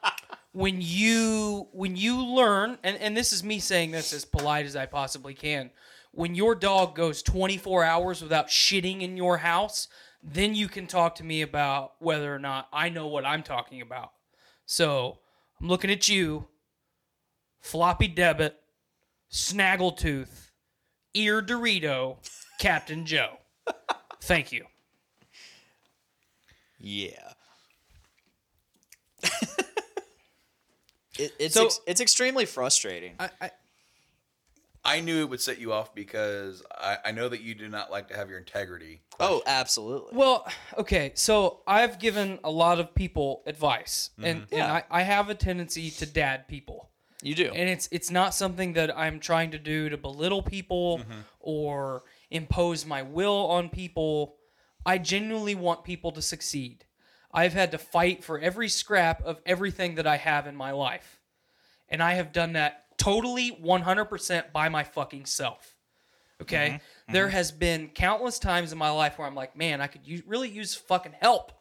when 0.54 0.78
you 0.82 1.68
when 1.72 1.96
you 1.96 2.22
learn 2.22 2.78
and, 2.84 2.98
and 2.98 3.16
this 3.16 3.32
is 3.32 3.44
me 3.44 3.60
saying 3.60 3.92
this 3.92 4.12
as 4.12 4.26
polite 4.26 4.66
as 4.66 4.76
i 4.76 4.86
possibly 4.86 5.34
can 5.34 5.70
when 6.12 6.36
your 6.36 6.56
dog 6.56 6.94
goes 6.94 7.24
24 7.24 7.84
hours 7.86 8.22
without 8.22 8.48
shitting 8.48 9.02
in 9.02 9.16
your 9.16 9.38
house 9.38 9.88
then 10.22 10.54
you 10.54 10.68
can 10.68 10.88
talk 10.88 11.16
to 11.16 11.24
me 11.24 11.42
about 11.42 11.94
whether 12.00 12.34
or 12.34 12.40
not 12.40 12.68
i 12.74 12.90
know 12.90 13.08
what 13.08 13.26
i'm 13.26 13.44
talking 13.44 13.82
about. 13.82 14.12
So 14.66 15.20
i'm 15.60 15.68
looking 15.68 15.90
at 15.90 16.10
you 16.10 16.48
floppy 17.62 18.08
debit 18.08 18.60
snaggletooth 19.32 20.50
ear 21.14 21.42
dorito 21.42 22.18
captain 22.60 23.06
joe. 23.06 23.38
Thank 24.22 24.52
you 24.52 24.66
Yeah. 26.82 27.34
it, 31.18 31.34
it's 31.40 31.54
So- 31.54 31.66
ex- 31.66 31.80
it's 31.88 32.02
extremely 32.02 32.46
frustrating. 32.46 33.16
I, 33.20 33.30
I 33.40 33.52
I 34.84 35.00
knew 35.00 35.22
it 35.22 35.30
would 35.30 35.42
set 35.42 35.60
you 35.60 35.74
off 35.74 35.94
because 35.94 36.64
I, 36.72 36.98
I 37.06 37.12
know 37.12 37.30
that 37.30 37.42
you 37.42 37.54
do 37.54 37.70
not 37.70 37.92
like 37.92 38.08
to 38.08 38.16
have 38.16 38.30
your 38.30 38.40
integrity. 38.40 39.02
oh, 39.20 39.44
absolutely. 39.46 40.18
Well, 40.18 40.48
okay, 40.76 41.12
so 41.14 41.62
I've 41.68 42.00
given 42.00 42.40
a 42.44 42.50
lot 42.50 42.80
of 42.80 42.96
people 42.96 43.44
advice, 43.46 44.10
mm-hmm. 44.14 44.26
and, 44.26 44.40
and 44.40 44.48
Yeah. 44.52 44.74
I, 44.74 44.84
I 44.90 45.02
have 45.04 45.30
a 45.30 45.36
tendency 45.36 45.92
to 45.92 46.08
dad 46.08 46.48
people. 46.48 46.90
You 47.22 47.36
do. 47.36 47.52
And 47.54 47.70
it's 47.70 47.88
it's 47.92 48.10
not 48.10 48.34
something 48.34 48.74
that 48.74 48.98
I'm 48.98 49.20
trying 49.20 49.52
to 49.52 49.60
do 49.60 49.90
to 49.90 49.98
belittle 49.98 50.42
people 50.42 50.98
mm-hmm. 50.98 51.20
or 51.40 52.04
impose 52.32 52.84
my 52.84 53.04
will 53.04 53.46
on 53.52 53.70
people. 53.70 54.38
I 54.86 54.98
genuinely 54.98 55.56
want 55.56 55.84
people 55.84 56.12
to 56.14 56.22
succeed. 56.22 56.86
I've 57.34 57.54
had 57.54 57.72
to 57.72 57.78
fight 57.78 58.24
for 58.24 58.40
every 58.40 58.70
scrap 58.70 59.24
of 59.24 59.42
everything 59.46 59.96
that 59.96 60.08
I 60.08 60.18
have 60.18 60.48
in 60.48 60.56
my 60.56 60.72
life. 60.72 61.22
And 61.90 62.02
I 62.02 62.14
have 62.14 62.34
done 62.34 62.54
that 62.54 62.86
totally 62.98 63.52
100% 63.52 64.52
by 64.52 64.70
my 64.70 64.84
fucking 64.84 65.26
self. 65.26 65.76
Okay? 66.42 66.68
Mm-hmm. 66.68 66.76
Mm-hmm. 66.76 67.14
There 67.14 67.30
has 67.30 67.52
been 67.52 67.90
countless 67.90 68.40
times 68.40 68.72
in 68.72 68.78
my 68.78 68.90
life 68.90 69.18
where 69.18 69.28
I'm 69.28 69.36
like, 69.36 69.56
man, 69.56 69.82
I 69.82 69.88
could 69.88 70.06
use, 70.06 70.24
really 70.26 70.50
use 70.50 70.76
fucking 70.76 71.16
help. 71.20 71.52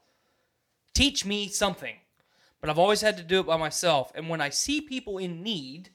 Teach 0.94 1.24
me 1.24 1.48
something. 1.48 1.94
But 2.60 2.70
I've 2.70 2.78
always 2.78 3.00
had 3.00 3.16
to 3.16 3.22
do 3.22 3.40
it 3.40 3.46
by 3.46 3.56
myself. 3.56 4.12
And 4.14 4.28
when 4.28 4.40
I 4.40 4.50
see 4.50 4.80
people 4.80 5.18
in 5.18 5.42
need, 5.42 5.90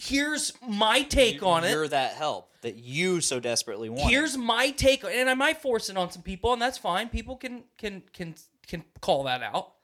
here's 0.00 0.52
my 0.66 1.02
take 1.02 1.42
on 1.42 1.64
it. 1.64 1.70
You're 1.70 1.88
that 1.88 2.14
help 2.14 2.50
that 2.62 2.76
you 2.76 3.20
so 3.20 3.40
desperately 3.40 3.88
want. 3.88 4.10
Here's 4.10 4.36
my 4.36 4.70
take, 4.70 5.04
and 5.04 5.28
I 5.28 5.34
might 5.34 5.60
force 5.60 5.90
it 5.90 5.96
on 5.96 6.10
some 6.10 6.22
people, 6.22 6.52
and 6.52 6.60
that's 6.60 6.78
fine. 6.78 7.08
People 7.08 7.36
can 7.36 7.64
can 7.76 8.02
can 8.12 8.34
can 8.66 8.84
call 9.00 9.24
that 9.24 9.42
out. 9.42 9.74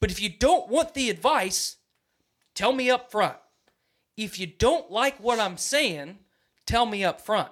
But 0.00 0.10
if 0.10 0.20
you 0.20 0.28
don't 0.30 0.68
want 0.68 0.94
the 0.94 1.10
advice, 1.10 1.76
tell 2.54 2.72
me 2.72 2.90
up 2.90 3.10
front. 3.10 3.36
If 4.16 4.38
you 4.38 4.46
don't 4.46 4.90
like 4.90 5.18
what 5.18 5.38
I'm 5.38 5.56
saying, 5.56 6.18
tell 6.64 6.86
me 6.86 7.04
up 7.04 7.20
front. 7.20 7.50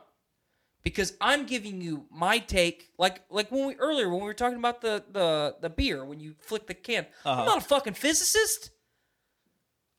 Because 0.83 1.15
I'm 1.21 1.45
giving 1.45 1.81
you 1.81 2.07
my 2.11 2.39
take, 2.39 2.91
like 2.99 3.23
like 3.29 3.51
when 3.51 3.67
we 3.67 3.75
earlier 3.77 4.09
when 4.09 4.21
we 4.21 4.27
were 4.27 4.35
talking 4.35 4.59
about 4.59 4.81
the 4.81 5.05
the 5.11 5.57
the 5.61 5.69
beer 5.69 6.05
when 6.05 6.21
you 6.21 6.37
flick 6.39 6.67
the 6.67 6.75
can. 6.75 7.07
Uh-huh. 7.25 7.41
I'm 7.41 7.47
not 7.47 7.59
a 7.59 7.63
fucking 7.63 7.95
physicist. 7.95 8.71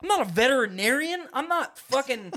I'm 0.02 0.08
not 0.08 0.22
a 0.22 0.26
veterinarian. 0.26 1.28
I'm 1.34 1.48
not 1.48 1.78
fucking 1.78 2.34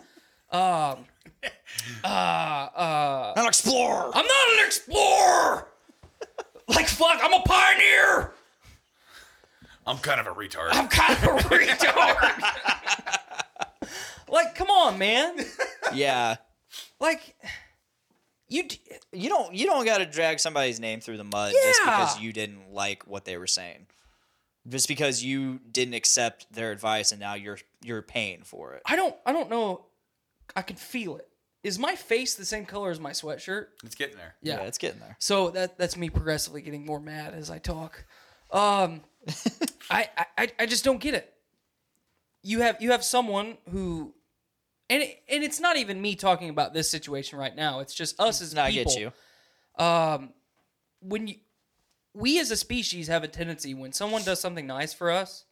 um 0.51 1.05
uh 2.05 2.07
uh 2.07 3.33
an 3.37 3.47
explorer. 3.47 4.11
I'm 4.15 4.27
not 4.27 4.59
an 4.59 4.67
explorer. 4.67 5.69
like 6.69 6.89
fuck, 6.89 7.21
I'm 7.23 7.33
a 7.33 7.43
pioneer. 7.43 8.33
I'm 9.87 9.99
kind 9.99 10.21
of 10.21 10.27
a 10.27 10.31
retard. 10.31 10.69
I'm 10.73 10.89
kind 10.89 11.13
of 11.19 11.25
a 11.25 11.29
retard. 11.49 12.43
like, 14.29 14.55
come 14.55 14.69
on, 14.71 14.97
man. 14.99 15.37
yeah. 15.93 16.37
Like, 17.01 17.35
you 18.49 18.65
you 19.13 19.29
don't 19.29 19.53
you 19.55 19.67
don't 19.67 19.85
got 19.85 19.99
to 19.99 20.07
drag 20.07 20.39
somebody's 20.39 20.79
name 20.79 21.01
through 21.01 21.17
the 21.17 21.25
mud 21.25 21.53
just 21.53 21.81
because 21.83 22.21
you 22.21 22.33
didn't 22.33 22.73
like 22.73 23.07
what 23.09 23.25
they 23.25 23.37
were 23.37 23.47
saying. 23.47 23.87
Just 24.69 24.87
because 24.89 25.25
you 25.25 25.59
didn't 25.71 25.95
accept 25.95 26.53
their 26.53 26.71
advice 26.71 27.11
and 27.11 27.21
now 27.21 27.35
you're 27.35 27.59
you're 27.83 28.03
paying 28.03 28.43
for 28.45 28.75
it. 28.75 28.83
I 28.87 28.95
don't 28.97 29.17
I 29.27 29.33
don't 29.33 29.51
know. 29.51 29.87
I 30.55 30.63
can 30.63 30.77
feel 30.77 31.17
it. 31.17 31.29
Is 31.65 31.79
my 31.79 31.95
face 31.97 32.35
the 32.35 32.45
same 32.45 32.65
color 32.67 32.91
as 32.91 33.01
my 33.01 33.11
sweatshirt? 33.11 33.67
It's 33.85 33.95
getting 33.95 34.17
there. 34.17 34.35
Yeah, 34.43 34.61
it's 34.63 34.79
getting 34.79 35.01
there. 35.01 35.17
So 35.19 35.51
that 35.51 35.79
that's 35.79 35.97
me 35.97 36.11
progressively 36.11 36.63
getting 36.63 36.85
more 36.87 37.01
mad 37.01 37.35
as 37.35 37.51
I 37.51 37.59
talk. 37.59 38.05
Um, 38.51 39.01
I, 39.91 40.09
I 40.39 40.49
I 40.61 40.67
just 40.67 40.85
don't 40.85 41.01
get 41.01 41.15
it. 41.15 41.33
You 42.43 42.61
have 42.61 42.81
you 42.83 42.91
have 42.91 43.05
someone 43.05 43.57
who, 43.71 44.13
and 44.91 45.03
it, 45.05 45.23
and 45.29 45.43
it's 45.45 45.61
not 45.61 45.77
even 45.77 46.01
me 46.01 46.17
talking 46.17 46.51
about 46.51 46.75
this 46.75 46.91
situation 46.91 47.39
right 47.39 47.55
now. 47.55 47.81
It's 47.81 47.95
just 47.95 48.19
us 48.21 48.43
as 48.43 48.55
No, 48.55 48.63
I 48.63 48.71
people. 48.73 48.93
get 48.93 49.01
you. 49.79 49.85
Um, 49.85 50.31
when 51.01 51.29
you, 51.29 51.37
we 52.15 52.39
as 52.39 52.51
a 52.51 52.57
species 52.57 53.09
have 53.09 53.25
a 53.25 53.29
tendency 53.29 53.75
when 53.75 53.93
someone 53.93 54.23
does 54.23 54.41
something 54.41 54.67
nice 54.67 54.93
for 54.93 55.11
us, 55.11 55.45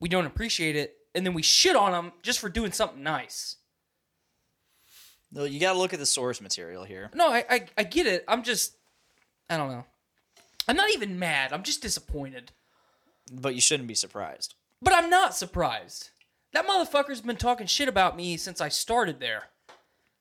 we 0.00 0.08
don't 0.08 0.26
appreciate 0.26 0.76
it, 0.76 0.96
and 1.14 1.26
then 1.26 1.34
we 1.34 1.42
shit 1.42 1.76
on 1.76 1.92
them 1.92 2.12
just 2.22 2.38
for 2.38 2.48
doing 2.48 2.72
something 2.72 3.02
nice. 3.02 3.56
No, 5.30 5.44
you 5.44 5.60
got 5.60 5.74
to 5.74 5.78
look 5.78 5.92
at 5.92 5.98
the 5.98 6.06
source 6.06 6.40
material 6.40 6.84
here. 6.84 7.10
No, 7.14 7.28
I, 7.30 7.44
I 7.50 7.66
I 7.76 7.82
get 7.82 8.06
it. 8.06 8.24
I'm 8.26 8.42
just 8.42 8.76
I 9.50 9.56
don't 9.56 9.70
know. 9.70 9.84
I'm 10.66 10.76
not 10.76 10.92
even 10.92 11.18
mad. 11.18 11.52
I'm 11.52 11.62
just 11.62 11.82
disappointed. 11.82 12.52
But 13.30 13.54
you 13.54 13.60
shouldn't 13.60 13.88
be 13.88 13.94
surprised. 13.94 14.54
But 14.80 14.94
I'm 14.94 15.10
not 15.10 15.34
surprised. 15.34 16.10
That 16.54 16.66
motherfucker's 16.66 17.20
been 17.20 17.36
talking 17.36 17.66
shit 17.66 17.88
about 17.88 18.16
me 18.16 18.38
since 18.38 18.60
I 18.60 18.68
started 18.68 19.20
there. 19.20 19.44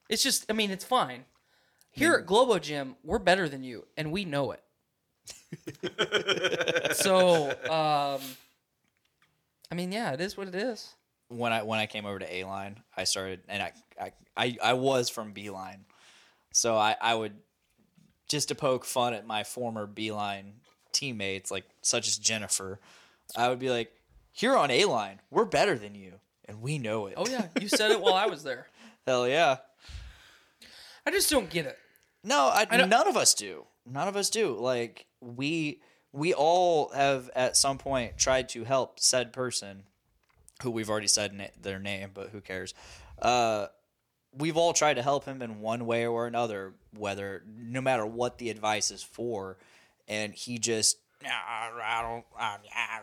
It's 0.10 0.24
just 0.24 0.46
I 0.50 0.54
mean, 0.54 0.72
it's 0.72 0.86
fine. 0.86 1.24
Here 1.92 2.14
at 2.14 2.22
hmm. 2.22 2.28
Globo 2.28 2.60
Gym, 2.60 2.96
we're 3.04 3.20
better 3.20 3.48
than 3.48 3.64
you, 3.64 3.88
and 3.96 4.12
we 4.12 4.26
know 4.26 4.52
it. 4.52 4.62
so, 6.94 7.50
um 7.70 8.22
I 9.70 9.76
mean, 9.76 9.92
yeah, 9.92 10.14
it 10.14 10.22
is 10.22 10.38
what 10.38 10.48
it 10.48 10.56
is. 10.56 10.94
When 11.30 11.52
I 11.52 11.64
when 11.64 11.80
I 11.80 11.86
came 11.88 12.06
over 12.06 12.20
to 12.20 12.36
A 12.36 12.46
line, 12.46 12.82
I 12.96 13.04
started 13.04 13.42
and 13.48 13.62
I 13.62 13.74
I, 14.00 14.12
I, 14.36 14.58
I 14.64 14.74
was 14.74 15.10
from 15.10 15.34
B 15.34 15.50
line. 15.50 15.86
So 16.54 16.76
I, 16.76 16.96
I 17.02 17.14
would 17.14 17.34
just 18.28 18.50
to 18.50 18.56
poke 18.56 18.86
fun 18.86 19.14
at 19.14 19.26
my 19.26 19.44
former 19.44 19.86
B 19.86 20.12
line 20.12 20.54
teammates, 20.92 21.52
like 21.52 21.66
such 21.82 22.08
as 22.08 22.18
Jennifer, 22.18 22.80
I 23.36 23.50
would 23.50 23.60
be 23.60 23.70
like, 23.70 23.92
Here 24.32 24.56
on 24.56 24.72
A 24.72 24.86
line, 24.86 25.20
we're 25.30 25.46
better 25.46 25.78
than 25.78 25.96
you. 25.96 26.14
And 26.46 26.62
we 26.62 26.78
know 26.78 27.08
it. 27.08 27.16
Oh 27.18 27.28
yeah, 27.28 27.48
you 27.60 27.68
said 27.68 27.92
it 27.92 28.00
while 28.00 28.14
I 28.14 28.28
was 28.28 28.44
there. 28.44 28.68
Hell 29.06 29.28
yeah. 29.28 29.58
I 31.06 31.12
just 31.12 31.30
don't 31.30 31.50
get 31.50 31.66
it. 31.66 31.78
No, 32.24 32.48
I, 32.48 32.66
I 32.70 32.86
none 32.86 33.08
of 33.08 33.18
us 33.18 33.34
do. 33.34 33.66
None 33.86 34.08
of 34.08 34.16
us 34.16 34.30
do. 34.30 34.56
Like 34.56 35.07
we 35.22 35.82
we 36.14 36.34
all 36.34 36.90
have 36.90 37.30
at 37.36 37.56
some 37.58 37.78
point 37.78 38.18
tried 38.18 38.50
to 38.50 38.64
help 38.64 39.00
said 39.00 39.34
person, 39.34 39.84
who 40.64 40.72
we've 40.72 40.90
already 40.90 41.08
said 41.08 41.34
na- 41.34 41.46
their 41.62 41.80
name, 41.80 42.12
but 42.14 42.30
who 42.30 42.42
cares? 42.42 42.74
Uh, 43.22 43.68
we've 44.38 44.58
all 44.58 44.74
tried 44.74 44.96
to 44.96 45.04
help 45.04 45.26
him 45.26 45.42
in 45.42 45.60
one 45.60 45.86
way 45.86 46.06
or 46.06 46.28
another, 46.28 46.74
whether 46.96 47.44
no 47.48 47.82
matter 47.82 48.06
what 48.06 48.38
the 48.38 48.50
advice 48.50 48.92
is 48.92 49.04
for, 49.04 49.58
and 50.08 50.34
he 50.34 50.58
just 50.58 50.98
"Nah, 51.24 51.30
I 51.30 52.02
don't. 52.02 52.26
I, 52.38 52.58
I-" 52.74 53.02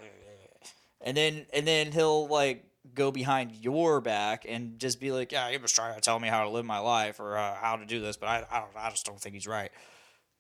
and 1.01 1.17
then 1.17 1.47
and 1.53 1.67
then 1.67 1.93
he'll 1.93 2.27
like 2.27 2.65
go 2.95 3.11
behind 3.11 3.53
your 3.53 4.01
back 4.01 4.45
and 4.49 4.79
just 4.79 5.01
be 5.01 5.11
like, 5.11 5.33
yeah, 5.33 5.51
he 5.51 5.57
was 5.57 5.73
trying 5.73 5.95
to 5.95 6.01
tell 6.01 6.21
me 6.21 6.29
how 6.29 6.45
to 6.45 6.51
live 6.51 6.65
my 6.65 6.79
life 6.79 7.19
or 7.19 7.37
uh, 7.37 7.55
how 7.55 7.77
to 7.77 7.87
do 7.87 8.01
this, 8.01 8.17
but 8.17 8.29
I, 8.29 8.45
I 8.51 8.61
don't. 8.61 8.71
I 8.77 8.91
just 8.91 9.07
don't 9.07 9.21
think 9.21 9.35
he's 9.35 9.47
right. 9.47 9.71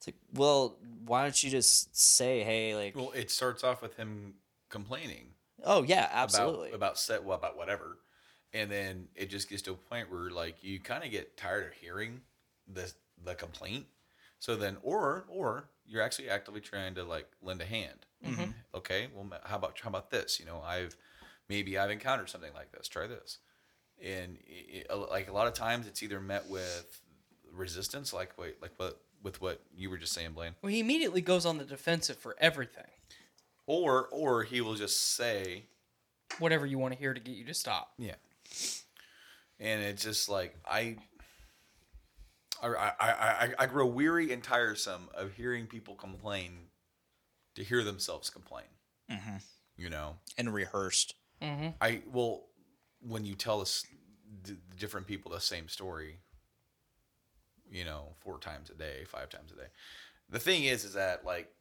It's 0.07 0.15
like, 0.15 0.39
well, 0.39 0.77
why 1.07 1.23
don't 1.23 1.43
you 1.43 1.49
just 1.51 1.97
say, 1.97 2.43
hey, 2.43 2.75
like, 2.75 2.95
Well, 2.95 3.13
it 3.13 3.31
starts 3.31 3.65
off 3.65 3.81
with 3.81 3.97
him 3.97 4.35
complaining. 4.69 5.29
oh 5.65 5.83
yeah, 5.83 6.09
absolutely. 6.13 6.69
About, 6.69 6.77
about 6.77 6.99
set, 6.99 7.25
well, 7.25 7.39
about 7.39 7.57
whatever, 7.57 7.97
and 8.53 8.71
then 8.71 9.09
it 9.15 9.31
just 9.31 9.49
gets 9.49 9.63
to 9.63 9.73
a 9.73 9.77
point 9.77 10.11
where 10.13 10.31
like 10.31 10.63
you 10.63 10.79
kind 10.79 11.05
of 11.05 11.11
get 11.11 11.37
tired 11.39 11.67
of 11.67 11.73
hearing 11.73 12.21
the 12.69 12.93
the 13.25 13.35
complaint. 13.35 13.87
So 14.41 14.57
then, 14.57 14.77
or 14.83 15.25
or 15.29 15.71
you're 15.87 16.03
actually 16.03 16.29
actively 16.29 16.61
trying 16.61 16.95
to 16.97 17.05
like 17.05 17.27
lend 17.43 17.63
a 17.63 17.65
hand. 17.65 18.05
Mhm. 18.23 18.53
Okay, 18.75 19.09
well, 19.15 19.27
how 19.45 19.57
about 19.57 19.79
how 19.81 19.89
about 19.89 20.11
this? 20.11 20.39
You 20.39 20.45
know, 20.45 20.61
I've 20.61 20.97
maybe 21.49 21.79
I've 21.79 21.91
encountered 21.91 22.29
something 22.29 22.53
like 22.53 22.73
this. 22.73 22.89
Try 22.89 23.07
this, 23.07 23.39
and 24.03 24.37
it, 24.47 24.87
it- 24.91 24.95
like 25.11 25.29
a 25.29 25.33
lot 25.33 25.47
of 25.47 25.55
times, 25.55 25.87
it's 25.87 26.03
either 26.03 26.21
met 26.21 26.47
with 26.51 27.01
resistance, 27.51 28.13
like 28.13 28.37
wait, 28.37 28.61
like 28.61 28.73
what 28.77 29.01
with 29.25 29.41
what 29.41 29.61
you 29.75 29.91
were 29.91 29.97
just 29.99 30.13
saying, 30.13 30.33
Blaine. 30.33 30.55
Well, 30.63 30.71
he 30.71 30.79
immediately 30.79 31.23
goes 31.23 31.45
on 31.45 31.59
the 31.59 31.65
defensive 31.65 32.19
for 32.19 32.37
everything. 32.39 32.85
Or 33.67 34.07
or 34.13 34.45
he 34.45 34.61
will 34.61 34.75
just 34.75 35.15
say, 35.17 35.65
Whatever 36.39 36.67
you 36.67 36.79
want 36.79 36.93
to 36.93 36.99
hear 37.01 37.15
to 37.15 37.21
get 37.21 37.35
you 37.35 37.45
to 37.47 37.55
stop. 37.55 37.93
Yeah. 37.99 38.15
And 39.59 39.83
it's 39.83 40.05
just 40.05 40.29
like 40.29 40.55
I 40.67 40.99
I, 42.63 42.69
I, 42.69 42.93
I, 43.01 43.55
I 43.59 43.67
grow 43.67 43.87
weary 43.87 44.33
and 44.33 44.43
tiresome 44.43 45.09
of 45.15 45.33
hearing 45.33 45.67
people 45.67 45.95
complain 45.97 46.53
to 47.57 47.65
hear 47.65 47.83
themselves 47.83 48.31
complain. 48.31 48.67
Mhm. 49.11 49.43
You 49.77 49.91
know? 49.91 50.17
and 50.39 50.53
rehearsed. 50.53 51.15
Mm-hmm. 51.43 51.69
I 51.81 52.03
well, 52.13 52.45
when 53.01 53.25
you 53.25 53.35
tell 53.35 53.61
us 53.61 53.85
d- 54.43 54.57
different 54.79 55.07
people 55.07 55.31
the 55.33 55.41
same 55.41 55.69
story, 55.69 56.19
you 57.75 57.85
know, 57.85 58.15
four 58.21 58.39
times 58.39 58.71
a 58.71 58.75
day, 58.75 59.05
five 59.05 59.29
times 59.29 59.53
a 59.53 59.57
day. 59.57 59.69
The 60.31 60.39
thing 60.39 60.65
is, 60.65 60.85
is 60.85 60.95
that 60.95 61.27
like 61.27 61.53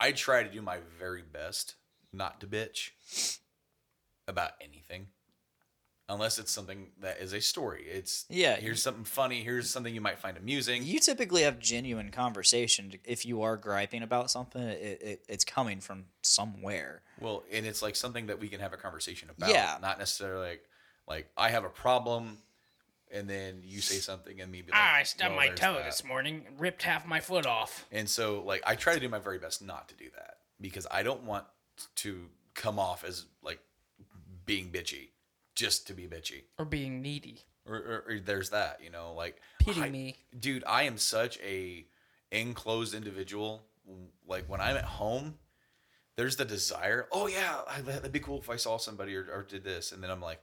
I 0.00 0.12
try 0.12 0.42
to 0.42 0.50
do 0.50 0.60
my 0.60 0.78
very 0.98 1.22
best 1.22 1.76
not 2.12 2.40
to 2.40 2.46
bitch 2.46 3.38
about 4.26 4.50
anything, 4.60 5.06
unless 6.08 6.38
it's 6.38 6.50
something 6.50 6.88
that 7.00 7.20
is 7.20 7.32
a 7.32 7.40
story. 7.40 7.84
It's 7.84 8.26
Yeah. 8.28 8.56
Here's 8.56 8.82
something 8.82 9.04
funny. 9.04 9.44
Here's 9.44 9.70
something 9.70 9.94
you 9.94 10.00
might 10.00 10.18
find 10.18 10.36
amusing. 10.36 10.82
You 10.82 10.98
typically 10.98 11.42
have 11.42 11.60
genuine 11.60 12.10
conversation. 12.10 12.92
If 13.04 13.24
you 13.24 13.42
are 13.42 13.56
griping 13.56 14.02
about 14.02 14.30
something, 14.30 14.62
it, 14.62 15.02
it, 15.02 15.24
it's 15.28 15.44
coming 15.44 15.80
from 15.80 16.06
somewhere. 16.22 17.02
Well, 17.20 17.44
and 17.52 17.64
it's 17.64 17.80
like 17.80 17.94
something 17.94 18.26
that 18.26 18.40
we 18.40 18.48
can 18.48 18.58
have 18.58 18.72
a 18.72 18.76
conversation 18.76 19.30
about. 19.30 19.50
Yeah. 19.50 19.78
Not 19.80 20.00
necessarily 20.00 20.48
like 20.48 20.64
like 21.06 21.30
I 21.36 21.50
have 21.50 21.64
a 21.64 21.70
problem, 21.70 22.38
and 23.12 23.28
then 23.28 23.62
you 23.64 23.80
say 23.80 23.96
something 23.96 24.40
and 24.40 24.50
me 24.50 24.62
be 24.62 24.72
like, 24.72 24.80
Ah, 24.80 24.94
I 24.96 25.02
stubbed 25.02 25.30
"Well, 25.36 25.46
my 25.48 25.54
toe 25.54 25.74
that." 25.74 25.84
this 25.84 26.04
morning 26.04 26.44
and 26.46 26.60
ripped 26.60 26.82
half 26.82 27.06
my 27.06 27.20
foot 27.20 27.46
off. 27.46 27.86
And 27.90 28.08
so, 28.08 28.42
like, 28.42 28.62
I 28.66 28.74
try 28.76 28.94
to 28.94 29.00
do 29.00 29.08
my 29.08 29.18
very 29.18 29.38
best 29.38 29.62
not 29.62 29.88
to 29.88 29.94
do 29.96 30.06
that 30.16 30.38
because 30.60 30.86
I 30.90 31.02
don't 31.02 31.24
want 31.24 31.44
to 31.96 32.26
come 32.54 32.78
off 32.78 33.04
as 33.04 33.26
like 33.42 33.58
being 34.44 34.70
bitchy 34.70 35.08
just 35.54 35.86
to 35.88 35.94
be 35.94 36.06
bitchy. 36.06 36.42
Or 36.58 36.64
being 36.64 37.02
needy. 37.02 37.40
Or, 37.66 37.76
or, 37.76 38.04
or 38.08 38.18
there's 38.18 38.50
that, 38.50 38.80
you 38.82 38.90
know, 38.90 39.12
like 39.14 39.40
Pity 39.58 39.82
I- 39.82 39.90
me. 39.90 40.16
dude. 40.38 40.64
I 40.66 40.84
am 40.84 40.96
such 40.98 41.38
a 41.40 41.86
enclosed 42.32 42.94
individual. 42.94 43.62
Like 44.26 44.48
when 44.48 44.60
I'm 44.60 44.76
at 44.76 44.84
home, 44.84 45.34
there's 46.16 46.36
the 46.36 46.44
desire. 46.44 47.06
Oh 47.12 47.26
yeah, 47.26 47.60
that'd 47.84 48.12
be 48.12 48.20
cool 48.20 48.38
if 48.38 48.50
I 48.50 48.56
saw 48.56 48.76
somebody 48.78 49.16
or, 49.16 49.26
or 49.32 49.42
did 49.42 49.64
this, 49.64 49.92
and 49.92 50.02
then 50.02 50.10
I'm 50.10 50.20
like, 50.20 50.40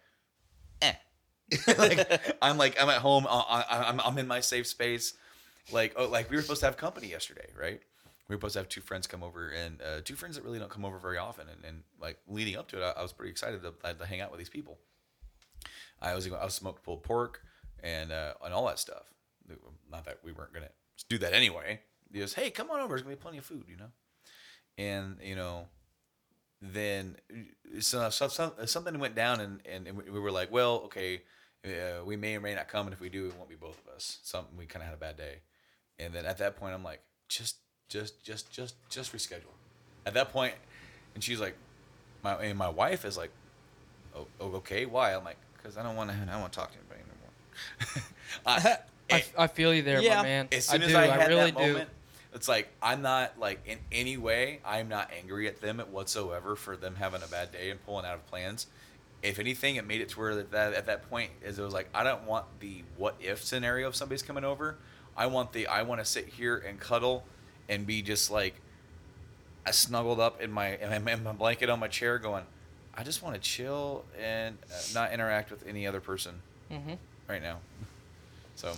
like 1.77 2.35
I'm 2.41 2.57
like 2.57 2.81
I'm 2.81 2.89
at 2.89 2.97
home. 2.97 3.25
I'm 3.29 3.99
I'm 3.99 4.17
in 4.17 4.27
my 4.27 4.41
safe 4.41 4.67
space. 4.67 5.13
Like 5.71 5.93
oh, 5.95 6.07
like 6.07 6.29
we 6.29 6.35
were 6.35 6.41
supposed 6.41 6.61
to 6.61 6.65
have 6.65 6.77
company 6.77 7.07
yesterday, 7.07 7.47
right? 7.59 7.81
We 8.27 8.35
were 8.35 8.39
supposed 8.39 8.53
to 8.53 8.59
have 8.59 8.69
two 8.69 8.81
friends 8.81 9.07
come 9.07 9.23
over, 9.23 9.49
and 9.49 9.81
uh, 9.81 10.01
two 10.03 10.15
friends 10.15 10.35
that 10.35 10.43
really 10.43 10.59
don't 10.59 10.69
come 10.69 10.83
over 10.83 10.97
very 10.99 11.17
often. 11.17 11.47
And, 11.47 11.63
and 11.63 11.83
like 12.01 12.17
leading 12.27 12.57
up 12.57 12.67
to 12.69 12.81
it, 12.81 12.83
I, 12.83 12.99
I 12.99 13.01
was 13.01 13.13
pretty 13.13 13.31
excited 13.31 13.61
to, 13.63 13.93
to 13.93 14.05
hang 14.05 14.19
out 14.19 14.31
with 14.31 14.39
these 14.39 14.49
people. 14.49 14.77
I 16.01 16.13
was 16.13 16.27
I 16.27 16.43
was 16.43 16.53
smoked 16.53 16.83
pulled 16.83 17.03
pork 17.03 17.41
and 17.81 18.11
uh, 18.11 18.33
and 18.43 18.53
all 18.53 18.67
that 18.67 18.79
stuff. 18.79 19.13
Not 19.89 20.05
that 20.05 20.19
we 20.23 20.31
weren't 20.31 20.53
gonna 20.53 20.69
do 21.09 21.17
that 21.19 21.33
anyway. 21.33 21.81
Just 22.13 22.35
hey, 22.35 22.49
come 22.49 22.69
on 22.69 22.79
over. 22.79 22.89
There's 22.89 23.03
gonna 23.03 23.15
be 23.15 23.21
plenty 23.21 23.37
of 23.37 23.45
food, 23.45 23.65
you 23.69 23.77
know. 23.77 23.91
And 24.77 25.17
you 25.23 25.35
know, 25.35 25.67
then 26.61 27.15
so, 27.79 28.09
so, 28.09 28.27
so 28.27 28.53
something 28.65 28.99
went 28.99 29.15
down, 29.15 29.39
and 29.39 29.61
and 29.65 29.97
we 29.97 30.19
were 30.19 30.31
like, 30.31 30.51
well, 30.51 30.81
okay, 30.85 31.21
uh, 31.65 32.03
we 32.05 32.15
may 32.15 32.35
or 32.35 32.41
may 32.41 32.55
not 32.55 32.67
come, 32.67 32.87
and 32.87 32.93
if 32.93 32.99
we 32.99 33.09
do, 33.09 33.27
it 33.27 33.35
won't 33.37 33.49
be 33.49 33.55
both 33.55 33.79
of 33.85 33.93
us. 33.93 34.19
Something 34.23 34.57
we 34.57 34.65
kind 34.65 34.81
of 34.83 34.87
had 34.87 34.93
a 34.95 34.99
bad 34.99 35.17
day, 35.17 35.35
and 35.99 36.13
then 36.13 36.25
at 36.25 36.37
that 36.37 36.55
point, 36.57 36.73
I'm 36.73 36.83
like, 36.83 37.01
just 37.29 37.57
just 37.89 38.23
just 38.23 38.51
just 38.51 38.75
just 38.89 39.13
reschedule. 39.13 39.53
At 40.05 40.13
that 40.13 40.31
point, 40.31 40.53
and 41.15 41.23
she's 41.23 41.39
like, 41.39 41.55
my 42.23 42.33
and 42.35 42.57
my 42.57 42.69
wife 42.69 43.05
is 43.05 43.17
like, 43.17 43.31
oh, 44.15 44.27
okay, 44.41 44.85
why? 44.85 45.13
I'm 45.13 45.23
like, 45.23 45.37
because 45.55 45.77
I 45.77 45.83
don't 45.83 45.95
want 45.95 46.09
to 46.09 46.15
I 46.15 46.25
don't 46.31 46.41
want 46.41 46.53
to 46.53 46.59
talk 46.59 46.71
to 46.71 46.77
anybody 46.77 47.01
anymore. 47.01 48.03
I, 48.45 48.77
I, 49.15 49.43
I 49.43 49.47
feel 49.47 49.73
you 49.73 49.81
there, 49.81 50.01
Yeah. 50.01 50.17
my 50.17 50.23
man. 50.23 50.47
as 50.51 50.65
soon 50.65 50.81
I 50.81 50.85
as 50.85 50.91
do. 50.91 50.97
I 50.97 51.07
had 51.07 51.27
really 51.27 51.51
that 51.51 51.57
do. 51.57 51.67
moment, 51.73 51.89
it's 52.33 52.47
like 52.47 52.69
I'm 52.81 53.01
not 53.01 53.39
like 53.39 53.61
in 53.65 53.79
any 53.91 54.17
way 54.17 54.59
I'm 54.65 54.89
not 54.89 55.11
angry 55.17 55.47
at 55.47 55.61
them 55.61 55.79
whatsoever 55.91 56.55
for 56.55 56.77
them 56.77 56.95
having 56.95 57.23
a 57.23 57.27
bad 57.27 57.51
day 57.51 57.69
and 57.71 57.83
pulling 57.85 58.05
out 58.05 58.15
of 58.15 58.25
plans. 58.27 58.67
If 59.23 59.39
anything, 59.39 59.75
it 59.77 59.85
made 59.87 60.01
it 60.01 60.09
to 60.09 60.19
where 60.19 60.35
that, 60.35 60.51
that 60.51 60.73
at 60.73 60.85
that 60.85 61.09
point 61.09 61.31
is 61.43 61.57
it 61.59 61.63
was 61.63 61.73
like 61.73 61.89
I 61.93 62.03
don't 62.03 62.23
want 62.25 62.45
the 62.59 62.83
what 62.97 63.15
if 63.19 63.43
scenario 63.43 63.87
of 63.87 63.95
somebody's 63.95 64.21
coming 64.23 64.43
over. 64.43 64.77
I 65.15 65.25
want 65.27 65.53
the 65.53 65.67
I 65.67 65.81
want 65.81 65.99
to 66.01 66.05
sit 66.05 66.27
here 66.27 66.57
and 66.57 66.79
cuddle 66.79 67.23
and 67.67 67.85
be 67.87 68.01
just 68.01 68.29
like 68.29 68.55
I 69.65 69.71
snuggled 69.71 70.19
up 70.19 70.41
in 70.41 70.51
my 70.51 70.77
in 70.77 71.03
my, 71.03 71.15
blanket 71.33 71.69
on 71.69 71.79
my 71.79 71.87
chair, 71.87 72.17
going. 72.19 72.43
I 72.95 73.03
just 73.03 73.21
want 73.21 73.35
to 73.35 73.41
chill 73.41 74.05
and 74.19 74.57
not 74.93 75.11
interact 75.11 75.51
with 75.51 75.67
any 75.67 75.85
other 75.87 75.99
person 76.01 76.35
hmm 76.71 76.93
right 77.27 77.41
now. 77.41 77.57
So 78.55 78.73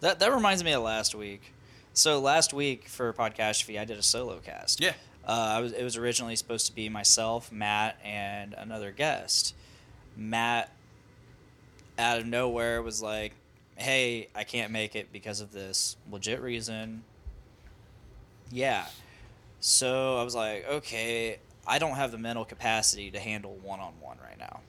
That 0.00 0.18
that 0.20 0.32
reminds 0.34 0.64
me 0.64 0.72
of 0.72 0.82
last 0.82 1.14
week. 1.14 1.52
So 1.92 2.18
last 2.20 2.52
week 2.52 2.88
for 2.88 3.12
podcast 3.12 3.62
fee, 3.62 3.78
I 3.78 3.84
did 3.84 3.98
a 3.98 4.02
solo 4.02 4.38
cast. 4.38 4.80
yeah, 4.80 4.92
Uh, 5.26 5.30
I 5.32 5.60
was, 5.60 5.72
it 5.72 5.82
was 5.82 5.96
originally 5.96 6.36
supposed 6.36 6.66
to 6.66 6.74
be 6.74 6.88
myself, 6.90 7.50
Matt, 7.50 7.98
and 8.04 8.52
another 8.54 8.90
guest. 8.90 9.54
Matt, 10.16 10.72
out 11.98 12.18
of 12.18 12.26
nowhere, 12.26 12.82
was 12.82 13.02
like, 13.02 13.32
"Hey, 13.76 14.28
I 14.34 14.44
can't 14.44 14.72
make 14.72 14.96
it 14.96 15.12
because 15.12 15.40
of 15.40 15.52
this 15.52 15.96
legit 16.10 16.40
reason." 16.40 17.04
Yeah. 18.50 18.86
So 19.60 20.18
I 20.18 20.22
was 20.22 20.34
like, 20.34 20.66
"Okay, 20.68 21.38
I 21.66 21.78
don't 21.78 21.96
have 21.96 22.12
the 22.12 22.18
mental 22.18 22.44
capacity 22.44 23.10
to 23.10 23.18
handle 23.18 23.54
one-on-one 23.62 24.18
right 24.18 24.38
now." 24.38 24.60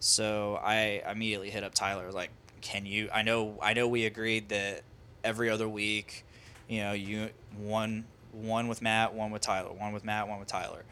So 0.00 0.58
I 0.62 1.02
immediately 1.10 1.50
hit 1.50 1.62
up 1.62 1.74
Tyler. 1.74 2.10
Like, 2.10 2.30
can 2.60 2.86
you? 2.86 3.08
I 3.12 3.22
know, 3.22 3.58
I 3.62 3.74
know. 3.74 3.86
We 3.86 4.06
agreed 4.06 4.48
that 4.48 4.82
every 5.22 5.48
other 5.50 5.68
week, 5.68 6.24
you 6.68 6.80
know, 6.80 6.92
you 6.92 7.30
one 7.56 8.04
one 8.32 8.68
with 8.68 8.82
Matt, 8.82 9.14
one 9.14 9.30
with 9.30 9.42
Tyler, 9.42 9.72
one 9.72 9.92
with 9.92 10.04
Matt, 10.04 10.28
one 10.28 10.38
with 10.40 10.48
Tyler, 10.48 10.84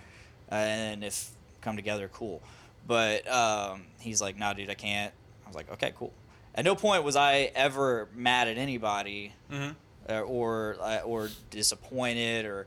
and 0.48 1.02
if 1.02 1.30
come 1.60 1.76
together, 1.76 2.08
cool. 2.12 2.42
But 2.86 3.28
um, 3.30 3.84
he's 4.00 4.20
like, 4.20 4.36
"Nah, 4.36 4.52
dude, 4.52 4.70
I 4.70 4.74
can't." 4.74 5.12
I 5.44 5.48
was 5.48 5.56
like, 5.56 5.70
"Okay, 5.72 5.92
cool." 5.96 6.12
At 6.54 6.64
no 6.64 6.74
point 6.74 7.04
was 7.04 7.14
I 7.16 7.50
ever 7.54 8.08
mad 8.14 8.48
at 8.48 8.58
anybody, 8.58 9.32
Mhm. 9.50 9.76
uh, 10.08 10.20
or 10.20 10.76
uh, 10.80 10.98
or 11.04 11.30
disappointed 11.50 12.44
or 12.46 12.66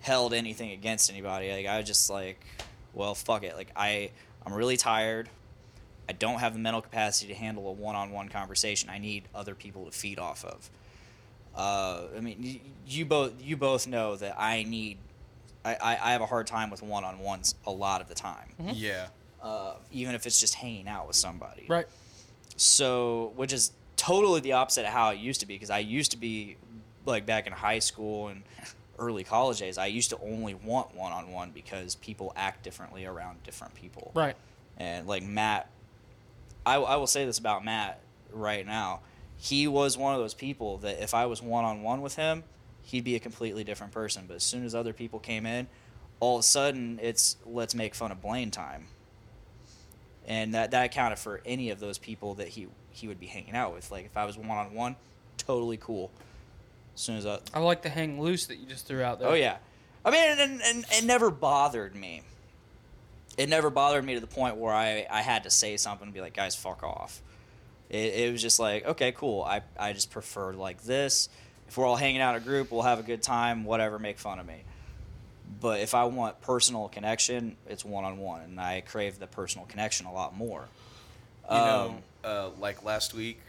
held 0.00 0.32
anything 0.34 0.70
against 0.72 1.10
anybody. 1.10 1.52
Like 1.52 1.66
I 1.66 1.76
was 1.78 1.86
just 1.86 2.10
like, 2.10 2.44
"Well, 2.94 3.14
fuck 3.14 3.44
it." 3.44 3.54
Like 3.56 3.70
I, 3.76 4.10
I'm 4.44 4.52
really 4.52 4.76
tired. 4.76 5.28
I 6.08 6.12
don't 6.12 6.40
have 6.40 6.54
the 6.54 6.58
mental 6.58 6.82
capacity 6.82 7.32
to 7.32 7.38
handle 7.38 7.68
a 7.68 7.72
one-on-one 7.72 8.30
conversation. 8.30 8.90
I 8.90 8.98
need 8.98 9.24
other 9.32 9.54
people 9.54 9.84
to 9.84 9.92
feed 9.92 10.18
off 10.18 10.44
of. 10.44 10.68
Uh, 11.54 12.06
I 12.16 12.20
mean, 12.20 12.38
y- 12.42 12.60
you 12.86 13.04
both 13.04 13.32
you 13.40 13.56
both 13.56 13.86
know 13.86 14.16
that 14.16 14.34
I 14.38 14.64
need. 14.64 14.98
I, 15.64 15.74
I, 15.74 15.90
I 16.08 16.12
have 16.12 16.22
a 16.22 16.26
hard 16.26 16.46
time 16.46 16.70
with 16.70 16.82
one-on-ones 16.82 17.54
a 17.66 17.70
lot 17.70 18.00
of 18.00 18.08
the 18.08 18.14
time, 18.14 18.48
yeah. 18.72 19.08
Uh, 19.42 19.74
even 19.92 20.14
if 20.14 20.26
it's 20.26 20.40
just 20.40 20.54
hanging 20.54 20.88
out 20.88 21.06
with 21.06 21.16
somebody. 21.16 21.66
Right. 21.68 21.86
So, 22.56 23.32
which 23.36 23.52
is 23.52 23.72
totally 23.96 24.40
the 24.40 24.52
opposite 24.52 24.84
of 24.84 24.92
how 24.92 25.10
it 25.10 25.18
used 25.18 25.40
to 25.40 25.46
be. 25.46 25.54
Because 25.54 25.70
I 25.70 25.78
used 25.78 26.10
to 26.12 26.16
be 26.16 26.56
like 27.06 27.26
back 27.26 27.46
in 27.46 27.52
high 27.52 27.78
school 27.78 28.28
and 28.28 28.42
early 28.98 29.24
college 29.24 29.58
days. 29.58 29.78
I 29.78 29.86
used 29.86 30.10
to 30.10 30.18
only 30.20 30.54
want 30.54 30.94
one-on-one 30.94 31.50
because 31.52 31.94
people 31.96 32.32
act 32.36 32.62
differently 32.62 33.06
around 33.06 33.42
different 33.42 33.74
people. 33.74 34.12
Right. 34.14 34.36
And 34.76 35.06
like 35.06 35.22
Matt, 35.22 35.70
I, 36.64 36.76
I 36.76 36.96
will 36.96 37.06
say 37.06 37.24
this 37.24 37.38
about 37.38 37.64
Matt 37.64 38.00
right 38.32 38.66
now. 38.66 39.00
He 39.36 39.66
was 39.66 39.96
one 39.96 40.14
of 40.14 40.20
those 40.20 40.34
people 40.34 40.78
that 40.78 41.02
if 41.02 41.14
I 41.14 41.26
was 41.26 41.40
one 41.42 41.64
on 41.64 41.82
one 41.82 42.02
with 42.02 42.16
him, 42.16 42.44
he'd 42.82 43.04
be 43.04 43.16
a 43.16 43.20
completely 43.20 43.64
different 43.64 43.92
person. 43.92 44.24
But 44.26 44.36
as 44.36 44.42
soon 44.42 44.64
as 44.64 44.74
other 44.74 44.92
people 44.92 45.18
came 45.18 45.46
in, 45.46 45.66
all 46.20 46.36
of 46.36 46.40
a 46.40 46.42
sudden 46.42 46.98
it's 47.02 47.36
let's 47.46 47.74
make 47.74 47.94
fun 47.94 48.12
of 48.12 48.20
Blaine 48.20 48.50
time. 48.50 48.88
And 50.30 50.54
that, 50.54 50.70
that 50.70 50.84
accounted 50.84 51.18
for 51.18 51.40
any 51.44 51.70
of 51.70 51.80
those 51.80 51.98
people 51.98 52.34
that 52.34 52.46
he, 52.46 52.68
he 52.90 53.08
would 53.08 53.18
be 53.18 53.26
hanging 53.26 53.56
out 53.56 53.74
with. 53.74 53.90
Like 53.90 54.04
if 54.04 54.16
I 54.16 54.26
was 54.26 54.38
one 54.38 54.48
on 54.48 54.72
one, 54.72 54.94
totally 55.36 55.76
cool. 55.76 56.12
As 56.94 57.00
soon 57.00 57.16
as 57.16 57.26
I, 57.26 57.40
I 57.52 57.58
like 57.58 57.82
the 57.82 57.88
hang 57.88 58.20
loose 58.20 58.46
that 58.46 58.58
you 58.58 58.66
just 58.66 58.86
threw 58.86 59.02
out 59.02 59.18
there. 59.18 59.28
Oh 59.28 59.34
yeah, 59.34 59.56
I 60.04 60.12
mean, 60.12 60.38
and, 60.38 60.62
and 60.62 60.84
it 60.92 61.04
never 61.04 61.32
bothered 61.32 61.96
me. 61.96 62.22
It 63.36 63.48
never 63.48 63.70
bothered 63.70 64.04
me 64.04 64.14
to 64.14 64.20
the 64.20 64.28
point 64.28 64.56
where 64.56 64.72
I, 64.72 65.04
I 65.10 65.22
had 65.22 65.42
to 65.44 65.50
say 65.50 65.76
something 65.76 66.06
and 66.06 66.14
be 66.14 66.20
like, 66.20 66.34
guys, 66.34 66.54
fuck 66.54 66.84
off. 66.84 67.20
It, 67.88 68.14
it 68.14 68.32
was 68.32 68.40
just 68.40 68.60
like, 68.60 68.86
okay, 68.86 69.10
cool. 69.10 69.42
I, 69.42 69.62
I 69.76 69.92
just 69.92 70.12
prefer 70.12 70.52
like 70.52 70.84
this. 70.84 71.28
If 71.66 71.76
we're 71.76 71.86
all 71.86 71.96
hanging 71.96 72.20
out 72.20 72.36
in 72.36 72.42
a 72.42 72.44
group, 72.44 72.70
we'll 72.70 72.82
have 72.82 73.00
a 73.00 73.02
good 73.02 73.22
time. 73.22 73.64
Whatever, 73.64 73.98
make 73.98 74.20
fun 74.20 74.38
of 74.38 74.46
me. 74.46 74.62
But 75.60 75.80
if 75.80 75.94
I 75.94 76.04
want 76.04 76.40
personal 76.42 76.88
connection, 76.88 77.56
it's 77.66 77.84
one 77.84 78.04
on 78.04 78.18
one, 78.18 78.42
and 78.42 78.60
I 78.60 78.82
crave 78.82 79.18
the 79.18 79.26
personal 79.26 79.66
connection 79.66 80.06
a 80.06 80.12
lot 80.12 80.36
more. 80.36 80.68
You 81.50 81.56
know, 81.56 81.86
Um, 81.88 82.02
uh, 82.22 82.50
like 82.60 82.84
last 82.84 83.14
week, 83.14 83.40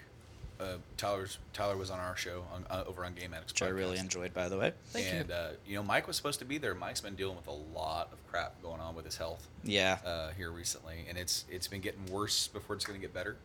uh, 0.60 0.78
Tyler's 0.98 1.38
Tyler 1.54 1.76
was 1.78 1.90
on 1.92 2.00
our 2.00 2.16
show 2.16 2.46
on, 2.54 2.66
uh, 2.70 2.84
over 2.88 3.04
on 3.06 3.14
Game 3.14 3.34
Addicts. 3.34 3.54
which 3.54 3.62
I 3.62 3.68
really 3.68 3.98
enjoyed, 3.98 4.34
by 4.34 4.48
the 4.50 4.58
way. 4.58 4.74
Thank 4.92 5.06
you. 5.08 5.12
and 5.12 5.32
uh, 5.32 5.50
you 5.68 5.76
know, 5.76 5.84
Mike 5.84 6.08
was 6.08 6.16
supposed 6.18 6.40
to 6.40 6.46
be 6.46 6.58
there. 6.58 6.74
Mike's 6.74 7.02
been 7.02 7.16
dealing 7.16 7.36
with 7.36 7.48
a 7.48 7.52
lot 7.78 8.10
of 8.12 8.18
crap 8.32 8.62
going 8.64 8.80
on 8.80 8.96
with 8.96 9.06
his 9.06 9.18
health 9.18 9.48
Yeah, 9.64 9.98
uh, 10.06 10.30
here 10.32 10.52
recently, 10.52 11.06
and 11.10 11.18
it's 11.18 11.46
it's 11.50 11.68
been 11.68 11.82
getting 11.82 12.06
worse 12.08 12.48
before 12.48 12.76
it's 12.76 12.86
going 12.86 13.00
to 13.00 13.02
get 13.06 13.14
better. 13.14 13.38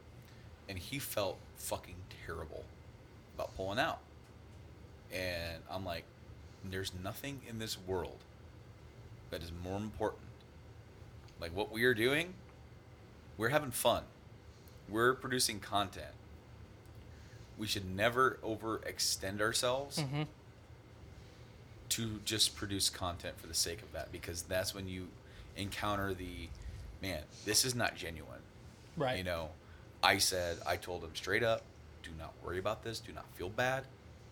And 0.69 0.79
he 0.79 0.99
felt 0.99 1.39
fucking 1.57 1.95
terrible 2.27 2.65
about 3.37 3.55
pulling 3.57 3.79
out. 3.79 3.99
And 5.13 5.63
I'm 5.71 5.85
like, 5.85 6.05
there's 6.65 6.93
nothing 7.05 7.41
in 7.49 7.59
this 7.59 7.79
world 7.87 8.19
that 9.37 9.45
is 9.45 9.53
more 9.63 9.77
important. 9.77 10.23
Like 11.39 11.55
what 11.55 11.71
we 11.71 11.85
are 11.85 11.93
doing, 11.93 12.33
we're 13.37 13.51
having 13.51 13.71
fun. 13.71 14.05
We're 14.89 15.13
producing 15.13 15.61
content. 15.61 16.15
We 17.59 17.67
should 17.67 17.85
never 17.95 18.39
overextend 18.43 19.41
ourselves 19.41 20.01
hmm 20.01 20.23
to 21.89 22.19
just 22.25 22.57
produce 22.57 22.91
content 22.91 23.39
for 23.39 23.47
the 23.47 23.55
sake 23.55 23.81
of 23.81 23.93
that 23.93 24.11
because 24.11 24.43
that's 24.43 24.75
when 24.75 24.89
you 24.89 25.07
encounter 25.57 26.13
the 26.13 26.49
man, 27.01 27.23
this 27.45 27.65
is 27.65 27.77
not 27.77 27.95
genuine. 27.95 28.41
Right. 28.97 29.19
You 29.19 29.23
know, 29.23 29.51
I 30.03 30.19
said, 30.19 30.59
I 30.67 30.77
told 30.77 31.05
him 31.05 31.15
straight 31.15 31.45
up, 31.45 31.63
do 32.03 32.11
not 32.19 32.33
worry 32.45 32.59
about 32.59 32.83
this. 32.83 32.99
Do 32.99 33.13
not 33.13 33.25
feel 33.37 33.51
bad. 33.51 33.85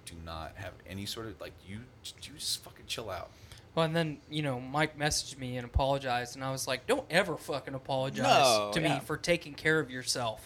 Do 0.05 0.15
not 0.27 0.53
have 0.57 0.73
any 0.85 1.07
sort 1.07 1.27
of 1.27 1.41
like 1.41 1.53
you. 1.67 1.77
You 2.23 2.35
just 2.37 2.65
fucking 2.65 2.87
chill 2.89 3.09
out. 3.09 3.31
Well, 3.75 3.85
and 3.87 3.95
then 3.97 4.19
you 4.31 4.43
know, 4.43 4.61
Mike 4.61 4.99
messaged 4.99 5.39
me 5.39 5.57
and 5.57 5.65
apologized, 5.65 6.37
and 6.37 6.45
I 6.45 6.51
was 6.53 6.67
like, 6.69 6.87
"Don't 6.87 7.07
ever 7.11 7.37
fucking 7.37 7.75
apologize 7.75 8.23
No, 8.23 8.71
to 8.73 8.81
yeah. 8.81 8.95
me 8.95 9.01
for 9.05 9.17
taking 9.17 9.55
care 9.55 9.79
of 9.81 9.91
yourself." 9.91 10.45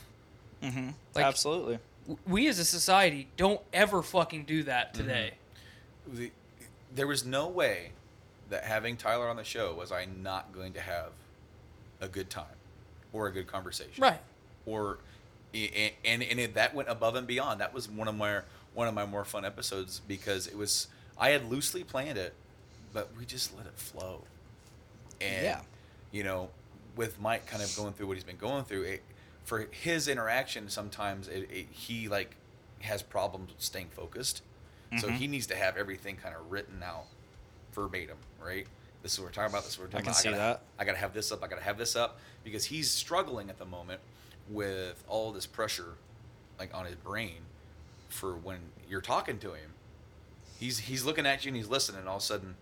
mm-hmm. 0.62 0.90
Like- 1.15 1.24
absolutely. 1.24 1.78
W- 2.07 2.18
We 2.26 2.48
as 2.48 2.58
a 2.58 2.65
society 2.65 3.28
don't 3.36 3.60
ever 3.73 4.02
fucking 4.02 4.44
do 4.44 4.62
that 4.65 4.94
today. 4.94 5.32
The, 6.07 6.32
there 6.94 7.07
was 7.07 7.24
no 7.26 7.48
way 7.48 7.90
that 8.48 8.65
having 8.65 8.97
Tyler 8.97 9.28
on 9.28 9.36
the 9.36 9.44
show 9.44 9.74
was 9.74 9.92
I 9.92 10.07
not 10.07 10.52
going 10.55 10.73
to 10.73 10.81
have 10.81 11.10
a 12.00 12.08
good 12.08 12.31
time 12.31 12.47
or 13.12 13.26
a 13.26 13.32
good 13.32 13.47
conversation. 13.47 14.02
Right. 14.02 14.20
or 14.65 14.98
and 15.55 15.92
and, 16.05 16.23
and 16.23 16.40
it, 16.40 16.55
that 16.55 16.74
went 16.74 16.89
above 16.89 17.15
and 17.15 17.26
beyond. 17.26 17.60
That 17.60 17.74
was 17.74 17.89
one 17.90 18.08
of 18.08 18.15
my 18.15 18.40
one 18.74 18.89
of 18.89 18.94
my 18.94 19.05
more 19.05 19.24
fun 19.26 19.44
episodes 19.44 20.00
because 20.08 20.47
it 20.47 20.57
was 20.57 20.89
I 21.18 21.31
had 21.31 21.50
loosely 21.50 21.84
planned 21.84 22.16
it, 22.18 22.32
but 22.92 23.10
we 23.18 23.25
just 23.25 23.57
let 23.57 23.67
it 23.67 23.76
flow. 23.78 24.23
And 25.20 25.44
Yeah. 25.44 25.60
you 26.10 26.25
know, 26.25 26.50
with 26.97 27.20
Mike 27.20 27.47
kind 27.47 27.62
of 27.62 27.75
going 27.76 27.92
through 27.92 28.07
what 28.08 28.17
he's 28.17 28.25
been 28.25 28.36
going 28.36 28.65
through, 28.65 28.83
it, 28.83 29.02
for 29.44 29.67
his 29.70 30.08
interaction, 30.08 30.68
sometimes 30.68 31.28
it, 31.28 31.49
it, 31.50 31.67
he 31.70 32.08
like 32.08 32.36
has 32.81 33.02
problems 33.02 33.52
staying 33.58 33.89
focused. 33.91 34.42
So 35.00 35.08
Mhm. 35.08 35.17
he 35.17 35.26
needs 35.26 35.47
to 35.49 35.55
have 35.55 35.76
everything 35.76 36.17
kind 36.17 36.34
of 36.34 36.50
written 36.50 36.83
out 36.83 37.07
verbatim, 37.75 38.17
right? 38.41 38.67
This 39.02 39.12
is 39.12 39.20
what 39.20 39.26
we're 39.26 39.33
talking 39.33 39.50
about. 39.52 39.65
This 39.65 39.73
is 39.75 39.78
what 39.78 39.84
we're 39.84 39.89
I 39.99 40.02
talking 40.02 40.05
can 40.05 40.10
about. 40.12 40.23
see 40.23 40.28
gotta, 40.31 40.39
that. 40.39 40.62
I 40.78 40.84
gotta 40.84 40.99
have 40.99 41.12
this 41.15 41.31
up. 41.31 41.42
I 41.42 41.47
gotta 41.49 41.62
have 41.62 41.78
this 41.78 41.94
up 41.94 42.18
because 42.42 42.65
he's 42.67 42.91
struggling 42.91 43.50
at 43.50 43.58
the 43.58 43.65
moment 43.65 44.00
with 44.49 45.05
all 45.08 45.31
this 45.33 45.47
pressure, 45.47 45.94
like 46.58 46.75
on 46.75 46.86
his 46.86 46.94
brain, 46.97 47.42
for 48.08 48.34
when 48.34 48.58
you're 48.89 49.00
talking 49.02 49.39
to 49.41 49.52
him. 49.52 49.75
He's 50.58 50.78
he's 50.78 51.05
looking 51.05 51.26
at 51.26 51.44
you 51.44 51.50
and 51.50 51.57
he's 51.57 51.68
listening. 51.68 52.00
And 52.00 52.08
all 52.08 52.17
of 52.17 52.23
a 52.23 52.26
sudden, 52.26 52.57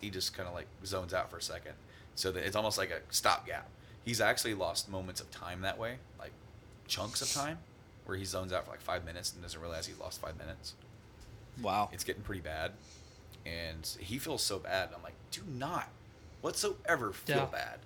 he 0.00 0.10
just 0.10 0.34
kind 0.34 0.48
of 0.48 0.54
like 0.54 0.66
zones 0.84 1.12
out 1.14 1.30
for 1.30 1.36
a 1.38 1.42
second. 1.42 1.72
So 2.14 2.30
that 2.32 2.44
it's 2.46 2.56
almost 2.56 2.78
like 2.78 2.90
a 2.90 3.00
stopgap. 3.10 3.68
He's 4.04 4.20
actually 4.20 4.54
lost 4.54 4.90
moments 4.90 5.20
of 5.20 5.30
time 5.30 5.60
that 5.62 5.78
way, 5.78 5.96
like 6.18 6.32
chunks 6.88 7.22
of 7.22 7.30
time, 7.32 7.58
where 8.06 8.16
he 8.16 8.24
zones 8.24 8.52
out 8.52 8.64
for 8.64 8.70
like 8.70 8.80
five 8.80 9.04
minutes 9.04 9.32
and 9.32 9.42
doesn't 9.42 9.60
realize 9.60 9.86
he 9.86 9.94
lost 10.00 10.20
five 10.20 10.36
minutes. 10.38 10.74
Wow. 11.62 11.90
It's 11.92 12.04
getting 12.04 12.22
pretty 12.22 12.40
bad, 12.40 12.72
and 13.46 13.88
he 14.00 14.18
feels 14.18 14.42
so 14.42 14.58
bad. 14.58 14.90
I'm 14.96 15.02
like, 15.02 15.14
do 15.30 15.42
not 15.46 15.88
whatsoever 16.40 17.12
feel 17.12 17.36
Yeah. 17.36 17.44
bad. 17.46 17.78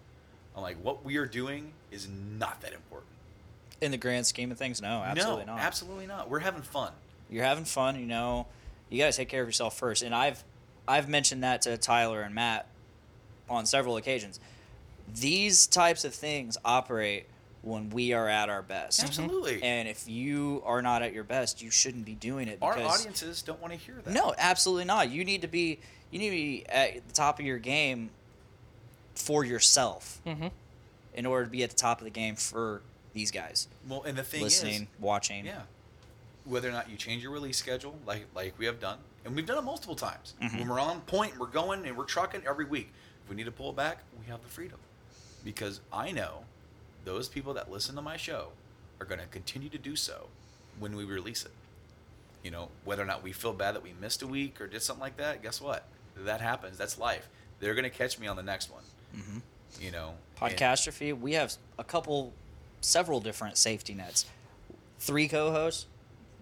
I'm 0.57 0.62
like, 0.62 0.76
what 0.83 1.05
we 1.05 1.17
are 1.17 1.26
doing 1.26 1.73
is 1.91 2.09
not 2.09 2.60
that 2.60 2.73
important. 2.73 3.10
In 3.81 3.91
the 3.91 3.97
grand 3.97 4.26
scheme 4.26 4.52
of 4.52 4.59
things, 4.59 4.81
no, 4.81 5.02
absolutely 5.02 5.47
no, 5.47 5.57
not. 5.57 5.60
absolutely 5.62 6.07
not. 6.07 6.31
We're 6.31 6.39
having 6.39 6.62
fun. 6.62 6.93
You're 7.28 7.44
having 7.44 7.65
fun, 7.65 7.99
you 7.99 8.07
know. 8.07 8.47
You 8.89 8.99
got 8.99 9.10
to 9.10 9.17
take 9.17 9.28
care 9.28 9.43
of 9.43 9.49
yourself 9.49 9.76
first. 9.76 10.02
And 10.02 10.15
I've 10.15 10.44
I've 10.86 11.08
mentioned 11.08 11.42
that 11.44 11.62
to 11.62 11.76
Tyler 11.76 12.22
and 12.22 12.34
Matt 12.34 12.66
on 13.48 13.66
several 13.66 13.96
occasions. 13.96 14.40
These 15.14 15.66
types 15.66 16.04
of 16.04 16.14
things 16.14 16.56
operate 16.64 17.26
when 17.62 17.88
we 17.90 18.12
are 18.12 18.28
at 18.28 18.48
our 18.50 18.62
best. 18.62 19.02
Absolutely. 19.02 19.62
And 19.62 19.88
if 19.88 20.08
you 20.08 20.62
are 20.66 20.82
not 20.82 21.02
at 21.02 21.12
your 21.14 21.24
best, 21.24 21.62
you 21.62 21.70
shouldn't 21.70 22.04
be 22.04 22.14
doing 22.14 22.48
it 22.48 22.58
Our 22.60 22.78
audiences 22.78 23.40
don't 23.42 23.60
want 23.60 23.72
to 23.72 23.78
hear 23.78 23.96
that. 24.04 24.12
No, 24.12 24.34
absolutely 24.36 24.84
not. 24.84 25.10
You 25.10 25.24
need 25.24 25.42
to 25.42 25.48
be 25.48 25.78
you 26.10 26.18
need 26.18 26.30
to 26.30 26.36
be 26.36 26.66
at 26.68 27.08
the 27.08 27.14
top 27.14 27.38
of 27.40 27.44
your 27.46 27.58
game 27.58 28.10
for 29.14 29.44
yourself 29.44 30.20
Mhm. 30.26 30.50
in 31.14 31.26
order 31.26 31.44
to 31.46 31.50
be 31.50 31.62
at 31.62 31.70
the 31.70 31.76
top 31.76 31.98
of 31.98 32.04
the 32.04 32.10
game 32.10 32.36
for 32.36 32.82
these 33.14 33.30
guys. 33.30 33.66
Well, 33.88 34.02
and 34.02 34.16
the 34.16 34.22
thing 34.22 34.42
listening, 34.42 34.82
is, 34.82 34.88
watching. 35.00 35.44
Yeah. 35.46 35.62
Whether 36.44 36.68
or 36.68 36.72
not 36.72 36.90
you 36.90 36.96
change 36.96 37.22
your 37.22 37.32
release 37.32 37.56
schedule, 37.56 37.98
like 38.06 38.26
like 38.34 38.58
we 38.58 38.66
have 38.66 38.78
done, 38.80 38.98
and 39.24 39.34
we've 39.34 39.46
done 39.46 39.58
it 39.58 39.62
multiple 39.62 39.94
times. 39.96 40.34
Mhm. 40.40 40.58
When 40.60 40.68
we're 40.68 40.80
on 40.80 41.00
point, 41.02 41.38
we're 41.38 41.46
going 41.46 41.86
and 41.86 41.96
we're 41.96 42.04
trucking 42.04 42.42
every 42.46 42.64
week. 42.64 42.92
If 43.24 43.30
we 43.30 43.36
need 43.36 43.44
to 43.44 43.52
pull 43.52 43.70
it 43.70 43.76
back, 43.76 43.98
we 44.20 44.26
have 44.26 44.42
the 44.42 44.48
freedom, 44.48 44.78
because 45.44 45.80
I 45.92 46.10
know 46.12 46.44
those 47.04 47.28
people 47.28 47.54
that 47.54 47.70
listen 47.70 47.94
to 47.96 48.02
my 48.02 48.16
show 48.16 48.52
are 49.00 49.06
going 49.06 49.20
to 49.20 49.26
continue 49.26 49.68
to 49.70 49.78
do 49.78 49.96
so 49.96 50.28
when 50.78 50.94
we 50.96 51.04
release 51.04 51.44
it. 51.44 51.52
You 52.42 52.50
know, 52.50 52.68
whether 52.84 53.02
or 53.02 53.06
not 53.06 53.22
we 53.22 53.32
feel 53.32 53.52
bad 53.54 53.74
that 53.74 53.82
we 53.82 53.92
missed 54.00 54.20
a 54.22 54.26
week 54.26 54.60
or 54.60 54.66
did 54.66 54.82
something 54.82 55.00
like 55.00 55.16
that, 55.16 55.42
guess 55.42 55.60
what? 55.60 55.84
That 56.16 56.40
happens. 56.42 56.76
That's 56.76 56.98
life. 56.98 57.28
They're 57.60 57.74
going 57.74 57.84
to 57.84 57.90
catch 57.90 58.18
me 58.18 58.26
on 58.26 58.36
the 58.36 58.42
next 58.42 58.70
one. 58.70 58.82
Mhm. 59.16 59.40
You 59.80 59.90
know, 59.90 60.14
and- 60.50 60.58
we 61.12 61.32
have 61.32 61.54
a 61.78 61.84
couple, 61.84 62.32
several 62.82 63.20
different 63.20 63.56
safety 63.56 63.94
nets. 63.94 64.26
Three 64.98 65.26
co-hosts, 65.28 65.86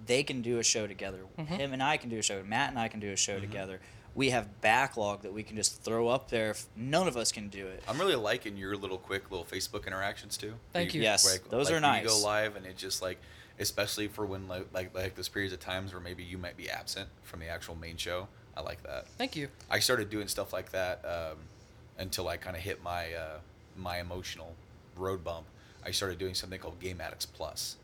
they 0.06 0.22
can 0.22 0.42
do 0.42 0.58
a 0.58 0.62
show 0.64 0.86
together. 0.86 1.20
Mhm. 1.38 1.46
Him 1.46 1.72
and 1.72 1.82
I 1.82 1.96
can 1.96 2.10
do 2.10 2.18
a 2.18 2.22
show. 2.22 2.42
Matt 2.42 2.70
and 2.70 2.78
I 2.78 2.88
can 2.88 3.00
do 3.00 3.10
a 3.12 3.16
show 3.16 3.34
Mm-hmm. 3.34 3.42
together. 3.50 3.80
We 4.14 4.28
have 4.30 4.60
backlog 4.60 5.22
that 5.22 5.32
we 5.32 5.42
can 5.42 5.56
just 5.56 5.82
throw 5.82 6.08
up 6.08 6.28
there. 6.28 6.50
If 6.50 6.66
none 6.76 7.08
of 7.08 7.16
us 7.16 7.32
can 7.32 7.48
do 7.48 7.66
it. 7.68 7.82
I'm 7.88 7.98
really 7.98 8.14
liking 8.14 8.56
your 8.58 8.76
little 8.76 8.98
quick 8.98 9.30
little 9.30 9.46
Facebook 9.46 9.86
interactions 9.86 10.36
too. 10.36 10.54
Thank 10.72 10.92
you. 10.92 11.00
Yes, 11.00 11.24
like, 11.30 11.48
those 11.48 11.70
are 11.70 11.80
when 11.80 12.02
You 12.02 12.08
go 12.08 12.18
live 12.18 12.56
and 12.56 12.66
it 12.66 12.76
just 12.76 13.00
like, 13.00 13.18
especially 13.58 14.08
for 14.08 14.26
when 14.26 14.48
like 14.48 14.66
like 14.74 14.94
like 14.94 15.14
those 15.14 15.28
periods 15.30 15.54
of 15.54 15.60
times 15.60 15.92
where 15.94 16.00
maybe 16.02 16.22
you 16.22 16.36
might 16.36 16.56
be 16.58 16.68
absent 16.68 17.08
from 17.22 17.40
the 17.40 17.48
actual 17.48 17.74
main 17.74 17.96
show. 17.96 18.28
I 18.54 18.60
like 18.60 18.82
that. 18.82 19.08
Thank 19.16 19.34
you. 19.34 19.48
I 19.70 19.78
started 19.78 20.10
doing 20.10 20.28
stuff 20.28 20.52
like 20.52 20.72
that 20.72 21.02
um, 21.06 21.38
until 21.98 22.28
I 22.28 22.36
kind 22.36 22.54
of 22.54 22.62
hit 22.62 22.82
my 22.82 23.14
uh, 23.14 23.38
my 23.78 23.98
emotional 23.98 24.54
road 24.94 25.24
bump. 25.24 25.46
I 25.86 25.90
started 25.90 26.18
doing 26.18 26.34
something 26.34 26.60
called 26.60 26.78
Game 26.80 27.00
Addicts 27.00 27.24
Plus, 27.26 27.76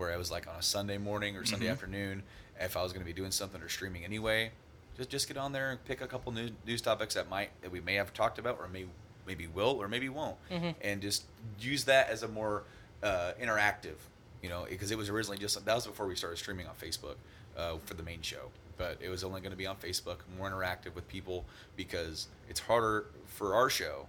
where 0.00 0.10
I 0.12 0.16
was 0.16 0.30
like 0.30 0.48
on 0.48 0.56
a 0.56 0.62
Sunday 0.62 0.96
morning 0.96 1.36
or 1.36 1.44
Sunday 1.44 1.66
Mhm. 1.66 1.72
afternoon, 1.72 2.22
if 2.58 2.74
I 2.76 2.82
was 2.82 2.92
going 2.92 3.02
to 3.02 3.06
be 3.06 3.12
doing 3.12 3.30
something 3.30 3.60
or 3.60 3.68
streaming 3.68 4.02
anyway, 4.02 4.50
just 4.96 5.10
just 5.10 5.28
get 5.28 5.36
on 5.36 5.52
there 5.52 5.70
and 5.70 5.84
pick 5.84 6.00
a 6.00 6.06
couple 6.06 6.32
news, 6.32 6.50
news 6.66 6.80
topics 6.80 7.14
that 7.14 7.28
might 7.28 7.50
that 7.60 7.70
we 7.70 7.80
may 7.80 7.94
have 7.96 8.12
talked 8.14 8.38
about 8.38 8.58
or 8.58 8.66
may 8.66 8.86
maybe 9.26 9.46
will 9.46 9.76
or 9.80 9.86
maybe 9.88 10.08
won't, 10.08 10.36
Mhm. 10.50 10.74
and 10.80 11.02
just 11.02 11.24
use 11.60 11.84
that 11.84 12.08
as 12.08 12.22
a 12.22 12.28
more 12.28 12.64
uh, 13.02 13.32
interactive, 13.40 13.96
you 14.42 14.48
know, 14.50 14.66
because 14.68 14.90
it 14.90 14.98
was 14.98 15.08
originally 15.08 15.38
just 15.38 15.62
that 15.64 15.74
was 15.74 15.86
before 15.86 16.06
we 16.06 16.14
started 16.16 16.36
streaming 16.38 16.66
on 16.66 16.74
Facebook 16.76 17.16
uh, 17.56 17.76
for 17.84 17.94
the 17.94 18.02
main 18.02 18.20
show, 18.22 18.50
but 18.78 18.96
it 19.00 19.08
was 19.10 19.22
only 19.24 19.40
going 19.40 19.52
to 19.52 19.56
be 19.56 19.66
on 19.66 19.76
Facebook, 19.76 20.18
more 20.36 20.50
interactive 20.50 20.94
with 20.94 21.06
people 21.08 21.44
because 21.76 22.28
it's 22.48 22.60
harder 22.60 23.06
for 23.26 23.54
our 23.54 23.68
show, 23.70 24.06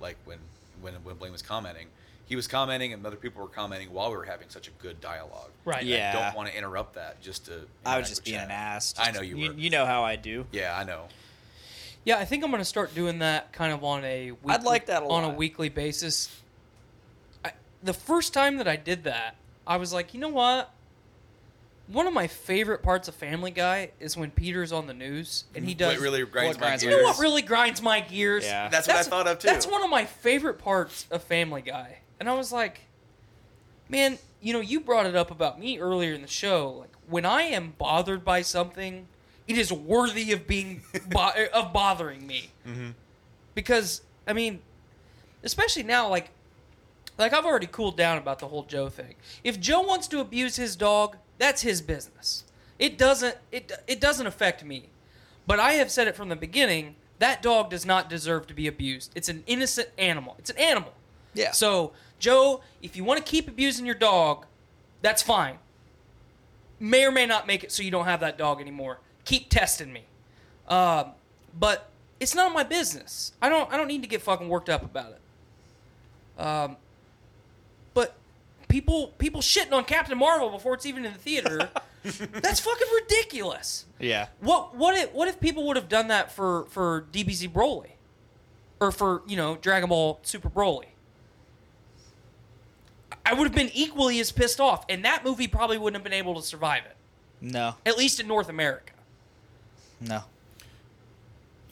like 0.00 0.16
when 0.24 0.38
when 0.80 0.94
when 1.04 1.16
Blaine 1.16 1.32
was 1.32 1.42
commenting. 1.42 1.88
He 2.26 2.36
was 2.36 2.46
commenting, 2.46 2.92
and 2.92 3.04
other 3.06 3.16
people 3.16 3.42
were 3.42 3.48
commenting 3.48 3.92
while 3.92 4.10
we 4.10 4.16
were 4.16 4.24
having 4.24 4.48
such 4.48 4.66
a 4.68 4.70
good 4.82 5.00
dialogue. 5.00 5.50
Right. 5.64 5.82
And 5.82 5.92
I 5.92 5.96
Yeah. 5.96 6.12
don't 6.12 6.36
want 6.36 6.48
to 6.48 6.56
interrupt 6.56 6.94
that 6.94 7.20
just 7.20 7.46
to. 7.46 7.66
I 7.84 7.98
was 7.98 8.08
just 8.08 8.24
being 8.24 8.36
chat. 8.38 8.46
an 8.46 8.50
ass. 8.50 8.94
I 8.98 9.10
know 9.10 9.20
you 9.20 9.36
you, 9.36 9.48
were. 9.50 9.54
you 9.54 9.70
know 9.70 9.84
how 9.84 10.04
I 10.04 10.16
do. 10.16 10.46
Yeah, 10.50 10.76
I 10.76 10.84
know. 10.84 11.08
Yeah, 12.04 12.18
I 12.18 12.24
think 12.24 12.44
I'm 12.44 12.50
gonna 12.50 12.64
start 12.64 12.94
doing 12.94 13.18
that 13.20 13.52
kind 13.52 13.72
of 13.72 13.82
on 13.84 14.04
a. 14.04 14.30
Weekly, 14.32 14.50
I'd 14.54 14.62
like 14.62 14.86
that 14.86 15.02
a 15.02 15.06
on 15.06 15.24
a 15.24 15.30
weekly 15.30 15.68
basis. 15.68 16.28
I, 17.44 17.52
the 17.82 17.94
first 17.94 18.32
time 18.34 18.56
that 18.58 18.68
I 18.68 18.76
did 18.76 19.04
that, 19.04 19.36
I 19.66 19.76
was 19.76 19.92
like, 19.92 20.12
you 20.14 20.20
know 20.20 20.28
what? 20.28 20.70
One 21.86 22.06
of 22.06 22.14
my 22.14 22.26
favorite 22.28 22.82
parts 22.82 23.08
of 23.08 23.14
Family 23.14 23.50
Guy 23.50 23.90
is 24.00 24.16
when 24.16 24.30
Peter's 24.30 24.72
on 24.72 24.86
the 24.86 24.94
news 24.94 25.44
and 25.54 25.66
he 25.66 25.74
does. 25.74 25.88
What 25.88 25.94
does. 25.94 26.02
really 26.02 26.24
grinds 26.24 26.56
what 26.56 26.60
my 26.62 26.66
grinds 26.68 26.82
you 26.84 26.90
know 26.90 27.02
what 27.02 27.18
really 27.18 27.42
grinds 27.42 27.82
my 27.82 28.00
gears? 28.00 28.44
Yeah. 28.44 28.68
That's 28.70 28.88
what 28.88 28.96
I 28.96 29.02
thought 29.02 29.26
of, 29.26 29.38
too. 29.40 29.48
That's 29.48 29.66
one 29.66 29.82
of 29.84 29.90
my 29.90 30.06
favorite 30.06 30.58
parts 30.58 31.06
of 31.10 31.22
Family 31.24 31.60
Guy, 31.60 31.98
and 32.24 32.30
I 32.30 32.34
was 32.34 32.50
like, 32.52 32.80
man, 33.90 34.18
you 34.40 34.54
know, 34.54 34.60
you 34.60 34.80
brought 34.80 35.04
it 35.04 35.14
up 35.14 35.30
about 35.30 35.60
me 35.60 35.78
earlier 35.78 36.14
in 36.14 36.22
the 36.22 36.26
show. 36.28 36.70
Like 36.80 36.90
when 37.06 37.26
I 37.26 37.42
am 37.42 37.74
bothered 37.76 38.24
by 38.24 38.40
something, 38.40 39.06
it 39.46 39.58
is 39.58 39.70
worthy 39.70 40.32
of 40.32 40.46
being 40.46 40.80
bo- 41.10 41.32
of 41.52 41.72
bothering 41.74 42.26
me 42.26 42.50
Mm-hmm. 42.66 42.90
because 43.54 44.00
I 44.26 44.32
mean, 44.32 44.60
especially 45.42 45.82
now, 45.82 46.08
like, 46.08 46.30
like 47.18 47.34
I've 47.34 47.44
already 47.44 47.66
cooled 47.66 47.98
down 47.98 48.16
about 48.16 48.38
the 48.38 48.48
whole 48.48 48.62
Joe 48.64 48.88
thing. 48.88 49.16
If 49.44 49.60
Joe 49.60 49.82
wants 49.82 50.08
to 50.08 50.20
abuse 50.20 50.56
his 50.56 50.76
dog, 50.76 51.18
that's 51.36 51.60
his 51.60 51.82
business. 51.82 52.44
It 52.78 52.96
doesn't 52.96 53.36
it 53.52 53.70
it 53.86 54.00
doesn't 54.00 54.26
affect 54.26 54.64
me. 54.64 54.88
But 55.46 55.60
I 55.60 55.72
have 55.72 55.90
said 55.90 56.08
it 56.08 56.16
from 56.16 56.30
the 56.30 56.36
beginning. 56.36 56.96
That 57.18 57.42
dog 57.42 57.68
does 57.68 57.84
not 57.84 58.08
deserve 58.08 58.46
to 58.46 58.54
be 58.54 58.66
abused. 58.66 59.12
It's 59.14 59.28
an 59.28 59.44
innocent 59.46 59.88
animal. 59.98 60.36
It's 60.38 60.48
an 60.50 60.56
animal. 60.58 60.94
Yeah. 61.34 61.52
So 61.52 61.92
Joe, 62.18 62.62
if 62.82 62.96
you 62.96 63.04
want 63.04 63.24
to 63.24 63.30
keep 63.30 63.48
abusing 63.48 63.86
your 63.86 63.94
dog, 63.94 64.46
that's 65.02 65.22
fine. 65.22 65.58
May 66.80 67.04
or 67.04 67.10
may 67.10 67.26
not 67.26 67.46
make 67.46 67.64
it 67.64 67.72
so 67.72 67.82
you 67.82 67.90
don't 67.90 68.06
have 68.06 68.20
that 68.20 68.38
dog 68.38 68.60
anymore. 68.60 68.98
Keep 69.24 69.48
testing 69.50 69.92
me. 69.92 70.04
Um, 70.68 71.10
but 71.58 71.90
it's 72.20 72.34
not 72.34 72.52
my 72.52 72.62
business. 72.62 73.32
I 73.40 73.48
don't. 73.48 73.70
I 73.72 73.76
don't 73.76 73.88
need 73.88 74.02
to 74.02 74.08
get 74.08 74.22
fucking 74.22 74.48
worked 74.48 74.68
up 74.68 74.82
about 74.82 75.12
it. 75.12 76.42
Um, 76.42 76.76
but 77.92 78.14
people 78.68 79.08
people 79.18 79.40
shitting 79.40 79.72
on 79.72 79.84
Captain 79.84 80.16
Marvel 80.18 80.50
before 80.50 80.74
it's 80.74 80.86
even 80.86 81.04
in 81.04 81.12
the 81.12 81.18
theater. 81.18 81.70
that's 82.02 82.60
fucking 82.60 82.88
ridiculous. 83.02 83.86
Yeah. 83.98 84.28
What 84.40 84.74
what 84.74 84.96
if 84.96 85.12
what 85.12 85.28
if 85.28 85.40
people 85.40 85.66
would 85.66 85.76
have 85.76 85.88
done 85.88 86.08
that 86.08 86.32
for 86.32 86.66
for 86.66 87.06
DBZ 87.12 87.50
Broly, 87.50 87.92
or 88.80 88.90
for 88.90 89.22
you 89.26 89.36
know 89.36 89.56
Dragon 89.56 89.88
Ball 89.88 90.20
Super 90.22 90.50
Broly? 90.50 90.86
I 93.26 93.32
would 93.34 93.44
have 93.44 93.54
been 93.54 93.70
equally 93.74 94.20
as 94.20 94.32
pissed 94.32 94.60
off, 94.60 94.84
and 94.88 95.04
that 95.04 95.24
movie 95.24 95.48
probably 95.48 95.78
wouldn't 95.78 95.96
have 95.96 96.04
been 96.04 96.12
able 96.18 96.34
to 96.34 96.42
survive 96.42 96.84
it, 96.84 96.96
No. 97.40 97.74
at 97.86 97.96
least 97.96 98.20
in 98.20 98.26
North 98.28 98.48
America. 98.48 98.92
No. 100.00 100.24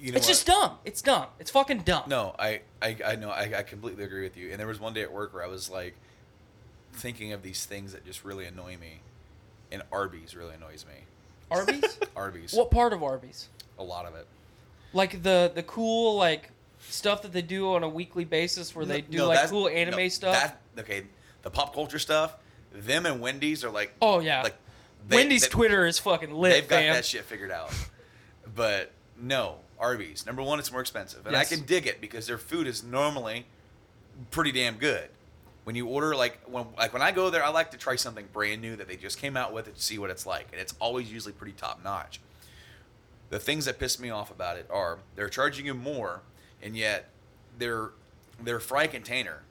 You 0.01 0.13
know 0.13 0.17
it's 0.17 0.27
what? 0.27 0.31
just 0.33 0.47
dumb. 0.47 0.79
It's 0.85 1.03
dumb. 1.03 1.27
It's 1.39 1.51
fucking 1.51 1.83
dumb. 1.83 2.05
No, 2.09 2.35
I, 2.39 2.63
I, 2.81 2.97
I 3.07 3.17
know, 3.17 3.31
I, 3.31 3.53
I 3.59 3.63
completely 3.63 4.03
agree 4.05 4.23
with 4.23 4.37
you. 4.37 4.51
And 4.51 4.59
there 4.59 4.67
was 4.67 4.81
one 4.81 4.95
day 4.95 5.03
at 5.03 5.13
work 5.13 5.33
where 5.35 5.45
I 5.45 5.47
was 5.47 5.71
like 5.71 5.95
thinking 6.95 7.33
of 7.33 7.43
these 7.43 7.65
things 7.67 7.93
that 7.93 8.05
just 8.05 8.25
really 8.25 8.47
annoy 8.47 8.77
me, 8.79 9.01
and 9.71 9.83
Arby's 9.93 10.35
really 10.35 10.55
annoys 10.55 10.85
me. 10.87 10.95
Arby's. 11.51 11.99
Arby's, 12.17 12.53
what 12.53 12.71
part 12.71 12.93
of 12.93 13.03
Arby's? 13.03 13.49
a 13.79 13.83
lot 13.85 14.07
of 14.07 14.15
it. 14.15 14.27
Like 14.93 15.23
the 15.23 15.51
the 15.55 15.63
cool 15.63 16.17
like 16.17 16.51
stuff 16.89 17.23
that 17.23 17.33
they 17.33 17.43
do 17.43 17.75
on 17.75 17.83
a 17.83 17.89
weekly 17.89 18.25
basis, 18.25 18.75
where 18.75 18.85
they 18.85 19.01
do 19.03 19.19
No, 19.19 19.29
like 19.29 19.49
cool 19.49 19.69
anime 19.69 19.97
no, 19.97 20.09
stuff. 20.09 20.55
That, 20.75 20.83
okay, 20.83 21.03
the 21.43 21.51
pop 21.51 21.75
culture 21.75 21.99
stuff. 21.99 22.37
Them 22.73 23.05
and 23.07 23.21
Wendy's 23.21 23.65
are 23.65 23.71
like. 23.71 23.93
oh 24.01 24.21
yeah. 24.21 24.43
Like 24.43 24.57
they- 25.09 25.17
Wendy's 25.17 25.43
they- 25.43 25.49
Twitter 25.49 25.87
is 25.87 25.99
fucking 25.99 26.33
lit, 26.33 26.53
They've 26.53 26.69
got 26.69 26.77
fam. 26.77 26.95
that 26.95 27.05
shit 27.05 27.25
figured 27.25 27.51
out. 27.51 27.73
But 28.55 28.91
no, 29.21 29.57
Arby's. 29.79 30.27
Number 30.27 30.43
one, 30.43 30.59
it's 30.59 30.71
more 30.73 30.81
expensive, 30.81 31.27
and 31.27 31.37
I 31.37 31.45
can 31.45 31.63
dig 31.63 31.87
it 31.87 32.01
because 32.01 32.27
their 32.27 32.39
food 32.39 32.67
is 32.67 32.83
normally 32.83 33.47
pretty 34.31 34.53
damn 34.53 34.77
good. 34.77 35.09
when 35.65 35.77
you 35.77 35.87
order 35.87 36.15
like 36.17 36.39
when 36.47 36.67
like 36.77 36.93
when 36.93 37.03
I 37.03 37.13
go 37.13 37.31
there, 37.31 37.45
I 37.45 37.49
like 37.51 37.71
to 37.73 37.77
try 37.79 37.97
something 37.97 38.27
brand 38.33 38.61
new 38.63 38.75
that 38.77 38.89
they 38.89 38.97
just 38.97 39.19
came 39.19 39.37
out 39.37 39.53
with 39.53 39.67
and 39.69 39.77
see 39.79 39.99
what 39.99 40.11
it's 40.11 40.27
like, 40.27 40.49
and 40.53 40.61
it's 40.61 40.75
always 40.81 41.13
usually 41.13 41.33
pretty 41.33 41.53
top 41.53 41.83
notch. 41.85 42.21
The 43.31 43.39
things 43.39 43.65
that 43.67 43.79
piss 43.79 43.99
me 44.01 44.11
off 44.11 44.31
about 44.31 44.57
it 44.57 44.67
are 44.71 44.99
they're 45.17 45.29
charging 45.29 45.67
you 45.67 45.75
more, 45.75 46.21
and 46.63 46.77
yet 46.77 47.09
their 47.59 47.91
their 48.43 48.61
fry 48.61 48.87
container. 48.87 49.43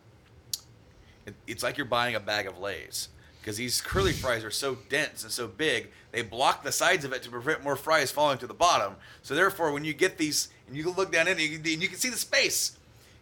It, 1.25 1.35
it's 1.47 1.63
like 1.63 1.77
you're 1.77 1.85
buying 1.85 2.15
a 2.15 2.19
bag 2.19 2.47
of 2.47 2.57
Lay's 2.57 3.09
because 3.41 3.57
these 3.57 3.81
curly 3.81 4.13
fries 4.13 4.43
are 4.43 4.51
so 4.51 4.77
dense 4.89 5.23
and 5.23 5.31
so 5.31 5.47
big, 5.47 5.89
they 6.11 6.21
block 6.21 6.63
the 6.63 6.71
sides 6.71 7.03
of 7.05 7.11
it 7.11 7.23
to 7.23 7.29
prevent 7.29 7.63
more 7.63 7.75
fries 7.75 8.11
falling 8.11 8.37
to 8.37 8.47
the 8.47 8.53
bottom. 8.53 8.95
So 9.23 9.33
therefore, 9.33 9.71
when 9.71 9.83
you 9.83 9.93
get 9.93 10.17
these 10.17 10.49
and 10.67 10.77
you 10.77 10.91
look 10.91 11.11
down 11.11 11.27
in 11.27 11.39
it, 11.39 11.43
you, 11.43 11.57
and 11.57 11.81
you 11.81 11.87
can 11.87 11.97
see 11.97 12.09
the 12.09 12.17
space. 12.17 12.77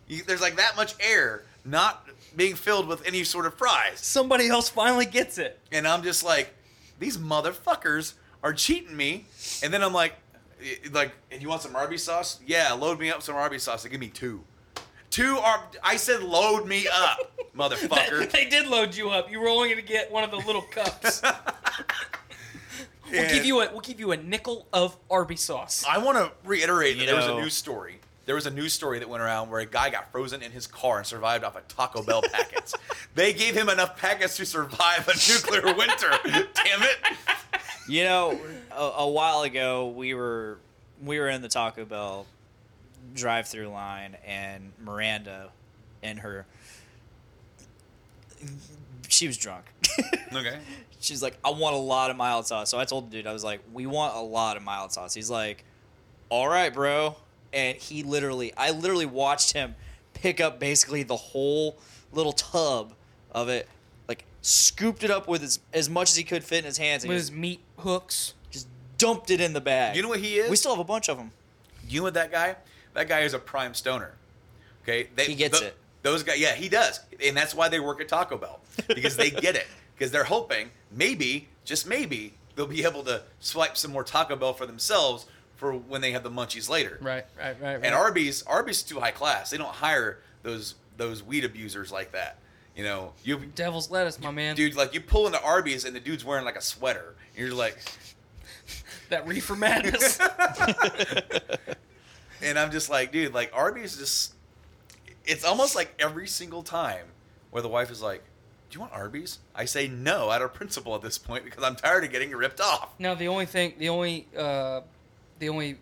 You, 0.07 0.23
there's 0.23 0.41
like 0.41 0.57
that 0.57 0.75
much 0.75 0.95
air 0.99 1.43
not 1.63 2.07
being 2.35 2.55
filled 2.55 2.87
with 2.87 3.05
any 3.07 3.23
sort 3.23 3.45
of 3.45 3.53
fries. 3.53 3.99
Somebody 3.99 4.49
else 4.49 4.69
finally 4.69 5.05
gets 5.05 5.37
it. 5.37 5.59
And 5.71 5.87
I'm 5.87 6.03
just 6.03 6.23
like, 6.23 6.53
these 6.99 7.17
motherfuckers 7.17 8.13
are 8.43 8.53
cheating 8.53 8.95
me. 8.95 9.25
And 9.63 9.73
then 9.73 9.83
I'm 9.83 9.93
like, 9.93 10.15
like, 10.91 11.13
and 11.31 11.41
you 11.41 11.47
want 11.47 11.61
some 11.61 11.75
Arby's 11.75 12.03
sauce? 12.03 12.39
Yeah, 12.45 12.73
load 12.73 12.99
me 12.99 13.09
up 13.09 13.21
some 13.21 13.35
Arby's 13.35 13.63
sauce. 13.63 13.83
and 13.83 13.91
give 13.91 14.01
me 14.01 14.09
two. 14.09 14.43
Two 15.09 15.37
are. 15.37 15.63
I 15.83 15.95
said, 15.97 16.21
load 16.23 16.67
me 16.67 16.87
up, 16.91 17.31
motherfucker. 17.57 18.29
they 18.31 18.45
did 18.45 18.67
load 18.67 18.95
you 18.95 19.09
up. 19.09 19.31
You 19.31 19.39
were 19.41 19.47
only 19.49 19.69
going 19.69 19.81
to 19.81 19.87
get 19.87 20.11
one 20.11 20.23
of 20.23 20.31
the 20.31 20.37
little 20.37 20.61
cups. 20.61 21.21
we'll 23.11 23.21
And- 23.21 23.31
give 23.33 23.45
you 23.45 23.61
a 23.61 23.71
we'll 23.71 23.81
give 23.81 23.99
you 23.99 24.11
a 24.11 24.17
nickel 24.17 24.67
of 24.71 24.95
Arby's 25.09 25.41
sauce. 25.41 25.83
I 25.87 25.97
want 25.97 26.17
to 26.17 26.31
reiterate 26.47 26.95
that 26.97 27.01
You 27.01 27.07
there 27.07 27.15
was 27.15 27.25
a 27.25 27.29
know- 27.29 27.41
news 27.41 27.53
story. 27.53 27.99
There 28.25 28.35
was 28.35 28.45
a 28.45 28.51
news 28.51 28.73
story 28.73 28.99
that 28.99 29.09
went 29.09 29.23
around 29.23 29.49
where 29.49 29.59
a 29.59 29.65
guy 29.65 29.89
got 29.89 30.11
frozen 30.11 30.43
in 30.43 30.51
his 30.51 30.67
car 30.67 30.99
and 30.99 31.07
survived 31.07 31.43
off 31.43 31.55
of 31.55 31.67
Taco 31.67 32.03
Bell 32.03 32.21
packets. 32.21 32.75
they 33.15 33.33
gave 33.33 33.55
him 33.55 33.69
enough 33.69 33.97
packets 33.97 34.37
to 34.37 34.45
survive 34.45 35.07
a 35.07 35.13
nuclear 35.31 35.73
winter. 35.75 36.11
Damn 36.23 36.83
it! 36.83 36.97
You 37.87 38.03
know, 38.03 38.39
a, 38.71 38.83
a 38.97 39.09
while 39.09 39.41
ago 39.41 39.87
we 39.87 40.13
were 40.13 40.59
we 41.03 41.17
were 41.17 41.27
in 41.29 41.41
the 41.41 41.47
Taco 41.47 41.85
Bell 41.85 42.27
drive-through 43.13 43.67
line, 43.67 44.17
and 44.25 44.71
Miranda, 44.83 45.49
and 46.03 46.19
her, 46.19 46.45
she 49.07 49.27
was 49.27 49.37
drunk. 49.37 49.65
Okay. 50.31 50.59
She's 51.01 51.23
like, 51.23 51.37
I 51.43 51.49
want 51.49 51.75
a 51.75 51.79
lot 51.79 52.11
of 52.11 52.15
mild 52.17 52.45
sauce. 52.45 52.69
So 52.69 52.77
I 52.77 52.85
told 52.85 53.09
the 53.09 53.17
dude, 53.17 53.25
I 53.27 53.33
was 53.33 53.43
like, 53.43 53.61
we 53.73 53.87
want 53.87 54.15
a 54.15 54.19
lot 54.19 54.57
of 54.57 54.63
mild 54.63 54.91
sauce. 54.91 55.13
He's 55.15 55.29
like, 55.29 55.63
all 56.29 56.47
right, 56.47 56.71
bro. 56.71 57.15
And 57.51 57.75
he 57.77 58.03
literally, 58.03 58.53
I 58.55 58.69
literally 58.71 59.07
watched 59.07 59.53
him 59.53 59.73
pick 60.13 60.39
up 60.39 60.59
basically 60.59 61.01
the 61.01 61.15
whole 61.15 61.77
little 62.13 62.33
tub 62.33 62.93
of 63.31 63.49
it, 63.49 63.67
like 64.07 64.23
scooped 64.43 65.03
it 65.03 65.09
up 65.09 65.27
with 65.27 65.41
as, 65.41 65.59
as 65.73 65.89
much 65.89 66.11
as 66.11 66.15
he 66.15 66.23
could 66.23 66.43
fit 66.43 66.59
in 66.59 66.65
his 66.65 66.77
hands, 66.77 67.03
and 67.03 67.09
With 67.09 67.17
just, 67.19 67.31
his 67.31 67.39
meat 67.39 67.61
hooks. 67.79 68.35
just 68.51 68.67
dumped 68.99 69.31
it 69.31 69.41
in 69.41 69.53
the 69.53 69.61
bag. 69.61 69.95
You 69.95 70.03
know 70.03 70.09
what 70.09 70.19
he 70.19 70.35
is? 70.37 70.49
We 70.49 70.55
still 70.57 70.71
have 70.71 70.79
a 70.79 70.83
bunch 70.83 71.09
of 71.09 71.17
them. 71.17 71.31
You 71.87 72.01
know 72.01 72.03
what 72.03 72.13
that 72.13 72.31
guy? 72.31 72.55
That 72.93 73.07
guy 73.07 73.21
is 73.21 73.33
a 73.33 73.39
prime 73.39 73.73
stoner. 73.73 74.13
Okay, 74.83 75.09
they, 75.15 75.25
He 75.25 75.35
gets 75.35 75.59
tho- 75.59 75.67
it. 75.67 75.77
Those 76.01 76.23
guys, 76.23 76.39
yeah, 76.39 76.53
he 76.55 76.69
does, 76.69 77.01
and 77.23 77.35
that's 77.35 77.53
why 77.53 77.67
they 77.67 77.79
work 77.79 77.99
at 77.99 78.07
Taco 78.07 78.37
Bell 78.37 78.61
because 78.87 79.17
they 79.17 79.29
get 79.29 79.55
it 79.55 79.67
because 79.97 80.11
they're 80.11 80.23
hoping 80.23 80.71
maybe, 80.91 81.49
just 81.65 81.85
maybe, 81.85 82.33
they'll 82.55 82.67
be 82.67 82.83
able 82.85 83.03
to 83.03 83.23
swipe 83.39 83.75
some 83.75 83.91
more 83.91 84.03
Taco 84.03 84.37
Bell 84.37 84.53
for 84.53 84.65
themselves 84.65 85.25
for 85.57 85.73
when 85.73 85.99
they 85.99 86.11
have 86.11 86.23
the 86.23 86.31
munchies 86.31 86.69
later. 86.69 86.97
Right, 87.01 87.25
right, 87.37 87.61
right. 87.61 87.75
right. 87.75 87.85
And 87.85 87.93
Arby's, 87.93 88.43
Arby's 88.43 88.77
is 88.77 88.83
too 88.83 89.01
high 89.01 89.11
class. 89.11 89.49
They 89.49 89.57
don't 89.57 89.67
hire 89.67 90.19
those 90.43 90.75
those 90.95 91.21
weed 91.21 91.43
abusers 91.43 91.91
like 91.91 92.13
that. 92.13 92.37
You 92.75 92.85
know, 92.85 93.11
you 93.25 93.37
Devil's 93.55 93.91
lettuce, 93.91 94.19
my 94.21 94.31
man. 94.31 94.55
dude, 94.55 94.75
like 94.75 94.93
you 94.93 95.01
pull 95.01 95.25
into 95.25 95.41
Arby's 95.41 95.83
and 95.83 95.93
the 95.93 95.99
dude's 95.99 96.23
wearing 96.23 96.45
like 96.45 96.55
a 96.55 96.61
sweater, 96.61 97.15
and 97.35 97.45
you're 97.45 97.55
like, 97.55 97.77
That 99.09 99.27
reefer 99.27 99.55
madness. 99.55 100.17
and 102.41 102.57
I'm 102.59 102.71
just 102.71 102.89
like, 102.89 103.11
dude, 103.11 103.33
like 103.33 103.51
Arby's 103.53 103.97
just, 103.97 104.33
it's 105.25 105.43
almost 105.43 105.75
like 105.75 105.93
every 105.99 106.27
single 106.27 106.63
time 106.63 107.05
where 107.51 107.61
the 107.61 107.67
wife 107.69 107.89
is 107.91 108.01
like, 108.01 108.23
"Do 108.69 108.75
you 108.75 108.79
want 108.81 108.93
Arby's?" 108.93 109.39
I 109.55 109.65
say 109.65 109.87
no 109.87 110.29
out 110.29 110.41
of 110.41 110.53
principle 110.53 110.95
at 110.95 111.01
this 111.01 111.17
point 111.17 111.43
because 111.45 111.63
I'm 111.63 111.75
tired 111.75 112.03
of 112.03 112.11
getting 112.11 112.31
ripped 112.31 112.61
off. 112.61 112.89
now 112.99 113.15
the 113.15 113.27
only 113.27 113.45
thing, 113.45 113.73
the 113.77 113.89
only, 113.89 114.27
uh, 114.37 114.81
the 115.39 115.49
only, 115.49 115.77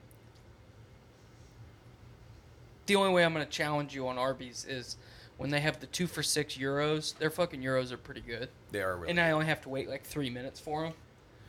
the 2.86 2.96
only 2.96 3.14
way 3.14 3.26
I'm 3.26 3.34
gonna 3.34 3.46
challenge 3.46 3.94
you 3.94 4.08
on 4.08 4.18
Arby's 4.18 4.66
is 4.68 4.98
when 5.38 5.50
they 5.50 5.60
have 5.60 5.80
the 5.80 5.88
two 5.88 6.08
for 6.08 6.24
six 6.24 6.56
gyros. 6.56 7.14
Their 7.20 7.30
fucking 7.30 7.62
gyros 7.62 7.92
are 7.92 7.98
pretty 7.98 8.22
good, 8.22 8.50
They 8.72 8.82
are 8.82 8.96
really. 8.98 9.10
and 9.12 9.20
I 9.20 9.32
only 9.32 9.46
have 9.46 9.62
to 9.62 9.70
wait 9.70 9.90
like 9.90 10.04
three 10.04 10.30
minutes 10.30 10.60
for 10.60 10.84
them. 10.84 10.94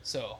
So 0.02 0.38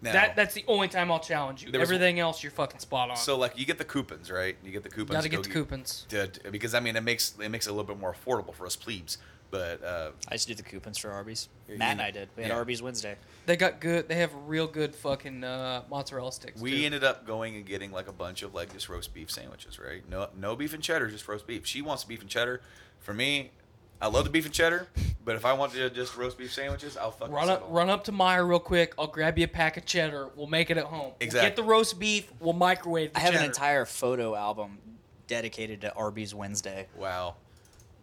Now, 0.00 0.12
that 0.12 0.36
that's 0.36 0.54
the 0.54 0.64
only 0.68 0.88
time 0.88 1.10
I'll 1.10 1.18
challenge 1.18 1.64
you. 1.64 1.70
There 1.72 1.80
was- 1.80 1.88
Everything 1.88 2.20
else, 2.20 2.42
you're 2.42 2.52
fucking 2.52 2.78
spot 2.80 3.10
on. 3.10 3.16
so 3.16 3.36
like 3.36 3.58
you 3.58 3.66
get 3.66 3.78
the 3.78 3.84
coupons, 3.84 4.30
right? 4.30 4.56
You 4.62 4.70
get 4.70 4.82
the 4.84 4.90
coupons. 4.90 5.16
Gotta 5.16 5.28
get 5.28 5.36
go 5.38 5.42
the 5.42 5.50
coupons. 5.50 6.06
to- 6.10 6.28
to- 6.28 6.50
because 6.50 6.74
I 6.74 6.80
mean 6.80 6.94
it 6.96 7.02
makes 7.02 7.34
it 7.42 7.48
makes 7.48 7.66
it 7.66 7.70
a 7.70 7.72
little 7.72 7.86
bit 7.86 7.98
more 7.98 8.14
affordable 8.14 8.54
for 8.54 8.66
us 8.66 8.76
plebes. 8.76 9.18
But 9.50 9.82
uh, 9.82 10.10
I 10.28 10.34
used 10.34 10.46
to 10.46 10.54
do 10.54 10.62
the 10.62 10.68
coupons 10.68 10.98
for 10.98 11.10
Arby's. 11.10 11.48
Yeah, 11.68 11.76
Matt 11.78 11.86
you- 11.86 11.92
and 11.92 12.02
I 12.02 12.10
did. 12.10 12.28
We 12.36 12.42
had 12.42 12.50
yeah. 12.50 12.56
Arby's 12.58 12.82
Wednesday. 12.82 13.16
They 13.46 13.56
got 13.56 13.80
good. 13.80 14.06
They 14.06 14.16
have 14.16 14.30
real 14.46 14.66
good 14.66 14.94
fucking 14.94 15.42
uh, 15.42 15.84
mozzarella 15.88 16.32
sticks. 16.32 16.60
we 16.60 16.72
too. 16.80 16.84
ended 16.84 17.02
up 17.02 17.26
going 17.26 17.56
and 17.56 17.64
getting 17.64 17.90
like 17.90 18.08
a 18.08 18.12
bunch 18.12 18.42
of 18.42 18.52
like 18.54 18.74
just 18.74 18.90
roast 18.90 19.14
beef 19.14 19.30
sandwiches, 19.30 19.78
right? 19.78 20.06
No 20.08 20.28
no 20.36 20.54
beef 20.54 20.74
and 20.74 20.82
cheddar, 20.82 21.08
just 21.08 21.26
roast 21.26 21.46
beef. 21.46 21.66
She 21.66 21.80
wants 21.80 22.04
beef 22.04 22.20
and 22.20 22.28
cheddar. 22.28 22.60
For 23.00 23.14
me, 23.14 23.52
I 24.00 24.06
love 24.08 24.24
the 24.24 24.30
beef 24.30 24.44
and 24.44 24.54
cheddar, 24.54 24.86
but 25.24 25.34
if 25.34 25.44
I 25.44 25.52
want 25.54 25.72
to 25.72 25.90
just 25.90 26.16
roast 26.16 26.38
beef 26.38 26.52
sandwiches, 26.52 26.96
I'll 26.96 27.10
fucking 27.10 27.34
Run 27.34 27.48
up, 27.48 27.60
settle. 27.60 27.74
run 27.74 27.90
up 27.90 28.04
to 28.04 28.12
Meijer 28.12 28.48
real 28.48 28.60
quick. 28.60 28.94
I'll 28.98 29.08
grab 29.08 29.36
you 29.38 29.44
a 29.44 29.48
pack 29.48 29.76
of 29.76 29.84
cheddar. 29.84 30.28
We'll 30.36 30.46
make 30.46 30.70
it 30.70 30.76
at 30.78 30.84
home. 30.84 31.00
We'll 31.06 31.14
Exactly. 31.20 31.48
get 31.48 31.56
the 31.56 31.64
roast 31.64 31.98
beef. 31.98 32.30
We'll 32.38 32.52
microwave. 32.52 33.12
The 33.12 33.18
I 33.18 33.20
have 33.22 33.30
an 33.34 33.38
cheddar. 33.40 33.46
entire 33.50 33.84
photo 33.86 34.34
album 34.36 34.78
dedicated 35.26 35.80
to 35.80 35.92
Arby's 35.94 36.34
Wednesday. 36.34 36.86
Wow, 36.96 37.34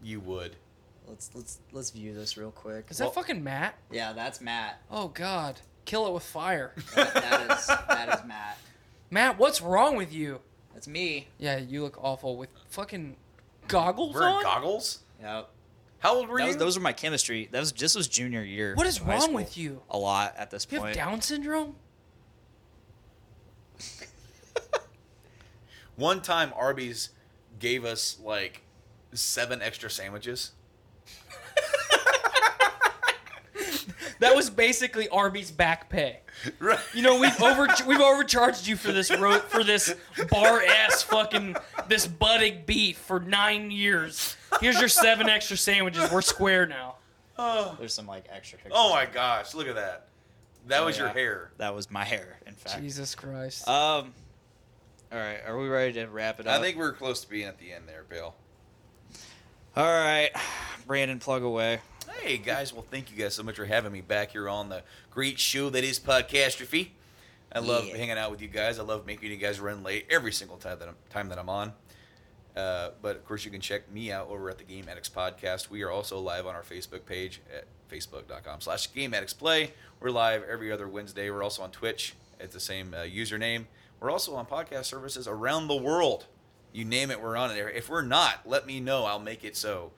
you 0.04 0.20
would. 0.20 0.56
Let's 1.08 1.30
let's 1.34 1.60
let's 1.72 1.92
view 1.92 2.14
this 2.14 2.36
real 2.36 2.52
quick. 2.52 2.88
Is 2.90 2.98
that 2.98 3.14
fucking 3.14 3.44
Matt? 3.44 3.76
Yeah, 3.92 4.12
that's 4.14 4.42
Matt. 4.42 4.82
Oh 4.92 5.08
God, 5.10 5.62
kill 5.86 6.08
it 6.08 6.14
with 6.14 6.24
fire. 6.24 6.74
That, 6.96 7.14
that 7.14 7.58
is 7.60 7.68
that 7.68 8.20
is 8.20 8.26
Matt. 8.28 8.58
Matt, 9.12 9.38
what's 9.40 9.62
wrong 9.62 9.96
with 9.96 10.12
you? 10.12 10.42
That's 10.74 10.88
me. 10.88 11.28
Yeah, 11.38 11.58
you 11.58 11.84
look 11.84 11.98
awful 12.04 12.36
with 12.38 12.50
fucking 12.70 13.16
goggles 13.70 14.14
Wearing 14.16 14.36
on. 14.36 14.44
goggles? 14.44 15.00
Yep. 15.22 15.50
How 16.00 16.16
old 16.16 16.28
were 16.30 16.38
That 16.38 16.44
you? 16.44 16.48
was, 16.50 16.58
those 16.58 16.78
were 16.78 16.84
my 16.84 16.94
chemistry. 16.94 17.50
That 17.52 17.60
was 17.60 17.72
this 17.72 17.96
was 17.96 18.08
junior 18.08 18.44
year. 18.44 18.76
What 18.76 18.88
is 18.88 19.02
wrong 19.02 19.34
with 19.34 19.58
you? 19.58 19.82
A 19.90 19.98
lot 19.98 20.36
at 20.38 20.52
this 20.52 20.66
point. 20.66 20.72
You 20.74 20.78
have 20.80 20.86
point. 20.86 20.96
Down 20.96 21.22
syndrome? 21.22 21.76
One 25.96 26.22
time, 26.22 26.52
Arby's 26.56 27.10
gave 27.60 27.86
us 27.86 28.20
like 28.24 28.62
seven 29.14 29.62
extra 29.62 29.90
sandwiches. 29.90 30.52
That 34.20 34.36
was 34.36 34.50
basically 34.50 35.08
Arby's 35.10 35.52
back 35.52 35.90
pay. 35.90 36.20
Right. 36.60 36.80
You 36.94 37.02
know, 37.02 37.20
we've 37.20 37.42
over 37.42 37.68
we've 37.88 38.00
overcharged 38.02 38.68
you 38.68 38.76
for 38.78 38.92
this 38.92 39.10
ro- 39.18 39.40
for 39.40 39.64
this 39.64 39.94
bar 40.30 40.62
ass 40.64 41.02
fucking 41.04 41.56
this 41.88 42.08
budding 42.08 42.64
beef 42.66 42.98
for 42.98 43.20
nine 43.20 43.72
years. 43.72 44.36
Here's 44.62 44.80
your 44.80 44.90
seven 44.90 45.30
extra 45.30 45.58
sandwiches. 45.58 46.12
We're 46.12 46.22
square 46.22 46.66
now. 46.66 46.96
Oh. 47.38 47.76
There's 47.80 47.94
some 47.94 48.08
like 48.08 48.26
extra 48.32 48.58
pictures. 48.58 48.74
Oh 48.76 48.90
my 48.92 49.06
gosh, 49.06 49.54
look 49.54 49.68
at 49.68 49.76
that. 49.76 50.08
That 50.68 50.82
Oh, 50.82 50.86
was 50.86 50.98
your 50.98 51.10
hair. 51.10 51.52
That 51.58 51.76
was 51.76 51.92
my 51.92 52.04
hair, 52.04 52.40
in 52.48 52.54
fact. 52.54 52.82
Jesus 52.82 53.14
Christ. 53.16 53.68
Um. 53.68 54.14
All 55.12 55.20
right, 55.20 55.40
are 55.46 55.58
we 55.58 55.68
ready 55.68 55.94
to 55.94 56.06
wrap 56.08 56.40
it 56.40 56.48
up? 56.48 56.60
I 56.60 56.62
think 56.62 56.78
we're 56.78 56.92
close 56.94 57.22
to 57.22 57.30
being 57.30 57.46
at 57.48 57.60
the 57.60 57.72
end 57.72 57.84
there, 57.88 58.04
Bill. 58.10 58.34
All 59.78 59.84
right, 59.86 60.32
Branden, 60.88 61.20
plug 61.20 61.44
away. 61.44 61.80
Hey 62.26 62.40
guys, 62.40 62.74
well 62.74 62.84
thank 62.90 63.12
you 63.12 63.18
guys 63.24 63.36
so 63.36 63.44
much 63.44 63.56
for 63.56 63.66
having 63.66 63.92
me 63.92 64.02
back 64.02 64.32
here 64.32 64.50
on 64.50 64.68
the 64.70 64.82
great 65.12 65.38
show 65.38 65.70
that 65.70 65.84
is 65.84 66.00
Podcastrophe. 66.00 66.90
I 67.52 67.60
love 67.60 67.86
Yeah. 67.86 67.98
hanging 67.98 68.18
out 68.18 68.32
with 68.32 68.42
you 68.42 68.48
guys. 68.48 68.80
I 68.80 68.82
love 68.82 69.06
making 69.06 69.30
you 69.30 69.38
guys 69.38 69.60
run 69.60 69.84
late 69.84 70.08
every 70.10 70.32
single 70.34 70.58
time 70.58 70.80
that 70.80 70.88
I'm 70.88 70.96
time 71.12 71.30
that 71.30 71.38
I'm 71.38 71.50
on. 71.50 71.74
Uh, 72.56 72.90
but 73.00 73.16
of 73.16 73.26
course, 73.26 73.46
you 73.46 73.52
can 73.52 73.62
check 73.62 73.92
me 73.92 74.12
out 74.12 74.28
over 74.30 74.50
at 74.50 74.58
the 74.58 74.64
Game 74.64 74.90
Addicts 74.90 75.08
Podcast. 75.08 75.70
We 75.70 75.84
are 75.84 75.92
also 75.92 76.20
live 76.20 76.48
on 76.48 76.56
our 76.56 76.64
Facebook 76.64 77.06
page 77.06 77.42
at 77.56 77.66
facebook.com 77.92 78.60
slash 78.60 78.92
Game 78.92 79.14
Addicts 79.14 79.34
Play. 79.34 79.74
We're 80.00 80.10
live 80.10 80.42
every 80.50 80.72
other 80.72 80.88
Wednesday. 80.88 81.30
We're 81.30 81.44
also 81.44 81.62
on 81.62 81.70
Twitch 81.70 82.16
at 82.42 82.50
the 82.52 82.60
same 82.60 82.96
uh, 82.96 83.02
username. 83.02 83.66
We're 84.00 84.10
also 84.10 84.34
on 84.34 84.48
podcast 84.48 84.86
services 84.86 85.28
around 85.28 85.68
the 85.68 85.76
world. 85.76 86.26
You 86.74 86.86
name 86.86 87.12
it, 87.12 87.22
we're 87.22 87.38
on 87.38 87.52
it. 87.52 87.76
If 87.76 87.88
we're 87.88 88.02
not, 88.02 88.48
let 88.50 88.66
me 88.66 88.80
know. 88.80 89.06
I'll 89.06 89.20
make 89.20 89.44
it 89.44 89.56
so. 89.56 89.92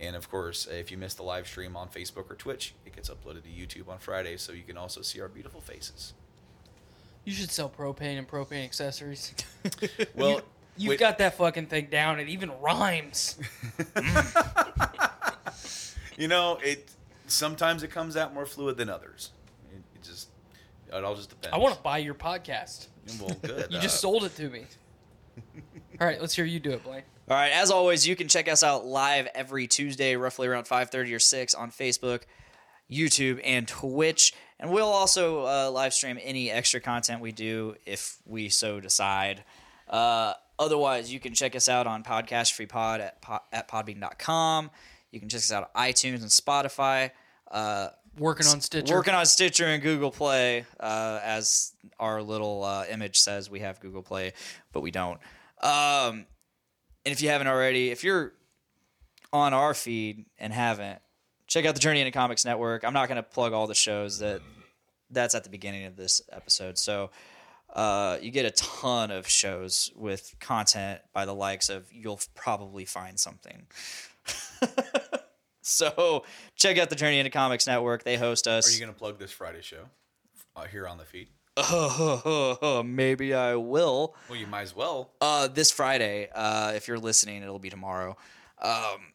And 0.00 0.16
of 0.16 0.28
course, 0.30 0.66
if 0.66 0.90
you 0.90 0.98
missed 0.98 1.18
the 1.18 1.22
live 1.22 1.46
stream 1.46 1.76
on 1.76 1.88
Facebook 1.88 2.30
or 2.30 2.34
Twitch, 2.34 2.74
it 2.84 2.94
gets 2.96 3.08
uploaded 3.08 3.42
to 3.44 3.48
YouTube 3.48 3.88
on 3.88 3.98
Friday, 3.98 4.36
so 4.36 4.52
you 4.52 4.64
can 4.64 4.76
also 4.76 5.02
see 5.02 5.20
our 5.20 5.28
beautiful 5.28 5.60
faces. 5.60 6.14
You 7.24 7.32
should 7.32 7.50
sell 7.50 7.70
propane 7.70 8.18
and 8.18 8.28
propane 8.28 8.64
accessories. 8.64 9.34
Well, 10.14 10.42
You've 10.76 10.90
wait- 10.90 11.00
got 11.00 11.18
that 11.18 11.36
fucking 11.38 11.66
thing 11.66 11.86
down. 11.90 12.20
It 12.20 12.28
even 12.28 12.50
rhymes. 12.60 13.38
you 16.16 16.28
know, 16.28 16.58
it 16.62 16.88
sometimes 17.26 17.82
it 17.82 17.90
comes 17.90 18.16
out 18.16 18.34
more 18.34 18.46
fluid 18.46 18.76
than 18.76 18.88
others. 18.90 19.30
It, 19.72 19.82
it 19.94 20.02
just 20.02 20.28
it 20.92 21.04
all 21.04 21.14
just 21.14 21.30
depends. 21.30 21.54
I 21.54 21.58
want 21.58 21.74
to 21.76 21.82
buy 21.82 21.98
your 21.98 22.14
podcast. 22.14 22.88
Well, 23.20 23.36
good. 23.42 23.66
You 23.70 23.80
just 23.80 23.96
uh, 23.96 24.00
sold 24.00 24.24
it 24.24 24.34
to 24.36 24.48
me. 24.50 24.64
All 26.00 26.06
right, 26.06 26.20
let's 26.20 26.34
hear 26.34 26.44
you 26.44 26.60
do 26.60 26.70
it, 26.72 26.84
Blaine. 26.84 27.02
All 27.26 27.36
right, 27.36 27.52
as 27.52 27.70
always, 27.70 28.06
you 28.06 28.16
can 28.16 28.28
check 28.28 28.48
us 28.48 28.62
out 28.62 28.84
live 28.84 29.28
every 29.34 29.66
Tuesday, 29.66 30.14
roughly 30.14 30.46
around 30.46 30.64
5:30 30.64 31.14
or 31.14 31.18
6 31.18 31.54
on 31.54 31.70
Facebook, 31.70 32.22
YouTube, 32.90 33.40
and 33.42 33.66
Twitch. 33.66 34.34
And 34.60 34.70
we'll 34.70 34.86
also 34.86 35.46
uh, 35.46 35.70
live 35.70 35.94
stream 35.94 36.18
any 36.22 36.50
extra 36.50 36.80
content 36.80 37.22
we 37.22 37.32
do 37.32 37.76
if 37.86 38.18
we 38.26 38.50
so 38.50 38.78
decide. 38.78 39.42
Uh, 39.88 40.34
otherwise, 40.58 41.12
you 41.12 41.18
can 41.18 41.32
check 41.32 41.56
us 41.56 41.66
out 41.68 41.86
on 41.86 42.04
Podcast 42.04 42.52
Free 42.52 42.66
Pod 42.66 43.00
at, 43.00 43.22
po- 43.22 43.40
at 43.52 43.68
podbean.com. 43.68 44.70
You 45.10 45.18
can 45.18 45.30
check 45.30 45.38
us 45.38 45.50
out 45.50 45.70
on 45.74 45.82
iTunes 45.82 46.20
and 46.20 46.30
Spotify. 46.30 47.10
Uh, 47.50 47.88
Working 48.18 48.46
on 48.46 48.60
Stitcher. 48.60 48.94
Working 48.94 49.14
on 49.14 49.24
Stitcher 49.26 49.64
and 49.64 49.82
Google 49.82 50.10
Play. 50.10 50.66
Uh, 50.78 51.20
as 51.24 51.72
our 51.98 52.22
little 52.22 52.62
uh, 52.64 52.84
image 52.90 53.18
says, 53.18 53.48
we 53.48 53.60
have 53.60 53.80
Google 53.80 54.02
Play, 54.02 54.34
but 54.72 54.82
we 54.82 54.90
don't. 54.90 55.18
Um, 55.62 56.26
and 57.04 57.12
if 57.12 57.22
you 57.22 57.28
haven't 57.28 57.48
already, 57.48 57.90
if 57.90 58.04
you're 58.04 58.32
on 59.32 59.52
our 59.52 59.74
feed 59.74 60.26
and 60.38 60.52
haven't, 60.52 61.00
check 61.46 61.64
out 61.66 61.74
the 61.74 61.80
Journey 61.80 62.00
into 62.00 62.12
Comics 62.12 62.44
Network. 62.44 62.84
I'm 62.84 62.94
not 62.94 63.08
going 63.08 63.16
to 63.16 63.22
plug 63.22 63.52
all 63.52 63.66
the 63.66 63.74
shows 63.74 64.18
that 64.20 64.40
that's 65.10 65.34
at 65.34 65.44
the 65.44 65.50
beginning 65.50 65.84
of 65.84 65.96
this 65.96 66.22
episode. 66.32 66.78
So 66.78 67.10
uh, 67.74 68.18
you 68.22 68.30
get 68.30 68.46
a 68.46 68.50
ton 68.52 69.10
of 69.10 69.28
shows 69.28 69.90
with 69.96 70.34
content 70.40 71.00
by 71.12 71.24
the 71.24 71.34
likes 71.34 71.68
of 71.68 71.92
you'll 71.92 72.20
probably 72.34 72.84
find 72.84 73.18
something. 73.18 73.66
so 75.62 76.24
check 76.56 76.78
out 76.78 76.90
the 76.90 76.96
Journey 76.96 77.18
into 77.18 77.30
Comics 77.30 77.66
Network. 77.66 78.04
They 78.04 78.16
host 78.16 78.46
us. 78.46 78.68
Are 78.68 78.72
you 78.72 78.80
going 78.80 78.92
to 78.92 78.98
plug 78.98 79.18
this 79.18 79.32
Friday 79.32 79.62
show 79.62 79.84
uh, 80.56 80.64
here 80.64 80.86
on 80.86 80.98
the 80.98 81.04
feed? 81.04 81.28
Maybe 82.84 83.32
I 83.32 83.54
will. 83.54 84.14
Well, 84.28 84.38
you 84.38 84.46
might 84.46 84.62
as 84.62 84.74
well. 84.74 85.12
Uh, 85.20 85.46
this 85.48 85.70
Friday, 85.70 86.28
uh, 86.34 86.72
if 86.74 86.88
you're 86.88 86.98
listening, 86.98 87.42
it'll 87.42 87.60
be 87.60 87.70
tomorrow. 87.70 88.16
Um, 88.60 89.12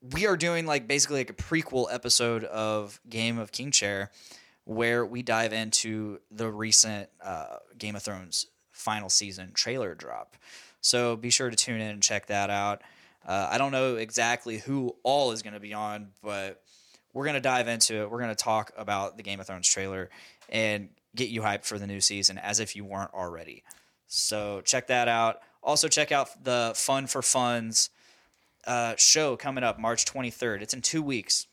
we 0.00 0.26
are 0.26 0.36
doing 0.36 0.66
like 0.66 0.88
basically 0.88 1.18
like 1.18 1.30
a 1.30 1.34
prequel 1.34 1.86
episode 1.92 2.44
of 2.44 3.00
Game 3.08 3.38
of 3.38 3.52
King 3.52 3.70
Chair, 3.70 4.10
where 4.64 5.06
we 5.06 5.22
dive 5.22 5.52
into 5.52 6.20
the 6.30 6.50
recent 6.50 7.08
uh, 7.22 7.58
Game 7.76 7.94
of 7.94 8.02
Thrones 8.02 8.46
final 8.72 9.08
season 9.08 9.52
trailer 9.52 9.94
drop. 9.94 10.36
So 10.80 11.16
be 11.16 11.30
sure 11.30 11.50
to 11.50 11.56
tune 11.56 11.80
in 11.80 11.90
and 11.90 12.02
check 12.02 12.26
that 12.26 12.50
out. 12.50 12.82
Uh, 13.26 13.48
I 13.50 13.58
don't 13.58 13.72
know 13.72 13.96
exactly 13.96 14.58
who 14.58 14.96
all 15.02 15.32
is 15.32 15.42
going 15.42 15.54
to 15.54 15.60
be 15.60 15.74
on, 15.74 16.08
but 16.22 16.62
we're 17.12 17.24
going 17.24 17.34
to 17.34 17.40
dive 17.40 17.68
into 17.68 18.02
it. 18.02 18.10
We're 18.10 18.20
going 18.20 18.34
to 18.34 18.36
talk 18.36 18.72
about 18.76 19.16
the 19.16 19.22
Game 19.22 19.40
of 19.40 19.46
Thrones 19.46 19.68
trailer 19.68 20.08
and 20.48 20.88
get 21.18 21.28
you 21.28 21.42
hyped 21.42 21.64
for 21.64 21.78
the 21.78 21.86
new 21.86 22.00
season 22.00 22.38
as 22.38 22.60
if 22.60 22.74
you 22.74 22.84
weren't 22.84 23.12
already. 23.12 23.62
So 24.06 24.62
check 24.64 24.86
that 24.86 25.08
out. 25.08 25.40
Also 25.62 25.88
check 25.88 26.12
out 26.12 26.42
the 26.42 26.72
Fun 26.74 27.06
for 27.06 27.20
Funds 27.20 27.90
uh, 28.66 28.94
show 28.96 29.36
coming 29.36 29.64
up 29.64 29.78
March 29.78 30.04
23rd. 30.06 30.62
It's 30.62 30.74
in 30.74 30.80
two 30.80 31.02
weeks. 31.02 31.46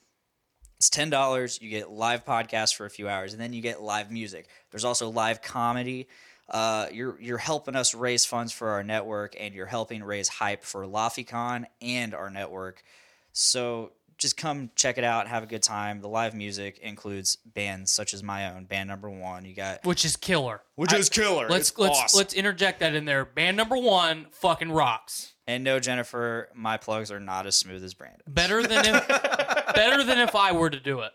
It's 0.77 0.90
ten 0.90 1.10
dollars. 1.10 1.60
You 1.61 1.69
get 1.69 1.90
live 1.90 2.26
podcast 2.26 2.76
for 2.76 2.85
a 2.85 2.90
few 2.90 3.08
hours, 3.08 3.32
and 3.32 3.42
then 3.42 3.53
you 3.53 3.61
get 3.61 3.82
live 3.82 4.11
music. 4.11 4.48
There's 4.72 4.84
also 4.84 5.10
live 5.10 5.42
comedy. 5.42 6.08
Uh, 6.50 6.88
you're 6.92 7.19
you're 7.22 7.38
helping 7.38 7.76
us 7.76 7.95
raise 7.95 8.26
funds 8.26 8.52
for 8.52 8.69
our 8.69 8.84
network, 8.84 9.35
and 9.40 9.56
you're 9.56 9.66
helping 9.66 10.03
raise 10.03 10.27
hype 10.27 10.64
for 10.64 10.85
LaFiCon 10.85 11.66
and 11.82 12.14
our 12.14 12.30
network. 12.30 12.84
So 13.32 13.94
just 14.26 14.38
come 14.38 14.72
check 14.76 14.98
it 14.98 15.04
out, 15.04 15.28
have 15.28 15.44
a 15.44 15.45
good 15.45 15.62
time. 15.62 16.02
The 16.02 16.08
live 16.10 16.34
music 16.34 16.80
includes 16.80 17.36
bands 17.36 17.92
such 17.92 18.12
as 18.12 18.24
my 18.24 18.52
own 18.52 18.66
band 18.66 18.90
number 18.90 19.08
one. 19.08 19.45
You 19.45 19.54
got 19.54 19.86
Which 19.86 20.04
is 20.04 20.18
killer. 20.18 20.62
Which 20.74 20.92
is 20.94 21.10
killer. 21.10 21.48
Let's 21.48 21.70
It's 21.70 21.78
let's 21.78 22.00
awesome. 22.00 22.18
let's 22.18 22.34
interject 22.34 22.80
that 22.80 22.95
in 22.95 23.06
there. 23.06 23.24
Band 23.24 23.56
number 23.56 23.78
one 23.78 24.26
fucking 24.32 24.72
rocks. 24.72 25.34
and 25.45 25.64
no 25.64 25.80
Jennifer, 25.80 26.50
my 26.56 26.78
plugs 26.78 27.12
are 27.12 27.20
not 27.20 27.45
as 27.45 27.56
smooth 27.56 27.84
as 27.84 27.94
Branden. 27.94 28.22
Better 28.28 28.64
than 28.64 28.84
if 28.95 29.08
better 29.76 30.04
than 30.04 30.18
if 30.18 30.36
I 30.36 30.52
were 30.54 30.72
to 30.72 30.80
do 30.80 31.02
it. 31.02 31.12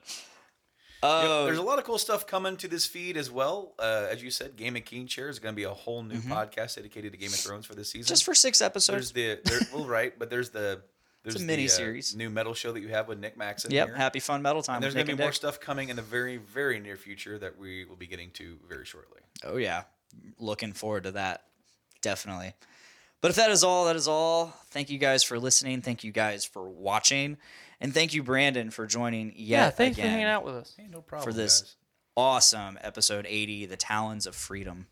Oh, 1.02 1.46
There's 1.46 1.58
a 1.58 1.62
lot 1.62 1.78
of 1.78 1.84
cool 1.84 1.98
stuff 1.98 2.26
coming 2.26 2.56
to 2.58 2.68
this 2.68 2.84
feed 2.84 3.16
as 3.16 3.30
well. 3.30 3.72
Uh, 3.78 4.06
as 4.10 4.22
you 4.22 4.30
said, 4.30 4.54
Game 4.56 4.76
of 4.76 4.84
King 4.84 5.06
Chair 5.06 5.30
is 5.30 5.38
going 5.38 5.54
to 5.54 5.56
be 5.56 5.64
a 5.64 5.72
whole 5.72 6.02
new 6.02 6.18
podcast 6.18 6.76
dedicated 6.76 7.12
to 7.12 7.18
Game 7.18 7.30
of 7.30 7.36
Thrones 7.40 7.64
for 7.66 7.74
this 7.74 7.88
season. 7.88 8.04
Mm-hmm. 8.04 8.12
just 8.12 8.24
for 8.24 8.34
six 8.34 8.60
episodes. 8.60 9.10
there's 9.10 9.38
episodes. 9.40 9.60
the 9.60 9.66
there, 9.66 9.78
well, 9.80 9.88
right, 9.88 10.16
but 10.18 10.28
there's 10.28 10.50
the 10.50 10.82
there's 11.22 11.36
a 11.36 11.38
the, 11.38 11.44
mini 11.44 11.66
uh, 11.66 11.68
series. 11.68 12.14
new 12.16 12.30
metal 12.30 12.54
show 12.54 12.72
that 12.72 12.80
you 12.80 12.88
have 12.88 13.08
with 13.08 13.18
Nick 13.18 13.36
Maxon. 13.36 13.70
Yep, 13.70 13.88
here. 13.88 13.96
happy 13.96 14.20
fun 14.20 14.42
metal 14.42 14.62
time. 14.62 14.76
And 14.76 14.84
there's 14.84 14.94
going 14.94 15.06
to 15.06 15.12
be 15.14 15.18
more 15.18 15.28
Dick. 15.28 15.36
stuff 15.36 15.60
coming 15.60 15.88
in 15.88 15.96
the 15.96 16.02
very 16.02 16.36
very 16.38 16.80
near 16.80 16.96
future 16.96 17.38
that 17.38 17.58
we 17.58 17.84
will 17.84 17.96
be 17.96 18.06
getting 18.06 18.30
to 18.32 18.58
very 18.68 18.84
shortly. 18.84 19.20
Oh 19.44 19.56
yeah, 19.56 19.82
looking 20.38 20.72
forward 20.72 21.04
to 21.04 21.12
that. 21.12 21.44
Definitely. 22.02 22.54
But 23.20 23.30
if 23.30 23.36
that 23.36 23.50
is 23.50 23.62
all, 23.62 23.84
that 23.84 23.96
is 23.96 24.08
all. 24.08 24.54
Thank 24.70 24.88
you 24.88 24.96
guys 24.98 25.22
for 25.22 25.38
listening. 25.38 25.82
Thank 25.82 26.04
you 26.04 26.10
guys 26.12 26.46
for 26.46 26.66
watching, 26.66 27.36
and 27.78 27.92
thank 27.92 28.14
you 28.14 28.24
Branden 28.24 28.72
for 28.72 28.86
joining 28.86 29.32
yet 29.36 29.36
Yeah, 29.36 29.70
thanks 29.70 29.98
again 29.98 30.06
for 30.06 30.10
hanging 30.10 30.26
out 30.26 30.44
with 30.44 30.54
us. 30.54 30.74
Hey, 30.78 30.86
no 30.90 31.02
problem 31.02 31.30
for 31.30 31.36
this 31.36 31.60
guys. 31.60 31.76
awesome 32.16 32.78
episode 32.80 33.26
80, 33.28 33.66
The 33.66 33.76
Talons 33.76 34.26
of 34.26 34.34
Freedom. 34.34 34.86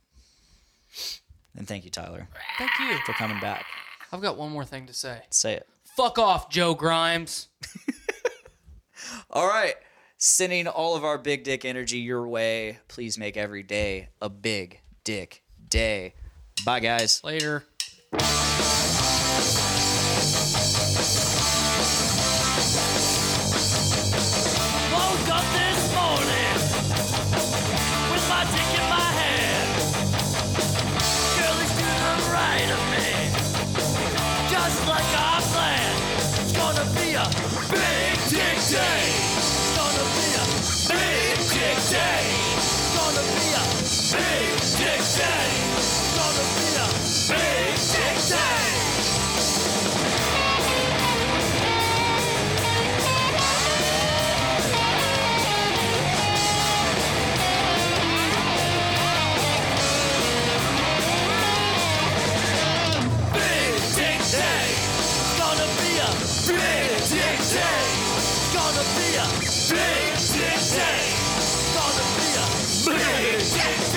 And 1.57 1.67
thank 1.67 1.85
you, 1.85 1.91
Tyler, 1.91 2.29
Thank 2.59 2.71
you. 2.81 2.99
for 3.05 3.13
coming 3.15 3.41
back. 3.41 3.65
I've 4.13 4.21
got 4.23 4.37
one 4.37 4.51
more 4.53 4.65
thing 4.65 4.87
to 4.87 4.93
say. 4.95 5.23
Say 5.31 5.55
it. 5.55 5.67
Fuck 5.99 6.17
off, 6.21 6.49
Joe 6.49 6.77
Grimes. 6.77 7.49
All 9.31 9.49
right. 9.49 9.75
Sending 10.17 10.69
all 10.69 10.95
of 10.95 11.03
our 11.05 11.19
big 11.19 11.43
dick 11.43 11.65
energy 11.65 11.99
your 11.99 12.29
way. 12.29 12.79
Please 12.87 13.19
make 13.19 13.37
every 13.37 13.65
day 13.65 14.11
a 14.23 14.29
big 14.29 14.79
dick 15.03 15.43
day. 15.69 16.15
Bye, 16.65 16.79
guys. 16.79 17.21
Later. 17.25 17.65
Gonna 73.39 73.88